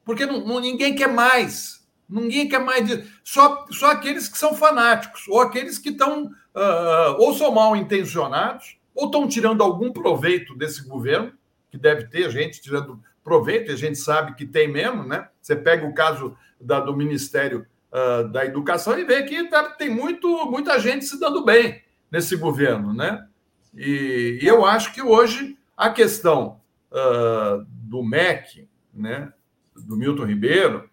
Porque 0.04 0.26
não, 0.26 0.44
não, 0.44 0.58
ninguém 0.58 0.96
quer 0.96 1.06
mais. 1.06 1.88
Ninguém 2.08 2.48
quer 2.48 2.58
mais. 2.58 2.84
De... 2.84 3.08
Só, 3.22 3.64
só 3.70 3.92
aqueles 3.92 4.26
que 4.26 4.36
são 4.36 4.52
fanáticos, 4.52 5.28
ou 5.28 5.40
aqueles 5.40 5.78
que 5.78 5.90
estão 5.90 6.24
uh, 6.24 7.14
ou 7.18 7.32
são 7.34 7.52
mal 7.52 7.76
intencionados, 7.76 8.80
ou 8.98 9.06
estão 9.06 9.28
tirando 9.28 9.62
algum 9.62 9.92
proveito 9.92 10.56
desse 10.56 10.82
governo, 10.82 11.32
que 11.70 11.78
deve 11.78 12.08
ter 12.08 12.28
gente 12.32 12.60
tirando 12.60 13.00
proveito, 13.22 13.70
e 13.70 13.74
a 13.74 13.76
gente 13.76 13.96
sabe 13.96 14.34
que 14.34 14.44
tem 14.44 14.66
mesmo, 14.66 15.04
né? 15.04 15.28
Você 15.40 15.54
pega 15.54 15.86
o 15.86 15.94
caso 15.94 16.36
da, 16.60 16.80
do 16.80 16.96
Ministério 16.96 17.64
uh, 17.92 18.26
da 18.28 18.44
Educação 18.44 18.98
e 18.98 19.04
vê 19.04 19.22
que 19.22 19.44
tá, 19.44 19.70
tem 19.70 19.88
muito, 19.88 20.28
muita 20.50 20.80
gente 20.80 21.04
se 21.04 21.20
dando 21.20 21.44
bem 21.44 21.80
nesse 22.10 22.34
governo, 22.34 22.92
né? 22.92 23.24
E, 23.72 24.40
eu 24.42 24.66
acho 24.66 24.92
que 24.92 25.00
hoje 25.00 25.56
a 25.76 25.90
questão 25.90 26.60
uh, 26.90 27.64
do 27.68 28.02
MEC, 28.02 28.68
né, 28.92 29.32
do 29.76 29.96
Milton 29.96 30.24
Ribeiro, 30.24 30.90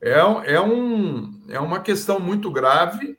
é, 0.00 0.12
é, 0.54 0.60
um, 0.60 1.42
é 1.48 1.58
uma 1.58 1.80
questão 1.80 2.20
muito 2.20 2.52
grave 2.52 3.18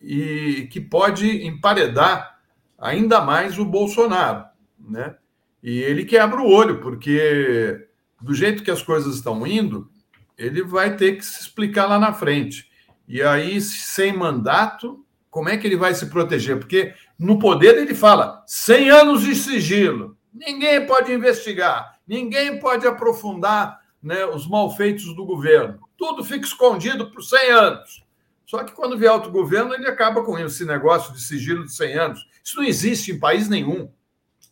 e 0.00 0.68
que 0.70 0.80
pode 0.80 1.44
emparedar 1.44 2.33
ainda 2.78 3.20
mais 3.20 3.58
o 3.58 3.64
Bolsonaro. 3.64 4.44
Né? 4.78 5.14
E 5.62 5.78
ele 5.78 6.04
quebra 6.04 6.40
o 6.40 6.50
olho, 6.50 6.80
porque 6.80 7.88
do 8.20 8.34
jeito 8.34 8.62
que 8.62 8.70
as 8.70 8.82
coisas 8.82 9.16
estão 9.16 9.46
indo, 9.46 9.90
ele 10.36 10.62
vai 10.62 10.96
ter 10.96 11.16
que 11.16 11.24
se 11.24 11.40
explicar 11.40 11.86
lá 11.86 11.98
na 11.98 12.12
frente. 12.12 12.70
E 13.06 13.22
aí, 13.22 13.60
sem 13.60 14.16
mandato, 14.16 15.04
como 15.30 15.48
é 15.48 15.56
que 15.56 15.66
ele 15.66 15.76
vai 15.76 15.94
se 15.94 16.06
proteger? 16.06 16.58
Porque 16.58 16.94
no 17.18 17.38
poder 17.38 17.76
ele 17.76 17.94
fala 17.94 18.42
100 18.46 18.90
anos 18.90 19.22
de 19.22 19.34
sigilo, 19.34 20.16
ninguém 20.32 20.86
pode 20.86 21.12
investigar, 21.12 21.98
ninguém 22.06 22.58
pode 22.58 22.86
aprofundar 22.86 23.80
né, 24.02 24.24
os 24.26 24.48
malfeitos 24.48 25.14
do 25.14 25.24
governo. 25.24 25.80
Tudo 25.96 26.24
fica 26.24 26.46
escondido 26.46 27.10
por 27.10 27.22
100 27.22 27.50
anos. 27.50 28.04
Só 28.46 28.62
que 28.62 28.72
quando 28.72 28.98
vier 28.98 29.10
outro 29.10 29.30
governo, 29.30 29.74
ele 29.74 29.86
acaba 29.86 30.22
com 30.22 30.38
esse 30.38 30.64
negócio 30.64 31.12
de 31.12 31.22
sigilo 31.22 31.64
de 31.64 31.74
100 31.74 31.94
anos. 31.94 32.20
Isso 32.44 32.56
não 32.58 32.64
existe 32.64 33.10
em 33.10 33.18
país 33.18 33.48
nenhum. 33.48 33.90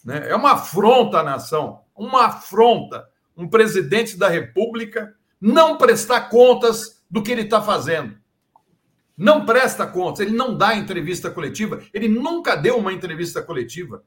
Né? 0.04 0.30
É 0.30 0.34
uma 0.34 0.52
afronta 0.52 1.18
à 1.18 1.22
nação, 1.22 1.82
uma 1.94 2.26
afronta. 2.26 3.06
Um 3.36 3.46
presidente 3.46 4.16
da 4.16 4.28
República 4.28 5.14
não 5.40 5.76
prestar 5.76 6.22
contas 6.22 7.04
do 7.10 7.22
que 7.22 7.30
ele 7.30 7.42
está 7.42 7.60
fazendo 7.60 8.22
não 9.16 9.44
presta 9.44 9.86
contas, 9.86 10.20
ele 10.20 10.36
não 10.36 10.56
dá 10.56 10.74
entrevista 10.74 11.30
coletiva, 11.30 11.80
ele 11.92 12.08
nunca 12.08 12.56
deu 12.56 12.76
uma 12.76 12.92
entrevista 12.92 13.42
coletiva. 13.42 14.02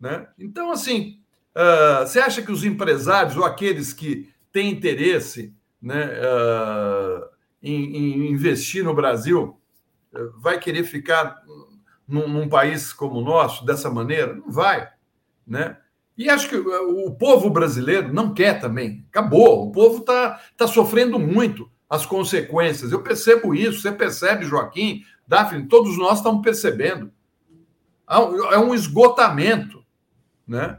Né? 0.00 0.26
Então, 0.38 0.70
assim, 0.70 1.20
uh, 1.54 2.06
você 2.06 2.20
acha 2.20 2.42
que 2.42 2.52
os 2.52 2.64
empresários 2.64 3.36
ou 3.36 3.44
aqueles 3.44 3.92
que 3.92 4.32
têm 4.52 4.70
interesse 4.70 5.54
né, 5.80 6.06
uh, 6.06 7.28
em, 7.62 7.96
em, 7.96 8.30
investir 8.30 8.84
no 8.84 8.94
Brasil 8.94 9.60
uh, 10.14 10.40
vai 10.40 10.58
querer 10.58 10.84
ficar 10.84 11.42
num, 12.12 12.28
num, 12.28 12.48
país 12.48 12.92
como 12.92 13.20
o 13.20 13.24
nosso 13.24 13.64
dessa 13.64 13.90
maneira? 13.90 14.34
Não 14.34 14.50
vai. 14.50 14.88
Né? 15.46 15.76
E 16.16 16.28
acho 16.28 16.48
que 16.48 16.56
o 16.56 17.10
povo 17.12 17.48
brasileiro 17.48 18.12
não 18.12 18.34
quer 18.34 18.60
também. 18.60 19.04
Acabou. 19.08 19.66
O 19.66 19.72
povo 19.72 19.98
está 19.98 20.40
tá 20.56 20.66
sofrendo 20.66 21.18
muito 21.18 21.70
as 21.88 22.04
consequências. 22.04 22.92
Eu 22.92 23.02
percebo 23.02 23.54
isso, 23.54 23.80
você 23.80 23.92
percebe, 23.92 24.44
Joaquim, 24.44 25.04
Daphne, 25.26 25.66
todos 25.68 25.96
nós 25.98 26.18
estamos 26.18 26.42
percebendo. 26.42 27.10
É 28.50 28.58
um 28.58 28.74
esgotamento, 28.74 29.82
né? 30.46 30.78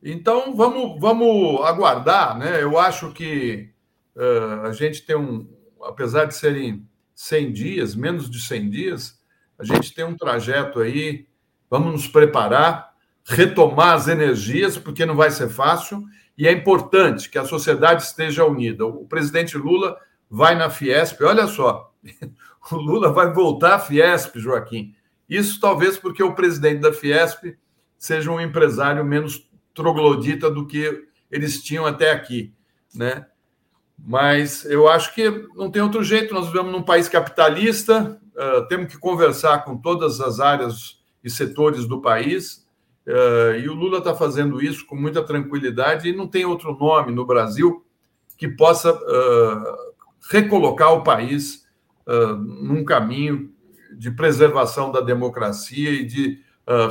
Então, 0.00 0.54
vamos, 0.54 1.00
vamos 1.00 1.60
aguardar, 1.66 2.38
né? 2.38 2.62
Eu 2.62 2.78
acho 2.78 3.12
que 3.12 3.70
uh, 4.14 4.66
a 4.66 4.72
gente 4.72 5.04
tem 5.04 5.16
um, 5.16 5.48
apesar 5.82 6.26
de 6.26 6.36
serem 6.36 6.88
100 7.16 7.52
dias, 7.52 7.94
menos 7.96 8.30
de 8.30 8.40
100 8.40 8.70
dias, 8.70 9.17
a 9.58 9.64
gente 9.64 9.94
tem 9.94 10.04
um 10.04 10.16
trajeto 10.16 10.80
aí 10.80 11.26
vamos 11.70 11.92
nos 11.92 12.08
preparar, 12.08 12.94
retomar 13.24 13.94
as 13.94 14.08
energias, 14.08 14.78
porque 14.78 15.04
não 15.04 15.16
vai 15.16 15.30
ser 15.30 15.48
fácil, 15.48 16.04
e 16.36 16.46
é 16.46 16.52
importante 16.52 17.28
que 17.28 17.38
a 17.38 17.44
sociedade 17.44 18.02
esteja 18.02 18.44
unida. 18.44 18.86
O 18.86 19.06
presidente 19.06 19.58
Lula 19.58 19.96
vai 20.30 20.54
na 20.54 20.70
Fiesp, 20.70 21.20
olha 21.22 21.46
só, 21.46 21.92
o 22.72 22.76
Lula 22.76 23.12
vai 23.12 23.32
voltar 23.32 23.74
à 23.74 23.78
Fiesp, 23.78 24.36
Joaquim. 24.36 24.94
Isso 25.28 25.60
talvez 25.60 25.98
porque 25.98 26.22
o 26.22 26.34
presidente 26.34 26.80
da 26.80 26.92
Fiesp 26.92 27.56
seja 27.98 28.30
um 28.30 28.40
empresário 28.40 29.04
menos 29.04 29.48
troglodita 29.74 30.50
do 30.50 30.66
que 30.66 31.06
eles 31.30 31.62
tinham 31.62 31.84
até 31.84 32.10
aqui, 32.10 32.54
né? 32.94 33.26
Mas 34.06 34.64
eu 34.64 34.88
acho 34.88 35.14
que 35.14 35.28
não 35.54 35.70
tem 35.70 35.82
outro 35.82 36.02
jeito. 36.02 36.32
Nós 36.32 36.46
vivemos 36.46 36.72
num 36.72 36.82
país 36.82 37.08
capitalista, 37.08 38.20
uh, 38.34 38.66
temos 38.68 38.92
que 38.92 38.98
conversar 38.98 39.64
com 39.64 39.76
todas 39.76 40.20
as 40.20 40.40
áreas 40.40 41.00
e 41.22 41.28
setores 41.28 41.86
do 41.86 42.00
país. 42.00 42.66
Uh, 43.06 43.58
e 43.58 43.68
o 43.68 43.74
Lula 43.74 43.98
está 43.98 44.14
fazendo 44.14 44.62
isso 44.62 44.86
com 44.86 44.94
muita 44.94 45.22
tranquilidade 45.22 46.08
e 46.08 46.16
não 46.16 46.26
tem 46.26 46.44
outro 46.44 46.76
nome 46.76 47.12
no 47.12 47.26
Brasil 47.26 47.84
que 48.36 48.48
possa 48.48 48.92
uh, 48.92 49.92
recolocar 50.30 50.92
o 50.92 51.02
país 51.02 51.66
num 52.62 52.86
caminho 52.86 53.52
de 53.92 54.10
preservação 54.10 54.90
da 54.90 55.02
democracia 55.02 55.90
e 55.90 56.06
de 56.06 56.40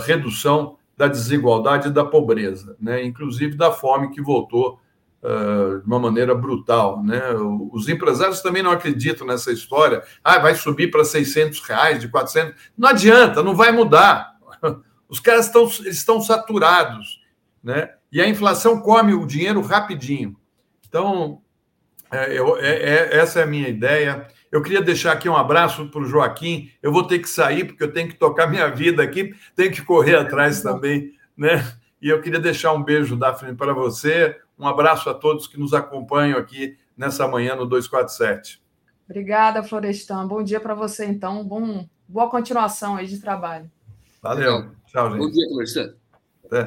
redução 0.05 0.77
da 0.95 1.07
desigualdade 1.07 1.87
e 1.87 1.91
da 1.91 2.05
pobreza, 2.05 2.77
né? 2.79 3.03
inclusive 3.03 3.55
da 3.55 3.71
fome 3.71 4.11
que 4.11 4.21
voltou 4.21 4.79
uh, 5.23 5.79
de 5.79 5.85
uma 5.85 5.99
maneira 5.99 6.33
brutal. 6.35 7.03
Né? 7.03 7.21
Os 7.71 7.87
empresários 7.89 8.41
também 8.41 8.63
não 8.63 8.71
acreditam 8.71 9.25
nessa 9.25 9.51
história. 9.51 10.03
Ah, 10.23 10.39
vai 10.39 10.55
subir 10.55 10.91
para 10.91 11.03
600 11.03 11.61
reais, 11.61 11.99
de 11.99 12.07
400. 12.07 12.53
Não 12.77 12.89
adianta, 12.89 13.43
não 13.43 13.55
vai 13.55 13.71
mudar. 13.71 14.35
Os 15.09 15.19
caras 15.19 15.45
estão, 15.45 15.65
estão 15.65 16.21
saturados. 16.21 17.21
Né? 17.63 17.89
E 18.11 18.21
a 18.21 18.27
inflação 18.27 18.79
come 18.81 19.13
o 19.13 19.25
dinheiro 19.25 19.61
rapidinho. 19.61 20.35
Então, 20.87 21.41
é, 22.11 22.37
eu, 22.37 22.57
é, 22.57 22.71
é, 22.71 23.17
essa 23.17 23.39
é 23.39 23.43
a 23.43 23.47
minha 23.47 23.67
ideia. 23.67 24.27
Eu 24.51 24.61
queria 24.61 24.81
deixar 24.81 25.11
aqui 25.11 25.27
um 25.27 25.35
abraço 25.35 25.89
para 25.89 26.01
o 26.01 26.05
Joaquim. 26.05 26.71
Eu 26.81 26.91
vou 26.91 27.03
ter 27.03 27.19
que 27.19 27.29
sair, 27.29 27.65
porque 27.65 27.83
eu 27.83 27.91
tenho 27.91 28.07
que 28.07 28.15
tocar 28.15 28.47
minha 28.47 28.67
vida 28.69 29.03
aqui, 29.03 29.35
tenho 29.55 29.71
que 29.71 29.81
correr 29.81 30.15
atrás 30.15 30.61
também, 30.61 31.13
né? 31.35 31.65
E 32.01 32.09
eu 32.09 32.21
queria 32.21 32.39
deixar 32.39 32.73
um 32.73 32.83
beijo, 32.83 33.15
Daphne, 33.15 33.55
para 33.55 33.73
você. 33.73 34.37
Um 34.57 34.67
abraço 34.67 35.09
a 35.09 35.13
todos 35.13 35.47
que 35.47 35.59
nos 35.59 35.73
acompanham 35.73 36.39
aqui 36.39 36.77
nessa 36.97 37.27
manhã 37.27 37.55
no 37.55 37.65
247. 37.65 38.61
Obrigada, 39.05 39.63
Florestan. 39.63 40.27
Bom 40.27 40.43
dia 40.43 40.59
para 40.59 40.73
você, 40.73 41.05
então. 41.05 41.43
Bom, 41.43 41.87
boa 42.07 42.29
continuação 42.29 42.95
aí 42.95 43.07
de 43.07 43.19
trabalho. 43.19 43.71
Valeu. 44.21 44.71
Tchau, 44.87 45.11
gente. 45.11 45.19
Bom 45.19 45.29
dia, 45.29 45.47
Florestan. 45.47 45.93
Até. 46.45 46.65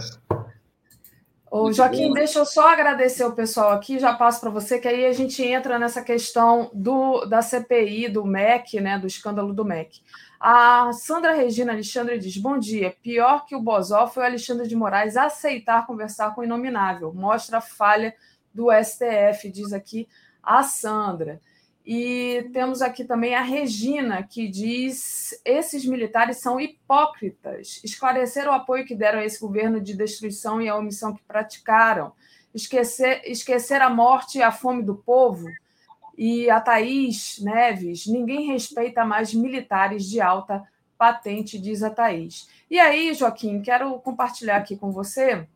Ô, 1.51 1.73
Joaquim, 1.73 2.13
deixa 2.13 2.39
eu 2.39 2.47
só 2.47 2.73
agradecer 2.73 3.25
o 3.25 3.33
pessoal 3.33 3.73
aqui, 3.73 3.99
já 3.99 4.15
passo 4.15 4.41
para 4.41 4.51
você, 4.51 4.79
que 4.79 4.87
aí 4.87 5.05
a 5.05 5.13
gente 5.13 5.43
entra 5.43 5.81
nessa 5.81 6.01
questão 6.01 6.71
do, 6.73 7.25
da 7.25 7.43
CPI, 7.43 8.09
do 8.09 8.25
MEC, 8.25 8.81
né, 8.81 8.97
do 9.01 9.07
escândalo 9.09 9.53
do 9.53 9.65
MEC. 9.65 10.01
A 10.41 10.91
Sandra 10.95 11.35
Regina 11.35 11.73
Alexandre 11.73 12.19
diz: 12.19 12.39
Bom 12.39 12.59
dia. 12.59 12.97
Pior 13.03 13.45
que 13.45 13.55
o 13.55 13.61
Bozó 13.61 14.07
foi 14.07 14.23
o 14.23 14.27
Alexandre 14.27 14.67
de 14.67 14.75
Moraes 14.75 15.15
aceitar 15.15 15.87
conversar 15.87 16.35
com 16.35 16.41
o 16.41 16.45
Inominável. 16.45 17.13
Mostra 17.13 17.59
a 17.59 17.61
falha 17.61 18.15
do 18.55 18.69
STF, 18.73 19.51
diz 19.51 19.75
aqui 19.75 20.09
a 20.43 20.63
Sandra. 20.63 21.39
E 21.85 22.49
temos 22.55 22.81
aqui 22.81 23.05
também 23.05 23.35
a 23.35 23.43
Regina, 23.43 24.23
que 24.23 24.49
diz: 24.49 25.39
esses 25.45 25.85
militares 25.85 26.39
são 26.39 26.59
hipócritas. 26.59 27.79
Esclarecer 27.85 28.49
o 28.49 28.53
apoio 28.53 28.87
que 28.87 28.95
deram 28.95 29.19
a 29.19 29.25
esse 29.27 29.39
governo 29.39 29.79
de 29.79 29.95
destruição 29.95 30.63
e 30.63 30.71
a 30.71 30.77
omissão 30.77 31.15
que 31.15 31.23
praticaram. 31.23 32.13
Esquecer, 32.55 33.21
esquecer 33.27 33.83
a 33.83 33.91
morte 33.91 34.39
e 34.39 34.43
a 34.43 34.51
fome 34.51 34.83
do 34.83 34.95
povo. 34.95 35.47
E 36.23 36.51
a 36.51 36.61
Thaís 36.61 37.39
Neves: 37.39 38.07
ninguém 38.07 38.53
respeita 38.53 39.07
mais 39.07 39.33
militares 39.33 40.05
de 40.05 40.21
alta 40.21 40.63
patente, 40.99 41.59
diz 41.59 41.83
a 41.83 41.89
Thaís. 41.89 42.47
E 42.71 42.79
aí, 42.79 43.15
Joaquim, 43.15 43.63
quero 43.63 43.99
compartilhar 44.01 44.59
aqui 44.59 44.77
com 44.77 44.93
você 44.93 45.49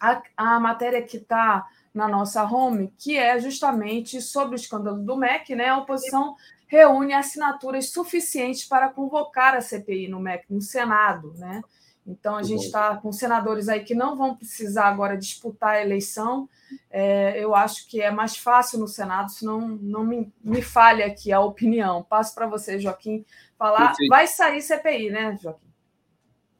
a, 0.00 0.22
a 0.34 0.58
matéria 0.58 1.02
que 1.02 1.18
está 1.18 1.68
na 1.92 2.08
nossa 2.08 2.42
home, 2.42 2.90
que 2.96 3.18
é 3.18 3.38
justamente 3.38 4.22
sobre 4.22 4.54
o 4.54 4.56
escândalo 4.56 4.98
do 4.98 5.14
MEC, 5.14 5.54
né? 5.54 5.68
A 5.68 5.76
oposição 5.76 6.36
reúne 6.66 7.12
assinaturas 7.12 7.90
suficientes 7.90 8.64
para 8.64 8.88
convocar 8.88 9.54
a 9.54 9.60
CPI 9.60 10.08
no 10.08 10.20
MEC, 10.20 10.46
no 10.48 10.62
Senado, 10.62 11.34
né? 11.34 11.62
Então 12.06 12.36
a 12.36 12.42
gente 12.42 12.64
está 12.64 12.96
com 12.96 13.12
senadores 13.12 13.68
aí 13.68 13.84
que 13.84 13.94
não 13.94 14.16
vão 14.16 14.34
precisar 14.34 14.86
agora 14.88 15.16
disputar 15.16 15.76
a 15.76 15.82
eleição. 15.82 16.48
É, 16.90 17.42
eu 17.42 17.54
acho 17.54 17.86
que 17.88 18.00
é 18.00 18.10
mais 18.10 18.36
fácil 18.36 18.78
no 18.78 18.88
Senado, 18.88 19.30
senão 19.30 19.60
não 19.80 20.04
me, 20.04 20.32
me 20.42 20.60
falha 20.62 21.06
aqui 21.06 21.32
a 21.32 21.40
opinião. 21.40 22.02
Passo 22.02 22.34
para 22.34 22.46
você, 22.46 22.78
Joaquim, 22.78 23.24
falar. 23.56 23.88
Perfeito. 23.88 24.08
Vai 24.08 24.26
sair 24.26 24.60
CPI, 24.60 25.10
né, 25.10 25.38
Joaquim? 25.40 25.72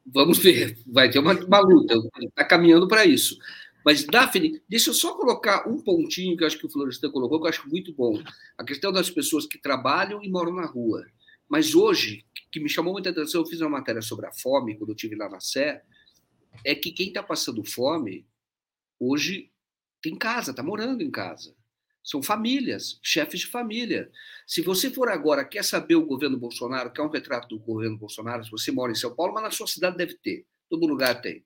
Vamos 0.06 0.38
ver, 0.38 0.76
vai 0.86 1.08
ter 1.08 1.20
uma, 1.20 1.32
uma 1.32 1.60
luta, 1.60 1.94
está 2.22 2.44
caminhando 2.44 2.88
para 2.88 3.04
isso. 3.04 3.38
Mas, 3.84 4.04
Daphne, 4.04 4.60
deixa 4.68 4.90
eu 4.90 4.94
só 4.94 5.14
colocar 5.14 5.68
um 5.68 5.80
pontinho 5.80 6.36
que 6.36 6.42
eu 6.42 6.46
acho 6.46 6.58
que 6.58 6.66
o 6.66 6.70
Florestan 6.70 7.10
colocou, 7.10 7.40
que 7.40 7.46
eu 7.46 7.50
acho 7.50 7.68
muito 7.68 7.92
bom. 7.92 8.20
A 8.56 8.64
questão 8.64 8.92
das 8.92 9.10
pessoas 9.10 9.46
que 9.46 9.58
trabalham 9.58 10.22
e 10.22 10.30
moram 10.30 10.52
na 10.52 10.66
rua. 10.66 11.04
Mas 11.52 11.74
hoje, 11.74 12.24
que 12.50 12.58
me 12.58 12.68
chamou 12.70 12.94
muita 12.94 13.10
atenção, 13.10 13.42
eu 13.42 13.46
fiz 13.46 13.60
uma 13.60 13.68
matéria 13.68 14.00
sobre 14.00 14.24
a 14.24 14.32
fome, 14.32 14.74
quando 14.74 14.88
eu 14.88 14.94
estive 14.94 15.14
lá 15.14 15.28
na 15.28 15.38
Sé, 15.38 15.84
é 16.64 16.74
que 16.74 16.90
quem 16.90 17.08
está 17.08 17.22
passando 17.22 17.62
fome, 17.62 18.26
hoje 18.98 19.52
tem 20.00 20.16
casa, 20.16 20.52
está 20.52 20.62
morando 20.62 21.02
em 21.02 21.10
casa. 21.10 21.54
São 22.02 22.22
famílias, 22.22 22.98
chefes 23.02 23.40
de 23.40 23.48
família. 23.48 24.10
Se 24.46 24.62
você 24.62 24.90
for 24.90 25.10
agora, 25.10 25.44
quer 25.44 25.62
saber 25.62 25.94
o 25.94 26.06
governo 26.06 26.38
Bolsonaro, 26.38 26.90
quer 26.90 27.02
um 27.02 27.10
retrato 27.10 27.48
do 27.48 27.58
governo 27.58 27.98
Bolsonaro, 27.98 28.42
se 28.42 28.50
você 28.50 28.72
mora 28.72 28.90
em 28.90 28.94
São 28.94 29.14
Paulo, 29.14 29.34
mas 29.34 29.42
na 29.42 29.50
sua 29.50 29.66
cidade 29.66 29.98
deve 29.98 30.14
ter, 30.14 30.46
todo 30.70 30.86
lugar 30.86 31.20
tem. 31.20 31.44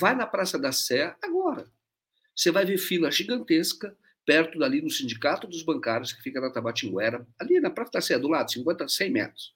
Vai 0.00 0.16
na 0.16 0.26
Praça 0.26 0.58
da 0.58 0.72
Sé 0.72 1.14
agora. 1.22 1.70
Você 2.34 2.50
vai 2.50 2.64
ver 2.64 2.78
fila 2.78 3.12
gigantesca 3.12 3.96
perto 4.30 4.60
dali 4.60 4.80
no 4.80 4.88
Sindicato 4.88 5.48
dos 5.48 5.64
Bancários, 5.64 6.12
que 6.12 6.22
fica 6.22 6.40
na 6.40 6.52
Tabatinguera, 6.52 7.26
ali 7.36 7.58
na 7.58 7.68
Praça 7.68 7.90
da 7.94 8.00
Sé, 8.00 8.16
do 8.16 8.28
lado, 8.28 8.52
50, 8.52 8.86
100 8.86 9.10
metros. 9.10 9.52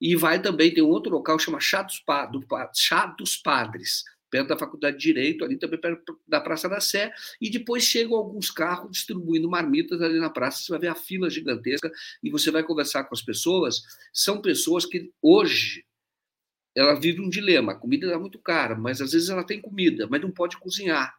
E 0.00 0.16
vai 0.16 0.40
também, 0.40 0.72
tem 0.72 0.82
um 0.82 0.88
outro 0.88 1.12
local 1.12 1.36
que 1.36 1.42
chama 1.42 1.60
Chá 1.60 1.82
dos, 1.82 2.02
do, 2.32 2.42
Chá 2.74 3.04
dos 3.18 3.36
Padres, 3.36 4.04
perto 4.30 4.48
da 4.48 4.56
Faculdade 4.56 4.96
de 4.96 5.02
Direito, 5.02 5.44
ali 5.44 5.58
também 5.58 5.78
perto 5.78 6.18
da 6.26 6.40
Praça 6.40 6.66
da 6.66 6.80
Sé, 6.80 7.12
e 7.38 7.50
depois 7.50 7.84
chegam 7.84 8.16
alguns 8.16 8.50
carros 8.50 8.90
distribuindo 8.90 9.50
marmitas 9.50 10.00
ali 10.00 10.18
na 10.18 10.30
praça, 10.30 10.62
você 10.62 10.72
vai 10.72 10.80
ver 10.80 10.88
a 10.88 10.94
fila 10.94 11.28
gigantesca 11.28 11.92
e 12.22 12.30
você 12.30 12.50
vai 12.50 12.62
conversar 12.62 13.04
com 13.04 13.14
as 13.14 13.20
pessoas, 13.20 13.82
são 14.14 14.40
pessoas 14.40 14.86
que 14.86 15.12
hoje 15.20 15.84
ela 16.74 16.98
vive 16.98 17.20
um 17.20 17.28
dilema. 17.28 17.72
A 17.72 17.78
comida 17.78 18.10
é 18.10 18.16
muito 18.16 18.38
cara, 18.38 18.74
mas 18.76 19.02
às 19.02 19.12
vezes 19.12 19.28
ela 19.28 19.44
tem 19.44 19.60
comida, 19.60 20.08
mas 20.10 20.22
não 20.22 20.30
pode 20.30 20.56
cozinhar, 20.56 21.14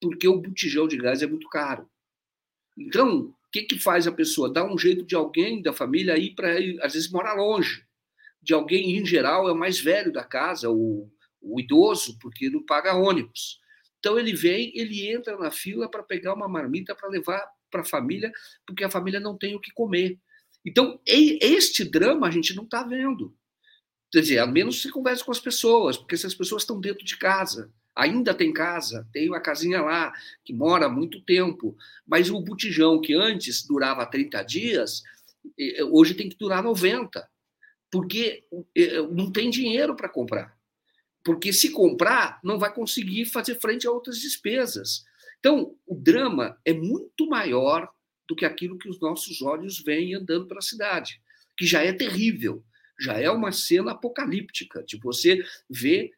porque 0.00 0.28
o 0.28 0.40
botijão 0.40 0.86
de 0.86 0.96
gás 0.96 1.22
é 1.24 1.26
muito 1.26 1.48
caro. 1.48 1.90
Então, 2.76 3.20
o 3.20 3.34
que, 3.50 3.62
que 3.62 3.78
faz 3.78 4.06
a 4.06 4.12
pessoa? 4.12 4.52
Dá 4.52 4.64
um 4.64 4.76
jeito 4.76 5.04
de 5.04 5.14
alguém 5.14 5.62
da 5.62 5.72
família 5.72 6.18
ir 6.18 6.34
para, 6.34 6.52
às 6.82 6.92
vezes, 6.92 7.10
morar 7.10 7.34
longe. 7.34 7.84
De 8.42 8.52
alguém, 8.52 8.96
em 8.96 9.04
geral, 9.04 9.48
é 9.48 9.52
o 9.52 9.56
mais 9.56 9.80
velho 9.80 10.12
da 10.12 10.22
casa, 10.22 10.70
o, 10.70 11.10
o 11.40 11.58
idoso, 11.58 12.18
porque 12.20 12.50
não 12.50 12.64
paga 12.64 12.94
ônibus. 12.94 13.60
Então, 13.98 14.18
ele 14.18 14.34
vem, 14.34 14.72
ele 14.74 15.08
entra 15.10 15.36
na 15.36 15.50
fila 15.50 15.90
para 15.90 16.02
pegar 16.02 16.34
uma 16.34 16.48
marmita 16.48 16.94
para 16.94 17.08
levar 17.08 17.44
para 17.70 17.80
a 17.80 17.84
família, 17.84 18.30
porque 18.66 18.84
a 18.84 18.90
família 18.90 19.18
não 19.18 19.36
tem 19.36 19.56
o 19.56 19.60
que 19.60 19.72
comer. 19.72 20.18
Então, 20.64 21.00
este 21.06 21.84
drama 21.84 22.26
a 22.26 22.30
gente 22.30 22.54
não 22.54 22.64
está 22.64 22.82
vendo. 22.82 23.36
Quer 24.10 24.20
dizer, 24.20 24.38
a 24.38 24.46
menos 24.46 24.80
você 24.80 24.90
converse 24.90 25.24
com 25.24 25.32
as 25.32 25.40
pessoas, 25.40 25.96
porque 25.96 26.14
essas 26.14 26.34
pessoas 26.34 26.62
estão 26.62 26.80
dentro 26.80 27.04
de 27.04 27.16
casa, 27.16 27.72
ainda 27.96 28.34
tem 28.34 28.52
casa, 28.52 29.08
tem 29.12 29.28
uma 29.28 29.40
casinha 29.40 29.80
lá, 29.80 30.12
que 30.44 30.52
mora 30.52 30.86
há 30.86 30.88
muito 30.88 31.20
tempo, 31.22 31.76
mas 32.06 32.30
o 32.30 32.40
botijão 32.40 33.00
que 33.00 33.14
antes 33.14 33.66
durava 33.66 34.04
30 34.04 34.42
dias, 34.42 35.02
hoje 35.90 36.14
tem 36.14 36.28
que 36.28 36.36
durar 36.36 36.62
90, 36.62 37.28
porque 37.90 38.44
não 39.10 39.32
tem 39.32 39.48
dinheiro 39.48 39.96
para 39.96 40.08
comprar. 40.08 40.54
Porque 41.24 41.52
se 41.52 41.70
comprar, 41.70 42.38
não 42.44 42.58
vai 42.58 42.72
conseguir 42.72 43.24
fazer 43.24 43.58
frente 43.60 43.86
a 43.86 43.90
outras 43.90 44.18
despesas. 44.18 45.04
Então, 45.40 45.74
o 45.86 45.94
drama 45.94 46.56
é 46.64 46.72
muito 46.72 47.26
maior 47.26 47.90
do 48.28 48.36
que 48.36 48.44
aquilo 48.44 48.78
que 48.78 48.88
os 48.88 49.00
nossos 49.00 49.40
olhos 49.42 49.80
veem 49.80 50.14
andando 50.14 50.46
pela 50.46 50.60
cidade, 50.60 51.20
que 51.56 51.66
já 51.66 51.82
é 51.82 51.92
terrível 51.92 52.62
já 52.98 53.20
é 53.20 53.30
uma 53.30 53.52
cena 53.52 53.92
apocalíptica, 53.92 54.82
de 54.82 54.98
você 54.98 55.44
ver 55.68 56.12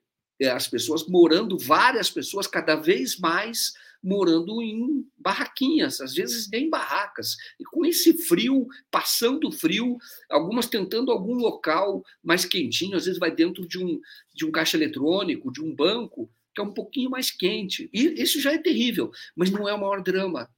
as 0.46 0.68
pessoas 0.68 1.06
morando, 1.06 1.58
várias 1.58 2.10
pessoas 2.10 2.46
cada 2.46 2.76
vez 2.76 3.18
mais 3.18 3.72
morando 4.02 4.62
em 4.62 5.04
barraquinhas, 5.16 6.00
às 6.00 6.14
vezes 6.14 6.48
nem 6.48 6.70
barracas. 6.70 7.36
E 7.58 7.64
com 7.64 7.84
esse 7.84 8.26
frio, 8.26 8.66
passando 8.90 9.50
frio, 9.50 9.98
algumas 10.30 10.66
tentando 10.66 11.10
algum 11.10 11.34
local 11.34 12.04
mais 12.22 12.44
quentinho, 12.44 12.96
às 12.96 13.04
vezes 13.06 13.18
vai 13.18 13.34
dentro 13.34 13.66
de 13.66 13.78
um, 13.78 14.00
de 14.34 14.46
um 14.46 14.52
caixa 14.52 14.76
eletrônico, 14.76 15.52
de 15.52 15.62
um 15.62 15.74
banco, 15.74 16.30
que 16.54 16.60
é 16.60 16.64
um 16.64 16.72
pouquinho 16.72 17.10
mais 17.10 17.30
quente. 17.30 17.90
E 17.92 18.22
isso 18.22 18.40
já 18.40 18.52
é 18.52 18.58
terrível, 18.58 19.10
mas 19.34 19.50
não 19.50 19.68
é 19.68 19.74
o 19.74 19.80
maior 19.80 20.02
drama. 20.02 20.48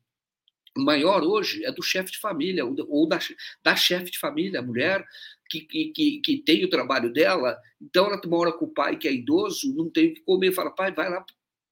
Maior 0.77 1.23
hoje 1.23 1.65
é 1.65 1.73
do 1.73 1.83
chefe 1.83 2.13
de 2.13 2.19
família, 2.19 2.65
ou 2.65 3.09
da, 3.09 3.19
da 3.63 3.75
chefe 3.75 4.11
de 4.11 4.19
família, 4.19 4.61
a 4.61 4.63
mulher 4.63 5.05
que, 5.49 5.61
que, 5.61 6.21
que, 6.21 6.39
tem 6.39 6.65
o 6.65 6.71
trabalho 6.71 7.13
dela, 7.13 7.59
então 7.81 8.07
ela 8.07 8.21
mora 8.27 8.53
com 8.53 8.67
o 8.67 8.73
pai 8.73 8.97
que 8.97 9.09
é 9.09 9.13
idoso, 9.13 9.75
não 9.75 9.91
tem 9.91 10.11
o 10.11 10.15
que 10.15 10.21
comer, 10.21 10.53
fala, 10.53 10.71
pai, 10.71 10.93
vai 10.93 11.11
lá 11.11 11.25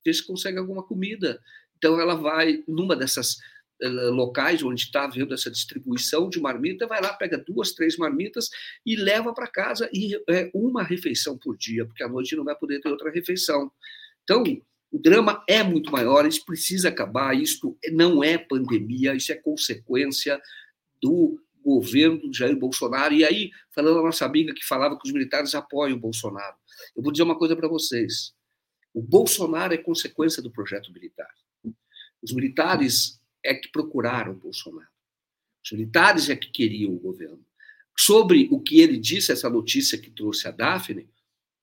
ver 0.04 0.14
se 0.14 0.26
consegue 0.26 0.58
alguma 0.58 0.82
comida. 0.82 1.40
Então 1.76 2.00
ela 2.00 2.16
vai 2.16 2.64
numa 2.66 2.96
dessas 2.96 3.36
uh, 3.82 4.10
locais 4.10 4.62
onde 4.64 4.82
está 4.82 5.04
havendo 5.04 5.32
essa 5.32 5.50
distribuição 5.50 6.28
de 6.28 6.40
marmita, 6.40 6.88
vai 6.88 7.00
lá, 7.00 7.12
pega 7.12 7.38
duas, 7.38 7.72
três 7.72 7.96
marmitas 7.96 8.50
e 8.84 8.96
leva 8.96 9.32
para 9.32 9.46
casa 9.46 9.88
e 9.92 10.16
é 10.28 10.50
uma 10.52 10.82
refeição 10.82 11.38
por 11.38 11.56
dia, 11.56 11.86
porque 11.86 12.02
à 12.02 12.08
noite 12.08 12.34
não 12.34 12.44
vai 12.44 12.56
poder 12.56 12.80
ter 12.80 12.88
outra 12.88 13.10
refeição. 13.12 13.70
Então, 14.24 14.42
o 14.90 14.98
drama 14.98 15.44
é 15.46 15.62
muito 15.62 15.92
maior, 15.92 16.26
isso 16.26 16.44
precisa 16.44 16.88
acabar. 16.88 17.36
Isto 17.36 17.76
não 17.92 18.24
é 18.24 18.38
pandemia, 18.38 19.14
isso 19.14 19.30
é 19.30 19.34
consequência 19.34 20.40
do 21.02 21.40
governo 21.62 22.18
do 22.18 22.34
Jair 22.34 22.56
Bolsonaro. 22.56 23.12
E 23.12 23.24
aí, 23.24 23.50
falando 23.74 23.98
a 23.98 24.04
nossa 24.04 24.24
amiga 24.24 24.54
que 24.54 24.64
falava 24.64 24.98
que 24.98 25.06
os 25.06 25.12
militares 25.12 25.54
apoiam 25.54 25.96
o 25.96 26.00
Bolsonaro, 26.00 26.56
eu 26.96 27.02
vou 27.02 27.12
dizer 27.12 27.22
uma 27.22 27.38
coisa 27.38 27.54
para 27.54 27.68
vocês: 27.68 28.32
o 28.94 29.02
Bolsonaro 29.02 29.74
é 29.74 29.78
consequência 29.78 30.42
do 30.42 30.50
projeto 30.50 30.92
militar. 30.92 31.30
Os 32.22 32.32
militares 32.32 33.20
é 33.44 33.54
que 33.54 33.68
procuraram 33.70 34.32
o 34.32 34.36
Bolsonaro. 34.36 34.88
Os 35.64 35.72
militares 35.72 36.30
é 36.30 36.36
que 36.36 36.50
queriam 36.50 36.94
o 36.94 36.98
governo. 36.98 37.44
Sobre 37.96 38.48
o 38.50 38.60
que 38.60 38.80
ele 38.80 38.96
disse, 38.96 39.32
essa 39.32 39.50
notícia 39.50 39.98
que 39.98 40.10
trouxe 40.10 40.48
a 40.48 40.50
Daphne, 40.50 41.08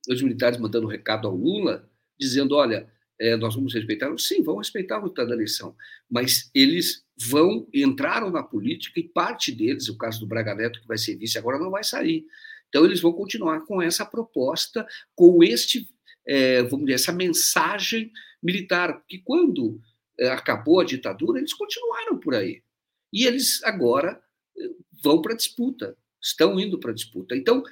os 0.08 0.22
militares 0.22 0.60
mandando 0.60 0.86
um 0.86 0.90
recado 0.90 1.28
ao 1.28 1.36
Lula, 1.36 1.90
dizendo: 2.20 2.56
olha, 2.56 2.90
é, 3.20 3.36
nós 3.36 3.56
vamos 3.56 3.74
respeitar. 3.74 4.14
Sim, 4.18 4.44
vão 4.44 4.58
respeitar 4.58 4.98
o 4.98 5.02
resultado 5.02 5.30
da 5.30 5.36
eleição, 5.36 5.76
mas 6.10 6.50
eles 6.54 7.06
vão 7.18 7.68
entraram 7.74 8.30
na 8.30 8.44
política 8.44 9.00
e 9.00 9.08
parte 9.08 9.52
deles, 9.52 9.88
o 9.88 9.98
caso 9.98 10.20
do 10.20 10.28
Braga 10.28 10.54
Neto 10.54 10.82
que 10.82 10.88
vai 10.88 10.98
ser 10.98 11.16
vice 11.16 11.38
agora 11.38 11.60
não 11.60 11.72
vai 11.72 11.84
sair. 11.84 12.26
Então 12.68 12.84
eles 12.84 13.00
vão 13.00 13.14
continuar 13.14 13.62
com 13.62 13.82
essa 13.82 14.06
proposta, 14.06 14.86
com 15.16 15.44
este, 15.44 15.88
é, 16.28 16.62
vamos 16.64 16.86
dizer, 16.86 16.96
essa 16.96 17.14
mensagem 17.14 18.12
militar, 18.44 19.00
porque 19.00 19.20
quando 19.20 19.80
é, 20.20 20.28
acabou 20.30 20.82
a 20.82 20.86
ditadura 20.86 21.40
eles 21.40 21.54
continuaram 21.54 22.20
por 22.20 22.36
aí 22.36 22.62
e 23.14 23.26
eles 23.26 23.64
agora 23.64 24.22
é, 24.58 24.70
vão 25.02 25.22
para 25.22 25.34
a 25.34 25.38
disputa, 25.38 25.98
estão 26.22 26.60
indo 26.60 26.80
para 26.80 26.92
a 26.92 26.94
disputa. 26.94 27.36
Então 27.36 27.64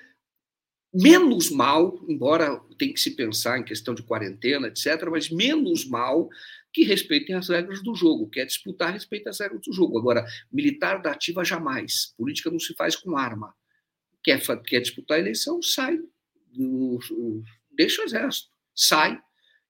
menos 0.94 1.50
mal, 1.50 2.00
embora 2.08 2.62
tem 2.78 2.94
que 2.94 3.00
se 3.00 3.12
pensar 3.12 3.58
em 3.58 3.64
questão 3.64 3.96
de 3.96 4.04
quarentena, 4.04 4.68
etc., 4.68 5.10
mas 5.10 5.30
menos 5.30 5.86
mal 5.86 6.30
que 6.72 6.84
respeitem 6.84 7.36
as 7.36 7.50
regras 7.50 7.82
do 7.82 7.96
jogo. 7.96 8.30
Quer 8.30 8.46
disputar, 8.46 8.94
respeita 8.94 9.30
as 9.30 9.40
regras 9.40 9.62
do 9.62 9.74
jogo. 9.74 9.98
Agora, 9.98 10.26
militar 10.52 11.02
da 11.02 11.12
ativa 11.12 11.44
jamais. 11.44 12.14
Política 12.18 12.50
não 12.50 12.60
se 12.60 12.74
faz 12.76 12.96
com 12.96 13.18
arma. 13.18 13.56
Quer, 14.24 14.42
quer 14.64 14.82
disputar 14.82 15.18
a 15.18 15.22
eleição, 15.22 15.62
sai. 15.62 16.00
Do, 16.52 17.00
deixa 17.72 18.02
o 18.02 18.06
exército. 18.06 18.50
Sai. 18.76 19.20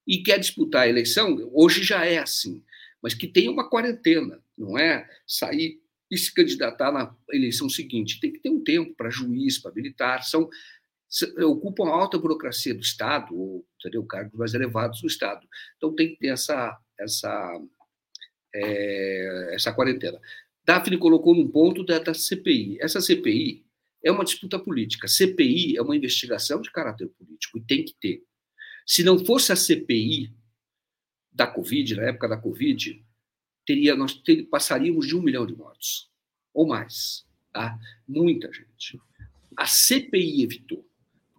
E 0.05 0.21
quer 0.21 0.39
disputar 0.39 0.83
a 0.83 0.89
eleição, 0.89 1.49
hoje 1.53 1.83
já 1.83 2.05
é 2.05 2.17
assim. 2.17 2.61
Mas 3.01 3.13
que 3.13 3.27
tenha 3.27 3.51
uma 3.51 3.69
quarentena. 3.69 4.41
Não 4.57 4.77
é 4.77 5.09
sair 5.25 5.81
e 6.09 6.17
se 6.17 6.33
candidatar 6.33 6.91
na 6.91 7.13
eleição 7.31 7.67
seguinte. 7.67 8.19
Tem 8.19 8.31
que 8.31 8.39
ter 8.39 8.49
um 8.49 8.63
tempo 8.63 8.93
para 8.95 9.09
juiz, 9.09 9.57
para 9.57 9.73
militar. 9.73 10.23
São 10.23 10.49
ocupam 11.45 11.85
a 11.85 11.93
alta 11.93 12.17
burocracia 12.17 12.73
do 12.73 12.81
Estado, 12.81 13.35
ou 13.35 13.65
entendeu, 13.79 14.03
cargos 14.05 14.37
mais 14.37 14.53
elevados 14.53 15.01
do 15.01 15.07
Estado. 15.07 15.47
Então 15.77 15.93
tem 15.95 16.09
que 16.09 16.19
ter 16.19 16.27
essa, 16.27 16.77
essa, 16.99 17.61
é, 18.53 19.55
essa 19.55 19.73
quarentena. 19.73 20.19
Daphne 20.65 20.97
colocou 20.97 21.35
num 21.35 21.47
ponto 21.47 21.83
da, 21.83 21.99
da 21.99 22.13
CPI. 22.13 22.77
Essa 22.81 23.01
CPI 23.01 23.65
é 24.03 24.11
uma 24.11 24.23
disputa 24.23 24.57
política. 24.57 25.07
CPI 25.07 25.77
é 25.77 25.81
uma 25.81 25.95
investigação 25.95 26.61
de 26.61 26.71
caráter 26.71 27.07
político 27.09 27.57
e 27.57 27.61
tem 27.63 27.83
que 27.83 27.93
ter. 27.99 28.23
Se 28.85 29.03
não 29.03 29.23
fosse 29.23 29.51
a 29.51 29.55
CPI 29.55 30.33
da 31.31 31.47
Covid, 31.47 31.95
na 31.95 32.03
época 32.03 32.27
da 32.27 32.37
Covid, 32.37 33.03
teria, 33.65 33.95
nós 33.95 34.13
ter, 34.13 34.43
passaríamos 34.43 35.07
de 35.07 35.15
um 35.15 35.21
milhão 35.21 35.45
de 35.45 35.55
mortos, 35.55 36.09
ou 36.53 36.67
mais. 36.67 37.25
Tá? 37.51 37.77
Muita 38.07 38.51
gente. 38.51 38.99
A 39.55 39.65
CPI 39.65 40.43
evitou. 40.43 40.87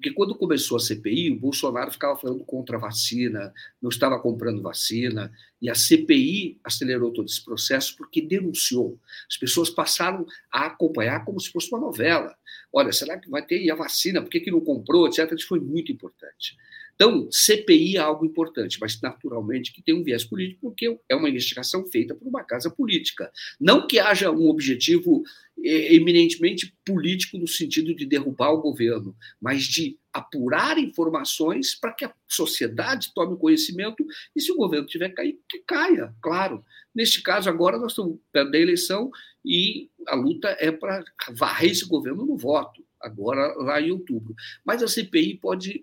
Porque 0.04 0.14
quando 0.14 0.34
começou 0.34 0.76
a 0.76 0.80
CPI, 0.80 1.30
o 1.30 1.40
Bolsonaro 1.40 1.90
ficava 1.90 2.14
falando 2.14 2.44
contra 2.44 2.76
a 2.76 2.78
vacina, 2.78 3.54
não 3.80 3.88
estava 3.88 4.20
comprando 4.20 4.60
vacina, 4.60 5.32
e 5.62 5.70
a 5.70 5.74
CPI 5.74 6.60
acelerou 6.62 7.10
todo 7.10 7.24
esse 7.24 7.42
processo 7.42 7.96
porque 7.96 8.20
denunciou. 8.20 9.00
As 9.26 9.38
pessoas 9.38 9.70
passaram 9.70 10.26
a 10.52 10.66
acompanhar 10.66 11.24
como 11.24 11.40
se 11.40 11.50
fosse 11.50 11.70
uma 11.72 11.80
novela. 11.80 12.36
Olha, 12.70 12.92
será 12.92 13.18
que 13.18 13.30
vai 13.30 13.46
ter 13.46 13.70
a 13.70 13.74
vacina? 13.74 14.20
Por 14.20 14.28
que, 14.28 14.40
que 14.40 14.50
não 14.50 14.60
comprou? 14.60 15.08
Etc. 15.08 15.32
Isso 15.32 15.48
foi 15.48 15.58
muito 15.58 15.90
importante. 15.90 16.54
Então, 16.94 17.28
CPI 17.30 17.96
é 17.96 18.00
algo 18.00 18.24
importante, 18.24 18.78
mas 18.80 19.00
naturalmente 19.00 19.72
que 19.72 19.82
tem 19.82 19.94
um 19.94 20.04
viés 20.04 20.24
político, 20.24 20.60
porque 20.62 20.98
é 21.08 21.14
uma 21.14 21.28
investigação 21.28 21.84
feita 21.86 22.14
por 22.14 22.26
uma 22.28 22.44
casa 22.44 22.70
política. 22.70 23.30
Não 23.60 23.86
que 23.86 23.98
haja 23.98 24.30
um 24.30 24.48
objetivo 24.48 25.22
é, 25.62 25.94
eminentemente 25.94 26.74
político 26.84 27.38
no 27.38 27.46
sentido 27.46 27.94
de 27.94 28.06
derrubar 28.06 28.52
o 28.52 28.60
governo, 28.60 29.16
mas 29.40 29.64
de 29.64 29.98
apurar 30.12 30.78
informações 30.78 31.74
para 31.74 31.92
que 31.92 32.04
a 32.04 32.14
sociedade 32.28 33.12
tome 33.12 33.36
conhecimento 33.36 34.04
e 34.34 34.40
se 34.40 34.52
o 34.52 34.56
governo 34.56 34.86
tiver 34.86 35.08
cair, 35.10 35.38
que 35.48 35.58
caia, 35.66 36.14
claro. 36.22 36.64
Neste 36.94 37.20
caso, 37.20 37.48
agora 37.48 37.76
nós 37.76 37.92
estamos 37.92 38.18
perto 38.32 38.52
da 38.52 38.58
eleição 38.58 39.10
e 39.44 39.90
a 40.06 40.14
luta 40.14 40.56
é 40.60 40.70
para 40.70 41.04
varrer 41.36 41.72
esse 41.72 41.86
governo 41.86 42.24
no 42.24 42.36
voto, 42.36 42.84
agora 43.00 43.52
lá 43.56 43.80
em 43.80 43.90
outubro. 43.90 44.34
Mas 44.64 44.82
a 44.82 44.88
CPI 44.88 45.38
pode 45.38 45.80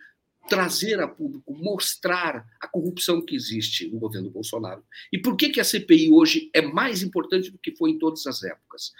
trazer 0.51 0.99
a 0.99 1.07
público, 1.07 1.55
mostrar 1.55 2.45
a 2.59 2.67
corrupção 2.67 3.21
que 3.25 3.33
existe 3.33 3.87
no 3.87 3.97
governo 3.97 4.29
Bolsonaro. 4.29 4.83
E 5.09 5.17
por 5.17 5.37
que, 5.37 5.47
que 5.47 5.61
a 5.61 5.63
CPI 5.63 6.11
hoje 6.11 6.49
é 6.53 6.61
mais 6.61 7.01
importante 7.01 7.49
do 7.49 7.57
que 7.57 7.73
foi 7.73 7.91
em 7.91 7.97
todas 7.97 8.27
as 8.27 8.43
épocas? 8.43 8.91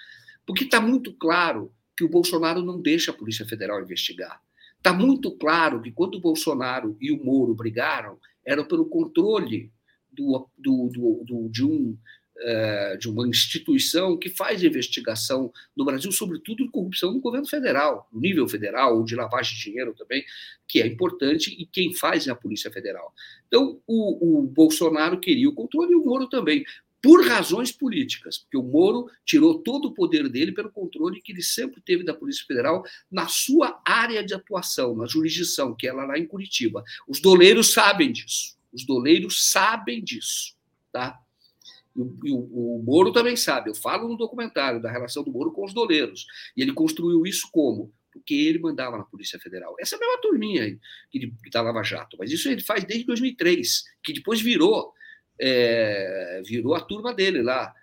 Porque 0.45 0.64
está 0.64 0.80
muito 0.80 1.14
claro 1.14 1.69
que 1.98 2.06
o 2.06 2.10
Bolsonaro 2.10 2.61
não 2.61 2.82
deixa 2.82 3.11
a 3.11 3.14
Polícia 3.14 3.45
Federal 3.45 3.82
investigar. 3.82 4.41
Está 4.78 4.94
muito 4.94 5.30
claro 5.30 5.82
que 5.82 5.91
quando 5.91 6.15
o 6.15 6.22
Bolsonaro 6.22 6.95
e 7.02 7.11
o 7.11 7.22
Moro 7.22 7.53
brigaram, 7.53 8.18
era 8.45 8.64
pelo 8.64 8.86
controle 8.86 9.69
do, 10.10 10.48
do, 10.57 10.88
do, 10.88 11.23
do 11.26 11.49
de 11.49 11.65
um 11.65 11.98
eh, 12.43 12.97
de 12.97 13.07
uma 13.07 13.27
instituição 13.27 14.18
que 14.18 14.27
faz 14.27 14.63
investigação 14.63 15.53
no 15.76 15.85
Brasil, 15.85 16.11
sobretudo 16.11 16.65
de 16.65 16.72
corrupção 16.72 17.13
no 17.13 17.19
governo 17.19 17.47
federal, 17.47 18.09
no 18.11 18.19
nível 18.19 18.47
federal, 18.47 18.97
ou 18.97 19.03
de 19.03 19.15
lavagem 19.15 19.55
de 19.55 19.63
dinheiro 19.63 19.93
também, 19.93 20.23
que 20.68 20.81
é 20.81 20.88
importante, 20.88 21.55
e 21.57 21.68
quem 21.68 21.93
faz 21.93 22.27
é 22.27 22.31
a 22.31 22.35
Polícia 22.35 22.72
Federal. 22.72 23.13
Então, 23.47 23.80
o, 23.85 24.39
o 24.39 24.41
Bolsonaro 24.41 25.19
queria 25.19 25.47
o 25.47 25.53
controle 25.53 25.91
e 25.91 25.95
o 25.95 26.03
Moro 26.03 26.27
também, 26.27 26.65
por 27.01 27.26
razões 27.27 27.72
políticas, 27.72 28.39
porque 28.39 28.57
o 28.57 28.63
Moro 28.63 29.09
tirou 29.26 29.59
todo 29.59 29.89
o 29.89 29.93
poder 29.93 30.27
dele 30.30 30.51
pelo 30.51 30.72
controle 30.72 31.22
que 31.22 31.31
ele 31.31 31.43
sempre 31.43 31.80
teve 31.81 32.03
da 32.03 32.13
Polícia 32.13 32.45
Federal 32.45 32.84
na 33.11 33.27
sua 33.27 33.81
área 33.85 34.23
de 34.23 34.34
atuação, 34.34 34.95
na 34.95 35.05
jurisdição, 35.05 35.76
que 35.76 35.88
é 35.88 35.93
lá 35.93 36.18
em 36.18 36.26
Curitiba. 36.26 36.84
Os 37.07 37.19
doleiros 37.19 37.73
sabem 37.73 38.11
disso. 38.11 38.55
Os 38.73 38.85
doleiros 38.85 39.49
sabem 39.51 40.03
disso, 40.03 40.55
tá? 40.91 41.19
E 41.95 42.01
o, 42.01 42.19
e 42.23 42.31
o, 42.31 42.38
o 42.38 42.84
Moro 42.84 43.11
também 43.11 43.35
sabe. 43.35 43.69
Eu 43.69 43.76
falo 43.76 44.07
no 44.07 44.18
documentário 44.18 44.81
da 44.81 44.91
relação 44.91 45.23
do 45.23 45.31
Moro 45.31 45.51
com 45.51 45.65
os 45.65 45.73
doleiros. 45.73 46.26
E 46.55 46.61
ele 46.61 46.73
construiu 46.73 47.26
isso 47.26 47.49
como? 47.51 47.93
Porque 48.11 48.34
ele 48.34 48.59
mandava 48.59 48.97
na 48.97 49.03
Polícia 49.03 49.39
Federal. 49.39 49.76
Essa 49.80 49.97
mesma 49.97 50.22
turminha 50.22 50.63
aí, 50.63 50.80
que, 51.09 51.31
da 51.51 51.61
Lava 51.61 51.84
Jato. 51.84 52.18
Mas 52.19 52.31
isso 52.31 52.49
ele 52.49 52.61
faz 52.61 52.84
desde 52.84 53.05
2003, 53.05 53.84
que 54.03 54.13
depois 54.13 54.41
virou, 54.41 54.93
é, 55.39 56.41
virou 56.45 56.76
a 56.76 56.81
turma 56.81 57.13
dele 57.13 57.41
lá, 57.41 57.73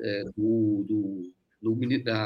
é, 0.00 0.24
do, 0.36 0.84
do 0.86 1.32
no, 1.60 1.74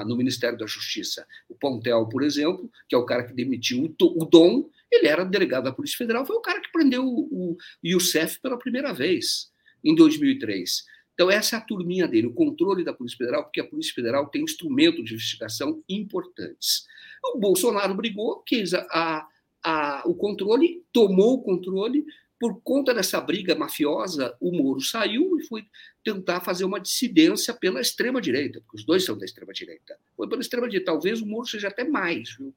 no, 0.04 0.16
Ministério 0.16 0.58
da 0.58 0.66
Justiça. 0.66 1.26
O 1.48 1.54
Pontel, 1.54 2.08
por 2.08 2.22
exemplo, 2.22 2.70
que 2.88 2.94
é 2.94 2.98
o 2.98 3.06
cara 3.06 3.24
que 3.24 3.32
demitiu 3.32 3.84
o, 3.84 4.24
Dom, 4.24 4.68
ele 4.90 5.08
era 5.08 5.24
delegado 5.24 5.64
da 5.64 5.72
Polícia 5.72 5.98
Federal, 5.98 6.26
foi 6.26 6.36
o 6.36 6.42
cara 6.42 6.60
que 6.60 6.70
prendeu 6.70 7.04
o, 7.04 7.52
o 7.52 7.56
Youssef 7.82 8.40
pela 8.40 8.58
primeira 8.58 8.92
vez, 8.92 9.50
em 9.82 9.94
2003. 9.94 10.84
Então, 11.14 11.30
essa 11.30 11.56
é 11.56 11.58
a 11.58 11.62
turminha 11.62 12.08
dele, 12.08 12.26
o 12.26 12.32
controle 12.32 12.84
da 12.84 12.92
Polícia 12.92 13.18
Federal, 13.18 13.44
porque 13.44 13.60
a 13.60 13.66
Polícia 13.66 13.94
Federal 13.94 14.26
tem 14.28 14.42
instrumentos 14.42 15.04
de 15.04 15.14
investigação 15.14 15.82
importantes. 15.88 16.86
O 17.34 17.38
Bolsonaro 17.38 17.94
brigou, 17.94 18.40
quis 18.40 18.72
a, 18.74 19.28
a, 19.62 20.02
o 20.06 20.14
controle, 20.14 20.82
tomou 20.92 21.34
o 21.34 21.42
controle, 21.42 22.04
por 22.42 22.60
conta 22.60 22.92
dessa 22.92 23.20
briga 23.20 23.54
mafiosa, 23.54 24.36
o 24.40 24.50
Moro 24.50 24.80
saiu 24.80 25.38
e 25.38 25.46
foi 25.46 25.64
tentar 26.02 26.40
fazer 26.40 26.64
uma 26.64 26.80
dissidência 26.80 27.54
pela 27.54 27.80
extrema-direita, 27.80 28.60
porque 28.62 28.78
os 28.78 28.84
dois 28.84 29.04
são 29.04 29.16
da 29.16 29.24
extrema-direita. 29.24 29.96
Foi 30.16 30.28
pela 30.28 30.40
extrema-direita. 30.40 30.90
Talvez 30.90 31.20
o 31.20 31.26
Moro 31.26 31.46
seja 31.46 31.68
até 31.68 31.84
mais, 31.84 32.34
viu? 32.36 32.52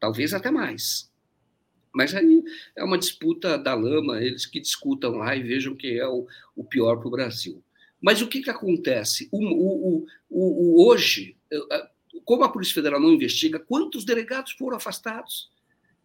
Talvez 0.00 0.32
até 0.32 0.50
mais. 0.50 1.12
Mas 1.94 2.14
aí 2.14 2.42
é 2.74 2.82
uma 2.82 2.96
disputa 2.96 3.58
da 3.58 3.74
lama, 3.74 4.22
eles 4.22 4.46
que 4.46 4.60
discutam 4.60 5.16
lá 5.16 5.36
e 5.36 5.42
vejam 5.42 5.76
quem 5.76 5.98
é 5.98 6.08
o, 6.08 6.26
o 6.56 6.64
pior 6.64 6.96
para 6.96 7.08
o 7.08 7.10
Brasil. 7.10 7.62
Mas 8.00 8.22
o 8.22 8.28
que, 8.28 8.40
que 8.40 8.50
acontece? 8.50 9.28
O, 9.32 9.38
o, 9.38 10.06
o, 10.30 10.86
hoje, 10.86 11.36
como 12.24 12.44
a 12.44 12.48
Polícia 12.48 12.74
Federal 12.74 13.00
não 13.00 13.12
investiga, 13.12 13.58
quantos 13.58 14.04
delegados 14.04 14.52
foram 14.52 14.76
afastados? 14.76 15.50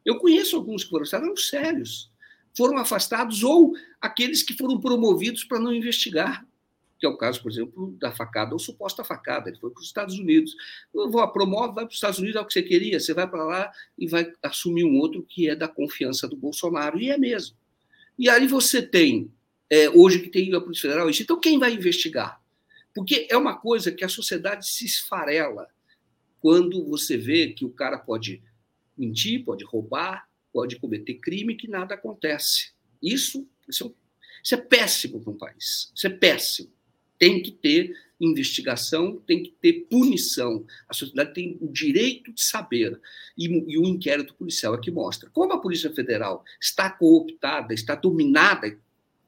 Eu 0.05 0.17
conheço 0.17 0.55
alguns 0.55 0.83
que 0.83 0.89
foram 0.89 1.03
afastados, 1.03 1.27
eram 1.27 1.37
sérios. 1.37 2.11
Foram 2.55 2.77
afastados 2.77 3.43
ou 3.43 3.73
aqueles 3.99 4.43
que 4.43 4.53
foram 4.53 4.79
promovidos 4.79 5.43
para 5.43 5.59
não 5.59 5.73
investigar, 5.73 6.45
que 6.99 7.05
é 7.05 7.09
o 7.09 7.17
caso, 7.17 7.41
por 7.41 7.51
exemplo, 7.51 7.95
da 7.99 8.11
facada 8.11 8.53
ou 8.53 8.59
suposta 8.59 9.03
facada. 9.03 9.49
Ele 9.49 9.59
foi 9.59 9.71
para 9.71 9.81
os 9.81 9.87
Estados 9.87 10.17
Unidos. 10.17 10.55
Eu 10.93 11.09
vou, 11.09 11.27
promove, 11.31 11.73
vai 11.73 11.85
para 11.85 11.91
os 11.91 11.95
Estados 11.95 12.19
Unidos, 12.19 12.37
é 12.37 12.41
o 12.41 12.45
que 12.45 12.53
você 12.53 12.63
queria. 12.63 12.99
Você 12.99 13.13
vai 13.13 13.27
para 13.27 13.43
lá 13.43 13.71
e 13.97 14.07
vai 14.07 14.31
assumir 14.41 14.83
um 14.83 14.97
outro 14.97 15.23
que 15.23 15.49
é 15.49 15.55
da 15.55 15.67
confiança 15.67 16.27
do 16.27 16.37
Bolsonaro. 16.37 16.99
E 16.99 17.09
é 17.09 17.17
mesmo. 17.17 17.57
E 18.17 18.29
aí 18.29 18.47
você 18.47 18.81
tem, 18.81 19.31
é, 19.69 19.89
hoje 19.89 20.19
que 20.19 20.29
tem 20.29 20.53
a 20.53 20.61
Polícia 20.61 20.89
Federal, 20.89 21.09
isso. 21.09 21.23
Então 21.23 21.39
quem 21.39 21.59
vai 21.59 21.73
investigar? 21.73 22.41
Porque 22.93 23.27
é 23.29 23.37
uma 23.37 23.57
coisa 23.57 23.91
que 23.91 24.03
a 24.03 24.09
sociedade 24.09 24.67
se 24.67 24.85
esfarela 24.85 25.67
quando 26.39 26.85
você 26.85 27.17
vê 27.17 27.53
que 27.53 27.65
o 27.65 27.69
cara 27.69 27.97
pode 27.97 28.43
mentir, 28.97 29.43
pode 29.43 29.63
roubar, 29.63 30.27
pode 30.51 30.75
cometer 30.77 31.15
crime 31.15 31.55
que 31.55 31.67
nada 31.67 31.95
acontece. 31.95 32.71
Isso, 33.01 33.47
isso, 33.67 33.87
é 33.87 33.91
isso 34.43 34.55
é 34.55 34.57
péssimo 34.57 35.21
para 35.21 35.31
um 35.31 35.37
país. 35.37 35.91
Isso 35.95 36.05
é 36.05 36.09
péssimo. 36.09 36.71
Tem 37.17 37.41
que 37.41 37.51
ter 37.51 37.95
investigação, 38.19 39.17
tem 39.25 39.41
que 39.43 39.51
ter 39.51 39.87
punição. 39.89 40.65
A 40.87 40.93
sociedade 40.93 41.33
tem 41.33 41.57
o 41.59 41.67
direito 41.67 42.31
de 42.31 42.41
saber. 42.43 42.99
E, 43.37 43.45
e 43.45 43.77
o 43.77 43.85
inquérito 43.85 44.35
policial 44.35 44.75
é 44.75 44.81
que 44.81 44.91
mostra. 44.91 45.29
Como 45.29 45.53
a 45.53 45.61
Polícia 45.61 45.91
Federal 45.93 46.43
está 46.61 46.89
cooptada, 46.89 47.73
está 47.73 47.95
dominada 47.95 48.77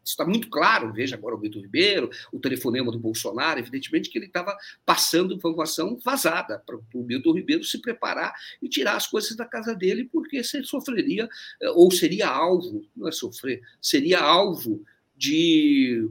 está 0.06 0.26
muito 0.26 0.50
claro, 0.50 0.94
veja 0.94 1.16
agora 1.16 1.36
o 1.36 1.40
Vitor 1.40 1.62
Ribeiro, 1.62 2.10
o 2.32 2.40
telefonema 2.40 2.92
do 2.92 3.00
Bolsonaro, 3.00 3.60
evidentemente 3.60 4.10
que 4.10 4.18
ele 4.18 4.28
estava 4.28 4.56
passando 4.86 5.34
informação 5.34 5.98
vazada 6.04 6.60
para 6.60 6.78
o 6.78 7.04
Milton 7.04 7.34
Ribeiro 7.34 7.64
se 7.64 7.82
preparar 7.82 8.34
e 8.62 8.70
tirar 8.70 8.96
as 8.96 9.08
coisas 9.08 9.36
da 9.36 9.46
casa 9.46 9.74
dele, 9.74 10.08
porque 10.12 10.44
você 10.44 10.64
sofreria, 10.64 11.28
eh, 11.62 11.70
ou 11.72 11.90
seria 11.92 12.28
alvo, 12.28 12.86
não 12.96 13.08
é 13.08 13.12
sofrer, 13.12 13.62
seria 13.82 14.20
alvo 14.20 14.84
de. 15.18 16.08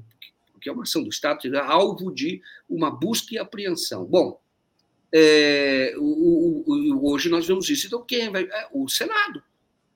que 0.60 0.68
é 0.68 0.72
uma 0.72 0.82
ação 0.82 1.02
do 1.02 1.10
Estado, 1.10 1.42
seria 1.42 1.62
alvo 1.62 2.12
de 2.12 2.42
uma 2.68 2.90
busca 2.90 3.34
e 3.34 3.38
apreensão. 3.38 4.04
Bom, 4.04 4.40
é, 5.12 5.94
o, 5.96 6.64
o, 6.66 7.12
hoje 7.12 7.28
nós 7.28 7.46
vemos 7.46 7.68
isso. 7.70 7.86
Então, 7.86 8.02
quem 8.02 8.30
vai. 8.30 8.42
É, 8.44 8.68
o 8.72 8.88
Senado 8.88 9.40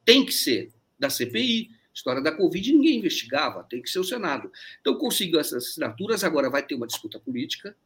tem 0.04 0.24
que 0.24 0.32
ser 0.32 0.70
da 0.98 1.10
CPI, 1.10 1.70
história 1.98 2.22
da 2.22 2.32
Covid 2.32 2.72
ninguém 2.72 2.98
investigava, 2.98 3.64
tem 3.64 3.82
que 3.82 3.90
ser 3.90 3.98
o 3.98 4.04
Senado. 4.04 4.50
Então, 4.80 4.96
conseguiu 4.96 5.38
essas 5.38 5.66
assinaturas, 5.66 6.24
agora 6.24 6.48
vai 6.48 6.64
ter 6.64 6.74
uma 6.74 6.86
disputa 6.86 7.18
política. 7.18 7.76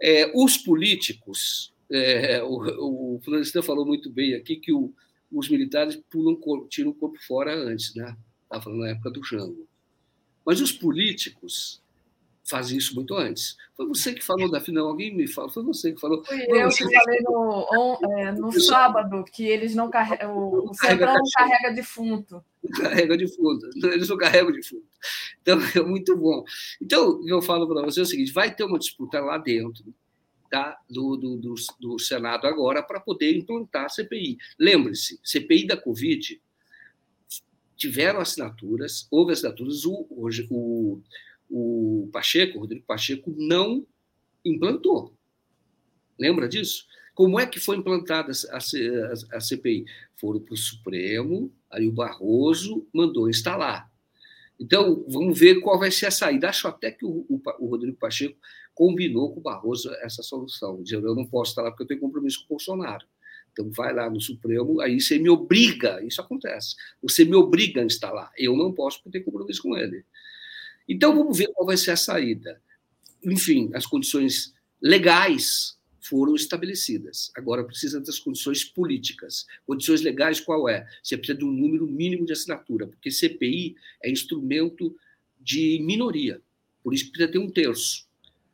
É, 0.00 0.30
os 0.34 0.56
políticos, 0.58 1.72
é, 1.90 2.42
o, 2.42 3.16
o 3.16 3.20
Florestan 3.24 3.62
falou 3.62 3.86
muito 3.86 4.10
bem 4.10 4.34
aqui 4.34 4.56
que 4.56 4.72
o, 4.72 4.92
os 5.32 5.48
militares 5.48 5.96
pulam, 6.10 6.38
tiram 6.68 6.90
o 6.90 6.94
corpo 6.94 7.18
fora 7.26 7.54
antes, 7.54 7.94
né? 7.94 8.16
Estava 8.44 8.62
falando 8.62 8.80
na 8.80 8.90
época 8.90 9.10
do 9.10 9.24
Jango. 9.24 9.66
Mas 10.44 10.60
os 10.60 10.70
políticos, 10.70 11.82
fazia 12.44 12.78
isso 12.78 12.94
muito 12.94 13.14
antes. 13.14 13.56
Foi 13.74 13.86
você 13.86 14.12
que 14.12 14.22
falou, 14.22 14.50
da 14.50 14.60
final, 14.60 14.88
alguém 14.88 15.14
me 15.14 15.26
falou, 15.26 15.50
foi 15.50 15.62
você 15.64 15.92
que 15.92 16.00
falou. 16.00 16.22
Eu 16.30 16.68
que 16.68 16.84
falei 16.84 17.20
no, 17.22 17.66
on, 17.72 17.98
é, 18.18 18.32
no 18.32 18.52
sábado 18.52 19.24
que 19.24 19.44
eles 19.46 19.74
não 19.74 19.90
carregam, 19.90 20.36
o, 20.36 20.70
o 20.70 20.74
Centrão 20.74 21.14
não 21.14 21.22
carrega 21.34 21.74
defunto. 21.74 22.44
Carrega 22.76 23.16
defunto, 23.16 23.68
eles 23.86 24.08
não 24.08 24.16
carregam 24.16 24.52
defunto. 24.52 24.86
Então, 25.42 25.58
é 25.74 25.80
muito 25.80 26.16
bom. 26.16 26.44
Então, 26.80 27.20
eu 27.26 27.40
falo 27.42 27.66
para 27.66 27.82
você 27.82 28.00
é 28.00 28.02
o 28.02 28.06
seguinte: 28.06 28.32
vai 28.32 28.54
ter 28.54 28.64
uma 28.64 28.78
disputa 28.78 29.20
lá 29.20 29.38
dentro. 29.38 29.84
Tá, 30.50 30.78
do, 30.88 31.16
do, 31.16 31.36
do, 31.36 31.54
do 31.80 31.98
Senado 31.98 32.46
agora 32.46 32.80
para 32.80 33.00
poder 33.00 33.36
implantar 33.36 33.86
a 33.86 33.88
CPI. 33.88 34.38
Lembre-se, 34.56 35.18
CPI 35.24 35.66
da 35.66 35.76
Covid 35.76 36.40
tiveram 37.76 38.20
assinaturas, 38.20 39.08
houve 39.10 39.32
assinaturas, 39.32 39.84
o, 39.84 40.06
o, 40.10 41.02
o 41.56 42.08
Pacheco, 42.10 42.58
o 42.58 42.62
Rodrigo 42.62 42.84
Pacheco, 42.84 43.32
não 43.38 43.86
implantou. 44.44 45.14
Lembra 46.18 46.48
disso? 46.48 46.84
Como 47.14 47.38
é 47.38 47.46
que 47.46 47.60
foi 47.60 47.76
implantada 47.76 48.32
a, 48.50 48.56
a, 48.56 49.36
a 49.36 49.40
CPI? 49.40 49.84
Foram 50.16 50.40
para 50.40 50.54
o 50.54 50.56
Supremo, 50.56 51.52
aí 51.70 51.86
o 51.86 51.92
Barroso 51.92 52.88
mandou 52.92 53.30
instalar. 53.30 53.88
Então, 54.58 55.04
vamos 55.08 55.38
ver 55.38 55.60
qual 55.60 55.78
vai 55.78 55.92
ser 55.92 56.06
a 56.06 56.10
saída. 56.10 56.48
Acho 56.48 56.66
até 56.66 56.90
que 56.90 57.04
o, 57.04 57.24
o, 57.28 57.40
o 57.60 57.66
Rodrigo 57.66 57.96
Pacheco 57.98 58.36
combinou 58.74 59.32
com 59.32 59.38
o 59.38 59.42
Barroso 59.42 59.92
essa 60.00 60.24
solução, 60.24 60.82
dizendo: 60.82 61.06
eu 61.06 61.14
não 61.14 61.24
posso 61.24 61.52
instalar 61.52 61.70
porque 61.70 61.84
eu 61.84 61.88
tenho 61.88 62.00
compromisso 62.00 62.40
com 62.40 62.46
o 62.46 62.48
Bolsonaro. 62.56 63.06
Então, 63.52 63.70
vai 63.70 63.94
lá 63.94 64.10
no 64.10 64.20
Supremo, 64.20 64.80
aí 64.80 65.00
você 65.00 65.16
me 65.16 65.28
obriga, 65.28 66.04
isso 66.04 66.20
acontece, 66.20 66.74
você 67.00 67.24
me 67.24 67.36
obriga 67.36 67.80
a 67.80 67.84
instalar. 67.84 68.32
Eu 68.36 68.56
não 68.56 68.72
posso 68.72 68.98
porque 68.98 69.18
tenho 69.18 69.24
compromisso 69.24 69.62
com 69.62 69.76
ele. 69.76 70.04
Então, 70.88 71.16
vamos 71.16 71.36
ver 71.36 71.48
qual 71.54 71.66
vai 71.66 71.76
ser 71.76 71.92
a 71.92 71.96
saída. 71.96 72.60
Enfim, 73.24 73.70
as 73.74 73.86
condições 73.86 74.54
legais 74.80 75.78
foram 76.00 76.34
estabelecidas. 76.34 77.32
Agora 77.34 77.64
precisa 77.64 77.98
das 77.98 78.18
condições 78.18 78.62
políticas. 78.62 79.46
Condições 79.66 80.02
legais 80.02 80.38
qual 80.38 80.68
é? 80.68 80.86
Você 81.02 81.16
precisa 81.16 81.38
de 81.38 81.44
um 81.44 81.50
número 81.50 81.86
mínimo 81.86 82.26
de 82.26 82.32
assinatura, 82.32 82.86
porque 82.86 83.10
CPI 83.10 83.76
é 84.02 84.10
instrumento 84.10 84.94
de 85.40 85.80
minoria. 85.82 86.42
Por 86.82 86.92
isso 86.92 87.10
precisa 87.10 87.32
ter 87.32 87.38
um 87.38 87.50
terço. 87.50 88.06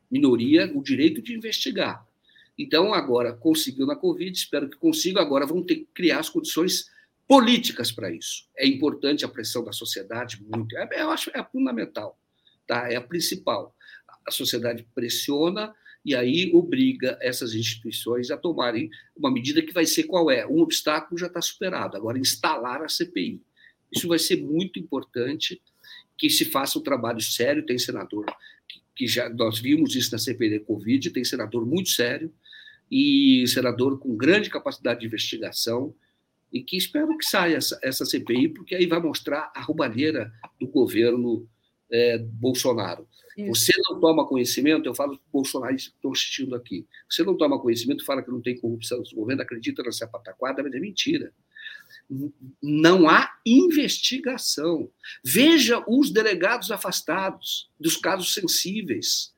Minoria, 0.09 0.71
o 0.75 0.83
direito 0.83 1.21
de 1.21 1.35
investigar. 1.35 2.07
Então, 2.57 2.95
agora 2.95 3.33
conseguiu 3.33 3.87
na 3.87 3.97
Covid, 3.97 4.31
espero 4.37 4.69
que 4.69 4.77
consiga. 4.77 5.21
Agora 5.21 5.47
vão 5.47 5.63
ter 5.63 5.77
que 5.77 5.89
criar 5.93 6.21
as 6.21 6.29
condições 6.29 6.89
políticas 7.27 7.91
para 7.91 8.13
isso. 8.13 8.47
É 8.57 8.67
importante 8.67 9.25
a 9.25 9.29
pressão 9.29 9.65
da 9.65 9.73
sociedade, 9.73 10.41
muito. 10.43 10.77
É, 10.77 11.03
eu 11.03 11.11
acho 11.11 11.31
é 11.35 11.43
fundamental, 11.43 12.19
tá? 12.71 12.89
É 12.89 12.95
a 12.95 13.01
principal. 13.01 13.75
A 14.25 14.31
sociedade 14.31 14.87
pressiona 14.95 15.75
e 16.05 16.15
aí 16.15 16.53
obriga 16.55 17.19
essas 17.21 17.53
instituições 17.53 18.31
a 18.31 18.37
tomarem 18.37 18.89
uma 19.17 19.29
medida 19.29 19.61
que 19.61 19.73
vai 19.73 19.85
ser 19.85 20.05
qual 20.05 20.31
é? 20.31 20.47
Um 20.47 20.61
obstáculo 20.61 21.19
já 21.19 21.27
está 21.27 21.43
superado. 21.43 21.97
Agora 21.97 22.17
instalar 22.17 22.81
a 22.81 22.89
CPI. 22.89 23.43
Isso 23.91 24.07
vai 24.07 24.21
ser 24.21 24.41
muito 24.41 24.79
importante 24.79 25.61
que 26.17 26.31
se 26.31 26.45
faça 26.45 26.79
um 26.79 26.83
trabalho 26.83 27.21
sério. 27.21 27.67
Tem 27.67 27.77
senador 27.77 28.25
que, 28.95 29.05
já 29.09 29.29
nós 29.29 29.59
vimos 29.59 29.97
isso 29.97 30.13
na 30.13 30.19
CPI 30.19 30.61
da 30.61 30.65
Covid, 30.65 31.11
tem 31.11 31.25
senador 31.25 31.67
muito 31.67 31.89
sério 31.89 32.33
e 32.89 33.45
senador 33.49 33.99
com 33.99 34.17
grande 34.17 34.49
capacidade 34.49 35.01
de 35.01 35.07
investigação 35.07 35.93
e 36.53 36.63
que 36.63 36.77
espero 36.77 37.17
que 37.19 37.25
saia 37.25 37.57
essa, 37.57 37.79
essa 37.83 38.05
CPI, 38.05 38.51
porque 38.51 38.77
aí 38.77 38.87
vai 38.87 39.01
mostrar 39.01 39.51
a 39.55 39.61
roubalheira 39.61 40.33
do 40.61 40.69
governo 40.69 41.49
é, 41.91 42.19
Bolsonaro. 42.19 43.07
Isso. 43.37 43.49
Você 43.49 43.73
não 43.89 44.01
toma 44.01 44.27
conhecimento, 44.27 44.87
eu 44.87 44.95
falo 44.95 45.19
que 45.19 45.37
estão 45.37 46.13
assistindo 46.13 46.55
aqui, 46.55 46.87
você 47.09 47.23
não 47.23 47.37
toma 47.37 47.61
conhecimento, 47.61 48.05
fala 48.05 48.23
que 48.23 48.31
não 48.31 48.41
tem 48.41 48.59
corrupção 48.59 48.99
no 48.99 49.17
governo, 49.17 49.43
acredita 49.43 49.83
nessa 49.83 50.07
pataquada, 50.07 50.63
mas 50.63 50.75
é 50.75 50.81
mentira. 50.81 51.33
Não 52.61 53.09
há 53.09 53.33
investigação. 53.47 54.91
Veja 55.25 55.83
os 55.87 56.11
delegados 56.11 56.71
afastados 56.71 57.71
dos 57.79 57.97
casos 57.97 58.35
sensíveis. 58.35 59.33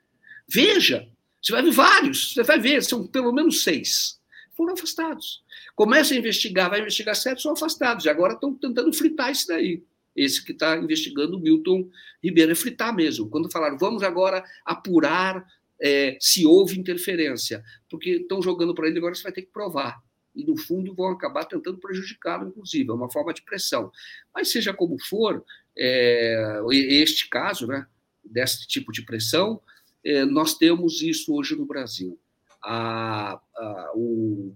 Veja, 0.48 1.08
você 1.40 1.52
vai 1.52 1.62
ver 1.62 1.72
vários, 1.72 2.34
você 2.34 2.42
vai 2.42 2.58
ver, 2.58 2.82
são 2.82 3.06
pelo 3.06 3.32
menos 3.32 3.62
seis. 3.62 4.20
Foram 4.52 4.74
afastados. 4.74 5.42
Começa 5.74 6.14
a 6.14 6.16
investigar, 6.16 6.70
vai 6.70 6.80
investigar 6.80 7.16
sete, 7.16 7.42
são 7.42 7.52
afastados. 7.52 8.04
E 8.04 8.08
agora 8.08 8.34
estão 8.34 8.54
tentando 8.54 8.92
fritar 8.92 9.30
isso 9.32 9.46
daí. 9.48 9.82
Esse 10.14 10.44
que 10.44 10.52
está 10.52 10.76
investigando 10.76 11.36
o 11.36 11.40
Milton 11.40 11.88
Ribeiro 12.22 12.52
é 12.52 12.54
fritar 12.54 12.94
mesmo. 12.94 13.28
Quando 13.28 13.50
falaram, 13.50 13.78
vamos 13.78 14.02
agora 14.02 14.44
apurar 14.64 15.46
é, 15.82 16.16
se 16.20 16.46
houve 16.46 16.78
interferência, 16.78 17.64
porque 17.90 18.10
estão 18.10 18.40
jogando 18.40 18.74
para 18.74 18.86
ele, 18.86 18.98
agora 18.98 19.14
você 19.14 19.22
vai 19.24 19.32
ter 19.32 19.42
que 19.42 19.52
provar. 19.52 20.00
E, 20.34 20.44
no 20.44 20.56
fundo, 20.56 20.94
vão 20.94 21.08
acabar 21.08 21.44
tentando 21.44 21.78
prejudicá-lo, 21.78 22.48
inclusive. 22.48 22.88
É 22.88 22.92
uma 22.92 23.10
forma 23.10 23.34
de 23.34 23.42
pressão. 23.42 23.90
Mas, 24.32 24.50
seja 24.50 24.72
como 24.72 24.96
for, 24.98 25.44
é, 25.76 26.60
este 26.70 27.28
caso, 27.28 27.66
né, 27.66 27.86
desse 28.24 28.66
tipo 28.66 28.92
de 28.92 29.02
pressão, 29.02 29.60
é, 30.04 30.24
nós 30.24 30.56
temos 30.56 31.02
isso 31.02 31.34
hoje 31.34 31.56
no 31.56 31.66
Brasil. 31.66 32.18
A, 32.62 33.40
a, 33.56 33.92
o, 33.94 34.54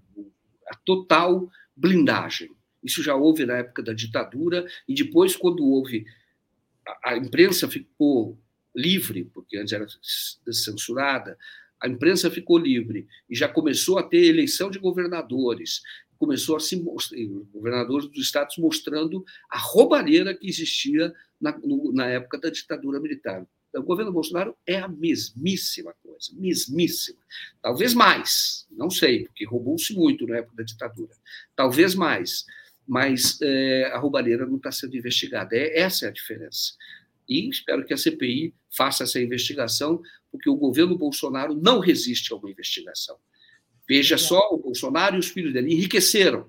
a 0.69 0.77
total 0.77 1.51
blindagem. 1.77 2.56
Isso 2.87 3.03
já 3.03 3.15
houve 3.15 3.45
na 3.45 3.59
época 3.59 3.83
da 3.83 3.93
ditadura, 3.93 4.67
e 4.89 4.95
depois, 4.95 5.35
quando 5.35 5.65
houve 5.65 6.07
a 7.05 7.17
imprensa 7.17 7.69
ficou 7.69 8.39
livre, 8.75 9.25
porque 9.35 9.59
antes 9.59 9.73
era 9.73 9.87
censurada, 10.53 11.37
a 11.81 11.89
imprensa 11.89 12.31
ficou 12.31 12.57
livre 12.59 13.07
e 13.29 13.35
já 13.35 13.49
começou 13.49 13.99
a 13.99 14.03
ter 14.03 14.25
eleição 14.25 14.71
de 14.71 14.79
governadores, 14.79 15.83
começou 16.19 16.57
a 16.57 16.61
se 16.61 16.77
mostrar, 16.77 17.19
governadores 17.53 18.09
dos 18.09 18.25
estados 18.25 18.57
mostrando 18.57 19.25
a 19.51 19.59
roubalheira 19.59 20.35
que 20.35 20.49
existia 20.49 21.13
na, 21.41 21.59
no, 21.59 21.93
na 21.93 22.07
época 22.07 22.39
da 22.39 22.51
ditadura 22.51 23.01
militar. 23.01 23.47
O 23.75 23.83
governo 23.83 24.13
Bolsonaro 24.13 24.57
é 24.67 24.79
a 24.79 24.89
mesmíssima 24.89 25.95
coisa, 26.03 26.33
mesmíssima. 26.33 27.19
Talvez 27.61 27.93
mais, 27.93 28.67
não 28.71 28.89
sei, 28.89 29.25
porque 29.27 29.45
roubou-se 29.45 29.93
muito 29.93 30.27
na 30.27 30.39
época 30.39 30.57
da 30.57 30.63
ditadura. 30.63 31.13
Talvez 31.55 31.95
mais, 31.95 32.47
mas 32.87 33.39
é, 33.43 33.91
a 33.93 33.99
roubalheira 33.99 34.47
não 34.47 34.57
está 34.57 34.71
sendo 34.71 34.97
investigada. 34.97 35.57
É, 35.57 35.81
essa 35.81 36.07
é 36.07 36.09
a 36.09 36.13
diferença. 36.13 36.75
E 37.29 37.49
espero 37.49 37.85
que 37.85 37.93
a 37.93 37.97
CPI 37.97 38.55
faça 38.71 39.05
essa 39.05 39.21
investigação, 39.21 40.01
porque 40.31 40.49
o 40.49 40.57
governo 40.57 40.97
Bolsonaro 40.97 41.55
não 41.55 41.81
resiste 41.81 42.33
a 42.33 42.37
uma 42.37 42.51
investigação. 42.51 43.17
Veja 43.89 44.17
só, 44.17 44.41
o 44.53 44.59
Bolsonaro 44.59 45.17
e 45.17 45.19
os 45.19 45.29
filhos 45.29 45.53
dele 45.53 45.73
enriqueceram. 45.73 46.49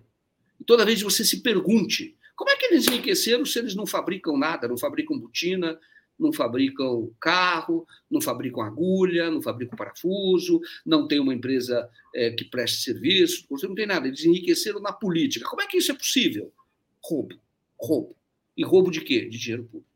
E 0.60 0.64
toda 0.64 0.86
vez 0.86 1.02
você 1.02 1.24
se 1.24 1.42
pergunte, 1.42 2.16
como 2.36 2.52
é 2.52 2.56
que 2.56 2.66
eles 2.66 2.88
enriqueceram 2.88 3.46
se 3.46 3.58
eles 3.58 3.76
não 3.76 3.86
fabricam 3.86 4.38
nada, 4.38 4.68
não 4.68 4.78
fabricam 4.78 5.18
botina, 5.18 5.80
não 6.20 6.34
fabricam 6.34 7.12
carro, 7.20 7.86
não 8.10 8.22
fabricam 8.22 8.62
agulha, 8.62 9.30
não 9.30 9.42
fabricam 9.42 9.78
parafuso, 9.78 10.60
não 10.86 11.08
tem 11.08 11.20
uma 11.20 11.34
empresa 11.34 11.90
é, 12.16 12.32
que 12.32 12.46
preste 12.46 12.84
serviço, 12.84 13.46
não 13.50 13.76
tem 13.76 13.86
nada. 13.86 14.08
Eles 14.08 14.26
enriqueceram 14.26 14.80
na 14.80 14.92
política. 14.92 15.48
Como 15.48 15.62
é 15.62 15.68
que 15.68 15.78
isso 15.78 15.92
é 15.92 15.96
possível? 15.96 16.52
Roubo. 17.04 17.36
Roubo. 17.80 18.16
E 18.56 18.64
roubo 18.64 18.90
de 18.90 19.02
quê? 19.02 19.26
De 19.30 19.38
dinheiro 19.38 19.64
público. 19.66 19.88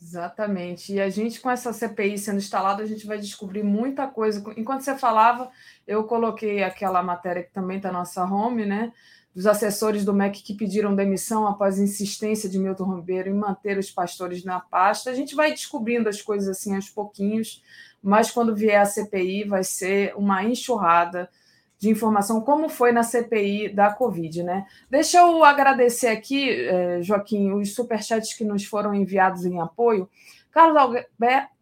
Exatamente. 0.00 0.92
E 0.92 1.00
a 1.00 1.08
gente, 1.08 1.40
com 1.40 1.48
essa 1.48 1.72
CPI 1.72 2.18
sendo 2.18 2.38
instalada, 2.38 2.82
a 2.82 2.86
gente 2.86 3.06
vai 3.06 3.18
descobrir 3.18 3.62
muita 3.62 4.08
coisa. 4.08 4.42
Enquanto 4.56 4.82
você 4.82 4.98
falava, 4.98 5.48
eu 5.86 6.02
coloquei 6.04 6.62
aquela 6.62 7.02
matéria 7.04 7.44
que 7.44 7.52
também 7.52 7.76
está 7.76 7.92
na 7.92 8.00
nossa 8.00 8.24
home, 8.24 8.66
né? 8.66 8.92
Dos 9.34 9.46
assessores 9.46 10.04
do 10.04 10.12
MEC 10.12 10.42
que 10.42 10.54
pediram 10.54 10.94
demissão 10.94 11.46
após 11.46 11.78
insistência 11.78 12.48
de 12.48 12.58
Milton 12.58 12.96
Ribeiro 12.96 13.30
em 13.30 13.34
manter 13.34 13.78
os 13.78 13.90
pastores 13.90 14.44
na 14.44 14.60
pasta. 14.60 15.10
A 15.10 15.14
gente 15.14 15.34
vai 15.34 15.50
descobrindo 15.50 16.08
as 16.08 16.20
coisas 16.20 16.48
assim 16.48 16.74
aos 16.74 16.90
pouquinhos, 16.90 17.62
mas 18.02 18.30
quando 18.30 18.54
vier 18.54 18.80
a 18.80 18.84
CPI, 18.84 19.44
vai 19.44 19.64
ser 19.64 20.14
uma 20.16 20.44
enxurrada 20.44 21.30
de 21.78 21.90
informação, 21.90 22.40
como 22.40 22.68
foi 22.68 22.92
na 22.92 23.02
CPI 23.02 23.70
da 23.70 23.92
Covid, 23.92 24.44
né? 24.44 24.66
Deixa 24.88 25.18
eu 25.18 25.42
agradecer 25.42 26.06
aqui, 26.08 26.48
eh, 26.48 27.02
Joaquim, 27.02 27.50
os 27.52 27.74
superchats 27.74 28.34
que 28.34 28.44
nos 28.44 28.64
foram 28.64 28.94
enviados 28.94 29.44
em 29.44 29.58
apoio. 29.58 30.08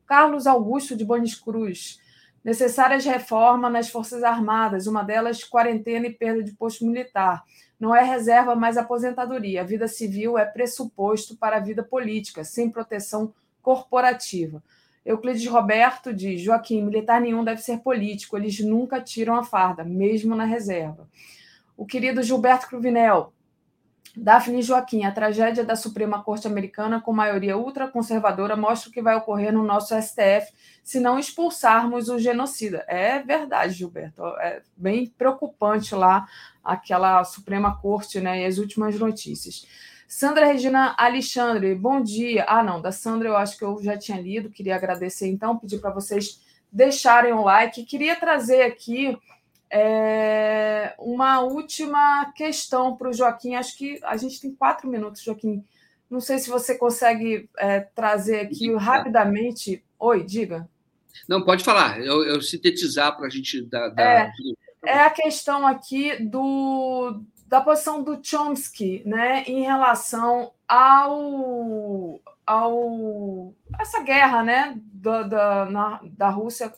Carlos 0.07 0.47
Augusto 0.47 0.95
de 0.95 1.07
Bonis 1.07 1.35
Cruz. 1.35 2.00
Necessárias 2.43 3.05
reformas 3.05 3.71
nas 3.71 3.91
Forças 3.91 4.23
Armadas, 4.23 4.87
uma 4.87 5.03
delas 5.03 5.45
quarentena 5.45 6.07
e 6.07 6.13
perda 6.13 6.43
de 6.43 6.53
posto 6.53 6.87
militar. 6.87 7.45
Não 7.79 7.95
é 7.95 8.03
reserva, 8.03 8.55
mas 8.55 8.77
aposentadoria. 8.77 9.61
A 9.61 9.65
vida 9.65 9.87
civil 9.87 10.39
é 10.39 10.45
pressuposto 10.45 11.37
para 11.37 11.57
a 11.57 11.61
vida 11.61 11.83
política, 11.83 12.43
sem 12.43 12.71
proteção 12.71 13.33
corporativa. 13.63 14.63
Euclides 15.05 15.47
Roberto 15.47 16.13
diz: 16.13 16.41
Joaquim, 16.41 16.83
militar 16.83 17.21
nenhum 17.21 17.45
deve 17.45 17.61
ser 17.61 17.79
político, 17.79 18.37
eles 18.37 18.61
nunca 18.61 19.01
tiram 19.01 19.37
a 19.37 19.45
farda, 19.45 19.85
mesmo 19.85 20.35
na 20.35 20.45
reserva. 20.45 21.09
O 21.77 21.87
querido 21.87 22.23
Gilberto 22.23 22.69
Cruvinel, 22.69 23.33
Daphne 24.17 24.61
Joaquim, 24.61 25.05
a 25.05 25.13
tragédia 25.13 25.65
da 25.65 25.77
Suprema 25.77 26.23
Corte 26.23 26.47
Americana 26.47 27.01
com 27.01 27.13
maioria 27.13 27.57
ultraconservadora 27.57 28.57
mostra 28.57 28.91
o 28.91 28.93
que 28.93 29.01
vai 29.01 29.15
ocorrer 29.15 29.53
no 29.53 29.63
nosso 29.63 29.95
STF 30.01 30.53
se 30.83 30.99
não 30.99 31.19
expulsarmos 31.19 32.09
o 32.09 32.19
genocida. 32.19 32.85
É 32.89 33.21
verdade, 33.21 33.75
Gilberto. 33.75 34.25
É 34.39 34.63
bem 34.77 35.07
preocupante 35.07 35.95
lá 35.95 36.27
aquela 36.63 37.23
Suprema 37.23 37.79
Corte 37.81 38.21
né, 38.21 38.43
e 38.43 38.47
as 38.47 38.59
últimas 38.59 38.99
notícias. 38.99 39.67
Sandra 40.09 40.47
Regina 40.47 40.95
Alexandre, 40.99 41.73
bom 41.77 42.03
dia. 42.03 42.45
Ah, 42.49 42.65
não, 42.65 42.81
da 42.81 42.91
Sandra 42.91 43.29
eu 43.29 43.37
acho 43.37 43.57
que 43.57 43.65
eu 43.65 43.81
já 43.81 43.97
tinha 43.97 44.21
lido, 44.21 44.51
queria 44.51 44.75
agradecer 44.75 45.29
então, 45.29 45.57
pedir 45.57 45.79
para 45.79 45.93
vocês 45.93 46.41
deixarem 46.73 47.33
um 47.33 47.45
like. 47.45 47.85
Queria 47.85 48.17
trazer 48.17 48.63
aqui 48.63 49.17
é, 49.71 50.95
uma 50.99 51.41
última 51.41 52.33
questão 52.33 52.97
para 52.97 53.09
o 53.09 53.13
Joaquim. 53.13 53.55
Acho 53.55 53.77
que 53.79 54.01
a 54.03 54.17
gente 54.17 54.41
tem 54.41 54.55
quatro 54.55 54.89
minutos, 54.89 55.23
Joaquim. 55.23 55.65
Não 56.11 56.21
sei 56.21 56.39
se 56.39 56.51
você 56.51 56.77
consegue 56.77 57.49
é, 57.57 57.81
trazer 57.81 58.41
aqui 58.41 58.75
rapidamente. 58.75 59.85
Oi, 59.99 60.25
diga. 60.25 60.69
Não, 61.29 61.45
pode 61.45 61.63
falar. 61.63 62.01
Eu, 62.01 62.25
eu 62.25 62.43
sintetizar 62.43 63.17
para 63.17 63.27
a 63.27 63.31
gente 63.31 63.63
dar. 63.63 63.91
dar... 63.91 64.03
É, 64.03 64.33
é 64.85 65.01
a 65.03 65.11
questão 65.11 65.65
aqui 65.65 66.17
do, 66.25 67.23
da 67.47 67.61
posição 67.61 68.03
do 68.03 68.19
Chomsky 68.21 69.03
né, 69.07 69.45
em 69.47 69.63
relação 69.63 70.53
ao, 70.67 72.21
ao 72.45 73.55
essa 73.79 74.03
guerra 74.03 74.43
né, 74.43 74.75
da, 74.93 75.23
da, 75.23 75.65
na, 75.67 76.01
da 76.03 76.31
Rússia 76.31 76.73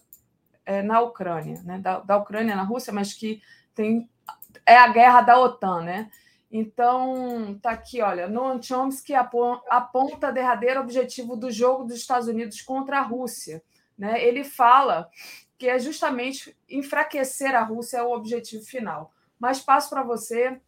é, 0.64 0.82
na 0.82 1.00
Ucrânia, 1.00 1.60
né, 1.64 1.78
da, 1.78 2.00
da 2.00 2.16
Ucrânia 2.16 2.56
na 2.56 2.62
Rússia, 2.62 2.92
mas 2.92 3.12
que 3.12 3.42
tem 3.74 4.08
é 4.66 4.76
a 4.76 4.88
guerra 4.88 5.22
da 5.22 5.40
OTAN, 5.40 5.82
né? 5.82 6.10
Então, 6.50 7.58
tá 7.62 7.70
aqui, 7.70 8.02
olha, 8.02 8.28
Noam 8.28 8.62
Chomsky 8.62 9.14
aponta 9.14 10.30
derradeiro 10.30 10.80
objetivo 10.80 11.34
do 11.34 11.50
jogo 11.50 11.84
dos 11.84 11.96
Estados 11.96 12.28
Unidos 12.28 12.60
contra 12.60 12.98
a 12.98 13.02
Rússia. 13.02 13.62
Né? 13.96 14.22
Ele 14.22 14.44
fala 14.44 15.08
que 15.56 15.66
é 15.66 15.78
justamente 15.78 16.54
enfraquecer 16.68 17.54
a 17.54 17.62
Rússia 17.62 17.98
é 17.98 18.02
o 18.02 18.12
objetivo 18.12 18.62
final. 18.64 19.14
Mas 19.38 19.60
passo 19.60 19.88
para 19.88 20.02
você 20.02 20.60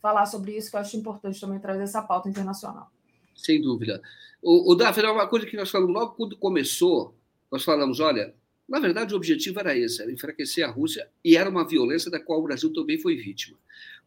falar 0.00 0.24
sobre 0.24 0.56
isso, 0.56 0.70
que 0.70 0.76
eu 0.76 0.80
acho 0.80 0.96
importante 0.96 1.38
também 1.38 1.58
trazer 1.58 1.82
essa 1.82 2.00
pauta 2.00 2.28
internacional. 2.28 2.90
Sem 3.36 3.60
dúvida. 3.60 4.00
O, 4.42 4.72
o 4.72 4.74
Davi, 4.74 5.02
uma 5.02 5.28
coisa 5.28 5.44
que 5.44 5.56
nós 5.56 5.70
falamos 5.70 5.94
logo 5.94 6.14
quando 6.14 6.38
começou, 6.38 7.14
nós 7.50 7.62
falamos, 7.62 8.00
olha, 8.00 8.34
na 8.68 8.80
verdade 8.80 9.14
o 9.14 9.16
objetivo 9.16 9.60
era 9.60 9.76
esse, 9.76 10.02
era 10.02 10.12
enfraquecer 10.12 10.66
a 10.66 10.70
Rússia, 10.70 11.08
e 11.24 11.36
era 11.36 11.48
uma 11.48 11.66
violência 11.66 12.10
da 12.10 12.20
qual 12.20 12.40
o 12.40 12.44
Brasil 12.44 12.72
também 12.72 12.98
foi 12.98 13.16
vítima. 13.16 13.58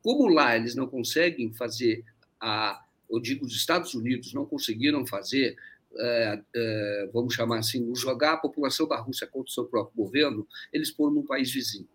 Como 0.01 0.27
lá 0.27 0.55
eles 0.55 0.75
não 0.75 0.88
conseguem 0.88 1.53
fazer 1.53 2.03
a, 2.39 2.84
eu 3.09 3.19
digo, 3.19 3.45
os 3.45 3.55
Estados 3.55 3.93
Unidos 3.93 4.34
não 4.34 4.45
conseguiram 4.45 5.05
fazer 5.05 5.55
é, 5.95 6.41
é, 6.55 7.09
vamos 7.13 7.34
chamar 7.34 7.59
assim, 7.59 7.93
jogar 7.95 8.34
a 8.34 8.38
população 8.38 8.88
da 8.88 8.97
Rússia 8.97 9.27
contra 9.27 9.49
o 9.49 9.53
seu 9.53 9.65
próprio 9.65 9.95
governo, 9.95 10.47
eles 10.71 10.89
foram 10.89 11.13
num 11.13 11.25
país 11.25 11.51
vizinho. 11.51 11.88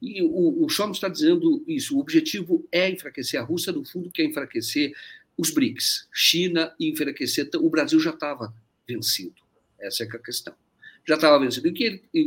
E 0.00 0.22
o, 0.22 0.64
o 0.64 0.68
Chomsky 0.68 0.96
está 0.98 1.08
dizendo 1.08 1.64
isso. 1.66 1.96
O 1.96 2.00
objetivo 2.00 2.66
é 2.70 2.88
enfraquecer 2.88 3.40
a 3.40 3.42
Rússia, 3.42 3.72
no 3.72 3.84
fundo, 3.84 4.10
quer 4.10 4.24
enfraquecer 4.24 4.92
os 5.36 5.50
BRICS, 5.50 6.06
China 6.12 6.74
e 6.78 6.90
enfraquecer. 6.90 7.48
O 7.56 7.70
Brasil 7.70 7.98
já 7.98 8.10
estava 8.10 8.54
vencido. 8.86 9.34
Essa 9.78 10.04
é, 10.04 10.06
é 10.06 10.10
a 10.10 10.18
questão. 10.18 10.54
Já 11.06 11.14
estava 11.14 11.38
vencido. 11.38 11.68
E 11.68 11.70
o 11.70 11.74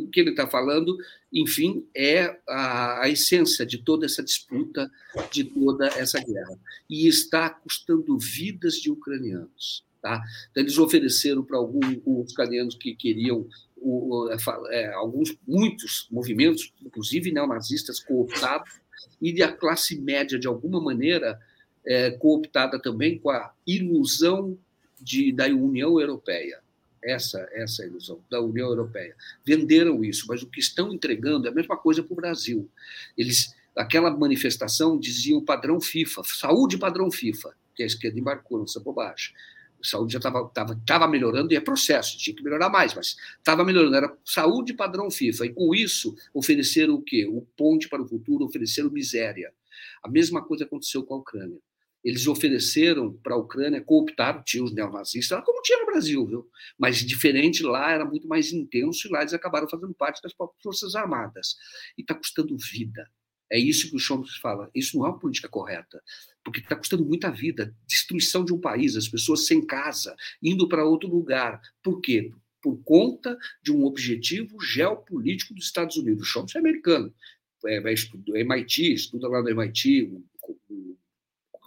que 0.08 0.20
ele, 0.20 0.30
está 0.30 0.48
falando, 0.48 0.98
enfim, 1.34 1.86
é 1.96 2.40
a, 2.48 3.04
a 3.04 3.10
essência 3.10 3.66
de 3.66 3.80
toda 3.80 4.06
essa 4.06 4.24
disputa, 4.24 4.90
de 5.32 5.44
toda 5.44 5.88
essa 5.88 6.20
guerra. 6.24 6.58
E 6.90 7.08
está 7.08 7.50
custando 7.50 8.18
vidas 8.18 8.76
de 8.76 8.90
ucranianos. 8.90 9.84
Tá? 10.02 10.24
Então, 10.50 10.64
eles 10.64 10.78
ofereceram 10.78 11.44
para 11.44 11.58
alguns 11.58 12.00
ucranianos 12.06 12.76
que 12.76 12.96
queriam 12.96 13.46
o, 13.76 14.30
é, 14.32 14.38
é, 14.70 14.94
alguns, 14.94 15.36
muitos 15.46 16.08
movimentos, 16.10 16.74
inclusive 16.82 17.32
neonazistas, 17.32 18.00
cooptados, 18.00 18.80
e 19.22 19.44
a 19.44 19.52
classe 19.52 20.00
média, 20.00 20.40
de 20.40 20.48
alguma 20.48 20.82
maneira, 20.82 21.40
é, 21.86 22.12
cooptada 22.12 22.80
também 22.80 23.20
com 23.20 23.30
a 23.30 23.54
ilusão 23.68 24.58
de, 25.02 25.32
da 25.32 25.48
União 25.48 26.00
Europeia. 26.00 26.62
Essa, 27.04 27.48
essa 27.54 27.86
ilusão 27.86 28.20
da 28.30 28.42
União 28.42 28.68
Europeia. 28.68 29.16
Venderam 29.46 30.04
isso, 30.04 30.26
mas 30.28 30.42
o 30.42 30.48
que 30.48 30.60
estão 30.60 30.94
entregando 30.94 31.48
é 31.48 31.52
a 31.52 31.54
mesma 31.54 31.78
coisa 31.78 32.04
para 32.04 32.14
o 32.14 32.16
Brasil. 32.16 32.70
Eles, 33.18 33.56
aquela 33.76 34.12
manifestação 34.12 35.00
dizia 35.00 35.38
o 35.38 35.42
padrão 35.42 35.80
FIFA, 35.80 36.22
saúde 36.26 36.78
padrão 36.78 37.10
FIFA, 37.10 37.56
que 37.74 37.84
a 37.84 37.86
esquerda 37.86 38.20
embarcou 38.20 38.60
nessa 38.60 38.80
bobagem 38.80 39.34
saúde 39.82 40.14
já 40.14 40.20
estava 40.20 40.48
tava, 40.50 40.80
tava 40.86 41.08
melhorando 41.08 41.54
e 41.54 41.56
é 41.56 41.62
processo, 41.62 42.18
tinha 42.18 42.36
que 42.36 42.44
melhorar 42.44 42.70
mais, 42.70 42.94
mas 42.94 43.16
estava 43.38 43.64
melhorando, 43.64 43.96
era 43.96 44.18
saúde 44.26 44.74
padrão 44.74 45.10
FIFA. 45.10 45.46
E 45.46 45.54
com 45.54 45.74
isso, 45.74 46.16
ofereceram 46.34 46.96
o 46.96 47.02
quê? 47.02 47.26
O 47.26 47.42
ponte 47.56 47.88
para 47.88 48.02
o 48.02 48.08
futuro, 48.08 48.46
ofereceram 48.46 48.90
miséria. 48.90 49.52
A 50.04 50.10
mesma 50.10 50.44
coisa 50.44 50.66
aconteceu 50.66 51.04
com 51.04 51.16
a 51.16 51.18
Ucrânia. 51.18 51.58
Eles 52.04 52.28
ofereceram 52.28 53.14
para 53.14 53.36
a 53.36 53.38
Ucrânia, 53.38 53.82
cooptaram, 53.82 54.42
tinha 54.44 54.64
os 54.64 54.74
neonazistas, 54.74 55.44
como 55.44 55.62
tinha 55.62 55.80
no 55.80 55.86
Brasil, 55.86 56.26
viu? 56.26 56.50
mas 56.78 56.98
diferente 56.98 57.62
lá, 57.62 57.92
era 57.92 58.06
muito 58.06 58.28
mais 58.28 58.54
intenso, 58.54 59.08
e 59.08 59.12
lá 59.12 59.22
eles 59.22 59.34
acabaram 59.34 59.68
fazendo 59.68 59.94
parte 59.94 60.22
das 60.22 60.34
próprias 60.34 60.64
Forças 60.64 60.96
Armadas. 60.96 61.56
E 61.98 62.02
está 62.02 62.16
custando 62.16 62.56
vida. 62.58 63.10
É 63.52 63.58
isso 63.58 63.90
que 63.90 63.96
o 63.96 64.00
Chomsky 64.00 64.40
fala. 64.40 64.70
Isso 64.76 64.98
não 64.98 65.06
é 65.06 65.10
uma 65.10 65.20
política 65.20 65.50
correta, 65.50 66.02
porque 66.44 66.60
está 66.60 66.76
custando 66.76 67.04
muita 67.04 67.32
vida, 67.32 67.76
destruição 67.88 68.46
de 68.46 68.54
um 68.54 68.60
país, 68.60 68.96
as 68.96 69.08
pessoas 69.08 69.48
sem 69.48 69.66
casa, 69.66 70.16
indo 70.42 70.68
para 70.70 70.86
outro 70.86 71.10
lugar. 71.10 71.60
Por 71.82 72.00
quê? 72.00 72.32
Por 72.62 72.78
conta 72.84 73.38
de 73.64 73.72
um 73.72 73.84
objetivo 73.86 74.62
geopolítico 74.62 75.54
dos 75.54 75.66
Estados 75.66 75.98
Unidos. 75.98 76.24
O 76.24 76.26
Chomsky 76.26 76.58
é 76.58 76.62
americano, 76.62 77.14
é, 77.66 77.82
vai 77.82 77.94
estudar, 77.94 78.38
MIT, 78.38 78.94
estuda 78.94 79.28
lá 79.28 79.42
no 79.42 79.50
MIT, 79.50 80.12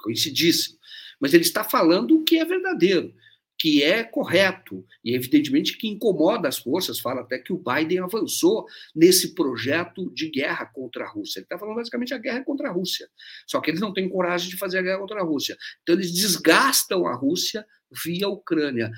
conhecidíssimo. 0.02 0.76
Mas 1.20 1.32
ele 1.32 1.44
está 1.44 1.64
falando 1.64 2.16
o 2.16 2.24
que 2.24 2.38
é 2.38 2.44
verdadeiro 2.44 3.14
que 3.62 3.80
é 3.80 4.02
correto 4.02 4.84
e 5.04 5.14
evidentemente 5.14 5.78
que 5.78 5.86
incomoda 5.86 6.48
as 6.48 6.58
forças. 6.58 6.98
Fala 6.98 7.20
até 7.20 7.38
que 7.38 7.52
o 7.52 7.62
Biden 7.62 8.00
avançou 8.00 8.66
nesse 8.92 9.36
projeto 9.36 10.12
de 10.12 10.28
guerra 10.28 10.66
contra 10.66 11.04
a 11.04 11.08
Rússia. 11.08 11.38
Ele 11.38 11.44
está 11.44 11.56
falando 11.56 11.76
basicamente 11.76 12.12
a 12.12 12.18
guerra 12.18 12.42
contra 12.42 12.68
a 12.68 12.72
Rússia. 12.72 13.08
Só 13.46 13.60
que 13.60 13.70
eles 13.70 13.80
não 13.80 13.92
têm 13.92 14.08
coragem 14.08 14.50
de 14.50 14.56
fazer 14.56 14.78
a 14.78 14.82
guerra 14.82 14.98
contra 14.98 15.20
a 15.20 15.24
Rússia. 15.24 15.56
Então 15.80 15.94
eles 15.94 16.12
desgastam 16.12 17.06
a 17.06 17.14
Rússia 17.14 17.64
via 18.04 18.28
Ucrânia. 18.28 18.90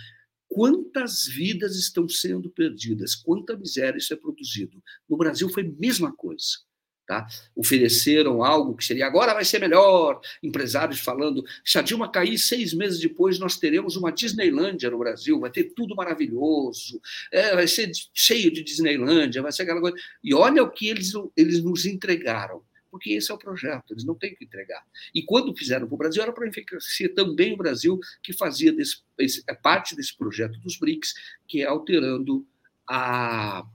Quantas 0.49 1.27
vidas 1.27 1.77
estão 1.77 2.09
sendo 2.09 2.49
perdidas? 2.49 3.15
Quanta 3.15 3.55
miséria 3.59 3.99
isso 3.99 4.15
é 4.15 4.17
produzido? 4.17 4.83
No 5.07 5.19
Brasil 5.19 5.51
foi 5.51 5.65
a 5.65 5.73
mesma 5.79 6.11
coisa. 6.17 6.61
Tá? 7.07 7.27
Ofereceram 7.55 8.43
algo 8.43 8.75
que 8.75 8.83
seria 8.83 9.07
agora 9.07 9.35
vai 9.35 9.45
ser 9.45 9.61
melhor. 9.61 10.21
Empresários 10.43 11.01
falando: 11.01 11.45
se 11.63 11.79
a 11.79 11.83
Dilma 11.83 12.11
cair 12.11 12.39
seis 12.39 12.73
meses 12.73 12.99
depois, 12.99 13.39
nós 13.39 13.59
teremos 13.59 13.95
uma 13.95 14.11
Disneylândia 14.11 14.91
no 14.91 14.99
Brasil, 14.99 15.39
vai 15.39 15.51
ter 15.51 15.65
tudo 15.75 15.95
maravilhoso, 15.95 16.99
é, 17.31 17.55
vai 17.55 17.69
ser 17.69 17.91
cheio 18.15 18.51
de 18.51 18.65
Disneylândia, 18.65 19.43
vai 19.43 19.53
ser 19.53 19.65
aquela 19.65 19.83
coisa. 19.83 19.97
E 20.23 20.33
olha 20.33 20.63
o 20.63 20.71
que 20.71 20.89
eles, 20.89 21.13
eles 21.37 21.63
nos 21.63 21.85
entregaram, 21.85 22.63
porque 22.91 23.13
esse 23.13 23.31
é 23.31 23.35
o 23.35 23.39
projeto, 23.39 23.93
eles 23.93 24.05
não 24.05 24.15
têm 24.15 24.35
que 24.35 24.47
entregar. 24.47 24.83
E 25.15 25.23
quando 25.23 25.55
fizeram 25.55 25.87
para 25.87 25.95
o 25.95 25.99
Brasil, 25.99 26.23
era 26.23 26.33
para 26.33 26.47
enriquecer 26.47 27.13
também 27.13 27.53
o 27.53 27.59
Brasil, 27.59 28.01
que 28.23 28.33
fazia 28.33 28.73
desse, 28.73 29.03
esse, 29.19 29.45
é 29.47 29.55
parte 29.55 29.95
desse 29.95 30.17
projeto 30.17 30.59
dos 30.61 30.79
BRICS, 30.79 31.13
que 31.47 31.61
é 31.61 31.67
alterando 31.67 32.47
a 32.89 33.67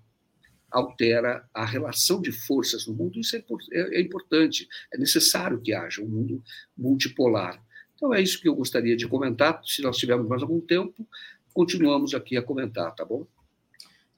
altera 0.72 1.48
a 1.54 1.66
relação 1.66 2.22
de 2.22 2.32
forças 2.32 2.86
no 2.88 2.94
mundo. 2.94 3.20
Isso 3.20 3.36
é, 3.36 3.44
é, 3.72 3.98
é, 3.98 4.02
importante, 4.02 4.68
é 4.94 4.98
necessário 4.98 5.62
que 5.62 5.74
haja 5.74 6.02
um 6.02 6.08
mundo 6.08 6.44
multipolar. 6.78 7.62
Então 7.96 8.14
é 8.14 8.22
isso 8.22 8.40
que 8.40 8.48
eu 8.48 8.56
gostaria 8.56 8.96
de 8.96 9.08
comentar. 9.08 9.62
Se 9.66 9.82
nós 9.82 9.98
tivermos 9.98 10.28
mais 10.28 10.42
algum 10.42 10.62
tempo, 10.62 11.08
continuamos 11.54 12.14
aqui 12.14 12.38
a 12.38 12.42
comentar, 12.42 12.94
tá 12.96 13.04
bom? 13.04 13.26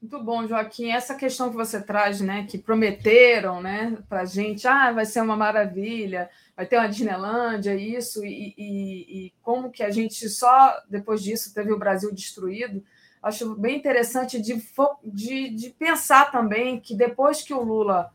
Muito 0.00 0.18
bom, 0.20 0.48
Joaquim. 0.48 0.90
Essa 0.90 1.14
questão 1.14 1.48
que 1.48 1.56
você 1.56 1.80
traz, 1.80 2.20
né, 2.20 2.44
que 2.44 2.58
prometeram, 2.58 3.62
né, 3.62 3.96
para 4.08 4.24
gente, 4.24 4.66
ah, 4.66 4.90
vai 4.90 5.06
ser 5.06 5.20
uma 5.20 5.36
maravilha, 5.36 6.28
vai 6.56 6.66
ter 6.66 6.76
uma 6.76 6.88
Disneylandia, 6.88 7.76
isso 7.76 8.24
e, 8.24 8.52
e, 8.58 9.26
e 9.26 9.32
como 9.42 9.70
que 9.70 9.80
a 9.80 9.90
gente 9.90 10.28
só 10.28 10.76
depois 10.88 11.22
disso 11.22 11.54
teve 11.54 11.72
o 11.72 11.78
Brasil 11.78 12.12
destruído 12.12 12.82
acho 13.22 13.54
bem 13.54 13.76
interessante 13.76 14.40
de, 14.40 14.60
de, 15.04 15.50
de 15.50 15.70
pensar 15.70 16.32
também 16.32 16.80
que 16.80 16.94
depois 16.94 17.42
que 17.42 17.54
o 17.54 17.62
Lula, 17.62 18.10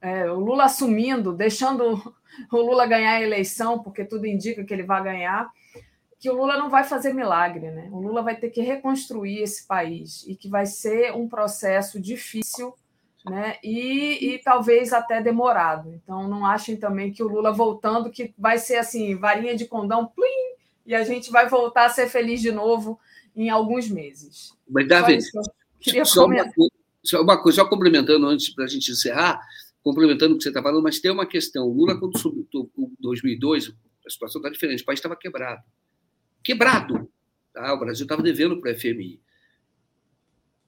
é, 0.00 0.30
o 0.30 0.40
Lula 0.40 0.64
assumindo, 0.64 1.32
deixando 1.32 2.14
o 2.50 2.56
Lula 2.56 2.86
ganhar 2.86 3.12
a 3.12 3.22
eleição, 3.22 3.78
porque 3.78 4.04
tudo 4.04 4.26
indica 4.26 4.64
que 4.64 4.74
ele 4.74 4.82
vai 4.82 5.02
ganhar, 5.02 5.48
que 6.18 6.28
o 6.28 6.34
Lula 6.34 6.56
não 6.56 6.68
vai 6.68 6.82
fazer 6.82 7.14
milagre, 7.14 7.70
né? 7.70 7.88
O 7.92 8.00
Lula 8.00 8.22
vai 8.22 8.34
ter 8.34 8.50
que 8.50 8.60
reconstruir 8.60 9.40
esse 9.40 9.64
país 9.66 10.26
e 10.26 10.34
que 10.34 10.48
vai 10.48 10.66
ser 10.66 11.14
um 11.14 11.28
processo 11.28 12.00
difícil, 12.00 12.74
né? 13.24 13.56
E, 13.62 14.34
e 14.34 14.38
talvez 14.38 14.92
até 14.92 15.22
demorado. 15.22 15.94
Então 15.94 16.26
não 16.26 16.44
achem 16.44 16.76
também 16.76 17.12
que 17.12 17.22
o 17.22 17.28
Lula 17.28 17.52
voltando 17.52 18.10
que 18.10 18.34
vai 18.36 18.58
ser 18.58 18.78
assim 18.78 19.14
varinha 19.14 19.54
de 19.54 19.66
condão, 19.66 20.08
plim, 20.08 20.56
e 20.84 20.92
a 20.92 21.04
gente 21.04 21.30
vai 21.30 21.48
voltar 21.48 21.84
a 21.84 21.90
ser 21.90 22.08
feliz 22.08 22.40
de 22.40 22.50
novo 22.50 22.98
em 23.38 23.48
alguns 23.48 23.88
meses. 23.88 24.52
Mas, 24.68 24.88
Davi, 24.88 25.22
só, 25.22 25.40
só, 26.04 26.26
uma, 26.26 26.52
só, 27.04 27.22
uma, 27.22 27.40
coisa, 27.40 27.62
só 27.62 27.68
complementando 27.68 28.26
antes 28.26 28.50
para 28.50 28.64
a 28.64 28.68
gente 28.68 28.90
encerrar, 28.90 29.40
complementando 29.80 30.34
o 30.34 30.36
que 30.36 30.42
você 30.42 30.48
está 30.48 30.60
falando, 30.60 30.82
mas 30.82 30.98
tem 30.98 31.12
uma 31.12 31.24
questão. 31.24 31.66
O 31.66 31.72
Lula, 31.72 31.98
quando 31.98 32.18
subiu 32.18 32.46
em 32.52 32.96
2002, 32.98 33.72
a 34.04 34.10
situação 34.10 34.40
está 34.40 34.50
diferente, 34.50 34.82
o 34.82 34.84
país 34.84 34.98
estava 34.98 35.14
quebrado. 35.14 35.62
Quebrado! 36.42 37.08
Tá? 37.54 37.72
O 37.72 37.78
Brasil 37.78 38.04
estava 38.04 38.22
devendo 38.22 38.60
para 38.60 38.72
o 38.72 38.74
FMI. 38.74 39.20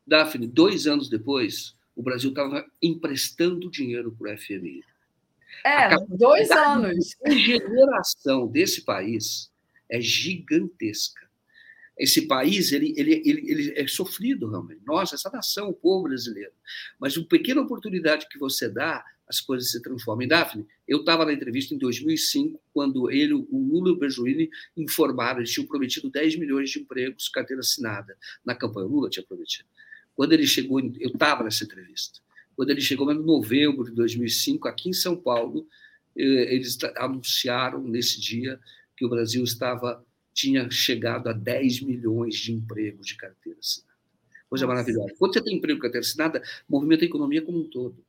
Daphne, 0.07 0.47
dois 0.47 0.87
anos 0.87 1.09
depois, 1.09 1.77
o 1.97 2.03
Brasil 2.03 2.31
estava 2.31 2.65
emprestando 2.81 3.69
dinheiro 3.69 4.15
para 4.17 4.33
o 4.33 4.39
FMI. 4.39 4.85
É, 5.65 5.97
dois 6.09 6.51
anos. 6.53 7.17
A 7.27 7.31
regeneração 7.31 8.47
desse 8.47 8.85
país 8.85 9.51
é 9.91 10.01
gigantesca 10.01 11.30
esse 12.01 12.23
país 12.27 12.73
ele, 12.73 12.95
ele, 12.97 13.23
ele, 13.25 13.51
ele 13.51 13.73
é 13.77 13.87
sofrido 13.87 14.49
realmente. 14.49 14.81
Nossa, 14.87 15.15
essa 15.15 15.29
nação, 15.31 15.69
o 15.69 15.75
povo 15.75 16.05
brasileiro. 16.05 16.53
Mas 16.99 17.17
uma 17.17 17.27
pequena 17.27 17.61
oportunidade 17.61 18.27
que 18.29 18.39
você 18.39 18.71
dá, 18.71 19.05
as 19.29 19.39
coisas 19.39 19.71
se 19.71 19.83
transformam. 19.83 20.25
Em 20.25 20.29
Daphne, 20.29 20.67
eu 20.89 21.01
estava 21.01 21.27
na 21.27 21.33
entrevista 21.33 21.75
em 21.75 21.79
2005, 21.79 22.59
quando 22.73 23.11
ele, 23.11 23.35
o 23.35 23.47
Lula 23.53 23.91
e 23.91 23.93
o 23.93 23.97
Berjoini 23.97 24.49
informaram, 24.75 25.41
eles 25.41 25.53
tinham 25.53 25.67
prometido 25.67 26.11
10 26.11 26.37
milhões 26.37 26.71
de 26.71 26.81
empregos, 26.81 27.29
carteira 27.29 27.61
assinada, 27.61 28.17
na 28.43 28.55
campanha. 28.55 28.87
O 28.87 28.91
Lula 28.91 29.11
tinha 29.11 29.25
prometido. 29.25 29.69
Quando 30.15 30.33
ele 30.33 30.47
chegou, 30.47 30.81
eu 30.81 31.11
estava 31.11 31.45
nessa 31.45 31.65
entrevista. 31.65 32.19
Quando 32.57 32.71
ele 32.71 32.81
chegou 32.81 33.13
em 33.13 33.23
novembro 33.23 33.85
de 33.85 33.93
2005, 33.93 34.67
aqui 34.67 34.89
em 34.89 34.95
São 34.95 35.15
Paulo, 35.15 35.67
eh, 36.17 36.55
eles 36.55 36.79
anunciaram 36.97 37.83
nesse 37.83 38.19
dia 38.21 38.59
que 38.97 39.05
o 39.05 39.09
Brasil 39.09 39.45
estava 39.45 40.05
tinha 40.33 40.71
chegado 40.71 41.29
a 41.29 41.33
10 41.33 41.83
milhões 41.83 42.37
de 42.37 42.53
empregos 42.53 43.07
de 43.07 43.17
carteira 43.17 43.59
assinada. 43.59 43.91
Coisa 44.49 44.67
Nossa. 44.67 44.75
maravilhosa. 44.75 45.15
Quando 45.19 45.35
você 45.35 45.43
tem 45.43 45.57
emprego 45.57 45.77
de 45.77 45.83
carteira 45.83 46.05
assinada, 46.05 46.43
movimenta 46.69 47.05
a 47.05 47.07
economia 47.07 47.43
como 47.43 47.61
um 47.61 47.65
todo. 47.65 48.05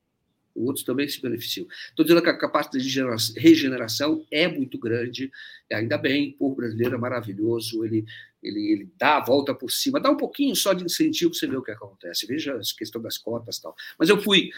Outros 0.54 0.84
também 0.84 1.08
se 1.08 1.22
beneficiam. 1.22 1.66
Estou 1.90 2.04
dizendo 2.04 2.22
que 2.22 2.30
a 2.30 2.38
capacidade 2.38 2.84
de 2.84 3.40
regeneração 3.40 4.26
é 4.30 4.48
muito 4.48 4.78
grande, 4.78 5.32
ainda 5.72 5.98
bem, 5.98 6.32
o 6.32 6.38
povo 6.38 6.56
brasileiro 6.56 6.96
é 6.96 6.98
maravilhoso, 6.98 7.86
ele, 7.86 8.06
ele, 8.44 8.72
ele 8.72 8.92
dá 8.98 9.18
a 9.18 9.24
volta 9.24 9.56
por 9.56 9.72
cima, 9.72 10.00
dá 10.00 10.10
um 10.10 10.18
pouquinho 10.18 10.56
só 10.56 10.74
de 10.74 10.84
incentivo, 10.84 11.34
você 11.34 11.48
vê 11.48 11.56
o 11.56 11.62
que 11.62 11.72
acontece. 11.72 12.28
Veja 12.28 12.54
a 12.56 12.78
questão 12.78 13.02
das 13.02 13.18
cotas 13.18 13.58
e 13.58 13.62
tal. 13.62 13.76
Mas 13.98 14.10
eu 14.10 14.22
fui, 14.22 14.50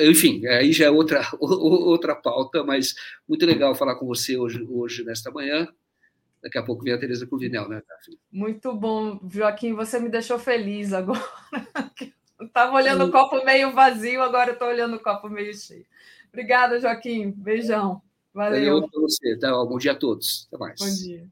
enfim, 0.00 0.46
aí 0.46 0.72
já 0.72 0.86
é 0.86 0.90
outra, 0.90 1.26
outra 1.40 2.14
pauta, 2.14 2.62
mas 2.62 2.94
muito 3.28 3.44
legal 3.44 3.74
falar 3.74 3.96
com 3.96 4.06
você 4.06 4.36
hoje, 4.36 4.62
hoje 4.68 5.04
nesta 5.04 5.30
manhã. 5.30 5.66
Daqui 6.42 6.58
a 6.58 6.62
pouco 6.62 6.82
vem 6.82 6.94
a 6.94 6.98
Tereza 6.98 7.26
Cruvinel, 7.26 7.68
né, 7.68 7.82
Daphne? 7.86 8.18
Muito 8.32 8.72
bom, 8.74 9.20
Joaquim. 9.28 9.74
Você 9.74 9.98
me 9.98 10.08
deixou 10.08 10.38
feliz 10.38 10.92
agora. 10.92 11.20
Estava 12.40 12.74
olhando 12.74 13.04
Sim. 13.04 13.10
o 13.10 13.12
copo 13.12 13.44
meio 13.44 13.72
vazio, 13.72 14.22
agora 14.22 14.52
estou 14.52 14.68
olhando 14.68 14.96
o 14.96 15.02
copo 15.02 15.28
meio 15.28 15.54
cheio. 15.54 15.84
Obrigada, 16.30 16.80
Joaquim. 16.80 17.30
Beijão. 17.32 18.00
Valeu. 18.32 18.76
Valeu 18.76 18.88
para 18.88 19.00
você. 19.00 19.36
Tá, 19.38 19.50
bom 19.50 19.76
dia 19.76 19.92
a 19.92 19.94
todos. 19.94 20.48
Até 20.48 20.58
mais. 20.58 20.80
Bom 20.80 20.88
dia. 20.88 21.26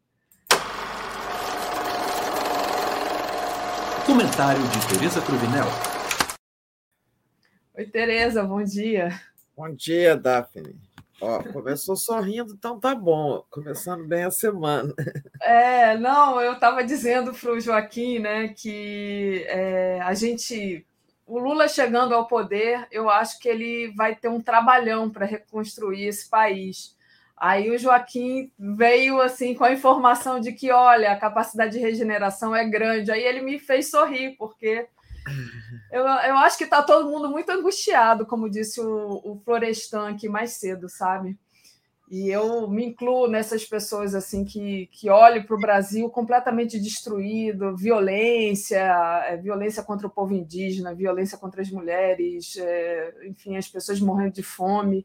Comentário 4.05 4.62
de 4.62 4.89
Tereza 4.89 5.20
Cruvinel. 5.22 5.66
Oi, 7.74 7.86
Tereza, 7.86 8.43
bom 8.43 8.62
dia. 8.62 9.18
Bom 9.56 9.74
dia, 9.74 10.16
Daphne. 10.16 10.88
Ó, 11.20 11.42
começou 11.52 11.96
sorrindo, 11.96 12.54
então 12.54 12.78
tá 12.78 12.94
bom. 12.94 13.44
Começando 13.50 14.06
bem 14.06 14.24
a 14.24 14.30
semana. 14.30 14.94
É, 15.42 15.96
não, 15.96 16.40
eu 16.40 16.54
estava 16.54 16.84
dizendo 16.84 17.32
para 17.32 17.52
o 17.52 17.60
Joaquim, 17.60 18.18
né, 18.18 18.48
que 18.48 19.44
é, 19.48 20.00
a 20.00 20.14
gente, 20.14 20.86
o 21.26 21.38
Lula 21.38 21.68
chegando 21.68 22.14
ao 22.14 22.26
poder, 22.26 22.86
eu 22.90 23.10
acho 23.10 23.38
que 23.38 23.48
ele 23.48 23.92
vai 23.96 24.14
ter 24.14 24.28
um 24.28 24.40
trabalhão 24.40 25.10
para 25.10 25.26
reconstruir 25.26 26.06
esse 26.06 26.28
país. 26.28 26.96
Aí 27.36 27.70
o 27.70 27.78
Joaquim 27.78 28.50
veio 28.58 29.20
assim 29.20 29.54
com 29.54 29.64
a 29.64 29.72
informação 29.72 30.40
de 30.40 30.52
que, 30.52 30.72
olha, 30.72 31.12
a 31.12 31.16
capacidade 31.16 31.72
de 31.72 31.78
regeneração 31.78 32.54
é 32.54 32.64
grande. 32.64 33.12
Aí 33.12 33.22
ele 33.22 33.40
me 33.40 33.60
fez 33.60 33.90
sorrir, 33.90 34.36
porque 34.36 34.88
eu, 35.92 36.02
eu 36.02 36.36
acho 36.38 36.59
que 36.59 36.64
está 36.64 36.82
todo 36.82 37.10
mundo 37.10 37.30
muito 37.30 37.50
angustiado, 37.50 38.26
como 38.26 38.50
disse 38.50 38.80
o, 38.80 39.20
o 39.24 39.40
Florestan 39.44 40.10
aqui 40.10 40.28
mais 40.28 40.52
cedo, 40.52 40.88
sabe? 40.88 41.38
E 42.10 42.30
eu 42.30 42.68
me 42.70 42.86
incluo 42.86 43.28
nessas 43.28 43.66
pessoas 43.66 44.14
assim 44.14 44.42
que, 44.42 44.86
que 44.86 45.10
olham 45.10 45.42
para 45.42 45.55
o 45.55 45.60
Brasil 45.60 46.09
completamente 46.09 46.80
destruído, 46.80 47.76
violência, 47.76 48.78
é, 49.26 49.36
violência 49.36 49.82
contra 49.82 50.06
o 50.06 50.10
povo 50.10 50.32
indígena, 50.32 50.94
violência 50.94 51.36
contra 51.36 51.60
as 51.60 51.70
mulheres, 51.70 52.56
é, 52.56 53.14
enfim, 53.26 53.59
as 53.59 53.68
pessoas 53.68 54.00
morrendo 54.00 54.32
de 54.32 54.42
fome. 54.42 55.05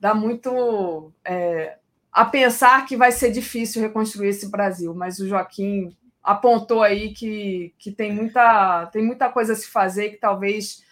Dá 0.00 0.14
muito 0.14 1.12
é, 1.24 1.78
a 2.10 2.24
pensar 2.24 2.86
que 2.86 2.96
vai 2.96 3.12
ser 3.12 3.30
difícil 3.30 3.80
reconstruir 3.80 4.30
esse 4.30 4.50
Brasil, 4.50 4.92
mas 4.94 5.20
o 5.20 5.28
Joaquim 5.28 5.96
apontou 6.22 6.82
aí 6.82 7.12
que, 7.12 7.74
que 7.78 7.90
tem, 7.90 8.12
muita, 8.12 8.86
tem 8.86 9.04
muita 9.04 9.28
coisa 9.28 9.52
a 9.52 9.56
se 9.56 9.68
fazer 9.68 10.10
que 10.10 10.16
talvez 10.16 10.82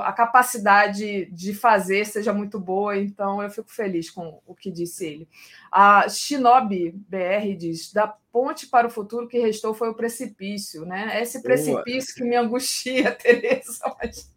a 0.00 0.12
capacidade 0.12 1.26
de 1.26 1.54
fazer 1.54 2.04
seja 2.04 2.32
muito 2.32 2.58
boa, 2.58 2.96
então 2.96 3.42
eu 3.42 3.48
fico 3.48 3.70
feliz 3.70 4.10
com 4.10 4.40
o 4.44 4.54
que 4.54 4.70
disse 4.70 5.06
ele. 5.06 5.28
A 5.70 6.08
Shinobi 6.08 6.90
BR 7.08 7.56
diz: 7.56 7.92
da 7.92 8.08
ponte 8.32 8.66
para 8.66 8.88
o 8.88 8.90
futuro 8.90 9.28
que 9.28 9.38
restou 9.38 9.72
foi 9.72 9.88
o 9.88 9.94
precipício, 9.94 10.84
né? 10.84 11.22
Esse 11.22 11.40
precipício 11.42 12.14
boa. 12.14 12.16
que 12.16 12.24
me 12.24 12.36
angustia, 12.36 13.12
Tereza. 13.16 13.96
Mas... 14.00 14.34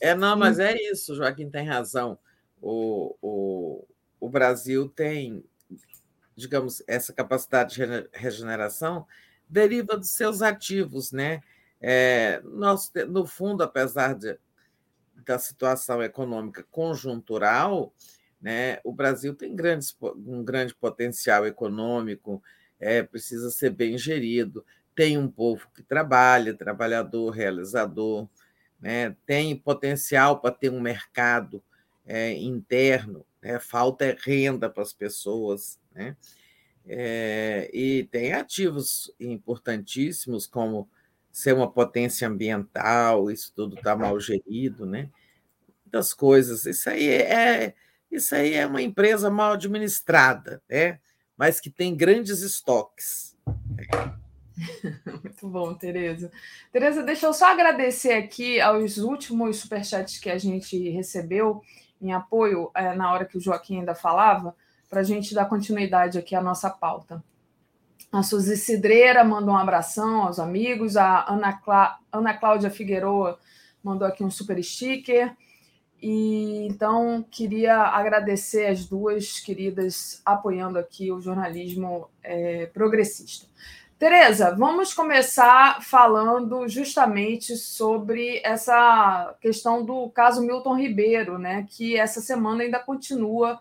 É, 0.00 0.14
não, 0.14 0.36
mas 0.36 0.58
é 0.58 0.76
isso, 0.90 1.14
Joaquim 1.14 1.48
tem 1.48 1.66
razão. 1.66 2.18
O, 2.60 3.14
o, 3.22 3.84
o 4.20 4.28
Brasil 4.28 4.88
tem, 4.88 5.44
digamos, 6.38 6.82
essa 6.86 7.12
capacidade 7.12 7.74
de 7.74 8.08
regeneração 8.12 9.04
deriva 9.48 9.96
dos 9.96 10.10
seus 10.10 10.40
ativos, 10.40 11.10
né? 11.10 11.42
É, 11.80 12.40
nós, 12.44 12.92
no 13.08 13.26
fundo, 13.26 13.62
apesar 13.62 14.14
de, 14.14 14.38
da 15.26 15.38
situação 15.38 16.00
econômica 16.02 16.64
conjuntural, 16.70 17.92
né, 18.40 18.78
o 18.84 18.92
Brasil 18.92 19.34
tem 19.34 19.54
grandes, 19.54 19.96
um 20.00 20.44
grande 20.44 20.74
potencial 20.74 21.44
econômico, 21.44 22.42
é, 22.78 23.02
precisa 23.02 23.50
ser 23.50 23.70
bem 23.70 23.98
gerido, 23.98 24.64
tem 24.94 25.18
um 25.18 25.28
povo 25.28 25.68
que 25.74 25.82
trabalha, 25.82 26.54
trabalhador, 26.54 27.30
realizador, 27.30 28.28
né, 28.80 29.16
tem 29.26 29.56
potencial 29.56 30.40
para 30.40 30.54
ter 30.54 30.70
um 30.70 30.80
mercado 30.80 31.62
é, 32.08 32.32
interno, 32.32 33.24
né, 33.40 33.60
falta 33.60 34.16
renda 34.24 34.68
para 34.68 34.82
as 34.82 34.92
pessoas, 34.92 35.78
né, 35.94 36.16
é, 36.86 37.70
e 37.72 38.04
tem 38.10 38.32
ativos 38.32 39.14
importantíssimos 39.20 40.46
como 40.46 40.88
ser 41.30 41.54
uma 41.54 41.70
potência 41.70 42.26
ambiental, 42.26 43.30
isso 43.30 43.52
tudo 43.54 43.76
está 43.76 43.94
mal 43.94 44.18
gerido, 44.18 44.86
né? 44.86 45.10
Muitas 45.84 46.12
coisas. 46.14 46.64
Isso 46.64 46.88
aí 46.90 47.08
é, 47.08 47.74
isso 48.10 48.34
aí 48.34 48.54
é 48.54 48.66
uma 48.66 48.82
empresa 48.82 49.30
mal 49.30 49.52
administrada, 49.52 50.62
né? 50.68 50.98
mas 51.38 51.60
que 51.60 51.70
tem 51.70 51.96
grandes 51.96 52.40
estoques. 52.40 53.36
Muito 55.22 55.48
bom, 55.48 55.72
Tereza. 55.74 56.32
Tereza, 56.72 57.04
deixa 57.04 57.26
eu 57.26 57.32
só 57.32 57.52
agradecer 57.52 58.14
aqui 58.14 58.60
aos 58.60 58.98
últimos 58.98 59.58
superchats 59.58 60.18
que 60.18 60.28
a 60.28 60.36
gente 60.36 60.90
recebeu 60.90 61.62
em 62.00 62.12
apoio 62.12 62.70
é, 62.74 62.94
na 62.94 63.12
hora 63.12 63.24
que 63.24 63.36
o 63.36 63.40
Joaquim 63.40 63.80
ainda 63.80 63.94
falava, 63.94 64.54
para 64.88 65.00
a 65.00 65.04
gente 65.04 65.34
dar 65.34 65.46
continuidade 65.46 66.18
aqui 66.18 66.34
à 66.34 66.40
nossa 66.40 66.70
pauta. 66.70 67.22
A 68.10 68.22
Suzy 68.22 68.56
Cidreira 68.56 69.22
mandou 69.22 69.54
um 69.54 69.58
abração 69.58 70.22
aos 70.22 70.38
amigos. 70.38 70.96
A 70.96 71.30
Ana, 71.30 71.52
Clá... 71.52 71.98
Ana 72.10 72.32
Cláudia 72.32 72.70
Figueroa 72.70 73.38
mandou 73.82 74.08
aqui 74.08 74.24
um 74.24 74.30
super 74.30 74.62
sticker. 74.62 75.36
E 76.00 76.66
então 76.66 77.24
queria 77.30 77.76
agradecer 77.76 78.66
as 78.66 78.86
duas 78.86 79.40
queridas 79.40 80.22
apoiando 80.24 80.78
aqui 80.78 81.10
o 81.12 81.20
jornalismo 81.20 82.08
é, 82.22 82.66
progressista. 82.66 83.46
Tereza, 83.98 84.54
vamos 84.54 84.94
começar 84.94 85.82
falando 85.82 86.68
justamente 86.68 87.56
sobre 87.56 88.40
essa 88.44 89.34
questão 89.40 89.84
do 89.84 90.08
caso 90.10 90.40
Milton 90.40 90.76
Ribeiro, 90.76 91.36
né? 91.38 91.66
Que 91.68 91.96
essa 91.96 92.20
semana 92.20 92.62
ainda 92.62 92.78
continua 92.78 93.60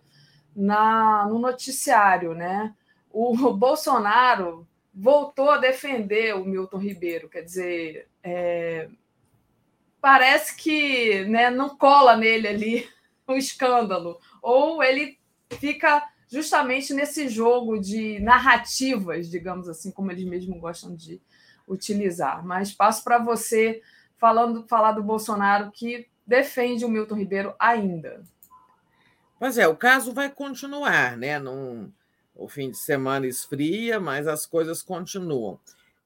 na, 0.56 1.26
no 1.28 1.40
noticiário, 1.40 2.36
né? 2.36 2.74
o 3.18 3.34
Bolsonaro 3.54 4.68
voltou 4.94 5.50
a 5.50 5.58
defender 5.58 6.36
o 6.36 6.46
Milton 6.46 6.78
Ribeiro, 6.78 7.30
quer 7.30 7.42
dizer, 7.42 8.08
é, 8.24 8.90
parece 10.00 10.56
que 10.56 11.26
né, 11.26 11.50
não 11.50 11.76
cola 11.78 12.16
nele 12.16 12.48
ali 12.48 12.90
o 13.28 13.34
escândalo, 13.34 14.20
ou 14.42 14.84
ele 14.84 15.18
fica 15.60 16.04
justamente 16.28 16.94
nesse 16.94 17.30
jogo 17.30 17.80
de 17.80 18.20
narrativas, 18.20 19.30
digamos 19.30 19.70
assim, 19.70 19.92
como 19.92 20.12
eles 20.12 20.26
mesmos 20.26 20.60
gostam 20.60 20.96
de 20.96 21.22
utilizar. 21.68 22.46
Mas 22.46 22.74
passo 22.74 23.04
para 23.04 23.18
você 23.18 23.82
falando 24.18 24.68
falar 24.68 24.94
do 24.94 25.04
Bolsonaro 25.04 25.72
que 25.72 26.08
defende 26.26 26.84
o 26.84 26.90
Milton 26.90 27.16
Ribeiro 27.16 27.56
ainda. 27.58 28.24
Pois 29.40 29.58
é, 29.58 29.68
o 29.68 29.76
caso 29.76 30.14
vai 30.14 30.30
continuar, 30.30 31.16
né? 31.16 31.40
Não, 31.40 31.94
o 32.36 32.48
fim 32.48 32.72
de 32.72 32.78
semana 32.78 33.28
esfria, 33.28 34.00
mas 34.00 34.28
as 34.28 34.46
coisas 34.46 34.82
continuam. 34.82 35.60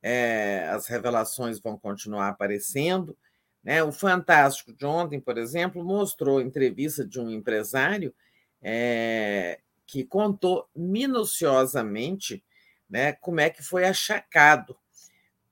É, 0.04 0.68
as 0.70 0.88
revelações 0.88 1.60
vão 1.60 1.78
continuar 1.78 2.28
aparecendo. 2.28 3.16
Né? 3.64 3.82
O 3.84 3.92
Fantástico 3.92 4.74
de 4.74 4.86
ontem, 4.86 5.20
por 5.20 5.38
exemplo, 5.38 5.84
mostrou 5.84 6.42
entrevista 6.42 7.06
de 7.06 7.20
um 7.20 7.30
empresário 7.30 8.14
é, 8.62 9.60
que 9.92 10.06
contou 10.06 10.70
minuciosamente 10.74 12.42
né, 12.90 13.12
como 13.12 13.42
é 13.42 13.50
que 13.50 13.62
foi 13.62 13.84
achacado 13.84 14.78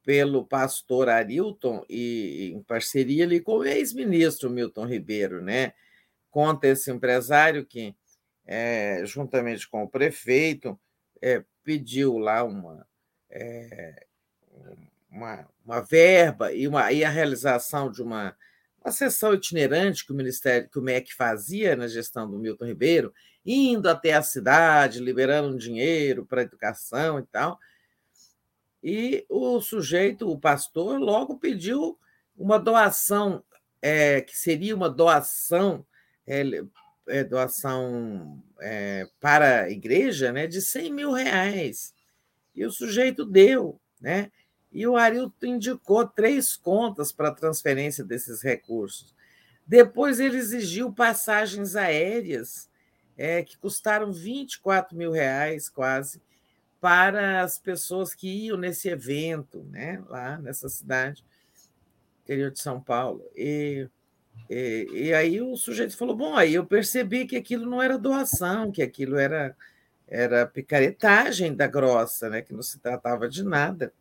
pelo 0.02 0.46
pastor 0.46 1.10
Arilton 1.10 1.86
e 1.90 2.54
em 2.56 2.64
parceria 2.64 3.26
ali 3.26 3.42
com 3.42 3.58
o 3.58 3.66
ex-ministro 3.66 4.50
Milton 4.50 4.86
Ribeiro, 4.86 5.42
né? 5.42 5.74
Conta 6.32 6.68
esse 6.68 6.90
empresário 6.90 7.66
que 7.66 7.94
é, 8.46 9.04
juntamente 9.06 9.70
com 9.70 9.84
o 9.84 9.90
prefeito, 9.90 10.80
é, 11.22 11.44
pediu 11.62 12.18
lá 12.18 12.42
uma, 12.46 12.88
é, 13.30 14.06
uma, 15.12 15.50
uma, 15.66 15.82
verba 15.82 16.54
e, 16.54 16.66
uma, 16.66 16.94
e 16.94 17.04
a 17.04 17.10
realização 17.10 17.92
de 17.92 18.02
uma, 18.02 18.38
uma 18.84 18.92
sessão 18.94 19.34
itinerante 19.34 20.06
que 20.06 20.14
o 20.14 20.16
Ministério, 20.16 20.70
que 20.70 20.80
o 20.80 20.82
MEC 20.82 21.14
fazia 21.14 21.76
na 21.76 21.90
gestão 21.90 22.30
do 22.30 22.40
Milton 22.40 22.68
Ribeiro, 22.68 23.14
indo 23.52 23.90
até 23.90 24.14
a 24.14 24.22
cidade, 24.22 25.00
liberando 25.00 25.58
dinheiro 25.58 26.26
para 26.26 26.44
educação 26.44 27.20
e 27.20 27.24
tal. 27.24 27.60
E 28.84 29.26
o 29.28 29.60
sujeito, 29.60 30.30
o 30.30 30.40
pastor, 30.40 31.00
logo 31.00 31.38
pediu 31.40 31.98
uma 32.38 32.60
doação, 32.60 33.44
é, 33.82 34.22
que 34.22 34.38
seria 34.38 34.76
uma 34.76 34.90
doação 34.90 35.86
é, 36.28 36.44
é, 37.08 37.24
doação 37.24 38.42
é, 38.62 39.08
para 39.20 39.64
a 39.64 39.70
igreja 39.72 40.32
né, 40.32 40.46
de 40.46 40.62
100 40.62 40.94
mil 40.94 41.12
reais. 41.12 41.94
E 42.56 42.64
o 42.64 42.72
sujeito 42.72 43.26
deu, 43.26 43.80
né? 44.00 44.32
E 44.72 44.86
o 44.86 44.96
Arilton 44.96 45.48
indicou 45.48 46.08
três 46.08 46.56
contas 46.56 47.12
para 47.12 47.32
transferência 47.32 48.04
desses 48.04 48.44
recursos. 48.44 49.16
Depois 49.66 50.20
ele 50.20 50.38
exigiu 50.38 50.94
passagens 50.94 51.76
aéreas, 51.76 52.69
é, 53.20 53.44
que 53.44 53.58
custaram 53.58 54.14
24 54.14 54.98
mil 54.98 55.12
reais 55.12 55.68
quase, 55.68 56.22
para 56.80 57.42
as 57.42 57.60
pessoas 57.60 58.16
que 58.16 58.46
iam 58.46 58.58
nesse 58.58 58.88
evento, 58.88 59.62
né, 59.70 60.02
lá 60.08 60.38
nessa 60.38 60.70
cidade, 60.70 61.26
interior 62.24 62.50
de 62.50 62.62
São 62.62 62.80
Paulo. 62.82 63.22
E 63.36 63.90
e, 64.50 64.88
e, 64.94 65.14
aí 65.14 65.42
o 65.42 65.58
sujeito 65.58 65.98
falou: 65.98 66.16
bom, 66.16 66.36
aí 66.36 66.54
eu 66.54 66.66
percebi 66.66 67.26
que 67.26 67.36
aquilo 67.36 67.66
não 67.66 67.82
era 67.82 67.98
doação, 67.98 68.72
que 68.72 68.82
aquilo 68.82 69.18
era, 69.18 69.56
era 70.08 70.48
picaretagem 70.48 71.54
da 71.56 71.68
grossa, 71.68 72.30
né? 72.30 72.42
que 72.42 72.54
não 72.54 72.62
se 72.62 72.80
tratava 72.80 73.28
de 73.28 73.44
nada. 73.44 73.94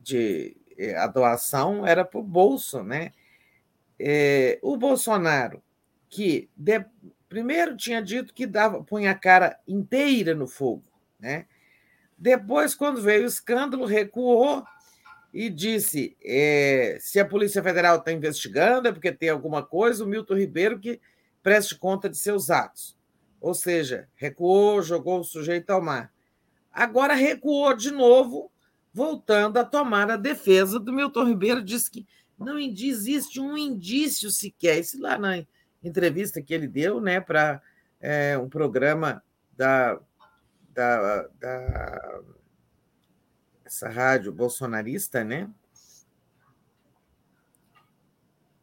De, 0.00 0.54
a 0.96 1.06
doação 1.06 1.86
era 1.86 2.04
para 2.04 2.20
o 2.20 2.22
bolso. 2.22 2.82
Né? 2.82 3.12
É, 3.98 4.58
o 4.62 4.76
Bolsonaro, 4.76 5.62
que 6.08 6.48
de, 6.56 6.84
primeiro 7.28 7.76
tinha 7.76 8.02
dito 8.02 8.32
que 8.32 8.46
dava, 8.46 8.82
punha 8.82 9.10
a 9.10 9.14
cara 9.14 9.58
inteira 9.66 10.34
no 10.34 10.46
fogo. 10.46 10.84
Né? 11.18 11.46
Depois, 12.16 12.74
quando 12.74 13.02
veio 13.02 13.24
o 13.24 13.28
escândalo, 13.28 13.84
recuou 13.84 14.64
e 15.32 15.50
disse: 15.50 16.16
é, 16.24 16.98
se 17.00 17.20
a 17.20 17.24
Polícia 17.24 17.62
Federal 17.62 17.96
está 17.96 18.12
investigando, 18.12 18.88
é 18.88 18.92
porque 18.92 19.12
tem 19.12 19.28
alguma 19.28 19.62
coisa, 19.62 20.04
o 20.04 20.06
Milton 20.06 20.36
Ribeiro 20.36 20.78
que 20.78 21.00
preste 21.42 21.76
conta 21.76 22.08
de 22.08 22.16
seus 22.16 22.50
atos. 22.50 22.96
Ou 23.40 23.54
seja, 23.54 24.08
recuou, 24.16 24.82
jogou 24.82 25.20
o 25.20 25.24
sujeito 25.24 25.70
ao 25.70 25.80
mar. 25.80 26.12
Agora 26.72 27.14
recuou 27.14 27.74
de 27.74 27.90
novo, 27.90 28.50
voltando 28.92 29.58
a 29.58 29.64
tomar 29.64 30.10
a 30.10 30.16
defesa 30.16 30.78
do 30.78 30.92
Milton 30.92 31.24
Ribeiro, 31.24 31.62
disse 31.62 31.90
que 31.90 32.06
não 32.38 32.58
existe 32.58 33.40
um 33.40 33.56
indício 33.56 34.30
sequer. 34.30 34.78
Isso 34.80 35.00
lá 35.00 35.18
na 35.18 35.44
entrevista 35.82 36.42
que 36.42 36.52
ele 36.52 36.66
deu 36.66 37.00
né, 37.00 37.20
para 37.20 37.62
é, 38.00 38.36
um 38.38 38.48
programa 38.48 39.22
da, 39.56 39.98
da, 40.72 41.28
da 41.38 42.20
essa 43.64 43.88
rádio 43.88 44.32
bolsonarista, 44.32 45.22
né? 45.22 45.48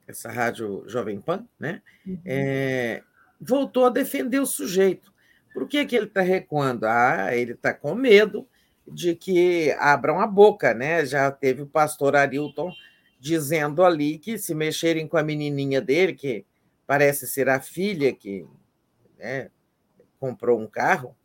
Essa 0.08 0.32
rádio 0.32 0.84
Jovem 0.88 1.20
Pan, 1.22 1.48
né? 1.60 1.82
Uhum. 2.06 2.20
É, 2.26 3.04
voltou 3.40 3.86
a 3.86 3.90
defender 3.90 4.40
o 4.40 4.46
sujeito. 4.46 5.14
Por 5.54 5.68
que, 5.68 5.86
que 5.86 5.96
ele 5.96 6.08
está 6.08 6.22
recuando? 6.22 6.86
Ah, 6.86 7.36
ele 7.36 7.54
está 7.54 7.74
com 7.74 7.96
medo 7.96 8.48
de 8.88 9.16
que 9.16 9.72
abram 9.80 10.20
a 10.20 10.28
boca, 10.28 10.74
né? 10.74 11.06
Já 11.06 11.32
teve 11.32 11.62
o 11.62 11.68
pastor 11.68 12.16
Arilton 12.16 12.72
dizendo 13.20 13.84
ali 13.84 14.18
que 14.18 14.38
se 14.38 14.54
mexerem 14.54 15.08
com 15.08 15.18
a 15.18 15.24
menininha 15.24 15.82
dele, 15.82 16.14
que 16.14 16.46
parece 16.86 17.28
ser 17.28 17.50
a 17.50 17.60
filha 17.60 18.14
que 18.14 18.46
né, 19.18 19.50
comprou 20.20 20.60
um 20.60 20.68
carro 20.68 21.16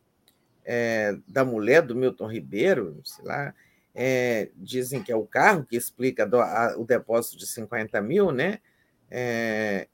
é, 0.63 1.17
da 1.27 1.43
mulher 1.43 1.81
do 1.81 1.95
Milton 1.95 2.27
Ribeiro, 2.27 2.99
sei 3.03 3.25
lá, 3.25 3.53
é, 3.93 4.49
dizem 4.55 5.03
que 5.03 5.11
é 5.11 5.15
o 5.15 5.25
carro 5.25 5.65
que 5.65 5.75
explica 5.75 6.25
do, 6.25 6.39
a, 6.39 6.75
o 6.77 6.85
depósito 6.85 7.37
de 7.37 7.45
50 7.47 8.01
mil, 8.01 8.31
né? 8.31 8.59
É, 9.09 9.87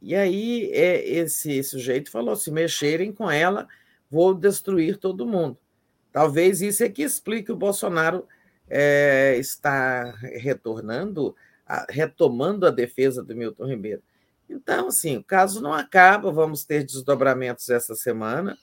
e 0.00 0.14
aí 0.14 0.70
é, 0.72 1.06
esse 1.06 1.62
sujeito 1.62 2.10
falou: 2.10 2.34
se 2.34 2.50
mexerem 2.50 3.12
com 3.12 3.30
ela, 3.30 3.68
vou 4.10 4.34
destruir 4.34 4.96
todo 4.96 5.26
mundo. 5.26 5.58
Talvez 6.12 6.62
isso 6.62 6.82
é 6.82 6.88
que 6.88 7.02
explique 7.02 7.52
o 7.52 7.56
Bolsonaro 7.56 8.26
é, 8.68 9.36
estar 9.38 10.14
retornando, 10.14 11.36
a, 11.66 11.86
retomando 11.88 12.66
a 12.66 12.70
defesa 12.70 13.22
do 13.22 13.36
Milton 13.36 13.66
Ribeiro. 13.66 14.02
Então, 14.50 14.88
assim, 14.88 15.16
o 15.16 15.22
caso 15.22 15.62
não 15.62 15.72
acaba, 15.72 16.32
vamos 16.32 16.64
ter 16.64 16.82
desdobramentos 16.82 17.68
essa 17.68 17.94
semana, 17.94 18.58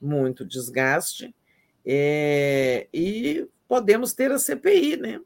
muito 0.00 0.44
desgaste, 0.44 1.34
é, 1.84 2.86
e 2.94 3.48
podemos 3.66 4.12
ter 4.12 4.30
a 4.30 4.38
CPI, 4.38 4.96
né? 4.96 5.20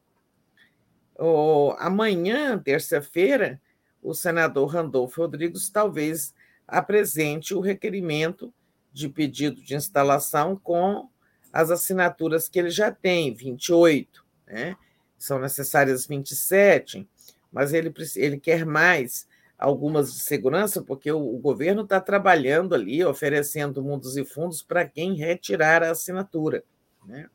O, 1.19 1.75
amanhã, 1.79 2.59
terça-feira, 2.59 3.61
o 4.03 4.15
senador 4.15 4.69
Randolfo 4.69 5.21
Rodrigues 5.21 5.69
talvez 5.69 6.35
apresente 6.67 7.53
o 7.55 7.61
requerimento 7.61 8.53
de 8.91 9.07
pedido 9.07 9.61
de 9.63 9.75
instalação 9.75 10.57
com 10.57 11.11
as 11.53 11.71
assinaturas 11.71 12.49
que 12.49 12.59
ele 12.59 12.71
já 12.71 12.91
tem, 12.91 13.35
28, 13.35 14.25
né? 14.47 14.77
São 15.19 15.39
necessárias 15.39 16.07
27, 16.07 17.07
mas 17.53 17.75
ele, 17.75 17.93
ele 18.17 18.41
quer 18.41 18.65
mais 18.65 19.29
algumas 19.61 20.15
de 20.15 20.21
segurança, 20.21 20.83
porque 20.83 21.13
o, 21.13 21.19
o 21.19 21.39
governo 21.39 21.83
está 21.83 22.01
trabalhando 22.01 22.75
ali, 22.75 23.05
oferecendo 23.05 23.83
mundos 23.83 24.17
e 24.17 24.25
fundos 24.25 24.63
para 24.63 24.87
quem 24.87 25.15
retirar 25.15 25.83
a 25.83 25.91
assinatura. 25.91 26.65
Né? 27.05 27.29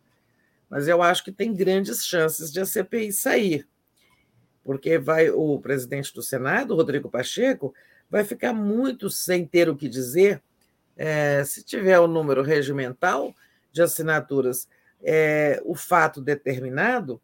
Mas 0.70 0.88
eu 0.88 1.04
acho 1.04 1.24
que 1.24 1.32
tem 1.32 1.54
grandes 1.54 2.04
chances 2.04 2.52
de 2.52 2.60
a 2.60 2.66
CPI 2.66 3.12
sair, 3.14 3.68
porque 4.64 4.98
vai 4.98 5.30
o 5.30 5.60
presidente 5.60 6.14
do 6.14 6.24
Senado, 6.24 6.76
Rodrigo 6.76 7.10
Pacheco, 7.10 7.74
vai 8.10 8.24
ficar 8.24 8.54
muito 8.54 9.10
sem 9.10 9.46
ter 9.46 9.70
o 9.70 9.76
que 9.76 9.88
dizer 9.88 10.42
é, 10.98 11.44
se 11.44 11.64
tiver 11.64 12.00
o 12.00 12.08
número 12.08 12.42
regimental 12.42 13.36
de 13.72 13.82
assinaturas, 13.82 14.68
é, 15.04 15.62
o 15.64 15.76
fato 15.76 16.22
determinado, 16.22 17.22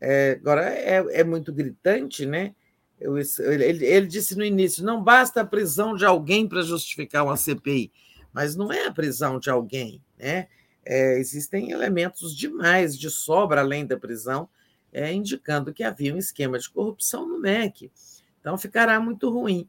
é, 0.00 0.38
agora 0.40 0.68
é, 0.68 1.20
é, 1.20 1.24
muito 1.24 1.52
gritante, 1.52 2.24
né? 2.24 2.54
Ele, 3.00 3.86
ele, 3.86 4.06
disse 4.06 4.36
no 4.36 4.44
início: 4.44 4.84
não 4.84 5.02
basta 5.02 5.40
a 5.40 5.46
prisão 5.46 5.94
de 5.94 6.04
alguém 6.04 6.48
para 6.48 6.62
justificar 6.62 7.24
uma 7.24 7.36
CPI, 7.36 7.92
mas 8.32 8.56
não 8.56 8.72
é 8.72 8.86
a 8.86 8.92
prisão 8.92 9.38
de 9.38 9.50
alguém, 9.50 10.02
né? 10.18 10.48
É, 10.84 11.18
existem 11.18 11.70
elementos 11.70 12.34
demais 12.34 12.98
de 12.98 13.10
sobra 13.10 13.60
além 13.60 13.86
da 13.86 13.96
prisão, 13.96 14.48
é, 14.92 15.12
indicando 15.12 15.72
que 15.72 15.84
havia 15.84 16.14
um 16.14 16.18
esquema 16.18 16.58
de 16.58 16.70
corrupção 16.70 17.28
no 17.28 17.38
MEC. 17.38 17.92
Então 18.40 18.56
ficará 18.56 18.98
muito 18.98 19.28
ruim. 19.28 19.68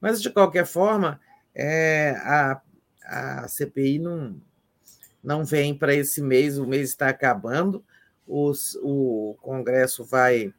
Mas, 0.00 0.20
de 0.20 0.30
qualquer 0.30 0.66
forma, 0.66 1.20
é, 1.54 2.10
a, 2.18 2.60
a 3.04 3.48
CPI 3.48 3.98
não, 3.98 4.40
não 5.22 5.44
vem 5.44 5.74
para 5.74 5.94
esse 5.94 6.22
mês, 6.22 6.58
o 6.58 6.66
mês 6.66 6.90
está 6.90 7.08
acabando, 7.08 7.84
os, 8.26 8.78
o 8.82 9.36
Congresso 9.40 10.04
vai 10.04 10.52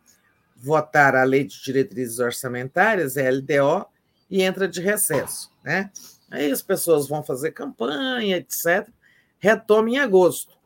votar 0.62 1.16
a 1.16 1.24
Lei 1.24 1.44
de 1.44 1.62
Diretrizes 1.62 2.20
Orçamentárias, 2.20 3.18
a 3.18 3.30
LDO, 3.30 3.86
e 4.30 4.42
entra 4.42 4.68
de 4.68 4.82
recesso. 4.82 5.52
Né? 5.64 5.92
Aí 6.30 6.52
as 6.52 6.62
pessoas 6.62 7.08
vão 7.08 7.24
fazer 7.24 7.52
campanha, 7.52 8.38
etc. 8.38 8.88
Retoma 9.40 9.90
em 9.90 9.98
agosto. 9.98 10.58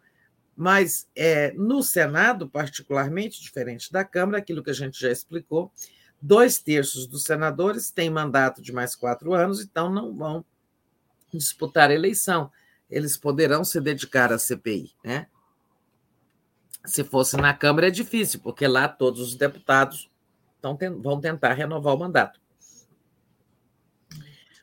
Mas 0.55 1.07
é, 1.15 1.51
no 1.53 1.81
Senado, 1.81 2.47
particularmente, 2.47 3.41
diferente 3.41 3.91
da 3.91 4.03
Câmara, 4.03 4.37
aquilo 4.37 4.63
que 4.63 4.69
a 4.69 4.73
gente 4.73 4.99
já 4.99 5.11
explicou, 5.11 5.71
dois 6.21 6.59
terços 6.59 7.07
dos 7.07 7.23
senadores 7.23 7.91
têm 7.91 8.09
mandato 8.09 8.61
de 8.61 8.71
mais 8.71 8.95
quatro 8.95 9.33
anos, 9.33 9.61
então 9.61 9.91
não 9.91 10.13
vão 10.13 10.45
disputar 11.33 11.89
a 11.89 11.93
eleição 11.93 12.51
eles 12.89 13.17
poderão 13.17 13.63
se 13.63 13.79
dedicar 13.81 14.31
à 14.31 14.39
CPI, 14.39 14.91
né? 15.03 15.27
Se 16.85 17.03
fosse 17.03 17.37
na 17.37 17.53
Câmara 17.53 17.87
é 17.87 17.91
difícil, 17.91 18.39
porque 18.41 18.67
lá 18.67 18.87
todos 18.87 19.21
os 19.21 19.35
deputados 19.35 20.09
vão 21.01 21.19
tentar 21.19 21.53
renovar 21.53 21.93
o 21.93 21.99
mandato. 21.99 22.39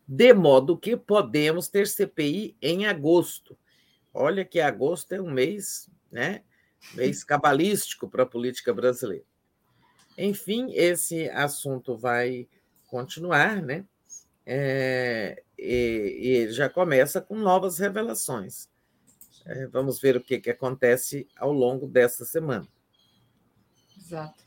De 0.07 0.35
modo 0.35 0.77
que 0.77 0.97
podemos 0.97 1.69
ter 1.69 1.87
CPI 1.87 2.57
em 2.61 2.87
agosto. 2.87 3.57
Olha 4.13 4.45
que 4.45 4.61
agosto 4.61 5.13
é 5.13 5.21
um 5.21 5.31
mês, 5.31 5.89
né? 6.11 6.43
Mês 6.95 7.23
cabalístico 7.23 8.09
para 8.09 8.25
a 8.25 8.27
política 8.27 8.75
brasileira. 8.75 9.25
Enfim, 10.19 10.73
esse 10.75 11.31
assunto 11.31 11.97
vai 11.97 12.49
continuar, 12.89 13.63
né? 13.63 13.87
É, 14.45 15.43
e, 15.57 16.45
e 16.47 16.53
já 16.53 16.69
começa 16.69 17.21
com 17.21 17.37
novas 17.37 17.79
revelações. 17.79 18.69
É, 19.47 19.67
vamos 19.67 20.01
ver 20.01 20.17
o 20.17 20.21
que, 20.21 20.39
que 20.39 20.51
acontece 20.51 21.27
ao 21.37 21.53
longo 21.53 21.87
dessa 21.87 22.25
semana. 22.25 22.67
Exato. 23.97 24.43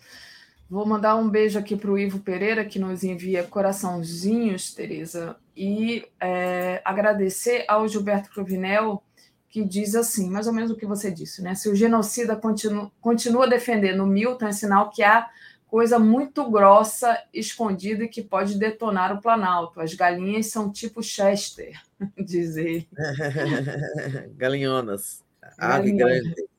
Vou 0.69 0.85
mandar 0.85 1.15
um 1.15 1.29
beijo 1.29 1.59
aqui 1.59 1.75
para 1.75 1.91
o 1.91 1.97
Ivo 1.97 2.19
Pereira, 2.19 2.65
que 2.65 2.79
nos 2.79 3.03
envia 3.03 3.43
coraçãozinhos, 3.43 4.73
Tereza, 4.73 5.37
e 5.55 6.03
é, 6.19 6.81
agradecer 6.83 7.65
ao 7.67 7.87
Gilberto 7.87 8.31
Cruvinel, 8.31 9.03
que 9.47 9.63
diz 9.63 9.95
assim, 9.95 10.29
mais 10.29 10.47
ou 10.47 10.53
menos 10.53 10.71
o 10.71 10.75
que 10.75 10.85
você 10.85 11.11
disse, 11.11 11.41
né? 11.41 11.53
Se 11.53 11.69
o 11.69 11.75
genocida 11.75 12.35
continua, 12.35 12.91
continua 12.99 13.47
defendendo 13.47 14.03
o 14.03 14.07
Milton, 14.07 14.47
é 14.47 14.51
sinal 14.51 14.89
que 14.89 15.03
há 15.03 15.29
coisa 15.75 15.99
muito 15.99 16.49
grossa 16.49 17.21
escondida 17.33 18.07
que 18.07 18.23
pode 18.23 18.57
detonar 18.57 19.11
o 19.11 19.21
Planalto. 19.21 19.81
As 19.81 19.93
galinhas 19.93 20.45
são 20.45 20.71
tipo 20.71 21.03
Chester, 21.03 21.77
diz 22.17 22.55
ele. 22.55 22.87
Galinhonas. 24.37 25.21
Ave 25.57 25.91
grande. 25.91 26.33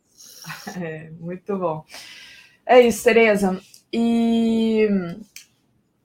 É, 0.80 1.10
muito 1.18 1.56
bom. 1.56 1.84
É 2.64 2.80
isso, 2.80 3.02
Tereza. 3.02 3.60
E 3.92 4.86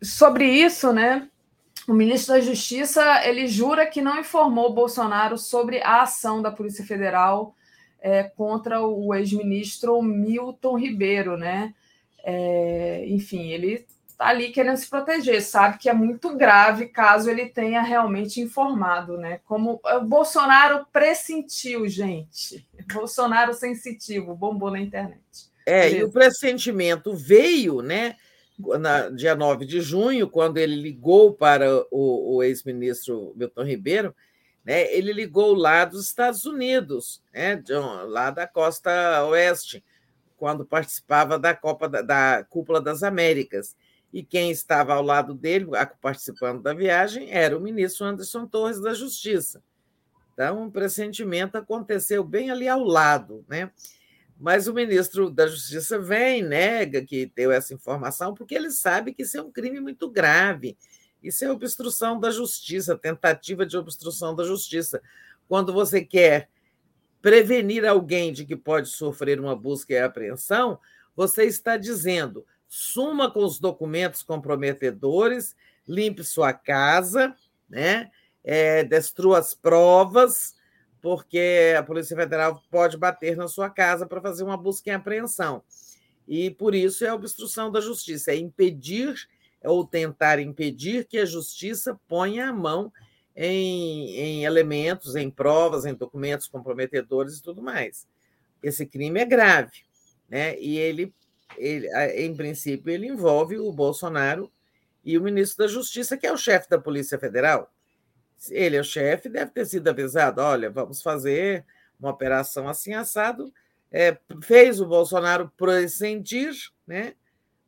sobre 0.01 0.45
isso, 0.45 0.91
né? 0.93 1.29
O 1.87 1.93
ministro 1.93 2.33
da 2.33 2.39
Justiça 2.39 3.23
ele 3.27 3.45
jura 3.45 3.85
que 3.85 4.01
não 4.01 4.19
informou 4.19 4.73
Bolsonaro 4.73 5.37
sobre 5.37 5.83
a 5.83 6.01
ação 6.01 6.41
da 6.41 6.49
Polícia 6.49 6.83
Federal 6.83 7.53
é, 7.99 8.23
contra 8.23 8.81
o 8.81 9.13
ex-ministro 9.13 10.01
Milton 10.01 10.79
Ribeiro, 10.79 11.37
né? 11.37 11.75
É, 12.23 13.05
enfim, 13.07 13.49
ele 13.49 13.85
está 14.21 14.27
ali 14.27 14.51
querendo 14.51 14.77
se 14.77 14.87
proteger, 14.87 15.41
sabe 15.41 15.79
que 15.79 15.89
é 15.89 15.93
muito 15.93 16.35
grave 16.35 16.87
caso 16.87 17.29
ele 17.29 17.47
tenha 17.47 17.81
realmente 17.81 18.39
informado, 18.39 19.17
né? 19.17 19.39
Como 19.45 19.81
o 19.83 20.01
Bolsonaro 20.01 20.85
pressentiu, 20.93 21.87
gente. 21.87 22.67
Bolsonaro 22.93 23.53
sensitivo, 23.53 24.35
bombou 24.35 24.69
na 24.69 24.79
internet. 24.79 25.51
É, 25.65 25.83
Beleza? 25.83 25.97
e 25.97 26.03
o 26.03 26.11
pressentimento 26.11 27.15
veio, 27.15 27.81
né? 27.81 28.15
Na, 28.79 29.09
dia 29.09 29.35
9 29.35 29.65
de 29.65 29.81
junho, 29.81 30.29
quando 30.29 30.57
ele 30.57 30.75
ligou 30.75 31.33
para 31.33 31.83
o, 31.89 32.35
o 32.35 32.43
ex-ministro 32.43 33.33
Milton 33.35 33.63
Ribeiro, 33.63 34.15
né, 34.63 34.93
ele 34.93 35.11
ligou 35.11 35.55
lá 35.55 35.83
dos 35.85 36.05
Estados 36.05 36.45
Unidos, 36.45 37.23
né, 37.33 37.59
lá 38.07 38.29
da 38.29 38.45
costa 38.45 39.25
oeste, 39.25 39.83
quando 40.41 40.65
participava 40.65 41.37
da 41.37 41.53
Copa 41.53 41.87
da, 41.87 42.01
da 42.01 42.43
Cúpula 42.49 42.81
das 42.81 43.03
Américas. 43.03 43.75
E 44.11 44.23
quem 44.23 44.49
estava 44.49 44.95
ao 44.95 45.03
lado 45.03 45.35
dele, 45.35 45.67
participando 46.01 46.63
da 46.63 46.73
viagem, 46.73 47.31
era 47.31 47.55
o 47.55 47.61
ministro 47.61 48.07
Anderson 48.07 48.47
Torres 48.47 48.81
da 48.81 48.91
Justiça. 48.91 49.61
Então, 50.33 50.63
um 50.63 50.71
pressentimento 50.71 51.59
aconteceu 51.59 52.23
bem 52.23 52.49
ali 52.49 52.67
ao 52.67 52.83
lado, 52.83 53.45
né? 53.47 53.69
Mas 54.35 54.67
o 54.67 54.73
ministro 54.73 55.29
da 55.29 55.45
Justiça 55.45 55.99
vem, 55.99 56.41
nega 56.41 57.05
que 57.05 57.31
deu 57.35 57.51
essa 57.51 57.75
informação, 57.75 58.33
porque 58.33 58.55
ele 58.55 58.71
sabe 58.71 59.13
que 59.13 59.21
isso 59.21 59.37
é 59.37 59.43
um 59.43 59.51
crime 59.51 59.79
muito 59.79 60.09
grave. 60.09 60.75
Isso 61.21 61.45
é 61.45 61.51
obstrução 61.51 62.19
da 62.19 62.31
justiça, 62.31 62.97
tentativa 62.97 63.63
de 63.63 63.77
obstrução 63.77 64.35
da 64.35 64.43
justiça. 64.43 65.03
Quando 65.47 65.71
você 65.71 66.03
quer 66.03 66.49
prevenir 67.21 67.85
alguém 67.85 68.33
de 68.33 68.45
que 68.45 68.55
pode 68.55 68.89
sofrer 68.89 69.39
uma 69.39 69.55
busca 69.55 69.93
e 69.93 69.99
apreensão, 69.99 70.79
você 71.15 71.45
está 71.45 71.77
dizendo: 71.77 72.45
suma 72.67 73.29
com 73.29 73.43
os 73.43 73.59
documentos 73.59 74.23
comprometedores, 74.23 75.55
limpe 75.87 76.23
sua 76.23 76.53
casa, 76.53 77.35
né? 77.69 78.09
É, 78.43 78.83
destrua 78.83 79.37
as 79.37 79.53
provas, 79.53 80.55
porque 80.99 81.75
a 81.77 81.83
Polícia 81.83 82.17
Federal 82.17 82.61
pode 82.71 82.97
bater 82.97 83.37
na 83.37 83.47
sua 83.47 83.69
casa 83.69 84.05
para 84.05 84.21
fazer 84.21 84.43
uma 84.43 84.57
busca 84.57 84.89
e 84.89 84.93
apreensão. 84.93 85.63
E 86.27 86.49
por 86.49 86.73
isso 86.73 87.05
é 87.05 87.13
obstrução 87.13 87.71
da 87.71 87.81
justiça, 87.81 88.31
é 88.31 88.37
impedir 88.37 89.15
ou 89.63 89.85
tentar 89.85 90.39
impedir 90.39 91.05
que 91.05 91.19
a 91.19 91.25
justiça 91.25 91.99
ponha 92.07 92.49
a 92.49 92.53
mão 92.53 92.91
em, 93.35 94.15
em 94.15 94.45
elementos, 94.45 95.15
em 95.15 95.29
provas, 95.29 95.85
em 95.85 95.93
documentos 95.93 96.47
comprometedores 96.47 97.37
e 97.37 97.43
tudo 97.43 97.61
mais. 97.61 98.07
Esse 98.61 98.85
crime 98.85 99.19
é 99.19 99.25
grave, 99.25 99.83
né? 100.29 100.59
E 100.59 100.77
ele, 100.77 101.13
ele, 101.57 101.87
em 102.15 102.35
princípio, 102.35 102.91
ele 102.91 103.07
envolve 103.07 103.57
o 103.57 103.71
Bolsonaro 103.71 104.51
e 105.03 105.17
o 105.17 105.21
ministro 105.21 105.65
da 105.65 105.71
Justiça, 105.71 106.17
que 106.17 106.27
é 106.27 106.31
o 106.31 106.37
chefe 106.37 106.69
da 106.69 106.79
Polícia 106.79 107.17
Federal. 107.17 107.71
Ele 108.49 108.75
é 108.75 108.81
o 108.81 108.83
chefe, 108.83 109.29
deve 109.29 109.51
ter 109.51 109.65
sido 109.65 109.87
avisado: 109.87 110.41
olha, 110.41 110.69
vamos 110.69 111.01
fazer 111.01 111.65
uma 111.99 112.11
operação 112.11 112.67
assim 112.67 112.93
assado. 112.93 113.53
É, 113.91 114.17
fez 114.41 114.79
o 114.79 114.85
Bolsonaro 114.85 115.51
pressentir, 115.57 116.53
né? 116.87 117.13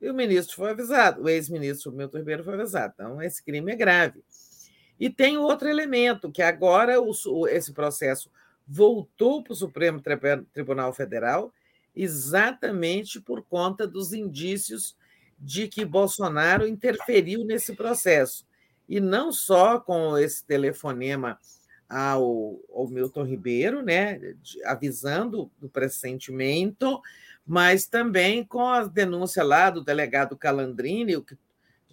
E 0.01 0.09
o 0.09 0.13
ministro 0.13 0.55
foi 0.55 0.71
avisado, 0.71 1.23
o 1.23 1.29
ex-ministro 1.29 1.91
Milton 1.91 2.17
Ribeiro 2.17 2.43
foi 2.43 2.55
avisado. 2.55 2.93
Então, 2.93 3.21
esse 3.21 3.41
crime 3.43 3.71
é 3.71 3.75
grave. 3.75 4.21
E 4.99 5.09
tem 5.09 5.37
outro 5.37 5.67
elemento, 5.67 6.31
que 6.31 6.41
agora 6.41 7.01
o, 7.01 7.47
esse 7.47 7.73
processo 7.73 8.29
voltou 8.67 9.43
para 9.43 9.53
o 9.53 9.55
Supremo 9.55 10.01
Tribunal 10.53 10.93
Federal 10.93 11.51
exatamente 11.95 13.19
por 13.21 13.43
conta 13.43 13.85
dos 13.85 14.13
indícios 14.13 14.95
de 15.37 15.67
que 15.67 15.85
Bolsonaro 15.85 16.67
interferiu 16.67 17.43
nesse 17.43 17.75
processo. 17.75 18.45
E 18.87 18.99
não 18.99 19.31
só 19.31 19.79
com 19.79 20.17
esse 20.17 20.43
telefonema 20.45 21.37
ao, 21.87 22.59
ao 22.73 22.87
Milton 22.87 23.23
Ribeiro, 23.23 23.81
né, 23.81 24.19
avisando 24.65 25.51
do 25.59 25.69
pressentimento, 25.69 27.01
mas 27.45 27.85
também 27.85 28.43
com 28.43 28.67
a 28.67 28.85
denúncia 28.85 29.43
lá 29.43 29.69
do 29.69 29.83
delegado 29.83 30.37
Calandrini, 30.37 31.21
que 31.21 31.37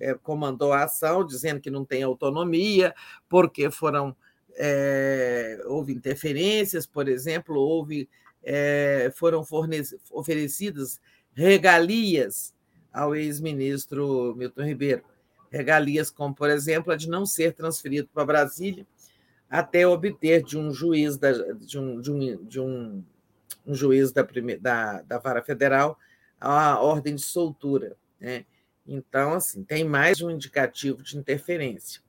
é, 0.01 0.15
comandou 0.15 0.73
a 0.73 0.85
ação, 0.85 1.25
dizendo 1.25 1.61
que 1.61 1.71
não 1.71 1.85
tem 1.85 2.03
autonomia, 2.03 2.95
porque 3.29 3.71
foram 3.71 4.17
é, 4.57 5.63
houve 5.67 5.93
interferências, 5.93 6.87
por 6.87 7.09
exemplo, 7.09 7.57
houve 7.57 8.09
é, 8.43 9.13
foram 9.15 9.45
oferecidas 10.11 11.01
regalias 11.35 12.55
ao 12.93 13.15
ex-ministro 13.15 14.35
Milton 14.37 14.63
Ribeiro. 14.65 15.03
Regalias 15.51 16.11
como, 16.11 16.35
por 16.35 16.49
exemplo, 16.49 16.93
a 16.93 16.97
de 16.97 17.09
não 17.09 17.27
ser 17.27 17.53
transferido 17.53 18.09
para 18.13 18.25
Brasília 18.25 18.87
até 19.49 19.87
obter 19.87 20.45
de 20.45 20.57
um 20.57 20.73
juiz 20.73 21.17
da, 21.19 21.33
de 21.33 21.77
um, 21.77 22.01
de 22.01 22.11
um, 22.13 22.45
de 22.45 22.61
um, 22.61 23.05
um 23.67 23.75
juiz 23.75 24.13
da, 24.13 24.23
primeira, 24.23 24.61
da, 24.61 25.03
da 25.03 25.19
vara 25.19 25.43
federal 25.43 25.99
a 26.41 26.81
ordem 26.81 27.17
de 27.17 27.23
soltura. 27.23 27.97
Né? 28.21 28.47
Então, 28.87 29.35
assim, 29.35 29.63
tem 29.63 29.85
mais 29.85 30.21
um 30.21 30.31
indicativo 30.31 31.03
de 31.03 31.17
interferência. 31.17 32.01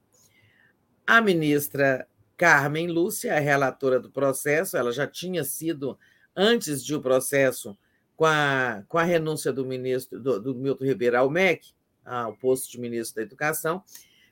A 1.06 1.22
ministra 1.22 2.08
Carmen 2.38 2.88
Lúcia, 2.88 3.36
a 3.36 3.40
relatora 3.40 4.00
do 4.00 4.10
processo, 4.10 4.76
ela 4.78 4.92
já 4.92 5.06
tinha 5.06 5.44
sido, 5.44 5.98
antes 6.36 6.84
de 6.84 6.96
o 6.96 7.02
processo, 7.02 7.78
com 8.16 8.26
a, 8.26 8.84
com 8.88 8.98
a 8.98 9.04
renúncia 9.04 9.52
do 9.52 9.66
ministro 9.66 10.20
do, 10.20 10.40
do 10.40 10.56
Milton 10.56 10.86
Ribeiro 10.86 11.18
ao 11.18 11.30
MEC, 11.30 11.74
ao 12.04 12.36
posto 12.36 12.72
de 12.72 12.80
ministro 12.80 13.18
da 13.18 13.22
Educação. 13.22 13.84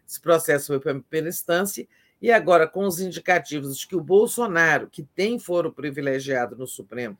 Esse 0.07 0.19
processo 0.19 0.67
foi 0.67 0.79
para 0.79 0.99
primeira 0.99 1.29
instância, 1.29 1.87
e 2.21 2.31
agora, 2.31 2.67
com 2.67 2.85
os 2.85 2.99
indicativos 2.99 3.77
de 3.77 3.87
que 3.87 3.95
o 3.95 4.01
Bolsonaro, 4.01 4.89
que 4.89 5.03
tem 5.03 5.39
foro 5.39 5.71
privilegiado 5.71 6.55
no 6.55 6.67
Supremo, 6.67 7.17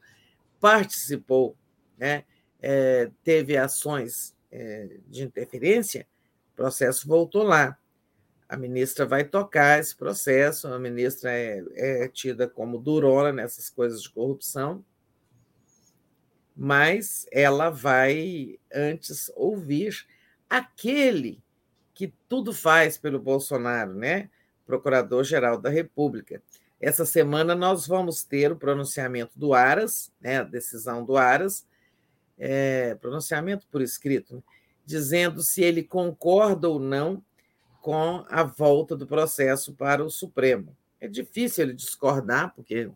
participou, 0.59 1.55
né, 1.97 2.25
é, 2.61 3.09
teve 3.23 3.55
ações 3.55 4.35
é, 4.51 4.97
de 5.07 5.23
interferência, 5.23 6.07
o 6.53 6.55
processo 6.55 7.07
voltou 7.07 7.43
lá. 7.43 7.77
A 8.47 8.57
ministra 8.57 9.05
vai 9.05 9.23
tocar 9.23 9.79
esse 9.79 9.95
processo, 9.95 10.67
a 10.67 10.79
ministra 10.79 11.31
é, 11.31 11.63
é 11.75 12.07
tida 12.07 12.47
como 12.47 12.79
durona 12.79 13.31
nessas 13.31 13.69
coisas 13.69 14.01
de 14.01 14.09
corrupção, 14.09 14.83
mas 16.55 17.27
ela 17.31 17.69
vai 17.69 18.59
antes 18.73 19.31
ouvir 19.35 20.07
aquele 20.49 21.41
que 21.93 22.13
tudo 22.27 22.51
faz 22.51 22.97
pelo 22.97 23.19
Bolsonaro, 23.19 23.93
né? 23.93 24.29
Procurador-Geral 24.65 25.59
da 25.59 25.69
República. 25.69 26.41
Essa 26.79 27.05
semana 27.05 27.55
nós 27.55 27.85
vamos 27.85 28.23
ter 28.23 28.51
o 28.51 28.55
pronunciamento 28.55 29.37
do 29.37 29.53
Aras, 29.53 30.11
né, 30.21 30.37
a 30.37 30.43
decisão 30.43 31.03
do 31.03 31.17
Aras, 31.17 31.65
é, 32.39 32.95
pronunciamento 32.95 33.67
por 33.69 33.81
escrito, 33.81 34.35
né, 34.35 34.41
dizendo 34.85 35.43
se 35.43 35.61
ele 35.61 35.83
concorda 35.83 36.67
ou 36.67 36.79
não 36.79 37.21
com 37.81 38.25
a 38.27 38.43
volta 38.43 38.95
do 38.95 39.05
processo 39.05 39.73
para 39.73 40.03
o 40.03 40.09
Supremo. 40.09 40.75
É 40.99 41.07
difícil 41.07 41.63
ele 41.65 41.73
discordar, 41.73 42.53
porque 42.55 42.89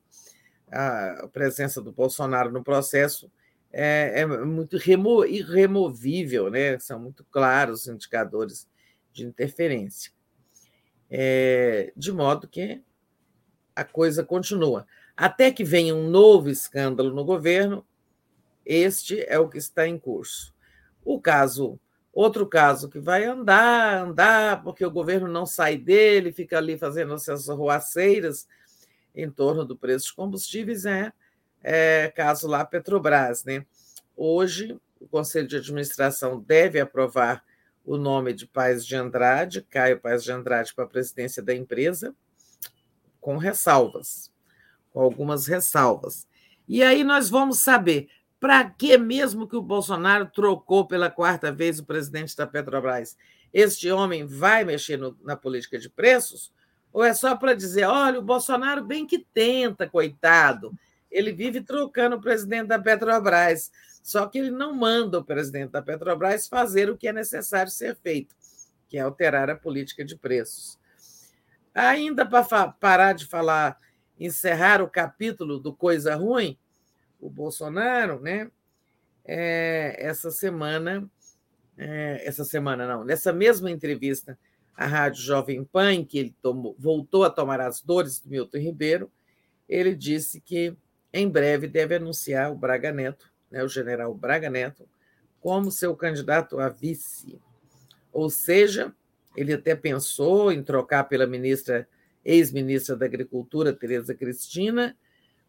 a 0.71 1.27
presença 1.31 1.81
do 1.81 1.91
Bolsonaro 1.91 2.51
no 2.51 2.63
processo 2.63 3.31
é, 3.71 4.21
é 4.21 4.25
muito 4.25 4.77
remo, 4.77 5.23
irremovível, 5.23 6.49
né? 6.49 6.77
são 6.79 6.99
muito 6.99 7.23
claros 7.25 7.81
os 7.81 7.87
indicadores 7.87 8.67
de 9.11 9.25
interferência. 9.25 10.11
É, 11.09 11.93
de 11.95 12.11
modo 12.11 12.47
que 12.47 12.81
a 13.75 13.83
coisa 13.83 14.23
continua. 14.23 14.85
Até 15.15 15.51
que 15.51 15.63
venha 15.63 15.95
um 15.95 16.09
novo 16.09 16.49
escândalo 16.49 17.13
no 17.13 17.23
governo, 17.23 17.85
este 18.65 19.21
é 19.27 19.37
o 19.39 19.49
que 19.49 19.57
está 19.57 19.87
em 19.87 19.97
curso. 19.97 20.53
O 21.03 21.19
caso, 21.19 21.79
outro 22.11 22.47
caso 22.47 22.89
que 22.89 22.99
vai 22.99 23.25
andar, 23.25 24.03
andar, 24.03 24.63
porque 24.63 24.85
o 24.85 24.91
governo 24.91 25.27
não 25.27 25.45
sai 25.45 25.77
dele, 25.77 26.31
fica 26.31 26.57
ali 26.57 26.77
fazendo 26.77 27.13
essas 27.13 27.47
ruaceiras 27.47 28.47
em 29.13 29.29
torno 29.29 29.65
do 29.65 29.77
preço 29.77 30.07
de 30.07 30.15
combustíveis, 30.15 30.85
é 30.85 31.11
é, 31.63 32.11
caso 32.13 32.47
lá 32.47 32.65
Petrobras. 32.65 33.45
Né? 33.45 33.65
Hoje, 34.15 34.77
o 34.99 35.07
Conselho 35.07 35.47
de 35.47 35.55
Administração 35.55 36.39
deve 36.39 36.79
aprovar 36.79 37.43
o 37.85 37.97
nome 37.97 38.33
de 38.33 38.45
Paz 38.45 38.85
de 38.85 38.95
Andrade, 38.95 39.61
Caio 39.61 39.99
Paz 39.99 40.23
de 40.23 40.31
Andrade, 40.31 40.73
para 40.73 40.83
a 40.83 40.89
presidência 40.89 41.41
da 41.41 41.55
empresa, 41.55 42.13
com 43.19 43.37
ressalvas, 43.37 44.31
com 44.91 44.99
algumas 44.99 45.47
ressalvas. 45.47 46.27
E 46.67 46.83
aí 46.83 47.03
nós 47.03 47.29
vamos 47.29 47.61
saber 47.61 48.09
para 48.43 48.69
que 48.69 48.97
mesmo 48.97 49.47
que 49.47 49.55
o 49.55 49.61
Bolsonaro 49.61 50.25
trocou 50.25 50.85
pela 50.85 51.09
quarta 51.09 51.49
vez 51.49 51.79
o 51.79 51.85
presidente 51.85 52.35
da 52.35 52.45
Petrobras? 52.45 53.15
Este 53.53 53.89
homem 53.89 54.25
vai 54.25 54.65
mexer 54.65 54.97
no, 54.97 55.17
na 55.23 55.37
política 55.37 55.79
de 55.79 55.89
preços? 55.89 56.51
Ou 56.91 57.05
é 57.05 57.13
só 57.13 57.37
para 57.37 57.53
dizer, 57.53 57.85
olha, 57.85 58.19
o 58.19 58.21
Bolsonaro 58.21 58.83
bem 58.83 59.07
que 59.07 59.19
tenta, 59.19 59.87
coitado, 59.87 60.73
ele 61.09 61.31
vive 61.31 61.61
trocando 61.61 62.17
o 62.17 62.21
presidente 62.21 62.67
da 62.67 62.77
Petrobras. 62.77 63.71
Só 64.03 64.27
que 64.27 64.39
ele 64.39 64.51
não 64.51 64.75
manda 64.75 65.19
o 65.19 65.23
presidente 65.23 65.71
da 65.71 65.81
Petrobras 65.81 66.45
fazer 66.45 66.89
o 66.89 66.97
que 66.97 67.07
é 67.07 67.13
necessário 67.13 67.71
ser 67.71 67.95
feito, 67.95 68.35
que 68.89 68.97
é 68.97 68.99
alterar 68.99 69.49
a 69.49 69.55
política 69.55 70.03
de 70.03 70.17
preços. 70.17 70.77
Ainda 71.73 72.25
para 72.25 72.67
parar 72.73 73.13
de 73.13 73.25
falar, 73.25 73.77
encerrar 74.19 74.81
o 74.81 74.89
capítulo 74.89 75.59
do 75.59 75.73
Coisa 75.73 76.13
Ruim, 76.13 76.57
o 77.23 77.29
Bolsonaro, 77.29 78.19
né? 78.19 78.51
É, 79.25 79.95
essa 79.97 80.29
semana, 80.29 81.09
é, 81.77 82.21
essa 82.25 82.43
semana 82.43 82.85
não, 82.85 83.05
nessa 83.05 83.31
mesma 83.31 83.71
entrevista 83.71 84.37
à 84.75 84.85
Rádio 84.85 85.21
Jovem 85.21 85.63
Pan, 85.63 86.03
que 86.03 86.19
ele 86.19 86.35
tomou, 86.41 86.75
voltou 86.77 87.23
a 87.23 87.29
tomar 87.29 87.61
as 87.61 87.81
dores 87.81 88.19
do 88.19 88.29
Milton 88.29 88.57
Ribeiro, 88.57 89.11
ele 89.69 89.95
disse 89.95 90.41
que 90.41 90.75
em 91.13 91.29
breve 91.29 91.67
deve 91.67 91.95
anunciar 91.95 92.51
o 92.51 92.55
Braga 92.55 92.91
Neto, 92.91 93.31
né, 93.49 93.63
o 93.63 93.69
general 93.69 94.13
Braga 94.13 94.49
Neto, 94.49 94.85
como 95.39 95.71
seu 95.71 95.95
candidato 95.95 96.59
a 96.59 96.67
vice. 96.67 97.39
Ou 98.11 98.29
seja, 98.29 98.93
ele 99.37 99.53
até 99.53 99.75
pensou 99.75 100.51
em 100.51 100.61
trocar 100.61 101.05
pela 101.05 101.25
ministra, 101.25 101.87
ex-ministra 102.25 102.95
da 102.95 103.05
Agricultura, 103.05 103.71
Tereza 103.71 104.13
Cristina, 104.13 104.97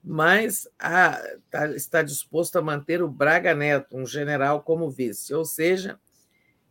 mas 0.04 0.68
a, 0.78 1.18
tá, 1.50 1.70
está 1.70 2.02
disposto 2.02 2.56
a 2.56 2.62
manter 2.62 3.02
o 3.02 3.08
Braga 3.08 3.54
Neto, 3.54 3.96
um 3.96 4.04
general, 4.04 4.62
como 4.62 4.90
vice. 4.90 5.32
Ou 5.32 5.46
seja, 5.46 5.98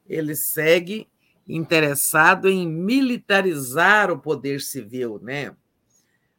ele 0.08 0.36
segue 0.36 1.10
interessado 1.48 2.48
em 2.48 2.68
militarizar 2.68 4.12
o 4.12 4.20
poder 4.20 4.62
civil, 4.62 5.20
né? 5.20 5.56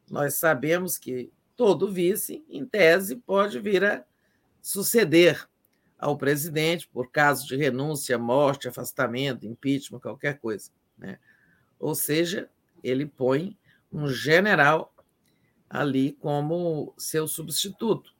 Nós 0.09 0.35
sabemos 0.35 0.97
que 0.97 1.31
todo 1.55 1.91
vice, 1.91 2.45
em 2.49 2.65
tese, 2.65 3.17
pode 3.17 3.59
vir 3.59 3.83
a 3.83 4.05
suceder 4.61 5.45
ao 5.99 6.17
presidente 6.17 6.87
por 6.87 7.11
caso 7.11 7.45
de 7.45 7.57
renúncia, 7.57 8.17
morte, 8.17 8.67
afastamento, 8.67 9.45
impeachment, 9.45 9.99
qualquer 9.99 10.39
coisa. 10.39 10.71
Né? 10.97 11.17
Ou 11.79 11.95
seja, 11.95 12.49
ele 12.83 13.05
põe 13.05 13.57
um 13.91 14.07
general 14.07 14.93
ali 15.79 16.13
como 16.13 16.93
seu 16.97 17.27
substituto. 17.27 18.13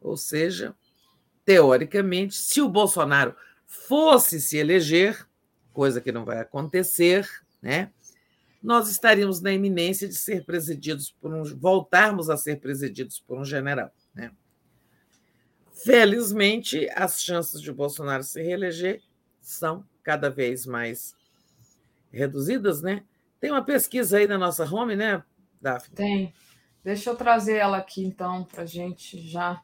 Ou 0.00 0.16
seja, 0.16 0.74
teoricamente, 1.44 2.34
se 2.34 2.60
o 2.60 2.68
Bolsonaro 2.68 3.34
fosse 3.66 4.40
se 4.40 4.56
eleger, 4.56 5.26
coisa 5.72 6.00
que 6.00 6.12
não 6.12 6.24
vai 6.24 6.38
acontecer, 6.38 7.28
né? 7.60 7.90
Nós 8.62 8.88
estaríamos 8.88 9.40
na 9.40 9.52
iminência 9.52 10.08
de 10.08 10.14
ser 10.14 10.44
presididos 10.44 11.10
por 11.10 11.32
um, 11.32 11.44
voltarmos 11.44 12.30
a 12.30 12.36
ser 12.36 12.60
presididos 12.60 13.20
por 13.20 13.38
um 13.38 13.44
general, 13.44 13.92
né? 14.14 14.32
Felizmente, 15.84 16.88
as 16.94 17.22
chances 17.22 17.60
de 17.60 17.70
Bolsonaro 17.70 18.22
se 18.22 18.42
reeleger 18.42 19.02
são 19.40 19.84
cada 20.02 20.30
vez 20.30 20.66
mais 20.66 21.14
reduzidas, 22.10 22.80
né? 22.80 23.04
Tem 23.38 23.50
uma 23.50 23.64
pesquisa 23.64 24.16
aí 24.16 24.26
na 24.26 24.38
nossa 24.38 24.64
home, 24.64 24.96
né, 24.96 25.22
Daphne? 25.60 25.94
Tem. 25.94 26.34
Deixa 26.86 27.10
eu 27.10 27.16
trazer 27.16 27.56
ela 27.56 27.78
aqui, 27.78 28.04
então, 28.04 28.44
para 28.44 28.62
a 28.62 28.64
gente 28.64 29.18
já. 29.18 29.60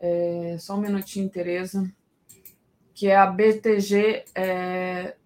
É, 0.00 0.56
só 0.58 0.74
um 0.74 0.80
minutinho, 0.80 1.28
Tereza. 1.28 1.86
Que 2.94 3.08
é 3.08 3.16
a 3.16 3.26
BTG 3.26 4.24
é, 4.34 5.16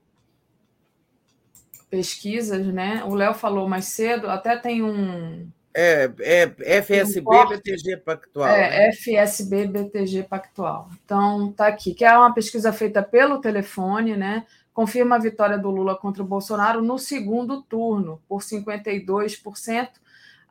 Pesquisas, 1.89 2.67
né? 2.67 3.05
O 3.05 3.15
Léo 3.15 3.33
falou 3.33 3.69
mais 3.69 3.85
cedo, 3.85 4.29
até 4.29 4.57
tem 4.57 4.83
um. 4.83 5.49
É, 5.73 6.11
é 6.19 6.83
FSB 6.83 7.31
um 7.31 7.49
BTG 7.49 7.97
Pactual. 7.99 8.49
É, 8.49 8.71
né? 8.71 8.93
FSB 8.93 9.69
BTG 9.69 10.25
Pactual. 10.25 10.91
Então, 11.05 11.53
tá 11.53 11.69
aqui, 11.69 11.95
que 11.95 12.05
é 12.05 12.19
uma 12.19 12.35
pesquisa 12.35 12.73
feita 12.73 13.05
pelo 13.05 13.41
telefone, 13.41 14.17
né? 14.17 14.45
Confirma 14.73 15.15
a 15.15 15.21
vitória 15.21 15.57
do 15.57 15.71
Lula 15.71 15.97
contra 15.97 16.25
o 16.25 16.27
Bolsonaro 16.27 16.83
no 16.83 16.99
segundo 16.99 17.63
turno, 17.63 18.21
por 18.27 18.41
52% 18.41 20.03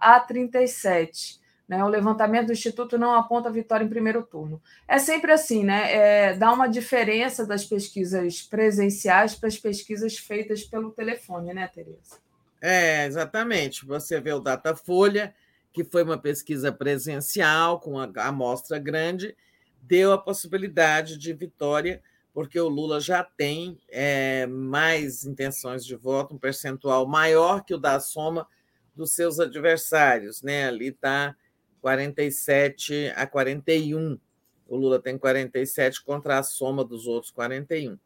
a 0.04 0.20
37. 0.20 1.42
Né? 1.68 1.84
O 1.84 1.88
levantamento 1.88 2.48
do 2.48 2.54
Instituto 2.54 2.98
não 2.98 3.14
aponta 3.14 3.50
vitória 3.50 3.86
em 3.86 3.90
primeiro 3.90 4.24
turno. 4.24 4.62
É 4.88 5.00
sempre 5.00 5.32
assim, 5.32 5.64
né? 5.64 5.94
É, 5.94 6.34
dá 6.34 6.52
uma 6.52 6.68
diferença 6.68 7.46
das 7.46 7.64
pesquisas 7.64 8.42
presenciais 8.42 9.36
para 9.36 9.48
as 9.48 9.58
pesquisas 9.58 10.18
feitas 10.18 10.64
pelo 10.64 10.92
telefone, 10.92 11.54
né, 11.54 11.68
Tereza? 11.74 12.18
É, 12.62 13.06
exatamente. 13.06 13.86
Você 13.86 14.20
vê 14.20 14.34
o 14.34 14.40
Datafolha, 14.40 15.34
que 15.72 15.84
foi 15.84 16.04
uma 16.04 16.18
pesquisa 16.18 16.72
presencial, 16.72 17.80
com 17.80 17.98
a 18.00 18.10
amostra 18.18 18.78
grande, 18.78 19.36
deu 19.82 20.14
a 20.14 20.18
possibilidade 20.18 21.18
de 21.18 21.34
vitória, 21.34 22.02
porque 22.34 22.60
o 22.60 22.70
Lula 22.70 23.00
já 23.00 23.24
tem 23.24 23.80
é, 23.90 24.46
mais 24.48 25.26
intenções 25.26 25.86
de 25.86 25.96
voto, 25.96 26.36
um 26.36 26.38
percentual 26.38 27.08
maior 27.08 27.64
que 27.64 27.74
o 27.74 27.78
da 27.78 28.00
soma 28.00 28.48
dos 28.96 29.12
seus 29.12 29.40
adversários, 29.40 30.42
né? 30.42 30.68
Ali 30.68 30.88
está 30.88 31.36
47 31.82 33.12
a 33.16 33.28
41. 33.28 34.20
O 34.68 34.78
Lula 34.78 35.00
tem 35.00 35.18
47 35.18 36.04
contra 36.04 36.40
a 36.40 36.44
soma 36.44 36.84
dos 36.84 37.08
outros 37.08 37.32
41. 37.32 37.98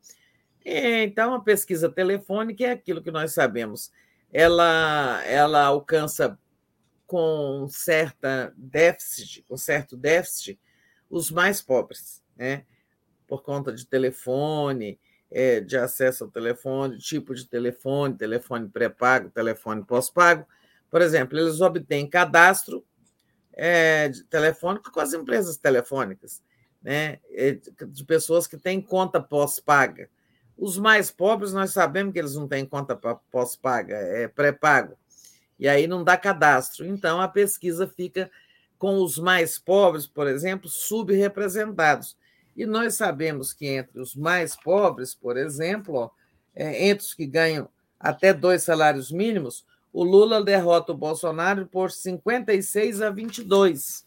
Então, 0.66 1.34
a 1.34 1.40
pesquisa 1.40 1.90
telefônica 1.90 2.64
é 2.64 2.72
aquilo 2.72 3.02
que 3.02 3.12
nós 3.12 3.34
sabemos. 3.34 3.92
Ela, 4.34 5.24
ela 5.26 5.64
alcança 5.64 6.38
com 7.06 7.68
certa 7.70 8.54
déficit, 8.58 9.44
com 9.48 9.56
certo 9.56 9.96
déficit, 9.96 10.60
os 11.10 11.32
mais 11.32 11.62
pobres, 11.62 12.22
né? 12.36 12.66
Por 13.26 13.42
conta 13.42 13.72
de 13.72 13.86
telefone, 13.86 15.00
é, 15.32 15.62
de 15.62 15.78
acesso 15.78 16.26
ao 16.26 16.30
telefone, 16.30 16.98
tipo 16.98 17.34
de 17.34 17.46
telefone, 17.48 18.18
telefone 18.18 18.68
pré-pago, 18.68 19.30
telefone 19.30 19.86
pós-pago. 19.86 20.46
Por 20.90 21.02
exemplo, 21.02 21.38
eles 21.38 21.62
obtêm 21.62 22.10
cadastro 22.10 22.84
é, 23.54 24.12
telefônico 24.30 24.92
com 24.92 25.00
as 25.00 25.14
empresas 25.14 25.58
telefônicas, 25.58 26.42
né? 26.82 27.20
É, 27.32 27.54
de 27.88 28.06
pessoas 28.06 28.48
que 28.48 28.58
têm 28.58 28.80
conta 28.80 29.20
pós-paga. 29.20 30.10
Os 30.58 30.78
mais 30.78 31.12
pobres, 31.12 31.54
nós 31.54 31.72
sabemos 31.72 32.14
que 32.14 32.20
eles 32.20 32.36
não 32.36 32.48
têm 32.48 32.66
conta 32.66 32.96
pós-paga, 33.32 33.96
é 33.96 34.28
pré-pago. 34.28 34.98
E 35.60 35.68
aí 35.68 35.88
não 35.88 36.04
dá 36.04 36.18
cadastro. 36.18 36.86
Então, 36.86 37.20
a 37.20 37.28
pesquisa 37.28 37.88
fica 37.88 38.30
com 38.78 39.02
os 39.04 39.18
mais 39.18 39.58
pobres, 39.58 40.08
por 40.08 40.28
exemplo, 40.28 40.70
subrepresentados. 40.70 42.16
E 42.56 42.66
nós 42.66 42.96
sabemos 42.96 43.54
que 43.54 43.68
entre 43.68 44.00
os 44.00 44.16
mais 44.16 44.56
pobres, 44.56 45.14
por 45.14 45.38
exemplo, 45.38 45.96
ó, 45.96 46.10
é, 46.56 46.88
entre 46.88 47.06
os 47.06 47.14
que 47.14 47.26
ganham 47.26 47.70
até 48.00 48.34
dois 48.34 48.64
salários 48.64 49.12
mínimos, 49.12 49.66
o 49.98 50.04
Lula 50.04 50.44
derrota 50.44 50.92
o 50.92 50.96
Bolsonaro 50.96 51.66
por 51.66 51.90
56 51.90 53.02
a 53.02 53.10
22. 53.10 54.06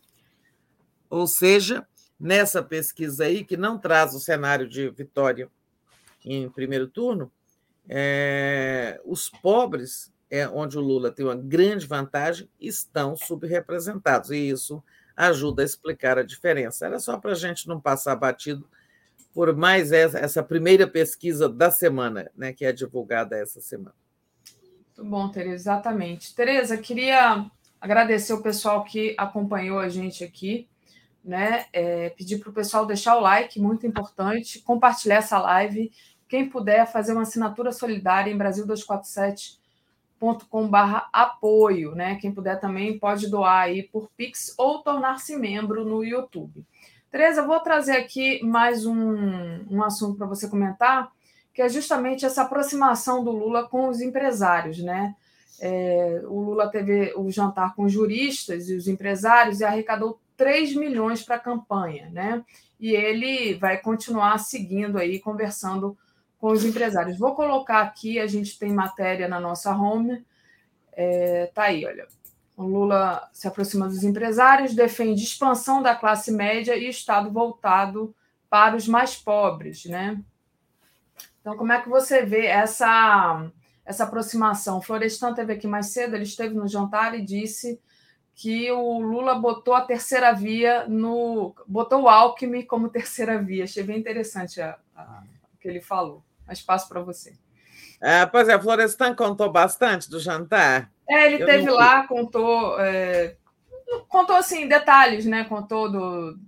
Ou 1.10 1.26
seja, 1.26 1.84
nessa 2.18 2.62
pesquisa 2.62 3.24
aí, 3.24 3.44
que 3.44 3.56
não 3.56 3.76
traz 3.76 4.14
o 4.14 4.20
cenário 4.20 4.68
de 4.68 4.88
vitória 4.90 5.50
em 6.24 6.48
primeiro 6.48 6.86
turno, 6.86 7.28
é, 7.88 9.00
os 9.04 9.28
pobres, 9.28 10.12
é, 10.30 10.48
onde 10.48 10.78
o 10.78 10.80
Lula 10.80 11.10
tem 11.10 11.26
uma 11.26 11.34
grande 11.34 11.88
vantagem, 11.88 12.48
estão 12.60 13.16
subrepresentados. 13.16 14.30
E 14.30 14.48
isso 14.48 14.80
ajuda 15.16 15.62
a 15.62 15.64
explicar 15.64 16.18
a 16.18 16.22
diferença. 16.22 16.86
Era 16.86 17.00
só 17.00 17.18
para 17.18 17.32
a 17.32 17.34
gente 17.34 17.66
não 17.66 17.80
passar 17.80 18.14
batido 18.14 18.64
por 19.34 19.56
mais 19.56 19.90
essa, 19.90 20.20
essa 20.20 20.40
primeira 20.40 20.86
pesquisa 20.86 21.48
da 21.48 21.68
semana, 21.68 22.30
né, 22.36 22.52
que 22.52 22.64
é 22.64 22.72
divulgada 22.72 23.36
essa 23.36 23.60
semana. 23.60 23.96
Muito 25.00 25.10
bom, 25.10 25.28
Tereza, 25.30 25.54
exatamente. 25.54 26.34
Tereza, 26.34 26.76
queria 26.76 27.46
agradecer 27.80 28.34
o 28.34 28.42
pessoal 28.42 28.84
que 28.84 29.14
acompanhou 29.16 29.78
a 29.78 29.88
gente 29.88 30.22
aqui, 30.22 30.68
né? 31.24 31.64
É, 31.72 32.10
pedir 32.10 32.38
para 32.38 32.50
o 32.50 32.52
pessoal 32.52 32.84
deixar 32.84 33.16
o 33.16 33.20
like, 33.20 33.58
muito 33.58 33.86
importante, 33.86 34.60
compartilhar 34.60 35.16
essa 35.16 35.38
live. 35.38 35.90
Quem 36.28 36.50
puder 36.50 36.86
fazer 36.86 37.12
uma 37.12 37.22
assinatura 37.22 37.72
solidária 37.72 38.30
em 38.30 38.36
Brasil247.com.br 38.36 40.98
apoio, 41.10 41.94
né? 41.94 42.16
Quem 42.16 42.30
puder 42.30 42.60
também 42.60 42.98
pode 42.98 43.30
doar 43.30 43.62
aí 43.62 43.84
por 43.84 44.10
Pix 44.14 44.54
ou 44.58 44.82
tornar-se 44.82 45.34
membro 45.34 45.82
no 45.82 46.04
YouTube. 46.04 46.62
Tereza, 47.10 47.46
vou 47.46 47.58
trazer 47.60 47.96
aqui 47.96 48.44
mais 48.44 48.84
um, 48.84 49.64
um 49.70 49.82
assunto 49.82 50.18
para 50.18 50.26
você 50.26 50.46
comentar 50.46 51.10
que 51.52 51.62
é 51.62 51.68
justamente 51.68 52.24
essa 52.24 52.42
aproximação 52.42 53.24
do 53.24 53.30
Lula 53.30 53.68
com 53.68 53.88
os 53.88 54.00
empresários, 54.00 54.78
né? 54.78 55.14
É, 55.60 56.22
o 56.24 56.40
Lula 56.40 56.70
teve 56.70 57.12
o 57.16 57.30
jantar 57.30 57.74
com 57.74 57.84
os 57.84 57.92
juristas 57.92 58.68
e 58.68 58.74
os 58.74 58.88
empresários 58.88 59.60
e 59.60 59.64
arrecadou 59.64 60.18
3 60.36 60.74
milhões 60.74 61.22
para 61.22 61.36
a 61.36 61.40
campanha, 61.40 62.08
né? 62.10 62.42
E 62.78 62.92
ele 62.92 63.54
vai 63.54 63.76
continuar 63.76 64.38
seguindo 64.38 64.96
aí, 64.96 65.18
conversando 65.18 65.96
com 66.38 66.50
os 66.50 66.64
empresários. 66.64 67.18
Vou 67.18 67.34
colocar 67.34 67.82
aqui, 67.82 68.18
a 68.18 68.26
gente 68.26 68.58
tem 68.58 68.72
matéria 68.72 69.28
na 69.28 69.38
nossa 69.38 69.76
home. 69.76 70.24
É, 70.94 71.50
tá 71.54 71.64
aí, 71.64 71.84
olha. 71.84 72.06
O 72.56 72.64
Lula 72.64 73.28
se 73.32 73.46
aproxima 73.46 73.86
dos 73.86 74.02
empresários, 74.02 74.74
defende 74.74 75.22
expansão 75.22 75.82
da 75.82 75.94
classe 75.94 76.30
média 76.30 76.74
e 76.76 76.88
Estado 76.88 77.30
voltado 77.30 78.14
para 78.48 78.76
os 78.76 78.88
mais 78.88 79.16
pobres, 79.16 79.84
né? 79.84 80.18
Então, 81.40 81.56
como 81.56 81.72
é 81.72 81.80
que 81.80 81.88
você 81.88 82.24
vê 82.24 82.46
essa, 82.46 83.50
essa 83.84 84.04
aproximação? 84.04 84.78
O 84.78 84.82
Florestan 84.82 85.34
teve 85.34 85.52
aqui 85.54 85.66
mais 85.66 85.86
cedo, 85.86 86.14
ele 86.14 86.24
esteve 86.24 86.54
no 86.54 86.68
jantar 86.68 87.14
e 87.14 87.24
disse 87.24 87.80
que 88.34 88.70
o 88.72 89.00
Lula 89.00 89.34
botou 89.34 89.74
a 89.74 89.82
terceira 89.82 90.32
via 90.32 90.86
no. 90.88 91.54
botou 91.66 92.02
o 92.02 92.08
Alckmin 92.08 92.62
como 92.62 92.88
terceira 92.90 93.40
via. 93.42 93.64
Achei 93.64 93.82
bem 93.82 93.98
interessante 93.98 94.60
a, 94.60 94.78
a, 94.94 95.22
o 95.54 95.58
que 95.58 95.68
ele 95.68 95.80
falou. 95.80 96.22
Mas 96.46 96.62
passo 96.62 96.88
para 96.88 97.00
você. 97.00 97.34
É, 98.00 98.24
pois 98.24 98.48
é, 98.48 98.58
Florestan 98.58 99.14
contou 99.14 99.52
bastante 99.52 100.08
do 100.08 100.18
jantar. 100.18 100.90
É, 101.08 101.26
ele 101.26 101.42
Eu 101.42 101.46
teve 101.46 101.66
não... 101.66 101.74
lá, 101.74 102.06
contou. 102.06 102.80
É, 102.80 103.36
contou 104.08 104.36
assim, 104.36 104.66
detalhes, 104.66 105.26
né? 105.26 105.44
Contou 105.44 105.90
do, 105.90 106.38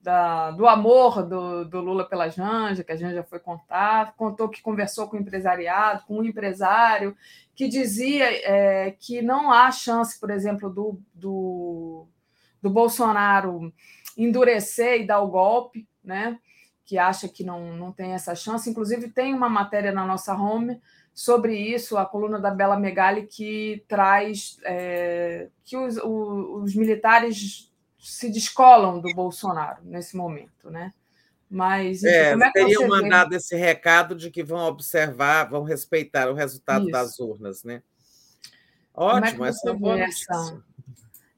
da, 0.00 0.50
do 0.52 0.66
amor 0.66 1.22
do, 1.22 1.64
do, 1.64 1.80
Lula 1.80 2.08
pela 2.08 2.28
Janja, 2.28 2.82
que 2.82 2.92
a 2.92 2.96
Janja 2.96 3.22
foi 3.22 3.38
contar, 3.38 4.14
contou 4.16 4.48
que 4.48 4.62
conversou 4.62 5.06
com 5.08 5.16
o 5.16 5.20
empresariado, 5.20 6.04
com 6.06 6.18
um 6.18 6.24
empresário, 6.24 7.14
que 7.54 7.68
dizia 7.68 8.24
é, 8.24 8.92
que 8.92 9.20
não 9.20 9.52
há 9.52 9.70
chance, 9.70 10.18
por 10.18 10.30
exemplo, 10.30 10.70
do, 10.70 10.98
do, 11.12 12.06
do, 12.62 12.70
Bolsonaro 12.70 13.72
endurecer 14.16 15.02
e 15.02 15.06
dar 15.06 15.20
o 15.20 15.28
golpe, 15.28 15.86
né? 16.02 16.38
que 16.84 16.98
acha 16.98 17.28
que 17.28 17.44
não, 17.44 17.76
não 17.76 17.92
tem 17.92 18.12
essa 18.14 18.34
chance. 18.34 18.68
Inclusive, 18.68 19.10
tem 19.10 19.34
uma 19.34 19.48
matéria 19.48 19.92
na 19.92 20.04
nossa 20.04 20.34
home 20.34 20.80
sobre 21.14 21.54
isso, 21.54 21.98
a 21.98 22.06
coluna 22.06 22.40
da 22.40 22.50
Bela 22.50 22.78
Megali, 22.78 23.26
que 23.26 23.84
traz 23.86 24.58
é, 24.64 25.48
que 25.62 25.76
os, 25.76 25.98
os, 25.98 26.64
os 26.64 26.74
militares 26.74 27.69
se 28.00 28.30
descolam 28.30 29.00
do 29.00 29.12
Bolsonaro 29.14 29.82
nesse 29.84 30.16
momento, 30.16 30.70
né? 30.70 30.92
Mas 31.48 32.04
enfim, 32.04 32.14
é, 32.14 32.30
como 32.30 32.44
é 32.44 32.46
que 32.46 32.52
teriam 32.52 32.88
mandado 32.88 33.30
vê? 33.30 33.36
esse 33.36 33.56
recado 33.56 34.14
de 34.14 34.30
que 34.30 34.42
vão 34.42 34.60
observar, 34.66 35.50
vão 35.50 35.64
respeitar 35.64 36.30
o 36.30 36.34
resultado 36.34 36.82
Isso. 36.82 36.92
das 36.92 37.18
urnas, 37.18 37.64
né? 37.64 37.82
Ótimo, 38.94 39.44
é 39.44 39.48
essa 39.48 39.70
é 39.70 39.72
boa 39.72 40.00
essa, 40.00 40.62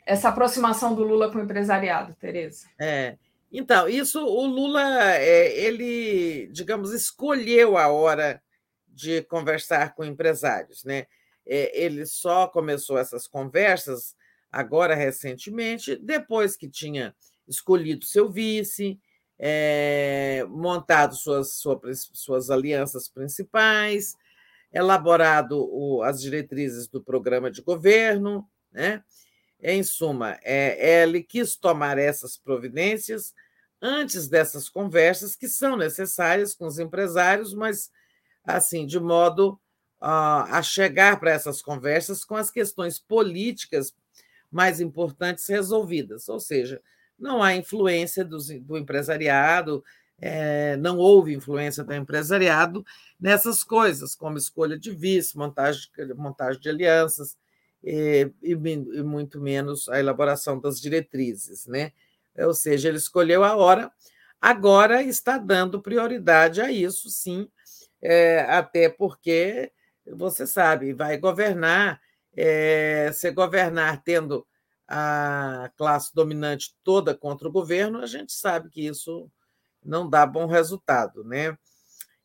essa 0.04 0.28
aproximação 0.28 0.94
do 0.94 1.02
Lula 1.02 1.30
com 1.30 1.38
o 1.38 1.42
empresariado, 1.42 2.14
Tereza. 2.14 2.66
É, 2.78 3.16
Então, 3.50 3.88
isso 3.88 4.24
o 4.24 4.46
Lula, 4.46 5.14
é, 5.14 5.58
ele, 5.58 6.48
digamos, 6.52 6.92
escolheu 6.92 7.76
a 7.76 7.88
hora 7.88 8.42
de 8.88 9.22
conversar 9.22 9.94
com 9.94 10.04
empresários, 10.04 10.84
né? 10.84 11.06
É, 11.46 11.84
ele 11.84 12.06
só 12.06 12.46
começou 12.46 12.98
essas 12.98 13.26
conversas 13.26 14.14
agora 14.52 14.94
recentemente, 14.94 15.96
depois 15.96 16.54
que 16.54 16.68
tinha 16.68 17.14
escolhido 17.48 18.04
seu 18.04 18.30
vice, 18.30 19.00
é, 19.38 20.44
montado 20.48 21.16
suas, 21.16 21.54
suas, 21.54 22.10
suas 22.12 22.50
alianças 22.50 23.08
principais, 23.08 24.14
elaborado 24.72 25.58
o, 25.58 26.02
as 26.02 26.20
diretrizes 26.20 26.86
do 26.86 27.02
programa 27.02 27.50
de 27.50 27.62
governo, 27.62 28.46
né? 28.70 29.02
Em 29.64 29.82
suma, 29.82 30.38
é, 30.42 31.02
ele 31.02 31.22
quis 31.22 31.54
tomar 31.54 31.96
essas 31.96 32.36
providências 32.36 33.32
antes 33.80 34.28
dessas 34.28 34.68
conversas 34.68 35.36
que 35.36 35.48
são 35.48 35.76
necessárias 35.76 36.52
com 36.52 36.66
os 36.66 36.80
empresários, 36.80 37.54
mas 37.54 37.90
assim 38.44 38.84
de 38.86 38.98
modo 38.98 39.52
uh, 40.00 40.50
a 40.50 40.62
chegar 40.62 41.18
para 41.20 41.30
essas 41.30 41.62
conversas 41.62 42.24
com 42.24 42.34
as 42.34 42.50
questões 42.50 42.98
políticas 42.98 43.94
mais 44.52 44.80
importantes 44.80 45.48
resolvidas, 45.48 46.28
ou 46.28 46.38
seja, 46.38 46.80
não 47.18 47.42
há 47.42 47.56
influência 47.56 48.24
do, 48.24 48.38
do 48.60 48.76
empresariado, 48.76 49.82
é, 50.20 50.76
não 50.76 50.98
houve 50.98 51.34
influência 51.34 51.82
do 51.82 51.92
empresariado 51.94 52.84
nessas 53.18 53.64
coisas, 53.64 54.14
como 54.14 54.36
escolha 54.36 54.78
de 54.78 54.92
vice, 54.92 55.36
montagem, 55.36 55.88
montagem 56.16 56.60
de 56.60 56.68
alianças, 56.68 57.36
e, 57.82 58.30
e, 58.40 58.52
e, 58.52 59.02
muito 59.02 59.40
menos 59.40 59.88
a 59.88 59.98
elaboração 59.98 60.60
das 60.60 60.80
diretrizes. 60.80 61.66
Né? 61.66 61.92
Ou 62.38 62.54
seja, 62.54 62.88
ele 62.88 62.98
escolheu 62.98 63.42
a 63.42 63.56
hora, 63.56 63.90
agora 64.40 65.02
está 65.02 65.38
dando 65.38 65.82
prioridade 65.82 66.60
a 66.60 66.70
isso, 66.70 67.08
sim, 67.08 67.48
é, 68.00 68.40
até 68.48 68.88
porque 68.88 69.72
você 70.06 70.46
sabe, 70.46 70.92
vai 70.92 71.16
governar, 71.16 72.00
é, 72.36 73.10
se 73.12 73.30
governar 73.30 74.02
tendo 74.02 74.46
a 74.88 75.70
classe 75.76 76.14
dominante 76.14 76.74
toda 76.84 77.14
contra 77.14 77.48
o 77.48 77.52
governo, 77.52 78.00
a 78.00 78.06
gente 78.06 78.32
sabe 78.32 78.68
que 78.68 78.86
isso 78.86 79.30
não 79.84 80.08
dá 80.08 80.26
bom 80.26 80.46
resultado. 80.46 81.24
Né? 81.24 81.56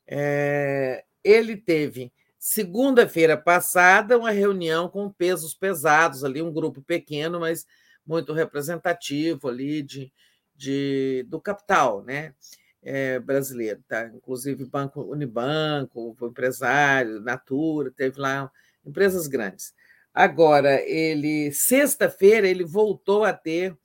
É, 0.06 1.04
ele 1.24 1.56
teve, 1.56 2.12
segunda-feira 2.38 3.38
passada, 3.38 4.18
uma 4.18 4.32
reunião 4.32 4.90
com 4.90 5.12
pesos 5.12 5.54
pesados, 5.54 6.24
ali, 6.24 6.42
um 6.42 6.52
grupo 6.52 6.82
pequeno, 6.82 7.40
mas 7.40 7.66
muito 8.06 8.34
representativo 8.34 9.50
ali 9.50 9.82
de, 9.82 10.12
de, 10.56 11.26
do 11.28 11.42
capital 11.42 12.04
né? 12.04 12.34
É, 12.82 13.20
brasileiro. 13.20 13.84
Tá? 13.88 14.08
Inclusive 14.08 14.66
Banco 14.66 15.02
Unibanco, 15.02 16.16
empresário, 16.22 17.20
Natura, 17.20 17.92
teve 17.92 18.20
lá 18.20 18.50
empresas 18.86 19.28
grandes. 19.28 19.74
Agora, 20.20 20.82
ele 20.82 21.52
sexta-feira 21.52 22.48
ele 22.48 22.64
voltou 22.64 23.24
a 23.24 23.32
ter 23.32 23.78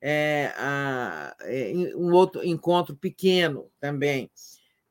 é, 0.00 0.52
a, 0.56 1.34
é, 1.40 1.72
um 1.96 2.12
outro 2.12 2.44
encontro 2.44 2.94
pequeno 2.94 3.68
também. 3.80 4.30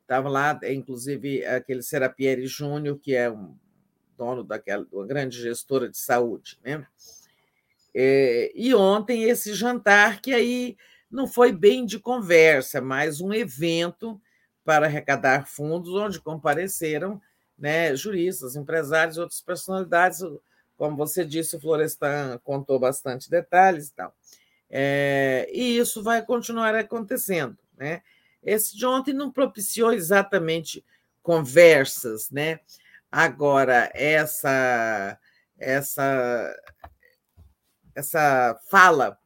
Estava 0.01 0.27
lá, 0.27 0.59
inclusive, 0.65 1.45
aquele 1.45 1.81
Serapieri 1.81 2.45
Júnior, 2.45 2.99
que 2.99 3.15
é 3.15 3.31
um 3.31 3.55
dono 4.17 4.43
daquela 4.43 4.85
uma 4.91 5.07
grande 5.07 5.41
gestora 5.41 5.87
de 5.87 5.97
saúde. 5.97 6.59
Né? 6.61 6.85
É, 7.95 8.51
e 8.53 8.75
ontem 8.75 9.23
esse 9.23 9.53
jantar, 9.53 10.21
que 10.21 10.33
aí 10.33 10.75
não 11.09 11.25
foi 11.25 11.53
bem 11.53 11.85
de 11.85 11.99
conversa, 11.99 12.81
mas 12.81 13.21
um 13.21 13.33
evento 13.33 14.21
para 14.65 14.87
arrecadar 14.87 15.47
fundos, 15.47 15.93
onde 15.93 16.19
compareceram 16.19 17.21
né, 17.57 17.95
juristas, 17.95 18.57
empresários 18.57 19.17
outras 19.17 19.39
personalidades 19.39 20.21
como 20.81 20.97
você 20.97 21.23
disse, 21.23 21.55
o 21.55 21.59
Florestan 21.59 22.39
contou 22.43 22.79
bastante 22.79 23.29
detalhes 23.29 23.89
e 23.89 23.93
tal. 23.93 24.15
É, 24.67 25.47
e 25.53 25.77
isso 25.77 26.01
vai 26.01 26.25
continuar 26.25 26.73
acontecendo. 26.73 27.55
Né? 27.77 28.01
Esse 28.41 28.75
de 28.75 28.83
ontem 28.83 29.13
não 29.13 29.31
propiciou 29.31 29.93
exatamente 29.93 30.83
conversas, 31.21 32.31
né? 32.31 32.61
Agora, 33.11 33.91
essa, 33.93 35.19
essa, 35.55 36.59
essa 37.93 38.59
fala 38.67 39.19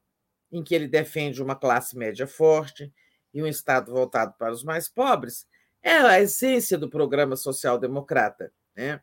em 0.51 0.61
que 0.61 0.75
ele 0.75 0.89
defende 0.89 1.41
uma 1.41 1.55
classe 1.55 1.97
média 1.97 2.27
forte 2.27 2.93
e 3.33 3.41
um 3.41 3.47
Estado 3.47 3.93
voltado 3.93 4.33
para 4.37 4.51
os 4.51 4.61
mais 4.61 4.89
pobres 4.89 5.47
é 5.81 5.95
a 5.99 6.19
essência 6.19 6.77
do 6.77 6.89
programa 6.89 7.37
social-democrata. 7.37 8.51
Né? 8.75 8.99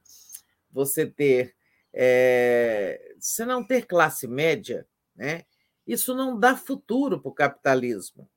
Você 0.71 1.07
ter 1.07 1.57
é, 1.93 3.15
se 3.19 3.45
não 3.45 3.65
ter 3.65 3.87
classe 3.87 4.27
média, 4.27 4.87
né, 5.15 5.45
isso 5.87 6.15
não 6.15 6.39
dá 6.39 6.57
futuro 6.57 7.21
para 7.21 7.29
o 7.29 7.35
capitalismo. 7.35 8.29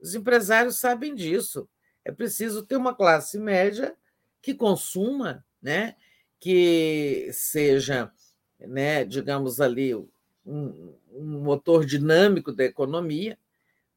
Os 0.00 0.14
empresários 0.14 0.78
sabem 0.78 1.14
disso. 1.14 1.68
É 2.04 2.12
preciso 2.12 2.62
ter 2.64 2.76
uma 2.76 2.94
classe 2.94 3.38
média 3.38 3.96
que 4.40 4.54
consuma, 4.54 5.44
né, 5.60 5.96
que 6.38 7.30
seja, 7.32 8.12
né, 8.58 9.04
digamos 9.04 9.60
ali, 9.60 9.94
um, 9.94 10.94
um 11.12 11.40
motor 11.42 11.84
dinâmico 11.84 12.52
da 12.52 12.64
economia. 12.64 13.38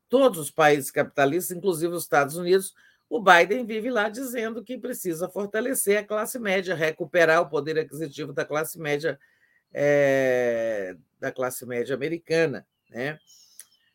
Todos 0.09 0.39
os 0.39 0.51
países 0.51 0.91
capitalistas, 0.91 1.55
inclusive 1.55 1.93
os 1.93 2.03
Estados 2.03 2.35
Unidos, 2.35 2.73
o 3.11 3.19
Biden 3.19 3.65
vive 3.65 3.89
lá 3.89 4.07
dizendo 4.07 4.63
que 4.63 4.77
precisa 4.77 5.27
fortalecer 5.27 5.97
a 5.97 6.03
classe 6.03 6.39
média, 6.39 6.73
recuperar 6.73 7.41
o 7.41 7.49
poder 7.49 7.77
aquisitivo 7.77 8.31
da 8.31 8.45
classe 8.45 8.79
média 8.79 9.19
é, 9.73 10.95
da 11.19 11.29
classe 11.29 11.65
média 11.65 11.93
americana, 11.93 12.65
né? 12.89 13.19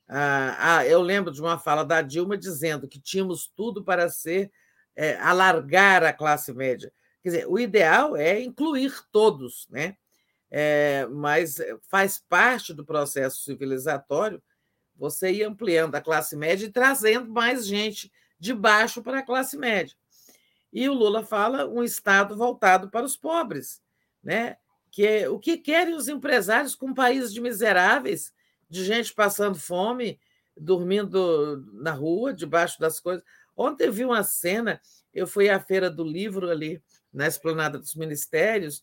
Ah, 0.07 0.77
ah, 0.77 0.87
eu 0.87 1.01
lembro 1.01 1.33
de 1.33 1.41
uma 1.41 1.59
fala 1.59 1.83
da 1.83 2.03
Dilma 2.03 2.37
dizendo 2.37 2.87
que 2.87 3.01
tínhamos 3.01 3.51
tudo 3.57 3.83
para 3.83 4.07
ser 4.11 4.53
é, 4.95 5.17
alargar 5.17 6.05
a 6.05 6.13
classe 6.13 6.53
média. 6.53 6.93
Quer 7.23 7.31
dizer, 7.31 7.47
o 7.49 7.59
ideal 7.59 8.19
é 8.19 8.39
incluir 8.43 8.93
todos, 9.11 9.67
né? 9.71 9.97
É, 10.51 11.07
mas 11.11 11.57
faz 11.89 12.23
parte 12.29 12.75
do 12.75 12.85
processo 12.85 13.43
civilizatório 13.43 14.43
você 14.95 15.33
ir 15.33 15.45
ampliando 15.45 15.95
a 15.95 16.03
classe 16.03 16.37
média 16.37 16.67
e 16.67 16.71
trazendo 16.71 17.31
mais 17.31 17.67
gente 17.67 18.13
de 18.39 18.55
baixo 18.55 19.03
para 19.03 19.21
a 19.21 19.23
classe 19.23 19.57
média. 19.57 19.95
E 20.73 20.89
o 20.89 20.95
Lula 20.95 21.25
fala 21.25 21.67
um 21.67 21.83
Estado 21.83 22.37
voltado 22.37 22.91
para 22.91 23.07
os 23.07 23.17
pobres, 23.17 23.81
né? 24.23 24.57
que 24.91 25.07
é, 25.07 25.29
o 25.29 25.39
que 25.39 25.59
querem 25.59 25.95
os 25.95 26.09
empresários 26.09 26.75
com 26.75 26.87
um 26.87 26.95
país 26.95 27.33
de 27.33 27.41
miseráveis, 27.41 28.33
de 28.69 28.83
gente 28.85 29.13
passando 29.13 29.59
fome, 29.59 30.19
dormindo 30.57 31.65
na 31.75 31.93
rua, 31.93 32.33
debaixo 32.33 32.81
das 32.81 32.99
coisas. 32.99 33.23
Ontem 33.55 33.87
eu 33.87 33.93
vi 33.93 34.05
uma 34.05 34.23
cena, 34.23 34.81
eu 35.13 35.27
fui 35.27 35.51
à 35.51 35.61
Feira 35.61 35.91
do 35.91 36.03
Livro 36.03 36.49
ali, 36.49 36.83
na 37.13 37.27
Esplanada 37.27 37.79
dos 37.79 37.95
Ministérios, 37.95 38.83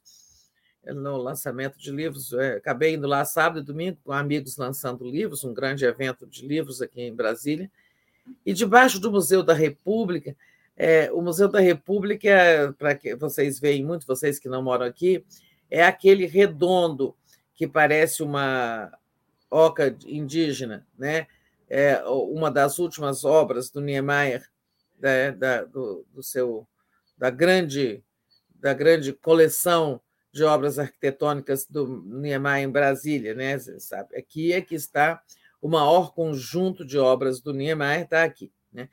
no 0.85 1.17
lançamento 1.17 1.79
de 1.79 1.91
livros. 1.91 2.31
É, 2.33 2.57
acabei 2.57 2.93
indo 2.93 3.07
lá 3.07 3.25
sábado 3.25 3.61
e 3.61 3.65
domingo 3.65 3.97
com 4.03 4.11
amigos 4.11 4.57
lançando 4.57 5.03
livros, 5.05 5.43
um 5.43 5.53
grande 5.53 5.85
evento 5.85 6.27
de 6.27 6.45
livros 6.45 6.81
aqui 6.81 7.01
em 7.01 7.15
Brasília. 7.15 7.71
E 8.45 8.53
debaixo 8.53 8.99
do 8.99 9.11
Museu 9.11 9.43
da 9.43 9.53
República, 9.53 10.35
é, 10.75 11.11
o 11.11 11.21
Museu 11.21 11.47
da 11.47 11.59
República, 11.59 12.75
para 12.77 12.95
que 12.95 13.15
vocês 13.15 13.59
veem 13.59 13.85
muito, 13.85 14.07
vocês 14.07 14.39
que 14.39 14.49
não 14.49 14.63
moram 14.63 14.85
aqui, 14.85 15.23
é 15.69 15.83
aquele 15.83 16.25
redondo 16.25 17.15
que 17.53 17.67
parece 17.67 18.23
uma 18.23 18.91
oca 19.49 19.95
indígena, 20.05 20.85
né? 20.97 21.27
É 21.69 22.03
uma 22.05 22.51
das 22.51 22.77
últimas 22.79 23.23
obras 23.23 23.69
do 23.69 23.81
Niemeyer, 23.81 24.47
né? 24.99 25.31
da, 25.31 25.63
do, 25.63 26.05
do, 26.13 26.21
seu 26.21 26.67
da 27.17 27.29
grande 27.29 28.03
da 28.55 28.73
grande 28.73 29.13
coleção 29.13 29.99
de 30.31 30.43
obras 30.43 30.79
arquitetônicas 30.79 31.65
do 31.65 32.03
Niemeyer 32.05 32.67
em 32.67 32.71
Brasília, 32.71 33.33
né? 33.33 33.57
Sabe, 33.59 34.15
aqui 34.15 34.51
é 34.53 34.61
que 34.61 34.75
está 34.75 35.21
o 35.63 35.69
maior 35.69 36.13
conjunto 36.13 36.83
de 36.83 36.99
obras 36.99 37.39
do 37.39 37.53
Niemeyer 37.53 38.01
está 38.01 38.21
aqui. 38.25 38.51
Né? 38.69 38.89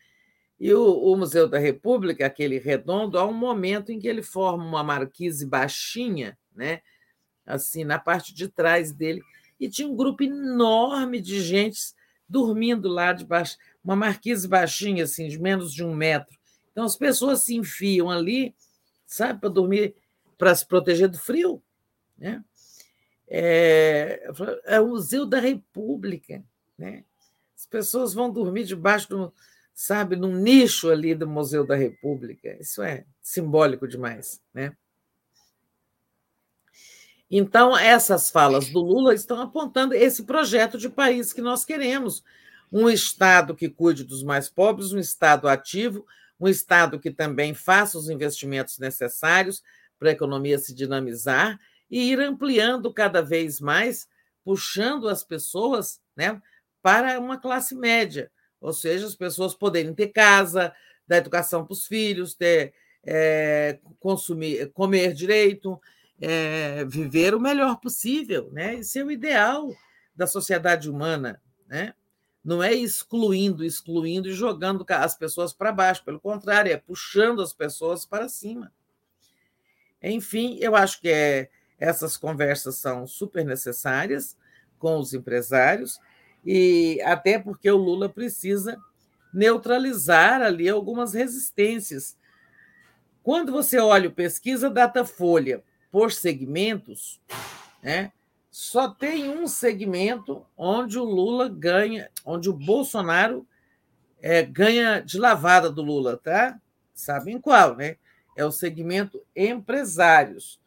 E 0.58 0.72
o, 0.72 0.80
o, 0.80 1.16
Museu 1.16 1.48
da 1.48 1.58
República, 1.58 2.24
aquele 2.24 2.60
redondo, 2.60 3.18
há 3.18 3.26
um 3.26 3.32
momento 3.32 3.90
em 3.90 3.98
que 3.98 4.06
ele 4.06 4.22
forma 4.22 4.64
uma 4.64 4.84
marquise 4.84 5.44
baixinha, 5.44 6.38
né? 6.54 6.80
assim, 7.44 7.82
na 7.82 7.98
parte 7.98 8.32
de 8.32 8.46
trás 8.46 8.92
dele, 8.92 9.20
e 9.58 9.68
tinha 9.68 9.88
um 9.88 9.96
grupo 9.96 10.22
enorme 10.22 11.20
de 11.20 11.42
gente 11.42 11.92
dormindo 12.28 12.88
lá 12.88 13.12
debaixo, 13.12 13.56
uma 13.82 13.96
marquise 13.96 14.46
baixinha, 14.46 15.02
assim, 15.02 15.26
de 15.26 15.40
menos 15.40 15.74
de 15.74 15.82
um 15.82 15.92
metro. 15.92 16.38
Então 16.70 16.84
as 16.84 16.94
pessoas 16.94 17.42
se 17.42 17.56
enfiam 17.56 18.08
ali, 18.08 18.54
sabe, 19.04 19.40
para 19.40 19.48
dormir, 19.48 19.96
para 20.38 20.54
se 20.54 20.64
proteger 20.64 21.08
do 21.08 21.18
frio. 21.18 21.60
Né? 22.16 22.44
É, 23.26 24.22
é 24.66 24.80
o 24.80 24.90
Museu 24.90 25.26
da 25.26 25.40
República. 25.40 26.44
Né? 26.80 27.04
As 27.54 27.66
pessoas 27.66 28.14
vão 28.14 28.30
dormir 28.30 28.64
debaixo 28.64 29.10
do, 29.10 29.34
sabe, 29.74 30.16
num 30.16 30.34
nicho 30.34 30.90
ali 30.90 31.14
do 31.14 31.28
Museu 31.28 31.66
da 31.66 31.76
República. 31.76 32.56
Isso 32.58 32.82
é 32.82 33.04
simbólico 33.20 33.86
demais, 33.86 34.40
né? 34.54 34.74
Então, 37.30 37.76
essas 37.76 38.30
falas 38.30 38.70
do 38.70 38.80
Lula 38.80 39.14
estão 39.14 39.40
apontando 39.40 39.94
esse 39.94 40.24
projeto 40.24 40.76
de 40.78 40.88
país 40.88 41.32
que 41.32 41.42
nós 41.42 41.64
queremos. 41.64 42.24
Um 42.72 42.88
Estado 42.88 43.54
que 43.54 43.68
cuide 43.68 44.02
dos 44.02 44.24
mais 44.24 44.48
pobres, 44.48 44.92
um 44.92 44.98
Estado 44.98 45.46
ativo, 45.46 46.04
um 46.40 46.48
Estado 46.48 46.98
que 46.98 47.10
também 47.10 47.54
faça 47.54 47.98
os 47.98 48.08
investimentos 48.08 48.78
necessários 48.78 49.62
para 49.98 50.08
a 50.08 50.12
economia 50.12 50.58
se 50.58 50.74
dinamizar 50.74 51.60
e 51.90 52.10
ir 52.10 52.18
ampliando 52.20 52.92
cada 52.92 53.20
vez 53.20 53.60
mais, 53.60 54.08
puxando 54.42 55.08
as 55.08 55.22
pessoas 55.22 56.00
né, 56.16 56.40
para 56.82 57.18
uma 57.18 57.38
classe 57.38 57.74
média, 57.74 58.30
ou 58.60 58.72
seja, 58.72 59.06
as 59.06 59.14
pessoas 59.14 59.54
poderem 59.54 59.94
ter 59.94 60.08
casa, 60.08 60.72
dar 61.06 61.18
educação 61.18 61.64
para 61.64 61.72
os 61.72 61.86
filhos, 61.86 62.34
ter, 62.34 62.72
é, 63.04 63.78
consumir, 63.98 64.70
comer 64.72 65.12
direito, 65.12 65.80
é, 66.20 66.84
viver 66.84 67.34
o 67.34 67.40
melhor 67.40 67.80
possível, 67.80 68.50
né? 68.52 68.76
Esse 68.76 68.98
é 68.98 69.04
o 69.04 69.10
ideal 69.10 69.74
da 70.14 70.26
sociedade 70.26 70.90
humana, 70.90 71.40
né? 71.66 71.94
Não 72.44 72.62
é 72.62 72.72
excluindo, 72.72 73.64
excluindo 73.64 74.28
e 74.28 74.32
jogando 74.32 74.84
as 74.88 75.16
pessoas 75.16 75.52
para 75.52 75.72
baixo, 75.72 76.04
pelo 76.04 76.20
contrário, 76.20 76.72
é 76.72 76.76
puxando 76.76 77.42
as 77.42 77.52
pessoas 77.52 78.06
para 78.06 78.28
cima. 78.28 78.72
Enfim, 80.02 80.58
eu 80.60 80.74
acho 80.74 81.00
que 81.00 81.08
é, 81.08 81.50
essas 81.78 82.16
conversas 82.16 82.76
são 82.76 83.06
super 83.06 83.44
necessárias 83.44 84.36
com 84.78 84.98
os 84.98 85.12
empresários, 85.12 85.98
e 86.44 87.00
até 87.04 87.38
porque 87.38 87.70
o 87.70 87.76
Lula 87.76 88.08
precisa 88.08 88.78
neutralizar 89.32 90.42
ali 90.42 90.68
algumas 90.68 91.14
resistências. 91.14 92.16
Quando 93.22 93.52
você 93.52 93.78
olha 93.78 94.08
o 94.08 94.12
pesquisa 94.12 94.70
Datafolha 94.70 95.62
por 95.90 96.12
segmentos, 96.12 97.20
né, 97.82 98.12
só 98.50 98.88
tem 98.88 99.28
um 99.28 99.46
segmento 99.46 100.44
onde 100.56 100.98
o 100.98 101.04
Lula 101.04 101.48
ganha, 101.48 102.10
onde 102.24 102.50
o 102.50 102.52
Bolsonaro 102.52 103.46
é, 104.20 104.42
ganha 104.42 105.00
de 105.00 105.18
lavada 105.18 105.70
do 105.70 105.82
Lula, 105.82 106.16
tá? 106.16 106.60
Sabem 106.92 107.40
qual, 107.40 107.76
né? 107.76 107.96
É 108.36 108.44
o 108.44 108.50
segmento 108.50 109.22
empresários. 109.34 110.60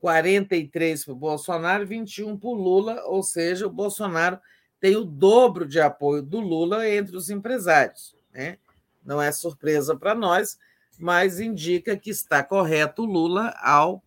43 0.00 1.04
para 1.04 1.12
o 1.12 1.16
Bolsonaro, 1.16 1.86
21 1.86 2.36
para 2.38 2.48
o 2.48 2.54
Lula, 2.54 3.02
ou 3.04 3.22
seja, 3.22 3.66
o 3.66 3.70
Bolsonaro 3.70 4.38
tem 4.80 4.96
o 4.96 5.04
dobro 5.04 5.66
de 5.66 5.78
apoio 5.80 6.22
do 6.22 6.40
Lula 6.40 6.88
entre 6.88 7.16
os 7.16 7.28
empresários. 7.28 8.16
Né? 8.32 8.58
Não 9.04 9.20
é 9.20 9.30
surpresa 9.30 9.94
para 9.94 10.14
nós, 10.14 10.58
mas 10.98 11.38
indica 11.38 11.96
que 11.96 12.10
está 12.10 12.42
correto 12.42 13.02
o 13.02 13.06
Lula 13.06 13.54
ao 13.62 14.02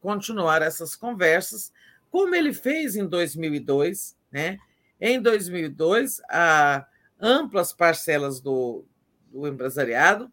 continuar 0.00 0.62
essas 0.62 0.94
conversas, 0.94 1.72
como 2.10 2.34
ele 2.34 2.52
fez 2.52 2.94
em 2.94 3.06
2002. 3.06 4.16
Né? 4.30 4.58
Em 5.00 5.20
2002, 5.20 6.20
a 6.28 6.86
amplas 7.20 7.72
parcelas 7.72 8.40
do, 8.40 8.84
do 9.30 9.46
empresariado 9.46 10.30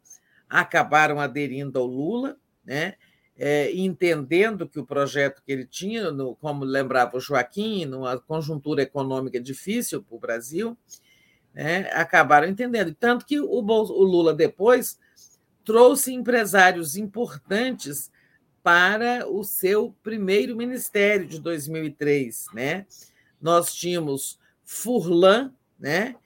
acabaram 0.50 1.20
aderindo 1.20 1.78
ao 1.78 1.86
Lula, 1.86 2.38
né? 2.66 2.96
É, 3.42 3.72
entendendo 3.74 4.68
que 4.68 4.82
o 4.82 4.86
projeto 4.86 5.42
que 5.46 5.52
ele 5.54 5.66
tinha, 5.66 6.12
no, 6.12 6.36
como 6.36 6.66
lembrava 6.66 7.16
o 7.16 7.22
Joaquim, 7.22 7.86
numa 7.86 8.20
conjuntura 8.20 8.82
econômica 8.82 9.40
difícil 9.40 10.04
para 10.04 10.16
o 10.18 10.20
Brasil, 10.20 10.78
né, 11.54 11.90
acabaram 11.94 12.50
entendendo. 12.50 12.94
Tanto 12.94 13.26
que 13.26 13.40
o, 13.40 13.48
o 13.50 14.04
Lula 14.04 14.34
depois 14.34 15.00
trouxe 15.64 16.14
empresários 16.14 16.98
importantes 16.98 18.12
para 18.62 19.26
o 19.26 19.42
seu 19.46 19.96
primeiro 20.04 20.54
ministério 20.58 21.26
de 21.26 21.40
2003. 21.40 22.48
Né? 22.54 22.86
Nós 23.42 23.74
tínhamos 23.74 24.38
Furlan 24.66 25.54
né, 25.80 26.18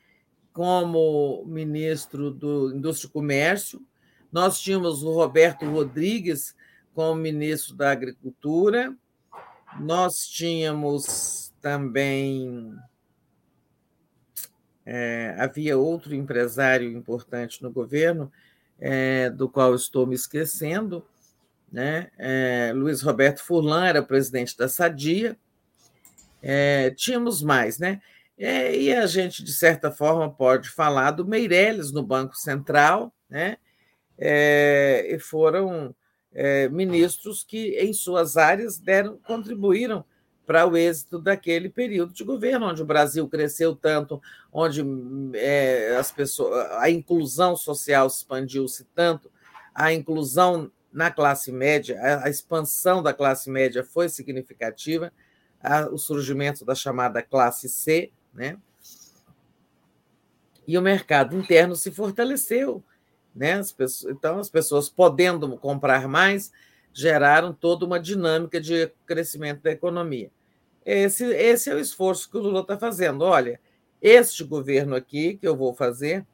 como 0.52 1.46
ministro 1.46 2.32
do 2.32 2.76
Indústria 2.76 3.08
e 3.08 3.12
Comércio, 3.12 3.86
nós 4.32 4.60
tínhamos 4.60 5.04
o 5.04 5.12
Roberto 5.12 5.64
Rodrigues 5.70 6.56
como 6.94 7.16
ministro 7.20 7.76
da 7.76 7.92
Agricultura. 7.92 8.96
Nós 9.80 10.28
tínhamos 10.28 11.54
também. 11.62 12.74
É, 14.86 15.36
havia 15.40 15.78
outro 15.78 16.14
empresário 16.14 16.92
importante 16.92 17.64
no 17.64 17.72
governo, 17.72 18.32
é, 18.80 19.30
do 19.30 19.48
qual 19.48 19.74
estou 19.74 20.06
me 20.06 20.14
esquecendo, 20.14 21.06
né? 21.72 22.12
É, 22.18 22.72
Luiz 22.76 23.02
Roberto 23.02 23.42
Furlan 23.42 23.86
era 23.86 24.04
presidente 24.04 24.58
da 24.58 24.68
Sadia. 24.68 25.38
É, 26.42 26.92
tínhamos 26.92 27.42
mais, 27.42 27.80
né? 27.80 28.02
É, 28.38 28.76
e 28.76 28.94
a 28.94 29.06
gente, 29.06 29.44
de 29.44 29.54
certa 29.54 29.90
forma, 29.90 30.30
pode 30.30 30.70
falar 30.70 31.12
do 31.12 31.26
Meirelles 31.26 31.92
no 31.92 32.04
Banco 32.04 32.36
Central, 32.36 33.14
né? 33.30 33.58
É, 34.18 35.08
e 35.10 35.20
foram 35.20 35.96
é, 36.34 36.68
ministros 36.70 37.44
que, 37.44 37.78
em 37.80 37.94
suas 37.94 38.38
áreas, 38.38 38.78
deram, 38.78 39.18
contribuíram 39.26 40.04
para 40.46 40.66
o 40.66 40.76
êxito 40.76 41.20
daquele 41.20 41.70
período 41.70 42.14
de 42.14 42.24
governo, 42.24 42.68
onde 42.68 42.82
o 42.82 42.86
Brasil 42.86 43.28
cresceu 43.30 43.76
tanto, 43.76 44.22
onde 44.52 44.84
é, 45.36 45.96
as 45.98 46.12
pessoas, 46.12 46.70
a 46.72 46.90
inclusão 46.90 47.56
social 47.56 48.08
expandiu-se 48.08 48.84
tanto, 48.94 49.32
a 49.74 49.94
inclusão 49.94 50.72
na 50.92 51.10
classe 51.10 51.52
média, 51.52 52.00
a, 52.02 52.26
a 52.26 52.30
expansão 52.30 53.02
da 53.02 53.14
classe 53.14 53.50
média 53.50 53.84
foi 53.84 54.10
significativa, 54.10 55.14
a, 55.62 55.88
o 55.88 55.98
surgimento 55.98 56.66
da 56.66 56.76
chamada 56.76 57.22
classe 57.22 57.70
C, 57.70 58.12
né? 58.34 58.58
E 60.68 60.78
o 60.78 60.82
mercado 60.82 61.38
interno 61.38 61.76
se 61.76 61.92
fortaleceu 61.92 62.84
né? 63.36 63.54
As 63.54 63.72
pessoas, 63.72 64.14
então, 64.14 64.40
as 64.40 64.50
pessoas 64.50 64.90
podendo 64.90 65.58
comprar 65.58 66.08
mais 66.08 66.52
geraram 66.94 67.52
toda 67.54 67.86
uma 67.86 68.00
dinâmica 68.00 68.62
de 68.62 68.92
crescimento 69.06 69.62
da 69.62 69.72
economia. 69.72 70.30
Esse, 70.86 71.26
esse 71.26 71.70
é 71.70 71.76
o 71.76 71.80
esforço 71.80 72.30
que 72.30 72.38
o 72.38 72.42
Lula 72.42 72.62
está 72.62 72.78
fazendo. 72.78 73.24
Olha, 73.24 73.60
este 74.02 74.44
governo 74.44 74.96
aqui 74.96 75.36
que 75.36 75.48
eu 75.48 75.56
vou 75.56 75.74
fazer 75.74 76.26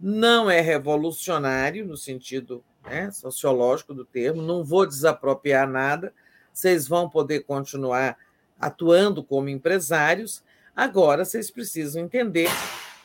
não 0.00 0.50
é 0.50 0.60
revolucionário 0.60 1.84
no 1.84 1.96
sentido 1.96 2.64
né, 2.84 3.10
sociológico 3.10 3.92
do 3.92 4.04
termo, 4.04 4.40
não 4.40 4.64
vou 4.64 4.86
desapropriar 4.86 5.68
nada, 5.68 6.14
vocês 6.52 6.86
vão 6.86 7.10
poder 7.10 7.40
continuar 7.40 8.16
atuando 8.58 9.22
como 9.22 9.48
empresários. 9.48 10.42
Agora, 10.74 11.24
vocês 11.24 11.50
precisam 11.50 12.02
entender 12.02 12.48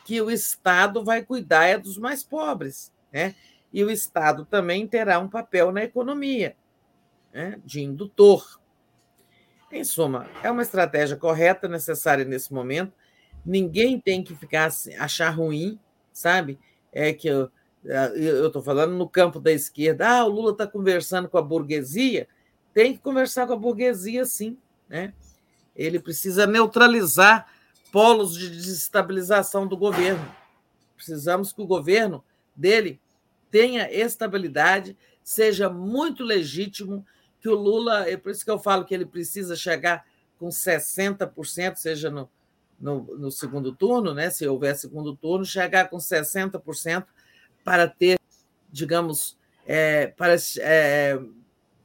que 0.05 0.21
o 0.21 0.29
Estado 0.29 1.03
vai 1.03 1.23
cuidar 1.23 1.65
é 1.65 1.77
dos 1.77 1.97
mais 1.97 2.23
pobres. 2.23 2.92
Né? 3.13 3.35
E 3.71 3.83
o 3.83 3.91
Estado 3.91 4.45
também 4.45 4.87
terá 4.87 5.19
um 5.19 5.29
papel 5.29 5.71
na 5.71 5.83
economia, 5.83 6.55
né? 7.31 7.59
de 7.63 7.81
indutor. 7.81 8.59
Em 9.71 9.83
suma, 9.83 10.27
é 10.43 10.51
uma 10.51 10.61
estratégia 10.61 11.15
correta, 11.15 11.67
necessária 11.67 12.25
nesse 12.25 12.53
momento. 12.53 12.93
Ninguém 13.45 13.99
tem 13.99 14.23
que 14.23 14.35
ficar 14.35 14.71
achar 14.99 15.29
ruim, 15.29 15.79
sabe? 16.11 16.59
É 16.91 17.11
que 17.11 17.27
eu 17.27 17.49
estou 18.45 18.61
falando 18.61 18.93
no 18.93 19.09
campo 19.09 19.39
da 19.39 19.51
esquerda. 19.51 20.07
Ah, 20.07 20.25
o 20.25 20.29
Lula 20.29 20.51
está 20.51 20.67
conversando 20.67 21.27
com 21.27 21.37
a 21.37 21.41
burguesia. 21.41 22.27
Tem 22.73 22.93
que 22.93 22.99
conversar 22.99 23.47
com 23.47 23.53
a 23.53 23.57
burguesia, 23.57 24.25
sim. 24.25 24.57
Né? 24.87 25.13
Ele 25.75 25.99
precisa 25.99 26.45
neutralizar 26.45 27.47
polos 27.91 28.37
de 28.37 28.49
desestabilização 28.49 29.67
do 29.67 29.75
governo. 29.75 30.23
Precisamos 30.95 31.51
que 31.51 31.61
o 31.61 31.67
governo 31.67 32.23
dele 32.55 32.99
tenha 33.49 33.91
estabilidade, 33.91 34.97
seja 35.23 35.69
muito 35.69 36.23
legítimo, 36.23 37.05
que 37.39 37.49
o 37.49 37.55
Lula, 37.55 38.09
é 38.09 38.17
por 38.17 38.31
isso 38.31 38.43
que 38.43 38.49
eu 38.49 38.57
falo 38.57 38.85
que 38.85 38.93
ele 38.93 39.05
precisa 39.05 39.55
chegar 39.55 40.05
com 40.39 40.47
60%, 40.47 41.75
seja 41.75 42.09
no, 42.09 42.29
no, 42.79 43.03
no 43.17 43.31
segundo 43.31 43.73
turno, 43.73 44.13
né, 44.13 44.29
se 44.29 44.47
houver 44.47 44.75
segundo 44.75 45.15
turno, 45.15 45.45
chegar 45.45 45.89
com 45.89 45.97
60% 45.97 47.05
para 47.63 47.87
ter, 47.87 48.19
digamos, 48.71 49.37
é, 49.65 50.07
para 50.07 50.35
é, 50.59 51.19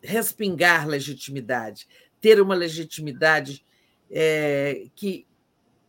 respingar 0.03 0.89
legitimidade, 0.89 1.87
ter 2.21 2.41
uma 2.41 2.55
legitimidade 2.55 3.65
é, 4.11 4.87
que 4.95 5.27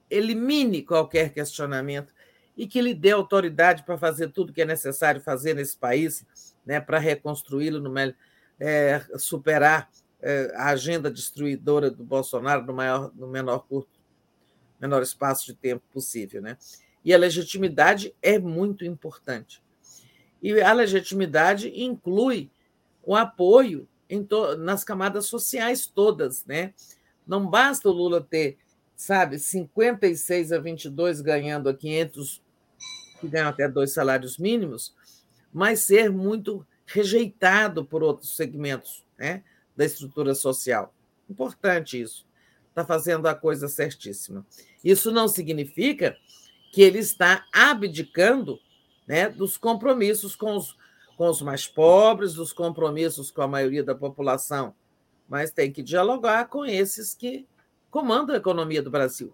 elimine 0.09 0.83
qualquer 0.83 1.33
questionamento 1.33 2.13
e 2.59 2.67
que 2.67 2.81
lhe 2.81 2.93
dê 2.93 3.11
autoridade 3.11 3.83
para 3.83 3.97
fazer 3.97 4.33
tudo 4.33 4.51
que 4.51 4.61
é 4.61 4.65
necessário 4.65 5.21
fazer 5.21 5.53
nesse 5.53 5.77
país, 5.77 6.25
né, 6.65 6.81
para 6.81 6.99
reconstruí-lo, 6.99 7.81
é, 8.59 9.01
superar 9.17 9.89
é, 10.21 10.51
a 10.55 10.67
agenda 10.71 11.09
destruidora 11.09 11.89
do 11.89 12.03
Bolsonaro 12.03 12.65
no, 12.65 12.73
maior, 12.73 13.13
no 13.15 13.27
menor 13.27 13.59
curto, 13.59 13.97
menor 14.77 15.01
espaço 15.01 15.45
de 15.45 15.53
tempo 15.53 15.85
possível, 15.93 16.41
né? 16.41 16.57
E 17.03 17.13
a 17.13 17.17
legitimidade 17.17 18.13
é 18.21 18.37
muito 18.37 18.83
importante. 18.83 19.63
E 20.43 20.59
a 20.59 20.73
legitimidade 20.73 21.71
inclui 21.73 22.51
o 23.01 23.15
apoio 23.15 23.87
nas 24.57 24.83
camadas 24.83 25.27
sociais 25.27 25.87
todas, 25.87 26.43
né? 26.45 26.73
Não 27.25 27.49
basta 27.49 27.87
o 27.87 27.93
Lula 27.93 28.19
ter, 28.19 28.57
sabe, 28.97 29.39
56 29.39 30.51
a 30.51 30.59
22 30.59 31.21
ganhando 31.21 31.69
a 31.69 31.73
500, 31.73 32.41
que 33.19 33.27
ganham 33.27 33.49
até 33.49 33.67
dois 33.67 33.93
salários 33.93 34.37
mínimos, 34.37 34.93
mas 35.53 35.81
ser 35.81 36.11
muito 36.11 36.65
rejeitado 36.85 37.85
por 37.85 38.01
outros 38.01 38.35
segmentos 38.35 39.05
né, 39.17 39.43
da 39.75 39.85
estrutura 39.85 40.33
social. 40.33 40.93
Importante 41.29 42.01
isso. 42.01 42.25
Está 42.69 42.85
fazendo 42.85 43.27
a 43.27 43.35
coisa 43.35 43.67
certíssima. 43.67 44.45
Isso 44.83 45.11
não 45.11 45.27
significa 45.27 46.15
que 46.71 46.81
ele 46.81 46.99
está 46.99 47.45
abdicando 47.51 48.59
né, 49.07 49.29
dos 49.29 49.57
compromissos 49.57 50.35
com 50.35 50.55
os, 50.55 50.77
com 51.17 51.27
os 51.27 51.41
mais 51.41 51.67
pobres, 51.67 52.33
dos 52.33 52.53
compromissos 52.53 53.31
com 53.31 53.41
a 53.41 53.47
maioria 53.47 53.83
da 53.83 53.95
população, 53.95 54.73
mas 55.27 55.51
tem 55.51 55.71
que 55.71 55.81
dialogar 55.81 56.47
com 56.47 56.65
esses 56.65 57.13
que 57.13 57.47
comandam 57.89 58.35
a 58.35 58.39
economia 58.39 58.81
do 58.81 58.91
Brasil. 58.91 59.33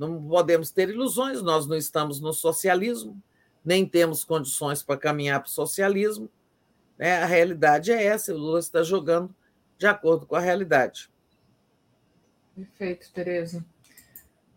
Não 0.00 0.18
podemos 0.26 0.70
ter 0.70 0.88
ilusões, 0.88 1.42
nós 1.42 1.66
não 1.66 1.76
estamos 1.76 2.22
no 2.22 2.32
socialismo, 2.32 3.22
nem 3.62 3.86
temos 3.86 4.24
condições 4.24 4.82
para 4.82 4.96
caminhar 4.96 5.40
para 5.40 5.48
o 5.48 5.50
socialismo. 5.50 6.30
Né? 6.96 7.22
A 7.22 7.26
realidade 7.26 7.92
é 7.92 8.02
essa, 8.02 8.32
o 8.32 8.38
Lula 8.38 8.60
está 8.60 8.82
jogando 8.82 9.36
de 9.76 9.86
acordo 9.86 10.24
com 10.24 10.34
a 10.34 10.40
realidade. 10.40 11.10
Perfeito, 12.56 13.12
Tereza. 13.12 13.62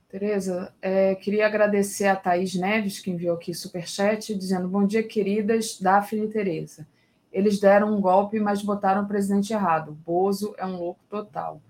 Tereza, 0.08 0.74
é, 0.82 1.14
queria 1.16 1.46
agradecer 1.46 2.08
a 2.08 2.16
Thaís 2.16 2.56
Neves, 2.56 3.00
que 3.00 3.12
enviou 3.12 3.36
aqui 3.36 3.54
superchat, 3.54 4.34
dizendo: 4.36 4.70
Bom 4.70 4.88
dia, 4.88 5.04
queridas, 5.04 5.78
Daphne 5.78 6.24
e 6.24 6.30
Tereza. 6.30 6.88
Eles 7.34 7.60
deram 7.60 7.94
um 7.94 8.00
golpe, 8.00 8.40
mas 8.40 8.62
botaram 8.62 9.04
o 9.04 9.08
presidente 9.10 9.52
errado. 9.52 9.92
Bozo 10.06 10.56
é 10.58 10.66
um 10.66 10.78
louco 10.78 11.02
total. 11.10 11.62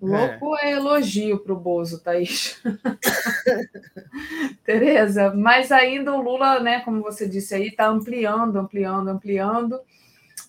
Louco 0.00 0.56
é, 0.58 0.70
é 0.70 0.72
elogio 0.72 1.38
para 1.38 1.52
o 1.52 1.58
Bozo, 1.58 2.00
Thaís. 2.00 2.62
Tereza, 4.64 5.34
mas 5.34 5.72
ainda 5.72 6.12
o 6.12 6.20
Lula, 6.20 6.60
né, 6.60 6.80
como 6.80 7.02
você 7.02 7.28
disse 7.28 7.54
aí, 7.54 7.68
está 7.68 7.88
ampliando, 7.88 8.56
ampliando, 8.56 9.08
ampliando. 9.08 9.80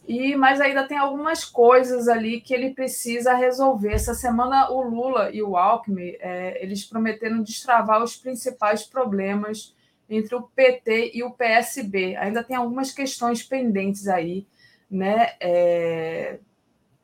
E 0.08 0.36
mas 0.36 0.62
ainda 0.62 0.88
tem 0.88 0.98
algumas 0.98 1.44
coisas 1.44 2.08
ali 2.08 2.42
que 2.42 2.54
ele 2.54 2.74
precisa 2.74 3.34
resolver. 3.34 3.94
Essa 3.94 4.14
semana 4.14 4.70
o 4.72 4.82
Lula 4.82 5.32
e 5.32 5.42
o 5.42 5.58
Alckmin 5.58 6.16
é, 6.20 6.64
eles 6.64 6.86
prometeram 6.86 7.42
destravar 7.42 8.04
os 8.04 8.16
principais 8.16 8.84
problemas 8.84 9.76
entre 10.10 10.36
o 10.36 10.44
PT 10.44 11.12
e 11.14 11.24
o 11.24 11.32
PSB. 11.32 12.16
Ainda 12.16 12.44
tem 12.44 12.56
algumas 12.56 12.92
questões 12.92 13.44
pendentes 13.44 14.08
aí, 14.08 14.46
né, 14.90 15.34
é, 15.40 16.40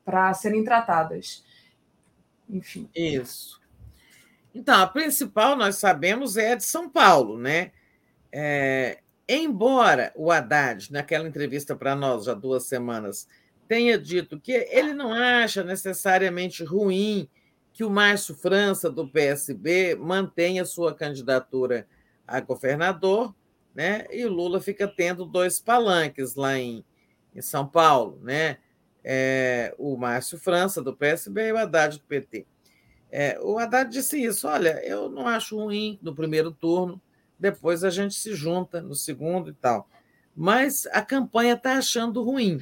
para 0.04 0.34
serem 0.34 0.64
tratadas 0.64 1.44
enfim. 2.50 2.90
Isso. 2.96 3.60
Então, 4.54 4.82
a 4.82 4.88
principal, 4.88 5.56
nós 5.56 5.76
sabemos, 5.76 6.38
é 6.38 6.54
a 6.54 6.56
de 6.56 6.64
São 6.64 6.90
Paulo, 6.90 7.38
né? 7.38 7.72
É, 8.32 9.00
embora 9.28 10.14
o 10.16 10.32
Haddad, 10.32 10.92
naquela 10.92 11.28
entrevista 11.28 11.76
para 11.76 11.96
nós, 11.96 12.26
já 12.26 12.34
duas 12.34 12.64
semanas, 12.64 13.28
tenha 13.68 13.98
dito 13.98 14.40
que 14.40 14.52
ele 14.52 14.94
não 14.94 15.12
acha 15.12 15.64
necessariamente 15.64 16.64
ruim 16.64 17.30
que 17.74 17.84
o 17.84 17.90
Márcio 17.90 18.34
França, 18.34 18.90
do 18.90 19.06
PSB, 19.06 19.96
mantenha 19.96 20.64
sua 20.64 20.96
candidatura 20.96 21.86
a 22.26 22.40
governador, 22.40 23.36
né? 23.74 24.06
e 24.10 24.26
Lula 24.26 24.62
fica 24.62 24.88
tendo 24.88 25.26
dois 25.26 25.60
palanques 25.60 26.36
lá 26.36 26.58
em, 26.58 26.86
em 27.36 27.42
São 27.42 27.68
Paulo, 27.68 28.18
né? 28.24 28.60
É, 29.08 29.76
o 29.78 29.96
Márcio 29.96 30.40
França, 30.40 30.82
do 30.82 30.96
PSB, 30.96 31.50
e 31.50 31.52
o 31.52 31.58
Haddad, 31.58 32.00
do 32.00 32.04
PT. 32.06 32.48
É, 33.12 33.40
o 33.40 33.60
Haddad 33.60 33.92
disse 33.92 34.22
isso: 34.22 34.48
olha, 34.48 34.84
eu 34.84 35.10
não 35.10 35.28
acho 35.28 35.56
ruim 35.56 36.00
no 36.02 36.16
primeiro 36.16 36.52
turno, 36.52 37.00
depois 37.40 37.84
a 37.84 37.92
gente 37.92 38.16
se 38.16 38.34
junta 38.34 38.82
no 38.82 38.96
segundo 38.96 39.52
e 39.52 39.54
tal. 39.54 39.88
Mas 40.36 40.88
a 40.88 41.04
campanha 41.04 41.54
está 41.54 41.78
achando 41.78 42.24
ruim, 42.24 42.60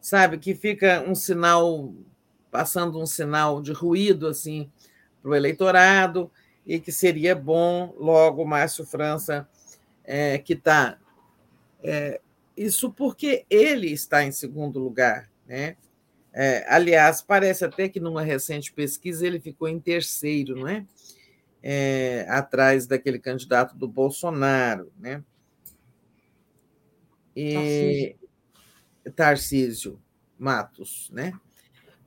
sabe? 0.00 0.38
Que 0.38 0.54
fica 0.54 1.04
um 1.06 1.16
sinal, 1.16 1.92
passando 2.48 3.00
um 3.00 3.06
sinal 3.06 3.60
de 3.60 3.72
ruído 3.72 4.28
assim 4.28 4.70
para 5.20 5.32
o 5.32 5.34
eleitorado, 5.34 6.30
e 6.64 6.78
que 6.78 6.92
seria 6.92 7.34
bom 7.34 7.92
logo 7.98 8.42
o 8.42 8.46
Márcio 8.46 8.86
França, 8.86 9.48
é, 10.04 10.38
que 10.38 10.52
está. 10.52 10.96
É, 11.82 12.20
isso 12.56 12.90
porque 12.90 13.44
ele 13.50 13.88
está 13.88 14.24
em 14.24 14.32
segundo 14.32 14.78
lugar, 14.78 15.28
né? 15.46 15.76
É, 16.32 16.66
aliás, 16.68 17.22
parece 17.22 17.64
até 17.64 17.88
que 17.88 17.98
numa 17.98 18.22
recente 18.22 18.72
pesquisa 18.72 19.26
ele 19.26 19.40
ficou 19.40 19.68
em 19.68 19.80
terceiro, 19.80 20.54
não 20.54 20.68
é? 20.68 20.84
é 21.62 22.26
atrás 22.28 22.86
daquele 22.86 23.18
candidato 23.18 23.74
do 23.74 23.88
Bolsonaro, 23.88 24.92
né? 24.98 25.24
E 27.34 28.16
Tarcísio 29.14 30.00
Matos, 30.38 31.10
né? 31.12 31.32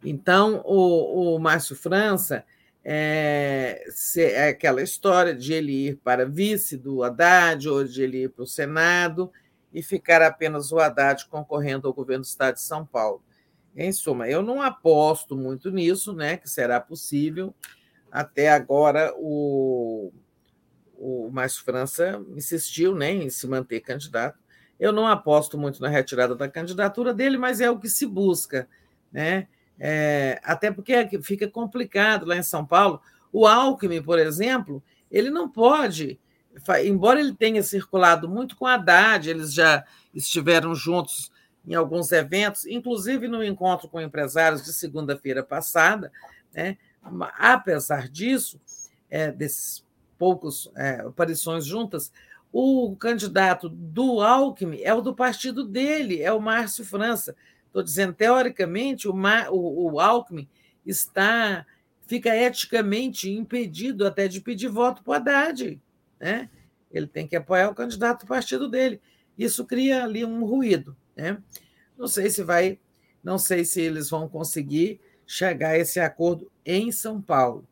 Então, 0.03 0.61
o, 0.65 1.35
o 1.35 1.39
Márcio 1.39 1.75
França 1.75 2.45
é, 2.83 3.83
é, 4.17 4.49
aquela 4.49 4.81
história 4.81 5.35
de 5.35 5.53
ele 5.53 5.89
ir 5.89 5.97
para 5.97 6.25
vice 6.25 6.77
do 6.77 7.03
Haddad 7.03 7.67
ou 7.67 7.83
de 7.83 8.01
ele 8.01 8.23
ir 8.23 8.29
para 8.29 8.43
o 8.43 8.47
Senado 8.47 9.31
e 9.73 9.83
ficar 9.83 10.21
apenas 10.21 10.71
o 10.71 10.79
Haddad 10.79 11.27
concorrendo 11.27 11.87
ao 11.87 11.93
governo 11.93 12.23
do 12.23 12.27
Estado 12.27 12.55
de 12.55 12.61
São 12.61 12.85
Paulo. 12.85 13.23
Em 13.75 13.91
suma, 13.91 14.27
eu 14.27 14.41
não 14.41 14.61
aposto 14.61 15.37
muito 15.37 15.71
nisso, 15.71 16.13
né, 16.13 16.37
que 16.37 16.49
será 16.49 16.79
possível. 16.79 17.53
Até 18.11 18.49
agora, 18.49 19.13
o, 19.17 20.11
o 20.97 21.29
Márcio 21.31 21.63
França 21.63 22.21
insistiu 22.35 22.95
né, 22.95 23.11
em 23.11 23.29
se 23.29 23.47
manter 23.47 23.79
candidato. 23.79 24.37
Eu 24.79 24.91
não 24.91 25.07
aposto 25.07 25.57
muito 25.57 25.81
na 25.81 25.89
retirada 25.89 26.35
da 26.35 26.47
candidatura 26.47 27.13
dele, 27.13 27.37
mas 27.37 27.61
é 27.61 27.69
o 27.69 27.79
que 27.79 27.89
se 27.89 28.05
busca. 28.05 28.67
Né? 29.11 29.47
É, 29.79 30.39
até 30.43 30.71
porque 30.71 31.21
fica 31.21 31.47
complicado 31.47 32.25
lá 32.25 32.35
em 32.35 32.43
São 32.43 32.65
Paulo. 32.65 33.01
O 33.31 33.45
Alckmin, 33.45 34.01
por 34.01 34.17
exemplo, 34.17 34.83
ele 35.11 35.29
não 35.29 35.47
pode, 35.47 36.19
embora 36.83 37.19
ele 37.19 37.33
tenha 37.33 37.61
circulado 37.63 38.27
muito 38.27 38.55
com 38.55 38.65
Haddad, 38.65 39.29
eles 39.29 39.53
já 39.53 39.85
estiveram 40.13 40.73
juntos 40.73 41.31
em 41.69 41.75
alguns 41.75 42.11
eventos, 42.11 42.65
inclusive 42.65 43.27
no 43.27 43.43
encontro 43.43 43.87
com 43.87 44.01
empresários 44.01 44.63
de 44.63 44.73
segunda-feira 44.73 45.43
passada. 45.43 46.11
Né? 46.51 46.77
Apesar 47.37 48.09
disso, 48.09 48.59
é, 49.07 49.31
desses 49.31 49.85
poucos 50.17 50.71
é, 50.75 51.01
aparições 51.01 51.63
juntas, 51.65 52.11
o 52.51 52.95
candidato 52.95 53.69
do 53.69 54.19
Alckmin 54.19 54.81
é 54.81 54.91
o 54.95 55.01
do 55.01 55.13
partido 55.13 55.63
dele, 55.63 56.23
é 56.23 56.33
o 56.33 56.41
Márcio 56.41 56.83
França. 56.83 57.35
Estou 57.67 57.83
dizendo, 57.83 58.13
teoricamente, 58.13 59.07
o, 59.07 59.13
o, 59.13 59.93
o 59.93 59.99
Alckmin 59.99 60.49
está 60.83 61.67
fica 62.07 62.35
eticamente 62.35 63.29
impedido 63.29 64.07
até 64.07 64.27
de 64.27 64.41
pedir 64.41 64.67
voto 64.67 65.03
para 65.03 65.11
o 65.11 65.13
Haddad. 65.13 65.79
Né? 66.19 66.49
Ele 66.91 67.05
tem 67.05 67.27
que 67.27 67.35
apoiar 67.35 67.69
o 67.69 67.75
candidato 67.75 68.21
do 68.21 68.27
partido 68.27 68.67
dele. 68.67 68.99
Isso 69.37 69.63
cria 69.63 70.03
ali 70.03 70.25
um 70.25 70.43
ruído. 70.43 70.97
Né? 71.19 71.37
Não 71.97 72.07
sei 72.07 72.29
se 72.29 72.43
vai, 72.43 72.79
não 73.23 73.37
sei 73.37 73.65
se 73.65 73.81
eles 73.81 74.09
vão 74.09 74.27
conseguir 74.29 75.01
chegar 75.25 75.69
a 75.69 75.77
esse 75.77 75.99
acordo 75.99 76.51
em 76.65 76.91
São 76.91 77.21
Paulo. 77.21 77.67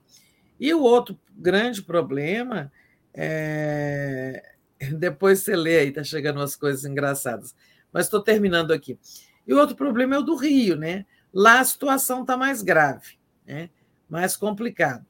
E 0.59 0.73
o 0.73 0.81
outro 0.81 1.17
grande 1.35 1.81
problema 1.81 2.71
é... 3.13 4.43
Depois 4.99 5.39
você 5.39 5.55
lê 5.55 5.79
aí, 5.79 5.89
está 5.89 6.03
chegando 6.03 6.37
umas 6.37 6.55
coisas 6.55 6.85
engraçadas. 6.85 7.55
Mas 7.91 8.05
estou 8.05 8.21
terminando 8.21 8.71
aqui. 8.71 8.99
E 9.47 9.53
o 9.53 9.57
outro 9.57 9.75
problema 9.75 10.15
é 10.15 10.19
o 10.19 10.23
do 10.23 10.35
Rio, 10.35 10.75
né? 10.75 11.05
Lá 11.33 11.59
a 11.59 11.65
situação 11.65 12.21
está 12.21 12.35
mais 12.35 12.61
grave, 12.61 13.17
né? 13.45 13.69
mais 14.09 14.37
complicado, 14.37 15.05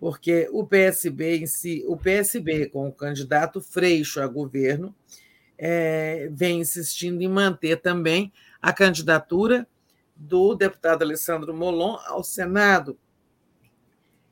porque 0.00 0.48
o 0.52 0.66
PSB 0.66 1.38
em 1.38 1.46
si, 1.46 1.84
o 1.86 1.96
PSB 1.96 2.70
com 2.70 2.88
o 2.88 2.92
candidato 2.92 3.60
Freixo 3.60 4.20
a 4.20 4.26
governo, 4.26 4.94
é, 5.58 6.28
vem 6.32 6.60
insistindo 6.60 7.20
em 7.20 7.28
manter 7.28 7.76
também 7.80 8.32
a 8.60 8.72
candidatura 8.72 9.66
do 10.14 10.54
deputado 10.54 11.02
Alessandro 11.02 11.54
Molon 11.54 11.98
ao 12.06 12.22
Senado. 12.22 12.98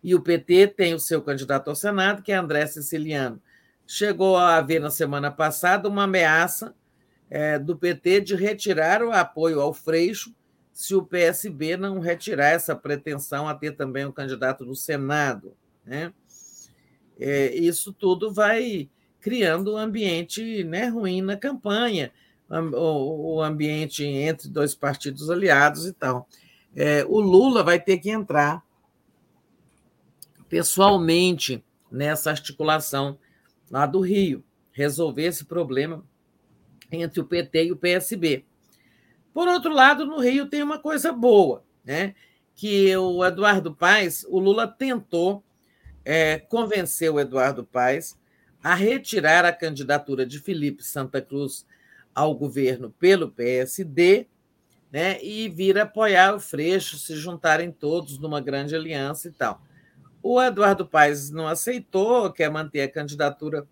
E 0.03 0.15
o 0.15 0.23
PT 0.23 0.69
tem 0.69 0.95
o 0.95 1.01
seu 1.01 1.21
candidato 1.21 1.69
ao 1.69 1.77
Senado, 1.77 2.23
que 2.23 2.33
é 2.33 2.37
André 2.37 2.67
Siciliano. 2.67 3.43
Chegou 3.87 4.37
a 4.37 4.57
haver 4.57 4.81
na 4.81 4.91
semana 4.91 5.31
passada 5.31 5.89
uma 5.89 6.05
ameaça 6.05 6.75
é, 7.29 7.59
do 7.59 7.77
PT 7.77 8.21
de 8.21 8.35
retirar 8.37 9.03
o 9.03 9.13
apoio 9.13 9.61
ao 9.61 9.75
Freixo 9.75 10.35
se 10.73 10.95
o 10.95 11.05
PSB 11.05 11.77
não 11.77 11.99
retirar 11.99 12.51
essa 12.51 12.77
pretensão 12.77 13.49
a 13.49 13.55
ter 13.55 13.73
também 13.73 14.05
um 14.05 14.13
candidato 14.13 14.65
no 14.65 14.75
Senado. 14.75 15.57
Né? 15.85 16.13
é, 17.19 17.55
isso 17.55 17.93
tudo 17.93 18.33
vai 18.33 18.89
criando 19.27 19.75
um 19.75 19.77
ambiente 19.77 20.63
né, 20.63 20.87
ruim 20.87 21.21
na 21.21 21.37
campanha, 21.37 22.13
o, 22.49 23.43
ambiente 23.43 24.05
entre 24.05 24.49
dois 24.49 24.73
partidos 24.73 25.29
aliados 25.29 25.85
e 25.85 25.93
tal. 25.93 26.29
É, 26.77 27.05
o 27.09 27.19
Lula 27.19 27.65
vai 27.65 27.81
ter 27.81 27.99
que 27.99 28.09
entrar 28.09 28.63
pessoalmente 30.49 31.61
nessa 31.91 32.31
articulação 32.31 33.19
lá 33.69 33.85
do 33.85 33.99
Rio, 33.99 34.45
resolver 34.71 35.25
esse 35.25 35.45
problema 35.45 36.05
entre 36.93 37.21
o 37.21 37.27
PT 37.27 37.65
e 37.65 37.73
o 37.73 37.77
PSB. 37.77 38.45
Por 39.35 39.49
outro 39.49 39.73
lado, 39.73 40.07
no 40.07 40.21
Rio 40.21 40.47
tem 40.47 40.63
uma 40.63 40.79
coisa 40.79 41.13
boa, 41.13 41.65
né? 41.85 42.15
que 42.55 42.97
o 42.97 43.25
Eduardo 43.25 43.75
Paes, 43.75 44.25
o 44.29 44.39
Lula 44.39 44.69
tentou 44.69 45.43
é, 46.05 46.39
convencer 46.39 47.11
o 47.11 47.19
Eduardo 47.19 47.65
Paes 47.65 48.17
a 48.63 48.75
retirar 48.75 49.45
a 49.45 49.53
candidatura 49.53 50.27
de 50.27 50.39
Felipe 50.39 50.83
Santa 50.83 51.21
Cruz 51.21 51.67
ao 52.15 52.35
governo 52.35 52.91
pelo 52.91 53.31
PSD 53.31 54.27
né, 54.91 55.23
e 55.23 55.49
vir 55.49 55.79
apoiar 55.79 56.35
o 56.35 56.41
Freixo, 56.41 56.99
se 56.99 57.15
juntarem 57.17 57.71
todos 57.71 58.19
numa 58.19 58.41
grande 58.41 58.75
aliança 58.75 59.29
e 59.29 59.33
tal. 59.33 59.61
O 60.23 60.43
Eduardo 60.43 60.87
Paes 60.87 61.31
não 61.31 61.47
aceitou, 61.47 62.33
quer 62.33 62.51
manter 62.51 62.83
a 62.83 62.91
candidatura 62.91 63.67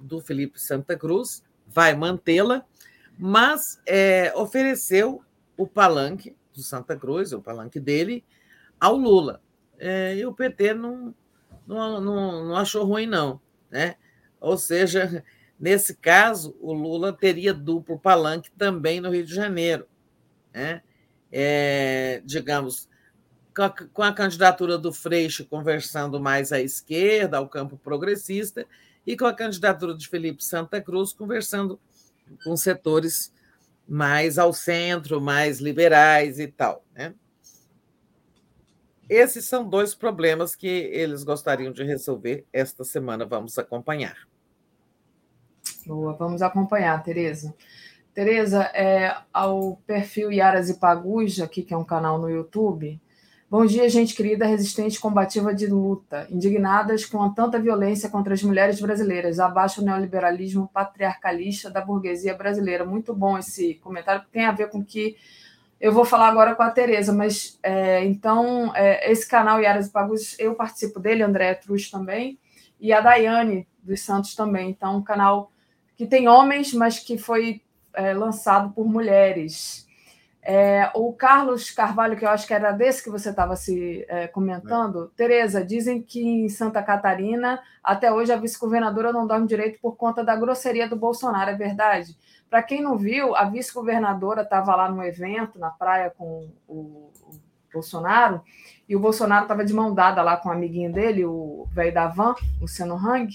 do 0.00 0.20
Felipe 0.20 0.60
Santa 0.60 0.96
Cruz, 0.96 1.42
vai 1.66 1.94
mantê-la, 1.94 2.64
mas 3.18 3.80
é, 3.84 4.32
ofereceu 4.36 5.22
o 5.56 5.66
palanque 5.66 6.36
do 6.54 6.62
Santa 6.62 6.96
Cruz, 6.96 7.32
o 7.32 7.42
palanque 7.42 7.80
dele, 7.80 8.24
ao 8.78 8.96
Lula. 8.96 9.42
É, 9.78 10.16
e 10.16 10.24
o 10.24 10.32
PT 10.32 10.74
não, 10.74 11.14
não, 11.66 12.00
não, 12.00 12.44
não 12.46 12.56
achou 12.56 12.84
ruim, 12.84 13.06
não. 13.06 13.40
Né? 13.70 13.96
Ou 14.40 14.56
seja, 14.56 15.24
nesse 15.58 15.94
caso, 15.94 16.56
o 16.60 16.72
Lula 16.72 17.12
teria 17.12 17.52
duplo 17.52 17.98
palanque 17.98 18.50
também 18.52 19.00
no 19.00 19.10
Rio 19.10 19.24
de 19.24 19.34
Janeiro. 19.34 19.86
Né? 20.52 20.82
É, 21.30 22.22
digamos, 22.24 22.88
com 23.54 23.62
a, 23.62 23.70
com 23.70 24.02
a 24.02 24.12
candidatura 24.12 24.78
do 24.78 24.92
Freixo 24.92 25.44
conversando 25.44 26.20
mais 26.20 26.52
à 26.52 26.60
esquerda, 26.60 27.38
ao 27.38 27.48
campo 27.48 27.76
progressista, 27.76 28.66
e 29.06 29.16
com 29.16 29.26
a 29.26 29.34
candidatura 29.34 29.96
de 29.96 30.08
Felipe 30.08 30.44
Santa 30.44 30.80
Cruz 30.80 31.12
conversando 31.12 31.80
com 32.44 32.56
setores 32.56 33.32
mais 33.88 34.38
ao 34.38 34.52
centro, 34.52 35.20
mais 35.20 35.60
liberais 35.60 36.38
e 36.38 36.46
tal. 36.46 36.84
Né? 36.94 37.14
Esses 39.08 39.46
são 39.46 39.68
dois 39.68 39.94
problemas 39.94 40.54
que 40.54 40.66
eles 40.66 41.24
gostariam 41.24 41.72
de 41.72 41.82
resolver 41.82 42.44
esta 42.52 42.84
semana. 42.84 43.24
Vamos 43.24 43.58
acompanhar. 43.58 44.28
Boa, 45.86 46.12
vamos 46.14 46.42
acompanhar, 46.42 47.02
Tereza. 47.02 47.54
Tereza, 48.12 48.64
é, 48.74 49.16
ao 49.32 49.76
perfil 49.86 50.30
Yaras 50.30 50.68
e 50.68 50.78
Paguja, 50.78 51.44
aqui, 51.44 51.62
que 51.62 51.72
é 51.72 51.76
um 51.76 51.84
canal 51.84 52.18
no 52.18 52.28
YouTube, 52.28 53.00
Bom 53.50 53.64
dia, 53.64 53.88
gente 53.88 54.14
querida, 54.14 54.44
resistente 54.44 55.00
combativa 55.00 55.54
de 55.54 55.66
luta, 55.66 56.26
indignadas 56.30 57.06
com 57.06 57.32
tanta 57.32 57.58
violência 57.58 58.10
contra 58.10 58.34
as 58.34 58.42
mulheres 58.42 58.78
brasileiras, 58.78 59.40
abaixo 59.40 59.80
o 59.80 59.84
neoliberalismo 59.86 60.68
patriarcalista 60.68 61.70
da 61.70 61.80
burguesia 61.80 62.34
brasileira. 62.34 62.84
Muito 62.84 63.14
bom 63.14 63.38
esse 63.38 63.76
comentário, 63.76 64.20
que 64.20 64.28
tem 64.30 64.44
a 64.44 64.52
ver 64.52 64.68
com 64.68 64.84
que 64.84 65.16
eu 65.80 65.92
vou 65.92 66.04
falar 66.04 66.28
agora 66.28 66.54
com 66.54 66.62
a 66.62 66.70
Tereza, 66.70 67.12
mas 67.12 67.58
é, 67.62 68.04
então, 68.04 68.74
é, 68.74 69.10
esse 69.10 69.28
canal 69.28 69.60
Iaras 69.60 69.86
e 69.86 69.92
Pagos, 69.92 70.38
eu 70.38 70.54
participo 70.54 70.98
dele, 70.98 71.22
André 71.22 71.54
Truz 71.54 71.90
também, 71.90 72.38
e 72.80 72.92
a 72.92 73.00
Daiane 73.00 73.66
dos 73.82 74.00
Santos 74.00 74.34
também. 74.34 74.70
Então, 74.70 74.96
um 74.96 75.02
canal 75.02 75.52
que 75.96 76.06
tem 76.06 76.28
homens, 76.28 76.72
mas 76.74 76.98
que 76.98 77.16
foi 77.16 77.62
é, 77.94 78.12
lançado 78.12 78.72
por 78.72 78.86
mulheres. 78.86 79.86
É, 80.42 80.90
o 80.94 81.12
Carlos 81.12 81.70
Carvalho, 81.70 82.16
que 82.16 82.24
eu 82.24 82.30
acho 82.30 82.46
que 82.46 82.54
era 82.54 82.72
desse 82.72 83.02
que 83.04 83.10
você 83.10 83.30
estava 83.30 83.54
se 83.54 84.04
é, 84.08 84.26
comentando, 84.26 85.04
é. 85.12 85.16
Tereza, 85.16 85.64
dizem 85.64 86.00
que 86.00 86.22
em 86.22 86.48
Santa 86.48 86.82
Catarina, 86.82 87.60
até 87.84 88.10
hoje, 88.10 88.32
a 88.32 88.36
vice-governadora 88.36 89.12
não 89.12 89.26
dorme 89.26 89.46
direito 89.46 89.78
por 89.80 89.96
conta 89.96 90.24
da 90.24 90.34
grosseria 90.34 90.88
do 90.88 90.96
Bolsonaro, 90.96 91.50
é 91.50 91.54
verdade? 91.54 92.16
Para 92.48 92.62
quem 92.62 92.82
não 92.82 92.96
viu, 92.96 93.36
a 93.36 93.44
vice-governadora 93.44 94.42
estava 94.42 94.74
lá 94.74 94.88
no 94.88 95.02
evento, 95.02 95.58
na 95.58 95.70
praia, 95.70 96.10
com 96.16 96.50
o, 96.66 97.10
o 97.22 97.40
Bolsonaro, 97.72 98.42
e 98.88 98.96
o 98.96 99.00
Bolsonaro 99.00 99.44
estava 99.44 99.64
de 99.64 99.74
mão 99.74 99.94
dada 99.94 100.22
lá 100.22 100.36
com 100.36 100.48
o 100.48 100.52
amiguinho 100.52 100.92
dele, 100.92 101.24
o 101.24 101.66
velho 101.72 101.92
da 101.92 102.06
van, 102.08 102.34
Luciano 102.60 102.96
Hang, 102.96 103.28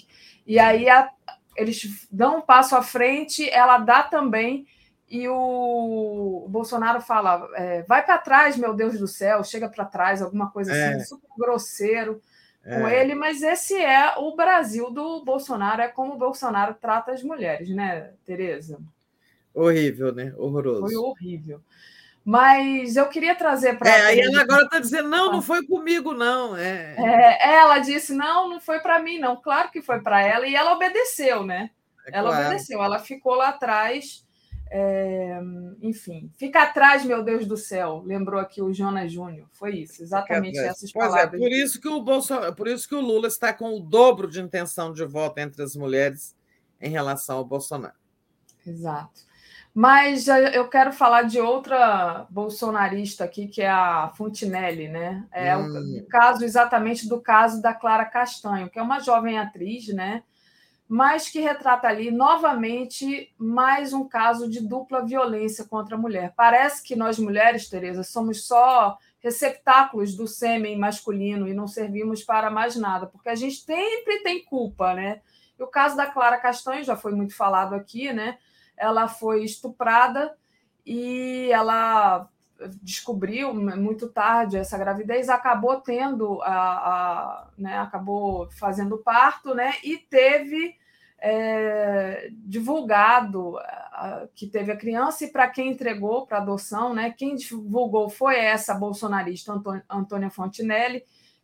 e 0.48 0.60
aí 0.60 0.90
a, 0.90 1.10
eles 1.56 2.08
dão 2.12 2.38
um 2.38 2.42
passo 2.42 2.76
à 2.76 2.82
frente, 2.82 3.48
ela 3.50 3.78
dá 3.78 4.04
também 4.04 4.66
e 5.14 5.28
o 5.30 6.48
Bolsonaro 6.50 7.00
fala: 7.00 7.48
é, 7.54 7.84
vai 7.84 8.04
para 8.04 8.18
trás, 8.18 8.58
meu 8.58 8.74
Deus 8.74 8.98
do 8.98 9.08
céu, 9.08 9.44
chega 9.44 9.70
para 9.70 9.86
trás, 9.86 10.24
alguma 10.24 10.50
coisa 10.50 10.76
é. 10.76 10.96
assim, 10.96 11.06
super 11.06 11.30
grosseiro 11.38 12.20
é. 12.64 12.80
com 12.80 12.88
ele, 12.88 13.14
mas 13.14 13.44
esse 13.44 13.76
é 13.80 14.16
o 14.18 14.36
Brasil 14.36 14.90
do 14.90 15.24
Bolsonaro, 15.24 15.84
é 15.84 15.88
como 15.88 16.14
o 16.14 16.18
Bolsonaro 16.18 16.74
trata 16.74 17.12
as 17.12 17.22
mulheres, 17.22 17.70
né, 17.70 18.12
Tereza? 18.26 18.80
Horrível, 19.54 20.14
né? 20.14 20.34
Horroroso. 20.38 20.82
Foi 20.82 20.96
horrível. 20.96 21.62
Mas 22.26 22.96
eu 22.96 23.08
queria 23.10 23.36
trazer 23.36 23.78
para. 23.78 23.90
É, 23.90 24.06
aí 24.06 24.20
ela 24.20 24.42
agora 24.42 24.64
está 24.64 24.80
dizendo: 24.80 25.10
não, 25.10 25.32
não 25.32 25.42
foi 25.42 25.66
comigo, 25.66 26.14
não. 26.14 26.56
É. 26.56 26.96
é 26.98 27.56
ela 27.56 27.80
disse: 27.80 28.14
não, 28.14 28.50
não 28.50 28.62
foi 28.62 28.80
para 28.80 29.02
mim, 29.02 29.20
não. 29.20 29.36
Claro 29.36 29.70
que 29.70 29.82
foi 29.82 30.00
para 30.00 30.22
ela, 30.22 30.48
e 30.48 30.56
ela 30.56 30.74
obedeceu, 30.74 31.44
né? 31.44 31.70
É 32.08 32.18
ela 32.18 32.30
claro. 32.30 32.46
obedeceu, 32.48 32.82
ela 32.82 33.00
ficou 33.00 33.36
lá 33.36 33.50
atrás 33.50 34.24
é, 34.76 35.40
enfim, 35.84 36.32
fica 36.36 36.64
atrás, 36.64 37.06
meu 37.06 37.24
Deus 37.24 37.46
do 37.46 37.56
céu, 37.56 38.02
lembrou 38.04 38.40
aqui 38.40 38.60
o 38.60 38.74
Jonas 38.74 39.12
Júnior. 39.12 39.48
Foi 39.54 39.76
isso, 39.78 40.02
exatamente 40.02 40.58
essas 40.58 40.92
pois 40.92 41.06
é, 41.06 41.10
palavras. 41.10 41.40
É, 41.40 41.44
por 41.44 41.52
isso 41.52 41.80
que 41.80 41.88
o 41.88 42.02
Bolsonaro, 42.02 42.56
por 42.56 42.68
isso 42.68 42.90
que 42.90 42.96
o 42.96 43.00
Lula 43.00 43.28
está 43.28 43.54
com 43.54 43.78
o 43.78 43.80
dobro 43.80 44.28
de 44.28 44.42
intenção 44.42 44.92
de 44.92 45.06
voto 45.06 45.38
entre 45.38 45.62
as 45.62 45.76
mulheres 45.76 46.36
em 46.82 46.90
relação 46.90 47.38
ao 47.38 47.46
Bolsonaro. 47.46 47.94
Exato. 48.66 49.22
Mas 49.74 50.28
eu 50.28 50.68
quero 50.68 50.94
falar 50.94 51.24
de 51.24 51.42
outra 51.42 52.28
bolsonarista 52.30 53.24
aqui, 53.24 53.48
que 53.48 53.62
é 53.62 53.70
a 53.70 54.12
Fontinelli, 54.16 54.88
né? 54.88 55.26
É 55.32 55.58
hum. 55.58 56.04
o 56.04 56.08
caso 56.08 56.46
exatamente 56.46 57.08
do 57.10 57.20
caso 57.20 57.62
da 57.62 57.74
Clara 57.74 58.06
Castanho, 58.06 58.70
que 58.70 58.78
é 58.78 58.84
uma 58.84 59.00
jovem 59.00 59.40
atriz, 59.40 59.88
né? 59.88 60.24
mas 60.88 61.28
que 61.28 61.40
retrata 61.40 61.88
ali 61.88 62.12
novamente 62.12 63.34
mais 63.36 63.94
um 63.94 64.08
caso 64.08 64.48
de 64.48 64.60
dupla 64.60 65.04
violência 65.04 65.66
contra 65.66 65.96
a 65.96 66.00
mulher. 66.00 66.34
Parece 66.36 66.84
que 66.84 66.96
nós 66.96 67.18
mulheres, 67.18 67.68
Tereza, 67.68 68.04
somos 68.04 68.46
só 68.46 68.96
receptáculos 69.20 70.16
do 70.16 70.28
sêmen 70.28 70.78
masculino 70.78 71.48
e 71.48 71.54
não 71.54 71.68
servimos 71.68 72.24
para 72.24 72.52
mais 72.52 72.76
nada, 72.76 73.08
porque 73.08 73.30
a 73.30 73.36
gente 73.36 73.56
sempre 73.56 74.22
tem 74.22 74.44
culpa, 74.46 74.94
né? 74.94 75.22
E 75.58 75.64
o 75.64 75.68
caso 75.68 75.98
da 75.98 76.06
Clara 76.06 76.38
Castanho 76.38 76.84
já 76.84 76.96
foi 76.96 77.14
muito 77.14 77.36
falado 77.36 77.74
aqui, 77.74 78.14
né? 78.14 78.38
Ela 78.78 79.08
foi 79.08 79.44
estuprada 79.44 80.36
e 80.86 81.50
ela 81.52 82.30
descobriu 82.82 83.54
muito 83.54 84.08
tarde 84.08 84.58
essa 84.58 84.78
gravidez, 84.78 85.30
acabou 85.30 85.82
tendo 85.82 86.42
a, 86.44 86.54
a 86.54 87.48
né, 87.58 87.78
acabou 87.78 88.50
fazendo 88.52 88.98
parto, 88.98 89.54
né? 89.54 89.74
E 89.84 89.98
teve 89.98 90.76
é, 91.20 92.30
divulgado 92.34 93.58
a, 93.58 94.28
que 94.36 94.48
teve 94.48 94.72
a 94.72 94.78
criança 94.78 95.26
e 95.26 95.32
para 95.32 95.48
quem 95.48 95.72
entregou 95.72 96.26
para 96.26 96.38
adoção, 96.38 96.94
né? 96.94 97.12
Quem 97.12 97.36
divulgou 97.36 98.10
foi 98.10 98.38
essa 98.38 98.74
bolsonarista 98.74 99.54
Antônia 99.90 100.30
Fontinelli, 100.30 101.04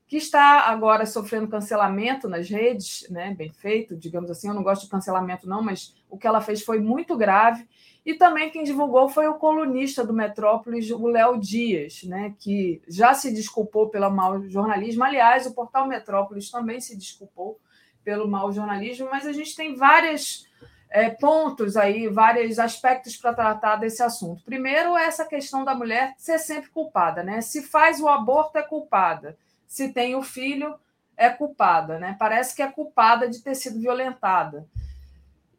que 0.10 0.18
está 0.18 0.62
agora 0.62 1.06
sofrendo 1.06 1.48
cancelamento 1.48 2.28
nas 2.28 2.50
redes, 2.50 3.06
né? 3.12 3.32
Bem 3.36 3.54
feito, 3.54 3.96
digamos 3.96 4.32
assim. 4.32 4.48
Eu 4.48 4.56
não 4.56 4.64
gosto 4.64 4.86
de 4.86 4.90
cancelamento 4.90 5.48
não, 5.48 5.62
mas 5.62 5.96
o 6.10 6.18
que 6.18 6.26
ela 6.26 6.42
fez 6.42 6.64
foi 6.64 6.80
muito 6.80 7.16
grave 7.16 7.68
e 8.04 8.16
também 8.16 8.50
quem 8.50 8.64
divulgou 8.64 9.08
foi 9.08 9.28
o 9.28 9.36
colunista 9.36 10.04
do 10.04 10.12
Metrópolis, 10.12 10.90
o 10.90 11.06
Léo 11.06 11.38
Dias, 11.38 12.02
né, 12.06 12.34
que 12.40 12.82
já 12.88 13.14
se 13.14 13.32
desculpou 13.32 13.90
pelo 13.90 14.10
mau 14.10 14.42
jornalismo. 14.50 15.04
Aliás, 15.04 15.46
o 15.46 15.54
portal 15.54 15.88
Metrópolis 15.88 16.50
também 16.50 16.82
se 16.82 16.98
desculpou 16.98 17.60
pelo 18.04 18.28
mau 18.28 18.52
jornalismo, 18.52 19.08
mas 19.12 19.28
a 19.28 19.32
gente 19.32 19.56
tem 19.56 19.76
vários 19.76 20.48
é, 20.90 21.12
pontos 21.12 21.78
aí, 21.78 22.08
vários 22.08 22.58
aspectos 22.58 23.16
para 23.16 23.32
tratar 23.32 23.76
desse 23.76 24.02
assunto. 24.02 24.44
Primeiro, 24.44 24.98
essa 24.98 25.24
questão 25.24 25.64
da 25.64 25.76
mulher 25.76 26.16
ser 26.18 26.40
sempre 26.40 26.72
culpada, 26.72 27.22
né? 27.22 27.42
Se 27.42 27.62
faz 27.62 28.02
o 28.02 28.08
aborto, 28.08 28.58
é 28.58 28.64
culpada. 28.64 29.38
Se 29.70 29.94
tem 29.94 30.16
o 30.16 30.24
filho, 30.24 30.76
é 31.16 31.30
culpada, 31.30 32.00
né? 32.00 32.18
Parece 32.18 32.56
que 32.56 32.64
é 32.64 32.68
culpada 32.72 33.30
de 33.30 33.44
ter 33.44 33.54
sido 33.54 33.80
violentada. 33.80 34.68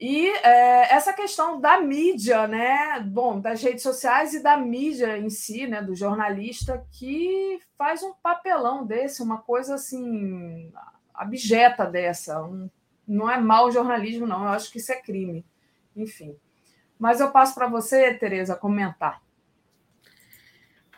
E 0.00 0.26
é, 0.28 0.92
essa 0.94 1.12
questão 1.12 1.60
da 1.60 1.80
mídia, 1.80 2.48
né? 2.48 2.98
Bom, 3.00 3.38
das 3.38 3.62
redes 3.62 3.84
sociais 3.84 4.34
e 4.34 4.42
da 4.42 4.56
mídia 4.56 5.16
em 5.16 5.30
si, 5.30 5.68
né? 5.68 5.80
Do 5.80 5.94
jornalista 5.94 6.84
que 6.90 7.60
faz 7.78 8.02
um 8.02 8.12
papelão 8.14 8.84
desse, 8.84 9.22
uma 9.22 9.38
coisa 9.38 9.76
assim 9.76 10.72
abjeta 11.14 11.86
dessa. 11.86 12.42
Um, 12.42 12.68
não 13.06 13.30
é 13.30 13.38
mau 13.38 13.70
jornalismo, 13.70 14.26
não. 14.26 14.42
Eu 14.42 14.48
acho 14.48 14.72
que 14.72 14.78
isso 14.78 14.90
é 14.90 15.00
crime. 15.00 15.44
Enfim. 15.94 16.34
Mas 16.98 17.20
eu 17.20 17.30
passo 17.30 17.54
para 17.54 17.68
você, 17.68 18.12
Tereza, 18.14 18.56
comentar. 18.56 19.22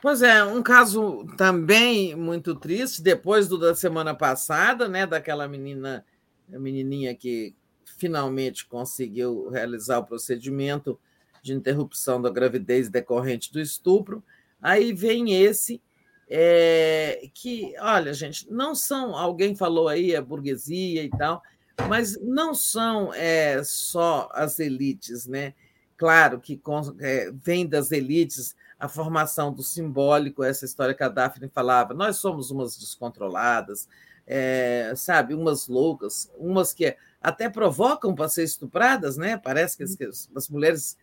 Pois 0.03 0.21
é, 0.21 0.43
um 0.43 0.61
caso 0.65 1.25
também 1.37 2.17
muito 2.17 2.57
triste, 2.57 3.01
depois 3.01 3.47
do 3.47 3.57
da 3.57 3.73
semana 3.73 4.13
passada, 4.13 4.89
né, 4.89 5.07
daquela 5.07 5.47
menina, 5.47 6.05
menininha 6.49 7.15
que 7.15 7.55
finalmente 7.85 8.67
conseguiu 8.67 9.49
realizar 9.49 10.01
o 10.01 10.05
procedimento 10.05 10.99
de 11.41 11.53
interrupção 11.53 12.21
da 12.21 12.29
gravidez 12.31 12.89
decorrente 12.89 13.53
do 13.53 13.61
estupro. 13.61 14.25
Aí 14.61 14.93
vem 14.93 15.41
esse 15.41 15.81
é, 16.29 17.31
que, 17.33 17.73
olha, 17.79 18.13
gente, 18.13 18.51
não 18.51 18.75
são, 18.75 19.15
alguém 19.15 19.55
falou 19.55 19.87
aí, 19.87 20.17
a 20.17 20.21
burguesia 20.21 21.05
e 21.05 21.11
tal, 21.11 21.41
mas 21.89 22.21
não 22.21 22.57
são 22.57 23.15
é, 23.15 23.63
só 23.63 24.29
as 24.33 24.59
elites, 24.59 25.29
né? 25.29 25.55
Claro 25.97 26.41
que 26.41 26.61
é, 26.99 27.31
vem 27.33 27.69
das 27.69 27.93
elites 27.93 28.57
a 28.83 28.89
formação 28.89 29.52
do 29.52 29.62
simbólico, 29.62 30.43
essa 30.43 30.65
história 30.65 30.93
que 30.93 31.05
a 31.05 31.09
Daphne 31.09 31.49
falava, 31.49 31.94
nós 31.94 32.17
somos 32.17 32.51
umas 32.51 32.77
descontroladas, 32.77 33.89
é, 34.27 34.93
sabe, 34.97 35.35
umas 35.35 35.69
loucas, 35.69 36.28
umas 36.36 36.73
que 36.73 36.97
até 37.20 37.49
provocam 37.49 38.12
para 38.12 38.28
ser 38.28 38.43
estupradas, 38.43 39.17
né? 39.17 39.36
Parece 39.36 39.77
que 39.77 39.85
as, 39.85 39.94
que 39.94 40.05
as 40.05 40.49
mulheres 40.49 40.99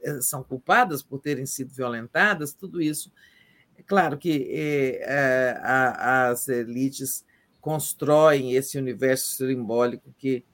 é, 0.00 0.20
são 0.20 0.44
culpadas 0.44 1.02
por 1.02 1.18
terem 1.18 1.44
sido 1.44 1.74
violentadas, 1.74 2.52
tudo 2.52 2.80
isso. 2.80 3.10
É 3.76 3.82
claro 3.82 4.16
que 4.16 4.48
é, 5.02 5.58
a, 5.60 6.28
as 6.28 6.46
elites 6.46 7.24
constroem 7.60 8.54
esse 8.54 8.78
universo 8.78 9.38
simbólico 9.38 10.14
que 10.16 10.44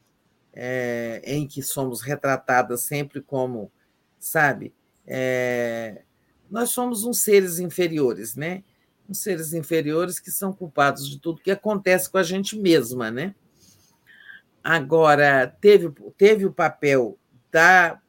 é, 0.55 1.21
em 1.27 1.47
que 1.47 1.61
somos 1.61 2.01
retratadas 2.01 2.81
sempre 2.81 3.21
como, 3.21 3.71
sabe, 4.19 4.73
é, 5.07 6.05
nós 6.51 6.71
somos 6.71 7.05
uns 7.05 7.21
seres 7.21 7.59
inferiores, 7.59 8.35
né? 8.35 8.65
Uns 9.09 9.19
seres 9.23 9.53
inferiores 9.53 10.19
que 10.19 10.31
são 10.31 10.53
culpados 10.53 11.09
de 11.09 11.19
tudo 11.19 11.43
que 11.43 11.51
acontece 11.51 12.11
com 12.11 12.19
a 12.19 12.23
gente 12.23 12.59
mesma, 12.59 13.11
né? 13.11 13.35
Agora, 14.63 15.47
teve, 15.61 15.91
teve 16.19 16.45
o 16.45 16.53
papel 16.53 17.19
da, 17.51 18.01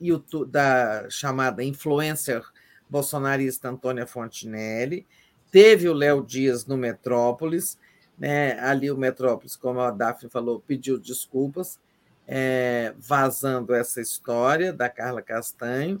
YouTube, 0.00 0.50
da 0.50 1.08
chamada 1.10 1.64
influencer 1.64 2.42
bolsonarista 2.88 3.68
Antônia 3.68 4.06
Fontinelli, 4.06 5.06
teve 5.50 5.88
o 5.88 5.94
Léo 5.94 6.22
Dias 6.24 6.66
no 6.66 6.76
Metrópolis, 6.76 7.78
né? 8.18 8.58
ali 8.60 8.90
o 8.90 8.96
Metrópolis, 8.98 9.56
como 9.56 9.80
a 9.80 9.90
Daphne 9.90 10.30
falou, 10.30 10.60
pediu 10.60 10.98
desculpas, 10.98 11.80
é, 12.26 12.94
vazando 12.98 13.74
essa 13.74 14.00
história 14.00 14.72
da 14.72 14.88
Carla 14.88 15.22
Castanho, 15.22 15.98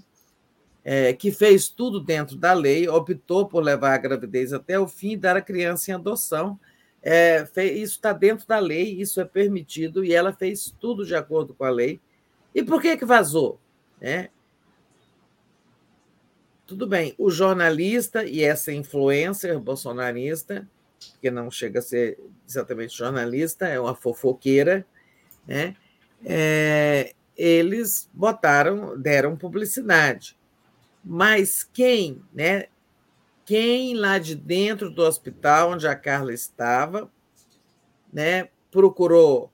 é, 0.84 1.12
que 1.12 1.30
fez 1.30 1.68
tudo 1.68 2.00
dentro 2.00 2.36
da 2.36 2.52
lei, 2.52 2.88
optou 2.88 3.46
por 3.46 3.62
levar 3.62 3.94
a 3.94 3.98
gravidez 3.98 4.52
até 4.52 4.78
o 4.78 4.88
fim 4.88 5.12
e 5.12 5.16
dar 5.16 5.36
a 5.36 5.42
criança 5.42 5.90
em 5.90 5.94
adoção. 5.94 6.58
É, 7.02 7.44
fez, 7.46 7.78
isso 7.78 7.94
está 7.96 8.12
dentro 8.12 8.46
da 8.46 8.58
lei, 8.58 9.00
isso 9.00 9.20
é 9.20 9.24
permitido, 9.24 10.04
e 10.04 10.14
ela 10.14 10.32
fez 10.32 10.74
tudo 10.80 11.04
de 11.04 11.14
acordo 11.14 11.54
com 11.54 11.64
a 11.64 11.70
lei. 11.70 12.00
E 12.54 12.62
por 12.62 12.80
que, 12.80 12.96
que 12.96 13.04
vazou? 13.04 13.60
É, 14.00 14.30
tudo 16.72 16.86
bem, 16.86 17.14
o 17.18 17.30
jornalista 17.30 18.24
e 18.24 18.42
essa 18.42 18.72
influencer 18.72 19.58
bolsonarista, 19.60 20.66
que 21.20 21.30
não 21.30 21.50
chega 21.50 21.80
a 21.80 21.82
ser 21.82 22.18
exatamente 22.48 22.96
jornalista, 22.96 23.66
é 23.66 23.78
uma 23.78 23.94
fofoqueira, 23.94 24.86
né? 25.46 25.76
É, 26.24 27.12
eles 27.36 28.08
botaram, 28.14 28.98
deram 28.98 29.36
publicidade. 29.36 30.34
Mas 31.04 31.64
quem, 31.64 32.22
né? 32.32 32.66
Quem 33.44 33.94
lá 33.94 34.18
de 34.18 34.34
dentro 34.34 34.88
do 34.88 35.02
hospital 35.02 35.72
onde 35.72 35.86
a 35.86 35.96
Carla 35.96 36.32
estava, 36.32 37.10
né, 38.12 38.48
procurou 38.70 39.50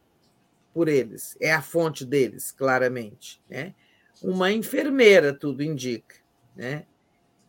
por 0.75 0.89
eles, 0.89 1.36
é 1.41 1.52
a 1.52 1.62
fonte 1.62 2.05
deles, 2.05 2.52
claramente, 2.52 3.41
né? 3.49 3.75
Uma 4.23 4.52
enfermeira, 4.52 5.33
tudo 5.33 5.62
indica, 5.62 6.17
né? 6.55 6.85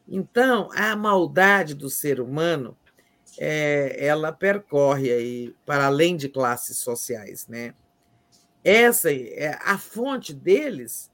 Então, 0.08 0.70
a 0.74 0.96
maldade 0.96 1.76
do 1.76 1.90
ser 1.90 2.20
humano, 2.20 2.76
é, 3.38 3.96
ela 4.04 4.32
percorre 4.32 5.12
aí 5.12 5.56
para 5.66 5.86
além 5.86 6.18
de 6.18 6.30
classes 6.30 6.78
sociais, 6.78 7.48
né? 7.48 7.76
Essa 8.64 9.14
é 9.14 9.58
a 9.62 9.78
fonte 9.78 10.34
deles 10.34 11.09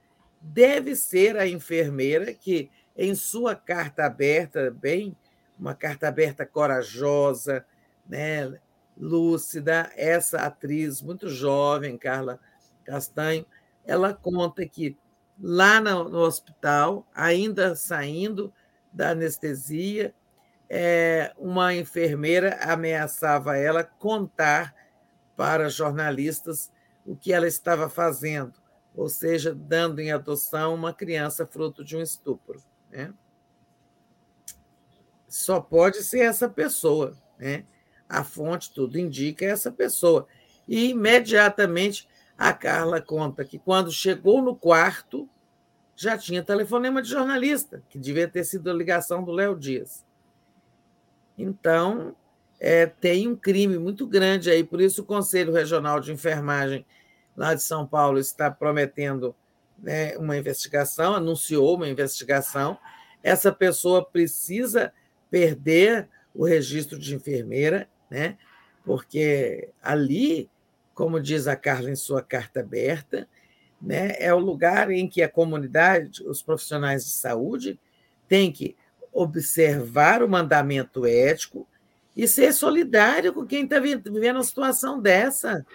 deve 0.46 0.96
ser 0.96 1.38
a 1.38 1.48
enfermeira 1.48 2.34
que, 2.34 2.70
em 2.96 3.16
sua 3.16 3.56
carta 3.56 4.06
aberta, 4.06 4.72
bem, 4.72 5.18
uma 5.58 5.74
carta 5.74 6.08
aberta 6.08 6.46
corajosa, 6.46 7.66
né, 8.08 8.60
lúcida, 8.96 9.92
essa 9.96 10.42
atriz 10.42 11.02
muito 11.02 11.28
jovem, 11.30 11.98
Carla 11.98 12.40
Castanho, 12.84 13.46
ela 13.84 14.14
conta 14.14 14.66
que 14.68 14.98
lá 15.40 15.82
no, 15.82 16.20
hospital, 16.20 17.08
ainda 17.14 17.76
saindo 17.76 18.54
da 18.94 19.10
anestesia, 19.10 20.14
é, 20.70 21.34
uma 21.38 21.74
enfermeira 21.74 22.58
ameaçava 22.62 23.58
ela 23.58 23.84
contar 23.84 24.74
para 25.36 25.70
jornalistas 25.70 26.72
o 27.06 27.16
que 27.16 27.34
ela 27.34 27.48
estava 27.48 27.90
fazendo 27.90 28.65
ou 28.96 29.10
seja, 29.10 29.54
dando 29.54 30.00
em 30.00 30.12
adoção 30.12 30.74
uma 30.74 30.94
criança 30.94 31.46
fruto 31.46 31.84
de 31.84 31.98
um 31.98 32.02
estupro. 32.02 32.64
Né? 32.90 33.14
Só 35.28 35.60
pode 35.60 36.04
ser 36.04 36.22
essa 36.22 36.48
pessoa. 36.48 37.18
Né? 37.38 37.66
A 38.08 38.24
fonte, 38.24 38.72
tudo 38.74 38.98
indica, 38.98 39.46
é 39.46 39.50
essa 39.50 39.72
pessoa. 39.72 40.28
E 40.68 40.90
imediatamente 40.90 42.08
a 42.38 42.54
Carla 42.54 43.02
conta 43.02 43.44
que 43.44 43.60
quando 43.60 43.92
chegou 43.92 44.42
no 44.42 44.56
quarto, 44.56 45.30
já 45.96 46.18
tinha 46.18 46.44
telefonema 46.44 47.02
de 47.02 47.10
jornalista, 47.10 47.84
que 47.90 47.98
devia 47.98 48.28
ter 48.28 48.44
sido 48.44 48.70
a 48.70 48.74
ligação 48.74 49.24
do 49.24 49.32
Léo 49.32 49.58
Dias. 49.58 50.06
Então, 51.38 52.16
é, 52.60 52.86
tem 52.86 53.28
um 53.28 53.36
crime 53.36 53.78
muito 53.78 54.08
grande 54.08 54.50
aí, 54.50 54.64
por 54.64 54.82
isso 54.82 55.02
o 55.02 55.06
Conselho 55.06 55.54
Regional 55.54 56.00
de 56.00 56.12
Enfermagem 56.12 56.86
lá 57.36 57.54
de 57.54 57.62
São 57.62 57.86
Paulo 57.86 58.20
está 58.20 58.50
prometendo 58.50 59.36
né, 59.78 60.18
uma 60.18 60.38
investigação, 60.38 61.16
anunciou 61.16 61.76
uma 61.76 61.88
investigação. 61.88 62.78
Essa 63.22 63.52
pessoa 63.52 64.04
precisa 64.04 64.94
perder 65.30 66.08
o 66.34 66.46
registro 66.46 66.98
de 66.98 67.16
enfermeira, 67.16 67.90
né? 68.10 68.38
porque 68.84 69.70
ali, 69.82 70.50
como 70.94 71.20
diz 71.20 71.48
a 71.48 71.56
Carla 71.56 71.90
em 71.90 71.96
sua 71.96 72.22
carta 72.22 72.60
aberta, 72.60 73.28
né, 73.82 74.16
é 74.20 74.34
o 74.34 74.40
lugar 74.40 74.90
em 74.92 75.08
que 75.08 75.22
a 75.22 75.30
comunidade, 75.30 76.24
os 76.24 76.42
profissionais 76.42 77.04
de 77.04 77.12
saúde, 77.12 77.80
têm 78.28 78.52
que 78.52 78.76
observar 79.12 80.24
o 80.24 80.30
mandamento 80.30 81.06
ético 81.06 81.68
e 82.16 82.28
ser 82.28 82.54
solidário 82.54 83.34
com 83.34 83.46
quem 83.46 83.64
está 83.64 83.80
vivendo 83.80 84.08
uma 84.08 84.44
situação 84.44 85.02
dessa, 85.02 85.66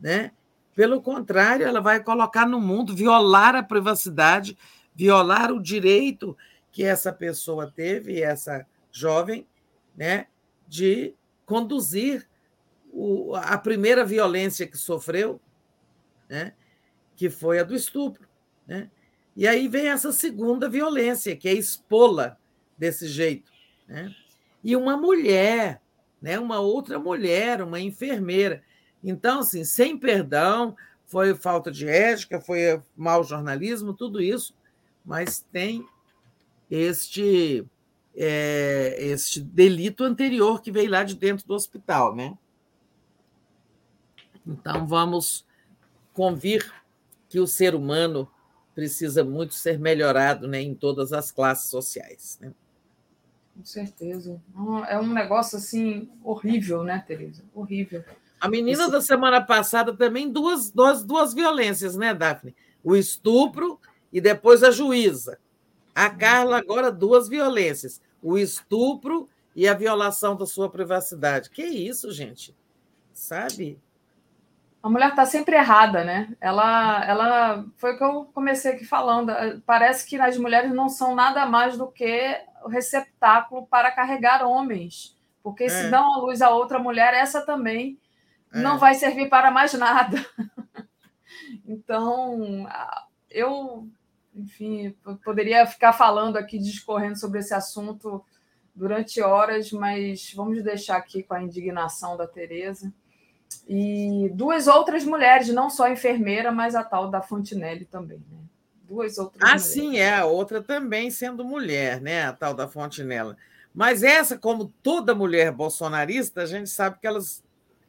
né? 0.00 0.32
Pelo 0.74 1.00
contrário, 1.00 1.66
ela 1.66 1.80
vai 1.80 2.02
colocar 2.02 2.46
no 2.46 2.60
mundo, 2.60 2.94
violar 2.94 3.54
a 3.54 3.62
privacidade, 3.62 4.56
violar 4.94 5.52
o 5.52 5.62
direito 5.62 6.36
que 6.72 6.82
essa 6.82 7.12
pessoa 7.12 7.70
teve, 7.70 8.20
essa 8.20 8.66
jovem, 8.90 9.46
né, 9.96 10.26
de 10.66 11.14
conduzir 11.46 12.28
o, 12.92 13.34
a 13.36 13.56
primeira 13.58 14.04
violência 14.04 14.66
que 14.66 14.76
sofreu, 14.76 15.40
né, 16.28 16.52
que 17.14 17.30
foi 17.30 17.60
a 17.60 17.64
do 17.64 17.74
estupro. 17.74 18.28
Né? 18.66 18.90
E 19.36 19.46
aí 19.46 19.68
vem 19.68 19.88
essa 19.88 20.12
segunda 20.12 20.68
violência, 20.68 21.36
que 21.36 21.48
é 21.48 21.52
expô-la 21.52 22.36
desse 22.76 23.06
jeito. 23.06 23.52
Né? 23.86 24.14
E 24.62 24.74
uma 24.74 24.96
mulher, 24.96 25.80
né, 26.20 26.38
uma 26.38 26.58
outra 26.60 26.98
mulher, 26.98 27.62
uma 27.62 27.80
enfermeira. 27.80 28.62
Então, 29.04 29.40
assim, 29.40 29.64
sem 29.64 29.98
perdão, 29.98 30.74
foi 31.04 31.34
falta 31.34 31.70
de 31.70 31.86
ética, 31.86 32.40
foi 32.40 32.80
mau 32.96 33.22
jornalismo, 33.22 33.92
tudo 33.92 34.20
isso, 34.20 34.54
mas 35.04 35.44
tem 35.52 35.86
este 36.70 37.64
é, 38.16 38.96
este 38.98 39.40
delito 39.40 40.04
anterior 40.04 40.62
que 40.62 40.72
veio 40.72 40.90
lá 40.90 41.04
de 41.04 41.14
dentro 41.14 41.46
do 41.46 41.54
hospital, 41.54 42.16
né? 42.16 42.36
Então 44.46 44.86
vamos 44.86 45.44
convir 46.12 46.72
que 47.28 47.38
o 47.38 47.46
ser 47.46 47.74
humano 47.74 48.30
precisa 48.74 49.22
muito 49.22 49.54
ser 49.54 49.78
melhorado, 49.78 50.48
né, 50.48 50.60
em 50.60 50.74
todas 50.74 51.12
as 51.12 51.30
classes 51.30 51.70
sociais, 51.70 52.38
né? 52.40 52.52
Com 53.54 53.64
certeza. 53.64 54.40
É 54.88 54.98
um 54.98 55.12
negócio 55.12 55.58
assim 55.58 56.10
horrível, 56.24 56.82
né, 56.82 57.04
Tereza? 57.06 57.42
Horrível. 57.54 58.04
A 58.44 58.48
menina 58.48 58.82
Esse... 58.82 58.92
da 58.92 59.00
semana 59.00 59.40
passada 59.40 59.96
também 59.96 60.30
duas, 60.30 60.70
duas, 60.70 61.02
duas 61.02 61.32
violências, 61.32 61.96
né, 61.96 62.12
Daphne? 62.12 62.54
O 62.84 62.94
estupro 62.94 63.80
e 64.12 64.20
depois 64.20 64.62
a 64.62 64.70
juíza. 64.70 65.38
A 65.94 66.10
Carla 66.10 66.58
agora 66.58 66.92
duas 66.92 67.26
violências: 67.26 68.02
o 68.22 68.36
estupro 68.36 69.30
e 69.56 69.66
a 69.66 69.72
violação 69.72 70.36
da 70.36 70.44
sua 70.44 70.68
privacidade. 70.68 71.48
Que 71.48 71.62
isso, 71.62 72.12
gente? 72.12 72.54
Sabe? 73.14 73.80
A 74.82 74.90
mulher 74.90 75.08
está 75.08 75.24
sempre 75.24 75.56
errada, 75.56 76.04
né? 76.04 76.36
Ela, 76.38 77.02
ela 77.06 77.64
foi 77.78 77.94
o 77.94 77.96
que 77.96 78.04
eu 78.04 78.30
comecei 78.34 78.72
aqui 78.72 78.84
falando. 78.84 79.32
Parece 79.64 80.06
que 80.06 80.20
as 80.20 80.36
mulheres 80.36 80.70
não 80.70 80.90
são 80.90 81.14
nada 81.14 81.46
mais 81.46 81.78
do 81.78 81.86
que 81.86 82.38
o 82.62 82.68
receptáculo 82.68 83.66
para 83.68 83.90
carregar 83.90 84.46
homens, 84.46 85.16
porque 85.42 85.64
é. 85.64 85.68
se 85.70 85.88
dão 85.88 86.12
a 86.12 86.18
luz 86.18 86.42
a 86.42 86.50
outra 86.50 86.78
mulher, 86.78 87.14
essa 87.14 87.40
também 87.40 87.98
é. 88.54 88.60
não 88.60 88.78
vai 88.78 88.94
servir 88.94 89.28
para 89.28 89.50
mais 89.50 89.74
nada. 89.74 90.24
então, 91.66 92.66
eu, 93.30 93.88
enfim, 94.34 94.94
poderia 95.24 95.66
ficar 95.66 95.92
falando 95.92 96.36
aqui, 96.36 96.58
discorrendo 96.58 97.18
sobre 97.18 97.40
esse 97.40 97.52
assunto 97.52 98.24
durante 98.74 99.20
horas, 99.20 99.70
mas 99.70 100.32
vamos 100.34 100.62
deixar 100.62 100.96
aqui 100.96 101.22
com 101.22 101.34
a 101.34 101.42
indignação 101.42 102.16
da 102.16 102.26
Tereza 102.26 102.92
e 103.68 104.30
duas 104.34 104.66
outras 104.66 105.04
mulheres, 105.04 105.48
não 105.48 105.70
só 105.70 105.84
a 105.84 105.90
enfermeira, 105.90 106.50
mas 106.50 106.74
a 106.74 106.82
tal 106.82 107.10
da 107.10 107.22
Fontinelli 107.22 107.84
também, 107.84 108.18
né? 108.30 108.38
Duas 108.82 109.16
outras 109.16 109.42
ah, 109.42 109.46
mulheres. 109.46 109.62
sim, 109.62 109.98
é, 109.98 110.16
a 110.16 110.26
outra 110.26 110.62
também 110.62 111.10
sendo 111.10 111.44
mulher, 111.44 112.00
né? 112.00 112.26
A 112.26 112.32
tal 112.32 112.52
da 112.52 112.68
Fontinella. 112.68 113.36
Mas 113.74 114.02
essa, 114.02 114.36
como 114.36 114.72
toda 114.82 115.14
mulher 115.14 115.50
bolsonarista, 115.50 116.42
a 116.42 116.46
gente 116.46 116.68
sabe 116.68 116.98
que 117.00 117.06
elas, 117.06 117.42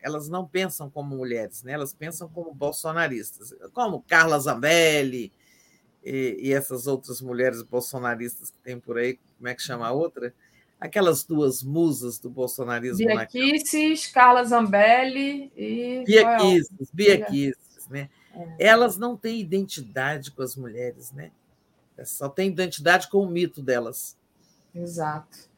elas 0.05 0.29
não 0.29 0.47
pensam 0.47 0.87
como 0.87 1.17
mulheres, 1.17 1.63
né? 1.63 1.71
Elas 1.71 1.91
pensam 1.91 2.29
como 2.29 2.53
bolsonaristas, 2.53 3.55
como 3.73 4.03
Carla 4.03 4.37
Zambelli 4.37 5.33
e, 6.03 6.37
e 6.39 6.53
essas 6.53 6.85
outras 6.85 7.19
mulheres 7.21 7.63
bolsonaristas 7.63 8.51
que 8.51 8.57
tem 8.59 8.79
por 8.79 8.99
aí, 8.99 9.17
como 9.35 9.47
é 9.47 9.55
que 9.55 9.63
chama 9.63 9.87
a 9.87 9.91
outra? 9.91 10.31
aquelas 10.79 11.23
duas 11.23 11.63
musas 11.63 12.19
do 12.19 12.29
bolsonarismo. 12.29 13.07
Bia 13.07 13.25
Kicis, 13.25 14.07
Carla 14.07 14.43
Zambelli 14.43 15.51
e. 15.55 16.03
Bia 16.05 16.37
Kicis, 16.37 16.91
Bia 16.93 17.25
Kicis, 17.25 17.87
né? 17.89 18.09
É. 18.59 18.67
Elas 18.67 18.97
não 18.97 19.17
têm 19.17 19.39
identidade 19.39 20.31
com 20.31 20.43
as 20.43 20.55
mulheres, 20.55 21.11
né? 21.11 21.31
Só 22.03 22.29
tem 22.29 22.49
identidade 22.49 23.09
com 23.09 23.19
o 23.19 23.27
mito 23.27 23.61
delas. 23.61 24.15
Exato. 24.75 25.49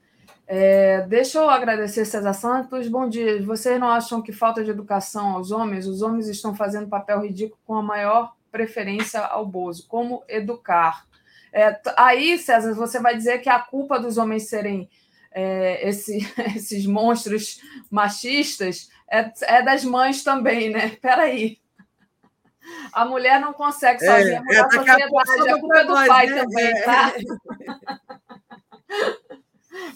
É, 0.50 1.02
deixa 1.02 1.40
eu 1.40 1.50
agradecer, 1.50 2.06
César 2.06 2.32
Santos. 2.32 2.88
Bom 2.88 3.10
dia. 3.10 3.44
Vocês 3.44 3.78
não 3.78 3.90
acham 3.90 4.22
que 4.22 4.32
falta 4.32 4.64
de 4.64 4.72
educação 4.72 5.32
aos 5.32 5.52
homens? 5.52 5.86
Os 5.86 6.02
homens 6.02 6.30
estão 6.30 6.56
fazendo 6.56 6.88
papel 6.88 7.22
ridículo 7.22 7.60
com 7.66 7.76
a 7.76 7.84
maior 7.84 8.34
preferência 8.50 9.20
ao 9.20 9.46
Bozo. 9.46 9.86
Como 9.90 10.24
educar? 10.26 11.06
É, 11.52 11.78
aí, 11.98 12.38
César, 12.38 12.74
você 12.74 12.98
vai 13.00 13.18
dizer 13.18 13.40
que 13.40 13.50
a 13.50 13.60
culpa 13.60 14.00
dos 14.00 14.18
homens 14.18 14.48
serem 14.48 14.90
é, 15.34 15.86
esse, 15.86 16.20
esses 16.56 16.86
monstros 16.86 17.60
machistas 17.92 18.90
é, 19.12 19.30
é, 19.42 19.62
das 19.62 19.84
mães 19.84 20.24
também, 20.24 20.70
né? 20.70 20.96
Peraí. 21.02 21.60
A 22.94 23.04
mulher 23.04 23.40
não 23.42 23.52
consegue 23.52 24.04
é, 24.06 24.08
sozinha 24.08 24.42
mudar 24.42 24.54
é, 24.54 24.60
a 24.60 24.72
sociedade, 24.72 25.04
a 25.04 25.60
culpa 25.60 25.78
é 25.78 25.84
do 25.84 25.94
pai 25.94 26.28
né? 26.28 26.42
também, 26.42 26.68
é. 26.68 26.82
tá? 26.84 27.14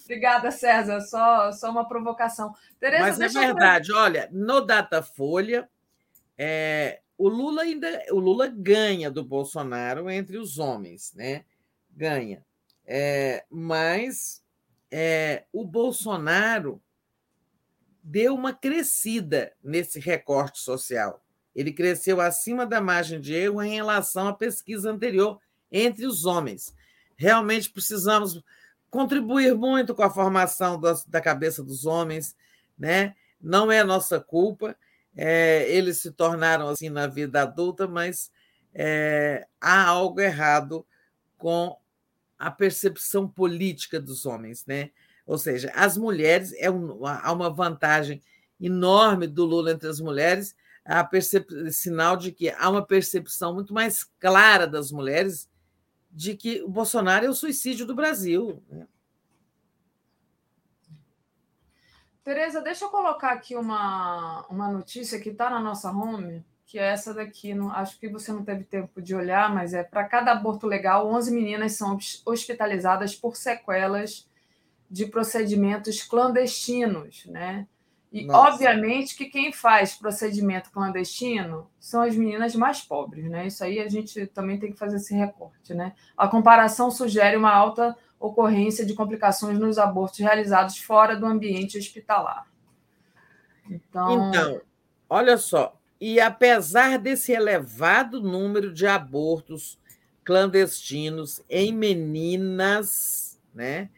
Obrigada, 0.04 0.52
César. 0.52 1.02
Só, 1.02 1.52
só 1.52 1.72
uma 1.72 1.88
provocação. 1.88 2.54
Tereza, 2.80 3.04
Mas 3.04 3.20
é 3.20 3.28
verdade, 3.28 3.92
olha, 3.94 4.30
no 4.32 4.62
Datafolha, 4.62 5.70
é, 6.38 7.02
o 7.18 7.30
Lula 7.30 7.62
ainda 7.62 8.04
o 8.12 8.20
Lula 8.20 8.48
ganha 8.48 9.12
do 9.12 9.24
Bolsonaro 9.24 10.10
entre 10.10 10.38
os 10.38 10.58
homens, 10.58 11.14
né? 11.14 11.46
Ganha. 11.92 12.44
É, 12.86 13.46
mas 13.50 14.44
é, 14.90 15.46
o 15.54 15.64
Bolsonaro 15.64 16.82
deu 18.04 18.34
uma 18.34 18.54
crescida 18.54 19.54
nesse 19.64 20.00
recorte 20.00 20.60
social. 20.60 21.24
Ele 21.56 21.72
cresceu 21.72 22.20
acima 22.20 22.66
da 22.66 22.82
margem 22.82 23.20
de 23.20 23.34
erro 23.34 23.62
em 23.62 23.76
relação 23.76 24.28
à 24.28 24.34
pesquisa 24.34 24.90
anterior 24.90 25.40
entre 25.72 26.06
os 26.06 26.26
homens. 26.26 26.74
Realmente 27.16 27.70
precisamos 27.70 28.42
contribuir 28.92 29.56
muito 29.56 29.96
com 29.96 30.04
a 30.04 30.10
formação 30.10 30.80
da 31.08 31.22
cabeça 31.22 31.64
dos 31.64 31.86
homens, 31.86 32.36
né? 32.78 33.16
Não 33.42 33.72
é 33.72 33.84
nossa 33.84 34.20
culpa. 34.20 34.76
É, 35.16 35.66
eles 35.70 35.98
se 35.98 36.12
tornaram 36.12 36.68
assim 36.68 36.90
na 36.90 37.08
vida 37.08 37.42
adulta, 37.42 37.88
mas 37.88 38.30
é, 38.74 39.48
há 39.60 39.86
algo 39.86 40.20
errado 40.20 40.86
com 41.38 41.76
a 42.38 42.52
percepção 42.52 43.28
política 43.28 44.00
dos 44.00 44.26
homens, 44.26 44.66
né? 44.66 44.92
Ou 45.26 45.38
seja, 45.38 45.72
as 45.74 45.98
mulheres 45.98 46.54
é 46.58 46.70
um, 46.70 47.06
há 47.06 47.32
uma 47.32 47.50
vantagem 47.50 48.22
enorme 48.60 49.26
do 49.26 49.46
Lula 49.46 49.72
entre 49.72 49.88
as 49.88 50.00
mulheres, 50.00 50.56
a 50.84 51.08
sinal 51.72 52.18
de 52.18 52.32
que 52.32 52.50
há 52.50 52.70
uma 52.70 52.86
percepção 52.86 53.54
muito 53.54 53.74
mais 53.74 54.04
clara 54.20 54.68
das 54.68 54.92
mulheres 54.92 55.48
de 56.12 56.36
que 56.36 56.62
o 56.62 56.70
Bolsonaro 56.70 57.26
é 57.26 57.30
o 57.30 57.34
suicídio 57.34 57.86
do 57.86 57.96
Brasil. 57.96 58.62
Né? 58.70 58.88
Tereza, 62.24 62.62
deixa 62.62 62.86
eu 62.86 62.90
colocar 62.90 63.32
aqui 63.32 63.56
uma, 63.56 64.46
uma 64.48 64.72
notícia 64.72 65.20
que 65.20 65.30
está 65.30 65.50
na 65.50 65.60
nossa 65.60 65.92
home 65.92 66.44
que 66.72 66.80
é 66.80 66.88
essa 66.88 67.14
daqui. 67.14 67.54
Não, 67.54 67.70
acho 67.70 68.00
que 68.00 68.08
você 68.08 68.32
não 68.32 68.46
teve 68.46 68.64
tempo 68.64 69.02
de 69.02 69.14
olhar, 69.14 69.54
mas 69.54 69.74
é 69.74 69.84
para 69.84 70.06
cada 70.06 70.32
aborto 70.32 70.66
legal, 70.66 71.06
11 71.06 71.30
meninas 71.30 71.74
são 71.74 71.98
hospitalizadas 72.26 73.14
por 73.14 73.36
sequelas 73.36 74.26
de 74.90 75.06
procedimentos 75.06 76.02
clandestinos, 76.02 77.26
né? 77.26 77.68
E 78.12 78.26
Nossa. 78.26 78.54
obviamente 78.54 79.16
que 79.16 79.26
quem 79.26 79.54
faz 79.54 79.96
procedimento 79.96 80.70
clandestino 80.72 81.70
são 81.80 82.02
as 82.02 82.16
meninas 82.16 82.54
mais 82.56 82.82
pobres, 82.82 83.26
né? 83.30 83.48
Isso 83.48 83.64
aí 83.64 83.80
a 83.80 83.88
gente 83.88 84.26
também 84.28 84.60
tem 84.60 84.72
que 84.72 84.78
fazer 84.78 84.98
esse 84.98 85.14
recorte, 85.16 85.74
né? 85.74 85.94
A 86.18 86.28
comparação 86.28 86.92
sugere 86.92 87.38
uma 87.38 87.54
alta 87.54 87.98
ocorrência 88.20 88.86
de 88.86 88.94
complicações 88.94 89.58
nos 89.58 89.78
abortos 89.78 90.20
realizados 90.20 90.78
fora 90.78 91.16
do 91.16 91.26
ambiente 91.26 91.78
hospitalar. 91.78 92.46
Então, 93.70 94.30
então 94.30 94.62
olha 95.10 95.38
só, 95.38 95.80
e 96.00 96.20
apesar 96.20 97.00
desse 97.00 97.32
elevado 97.32 98.22
número 98.22 98.74
de 98.74 98.86
abortos 98.88 99.80
clandestinos 100.24 101.42
em 101.50 101.72
meninas, 101.74 103.40
né? 103.54 103.90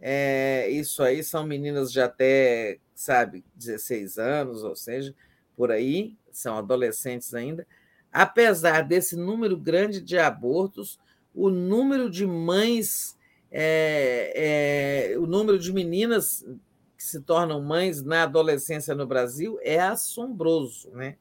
É, 0.00 0.68
isso 0.68 1.02
aí 1.02 1.22
são 1.22 1.46
meninas 1.46 1.92
de 1.92 2.00
até, 2.00 2.78
sabe, 3.02 3.44
16 3.54 4.18
anos, 4.18 4.62
ou 4.62 4.76
seja, 4.76 5.14
por 5.56 5.70
aí, 5.70 6.16
são 6.30 6.56
adolescentes 6.56 7.34
ainda. 7.34 7.66
Apesar 8.12 8.82
desse 8.82 9.16
número 9.16 9.56
grande 9.56 10.00
de 10.00 10.18
abortos, 10.18 10.98
o 11.34 11.50
número 11.50 12.10
de 12.10 12.26
mães, 12.26 13.16
é, 13.50 15.12
é, 15.14 15.18
o 15.18 15.26
número 15.26 15.58
de 15.58 15.72
meninas 15.72 16.44
que 16.96 17.02
se 17.04 17.20
tornam 17.20 17.60
mães 17.60 18.02
na 18.02 18.22
adolescência 18.22 18.94
no 18.94 19.06
Brasil 19.06 19.58
é 19.62 19.80
assombroso, 19.80 20.90
né? 20.90 21.16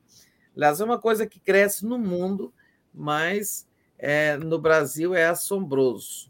Aliás, 0.55 0.79
é 0.81 0.85
uma 0.85 0.99
coisa 0.99 1.25
que 1.25 1.39
cresce 1.39 1.85
no 1.85 1.97
mundo, 1.97 2.53
mas 2.93 3.67
é, 3.97 4.37
no 4.37 4.59
Brasil 4.59 5.15
é 5.15 5.25
assombroso. 5.25 6.29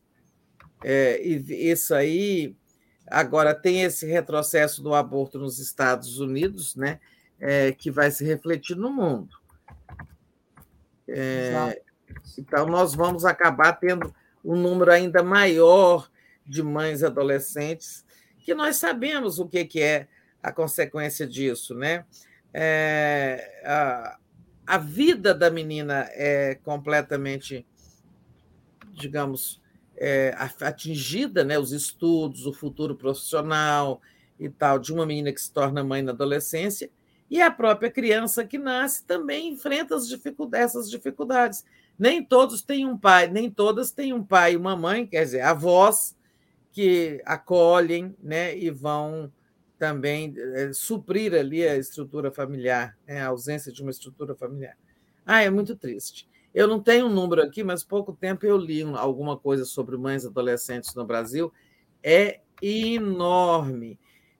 É, 0.83 1.21
e 1.25 1.71
isso 1.71 1.93
aí, 1.93 2.55
agora 3.11 3.53
tem 3.53 3.83
esse 3.83 4.05
retrocesso 4.05 4.81
do 4.81 4.93
aborto 4.93 5.37
nos 5.37 5.59
Estados 5.59 6.19
Unidos, 6.19 6.75
né, 6.75 6.99
é, 7.39 7.71
que 7.71 7.91
vai 7.91 8.09
se 8.09 8.25
refletir 8.25 8.75
no 8.75 8.91
mundo. 8.91 9.35
É, 11.07 11.81
então, 12.37 12.65
nós 12.65 12.95
vamos 12.95 13.25
acabar 13.25 13.73
tendo 13.73 14.13
um 14.43 14.55
número 14.55 14.91
ainda 14.91 15.21
maior 15.21 16.09
de 16.45 16.63
mães 16.63 17.03
adolescentes, 17.03 18.05
que 18.39 18.53
nós 18.55 18.77
sabemos 18.77 19.39
o 19.39 19.47
que, 19.47 19.65
que 19.65 19.81
é 19.81 20.07
a 20.41 20.51
consequência 20.51 21.27
disso, 21.27 21.75
né? 21.75 22.05
é, 22.53 23.61
a, 23.65 24.17
a 24.67 24.77
vida 24.77 25.33
da 25.33 25.49
menina 25.49 26.07
é 26.11 26.55
completamente, 26.63 27.65
digamos, 28.93 29.60
é, 30.03 30.35
atingida, 30.61 31.43
né? 31.43 31.59
os 31.59 31.71
estudos, 31.71 32.47
o 32.47 32.53
futuro 32.53 32.95
profissional 32.95 34.01
e 34.39 34.49
tal, 34.49 34.79
de 34.79 34.91
uma 34.91 35.05
menina 35.05 35.31
que 35.31 35.39
se 35.39 35.53
torna 35.53 35.83
mãe 35.83 36.01
na 36.01 36.11
adolescência, 36.11 36.89
e 37.29 37.39
a 37.39 37.51
própria 37.51 37.91
criança 37.91 38.43
que 38.43 38.57
nasce 38.57 39.05
também 39.05 39.53
enfrenta 39.53 39.97
dificuldades, 39.99 40.75
essas 40.75 40.89
dificuldades. 40.89 41.63
Nem 41.97 42.25
todos 42.25 42.63
têm 42.63 42.85
um 42.85 42.97
pai, 42.97 43.27
nem 43.27 43.49
todas 43.49 43.91
têm 43.91 44.11
um 44.11 44.23
pai 44.23 44.53
e 44.53 44.57
uma 44.57 44.75
mãe, 44.75 45.05
quer 45.05 45.23
dizer, 45.23 45.41
avós 45.41 46.17
que 46.71 47.21
acolhem 47.23 48.15
né, 48.21 48.57
e 48.57 48.71
vão 48.71 49.31
também 49.77 50.33
é, 50.37 50.73
suprir 50.73 51.33
ali 51.33 51.67
a 51.67 51.77
estrutura 51.77 52.31
familiar, 52.31 52.97
né? 53.05 53.21
a 53.21 53.27
ausência 53.27 53.71
de 53.71 53.81
uma 53.81 53.91
estrutura 53.91 54.35
familiar. 54.35 54.77
Ah, 55.25 55.41
é 55.41 55.49
muito 55.49 55.75
triste. 55.75 56.27
Eu 56.53 56.67
não 56.67 56.81
tenho 56.81 57.05
um 57.05 57.13
número 57.13 57.41
aqui, 57.41 57.63
mas 57.63 57.83
pouco 57.83 58.13
tempo 58.13 58.45
eu 58.45 58.57
li 58.57 58.83
alguma 58.83 59.37
coisa 59.37 59.63
sobre 59.63 59.97
mães 59.97 60.25
adolescentes 60.25 60.93
no 60.95 61.05
Brasil. 61.05 61.51
É 62.03 62.41
enorme 62.61 63.97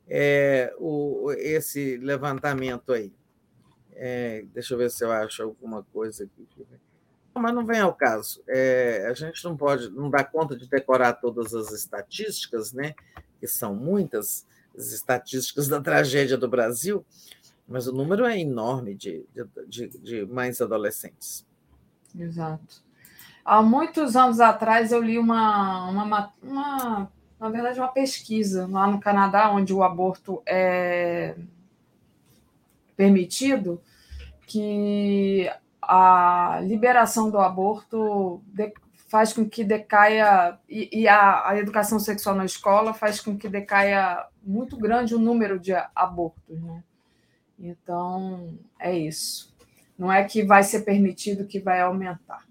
é, 0.07 0.73
o, 0.77 1.31
esse 1.37 1.97
levantamento 1.97 2.91
aí. 2.91 3.13
É, 3.93 4.43
deixa 4.53 4.73
eu 4.73 4.77
ver 4.77 4.91
se 4.91 5.03
eu 5.05 5.11
acho 5.11 5.43
alguma 5.43 5.83
coisa 5.93 6.23
aqui. 6.25 6.47
Mas 7.33 7.53
não 7.53 7.65
vem 7.65 7.79
ao 7.79 7.93
caso. 7.93 8.43
É, 8.47 9.07
a 9.09 9.13
gente 9.13 9.43
não 9.45 9.55
pode, 9.55 9.89
não 9.89 10.09
dá 10.09 10.23
conta 10.23 10.55
de 10.55 10.67
decorar 10.67 11.13
todas 11.13 11.53
as 11.53 11.71
estatísticas, 11.71 12.73
né? 12.73 12.93
Que 13.39 13.47
são 13.47 13.73
muitas 13.73 14.45
as 14.77 14.91
estatísticas 14.91 15.67
da 15.67 15.81
tragédia 15.81 16.37
do 16.37 16.49
Brasil, 16.49 17.05
mas 17.67 17.87
o 17.87 17.93
número 17.93 18.25
é 18.25 18.39
enorme 18.39 18.95
de, 18.95 19.25
de, 19.67 19.87
de 19.87 20.25
mães 20.25 20.61
adolescentes. 20.61 21.45
Exato. 22.17 22.81
Há 23.43 23.61
muitos 23.61 24.15
anos 24.15 24.39
atrás 24.39 24.91
eu 24.91 25.01
li 25.01 25.17
uma, 25.17 25.89
uma, 25.89 26.33
uma, 26.43 27.11
na 27.39 27.49
verdade, 27.49 27.79
uma 27.79 27.87
pesquisa 27.87 28.67
lá 28.67 28.87
no 28.87 28.99
Canadá, 28.99 29.51
onde 29.51 29.73
o 29.73 29.83
aborto 29.83 30.41
é 30.45 31.35
permitido, 32.95 33.81
que 34.45 35.51
a 35.81 36.59
liberação 36.63 37.31
do 37.31 37.39
aborto 37.39 38.43
faz 39.07 39.33
com 39.33 39.49
que 39.49 39.63
decaia, 39.63 40.57
e, 40.69 41.07
a, 41.07 41.49
a 41.49 41.57
educação 41.57 41.99
sexual 41.99 42.35
na 42.35 42.45
escola 42.45 42.93
faz 42.93 43.19
com 43.19 43.37
que 43.37 43.49
decaia 43.49 44.25
muito 44.43 44.77
grande 44.77 45.15
o 45.15 45.19
número 45.19 45.59
de 45.59 45.73
abortos. 45.95 46.61
Né? 46.61 46.83
Então, 47.59 48.57
é 48.79 48.95
isso. 48.95 49.50
Não 50.01 50.11
é 50.11 50.23
que 50.23 50.43
vai 50.43 50.63
ser 50.63 50.79
permitido 50.79 51.45
que 51.45 51.59
vai 51.59 51.79
aumentar. 51.79 52.43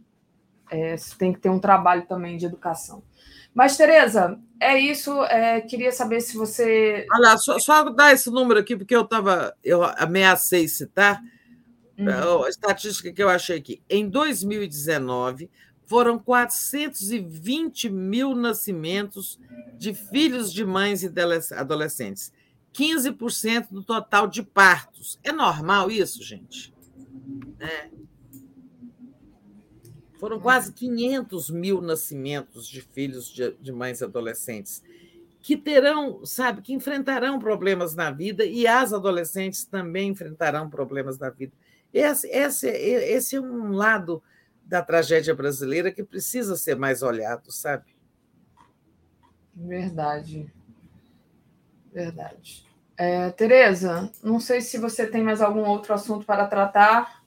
É, 0.70 0.94
tem 1.18 1.32
que 1.32 1.40
ter 1.40 1.48
um 1.48 1.58
trabalho 1.58 2.06
também 2.06 2.36
de 2.36 2.46
educação. 2.46 3.02
Mas, 3.52 3.76
Tereza, 3.76 4.38
é 4.60 4.78
isso. 4.78 5.20
É, 5.24 5.60
queria 5.60 5.90
saber 5.90 6.20
se 6.20 6.36
você. 6.36 7.08
Olha, 7.12 7.36
só, 7.38 7.58
só 7.58 7.90
dar 7.90 8.12
esse 8.12 8.30
número 8.30 8.60
aqui, 8.60 8.76
porque 8.76 8.94
eu 8.94 9.02
estava. 9.02 9.52
Eu 9.64 9.82
ameacei 9.82 10.68
citar 10.68 11.20
uhum. 11.98 12.44
a 12.44 12.48
estatística 12.48 13.12
que 13.12 13.20
eu 13.20 13.28
achei 13.28 13.58
aqui. 13.58 13.82
Em 13.90 14.08
2019, 14.08 15.50
foram 15.86 16.20
420 16.20 17.90
mil 17.90 18.36
nascimentos 18.36 19.40
de 19.76 19.92
filhos 19.92 20.52
de 20.52 20.64
mães 20.64 21.02
e 21.02 21.12
adolescentes. 21.56 22.32
15% 22.72 23.70
do 23.72 23.82
total 23.82 24.28
de 24.28 24.40
partos. 24.44 25.18
É 25.24 25.32
normal 25.32 25.90
isso, 25.90 26.22
gente? 26.22 26.72
É. 27.60 27.90
Foram 30.18 30.38
quase 30.38 30.72
500 30.72 31.50
mil 31.50 31.80
nascimentos 31.80 32.68
de 32.68 32.82
filhos 32.82 33.28
de, 33.28 33.52
de 33.52 33.72
mães 33.72 34.02
adolescentes 34.02 34.82
que 35.42 35.56
terão, 35.56 36.24
sabe, 36.24 36.60
que 36.60 36.74
enfrentarão 36.74 37.38
problemas 37.38 37.94
na 37.94 38.10
vida 38.10 38.44
e 38.44 38.66
as 38.66 38.92
adolescentes 38.92 39.64
também 39.64 40.10
enfrentarão 40.10 40.68
problemas 40.68 41.18
na 41.18 41.30
vida. 41.30 41.52
Esse, 41.92 42.28
esse, 42.28 42.68
esse 42.68 43.36
é 43.36 43.40
um 43.40 43.72
lado 43.72 44.22
da 44.64 44.82
tragédia 44.82 45.34
brasileira 45.34 45.90
que 45.90 46.04
precisa 46.04 46.56
ser 46.56 46.76
mais 46.76 47.02
olhado, 47.02 47.50
sabe? 47.50 47.96
Verdade. 49.54 50.52
Verdade. 51.92 52.66
É, 52.96 53.30
Tereza, 53.30 54.12
não 54.22 54.38
sei 54.38 54.60
se 54.60 54.78
você 54.78 55.06
tem 55.06 55.22
mais 55.22 55.40
algum 55.40 55.64
outro 55.66 55.94
assunto 55.94 56.26
para 56.26 56.46
tratar 56.46 57.19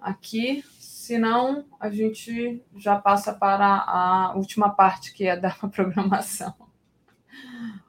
aqui, 0.00 0.64
senão 0.78 1.66
a 1.78 1.90
gente 1.90 2.62
já 2.76 2.98
passa 2.98 3.32
para 3.32 3.66
a 3.66 4.32
última 4.34 4.70
parte, 4.70 5.12
que 5.12 5.26
é 5.26 5.36
da 5.40 5.50
programação. 5.50 6.54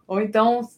Ou 0.07 0.19
então, 0.21 0.61
o 0.61 0.69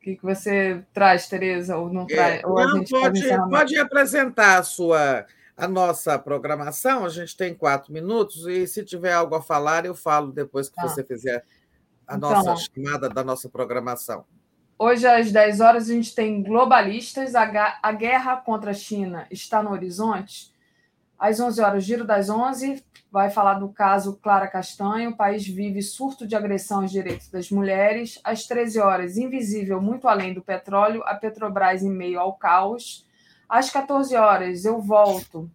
que, 0.00 0.16
que 0.16 0.22
você 0.22 0.84
traz, 0.92 1.28
Tereza, 1.28 1.76
ou 1.76 1.92
não 1.92 2.06
traz? 2.06 2.42
É, 2.42 2.46
ou 2.46 2.54
não, 2.54 2.84
pode, 2.84 3.22
pode 3.50 3.78
apresentar 3.78 4.58
a 4.58 4.62
sua 4.62 5.26
a 5.56 5.66
nossa 5.66 6.18
programação, 6.18 7.06
a 7.06 7.08
gente 7.08 7.34
tem 7.34 7.54
quatro 7.54 7.90
minutos, 7.90 8.46
e 8.46 8.66
se 8.66 8.84
tiver 8.84 9.14
algo 9.14 9.34
a 9.34 9.42
falar, 9.42 9.86
eu 9.86 9.94
falo 9.94 10.30
depois 10.30 10.68
que 10.68 10.76
tá. 10.76 10.82
você 10.82 11.02
fizer 11.02 11.46
a 12.06 12.16
então, 12.16 12.30
nossa 12.30 12.56
chamada 12.56 13.08
da 13.08 13.24
nossa 13.24 13.48
programação. 13.48 14.26
Hoje, 14.78 15.06
às 15.06 15.32
10 15.32 15.60
horas, 15.62 15.88
a 15.88 15.94
gente 15.94 16.14
tem 16.14 16.42
globalistas. 16.42 17.34
A, 17.34 17.92
guerra 17.92 18.36
contra 18.36 18.72
a 18.72 18.74
China 18.74 19.26
está 19.30 19.62
no 19.62 19.70
horizonte. 19.70 20.52
Às 21.18 21.40
11 21.40 21.62
horas, 21.62 21.84
Giro 21.84 22.04
das 22.04 22.28
11, 22.28 22.84
vai 23.10 23.30
falar 23.30 23.54
do 23.54 23.70
caso 23.70 24.18
Clara 24.22 24.46
Castanho. 24.46 25.10
O 25.10 25.16
país 25.16 25.46
vive 25.46 25.80
surto 25.80 26.26
de 26.26 26.36
agressão 26.36 26.82
aos 26.82 26.90
direitos 26.90 27.30
das 27.30 27.50
mulheres. 27.50 28.20
Às 28.22 28.46
13 28.46 28.78
horas, 28.78 29.16
Invisível, 29.16 29.80
muito 29.80 30.08
além 30.08 30.34
do 30.34 30.42
petróleo. 30.42 31.02
A 31.06 31.14
Petrobras 31.14 31.82
em 31.82 31.90
meio 31.90 32.20
ao 32.20 32.34
caos. 32.34 33.06
Às 33.48 33.70
14 33.70 34.14
horas, 34.14 34.66
eu 34.66 34.78
volto 34.78 35.50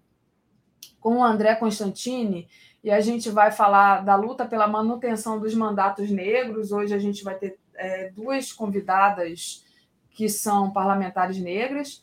com 1.00 1.18
o 1.18 1.24
André 1.24 1.54
Constantini 1.54 2.48
e 2.84 2.90
a 2.90 3.00
gente 3.00 3.30
vai 3.30 3.52
falar 3.52 4.04
da 4.04 4.16
luta 4.16 4.46
pela 4.46 4.66
manutenção 4.66 5.40
dos 5.40 5.54
mandatos 5.54 6.10
negros. 6.10 6.72
Hoje 6.72 6.96
a 6.96 7.00
gente 7.00 7.24
vai 7.24 7.36
ter 7.36 7.60
é, 7.76 8.10
duas 8.10 8.52
convidadas 8.52 9.66
que 10.12 10.30
são 10.30 10.72
parlamentares 10.72 11.38
negras. 11.38 12.02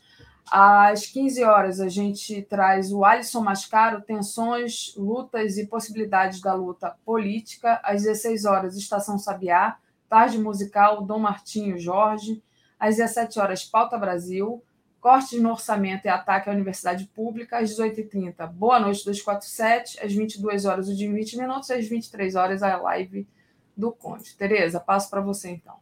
Às 0.51 1.07
15 1.07 1.45
horas, 1.45 1.81
a 1.81 1.89
gente 1.89 2.41
traz 2.43 2.91
o 2.91 3.05
Alisson 3.05 3.43
Mascaro, 3.43 4.01
Tensões, 4.01 4.95
Lutas 4.97 5.59
e 5.59 5.67
Possibilidades 5.67 6.41
da 6.41 6.55
Luta 6.55 6.97
Política. 7.05 7.79
Às 7.85 8.03
16 8.03 8.47
horas, 8.47 8.77
Estação 8.77 9.19
Sabiá, 9.19 9.77
Tarde 10.09 10.39
Musical, 10.39 11.03
Dom 11.05 11.19
Martinho 11.19 11.79
Jorge. 11.79 12.43
Às 12.81 12.97
17 12.97 13.39
horas, 13.39 13.65
Pauta 13.65 13.99
Brasil, 13.99 14.63
Cortes 15.01 15.41
no 15.41 15.51
Orçamento 15.51 16.07
e 16.07 16.09
Ataque 16.09 16.49
à 16.49 16.53
Universidade 16.53 17.05
Pública. 17.15 17.59
Às 17.59 17.71
18h30, 17.77 18.47
Boa 18.47 18.81
Noite 18.81 19.05
247. 19.05 20.03
Às 20.03 20.15
22 20.15 20.65
horas, 20.65 20.89
o 20.89 20.97
de 20.97 21.07
20 21.09 21.37
minutos. 21.37 21.71
Às 21.71 21.87
23 21.87 22.35
horas, 22.37 22.63
a 22.63 22.75
live 22.79 23.29
do 23.79 23.93
Conde. 23.93 24.35
Tereza, 24.37 24.81
passo 24.81 25.09
para 25.09 25.21
você 25.21 25.49
então. 25.49 25.77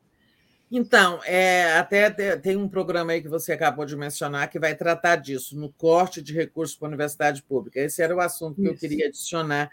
Então, 0.71 1.21
é, 1.25 1.79
até 1.79 2.11
tem 2.37 2.57
um 2.57 2.69
programa 2.69 3.13
aí 3.13 3.23
que 3.23 3.29
você 3.29 3.53
acabou 3.53 3.87
de 3.87 3.97
mencionar 3.97 4.51
que 4.51 4.59
vai 4.59 4.75
tratar 4.75 5.17
disso, 5.17 5.57
no 5.57 5.73
corte 5.73 6.21
de 6.21 6.35
recursos 6.35 6.77
para 6.77 6.89
a 6.89 6.91
universidade 6.91 7.43
pública. 7.43 7.81
Esse 7.81 8.03
era 8.03 8.15
o 8.15 8.21
assunto 8.21 8.57
que 8.57 8.63
Isso. 8.63 8.73
eu 8.73 8.77
queria 8.77 9.07
adicionar. 9.07 9.71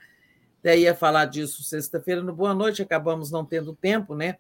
Até 0.60 0.78
ia 0.78 0.96
falar 0.96 1.26
disso 1.26 1.64
sexta-feira 1.64 2.22
no 2.22 2.34
Boa 2.34 2.54
Noite, 2.54 2.82
acabamos 2.82 3.32
não 3.32 3.44
tendo 3.44 3.76
tempo, 3.76 4.16
né? 4.16 4.38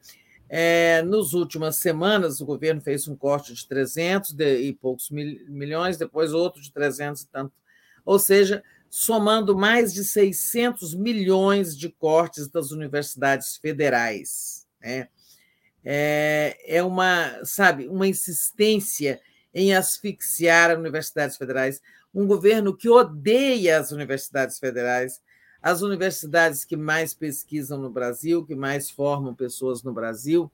É, 0.48 1.02
nos 1.02 1.34
últimas 1.34 1.78
semanas, 1.78 2.40
o 2.40 2.46
governo 2.46 2.80
fez 2.80 3.08
um 3.08 3.16
corte 3.16 3.54
de 3.54 3.68
300 3.68 4.36
e 4.40 4.78
poucos 4.80 5.10
milhões, 5.10 5.98
depois 5.98 6.32
outro 6.32 6.62
de 6.62 6.72
300 6.72 7.24
e 7.24 7.28
tanto. 7.28 7.52
Ou 8.06 8.20
seja, 8.20 8.64
somando 8.96 9.58
mais 9.58 9.92
de 9.92 10.04
600 10.04 10.94
milhões 10.94 11.76
de 11.76 11.90
cortes 11.90 12.48
das 12.48 12.70
universidades 12.70 13.58
federais. 13.58 14.68
Né? 14.80 15.08
É, 15.84 16.56
é 16.78 16.84
uma, 16.84 17.44
sabe, 17.44 17.88
uma 17.88 18.08
insistência 18.08 19.20
em 19.52 19.74
asfixiar 19.74 20.70
as 20.70 20.78
universidades 20.78 21.38
federais, 21.38 21.82
um 22.14 22.28
governo 22.28 22.78
que 22.78 22.88
odeia 22.88 23.80
as 23.80 23.92
universidades 23.92 24.60
federais, 24.60 25.20
as 25.60 25.82
universidades 25.82 26.64
que 26.64 26.78
mais 26.78 27.16
pesquisam 27.16 27.80
no 27.80 27.90
Brasil, 27.90 28.46
que 28.46 28.54
mais 28.54 28.92
formam 28.92 29.34
pessoas 29.34 29.82
no 29.82 29.92
Brasil, 29.92 30.52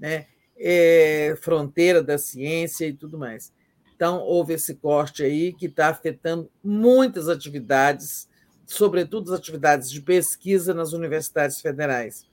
né? 0.00 0.26
É, 0.56 1.36
fronteira 1.42 2.02
da 2.02 2.16
ciência 2.16 2.86
e 2.86 2.94
tudo 2.94 3.18
mais. 3.18 3.52
Então, 3.94 4.20
houve 4.20 4.54
esse 4.54 4.74
corte 4.74 5.22
aí 5.22 5.52
que 5.52 5.66
está 5.66 5.88
afetando 5.88 6.50
muitas 6.62 7.28
atividades, 7.28 8.28
sobretudo 8.66 9.32
as 9.32 9.38
atividades 9.38 9.90
de 9.90 10.00
pesquisa 10.00 10.74
nas 10.74 10.92
universidades 10.92 11.60
federais. 11.60 12.26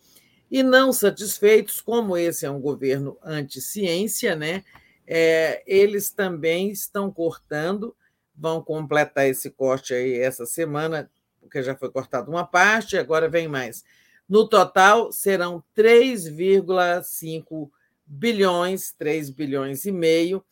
E 0.50 0.64
não 0.64 0.92
satisfeitos, 0.92 1.80
como 1.80 2.18
esse 2.18 2.46
é 2.46 2.52
um 2.52 2.60
governo 2.60 3.18
anti-ciência, 3.24 4.36
né? 4.36 4.64
É, 5.08 5.64
eles 5.66 6.12
também 6.12 6.72
estão 6.72 7.12
cortando, 7.12 7.96
vão 8.36 8.62
completar 8.62 9.28
esse 9.28 9.50
corte 9.50 9.94
aí 9.94 10.18
essa 10.18 10.46
semana, 10.46 11.10
porque 11.40 11.62
já 11.62 11.76
foi 11.76 11.92
cortada 11.92 12.30
uma 12.30 12.46
parte, 12.46 12.98
agora 12.98 13.30
vem 13.30 13.48
mais. 13.48 13.84
No 14.28 14.48
total, 14.48 15.12
serão 15.12 15.64
3,5 15.76 17.70
bilhões, 18.06 18.94
3 18.98 19.30
bilhões 19.30 19.86
e 19.86 19.92
meio, 19.92 20.44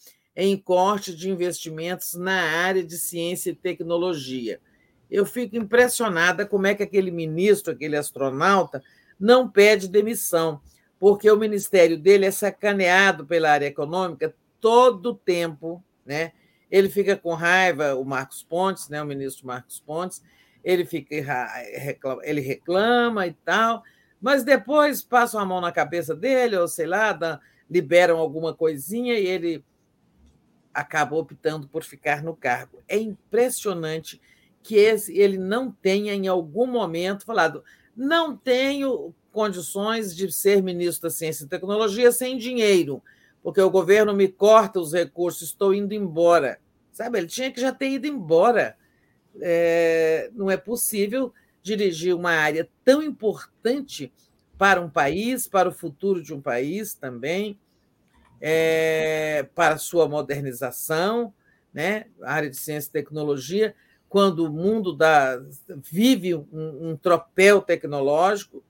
em 0.42 0.56
corte 0.56 1.14
de 1.14 1.30
investimentos 1.30 2.14
na 2.14 2.42
área 2.42 2.82
de 2.82 2.98
ciência 2.98 3.50
e 3.52 3.56
tecnologia. 3.56 4.62
Eu 5.12 5.26
fico 5.26 5.58
impressionada 5.58 6.46
como 6.46 6.66
é 6.66 6.74
que 6.74 6.84
aquele 6.84 7.12
ministro, 7.12 7.74
aquele 7.74 7.98
astronauta, 7.98 8.82
não 9.20 9.50
pede 9.50 9.90
demissão, 9.90 10.62
porque 10.98 11.30
o 11.30 11.36
ministério 11.36 11.98
dele 11.98 12.26
é 12.26 12.32
sacaneado 12.32 13.26
pela 13.26 13.52
área 13.52 13.66
econômica 13.66 14.34
todo 14.62 15.08
o 15.08 15.16
tempo, 15.16 15.84
né? 16.06 16.32
Ele 16.72 16.88
fica 16.88 17.18
com 17.18 17.34
raiva, 17.34 17.96
o 17.96 18.06
Marcos 18.06 18.42
Pontes, 18.42 18.88
né, 18.88 19.02
o 19.02 19.06
ministro 19.06 19.46
Marcos 19.46 19.80
Pontes, 19.80 20.24
ele 20.64 20.86
fica 20.86 21.16
ele 22.24 22.40
reclama 22.40 23.28
e 23.28 23.34
tal, 23.44 23.84
mas 24.22 24.44
depois 24.44 25.02
passam 25.02 25.42
a 25.42 25.46
mão 25.46 25.60
na 25.60 25.72
cabeça 25.72 26.16
dele, 26.16 26.56
ou 26.56 26.68
sei 26.68 26.86
lá, 26.86 27.42
liberam 27.70 28.18
alguma 28.20 28.54
coisinha 28.54 29.18
e 29.18 29.26
ele 29.26 29.66
acaba 30.80 31.16
optando 31.16 31.68
por 31.68 31.84
ficar 31.84 32.24
no 32.24 32.36
cargo. 32.36 32.80
É 32.88 32.98
impressionante 32.98 34.20
que 34.62 34.76
esse, 34.76 35.18
ele 35.18 35.38
não 35.38 35.72
tenha, 35.72 36.14
em 36.14 36.28
algum 36.28 36.68
momento, 36.68 37.26
falado: 37.26 37.64
não 37.96 38.36
tenho 38.36 39.14
condições 39.32 40.16
de 40.16 40.32
ser 40.32 40.62
ministro 40.62 41.04
da 41.04 41.10
Ciência 41.10 41.44
e 41.44 41.48
Tecnologia 41.48 42.12
sem 42.12 42.38
dinheiro, 42.38 43.02
porque 43.42 43.62
o 43.62 43.70
governo 43.70 44.14
me 44.14 44.28
corta 44.28 44.80
os 44.80 44.94
recursos, 44.94 45.50
estou 45.50 45.74
indo 45.74 45.94
embora. 45.94 46.60
Sabe, 46.92 47.18
ele 47.18 47.28
tinha 47.28 47.52
que 47.52 47.62
já 47.62 47.72
ter 47.72 47.90
ido 47.90 48.08
embora. 48.08 48.76
É, 49.42 50.30
não 50.34 50.50
é 50.50 50.58
possível 50.58 51.34
dirigir 51.62 52.16
uma 52.16 52.32
área 52.32 52.68
tão 52.84 53.02
importante 53.02 54.12
para 54.58 54.82
um 54.82 54.90
país, 54.90 55.48
para 55.48 55.70
o 55.70 55.72
futuro 55.72 56.22
de 56.22 56.34
um 56.34 56.42
país 56.42 56.94
também, 56.94 57.58
é, 58.42 59.48
para 59.54 59.78
sua 59.78 60.08
modernização, 60.08 61.34
né? 61.74 62.06
a 62.22 62.34
área 62.34 62.50
de 62.50 62.58
ciência 62.58 62.90
e 62.90 62.94
tecnologia, 62.94 63.76
quando 64.08 64.46
o 64.46 64.52
mundo 64.52 64.94
da, 64.94 65.40
vive 65.92 66.34
um, 66.36 66.48
um 66.52 66.98
tropel 66.98 67.62
tecnológico, 67.62 68.64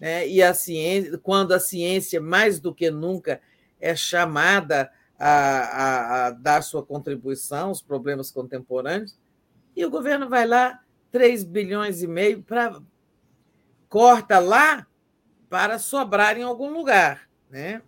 né? 0.00 0.26
e 0.26 0.42
a 0.42 0.54
ciência, 0.54 1.18
quando 1.18 1.52
a 1.52 1.60
ciência, 1.60 2.20
mais 2.20 2.60
do 2.60 2.74
que 2.74 2.90
nunca, 2.90 3.40
é 3.80 3.94
chamada 3.94 4.90
a, 5.18 5.28
a, 5.28 6.26
a 6.26 6.30
dar 6.30 6.62
sua 6.62 6.82
contribuição 6.82 7.68
aos 7.68 7.82
problemas 7.82 8.30
contemporâneos, 8.30 9.18
e 9.74 9.84
o 9.84 9.90
governo 9.90 10.28
vai 10.28 10.46
lá, 10.46 10.80
3 11.12 11.44
bilhões 11.44 12.02
e 12.02 12.06
meio, 12.06 12.42
para 12.42 12.80
corta 13.88 14.38
lá 14.38 14.86
para 15.48 15.78
sobrar 15.78 16.36
em 16.36 16.42
algum 16.42 16.70
lugar, 16.70 17.28
né? 17.48 17.80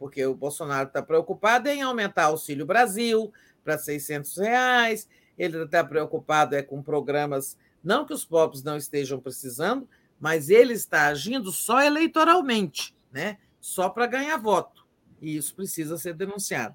Porque 0.00 0.24
o 0.24 0.34
Bolsonaro 0.34 0.88
está 0.88 1.02
preocupado 1.02 1.68
em 1.68 1.82
aumentar 1.82 2.28
o 2.28 2.32
Auxílio 2.32 2.64
Brasil 2.64 3.30
para 3.62 3.76
600 3.76 4.38
reais, 4.38 5.06
ele 5.36 5.62
está 5.62 5.84
preocupado 5.84 6.56
é 6.56 6.62
com 6.62 6.82
programas, 6.82 7.58
não 7.84 8.06
que 8.06 8.14
os 8.14 8.24
pobres 8.24 8.62
não 8.62 8.78
estejam 8.78 9.20
precisando, 9.20 9.86
mas 10.18 10.48
ele 10.48 10.72
está 10.72 11.08
agindo 11.08 11.52
só 11.52 11.82
eleitoralmente, 11.82 12.96
né? 13.12 13.36
só 13.60 13.90
para 13.90 14.06
ganhar 14.06 14.38
voto. 14.38 14.86
E 15.20 15.36
isso 15.36 15.54
precisa 15.54 15.98
ser 15.98 16.14
denunciado. 16.14 16.74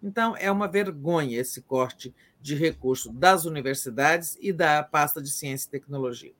Então, 0.00 0.36
é 0.36 0.50
uma 0.50 0.68
vergonha 0.68 1.40
esse 1.40 1.60
corte 1.60 2.14
de 2.40 2.54
recursos 2.54 3.12
das 3.12 3.46
universidades 3.46 4.38
e 4.40 4.52
da 4.52 4.84
pasta 4.84 5.20
de 5.20 5.28
ciência 5.28 5.66
e 5.66 5.70
tecnologia. 5.72 6.32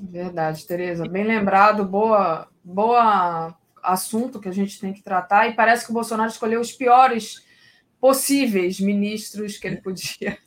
Verdade, 0.00 0.66
Tereza. 0.66 1.08
Bem 1.08 1.24
lembrado, 1.24 1.84
boa, 1.84 2.48
boa 2.64 3.56
assunto 3.84 4.40
que 4.40 4.48
a 4.48 4.52
gente 4.52 4.80
tem 4.80 4.92
que 4.92 5.02
tratar. 5.02 5.48
E 5.48 5.54
parece 5.54 5.84
que 5.84 5.90
o 5.90 5.94
Bolsonaro 5.94 6.30
escolheu 6.30 6.60
os 6.60 6.72
piores 6.72 7.44
possíveis 8.00 8.80
ministros 8.80 9.58
que 9.58 9.66
ele 9.66 9.76
podia 9.76 10.38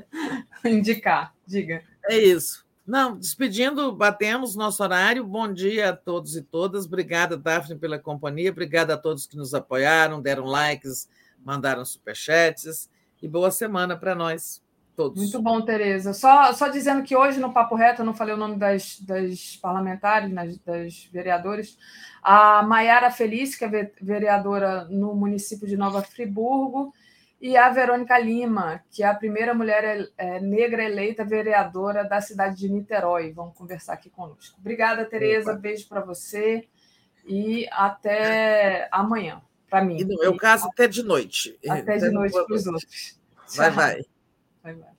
indicar. 0.64 1.34
Diga. 1.46 1.82
É 2.08 2.16
isso. 2.16 2.64
Não, 2.86 3.16
despedindo, 3.16 3.92
batemos 3.92 4.56
nosso 4.56 4.82
horário. 4.82 5.24
Bom 5.24 5.52
dia 5.52 5.90
a 5.90 5.96
todos 5.96 6.36
e 6.36 6.42
todas. 6.42 6.84
Obrigada, 6.84 7.36
Daphne, 7.36 7.78
pela 7.78 7.98
companhia. 7.98 8.50
Obrigada 8.50 8.94
a 8.94 8.98
todos 8.98 9.26
que 9.26 9.36
nos 9.36 9.54
apoiaram, 9.54 10.20
deram 10.20 10.44
likes, 10.44 11.08
mandaram 11.44 11.84
superchats. 11.84 12.90
E 13.22 13.28
boa 13.28 13.52
semana 13.52 13.96
para 13.96 14.16
nós 14.16 14.60
todos. 14.96 15.22
Muito 15.22 15.42
bom, 15.42 15.60
Tereza. 15.62 16.12
Só, 16.12 16.52
só 16.52 16.68
dizendo 16.68 17.02
que 17.02 17.16
hoje 17.16 17.40
no 17.40 17.52
Papo 17.52 17.74
Reto, 17.74 18.02
eu 18.02 18.06
não 18.06 18.14
falei 18.14 18.34
o 18.34 18.38
nome 18.38 18.56
das, 18.56 18.98
das 19.00 19.56
parlamentares, 19.56 20.32
das, 20.32 20.58
das 20.58 21.08
vereadoras, 21.12 21.76
a 22.22 22.62
Maiara 22.62 23.10
Feliz, 23.10 23.56
que 23.56 23.64
é 23.64 23.90
vereadora 24.00 24.84
no 24.84 25.14
município 25.14 25.66
de 25.66 25.76
Nova 25.76 26.02
Friburgo, 26.02 26.92
e 27.40 27.56
a 27.56 27.68
Verônica 27.70 28.16
Lima, 28.20 28.80
que 28.88 29.02
é 29.02 29.06
a 29.06 29.14
primeira 29.14 29.52
mulher 29.52 30.08
é, 30.16 30.38
negra 30.38 30.84
eleita 30.84 31.24
vereadora 31.24 32.04
da 32.04 32.20
cidade 32.20 32.56
de 32.56 32.68
Niterói. 32.68 33.32
Vão 33.32 33.50
conversar 33.50 33.94
aqui 33.94 34.08
conosco. 34.08 34.56
Obrigada, 34.60 35.04
Tereza. 35.04 35.52
Beijo 35.52 35.88
para 35.88 36.00
você 36.02 36.68
e 37.26 37.66
até 37.72 38.88
amanhã, 38.92 39.42
para 39.68 39.84
mim. 39.84 39.98
E 39.98 40.04
no 40.04 40.16
meu 40.18 40.36
caso, 40.36 40.68
até 40.68 40.86
de 40.86 41.02
noite. 41.02 41.58
Até 41.68 41.96
de 41.96 42.10
noite 42.10 42.32
para 42.32 42.54
os 42.54 42.64
outros. 42.64 43.18
Vai, 43.56 43.70
vai. 43.70 44.02
Vai, 44.62 44.74
vai. 44.74 44.91